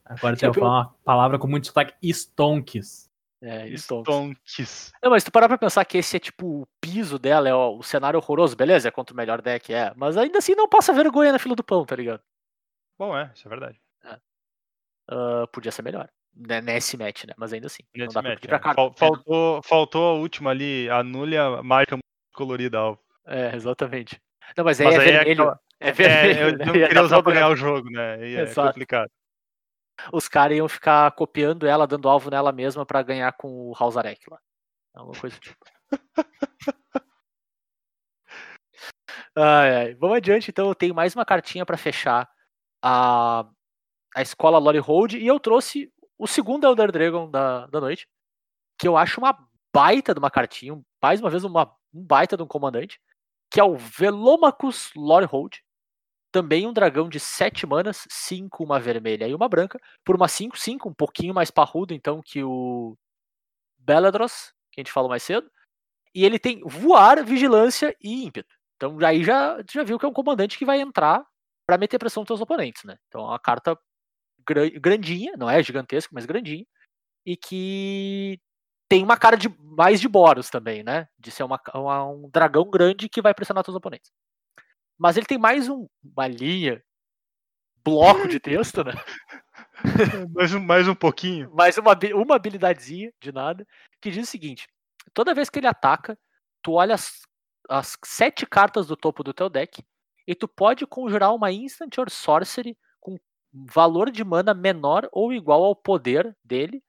Agora 0.04 0.36
você 0.36 0.46
vai 0.46 0.54
falar 0.54 0.80
uma 0.80 0.94
palavra 1.04 1.38
com 1.38 1.46
muito 1.46 1.66
sotaque, 1.66 1.94
stonks. 2.12 3.10
É, 3.40 3.66
stonks. 3.76 4.14
stonks. 4.14 4.92
Não, 5.02 5.10
mas 5.10 5.24
tu 5.24 5.32
parar 5.32 5.48
pra 5.48 5.58
pensar 5.58 5.84
que 5.84 5.98
esse 5.98 6.16
é 6.16 6.20
tipo 6.20 6.62
o 6.62 6.66
piso 6.80 7.18
dela, 7.18 7.48
é 7.48 7.54
o, 7.54 7.78
o 7.78 7.82
cenário 7.82 8.18
horroroso, 8.18 8.56
beleza, 8.56 8.88
é 8.88 8.92
contra 8.92 9.12
o 9.12 9.16
melhor 9.16 9.42
deck, 9.42 9.74
é. 9.74 9.92
Mas 9.96 10.16
ainda 10.16 10.38
assim 10.38 10.54
não 10.54 10.68
passa 10.68 10.92
vergonha 10.92 11.32
na 11.32 11.38
fila 11.38 11.56
do 11.56 11.64
pão, 11.64 11.84
tá 11.84 11.96
ligado? 11.96 12.22
Bom, 12.96 13.16
é, 13.16 13.32
isso 13.34 13.46
é 13.46 13.50
verdade. 13.50 13.80
É. 14.04 14.14
Uh, 15.12 15.48
podia 15.48 15.72
ser 15.72 15.82
melhor. 15.82 16.08
Né, 16.34 16.60
nesse 16.62 16.96
match, 16.96 17.24
né? 17.24 17.34
Mas 17.36 17.52
ainda 17.52 17.66
assim. 17.66 17.82
Nesse 17.94 18.14
não 18.14 18.22
dá 18.22 18.28
match, 18.28 18.46
pra 18.46 18.56
é. 18.56 18.74
Fal 18.74 18.92
faltou, 18.96 19.62
faltou 19.62 20.08
a 20.08 20.14
última 20.14 20.50
ali, 20.50 20.88
anule 20.88 21.36
a 21.36 21.62
marca 21.62 21.98
colorida 22.32 22.78
alvo. 22.78 23.00
É, 23.26 23.54
exatamente. 23.54 24.20
Não, 24.56 24.64
mas 24.64 24.80
aí, 24.80 24.86
mas 24.86 24.94
é, 24.96 24.98
aí 24.98 25.04
vermelho, 25.04 25.28
é, 25.28 25.32
aquela... 25.32 25.60
é 25.80 25.92
vermelho. 25.92 26.38
É, 26.38 26.44
eu 26.44 26.58
não 26.66 26.72
queria 26.88 27.02
usar 27.02 27.22
pra 27.22 27.32
ganhar 27.32 27.48
o 27.48 27.56
jogo, 27.56 27.90
né? 27.90 28.28
E 28.28 28.36
é 28.36 28.54
complicado. 28.54 29.10
Os 30.12 30.26
caras 30.26 30.56
iam 30.56 30.68
ficar 30.68 31.10
copiando 31.12 31.66
ela, 31.66 31.86
dando 31.86 32.08
alvo 32.08 32.30
nela 32.30 32.50
mesma 32.50 32.86
pra 32.86 33.02
ganhar 33.02 33.32
com 33.32 33.68
o 33.68 33.74
Halzarek 33.78 34.22
lá. 34.28 34.38
Alguma 34.94 35.18
coisa 35.20 35.36
do 35.36 35.40
tipo. 35.40 35.56
ai, 39.36 39.76
ai. 39.76 39.94
Vamos 39.94 40.16
adiante, 40.16 40.50
então 40.50 40.68
eu 40.68 40.74
tenho 40.74 40.94
mais 40.94 41.14
uma 41.14 41.24
cartinha 41.24 41.64
para 41.64 41.76
fechar 41.76 42.28
a, 42.82 43.46
a 44.14 44.22
escola 44.22 44.58
Lore 44.58 44.78
Hold 44.78 45.14
e 45.14 45.26
eu 45.26 45.38
trouxe 45.38 45.92
o 46.22 46.26
segundo 46.28 46.64
Elder 46.64 46.92
Dragon 46.92 47.28
da, 47.28 47.66
da 47.66 47.80
noite, 47.80 48.06
que 48.78 48.86
eu 48.86 48.96
acho 48.96 49.18
uma 49.20 49.36
baita 49.74 50.14
de 50.14 50.20
uma 50.20 50.30
cartinha, 50.30 50.80
mais 51.02 51.18
uma 51.18 51.28
vez 51.28 51.42
uma, 51.42 51.74
um 51.92 52.04
baita 52.06 52.36
de 52.36 52.44
um 52.44 52.46
comandante, 52.46 53.00
que 53.50 53.58
é 53.58 53.64
o 53.64 53.76
Velomachus 53.76 54.92
Lore 54.94 55.26
Hold. 55.26 55.56
Também 56.30 56.64
um 56.64 56.72
dragão 56.72 57.08
de 57.08 57.18
7 57.18 57.66
manas, 57.66 58.06
5 58.08 58.62
uma 58.62 58.78
vermelha 58.78 59.26
e 59.26 59.34
uma 59.34 59.48
branca, 59.48 59.80
por 60.04 60.14
uma 60.14 60.28
5, 60.28 60.56
5, 60.56 60.88
um 60.88 60.94
pouquinho 60.94 61.34
mais 61.34 61.50
parrudo 61.50 61.92
então 61.92 62.22
que 62.24 62.44
o 62.44 62.96
Beladros, 63.76 64.54
que 64.70 64.80
a 64.80 64.82
gente 64.82 64.92
falou 64.92 65.10
mais 65.10 65.24
cedo. 65.24 65.50
E 66.14 66.24
ele 66.24 66.38
tem 66.38 66.60
voar, 66.64 67.24
vigilância 67.24 67.96
e 68.00 68.24
ímpeto. 68.24 68.54
Então 68.76 68.96
aí 69.04 69.24
já, 69.24 69.60
já 69.68 69.82
viu 69.82 69.98
que 69.98 70.06
é 70.06 70.08
um 70.08 70.12
comandante 70.12 70.56
que 70.56 70.64
vai 70.64 70.80
entrar 70.80 71.26
para 71.66 71.76
meter 71.76 71.98
pressão 71.98 72.20
nos 72.20 72.28
seus 72.28 72.40
oponentes, 72.40 72.84
né? 72.84 72.96
Então 73.08 73.22
é 73.22 73.24
uma 73.24 73.40
carta 73.40 73.76
grandinha, 74.46 75.34
não 75.36 75.48
é 75.48 75.62
gigantesca, 75.62 76.10
mas 76.12 76.26
grandinha, 76.26 76.66
e 77.24 77.36
que 77.36 78.40
tem 78.88 79.02
uma 79.02 79.16
cara 79.16 79.36
de 79.36 79.48
mais 79.58 80.00
de 80.00 80.08
Boros 80.08 80.50
também, 80.50 80.82
né? 80.82 81.08
De 81.18 81.30
ser 81.30 81.44
uma, 81.44 81.60
uma, 81.74 82.04
um 82.04 82.28
dragão 82.30 82.68
grande 82.68 83.08
que 83.08 83.22
vai 83.22 83.32
pressionar 83.32 83.64
seus 83.64 83.76
oponentes. 83.76 84.10
Mas 84.98 85.16
ele 85.16 85.26
tem 85.26 85.38
mais 85.38 85.68
um, 85.68 85.88
uma 86.04 86.28
linha, 86.28 86.82
bloco 87.84 88.28
de 88.28 88.38
texto, 88.38 88.84
né? 88.84 88.92
mais, 90.34 90.54
um, 90.54 90.60
mais 90.60 90.88
um 90.88 90.94
pouquinho. 90.94 91.50
Mais 91.54 91.78
uma, 91.78 91.98
uma 92.14 92.36
habilidadezinha 92.36 93.12
de 93.20 93.32
nada, 93.32 93.66
que 94.00 94.10
diz 94.10 94.28
o 94.28 94.30
seguinte: 94.30 94.68
toda 95.14 95.34
vez 95.34 95.48
que 95.48 95.58
ele 95.58 95.66
ataca, 95.66 96.18
tu 96.62 96.72
olha 96.72 96.94
as, 96.94 97.22
as 97.68 97.96
sete 98.04 98.46
cartas 98.46 98.86
do 98.86 98.96
topo 98.96 99.22
do 99.22 99.32
teu 99.32 99.48
deck 99.48 99.82
e 100.26 100.34
tu 100.34 100.46
pode 100.46 100.86
conjurar 100.86 101.34
uma 101.34 101.50
Instant 101.50 101.98
or 101.98 102.10
Sorcery 102.10 102.76
valor 103.52 104.10
de 104.10 104.24
mana 104.24 104.54
menor 104.54 105.08
ou 105.12 105.32
igual 105.32 105.64
ao 105.64 105.76
poder 105.76 106.36
dele, 106.44 106.82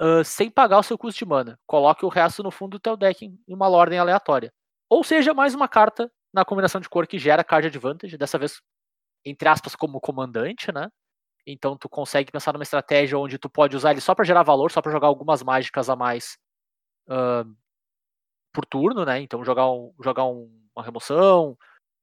uh, 0.00 0.24
sem 0.24 0.50
pagar 0.50 0.78
o 0.78 0.82
seu 0.82 0.98
custo 0.98 1.18
de 1.18 1.24
mana. 1.24 1.58
Coloque 1.66 2.04
o 2.04 2.08
resto 2.08 2.42
no 2.42 2.50
fundo 2.50 2.72
do 2.72 2.80
teu 2.80 2.96
deck 2.96 3.24
em 3.24 3.38
uma 3.48 3.68
ordem 3.68 3.98
aleatória. 3.98 4.52
Ou 4.88 5.04
seja, 5.04 5.32
mais 5.34 5.54
uma 5.54 5.68
carta 5.68 6.10
na 6.32 6.44
combinação 6.44 6.80
de 6.80 6.88
cor 6.88 7.06
que 7.06 7.18
gera 7.18 7.44
card 7.44 7.66
advantage, 7.68 8.16
dessa 8.16 8.38
vez, 8.38 8.60
entre 9.24 9.48
aspas, 9.48 9.74
como 9.74 10.00
comandante, 10.00 10.72
né? 10.72 10.88
Então 11.46 11.76
tu 11.76 11.88
consegue 11.88 12.30
pensar 12.30 12.52
numa 12.52 12.62
estratégia 12.62 13.18
onde 13.18 13.38
tu 13.38 13.48
pode 13.48 13.76
usar 13.76 13.92
ele 13.92 14.00
só 14.00 14.14
para 14.14 14.24
gerar 14.24 14.42
valor, 14.42 14.70
só 14.70 14.82
para 14.82 14.92
jogar 14.92 15.08
algumas 15.08 15.42
mágicas 15.42 15.88
a 15.88 15.96
mais 15.96 16.38
uh, 17.08 17.48
por 18.52 18.64
turno, 18.66 19.04
né? 19.04 19.20
Então 19.20 19.44
jogar, 19.44 19.70
um, 19.70 19.92
jogar 20.02 20.26
um, 20.26 20.50
uma 20.74 20.84
remoção, 20.84 21.56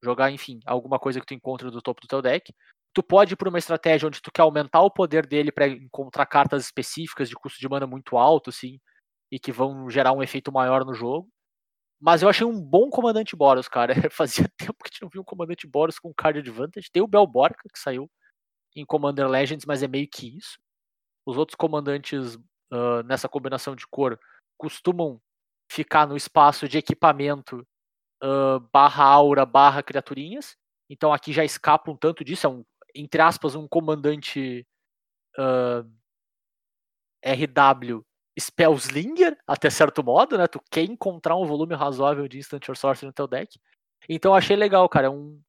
jogar, 0.04 0.32
enfim, 0.32 0.60
alguma 0.66 1.00
coisa 1.00 1.20
que 1.20 1.26
tu 1.26 1.34
encontra 1.34 1.72
do 1.72 1.82
topo 1.82 2.02
do 2.02 2.08
teu 2.08 2.22
deck. 2.22 2.54
Tu 2.98 3.04
pode 3.04 3.34
ir 3.34 3.36
por 3.36 3.48
uma 3.48 3.60
estratégia 3.60 4.08
onde 4.08 4.20
tu 4.20 4.32
quer 4.32 4.42
aumentar 4.42 4.82
o 4.82 4.90
poder 4.90 5.28
dele 5.28 5.52
para 5.52 5.68
encontrar 5.68 6.26
cartas 6.26 6.66
específicas 6.66 7.30
de 7.30 7.36
custo 7.36 7.60
de 7.60 7.70
mana 7.70 7.86
muito 7.86 8.18
alto, 8.18 8.50
assim, 8.50 8.80
e 9.32 9.38
que 9.40 9.52
vão 9.52 9.88
gerar 9.88 10.14
um 10.14 10.24
efeito 10.24 10.52
maior 10.52 10.84
no 10.84 10.96
jogo. 10.96 11.30
Mas 12.02 12.24
eu 12.24 12.28
achei 12.28 12.44
um 12.44 12.60
bom 12.60 12.90
comandante 12.90 13.36
Boros, 13.36 13.68
cara. 13.68 13.94
Fazia 14.10 14.50
tempo 14.58 14.84
que 14.84 14.90
a 14.90 14.92
gente 14.92 15.02
não 15.04 15.10
viu 15.10 15.22
um 15.22 15.24
comandante 15.24 15.68
Boros 15.68 16.00
com 16.00 16.12
card 16.12 16.40
advantage. 16.40 16.90
Tem 16.92 17.04
o 17.04 17.08
Belborca, 17.08 17.70
que 17.72 17.78
saiu 17.78 18.10
em 18.76 18.84
Commander 18.84 19.28
Legends, 19.28 19.68
mas 19.68 19.84
é 19.84 19.88
meio 19.88 20.08
que 20.12 20.36
isso. 20.36 20.58
Os 21.24 21.38
outros 21.38 21.56
comandantes 21.56 22.34
uh, 22.34 23.04
nessa 23.06 23.30
combinação 23.30 23.76
de 23.76 23.86
cor 23.86 24.20
costumam 24.58 25.22
ficar 25.72 26.08
no 26.08 26.18
espaço 26.18 26.68
de 26.68 26.80
equipamento 26.80 27.60
uh, 28.24 28.60
barra 28.74 29.04
aura, 29.04 29.46
barra 29.46 29.84
criaturinhas. 29.84 30.58
Então 30.90 31.14
aqui 31.14 31.32
já 31.32 31.46
escapa 31.46 31.92
um 31.92 31.96
tanto 31.96 32.24
disso, 32.24 32.48
é 32.48 32.50
um, 32.50 32.66
entre 32.96 33.22
aspas, 33.22 33.56
um 33.56 33.68
comandante 33.68 34.66
uh, 35.38 35.88
RW 37.24 38.06
Spellslinger, 38.40 39.36
até 39.48 39.70
certo 39.70 40.04
modo, 40.04 40.38
né? 40.38 40.48
Tu 40.48 40.62
quer 40.70 40.84
encontrar 40.84 41.36
um 41.36 41.46
volume 41.46 41.74
razoável 41.74 42.28
de 42.28 42.38
Instant 42.38 42.70
or 42.70 42.78
Sorcery 42.78 43.08
no 43.08 43.14
teu 43.14 43.28
deck. 43.28 43.60
Então 44.08 44.32
eu 44.32 44.36
achei 44.36 44.56
legal, 44.56 44.88
cara. 44.88 45.08
É, 45.08 45.10
um... 45.10 45.42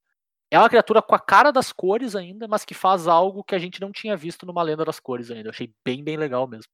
é 0.51 0.59
uma 0.59 0.69
criatura 0.69 1.03
com 1.03 1.15
a 1.15 1.21
cara 1.21 1.53
das 1.53 1.73
cores 1.73 2.17
ainda, 2.17 2.49
mas 2.49 2.65
que 2.65 2.75
faz 2.75 3.07
algo 3.07 3.45
que 3.45 3.55
a 3.55 3.59
gente 3.59 3.81
não 3.81 3.93
tinha 3.93 4.17
visto 4.17 4.47
numa 4.47 4.63
lenda 4.63 4.85
das 4.85 4.99
cores 4.99 5.31
ainda. 5.31 5.49
Eu 5.49 5.51
achei 5.51 5.73
bem, 5.85 6.03
bem 6.03 6.17
legal 6.17 6.47
mesmo. 6.47 6.73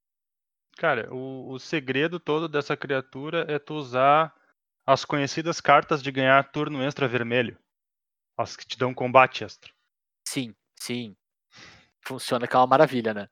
Cara, 0.77 1.13
o, 1.13 1.53
o 1.53 1.59
segredo 1.59 2.21
todo 2.21 2.49
dessa 2.49 2.77
criatura 2.77 3.45
é 3.49 3.59
tu 3.59 3.75
usar 3.75 4.35
as 4.87 5.05
conhecidas 5.05 5.61
cartas 5.61 6.03
de 6.03 6.13
ganhar 6.13 6.51
turno 6.53 6.83
extra 6.83 7.09
vermelho. 7.09 7.59
As 8.37 8.57
que 8.57 8.67
te 8.67 8.79
dão 8.79 8.95
combate 8.95 9.43
extra. 9.43 9.73
Sim, 10.35 10.53
sim. 10.75 11.17
Funciona 12.05 12.49
que 12.49 12.57
é 12.57 12.59
uma 12.59 12.67
maravilha, 12.67 13.15
né? 13.15 13.29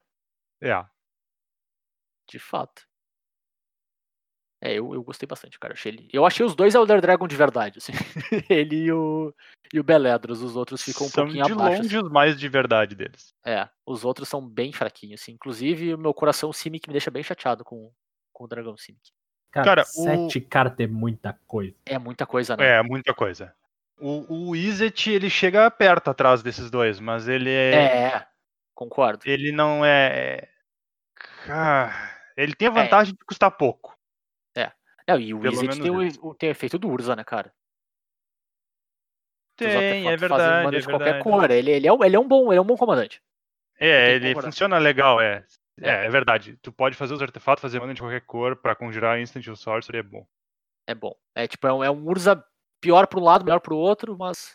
É. 0.61 0.85
De 2.29 2.39
fato. 2.39 2.87
É, 4.61 4.75
eu, 4.75 4.95
eu 4.95 5.03
gostei 5.03 5.27
bastante, 5.27 5.59
cara. 5.59 5.73
Eu 5.73 5.75
achei, 5.77 5.91
ele... 5.91 6.09
eu 6.13 6.25
achei 6.25 6.47
os 6.47 6.55
dois 6.55 6.77
Elder 6.77 7.01
Dragon 7.01 7.27
de 7.27 7.35
verdade, 7.35 7.79
assim. 7.79 7.91
ele 8.49 8.85
e 8.85 8.93
o, 8.93 9.35
e 9.75 9.81
o 9.81 9.83
Beledros. 9.83 10.43
Os 10.43 10.55
outros 10.55 10.81
ficam 10.81 11.09
um 11.09 11.11
São 11.11 11.25
pouquinho 11.25 11.45
de 11.45 11.53
abaixo. 11.53 11.83
longe 11.83 11.97
assim. 11.97 12.07
os 12.07 12.13
mais 12.13 12.39
de 12.39 12.49
verdade 12.49 12.95
deles. 12.95 13.35
É, 13.45 13.69
os 13.85 14.05
outros 14.05 14.29
são 14.29 14.49
bem 14.49 14.73
fraquinhos, 14.73 15.21
assim. 15.21 15.33
Inclusive, 15.33 15.93
o 15.95 15.99
meu 15.99 16.15
coração 16.15 16.53
Simic 16.53 16.89
me 16.89 16.93
deixa 16.93 17.11
bem 17.11 17.25
chateado 17.25 17.65
com, 17.65 17.93
com 18.33 18.45
o 18.45 18.47
Dragão 18.47 18.77
Simic. 18.77 19.11
Cara, 19.51 19.65
Cara, 19.65 19.83
o- 19.83 20.05
sete 20.05 20.41
cartas 20.41 20.79
é 20.79 20.87
muita 20.87 21.33
coisa. 21.49 21.75
É 21.85 21.99
muita 21.99 22.25
coisa, 22.25 22.57
né? 22.57 22.79
É, 22.79 22.83
muita 22.85 23.13
coisa. 23.13 23.53
O, 24.05 24.49
o 24.49 24.57
Izzet, 24.57 25.11
ele 25.11 25.31
chega 25.31 25.71
perto 25.71 26.11
atrás 26.11 26.43
desses 26.43 26.71
dois, 26.71 26.99
mas 26.99 27.29
ele 27.29 27.51
é. 27.51 28.07
É, 28.07 28.27
concordo. 28.75 29.23
Ele 29.25 29.53
não 29.53 29.85
é. 29.85 30.49
Cara, 31.47 31.93
ele 32.37 32.53
É. 32.53 32.55
tem 32.57 32.67
a 32.67 32.73
vantagem 32.73 33.15
de 33.15 33.25
custar 33.25 33.51
pouco. 33.53 33.97
É, 34.57 34.73
e 35.19 35.35
o 35.35 35.39
Wizard 35.41 35.81
tem 35.81 35.91
o, 35.91 36.35
tem 36.35 36.49
o 36.49 36.53
efeito 36.53 36.79
do 36.79 36.89
Urza, 36.89 37.17
né, 37.17 37.25
cara? 37.25 37.53
Tem, 39.57 39.69
é 39.69 40.17
fazem 40.17 40.17
verdade. 40.17 40.77
É 40.77 40.81
de 40.81 40.87
qualquer 40.87 41.05
verdade. 41.05 41.25
cor. 41.25 41.51
Ele, 41.51 41.71
ele, 41.71 41.87
é 41.87 41.93
um, 41.93 42.05
ele 42.05 42.17
é 42.17 42.19
um 42.19 42.27
bom, 42.27 42.53
ele 42.53 42.59
é 42.59 42.61
um 42.63 42.67
bom 42.67 42.77
comandante. 42.77 43.23
É, 43.79 44.15
ele 44.15 44.35
funciona 44.35 44.79
legal, 44.79 45.21
é. 45.21 45.45
É. 45.81 45.91
É, 45.91 46.07
é 46.07 46.11
verdade. 46.11 46.57
Tu 46.63 46.71
pode 46.73 46.97
fazer 46.97 47.15
os 47.15 47.23
artefatos, 47.23 47.63
fazer 47.63 47.81
mana 47.81 47.95
de 47.95 48.01
qualquer 48.01 48.21
cor 48.23 48.57
pra 48.57 48.75
conjurar 48.75 49.21
instant 49.21 49.47
ou 49.49 49.57
sorcery, 49.57 49.99
é 49.99 50.03
bom. 50.03 50.27
É 50.87 50.95
bom. 50.95 51.15
É 51.35 51.47
tipo, 51.47 51.67
é 51.67 51.73
um, 51.73 51.85
é 51.85 51.91
um 51.91 52.07
Urza 52.07 52.45
pior 52.83 53.07
pro 53.07 53.21
lado, 53.21 53.45
melhor 53.45 53.61
pro 53.61 53.77
outro, 53.77 54.17
mas. 54.19 54.55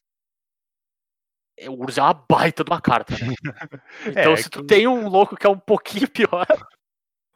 é, 1.58 1.70
O 1.70 1.74
Urza 1.74 2.02
é 2.02 2.04
uma 2.04 2.14
baita 2.14 2.64
de 2.64 2.70
uma 2.70 2.82
carta, 2.82 3.14
né? 3.18 3.20
Então, 4.06 4.34
É, 4.34 4.38
se 4.38 4.50
tu 4.50 4.62
que- 4.62 4.68
tem 4.68 4.88
um 4.88 5.08
louco 5.08 5.36
que 5.36 5.48
é 5.48 5.50
um 5.50 5.58
pouquinho 5.58 6.08
pior, 6.12 6.46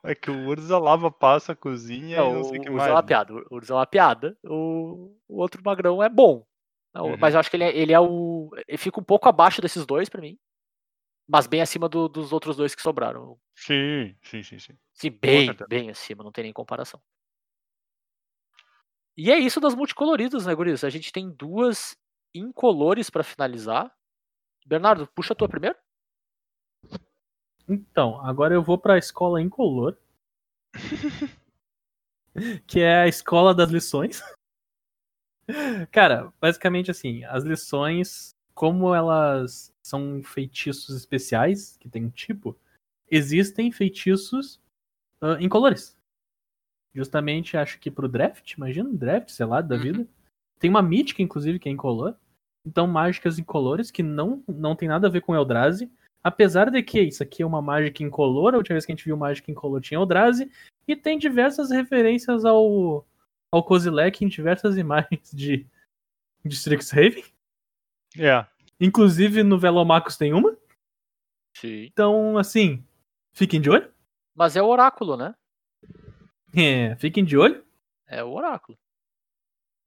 É 0.03 0.13
que 0.13 0.29
o 0.29 0.47
Urza 0.47 0.77
lava, 0.77 1.09
passa, 1.09 1.55
cozinha 1.55 2.17
não, 2.17 2.29
e 2.29 2.33
não 2.33 2.41
o 2.41 2.43
sei 2.43 2.59
o 2.59 2.61
que 2.61 2.69
mais. 2.69 2.87
é 2.89 2.91
uma 2.91 3.01
né? 3.01 3.07
piada. 3.07 3.33
O 3.33 3.55
Urza 3.55 3.73
é 3.73 3.75
uma 3.77 3.87
piada. 3.87 4.37
O, 4.43 5.15
o 5.27 5.37
outro 5.39 5.61
magrão 5.63 6.03
é 6.03 6.09
bom. 6.09 6.45
Uhum. 6.93 7.15
Mas 7.17 7.33
eu 7.33 7.39
acho 7.39 7.49
que 7.49 7.55
ele 7.55 7.63
é, 7.63 7.77
ele 7.77 7.93
é 7.93 7.99
o. 7.99 8.49
Ele 8.67 8.77
fica 8.77 8.99
um 8.99 9.03
pouco 9.03 9.29
abaixo 9.29 9.61
desses 9.61 9.85
dois 9.85 10.09
pra 10.09 10.19
mim. 10.21 10.37
Mas 11.27 11.47
bem 11.47 11.61
acima 11.61 11.87
do- 11.87 12.09
dos 12.09 12.33
outros 12.33 12.57
dois 12.57 12.75
que 12.75 12.81
sobraram. 12.81 13.39
Sim, 13.55 14.13
sim, 14.23 14.43
sim, 14.43 14.59
sim. 14.59 14.73
Sim, 14.93 15.09
bem, 15.11 15.55
bem 15.69 15.89
acima, 15.89 16.23
não 16.23 16.31
tem 16.31 16.43
nem 16.43 16.51
comparação. 16.53 16.99
E 19.17 19.31
é 19.31 19.37
isso 19.37 19.59
das 19.59 19.75
multicoloridas, 19.75 20.45
né, 20.45 20.55
Guris? 20.55 20.83
A 20.83 20.89
gente 20.89 21.11
tem 21.11 21.29
duas 21.29 21.97
incolores 22.33 23.09
pra 23.09 23.23
finalizar. 23.23 23.93
Bernardo, 24.65 25.07
puxa 25.07 25.33
a 25.33 25.35
tua 25.35 25.49
primeiro. 25.49 25.77
Então, 27.67 28.19
agora 28.25 28.53
eu 28.53 28.63
vou 28.63 28.77
pra 28.77 28.97
escola 28.97 29.41
incolor. 29.41 29.97
que 32.67 32.79
é 32.79 33.01
a 33.01 33.07
escola 33.07 33.53
das 33.53 33.69
lições. 33.69 34.21
Cara, 35.91 36.31
basicamente 36.39 36.89
assim, 36.91 37.23
as 37.25 37.43
lições, 37.43 38.35
como 38.53 38.95
elas 38.95 39.73
são 39.83 40.21
feitiços 40.23 40.95
especiais, 40.95 41.77
que 41.77 41.89
tem 41.89 42.05
um 42.05 42.09
tipo, 42.09 42.57
existem 43.09 43.71
feitiços 43.71 44.61
ah, 45.21 45.37
incolores. 45.39 45.97
Justamente, 46.93 47.55
acho 47.55 47.79
que 47.79 47.89
pro 47.89 48.07
draft, 48.07 48.53
imagina, 48.53 48.89
um 48.89 48.95
draft, 48.95 49.29
sei 49.29 49.45
lá, 49.45 49.61
da 49.61 49.75
Uhum. 49.75 49.81
vida. 49.81 50.07
Tem 50.59 50.69
uma 50.69 50.81
mítica, 50.81 51.21
inclusive, 51.21 51.57
que 51.59 51.69
é 51.69 51.71
incolor. 51.71 52.15
Então, 52.67 52.85
mágicas 52.85 53.39
incolores, 53.39 53.89
que 53.89 54.03
não, 54.03 54.43
não 54.47 54.75
tem 54.75 54.87
nada 54.87 55.07
a 55.07 55.09
ver 55.09 55.21
com 55.21 55.35
Eldrazi. 55.35 55.89
Apesar 56.23 56.69
de 56.69 56.83
que 56.83 57.01
isso 57.01 57.23
aqui 57.23 57.41
é 57.41 57.45
uma 57.45 57.61
mágica 57.61 58.03
incolor, 58.03 58.53
a 58.53 58.57
última 58.57 58.75
vez 58.75 58.85
que 58.85 58.91
a 58.91 58.95
gente 58.95 59.05
viu 59.05 59.17
mágica 59.17 59.49
incolor 59.49 59.81
tinha 59.81 59.99
Eldrazi, 59.99 60.51
e 60.87 60.95
tem 60.95 61.17
diversas 61.17 61.71
referências 61.71 62.45
ao, 62.45 63.05
ao 63.51 63.63
Kozilek 63.63 64.23
em 64.23 64.27
diversas 64.27 64.75
imagens 64.77 65.31
de, 65.31 65.65
de 66.45 66.55
Strixhaven. 66.55 67.23
É. 68.19 68.45
Inclusive 68.79 69.41
no 69.43 69.57
Velomacos 69.57 70.17
tem 70.17 70.33
uma. 70.33 70.55
Sim. 71.57 71.85
Então, 71.85 72.37
assim, 72.37 72.83
fiquem 73.33 73.61
de 73.61 73.69
olho. 73.69 73.91
Mas 74.35 74.55
é 74.55 74.61
o 74.61 74.67
oráculo, 74.67 75.17
né? 75.17 75.33
É, 76.55 76.95
fiquem 76.97 77.23
de 77.23 77.37
olho. 77.37 77.63
É 78.07 78.23
o 78.23 78.31
oráculo. 78.31 78.77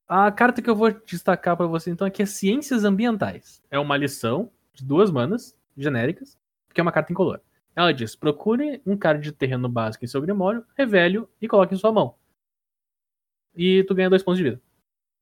A 0.09 0.31
carta 0.31 0.61
que 0.61 0.69
eu 0.69 0.77
vou 0.77 0.91
destacar 0.91 1.57
pra 1.57 1.67
você 1.67 1.91
então 1.91 2.07
aqui 2.07 2.23
é 2.23 2.27
Ciências 2.27 2.85
Ambientais. 2.85 3.63
É 3.71 3.79
uma 3.79 3.97
lição 3.97 4.51
de 4.73 4.85
duas 4.85 5.11
manas 5.11 5.59
genéricas, 5.77 6.39
que 6.73 6.81
é 6.81 6.83
uma 6.83 6.93
carta 6.93 7.13
incolor. 7.13 7.41
Ela 7.75 7.93
diz: 7.93 8.15
procure 8.15 8.83
um 8.87 8.97
card 8.97 9.23
de 9.23 9.33
terreno 9.33 9.69
básico 9.69 10.05
em 10.05 10.09
seu 10.09 10.21
grimório, 10.21 10.65
revele 10.77 11.27
e 11.41 11.49
coloque 11.49 11.75
em 11.75 11.79
sua 11.79 11.93
mão. 11.93 12.17
E 13.55 13.85
tu 13.85 13.95
ganha 13.95 14.11
dois 14.11 14.23
pontos 14.23 14.39
de 14.39 14.45
vida. 14.45 14.63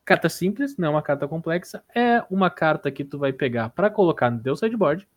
Carta 0.05 0.28
simples, 0.28 0.77
não 0.77 0.89
é 0.89 0.90
uma 0.90 1.02
carta 1.02 1.28
complexa, 1.28 1.85
é 1.94 2.24
uma 2.28 2.51
carta 2.51 2.90
que 2.90 3.05
tu 3.05 3.19
vai 3.19 3.32
pegar 3.32 3.70
pra 3.70 3.89
colocar 3.89 4.31
no 4.31 4.43
teu 4.43 4.56
sideboard. 4.56 5.09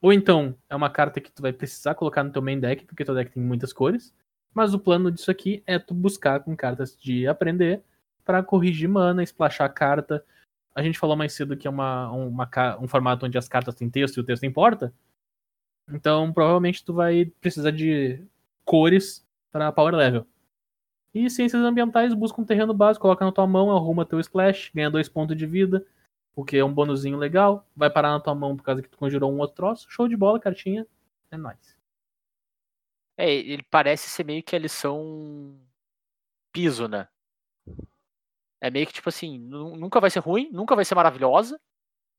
Ou 0.00 0.12
então 0.12 0.56
é 0.68 0.76
uma 0.76 0.88
carta 0.88 1.20
que 1.20 1.30
tu 1.30 1.42
vai 1.42 1.52
precisar 1.52 1.94
colocar 1.94 2.22
no 2.22 2.32
teu 2.32 2.40
main 2.40 2.58
deck, 2.58 2.84
porque 2.86 3.04
teu 3.04 3.14
deck 3.14 3.30
tem 3.30 3.42
muitas 3.42 3.72
cores. 3.72 4.14
Mas 4.56 4.72
o 4.72 4.78
plano 4.78 5.12
disso 5.12 5.30
aqui 5.30 5.62
é 5.66 5.78
tu 5.78 5.92
buscar 5.92 6.40
com 6.40 6.56
cartas 6.56 6.96
de 6.98 7.28
aprender 7.28 7.82
para 8.24 8.42
corrigir 8.42 8.88
mana, 8.88 9.22
splashar 9.22 9.70
carta. 9.70 10.24
A 10.74 10.82
gente 10.82 10.98
falou 10.98 11.14
mais 11.14 11.34
cedo 11.34 11.58
que 11.58 11.68
é 11.68 11.70
uma, 11.70 12.10
uma 12.10 12.48
um 12.80 12.88
formato 12.88 13.26
onde 13.26 13.36
as 13.36 13.50
cartas 13.50 13.74
têm 13.74 13.90
texto 13.90 14.16
e 14.16 14.20
o 14.20 14.24
texto 14.24 14.46
importa. 14.46 14.94
Então, 15.92 16.32
provavelmente 16.32 16.82
tu 16.82 16.94
vai 16.94 17.26
precisar 17.38 17.70
de 17.70 18.26
cores 18.64 19.22
para 19.52 19.70
power 19.70 19.94
level. 19.94 20.26
E 21.12 21.28
ciências 21.28 21.62
ambientais, 21.62 22.14
busca 22.14 22.40
um 22.40 22.44
terreno 22.44 22.72
básico, 22.72 23.02
coloca 23.02 23.26
na 23.26 23.32
tua 23.32 23.46
mão, 23.46 23.70
arruma 23.70 24.06
teu 24.06 24.18
splash, 24.20 24.70
ganha 24.74 24.90
dois 24.90 25.06
pontos 25.06 25.36
de 25.36 25.44
vida, 25.44 25.84
o 26.34 26.42
que 26.42 26.56
é 26.56 26.64
um 26.64 26.72
bonuzinho 26.72 27.18
legal. 27.18 27.68
Vai 27.76 27.90
parar 27.90 28.12
na 28.12 28.20
tua 28.20 28.34
mão 28.34 28.56
por 28.56 28.62
causa 28.62 28.80
que 28.80 28.88
tu 28.88 28.96
conjurou 28.96 29.30
um 29.30 29.38
outro 29.38 29.56
troço. 29.56 29.86
Show 29.90 30.08
de 30.08 30.16
bola, 30.16 30.40
cartinha. 30.40 30.86
É 31.30 31.36
nóis. 31.36 31.75
É, 33.18 33.30
ele 33.30 33.62
parece 33.70 34.08
ser 34.08 34.24
meio 34.24 34.42
que 34.42 34.54
a 34.56 34.58
lição 34.58 35.58
piso, 36.52 36.88
né? 36.88 37.08
É 38.60 38.70
meio 38.70 38.86
que 38.86 38.92
tipo 38.92 39.08
assim, 39.08 39.38
nu- 39.38 39.76
nunca 39.76 40.00
vai 40.00 40.10
ser 40.10 40.20
ruim, 40.20 40.50
nunca 40.52 40.74
vai 40.74 40.84
ser 40.84 40.94
maravilhosa, 40.94 41.60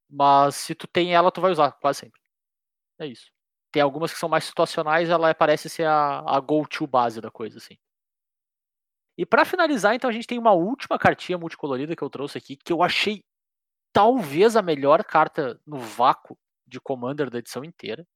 mas 0.09 0.55
se 0.55 0.75
tu 0.75 0.87
tem 0.87 1.15
ela, 1.15 1.31
tu 1.31 1.41
vai 1.41 1.51
usar, 1.51 1.71
quase 1.73 2.01
sempre. 2.01 2.21
É 2.99 3.07
isso. 3.07 3.31
Tem 3.71 3.81
algumas 3.83 4.13
que 4.13 4.19
são 4.19 4.29
mais 4.29 4.45
situacionais, 4.45 5.09
ela 5.09 5.33
parece 5.35 5.69
ser 5.69 5.85
a, 5.87 6.21
a 6.21 6.39
go-to 6.41 6.87
base 6.87 7.21
da 7.21 7.31
coisa, 7.31 7.57
assim. 7.59 7.77
E 9.17 9.25
pra 9.25 9.45
finalizar, 9.45 9.95
então, 9.95 10.09
a 10.09 10.13
gente 10.13 10.27
tem 10.27 10.37
uma 10.37 10.53
última 10.53 10.97
cartinha 10.99 11.37
multicolorida 11.37 11.95
que 11.95 12.03
eu 12.03 12.09
trouxe 12.09 12.37
aqui, 12.37 12.55
que 12.55 12.71
eu 12.71 12.83
achei 12.83 13.23
talvez 13.93 14.55
a 14.55 14.61
melhor 14.61 15.03
carta 15.03 15.59
no 15.65 15.79
vácuo 15.79 16.37
de 16.67 16.79
Commander 16.81 17.29
da 17.29 17.39
edição 17.39 17.63
inteira, 17.63 18.07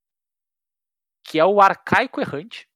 que 1.24 1.40
é 1.40 1.46
o 1.46 1.62
Arcaico 1.62 2.20
Errante. 2.22 2.68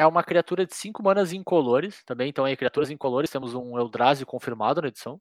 É 0.00 0.06
uma 0.06 0.24
criatura 0.24 0.64
de 0.64 0.74
5 0.74 1.02
manas 1.02 1.30
incolores, 1.30 2.02
também, 2.04 2.30
então 2.30 2.46
aí 2.46 2.56
criaturas 2.56 2.90
incolores, 2.90 3.28
temos 3.28 3.54
um 3.54 3.78
Eldrazi 3.78 4.24
confirmado 4.24 4.80
na 4.80 4.88
edição. 4.88 5.20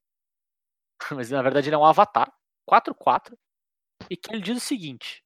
Mas 1.11 1.30
na 1.30 1.41
verdade 1.41 1.68
ele 1.68 1.76
é 1.76 1.77
um 1.77 1.84
avatar, 1.84 2.31
4-4, 2.65 3.38
e 4.10 4.15
que 4.15 4.31
ele 4.31 4.41
diz 4.41 4.56
o 4.56 4.65
seguinte: 4.65 5.22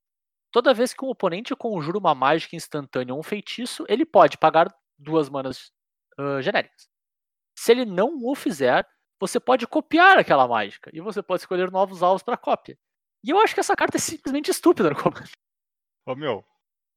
toda 0.52 0.74
vez 0.74 0.92
que 0.92 1.06
um 1.06 1.10
oponente 1.10 1.56
conjura 1.56 2.00
uma 2.00 2.16
mágica 2.16 2.56
instantânea 2.56 3.14
ou 3.14 3.20
um 3.20 3.24
feitiço, 3.24 3.86
ele 3.88 4.04
pode 4.08 4.40
pagar 4.40 4.74
duas 4.98 5.30
manas 5.30 5.72
ah, 6.18 6.42
genéricas. 6.42 6.90
Se 7.56 7.74
ele 7.74 7.86
não 7.86 8.24
o 8.24 8.34
fizer, 8.34 8.88
você 9.20 9.40
pode 9.40 9.68
copiar 9.68 10.18
aquela 10.18 10.48
mágica 10.48 10.90
e 10.92 11.00
você 11.00 11.22
pode 11.22 11.44
escolher 11.44 11.70
novos 11.70 12.02
alvos 12.02 12.24
para 12.24 12.38
cópia. 12.38 12.76
E 13.24 13.30
eu 13.30 13.38
acho 13.38 13.54
que 13.54 13.60
essa 13.60 13.76
carta 13.76 13.98
é 13.98 14.00
simplesmente 14.00 14.50
estúpida 14.50 14.90
no 14.90 14.96
Commander. 14.96 15.30
Ô 16.08 16.16
meu, 16.16 16.44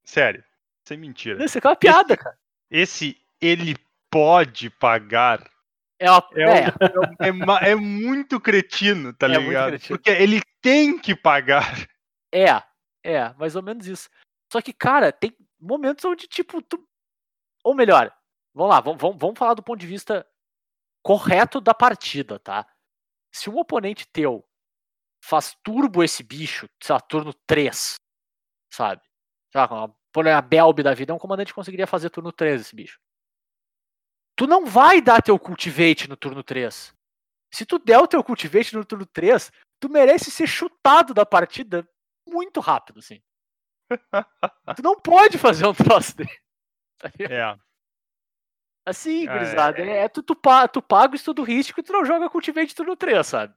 sério, 0.04 0.42
sem 0.88 0.96
mentira. 0.96 1.44
Isso 1.44 1.58
é 1.58 1.60
uma 1.62 1.76
piada, 1.76 2.16
cara. 2.16 2.38
Esse 2.70 3.20
ele 3.40 3.76
pode 4.10 4.70
pagar 4.70 5.48
É 5.98 6.10
uma. 6.10 6.28
é, 6.34 6.66
é, 7.24 7.68
é 7.68 7.72
é 7.72 7.74
muito 7.74 8.40
cretino, 8.40 9.12
tá 9.12 9.26
É 9.26 9.38
ligado? 9.38 9.68
cretino. 9.70 9.98
Porque 9.98 10.10
ele 10.10 10.40
tem 10.60 10.98
que 10.98 11.14
pagar. 11.14 11.86
É, 12.32 12.62
é, 13.04 13.32
mais 13.34 13.56
ou 13.56 13.62
menos 13.62 13.86
isso. 13.86 14.08
Só 14.52 14.60
que, 14.60 14.72
cara, 14.72 15.12
tem 15.12 15.36
momentos 15.60 16.04
onde, 16.04 16.26
tipo, 16.26 16.60
tu... 16.62 16.86
Ou 17.64 17.74
melhor, 17.74 18.12
vamos 18.54 18.70
lá, 18.70 18.80
vamos, 18.80 19.00
vamos, 19.00 19.38
falar 19.38 19.54
do 19.54 19.62
ponto 19.62 19.80
de 19.80 19.86
vista 19.86 20.26
correto 21.02 21.60
da 21.60 21.72
partida, 21.72 22.38
tá? 22.38 22.66
se 23.36 23.50
um 23.50 23.58
oponente 23.58 24.06
teu 24.08 24.44
faz 25.22 25.56
turbo 25.62 26.02
esse 26.02 26.22
bicho, 26.22 26.68
sei 26.82 26.94
lá, 26.94 27.00
turno 27.00 27.34
3, 27.46 27.96
sabe? 28.72 29.02
Sei 29.52 29.60
lá, 29.60 29.94
por 30.16 30.26
a 30.26 30.40
Belb 30.40 30.82
da 30.82 30.94
vida, 30.94 31.12
um 31.12 31.18
comandante 31.18 31.52
conseguiria 31.52 31.86
fazer 31.86 32.08
turno 32.08 32.32
3 32.32 32.62
esse 32.62 32.74
bicho. 32.74 32.98
Tu 34.34 34.46
não 34.46 34.64
vai 34.64 35.02
dar 35.02 35.20
teu 35.20 35.38
cultivate 35.38 36.08
no 36.08 36.16
turno 36.16 36.42
3. 36.42 36.94
Se 37.52 37.66
tu 37.66 37.78
der 37.78 37.98
o 37.98 38.06
teu 38.08 38.24
cultivate 38.24 38.74
no 38.74 38.82
turno 38.82 39.04
3, 39.04 39.52
tu 39.78 39.90
merece 39.90 40.30
ser 40.30 40.46
chutado 40.46 41.12
da 41.12 41.26
partida 41.26 41.86
muito 42.26 42.60
rápido, 42.60 43.00
assim. 43.00 43.20
tu 44.74 44.82
não 44.82 44.98
pode 44.98 45.36
fazer 45.36 45.66
um 45.66 45.74
troço 45.74 46.16
dele. 46.16 46.30
É. 47.20 47.54
Assim, 48.86 49.28
Ah, 49.28 49.32
gurizada. 49.34 49.82
É, 49.82 50.04
é 50.04 50.08
tu, 50.08 50.22
tu, 50.22 50.34
pa- 50.34 50.66
tu 50.66 50.80
paga 50.80 51.12
o 51.12 51.16
estudo 51.16 51.42
risco 51.42 51.78
e 51.78 51.82
tu 51.82 51.92
não 51.92 52.06
joga 52.06 52.30
cultivate 52.30 52.74
turno 52.74 52.96
3, 52.96 53.26
sabe? 53.26 53.54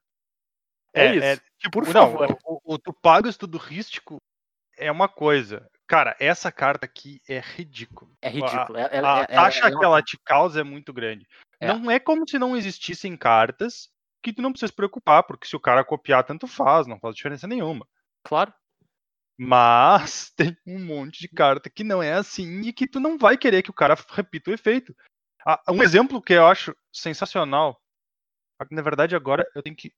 É, 0.94 1.06
É, 1.06 1.16
isso. 1.16 1.26
é, 1.26 1.38
tipo, 1.58 1.82
Por 1.82 1.86
não, 1.94 2.12
favor. 2.12 2.38
o, 2.44 2.74
o, 2.74 2.78
tu 2.78 2.92
paga 2.92 3.28
o 3.28 3.30
estudo 3.30 3.58
rístico 3.58 4.18
é 4.78 4.92
uma 4.92 5.08
coisa. 5.08 5.70
Cara, 5.90 6.16
essa 6.20 6.52
carta 6.52 6.86
aqui 6.86 7.20
é 7.28 7.40
ridícula. 7.40 8.12
É 8.22 8.30
ridículo. 8.30 8.78
É, 8.78 8.84
A 9.00 9.20
é- 9.22 9.24
é- 9.24 9.26
taxa 9.26 9.66
é 9.66 9.70
uma- 9.72 9.80
que 9.80 9.86
ela 9.86 10.02
te 10.04 10.18
causa 10.24 10.62
é 10.62 10.64
muito 10.64 10.94
grande. 10.94 11.28
É. 11.60 11.74
Não 11.74 11.90
é 11.90 12.00
como 12.00 12.30
se 12.30 12.38
não 12.38 12.56
existissem 12.56 13.18
cartas 13.18 13.90
que 14.24 14.32
tu 14.32 14.40
não 14.42 14.52
precisa 14.52 14.68
se 14.68 14.76
preocupar, 14.76 15.24
porque 15.24 15.48
se 15.48 15.56
o 15.56 15.60
cara 15.60 15.84
copiar, 15.84 16.24
tanto 16.24 16.46
faz, 16.46 16.86
não 16.86 17.00
faz 17.00 17.16
diferença 17.16 17.48
nenhuma. 17.48 17.88
Claro. 18.24 18.54
Mas 19.38 20.32
tem 20.38 20.58
um 20.68 20.86
monte 20.86 21.22
de 21.22 21.28
carta 21.30 21.70
que 21.70 21.84
não 21.84 22.04
é 22.04 22.14
assim 22.14 22.62
e 22.62 22.72
que 22.74 22.86
tu 22.88 23.00
não 23.00 23.18
vai 23.18 23.36
querer 23.38 23.64
que 23.64 23.72
o 23.72 23.74
cara 23.74 23.96
repita 24.10 24.52
o 24.52 24.54
efeito. 24.54 24.96
Ah, 25.46 25.60
Um 25.70 25.82
exemplo 25.82 26.22
que 26.22 26.34
eu 26.34 26.46
acho 26.46 26.76
sensacional. 26.94 27.82
Na 28.70 28.82
verdade, 28.82 29.16
agora 29.16 29.44
eu 29.56 29.64
tenho 29.64 29.76
que. 29.76 29.92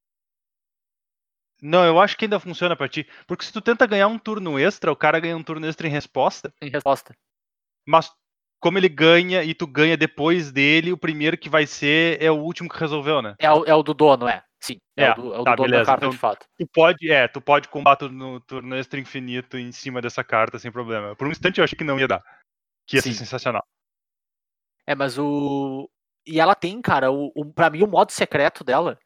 Não, 1.62 1.86
eu 1.86 2.00
acho 2.00 2.18
que 2.18 2.26
ainda 2.26 2.40
funciona 2.40 2.76
pra 2.76 2.90
ti. 2.90 3.08
Porque 3.28 3.46
se 3.46 3.54
tu 3.54 3.62
tenta 3.62 3.86
ganhar 3.86 4.08
um 4.08 4.18
turno 4.18 4.58
extra, 4.58 4.92
o 4.92 4.96
cara 4.96 5.20
ganha 5.20 5.38
um 5.38 5.44
turno 5.44 5.66
extra 5.68 5.88
em 5.88 5.92
resposta. 5.92 6.52
Em 6.62 6.70
resposta. 6.70 7.14
Mas 7.88 8.12
como 8.60 8.78
ele 8.78 8.90
ganha 8.90 9.44
e 9.44 9.54
tu 9.54 9.68
ganha 9.68 9.96
depois 9.96 10.52
dele, 10.52 10.92
o 10.92 10.98
primeiro 10.98 11.38
que 11.38 11.50
vai 11.50 11.66
ser 11.68 12.22
é 12.22 12.32
o 12.32 12.36
último 12.40 12.70
que 12.70 12.80
resolveu, 12.80 13.22
né? 13.22 13.36
É 13.40 13.52
o, 13.52 13.64
é 13.66 13.74
o 13.76 13.84
do 13.84 13.94
dono, 13.94 14.28
é. 14.28 14.44
Sim. 14.60 14.78
É, 14.96 15.06
É, 15.06 15.12
o 15.12 15.16
do, 15.16 15.34
é 15.34 15.40
o 15.40 15.44
tá, 15.44 15.56
do 15.56 15.64
dono 15.64 15.72
da 15.72 15.86
carta 15.86 16.06
Então- 16.06 16.10
de 16.12 16.18
fato. 16.18 16.46
Tu 16.60 16.68
pode, 16.72 17.12
é, 17.12 17.28
tu 17.28 17.42
pode 17.42 17.68
combater 17.68 18.10
no 18.12 18.40
turno 18.42 18.76
extra 18.76 19.00
infinito 19.00 19.58
em 19.58 19.72
cima 19.72 20.02
dessa 20.02 20.24
carta 20.24 20.58
sem 20.60 20.72
problema. 20.72 21.16
Por 21.16 21.28
um 21.28 21.32
instante 21.32 21.60
eu 21.60 21.64
achei 21.64 21.78
que 21.78 21.84
não 21.84 22.00
ia 22.00 22.08
dar. 22.08 22.24
Que 22.88 22.98
ia 22.98 23.02
ser 23.02 23.14
Sim. 23.14 23.20
sensacional. 23.20 23.64
É, 24.86 24.96
mas 24.96 25.18
o. 25.18 25.90
E 26.26 26.40
ela 26.40 26.54
tem, 26.54 26.80
cara, 26.82 27.12
o, 27.12 27.32
o, 27.36 27.52
pra 27.52 27.70
mim 27.72 27.82
o 27.84 27.88
modo 27.88 28.12
secreto 28.12 28.64
dela, 28.64 29.00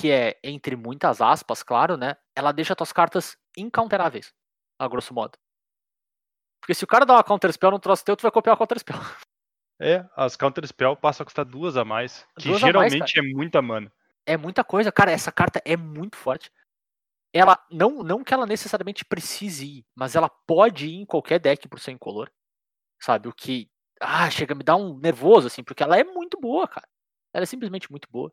que 0.00 0.10
é, 0.10 0.38
entre 0.42 0.76
muitas 0.76 1.20
aspas, 1.20 1.62
claro, 1.62 1.96
né? 1.96 2.16
Ela 2.34 2.52
deixa 2.52 2.74
tuas 2.74 2.92
cartas 2.92 3.36
incounteráveis, 3.56 4.32
a 4.78 4.88
grosso 4.88 5.12
modo. 5.12 5.38
Porque 6.60 6.74
se 6.74 6.84
o 6.84 6.86
cara 6.86 7.04
dá 7.04 7.14
uma 7.14 7.24
counter 7.24 7.52
spell 7.52 7.70
no 7.70 7.78
troço 7.78 8.04
teu, 8.04 8.16
tu 8.16 8.22
vai 8.22 8.30
copiar 8.30 8.54
a 8.54 8.56
counter 8.56 8.78
spell. 8.78 8.96
É, 9.82 10.06
as 10.14 10.36
Counter 10.36 10.66
Spell 10.66 10.94
passam 10.94 11.22
a 11.22 11.24
custar 11.24 11.42
duas 11.42 11.74
a 11.74 11.86
mais. 11.86 12.26
Que 12.38 12.48
Duas 12.48 12.62
a 12.62 12.66
mais, 12.70 12.92
geralmente 12.92 13.18
é 13.18 13.22
muita 13.22 13.62
mana. 13.62 13.90
É 14.26 14.36
muita 14.36 14.62
coisa, 14.62 14.92
cara. 14.92 15.10
Essa 15.10 15.32
carta 15.32 15.62
é 15.64 15.74
muito 15.74 16.18
forte. 16.18 16.52
Ela, 17.32 17.58
não, 17.70 18.02
não 18.02 18.22
que 18.22 18.34
ela 18.34 18.44
necessariamente 18.44 19.06
precise 19.06 19.78
ir, 19.78 19.86
mas 19.94 20.14
ela 20.14 20.28
pode 20.28 20.86
ir 20.86 20.96
em 20.96 21.06
qualquer 21.06 21.38
deck 21.38 21.66
por 21.66 21.80
ser 21.80 21.92
incolor. 21.92 22.30
Sabe? 23.00 23.26
O 23.26 23.32
que. 23.32 23.70
Ah, 23.98 24.28
chega 24.30 24.52
a 24.52 24.54
me 24.54 24.62
dar 24.62 24.76
um 24.76 24.98
nervoso, 24.98 25.46
assim, 25.46 25.64
porque 25.64 25.82
ela 25.82 25.98
é 25.98 26.04
muito 26.04 26.38
boa, 26.38 26.68
cara. 26.68 26.86
Ela 27.32 27.44
é 27.44 27.46
simplesmente 27.46 27.90
muito 27.90 28.06
boa. 28.10 28.30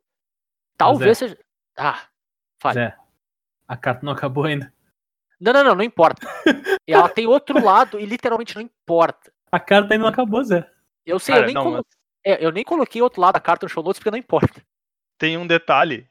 Talvez 0.76 1.16
seja. 1.16 1.38
Ah, 1.78 2.06
fale. 2.60 2.74
Zé, 2.74 2.96
a 3.68 3.76
carta 3.76 4.04
não 4.04 4.12
acabou 4.12 4.44
ainda. 4.44 4.72
Não, 5.40 5.52
não, 5.52 5.62
não, 5.64 5.74
não 5.76 5.84
importa. 5.84 6.26
Ela 6.86 7.08
tem 7.08 7.26
outro 7.26 7.62
lado 7.64 8.00
e 8.00 8.04
literalmente 8.04 8.54
não 8.56 8.62
importa. 8.62 9.32
A 9.52 9.60
carta 9.60 9.94
ainda 9.94 10.02
não 10.02 10.08
acabou, 10.08 10.42
Zé. 10.42 10.68
Eu 11.06 11.18
sei, 11.18 11.34
Cara, 11.34 11.44
eu, 11.44 11.46
nem 11.46 11.54
não, 11.54 11.62
colo- 11.62 11.76
mas 11.76 11.84
é, 12.24 12.44
eu 12.44 12.50
nem 12.50 12.64
coloquei 12.64 13.00
outro 13.00 13.20
lado 13.20 13.34
da 13.34 13.40
carta 13.40 13.64
no 13.64 13.70
show 13.70 13.82
notes 13.82 13.98
porque 14.00 14.10
não 14.10 14.18
importa. 14.18 14.60
tem 15.16 15.36
um 15.38 15.46
detalhe. 15.46 16.08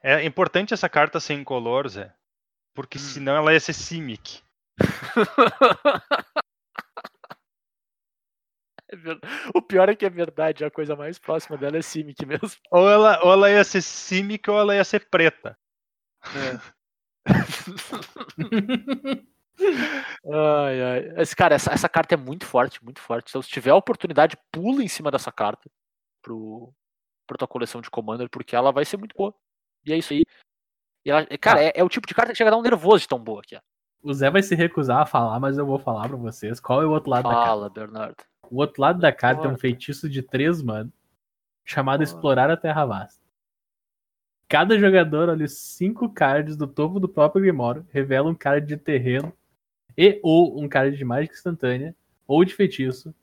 É 0.00 0.24
importante 0.24 0.72
essa 0.72 0.88
carta 0.88 1.18
ser 1.18 1.34
incolor, 1.34 1.88
Zé. 1.88 2.14
Porque 2.72 2.96
Hum. 2.98 3.00
senão 3.02 3.34
ela 3.36 3.52
ia 3.52 3.58
ser 3.60 3.72
Simic. 3.72 4.40
É 8.90 8.96
O 9.54 9.62
pior 9.62 9.88
é 9.88 9.94
que 9.96 10.04
é 10.06 10.10
verdade, 10.10 10.64
a 10.64 10.70
coisa 10.70 10.96
mais 10.96 11.18
próxima 11.18 11.56
dela 11.56 11.76
é 11.76 11.82
Simic 11.82 12.24
mesmo. 12.26 12.50
Ou 12.70 12.88
ela, 12.88 13.20
ou 13.24 13.32
ela 13.32 13.50
ia 13.50 13.64
ser 13.64 13.82
Simic 13.82 14.48
ou 14.50 14.58
ela 14.58 14.74
ia 14.74 14.84
ser 14.84 15.08
preta. 15.08 15.56
Ai, 19.60 20.82
ai. 20.82 21.12
Esse, 21.20 21.34
cara, 21.34 21.54
essa, 21.54 21.72
essa 21.72 21.88
carta 21.88 22.14
é 22.14 22.16
muito 22.16 22.46
forte, 22.46 22.82
muito 22.84 23.00
forte. 23.00 23.30
Então, 23.30 23.42
se 23.42 23.48
tiver 23.48 23.70
a 23.70 23.76
oportunidade, 23.76 24.36
pula 24.52 24.82
em 24.82 24.88
cima 24.88 25.10
dessa 25.10 25.32
carta 25.32 25.68
pro, 26.22 26.72
pra 27.26 27.36
tua 27.36 27.48
coleção 27.48 27.80
de 27.80 27.90
Commander, 27.90 28.28
porque 28.30 28.54
ela 28.54 28.70
vai 28.70 28.84
ser 28.84 28.96
muito 28.96 29.16
boa. 29.16 29.34
E 29.84 29.92
é 29.92 29.96
isso 29.96 30.12
aí. 30.12 30.22
E 31.04 31.10
ela- 31.10 31.26
cara, 31.40 31.64
é, 31.64 31.72
é 31.74 31.84
o 31.84 31.88
tipo 31.88 32.06
de 32.06 32.14
carta 32.14 32.32
que 32.32 32.38
chega 32.38 32.50
a 32.50 32.52
dar 32.52 32.58
um 32.58 32.62
nervoso 32.62 33.00
de 33.00 33.08
tão 33.08 33.18
boa 33.18 33.42
que 33.42 33.56
é. 33.56 33.60
O 34.00 34.14
Zé 34.14 34.30
vai 34.30 34.42
se 34.42 34.54
recusar 34.54 35.02
a 35.02 35.06
falar, 35.06 35.40
mas 35.40 35.58
eu 35.58 35.66
vou 35.66 35.78
falar 35.78 36.08
pra 36.08 36.16
vocês 36.16 36.60
qual 36.60 36.80
é 36.80 36.86
o 36.86 36.90
outro 36.90 37.10
lado 37.10 37.24
da 37.24 37.30
carta. 37.30 37.46
Fala, 37.46 37.70
Bernardo. 37.70 38.24
O 38.50 38.60
outro 38.60 38.80
lado 38.80 39.00
da 39.00 39.12
carta 39.12 39.46
é 39.46 39.50
um 39.50 39.56
feitiço 39.56 40.08
de 40.08 40.22
três 40.22 40.62
mano 40.62 40.92
chamado. 41.64 42.02
Explorar 42.02 42.50
a 42.50 42.56
Terra 42.56 42.84
Vasta. 42.86 43.20
Cada 44.48 44.78
jogador 44.78 45.28
olha 45.28 45.46
cinco 45.46 46.08
cards 46.08 46.56
do 46.56 46.66
topo 46.66 46.98
do 46.98 47.08
próprio 47.08 47.42
Grimório, 47.42 47.86
revela 47.90 48.30
um 48.30 48.34
card 48.34 48.66
de 48.66 48.78
terreno 48.78 49.32
e 49.96 50.18
ou 50.22 50.58
um 50.58 50.66
card 50.66 50.96
de 50.96 51.04
mágica 51.04 51.34
instantânea 51.34 51.94
ou 52.26 52.42
de 52.44 52.54
feitiço 52.54 53.14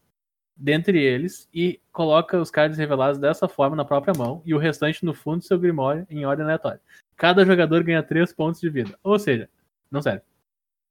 dentre 0.55 1.01
eles 1.01 1.49
e 1.53 1.81
coloca 1.91 2.39
os 2.39 2.51
cards 2.51 2.77
revelados 2.77 3.19
dessa 3.19 3.47
forma 3.47 3.75
na 3.75 3.83
própria 3.83 4.13
mão 4.15 4.41
e 4.45 4.53
o 4.53 4.57
restante 4.57 5.03
no 5.03 5.13
fundo 5.13 5.39
do 5.39 5.45
seu 5.45 5.59
Grimório 5.59 6.05
em 6.09 6.25
ordem 6.25 6.45
aleatória. 6.45 6.79
Cada 7.15 7.45
jogador 7.45 7.83
ganha 7.83 8.03
três 8.03 8.31
pontos 8.31 8.61
de 8.61 8.69
vida. 8.69 8.97
Ou 9.03 9.17
seja, 9.17 9.49
não 9.89 10.01
serve. 10.01 10.21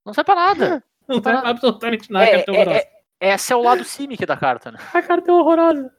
Não 0.05 0.13
serve 0.13 0.27
pra 0.27 0.35
nada. 0.35 0.85
Não 1.07 1.23
serve 1.23 1.41
pra 1.43 1.51
absolutamente 1.51 2.11
nada. 2.11 2.27
É, 2.27 2.37
é 2.37 2.45
é, 2.49 2.77
é, 2.79 2.94
esse 3.21 3.53
é 3.53 3.57
o 3.57 3.63
lado 3.63 3.85
Simic 3.85 4.25
da 4.27 4.37
carta, 4.37 4.71
né? 4.73 4.79
A 4.93 5.03
carta 5.03 5.31
é 5.31 5.35
horrorosa. 5.35 5.93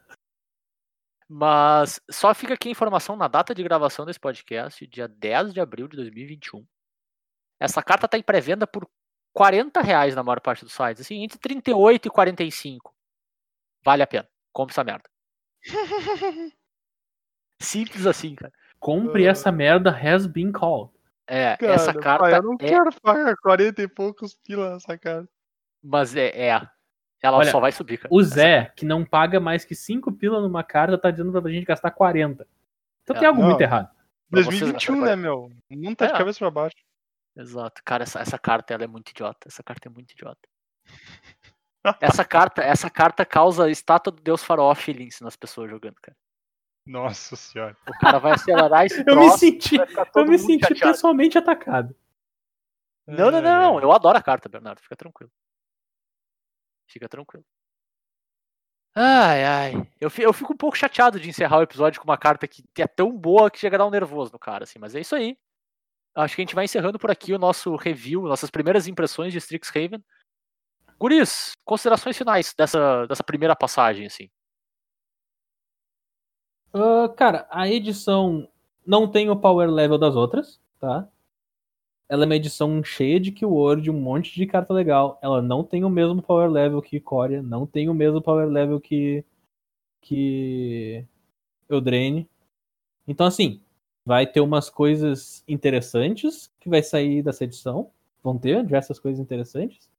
Mas 1.28 2.00
só 2.12 2.34
fica 2.36 2.54
aqui 2.54 2.70
a 2.70 2.72
informação 2.72 3.16
na 3.16 3.28
data 3.28 3.56
de 3.56 3.64
gravação 3.64 4.06
desse 4.06 4.20
podcast, 4.20 4.86
dia 4.86 5.08
10 5.08 5.54
de 5.54 5.60
abril 5.60 5.88
de 5.88 5.98
2021. 5.98 6.66
Essa 7.60 7.82
carta 7.82 8.08
tá 8.08 8.18
em 8.18 8.22
pré-venda 8.24 8.68
por 8.68 8.88
40 9.34 9.82
reais 9.82 10.14
na 10.16 10.22
maior 10.24 10.40
parte 10.40 10.64
dos 10.64 10.74
sites. 10.74 11.02
Assim, 11.02 11.24
entre 11.24 11.40
38 11.40 12.08
e 12.08 12.12
45. 12.12 12.94
Vale 13.84 14.04
a 14.04 14.08
pena. 14.08 14.28
Compre 14.54 14.74
essa 14.74 14.84
merda. 14.84 15.10
Simples 17.62 18.06
assim, 18.06 18.36
cara. 18.36 18.54
Compre 18.80 19.28
Ah. 19.28 19.32
essa 19.32 19.52
merda 19.52 19.90
has 19.90 20.28
been 20.28 20.52
called. 20.52 20.94
É, 21.28 21.58
essa 21.62 21.92
Cara, 21.92 22.02
carta 22.04 22.20
pai, 22.20 22.38
eu 22.38 22.44
não 22.44 22.54
é. 22.54 22.58
quero 22.58 23.02
pagar 23.02 23.36
40 23.38 23.82
e 23.82 23.88
poucos 23.88 24.36
pila 24.36 24.74
nessa 24.74 24.96
carta. 24.98 25.28
Mas 25.84 26.16
é. 26.16 26.28
é. 26.50 26.70
Ela 27.26 27.38
Olha, 27.38 27.52
só 27.52 27.60
vai 27.60 27.72
subir, 27.72 27.98
cara. 27.98 28.14
O 28.14 28.22
Zé, 28.24 28.72
que 28.76 28.86
não 28.86 29.04
paga 29.06 29.40
mais 29.40 29.66
que 29.66 29.74
5 29.76 30.12
pila 30.14 30.40
numa 30.42 30.64
carta, 30.64 30.98
tá 30.98 31.10
dizendo 31.12 31.32
pra 31.42 31.52
gente 31.52 31.66
gastar 31.66 31.92
40. 31.92 32.48
Então 33.04 33.16
É, 33.16 33.20
tem 33.20 33.28
algo 33.28 33.42
não. 33.42 33.50
muito 33.50 33.62
errado. 33.62 33.90
Pra 34.30 34.42
vocês, 34.44 34.60
2021, 34.60 34.96
essa 34.98 35.06
né, 35.06 35.16
meu? 35.16 35.52
O 35.70 35.76
mundo 35.76 35.96
tá 35.96 36.06
de 36.08 36.14
É. 36.14 36.18
cabeça 36.18 36.40
pra 36.40 36.50
baixo. 36.52 36.76
Exato. 37.38 37.82
Cara, 37.84 38.04
essa, 38.04 38.20
essa 38.20 38.38
carta 38.40 38.74
ela 38.74 38.84
é 38.84 38.88
muito 38.88 39.10
idiota. 39.10 39.48
Essa 39.48 39.62
carta 39.64 39.88
é 39.88 39.92
muito 39.92 40.12
idiota. 40.12 40.48
Essa 42.02 42.26
carta, 42.26 42.64
essa 42.64 42.90
carta 42.90 43.24
causa 43.24 43.70
estátua 43.70 44.12
do 44.12 44.20
Deus 44.22 44.44
Faraó 44.44 44.74
feelings 44.74 45.22
nas 45.22 45.36
pessoas 45.36 45.70
jogando, 45.70 45.96
cara. 46.02 46.18
Nossa 46.84 47.36
senhora. 47.36 47.78
O 47.88 48.00
cara 48.00 48.18
vai 48.18 48.32
acelerar 48.32 48.86
esse 48.88 49.00
Eu 49.02 49.06
me 49.06 49.12
troço, 49.12 49.38
senti, 49.38 49.76
eu 50.16 50.26
me 50.26 50.40
senti 50.40 50.68
chateado. 50.68 50.92
pessoalmente 50.94 51.38
atacado. 51.38 51.96
Não, 53.08 53.30
não, 53.30 53.40
não. 53.40 53.78
ai. 53.78 53.84
Eu 53.84 53.92
adoro 53.92 54.18
a 54.18 54.22
carta, 54.22 54.50
Bernardo. 54.50 54.80
Fica 54.82 54.96
tranquilo. 54.96 55.32
Fica 56.88 57.10
tranquilo. 57.10 57.46
Ai, 58.94 59.44
ai. 59.44 59.92
Eu, 60.00 60.10
eu 60.20 60.34
fico 60.34 60.54
um 60.54 60.58
pouco 60.58 60.78
chateado 60.78 61.20
de 61.20 61.30
encerrar 61.30 61.58
o 61.60 61.64
episódio 61.64 62.00
com 62.00 62.08
uma 62.08 62.18
carta 62.18 62.48
que 62.48 62.64
é 62.82 62.88
tão 62.88 63.12
boa 63.12 63.52
que 63.52 63.60
chega 63.60 63.76
a 63.76 63.80
dar 63.80 63.86
um 63.86 63.92
nervoso 63.92 64.32
no 64.32 64.40
cara, 64.40 64.64
assim. 64.64 64.80
Mas 64.80 64.96
é 64.96 65.02
isso 65.02 65.16
aí. 65.16 65.38
Acho 66.16 66.36
que 66.36 66.42
a 66.42 66.46
gente 66.46 66.56
vai 66.56 66.64
encerrando 66.64 66.98
por 66.98 67.12
aqui 67.12 67.34
o 67.34 67.40
nosso 67.40 67.76
review, 67.76 68.22
nossas 68.22 68.50
primeiras 68.50 68.88
impressões 68.88 69.34
de 69.34 69.38
Strixhaven. 69.40 70.02
Guris, 70.98 71.52
considerações 71.66 72.18
finais 72.18 72.54
dessa, 72.58 73.06
dessa 73.06 73.24
primeira 73.24 73.54
passagem, 73.54 74.06
assim. 74.06 74.30
Ah, 76.74 77.10
cara, 77.18 77.48
a 77.52 77.68
edição 77.68 78.50
não 78.86 79.10
tem 79.10 79.30
o 79.30 79.36
power 79.36 79.70
level 79.70 79.98
das 79.98 80.16
outras, 80.16 80.62
tá? 80.80 81.08
Ela 82.08 82.24
é 82.24 82.28
uma 82.28 82.36
edição 82.36 82.84
cheia 82.84 83.20
de 83.20 83.32
keyword, 83.32 83.90
um 83.90 84.00
monte 84.00 84.36
de 84.36 84.46
carta 84.46 84.74
legal. 84.74 85.18
Ela 85.22 85.42
não 85.42 85.64
tem 85.64 85.84
o 85.84 85.90
mesmo 85.90 86.22
power 86.22 86.50
level 86.50 86.82
que 86.82 87.00
Coria, 87.00 87.42
não 87.42 87.66
tem 87.66 87.90
o 87.90 87.94
mesmo 87.94 88.22
power 88.22 88.48
level 88.48 88.80
que 88.80 89.24
que 90.02 91.04
Eldraine. 91.70 92.30
Então 93.08 93.26
assim, 93.26 93.60
vai 94.06 94.28
ter 94.28 94.42
umas 94.42 94.70
coisas 94.70 95.44
interessantes 95.48 96.52
que 96.60 96.70
vai 96.70 96.84
sair 96.84 97.24
dessa 97.24 97.44
edição. 97.44 97.90
Vão 98.24 98.38
ter 98.38 98.64
diversas 98.64 99.00
coisas 99.00 99.20
interessantes. 99.20 99.90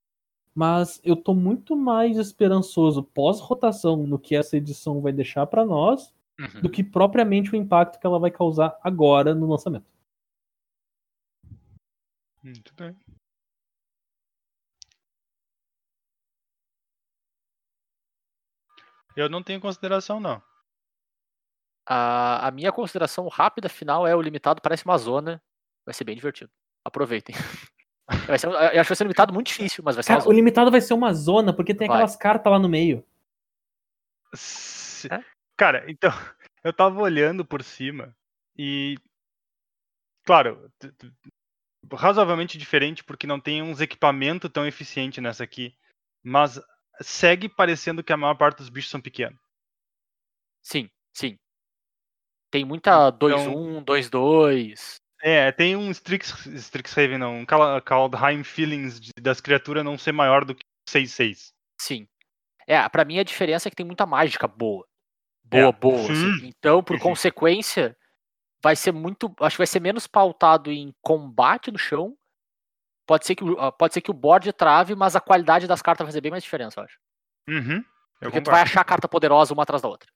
Mas 0.54 1.00
eu 1.04 1.16
tô 1.16 1.34
muito 1.34 1.76
mais 1.76 2.16
esperançoso 2.16 3.02
pós-rotação 3.02 4.06
no 4.06 4.18
que 4.18 4.34
essa 4.34 4.56
edição 4.56 5.00
vai 5.00 5.12
deixar 5.12 5.46
para 5.46 5.64
nós 5.64 6.14
Uhum. 6.38 6.60
do 6.62 6.68
que 6.68 6.84
propriamente 6.84 7.52
o 7.52 7.56
impacto 7.56 7.98
que 7.98 8.06
ela 8.06 8.18
vai 8.18 8.30
causar 8.30 8.78
agora 8.82 9.34
no 9.34 9.46
lançamento. 9.48 9.86
Muito 12.46 12.72
bem. 12.76 12.96
Eu 19.16 19.28
não 19.28 19.42
tenho 19.42 19.60
consideração, 19.60 20.20
não. 20.20 20.40
A, 21.88 22.46
a 22.46 22.50
minha 22.52 22.70
consideração 22.70 23.26
rápida 23.26 23.68
final 23.68 24.06
é 24.06 24.14
o 24.14 24.20
limitado 24.22 24.60
parece 24.60 24.84
uma 24.84 24.96
zona. 24.96 25.42
Vai 25.84 25.92
ser 25.92 26.04
bem 26.04 26.14
divertido. 26.14 26.50
Aproveitem. 26.84 27.34
Vai 28.28 28.38
ser, 28.38 28.46
eu 28.46 28.54
acho 28.56 28.70
que 28.70 28.76
vai 28.76 28.96
ser 28.96 29.02
um 29.02 29.06
limitado 29.08 29.34
muito 29.34 29.48
difícil, 29.48 29.82
mas 29.84 29.96
vai 29.96 30.02
ser 30.04 30.12
uma 30.12 30.18
Cara, 30.20 30.30
o 30.30 30.32
limitado 30.32 30.70
vai 30.70 30.80
ser 30.80 30.94
uma 30.94 31.12
zona, 31.12 31.52
porque 31.52 31.74
tem 31.74 31.88
Vai. 31.88 31.96
aquelas 31.96 32.14
cartas 32.14 32.52
lá 32.52 32.56
no 32.56 32.68
meio. 32.68 33.04
Se- 34.32 35.12
É? 35.12 35.24
Cara, 35.56 35.84
então, 35.90 36.10
eu 36.62 36.72
tava 36.72 37.00
olhando 37.00 37.44
por 37.44 37.64
cima 37.64 38.16
e. 38.56 38.96
Claro, 40.24 40.70
razoavelmente 41.92 42.58
diferente 42.58 43.02
porque 43.04 43.26
não 43.26 43.40
tem 43.40 43.62
uns 43.62 43.80
equipamentos 43.80 44.50
tão 44.50 44.66
eficientes 44.66 45.22
nessa 45.22 45.44
aqui. 45.44 45.74
Mas 46.22 46.60
segue 47.00 47.48
parecendo 47.48 48.02
que 48.02 48.12
a 48.12 48.16
maior 48.16 48.34
parte 48.36 48.58
dos 48.58 48.68
bichos 48.68 48.90
são 48.90 49.00
pequenos. 49.00 49.38
Sim, 50.62 50.90
sim. 51.14 51.38
Tem 52.50 52.64
muita 52.64 52.90
Então- 53.14 53.28
2-1, 53.28 53.82
2-2. 53.84 54.96
É, 55.22 55.50
tem 55.52 55.76
um 55.76 55.90
Strix, 55.90 56.46
Strixhaven, 56.46 57.18
não, 57.18 57.38
um 57.38 57.46
Kal- 57.46 57.80
Kaldheim 57.82 58.44
Feelings 58.44 59.00
de- 59.00 59.10
das 59.20 59.40
criaturas 59.40 59.84
não 59.84 59.96
ser 59.98 60.12
maior 60.12 60.44
do 60.44 60.54
que 60.54 60.64
6-6. 60.88 61.52
Sim. 61.80 62.06
É, 62.66 62.86
pra 62.88 63.04
mim 63.04 63.18
a 63.18 63.24
diferença 63.24 63.68
é 63.68 63.70
que 63.70 63.76
tem 63.76 63.86
muita 63.86 64.04
mágica 64.06 64.46
boa. 64.46 64.86
Boa, 65.44 65.68
É, 65.68 65.72
boa. 65.72 65.98
sim. 66.06 66.12
assim. 66.12 66.46
Então, 66.58 66.82
por 66.82 66.98
consequência, 66.98 67.96
vai 68.66 68.74
ser 68.74 68.90
muito. 68.90 69.32
Acho 69.40 69.54
que 69.54 69.60
vai 69.60 69.66
ser 69.68 69.78
menos 69.78 70.08
pautado 70.08 70.72
em 70.72 70.92
combate 71.00 71.70
no 71.70 71.78
chão. 71.78 72.16
Pode 73.06 73.24
ser 73.24 73.36
que, 73.36 73.44
o- 73.44 73.56
ah, 73.60 73.70
pode 73.70 73.94
ser 73.94 74.00
que 74.00 74.10
o 74.10 74.14
board 74.14 74.52
trave, 74.52 74.96
mas 74.96 75.14
a 75.14 75.20
qualidade 75.20 75.68
das 75.68 75.80
cartas 75.80 76.04
vai 76.04 76.08
fazer 76.10 76.20
bem 76.20 76.32
mais 76.32 76.42
diferença, 76.42 76.80
eu 76.80 76.84
acho. 76.84 76.98
Uhum, 77.48 77.76
eu 77.76 77.84
Porque 78.22 78.40
tu 78.40 78.50
vai 78.50 78.62
achar 78.62 78.82
carta 78.84 79.06
poderosa 79.08 79.54
uma 79.54 79.62
atrás 79.62 79.80
da 79.80 79.88
outra. 79.88 80.10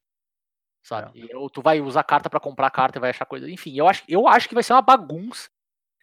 Sabe? 0.83 1.17
E- 1.21 1.33
Ou 1.37 1.49
tu 1.49 1.63
vai 1.63 1.81
usar 1.81 2.03
carta 2.03 2.29
pra 2.29 2.41
comprar 2.41 2.69
carta 2.71 2.99
e 2.99 3.01
vai 3.01 3.11
achar 3.11 3.25
coisa. 3.25 3.49
Enfim, 3.49 3.73
eu 3.79 3.87
acho, 3.87 4.03
eu 4.09 4.27
acho 4.27 4.49
que 4.49 4.55
vai 4.55 4.65
ser 4.65 4.73
uma 4.73 4.83
bagunça. 4.83 5.49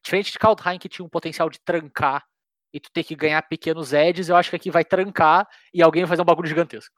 Diferente 0.02 0.32
de 0.32 0.40
Kaldheim, 0.40 0.80
que 0.80 0.88
tinha 0.88 1.06
um 1.06 1.10
potencial 1.10 1.50
de 1.50 1.60
trancar 1.60 2.24
e 2.74 2.80
tu 2.80 2.90
ter 2.94 3.04
que 3.04 3.14
ganhar 3.14 3.42
pequenos 3.42 3.92
edges, 3.92 4.30
eu 4.30 4.38
acho 4.38 4.50
que 4.52 4.56
aqui 4.56 4.72
vai 4.72 4.86
trancar 4.86 5.46
e 5.74 5.82
alguém 5.84 6.04
vai 6.04 6.10
fazer 6.12 6.22
um 6.22 6.26
bagulho 6.26 6.48
gigantesco. 6.48 6.96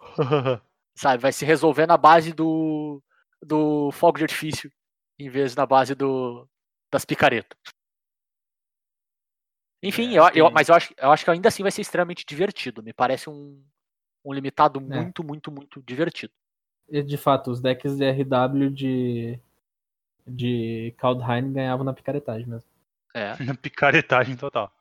Sabe? 0.96 1.22
Vai 1.22 1.30
se 1.30 1.44
resolver 1.44 1.86
na 1.86 1.96
base 1.96 2.32
do, 2.32 3.00
do 3.40 3.92
fogo 3.92 4.18
de 4.18 4.24
artifício, 4.24 4.72
em 5.18 5.28
vez 5.28 5.54
na 5.56 5.66
base 5.66 5.94
do, 5.94 6.48
das 6.92 7.04
picaretas. 7.04 7.58
Enfim, 9.82 10.14
É, 10.14 10.18
eu, 10.18 10.24
eu- 10.24 10.32
tem- 10.46 10.52
mas 10.52 10.68
eu 10.68 10.74
acho, 10.74 10.92
eu 10.96 11.10
acho 11.10 11.24
que 11.24 11.30
ainda 11.30 11.48
assim 11.48 11.62
vai 11.62 11.70
ser 11.72 11.82
extremamente 11.82 12.24
divertido. 12.26 12.82
Me 12.82 12.92
parece 12.92 13.30
um, 13.30 13.64
um 14.24 14.32
limitado 14.32 14.80
É. 14.80 14.82
muito, 14.82 15.22
muito, 15.24 15.50
muito 15.52 15.82
divertido. 15.82 16.32
E, 16.88 17.02
de 17.02 17.16
fato, 17.16 17.50
os 17.50 17.60
decks 17.60 17.96
de 17.96 18.04
RW 18.04 18.70
de, 18.70 19.38
de 20.26 20.94
Kaldheim 20.98 21.52
ganhavam 21.52 21.84
na 21.84 21.92
picaretagem 21.92 22.46
mesmo. 22.48 22.68
É. 23.14 23.32
Na 23.44 23.54
picaretagem 23.56 24.36
total. 24.36 24.72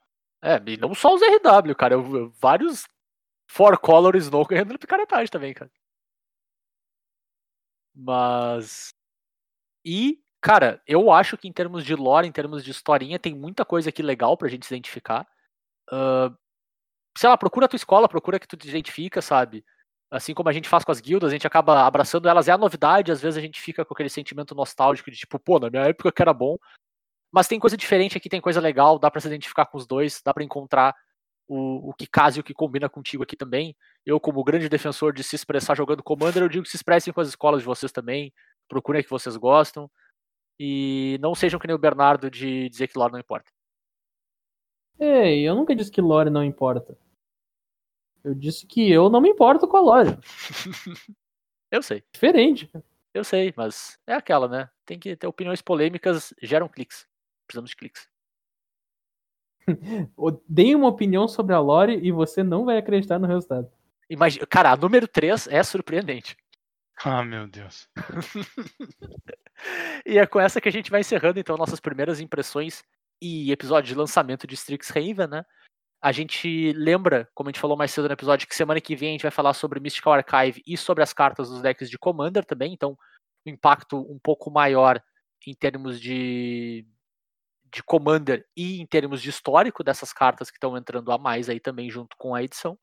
É, 0.41 0.56
e 0.69 0.77
não 0.77 0.93
só 0.93 1.14
os 1.16 1.22
RW, 1.22 1.75
cara. 1.75 1.93
Eu, 1.95 2.16
eu- 2.16 2.30
vários 2.40 2.85
Four 3.49 3.80
Color 3.80 4.16
Snow 4.17 4.45
ganhando 4.45 4.74
na 4.74 4.77
picaretagem 4.80 5.27
também, 5.27 5.53
cara. 5.53 5.72
Mas. 7.95 8.90
E, 9.85 10.22
cara, 10.48 10.82
eu 10.88 11.11
acho 11.11 11.38
que 11.38 11.45
em 11.45 11.51
termos 11.51 11.84
de 11.84 11.93
lore, 11.93 12.26
em 12.26 12.32
termos 12.32 12.64
de 12.64 12.72
historinha, 12.72 13.19
tem 13.19 13.35
muita 13.35 13.66
coisa 13.66 13.90
aqui 13.90 14.01
legal 14.01 14.38
pra 14.38 14.48
gente 14.48 14.66
se 14.66 14.74
identificar. 14.74 15.27
Ah, 15.92 16.32
sei 17.17 17.30
lá, 17.30 17.38
procura 17.38 17.66
a 17.66 17.69
tua 17.69 17.76
escola, 17.76 18.08
procura 18.08 18.40
que 18.40 18.48
tu 18.48 18.56
te 18.56 18.69
identifica, 18.69 19.22
sabe? 19.22 19.66
Assim 20.09 20.34
como 20.34 20.48
a 20.50 20.53
gente 20.53 20.69
faz 20.69 20.85
com 20.85 20.92
as 20.92 21.01
guildas, 21.01 21.32
a 21.32 21.34
gente 21.34 21.45
acaba 21.48 21.85
abraçando 21.85 22.30
elas, 22.30 22.48
é 22.48 22.53
a 22.53 22.58
novidade, 22.58 23.11
às 23.11 23.22
vezes 23.22 23.38
a 23.38 23.42
gente 23.42 23.59
fica 23.59 23.84
com 23.84 23.93
aquele 23.93 24.09
sentimento 24.09 24.56
nostálgico 24.56 25.11
de 25.11 25.17
tipo, 25.17 25.38
pô, 25.38 25.59
na 25.59 25.69
minha 25.69 25.84
época 25.84 26.14
que 26.14 26.22
era 26.22 26.34
bom. 26.34 26.58
Mas 27.32 27.48
tem 27.50 27.59
coisa 27.59 27.76
diferente 27.76 28.17
aqui, 28.17 28.30
tem 28.30 28.40
coisa 28.40 28.61
legal, 28.61 28.98
dá 28.98 29.11
pra 29.11 29.19
se 29.19 29.27
identificar 29.27 29.66
com 29.66 29.77
os 29.77 29.85
dois, 29.85 30.22
dá 30.24 30.34
pra 30.34 30.43
encontrar 30.45 30.95
o, 31.48 31.90
o 31.90 31.93
que 31.93 32.08
casa 32.08 32.38
e 32.38 32.42
o 32.42 32.43
que 32.43 32.53
combina 32.53 32.88
contigo 32.88 33.24
aqui 33.24 33.35
também. 33.35 33.76
Eu, 34.06 34.19
como 34.19 34.43
grande 34.45 34.69
defensor 34.69 35.14
de 35.14 35.24
se 35.24 35.35
expressar 35.35 35.76
jogando 35.76 36.03
Commander, 36.03 36.43
eu 36.43 36.50
digo 36.50 36.64
que 36.64 36.69
se 36.69 36.77
expressem 36.77 37.14
com 37.14 37.19
as 37.19 37.27
escolas 37.27 37.61
de 37.61 37.66
vocês 37.66 37.92
também, 37.92 38.34
procurem 38.69 39.01
a 39.01 39.03
que 39.03 39.09
vocês 39.09 39.35
gostam. 39.35 39.92
E 40.60 41.18
não 41.22 41.36
sejam 41.36 41.60
que 41.60 41.68
nem 41.68 41.76
o 41.76 41.80
Bernardo 41.80 42.30
de 42.32 42.68
dizer 42.69 42.88
que 42.88 42.98
lore 42.98 43.14
não 43.14 43.19
importa. 43.19 43.52
Ei, 45.00 45.48
eu 45.48 45.56
nunca 45.56 45.76
disse 45.76 45.92
que 45.92 46.02
lore 46.02 46.30
não 46.30 46.44
importa. 46.44 46.98
Eu 48.24 48.34
disse 48.34 48.66
que 48.66 48.90
eu 48.92 49.10
não 49.10 49.22
me 49.22 49.30
importo 49.30 49.68
com 49.68 49.77
a 49.77 49.82
lore. 49.82 50.18
Eu 51.69 51.84
sei, 51.84 52.02
Diferente. 52.14 52.72
eu 53.14 53.26
sei, 53.26 53.53
mas 53.58 54.00
é 54.08 54.14
aquela, 54.14 54.48
né? 54.48 54.69
Tem 54.86 54.98
que 54.98 55.18
ter 55.18 55.27
opiniões 55.27 55.61
polêmicas, 55.61 56.34
geram 56.42 56.69
cliques. 56.69 57.06
Precisamos 57.45 57.72
de 57.72 57.76
cliques. 57.76 58.08
Dei 60.48 60.74
uma 60.74 60.88
opinião 60.88 61.27
sobre 61.27 61.53
a 61.53 61.60
lore 61.60 62.00
e 62.02 62.10
você 62.10 62.42
não 62.42 62.64
vai 62.64 62.77
acreditar 62.77 63.19
no 63.19 63.27
resultado. 63.27 63.69
Imagina, 64.10 64.48
cara, 64.48 64.72
a 64.72 64.77
número 64.77 65.10
3 65.10 65.48
é 65.48 65.61
surpreendente. 65.61 66.38
Ah, 67.03 67.24
meu 67.24 67.48
Deus. 67.48 67.88
E 70.06 70.19
é 70.19 70.27
com 70.27 70.40
essa 70.40 70.61
que 70.61 70.69
a 70.69 70.72
gente 70.72 70.92
vai 70.92 71.01
encerrando 71.01 71.40
então 71.40 71.58
nossas 71.58 71.80
primeiras 71.80 72.19
impressões 72.19 72.84
e 73.22 73.51
episódio 73.51 73.88
de 73.88 73.95
lançamento 73.95 74.45
de 74.45 74.53
Strixhaven, 74.53 75.27
né? 75.27 75.43
A 76.01 76.11
gente 76.11 76.72
lembra, 76.74 77.27
como 77.34 77.50
a 77.50 77.51
gente 77.51 77.59
falou 77.59 77.76
mais 77.76 77.92
cedo 77.92 78.08
no 78.08 78.14
episódio, 78.14 78.48
que 78.48 78.56
semana 78.56 78.80
que 78.80 78.95
vem 78.95 79.09
a 79.09 79.11
gente 79.14 79.24
vai 79.24 79.32
falar 79.32 79.53
sobre 79.53 79.80
Mystical 79.80 80.14
Archive 80.14 80.61
e 80.66 80.77
sobre 80.77 81.03
as 81.03 81.11
cartas 81.11 81.50
dos 81.50 81.61
decks 81.61 81.90
de 81.90 81.98
Commander 81.98 82.45
também, 82.45 82.72
então 82.72 82.95
um 83.45 83.50
impacto 83.50 84.00
um 84.11 84.19
pouco 84.19 84.51
maior 84.51 85.01
em 85.45 85.56
termos 85.56 86.00
de, 86.00 86.85
de 87.74 87.82
Commander 87.84 88.45
e 88.56 88.80
em 88.80 88.85
termos 88.85 89.22
de 89.22 89.30
histórico 89.30 89.84
dessas 89.84 90.14
cartas 90.14 90.51
que 90.51 90.58
estão 90.58 90.77
entrando 90.77 91.11
a 91.11 91.17
mais 91.17 91.50
aí 91.50 91.59
também 91.59 91.90
junto 91.90 92.16
com 92.17 92.35
a 92.35 92.43
edição. 92.43 92.77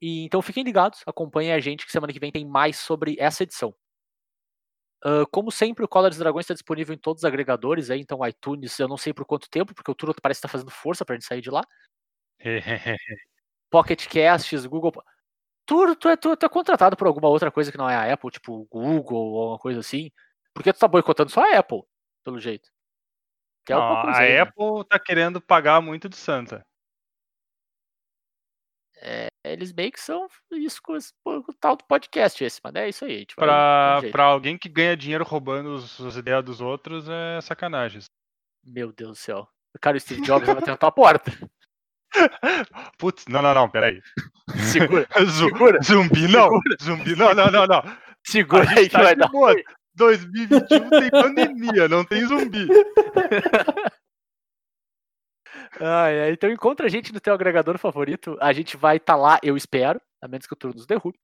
E 0.00 0.24
então 0.24 0.40
fiquem 0.42 0.62
ligados, 0.64 1.02
acompanhem 1.06 1.52
a 1.52 1.60
gente 1.60 1.84
que 1.84 1.92
semana 1.92 2.12
que 2.12 2.20
vem 2.20 2.32
tem 2.32 2.46
mais 2.46 2.78
sobre 2.78 3.16
essa 3.18 3.42
edição. 3.42 3.74
Ah, 5.04 5.24
como 5.30 5.50
sempre, 5.50 5.84
o 5.84 5.88
Cola 5.88 6.08
dos 6.08 6.18
Dragões 6.18 6.44
está 6.44 6.54
disponível 6.54 6.94
em 6.94 6.98
todos 6.98 7.22
os 7.22 7.24
agregadores, 7.24 7.90
aí, 7.90 8.00
então 8.00 8.26
iTunes, 8.26 8.78
eu 8.78 8.88
não 8.88 8.96
sei 8.96 9.12
por 9.12 9.24
quanto 9.24 9.48
tempo, 9.48 9.74
porque 9.74 9.90
o 9.90 9.94
Turo 9.94 10.14
parece 10.20 10.38
estar 10.38 10.48
fazendo 10.48 10.70
força 10.70 11.04
pra 11.04 11.14
gente 11.14 11.24
sair 11.26 11.40
de 11.40 11.50
lá. 11.50 11.62
Pocket 13.70 14.06
Casts, 14.08 14.66
Google. 14.66 14.92
Turo, 15.66 15.94
tu 15.96 16.08
é, 16.08 16.16
tu, 16.16 16.36
tu 16.36 16.46
é 16.46 16.48
contratado 16.48 16.96
por 16.96 17.06
alguma 17.06 17.28
outra 17.28 17.50
coisa 17.50 17.70
que 17.70 17.78
não 17.78 17.88
é 17.90 17.94
a 17.94 18.12
Apple, 18.12 18.30
tipo 18.30 18.66
Google 18.70 19.18
ou 19.18 19.40
alguma 19.42 19.58
coisa 19.58 19.80
assim. 19.80 20.10
Porque 20.54 20.72
tu 20.72 20.78
tá 20.78 20.88
boicotando 20.88 21.30
só 21.30 21.42
a 21.42 21.58
Apple, 21.58 21.82
pelo 22.24 22.38
jeito. 22.38 22.70
É 23.68 23.74
Não, 23.74 23.82
a 23.82 24.18
aí, 24.18 24.32
né? 24.34 24.40
Apple 24.40 24.84
tá 24.88 24.98
querendo 24.98 25.40
pagar 25.42 25.82
muito 25.82 26.08
de 26.08 26.16
Santa. 26.16 26.64
É, 29.00 29.28
eles 29.44 29.72
meio 29.72 29.92
que 29.92 30.00
são 30.00 30.26
isso 30.52 30.80
com, 30.82 30.96
o 31.24 31.42
tal 31.60 31.76
do 31.76 31.84
podcast 31.84 32.42
esse, 32.44 32.60
mas 32.62 32.74
é 32.74 32.88
isso 32.88 33.04
aí. 33.04 33.24
Tipo, 33.24 33.40
Pra, 33.40 34.00
pra 34.10 34.24
alguém 34.24 34.58
que 34.58 34.68
ganha 34.68 34.96
dinheiro 34.96 35.24
roubando 35.24 35.74
os- 35.74 36.00
as 36.00 36.16
ideias 36.16 36.44
dos 36.44 36.60
outros 36.60 37.08
é 37.08 37.40
sacanagem. 37.40 38.02
Meu 38.66 38.92
Deus 38.92 39.10
do 39.10 39.16
céu. 39.16 39.48
Cara, 39.80 39.96
o 39.96 40.00
Steve 40.00 40.22
Jobs 40.22 40.44
vai 40.46 40.54
bater 40.56 40.70
na 40.70 40.76
tua 40.76 40.90
porta. 40.90 41.30
Putz, 42.98 43.24
não, 43.28 43.40
não, 43.42 43.54
não, 43.54 43.68
peraí. 43.70 44.00
Segura, 44.72 45.06
segura, 45.30 45.78
Zumbi 45.82 46.26
não, 46.28 46.50
zumbi 46.82 47.14
não, 47.14 47.34
não, 47.34 47.50
não, 47.50 47.66
não. 47.66 47.82
segura 48.26 48.66
A 48.68 48.70
aí 48.72 48.84
que 48.88 48.90
tá 48.96 49.02
vai 49.02 49.14
dar. 49.14 49.28
boa. 49.28 49.54
2021 49.94 50.90
tem 50.90 51.10
pandemia, 51.10 51.88
não 51.88 52.04
tem 52.04 52.24
zumbi. 52.26 52.66
Ah, 55.80 56.10
é, 56.10 56.30
então 56.30 56.50
encontra 56.50 56.86
a 56.86 56.88
gente 56.88 57.12
no 57.12 57.20
teu 57.20 57.32
agregador 57.32 57.78
favorito. 57.78 58.36
A 58.40 58.52
gente 58.52 58.76
vai 58.76 58.96
estar 58.96 59.16
lá, 59.16 59.38
eu 59.42 59.56
espero, 59.56 60.00
a 60.20 60.28
menos 60.28 60.46
que 60.46 60.52
o 60.52 60.56
turno 60.56 60.76
nos 60.76 60.86
derrube. 60.86 61.18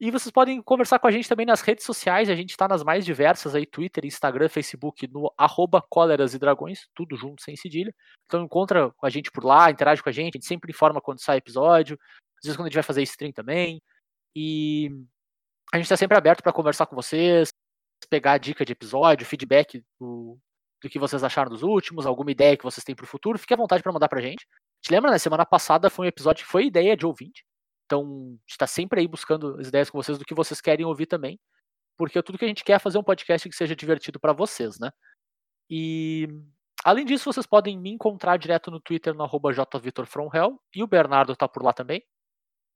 E 0.00 0.12
vocês 0.12 0.30
podem 0.30 0.62
conversar 0.62 1.00
com 1.00 1.08
a 1.08 1.10
gente 1.10 1.28
também 1.28 1.44
nas 1.44 1.60
redes 1.60 1.84
sociais. 1.84 2.30
A 2.30 2.34
gente 2.34 2.50
está 2.50 2.68
nas 2.68 2.84
mais 2.84 3.04
diversas 3.04 3.54
aí, 3.54 3.66
Twitter, 3.66 4.06
Instagram, 4.06 4.48
Facebook, 4.48 5.08
no 5.08 5.32
arroba 5.36 5.82
Cóleras 5.82 6.34
e 6.34 6.38
Dragões, 6.38 6.86
tudo 6.94 7.16
junto, 7.16 7.42
sem 7.42 7.56
cedilha. 7.56 7.92
Então 8.24 8.44
encontra 8.44 8.94
a 9.02 9.10
gente 9.10 9.30
por 9.30 9.44
lá, 9.44 9.70
interage 9.70 10.02
com 10.02 10.08
a 10.08 10.12
gente, 10.12 10.36
a 10.36 10.38
gente 10.38 10.46
sempre 10.46 10.70
informa 10.70 11.00
quando 11.00 11.20
sai 11.20 11.38
episódio, 11.38 11.98
às 12.38 12.44
vezes 12.44 12.56
quando 12.56 12.66
a 12.66 12.68
gente 12.68 12.76
vai 12.76 12.82
fazer 12.84 13.02
stream 13.02 13.32
também. 13.32 13.82
E 14.36 14.88
a 15.72 15.78
gente 15.78 15.86
está 15.86 15.96
sempre 15.96 16.16
aberto 16.16 16.42
para 16.42 16.52
conversar 16.52 16.86
com 16.86 16.94
vocês, 16.94 17.52
pegar 18.08 18.38
dica 18.38 18.64
de 18.64 18.72
episódio, 18.72 19.26
feedback 19.26 19.82
do, 20.00 20.38
do 20.82 20.88
que 20.88 20.98
vocês 20.98 21.24
acharam 21.24 21.50
dos 21.50 21.62
últimos, 21.62 22.06
alguma 22.06 22.30
ideia 22.30 22.56
que 22.56 22.64
vocês 22.64 22.84
têm 22.84 22.94
pro 22.94 23.06
futuro, 23.06 23.38
fique 23.38 23.54
à 23.54 23.56
vontade 23.56 23.82
para 23.82 23.92
mandar 23.92 24.08
pra 24.08 24.20
gente. 24.20 24.46
Te 24.80 24.92
lembra, 24.92 25.10
né? 25.10 25.18
Semana 25.18 25.44
passada 25.44 25.90
foi 25.90 26.06
um 26.06 26.08
episódio 26.08 26.44
que 26.44 26.50
foi 26.50 26.66
ideia 26.66 26.96
de 26.96 27.04
ouvinte. 27.04 27.44
Então, 27.86 28.02
a 28.02 28.48
gente 28.48 28.58
tá 28.58 28.66
sempre 28.66 29.00
aí 29.00 29.08
buscando 29.08 29.58
as 29.58 29.68
ideias 29.68 29.90
com 29.90 30.00
vocês 30.00 30.18
do 30.18 30.24
que 30.24 30.34
vocês 30.34 30.60
querem 30.60 30.84
ouvir 30.84 31.06
também. 31.06 31.40
Porque 31.96 32.22
tudo 32.22 32.38
que 32.38 32.44
a 32.44 32.48
gente 32.48 32.62
quer 32.62 32.74
é 32.74 32.78
fazer 32.78 32.98
um 32.98 33.02
podcast 33.02 33.48
que 33.48 33.56
seja 33.56 33.74
divertido 33.74 34.20
para 34.20 34.32
vocês, 34.32 34.78
né? 34.78 34.90
E 35.68 36.28
além 36.84 37.04
disso, 37.04 37.32
vocês 37.32 37.46
podem 37.46 37.76
me 37.76 37.90
encontrar 37.90 38.36
direto 38.36 38.70
no 38.70 38.80
Twitter 38.80 39.14
no 39.14 39.24
arroba 39.24 39.52
jvitorfromhell. 39.52 40.60
E 40.74 40.82
o 40.82 40.86
Bernardo 40.86 41.34
tá 41.34 41.48
por 41.48 41.62
lá 41.62 41.72
também. 41.72 42.04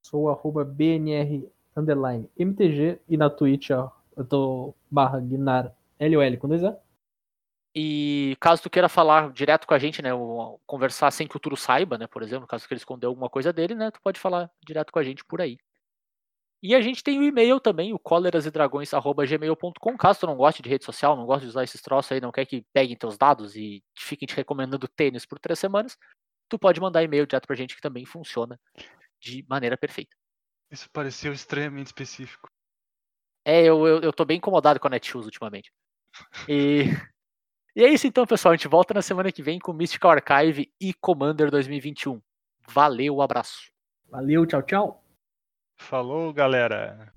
Sou 0.02 0.28
arroba 0.28 0.64
BNR 0.64 1.48
underline 1.76 2.28
MTG 2.36 3.00
e 3.08 3.16
na 3.16 3.30
Twitch, 3.30 3.70
ó, 3.70 3.90
eu 4.16 4.24
tô 4.24 4.74
barra 4.90 5.20
Guinar 5.20 5.72
LOL 6.00 6.36
com 6.38 6.48
dois 6.48 6.64
A. 6.64 6.76
E 7.74 8.36
caso 8.38 8.62
tu 8.62 8.70
queira 8.70 8.88
falar 8.88 9.32
direto 9.32 9.66
com 9.66 9.72
a 9.72 9.78
gente, 9.78 10.02
né, 10.02 10.10
conversar 10.66 11.10
sem 11.10 11.26
que 11.26 11.36
o 11.36 11.40
Turo 11.40 11.56
saiba, 11.56 11.96
né, 11.96 12.06
por 12.06 12.22
exemplo, 12.22 12.46
caso 12.46 12.68
que 12.68 12.74
ele 12.74 12.78
escondeu 12.78 13.08
alguma 13.08 13.30
coisa 13.30 13.50
dele, 13.52 13.74
né, 13.74 13.90
tu 13.90 14.00
pode 14.02 14.20
falar 14.20 14.50
direto 14.62 14.92
com 14.92 14.98
a 14.98 15.02
gente 15.02 15.24
por 15.24 15.40
aí. 15.40 15.56
E 16.62 16.74
a 16.74 16.80
gente 16.80 17.02
tem 17.02 17.18
o 17.18 17.24
e-mail 17.24 17.58
também, 17.58 17.92
o 17.92 17.98
colerasedragões.gmail.com, 17.98 19.96
caso 19.96 20.20
tu 20.20 20.26
não 20.26 20.36
goste 20.36 20.62
de 20.62 20.68
rede 20.68 20.84
social, 20.84 21.16
não 21.16 21.26
goste 21.26 21.46
de 21.46 21.48
usar 21.48 21.64
esses 21.64 21.80
troços 21.80 22.12
aí, 22.12 22.20
não 22.20 22.30
quer 22.30 22.46
que 22.46 22.64
peguem 22.72 22.96
teus 22.96 23.16
dados 23.16 23.56
e 23.56 23.82
fiquem 23.98 24.26
te 24.26 24.36
recomendando 24.36 24.86
tênis 24.86 25.26
por 25.26 25.40
três 25.40 25.58
semanas, 25.58 25.98
tu 26.48 26.58
pode 26.58 26.80
mandar 26.80 27.02
e-mail 27.02 27.26
direto 27.26 27.46
pra 27.46 27.56
gente 27.56 27.74
que 27.74 27.80
também 27.80 28.04
funciona 28.04 28.60
de 29.18 29.44
maneira 29.48 29.76
perfeita. 29.76 30.14
Isso 30.70 30.88
pareceu 30.92 31.32
extremamente 31.32 31.86
específico. 31.86 32.48
É, 33.44 33.62
eu, 33.62 33.86
eu, 33.86 34.00
eu 34.00 34.12
tô 34.12 34.24
bem 34.24 34.36
incomodado 34.36 34.78
com 34.78 34.86
a 34.86 34.90
Netshoes 34.90 35.26
ultimamente. 35.26 35.72
E, 36.48 36.84
e 37.74 37.82
é 37.82 37.88
isso 37.88 38.06
então, 38.06 38.26
pessoal. 38.26 38.52
A 38.52 38.56
gente 38.56 38.68
volta 38.68 38.92
na 38.92 39.02
semana 39.02 39.32
que 39.32 39.42
vem 39.42 39.58
com 39.58 39.72
Mystical 39.72 40.10
Archive 40.10 40.70
e 40.80 40.92
Commander 40.92 41.50
2021. 41.50 42.20
Valeu, 42.68 43.20
abraço. 43.22 43.72
Valeu, 44.10 44.46
tchau, 44.46 44.62
tchau. 44.62 45.04
Falou, 45.76 46.32
galera. 46.32 47.12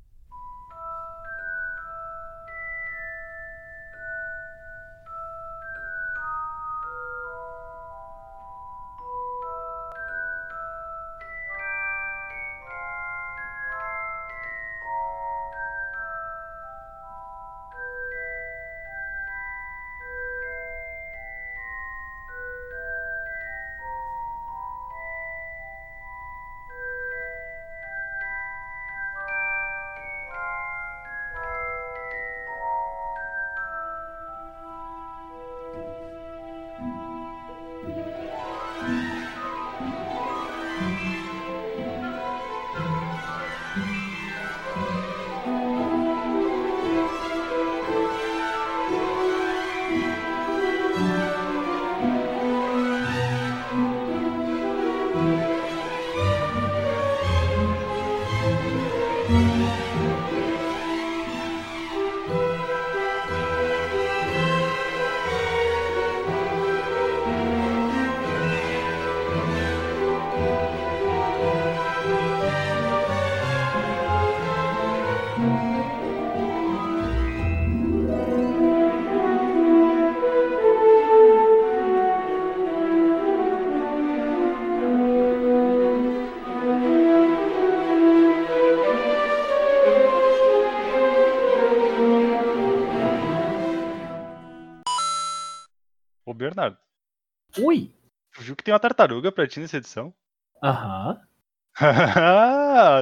Tem 98.65 98.73
uma 98.73 98.79
tartaruga 98.79 99.31
pra 99.31 99.47
ti 99.47 99.59
nessa 99.59 99.77
edição? 99.77 100.13
Aham. 100.61 101.21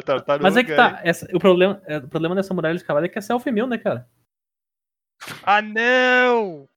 tartaruga. 0.06 0.44
Mas 0.44 0.58
é 0.58 0.64
que 0.64 0.76
tá, 0.76 1.00
essa, 1.04 1.26
o, 1.34 1.40
problema, 1.40 1.82
é, 1.86 1.98
o 1.98 2.08
problema 2.08 2.36
dessa 2.36 2.54
muralha 2.54 2.76
escalada 2.76 3.06
é 3.06 3.10
que 3.10 3.18
é 3.18 3.22
selfie 3.22 3.52
meu, 3.52 3.66
né, 3.66 3.78
cara? 3.78 4.08
Ah, 5.42 5.62
não! 5.62 6.68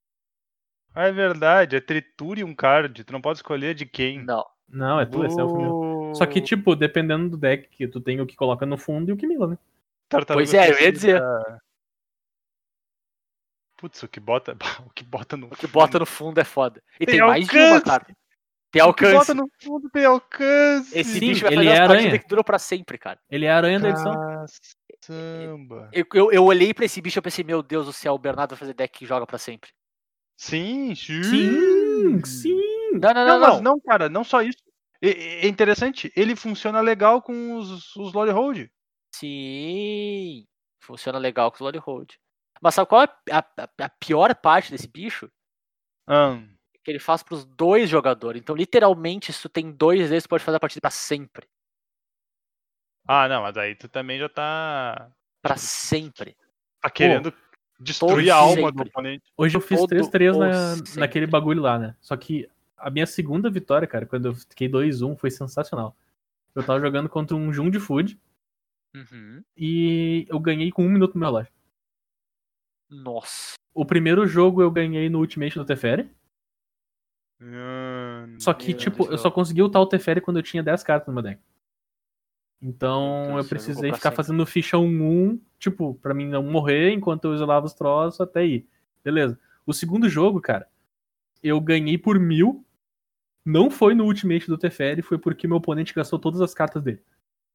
Ah, 0.95 1.07
é 1.07 1.11
verdade, 1.11 1.75
é 1.75 1.81
triture 1.81 2.43
um 2.43 2.55
card, 2.55 3.03
tu 3.03 3.11
não 3.11 3.21
pode 3.21 3.39
escolher 3.39 3.75
de 3.75 3.85
quem. 3.85 4.23
Não. 4.23 4.45
Não, 4.69 4.99
é 4.99 5.05
tu, 5.05 5.23
é 5.23 5.29
selfie 5.29 5.57
meu. 5.57 6.13
Só 6.15 6.25
que, 6.25 6.41
tipo, 6.41 6.75
dependendo 6.75 7.29
do 7.29 7.37
deck 7.37 7.67
que 7.69 7.87
tu 7.87 7.99
tem 7.99 8.21
o 8.21 8.25
que 8.25 8.35
coloca 8.35 8.65
no 8.65 8.77
fundo 8.77 9.09
e 9.09 9.13
o 9.13 9.17
que 9.17 9.27
mila, 9.27 9.47
né? 9.47 9.57
Tartaruga 10.07 10.45
Pois 10.45 10.53
é, 10.53 10.71
eu 10.71 10.79
ia 10.79 10.91
dizer. 10.91 11.21
Putz, 13.75 14.01
o 14.01 14.07
que 14.07 14.19
bota, 14.19 14.57
o 14.85 14.89
que 14.91 15.03
bota 15.03 15.35
no 15.35 15.47
O 15.47 15.55
que 15.55 15.67
bota 15.67 15.99
no 15.99 16.05
fundo 16.05 16.39
é 16.39 16.43
foda. 16.43 16.81
E 16.99 17.05
tem, 17.05 17.17
Tem 17.17 17.27
mais 17.27 17.47
de 17.47 17.57
uma, 17.57 17.81
cara. 17.81 18.07
Tem 18.77 18.85
alcance. 18.87 19.13
bota 19.15 19.33
no 19.33 19.49
fundo 19.61 19.89
tem 19.89 20.05
alcance. 20.05 20.97
Esse 20.97 21.13
Sim, 21.13 21.19
bicho 21.19 21.41
vai 21.43 21.53
ele 21.53 21.65
fazer 21.65 21.69
é 21.69 21.81
as 21.83 21.89
aranha. 21.89 22.19
que 22.19 22.27
duram 22.27 22.43
pra 22.43 22.59
sempre, 22.59 22.97
cara. 22.97 23.19
Ele 23.29 23.45
é 23.45 23.51
a 23.51 23.57
aranha 23.57 23.79
da 23.79 23.89
edição. 23.89 24.13
Samba. 25.01 25.89
Eu, 25.93 26.05
eu, 26.13 26.31
eu 26.31 26.43
olhei 26.45 26.73
pra 26.73 26.85
esse 26.85 26.99
bicho 27.01 27.19
e 27.19 27.21
pensei, 27.21 27.43
meu 27.43 27.61
Deus 27.63 27.85
do 27.85 27.93
céu, 27.93 28.13
o 28.13 28.19
Bernardo 28.19 28.51
vai 28.51 28.59
fazer 28.59 28.73
deck 28.73 28.97
que 28.99 29.05
joga 29.05 29.25
pra 29.27 29.37
sempre. 29.37 29.69
Sim, 30.39 30.93
sim. 30.95 31.23
Sim, 31.23 32.25
sim. 32.25 32.61
Não, 32.93 33.13
não, 33.13 33.13
Não, 33.13 33.25
não, 33.25 33.39
mas 33.39 33.55
não. 33.55 33.61
não, 33.61 33.79
cara, 33.79 34.09
não 34.09 34.23
só 34.23 34.41
isso. 34.41 34.57
É, 35.01 35.45
é 35.45 35.47
interessante, 35.47 36.11
ele 36.15 36.35
funciona 36.35 36.81
legal 36.81 37.21
com 37.21 37.55
os, 37.57 37.95
os 37.95 38.13
Lord 38.13 38.31
Hold. 38.31 38.67
Sim. 39.13 40.45
Funciona 40.81 41.17
legal 41.19 41.51
com 41.51 41.59
o 41.59 41.63
Lord 41.63 41.77
Hold. 41.79 42.11
Mas 42.61 42.73
sabe 42.75 42.87
qual 42.89 43.03
é 43.03 43.09
a, 43.31 43.39
a- 43.39 43.69
a 43.85 43.89
pior 43.99 44.33
parte 44.35 44.71
desse 44.71 44.87
bicho? 44.87 45.29
Ah, 46.07 46.39
Que 46.87 46.91
ele 46.91 46.99
faz 46.99 47.21
pros 47.21 47.43
dois 47.43 47.89
jogadores. 47.89 48.41
Então, 48.41 48.55
literalmente, 48.55 49.33
se 49.33 49.41
tu 49.41 49.49
tem 49.49 49.69
dois 49.73 50.07
deles, 50.07 50.23
tu 50.23 50.29
pode 50.29 50.41
fazer 50.45 50.55
a 50.55 50.59
partida 50.61 50.79
pra 50.79 50.89
sempre. 50.89 51.45
ah, 53.05 53.27
não, 53.27 53.41
mas 53.41 53.57
aí 53.57 53.75
tu 53.75 53.89
também 53.89 54.17
já 54.17 54.29
tá, 54.29 55.11
Pra 55.41 55.57
sempre. 55.57 56.37
tá 56.81 56.89
querendo 56.89 57.33
destruir 57.77 58.31
a 58.31 58.37
alma 58.37 58.71
do 58.71 58.77
sempre. 58.77 58.89
oponente. 58.89 59.25
Hoje 59.35 59.57
eu 59.57 59.59
fiz 59.59 59.77
Todo 59.81 59.89
3-3 59.89 60.33
ou 60.33 60.39
na, 60.39 60.75
sempre. 60.77 60.97
naquele 61.01 61.27
bagulho 61.27 61.61
lá, 61.61 61.77
né? 61.77 61.93
Só 61.99 62.15
que 62.15 62.49
a 62.77 62.89
minha 62.89 63.05
segunda 63.05 63.49
vitória, 63.49 63.85
cara, 63.85 64.05
quando 64.05 64.27
eu 64.29 64.35
fiquei 64.35 64.69
2-1, 64.69 65.17
foi 65.17 65.29
sensacional. 65.29 65.93
Eu 66.55 66.63
tava 66.65 66.79
jogando 66.79 67.09
contra 67.09 67.35
um 67.35 67.51
Jun 67.51 67.69
de 67.69 67.81
Food 67.81 68.17
Uhum. 68.95 69.43
e 69.57 70.25
eu 70.29 70.39
ganhei 70.39 70.71
com 70.71 70.85
um 70.85 70.89
minuto 70.89 71.15
no 71.15 71.19
meu 71.19 71.27
relógio. 71.27 71.51
Nossa. 72.89 73.55
O 73.73 73.85
primeiro 73.85 74.25
jogo 74.25 74.61
eu 74.61 74.71
ganhei 74.71 75.09
no 75.09 75.19
Ultimate 75.19 75.55
do 75.59 75.65
Teferi. 75.65 76.09
Ah, 77.41 78.27
Só 78.39 78.53
que, 78.53 78.73
tipo, 78.73 79.05
eu 79.11 79.17
só 79.17 79.29
consegui 79.29 79.61
ultar 79.61 79.81
o 79.81 79.85
Teferi 79.85 80.21
quando 80.21 80.37
eu 80.37 80.43
tinha 80.43 80.63
10 80.63 80.83
cartas 80.83 81.07
no 81.07 81.13
meu 81.13 81.23
deck. 81.23 81.39
Então 82.61 83.25
Deus, 83.27 83.45
eu 83.45 83.49
precisei 83.49 83.91
ficar 83.91 84.09
sempre. 84.09 84.15
fazendo 84.17 84.45
ficha 84.45 84.77
1-1, 84.77 85.39
tipo, 85.59 85.93
pra 85.95 86.13
mim 86.13 86.27
não 86.27 86.41
morrer 86.43 86.91
enquanto 86.91 87.25
eu 87.25 87.35
isolava 87.35 87.65
os 87.67 87.73
troços 87.73 88.19
até 88.19 88.45
ir. 88.45 88.67
Beleza. 89.03 89.39
O 89.65 89.73
segundo 89.73 90.09
jogo, 90.09 90.41
cara, 90.41 90.67
eu 91.43 91.59
ganhei 91.61 91.97
por 91.97 92.19
mil. 92.19 92.65
Não 93.45 93.69
foi 93.69 93.93
no 93.93 94.05
Ultimate 94.05 94.47
do 94.47 94.57
Teferi, 94.57 95.01
foi 95.01 95.17
porque 95.17 95.47
meu 95.47 95.57
oponente 95.57 95.93
gastou 95.93 96.17
todas 96.19 96.41
as 96.41 96.53
cartas 96.53 96.81
dele. 96.83 97.01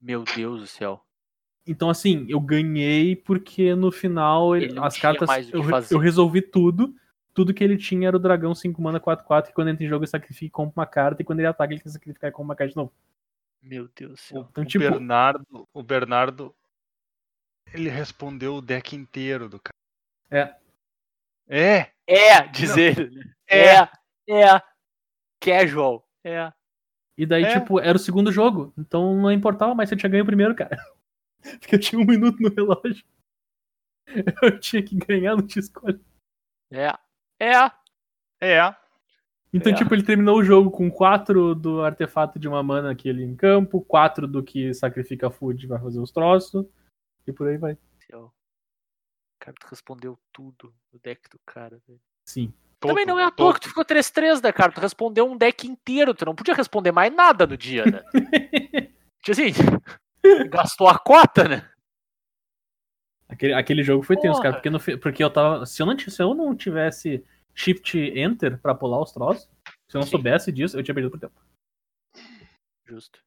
Meu 0.00 0.24
Deus 0.36 0.60
do 0.60 0.66
céu. 0.66 1.04
Então, 1.66 1.90
assim, 1.90 2.24
eu 2.28 2.40
ganhei 2.40 3.14
porque 3.14 3.74
no 3.74 3.92
final 3.92 4.56
ele- 4.56 4.66
Ele 4.66 4.78
as 4.80 4.96
cartas. 4.98 5.28
eu, 5.50 5.62
eu 5.90 5.98
resolvi 5.98 6.40
tudo. 6.40 6.94
Tudo 7.34 7.54
que 7.54 7.64
ele 7.64 7.78
tinha 7.78 8.08
era 8.08 8.16
o 8.16 8.20
dragão 8.20 8.54
5 8.54 8.80
mana 8.82 9.00
4-4, 9.00 9.46
que 9.48 9.52
quando 9.54 9.68
entra 9.68 9.84
em 9.84 9.88
jogo 9.88 10.04
ele 10.04 10.10
sacrifica 10.10 10.46
e 10.46 10.50
compra 10.50 10.80
uma 10.80 10.86
carta, 10.86 11.22
e 11.22 11.24
quando 11.24 11.38
ele 11.40 11.48
ataca 11.48 11.72
ele 11.72 11.80
tem 11.80 11.84
que 11.84 11.92
sacrificar 11.92 12.28
e 12.28 12.32
compra 12.32 12.44
uma 12.44 12.56
carta 12.56 12.70
de 12.70 12.76
novo. 12.76 12.92
Meu 13.62 13.88
Deus 13.94 14.10
do 14.10 14.14
O, 14.14 14.16
céu. 14.18 14.48
Então, 14.50 14.64
o 14.64 14.66
tipo- 14.66 14.84
Bernardo, 14.84 15.68
o 15.72 15.82
Bernardo, 15.82 16.54
ele 17.72 17.88
respondeu 17.88 18.56
o 18.56 18.60
deck 18.62 18.94
inteiro 18.96 19.48
do 19.48 19.58
cara. 19.60 19.72
É, 21.48 21.90
É, 22.06 22.46
dizer. 22.48 23.10
né? 23.12 23.34
É. 23.46 23.74
É, 24.28 24.42
é. 24.56 24.62
Casual. 25.40 26.06
É. 26.24 26.52
E 27.16 27.26
daí, 27.26 27.44
É. 27.44 27.60
tipo, 27.60 27.78
era 27.80 27.96
o 27.96 28.00
segundo 28.00 28.32
jogo. 28.32 28.72
Então 28.76 29.14
não 29.20 29.30
importava 29.32 29.74
mais 29.74 29.88
se 29.88 29.94
eu 29.94 29.98
tinha 29.98 30.10
ganho 30.10 30.22
o 30.22 30.26
primeiro, 30.26 30.54
cara. 30.54 30.76
Porque 31.60 31.74
eu 31.74 31.80
tinha 31.80 32.00
um 32.00 32.04
minuto 32.06 32.40
no 32.40 32.48
relógio. 32.48 33.04
Eu 34.42 34.58
tinha 34.60 34.82
que 34.82 34.96
ganhar, 34.96 35.36
não 35.36 35.46
tinha 35.46 35.60
escolha. 35.60 35.98
É. 36.70 36.88
É. 37.42 37.70
é. 38.40 38.74
Então, 39.52 39.72
É. 39.72 39.74
tipo, 39.74 39.94
ele 39.94 40.02
terminou 40.02 40.38
o 40.38 40.44
jogo 40.44 40.70
com 40.70 40.90
4 40.90 41.54
do 41.54 41.82
artefato 41.82 42.38
de 42.38 42.48
uma 42.48 42.62
mana 42.62 42.90
aquele 42.92 43.22
em 43.22 43.34
campo, 43.36 43.80
4 43.82 44.26
do 44.26 44.42
que 44.42 44.72
sacrifica 44.72 45.30
food 45.30 45.66
vai 45.66 45.78
fazer 45.80 45.98
os 46.00 46.10
troços, 46.10 46.64
e 47.26 47.32
por 47.32 47.48
aí 47.48 47.56
vai. 47.58 47.76
O 48.14 48.30
cara 49.40 49.56
tu 49.60 49.66
respondeu 49.68 50.16
tudo 50.32 50.72
no 50.92 51.00
deck 51.00 51.28
do 51.28 51.38
cara, 51.44 51.80
velho. 51.88 52.00
Sim. 52.24 52.54
Também 52.78 53.04
Todo, 53.04 53.14
não 53.14 53.18
é 53.20 53.24
à 53.24 53.30
todo. 53.30 53.36
toa 53.46 53.54
que 53.54 53.60
tu 53.60 53.68
ficou 53.68 53.84
3-3, 53.84 54.40
né, 54.40 54.52
cara? 54.52 54.70
Tu 54.72 54.80
respondeu 54.80 55.28
um 55.28 55.36
deck 55.36 55.66
inteiro, 55.66 56.14
tu 56.14 56.24
não 56.24 56.34
podia 56.34 56.54
responder 56.54 56.92
mais 56.92 57.12
nada 57.12 57.46
no 57.46 57.56
dia, 57.56 57.84
né? 57.84 58.02
Tipo 59.22 59.30
assim, 59.32 59.52
gastou 60.50 60.88
a 60.88 60.98
cota, 60.98 61.48
né? 61.48 61.68
Aquele, 63.32 63.54
aquele 63.54 63.82
jogo 63.82 64.02
foi 64.02 64.14
tenso, 64.16 64.42
cara, 64.42 64.54
porque, 64.54 64.68
no 64.68 64.78
porque 65.00 65.24
eu 65.24 65.30
tava. 65.30 65.64
Se 65.64 65.80
eu, 65.80 65.86
não, 65.86 65.98
se 65.98 66.22
eu 66.22 66.34
não 66.34 66.54
tivesse 66.54 67.24
Shift 67.54 67.98
Enter 67.98 68.60
pra 68.60 68.74
pular 68.74 69.00
os 69.00 69.10
troços, 69.10 69.48
se 69.88 69.96
eu 69.96 70.00
não 70.00 70.02
Sim. 70.02 70.10
soubesse 70.10 70.52
disso, 70.52 70.78
eu 70.78 70.82
tinha 70.82 70.94
perdido 70.94 71.10
por 71.10 71.18
tempo. 71.18 71.40
Justo. 72.86 73.18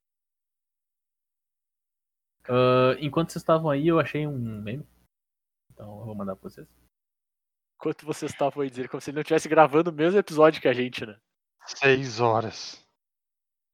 Ah, 2.48 2.96
enquanto 3.00 3.32
vocês 3.32 3.42
estavam 3.42 3.72
aí, 3.72 3.88
eu 3.88 4.00
achei 4.00 4.28
um 4.28 4.38
meme. 4.62 4.86
Então 5.74 6.00
eu 6.00 6.06
vou 6.06 6.16
mandar 6.16 6.36
pra 6.36 6.50
vocês. 6.50 6.68
Enquanto 7.76 8.06
vocês 8.06 8.32
estavam 8.32 8.62
aí 8.62 8.70
dizer 8.70 8.88
como 8.88 9.02
se 9.02 9.10
ele 9.10 9.16
não 9.16 9.22
estivesse 9.22 9.50
gravando 9.50 9.90
o 9.90 9.94
mesmo 9.94 10.20
episódio 10.20 10.62
que 10.62 10.68
a 10.68 10.74
gente, 10.74 11.04
né? 11.04 11.18
Seis 11.66 12.20
horas. 12.20 12.85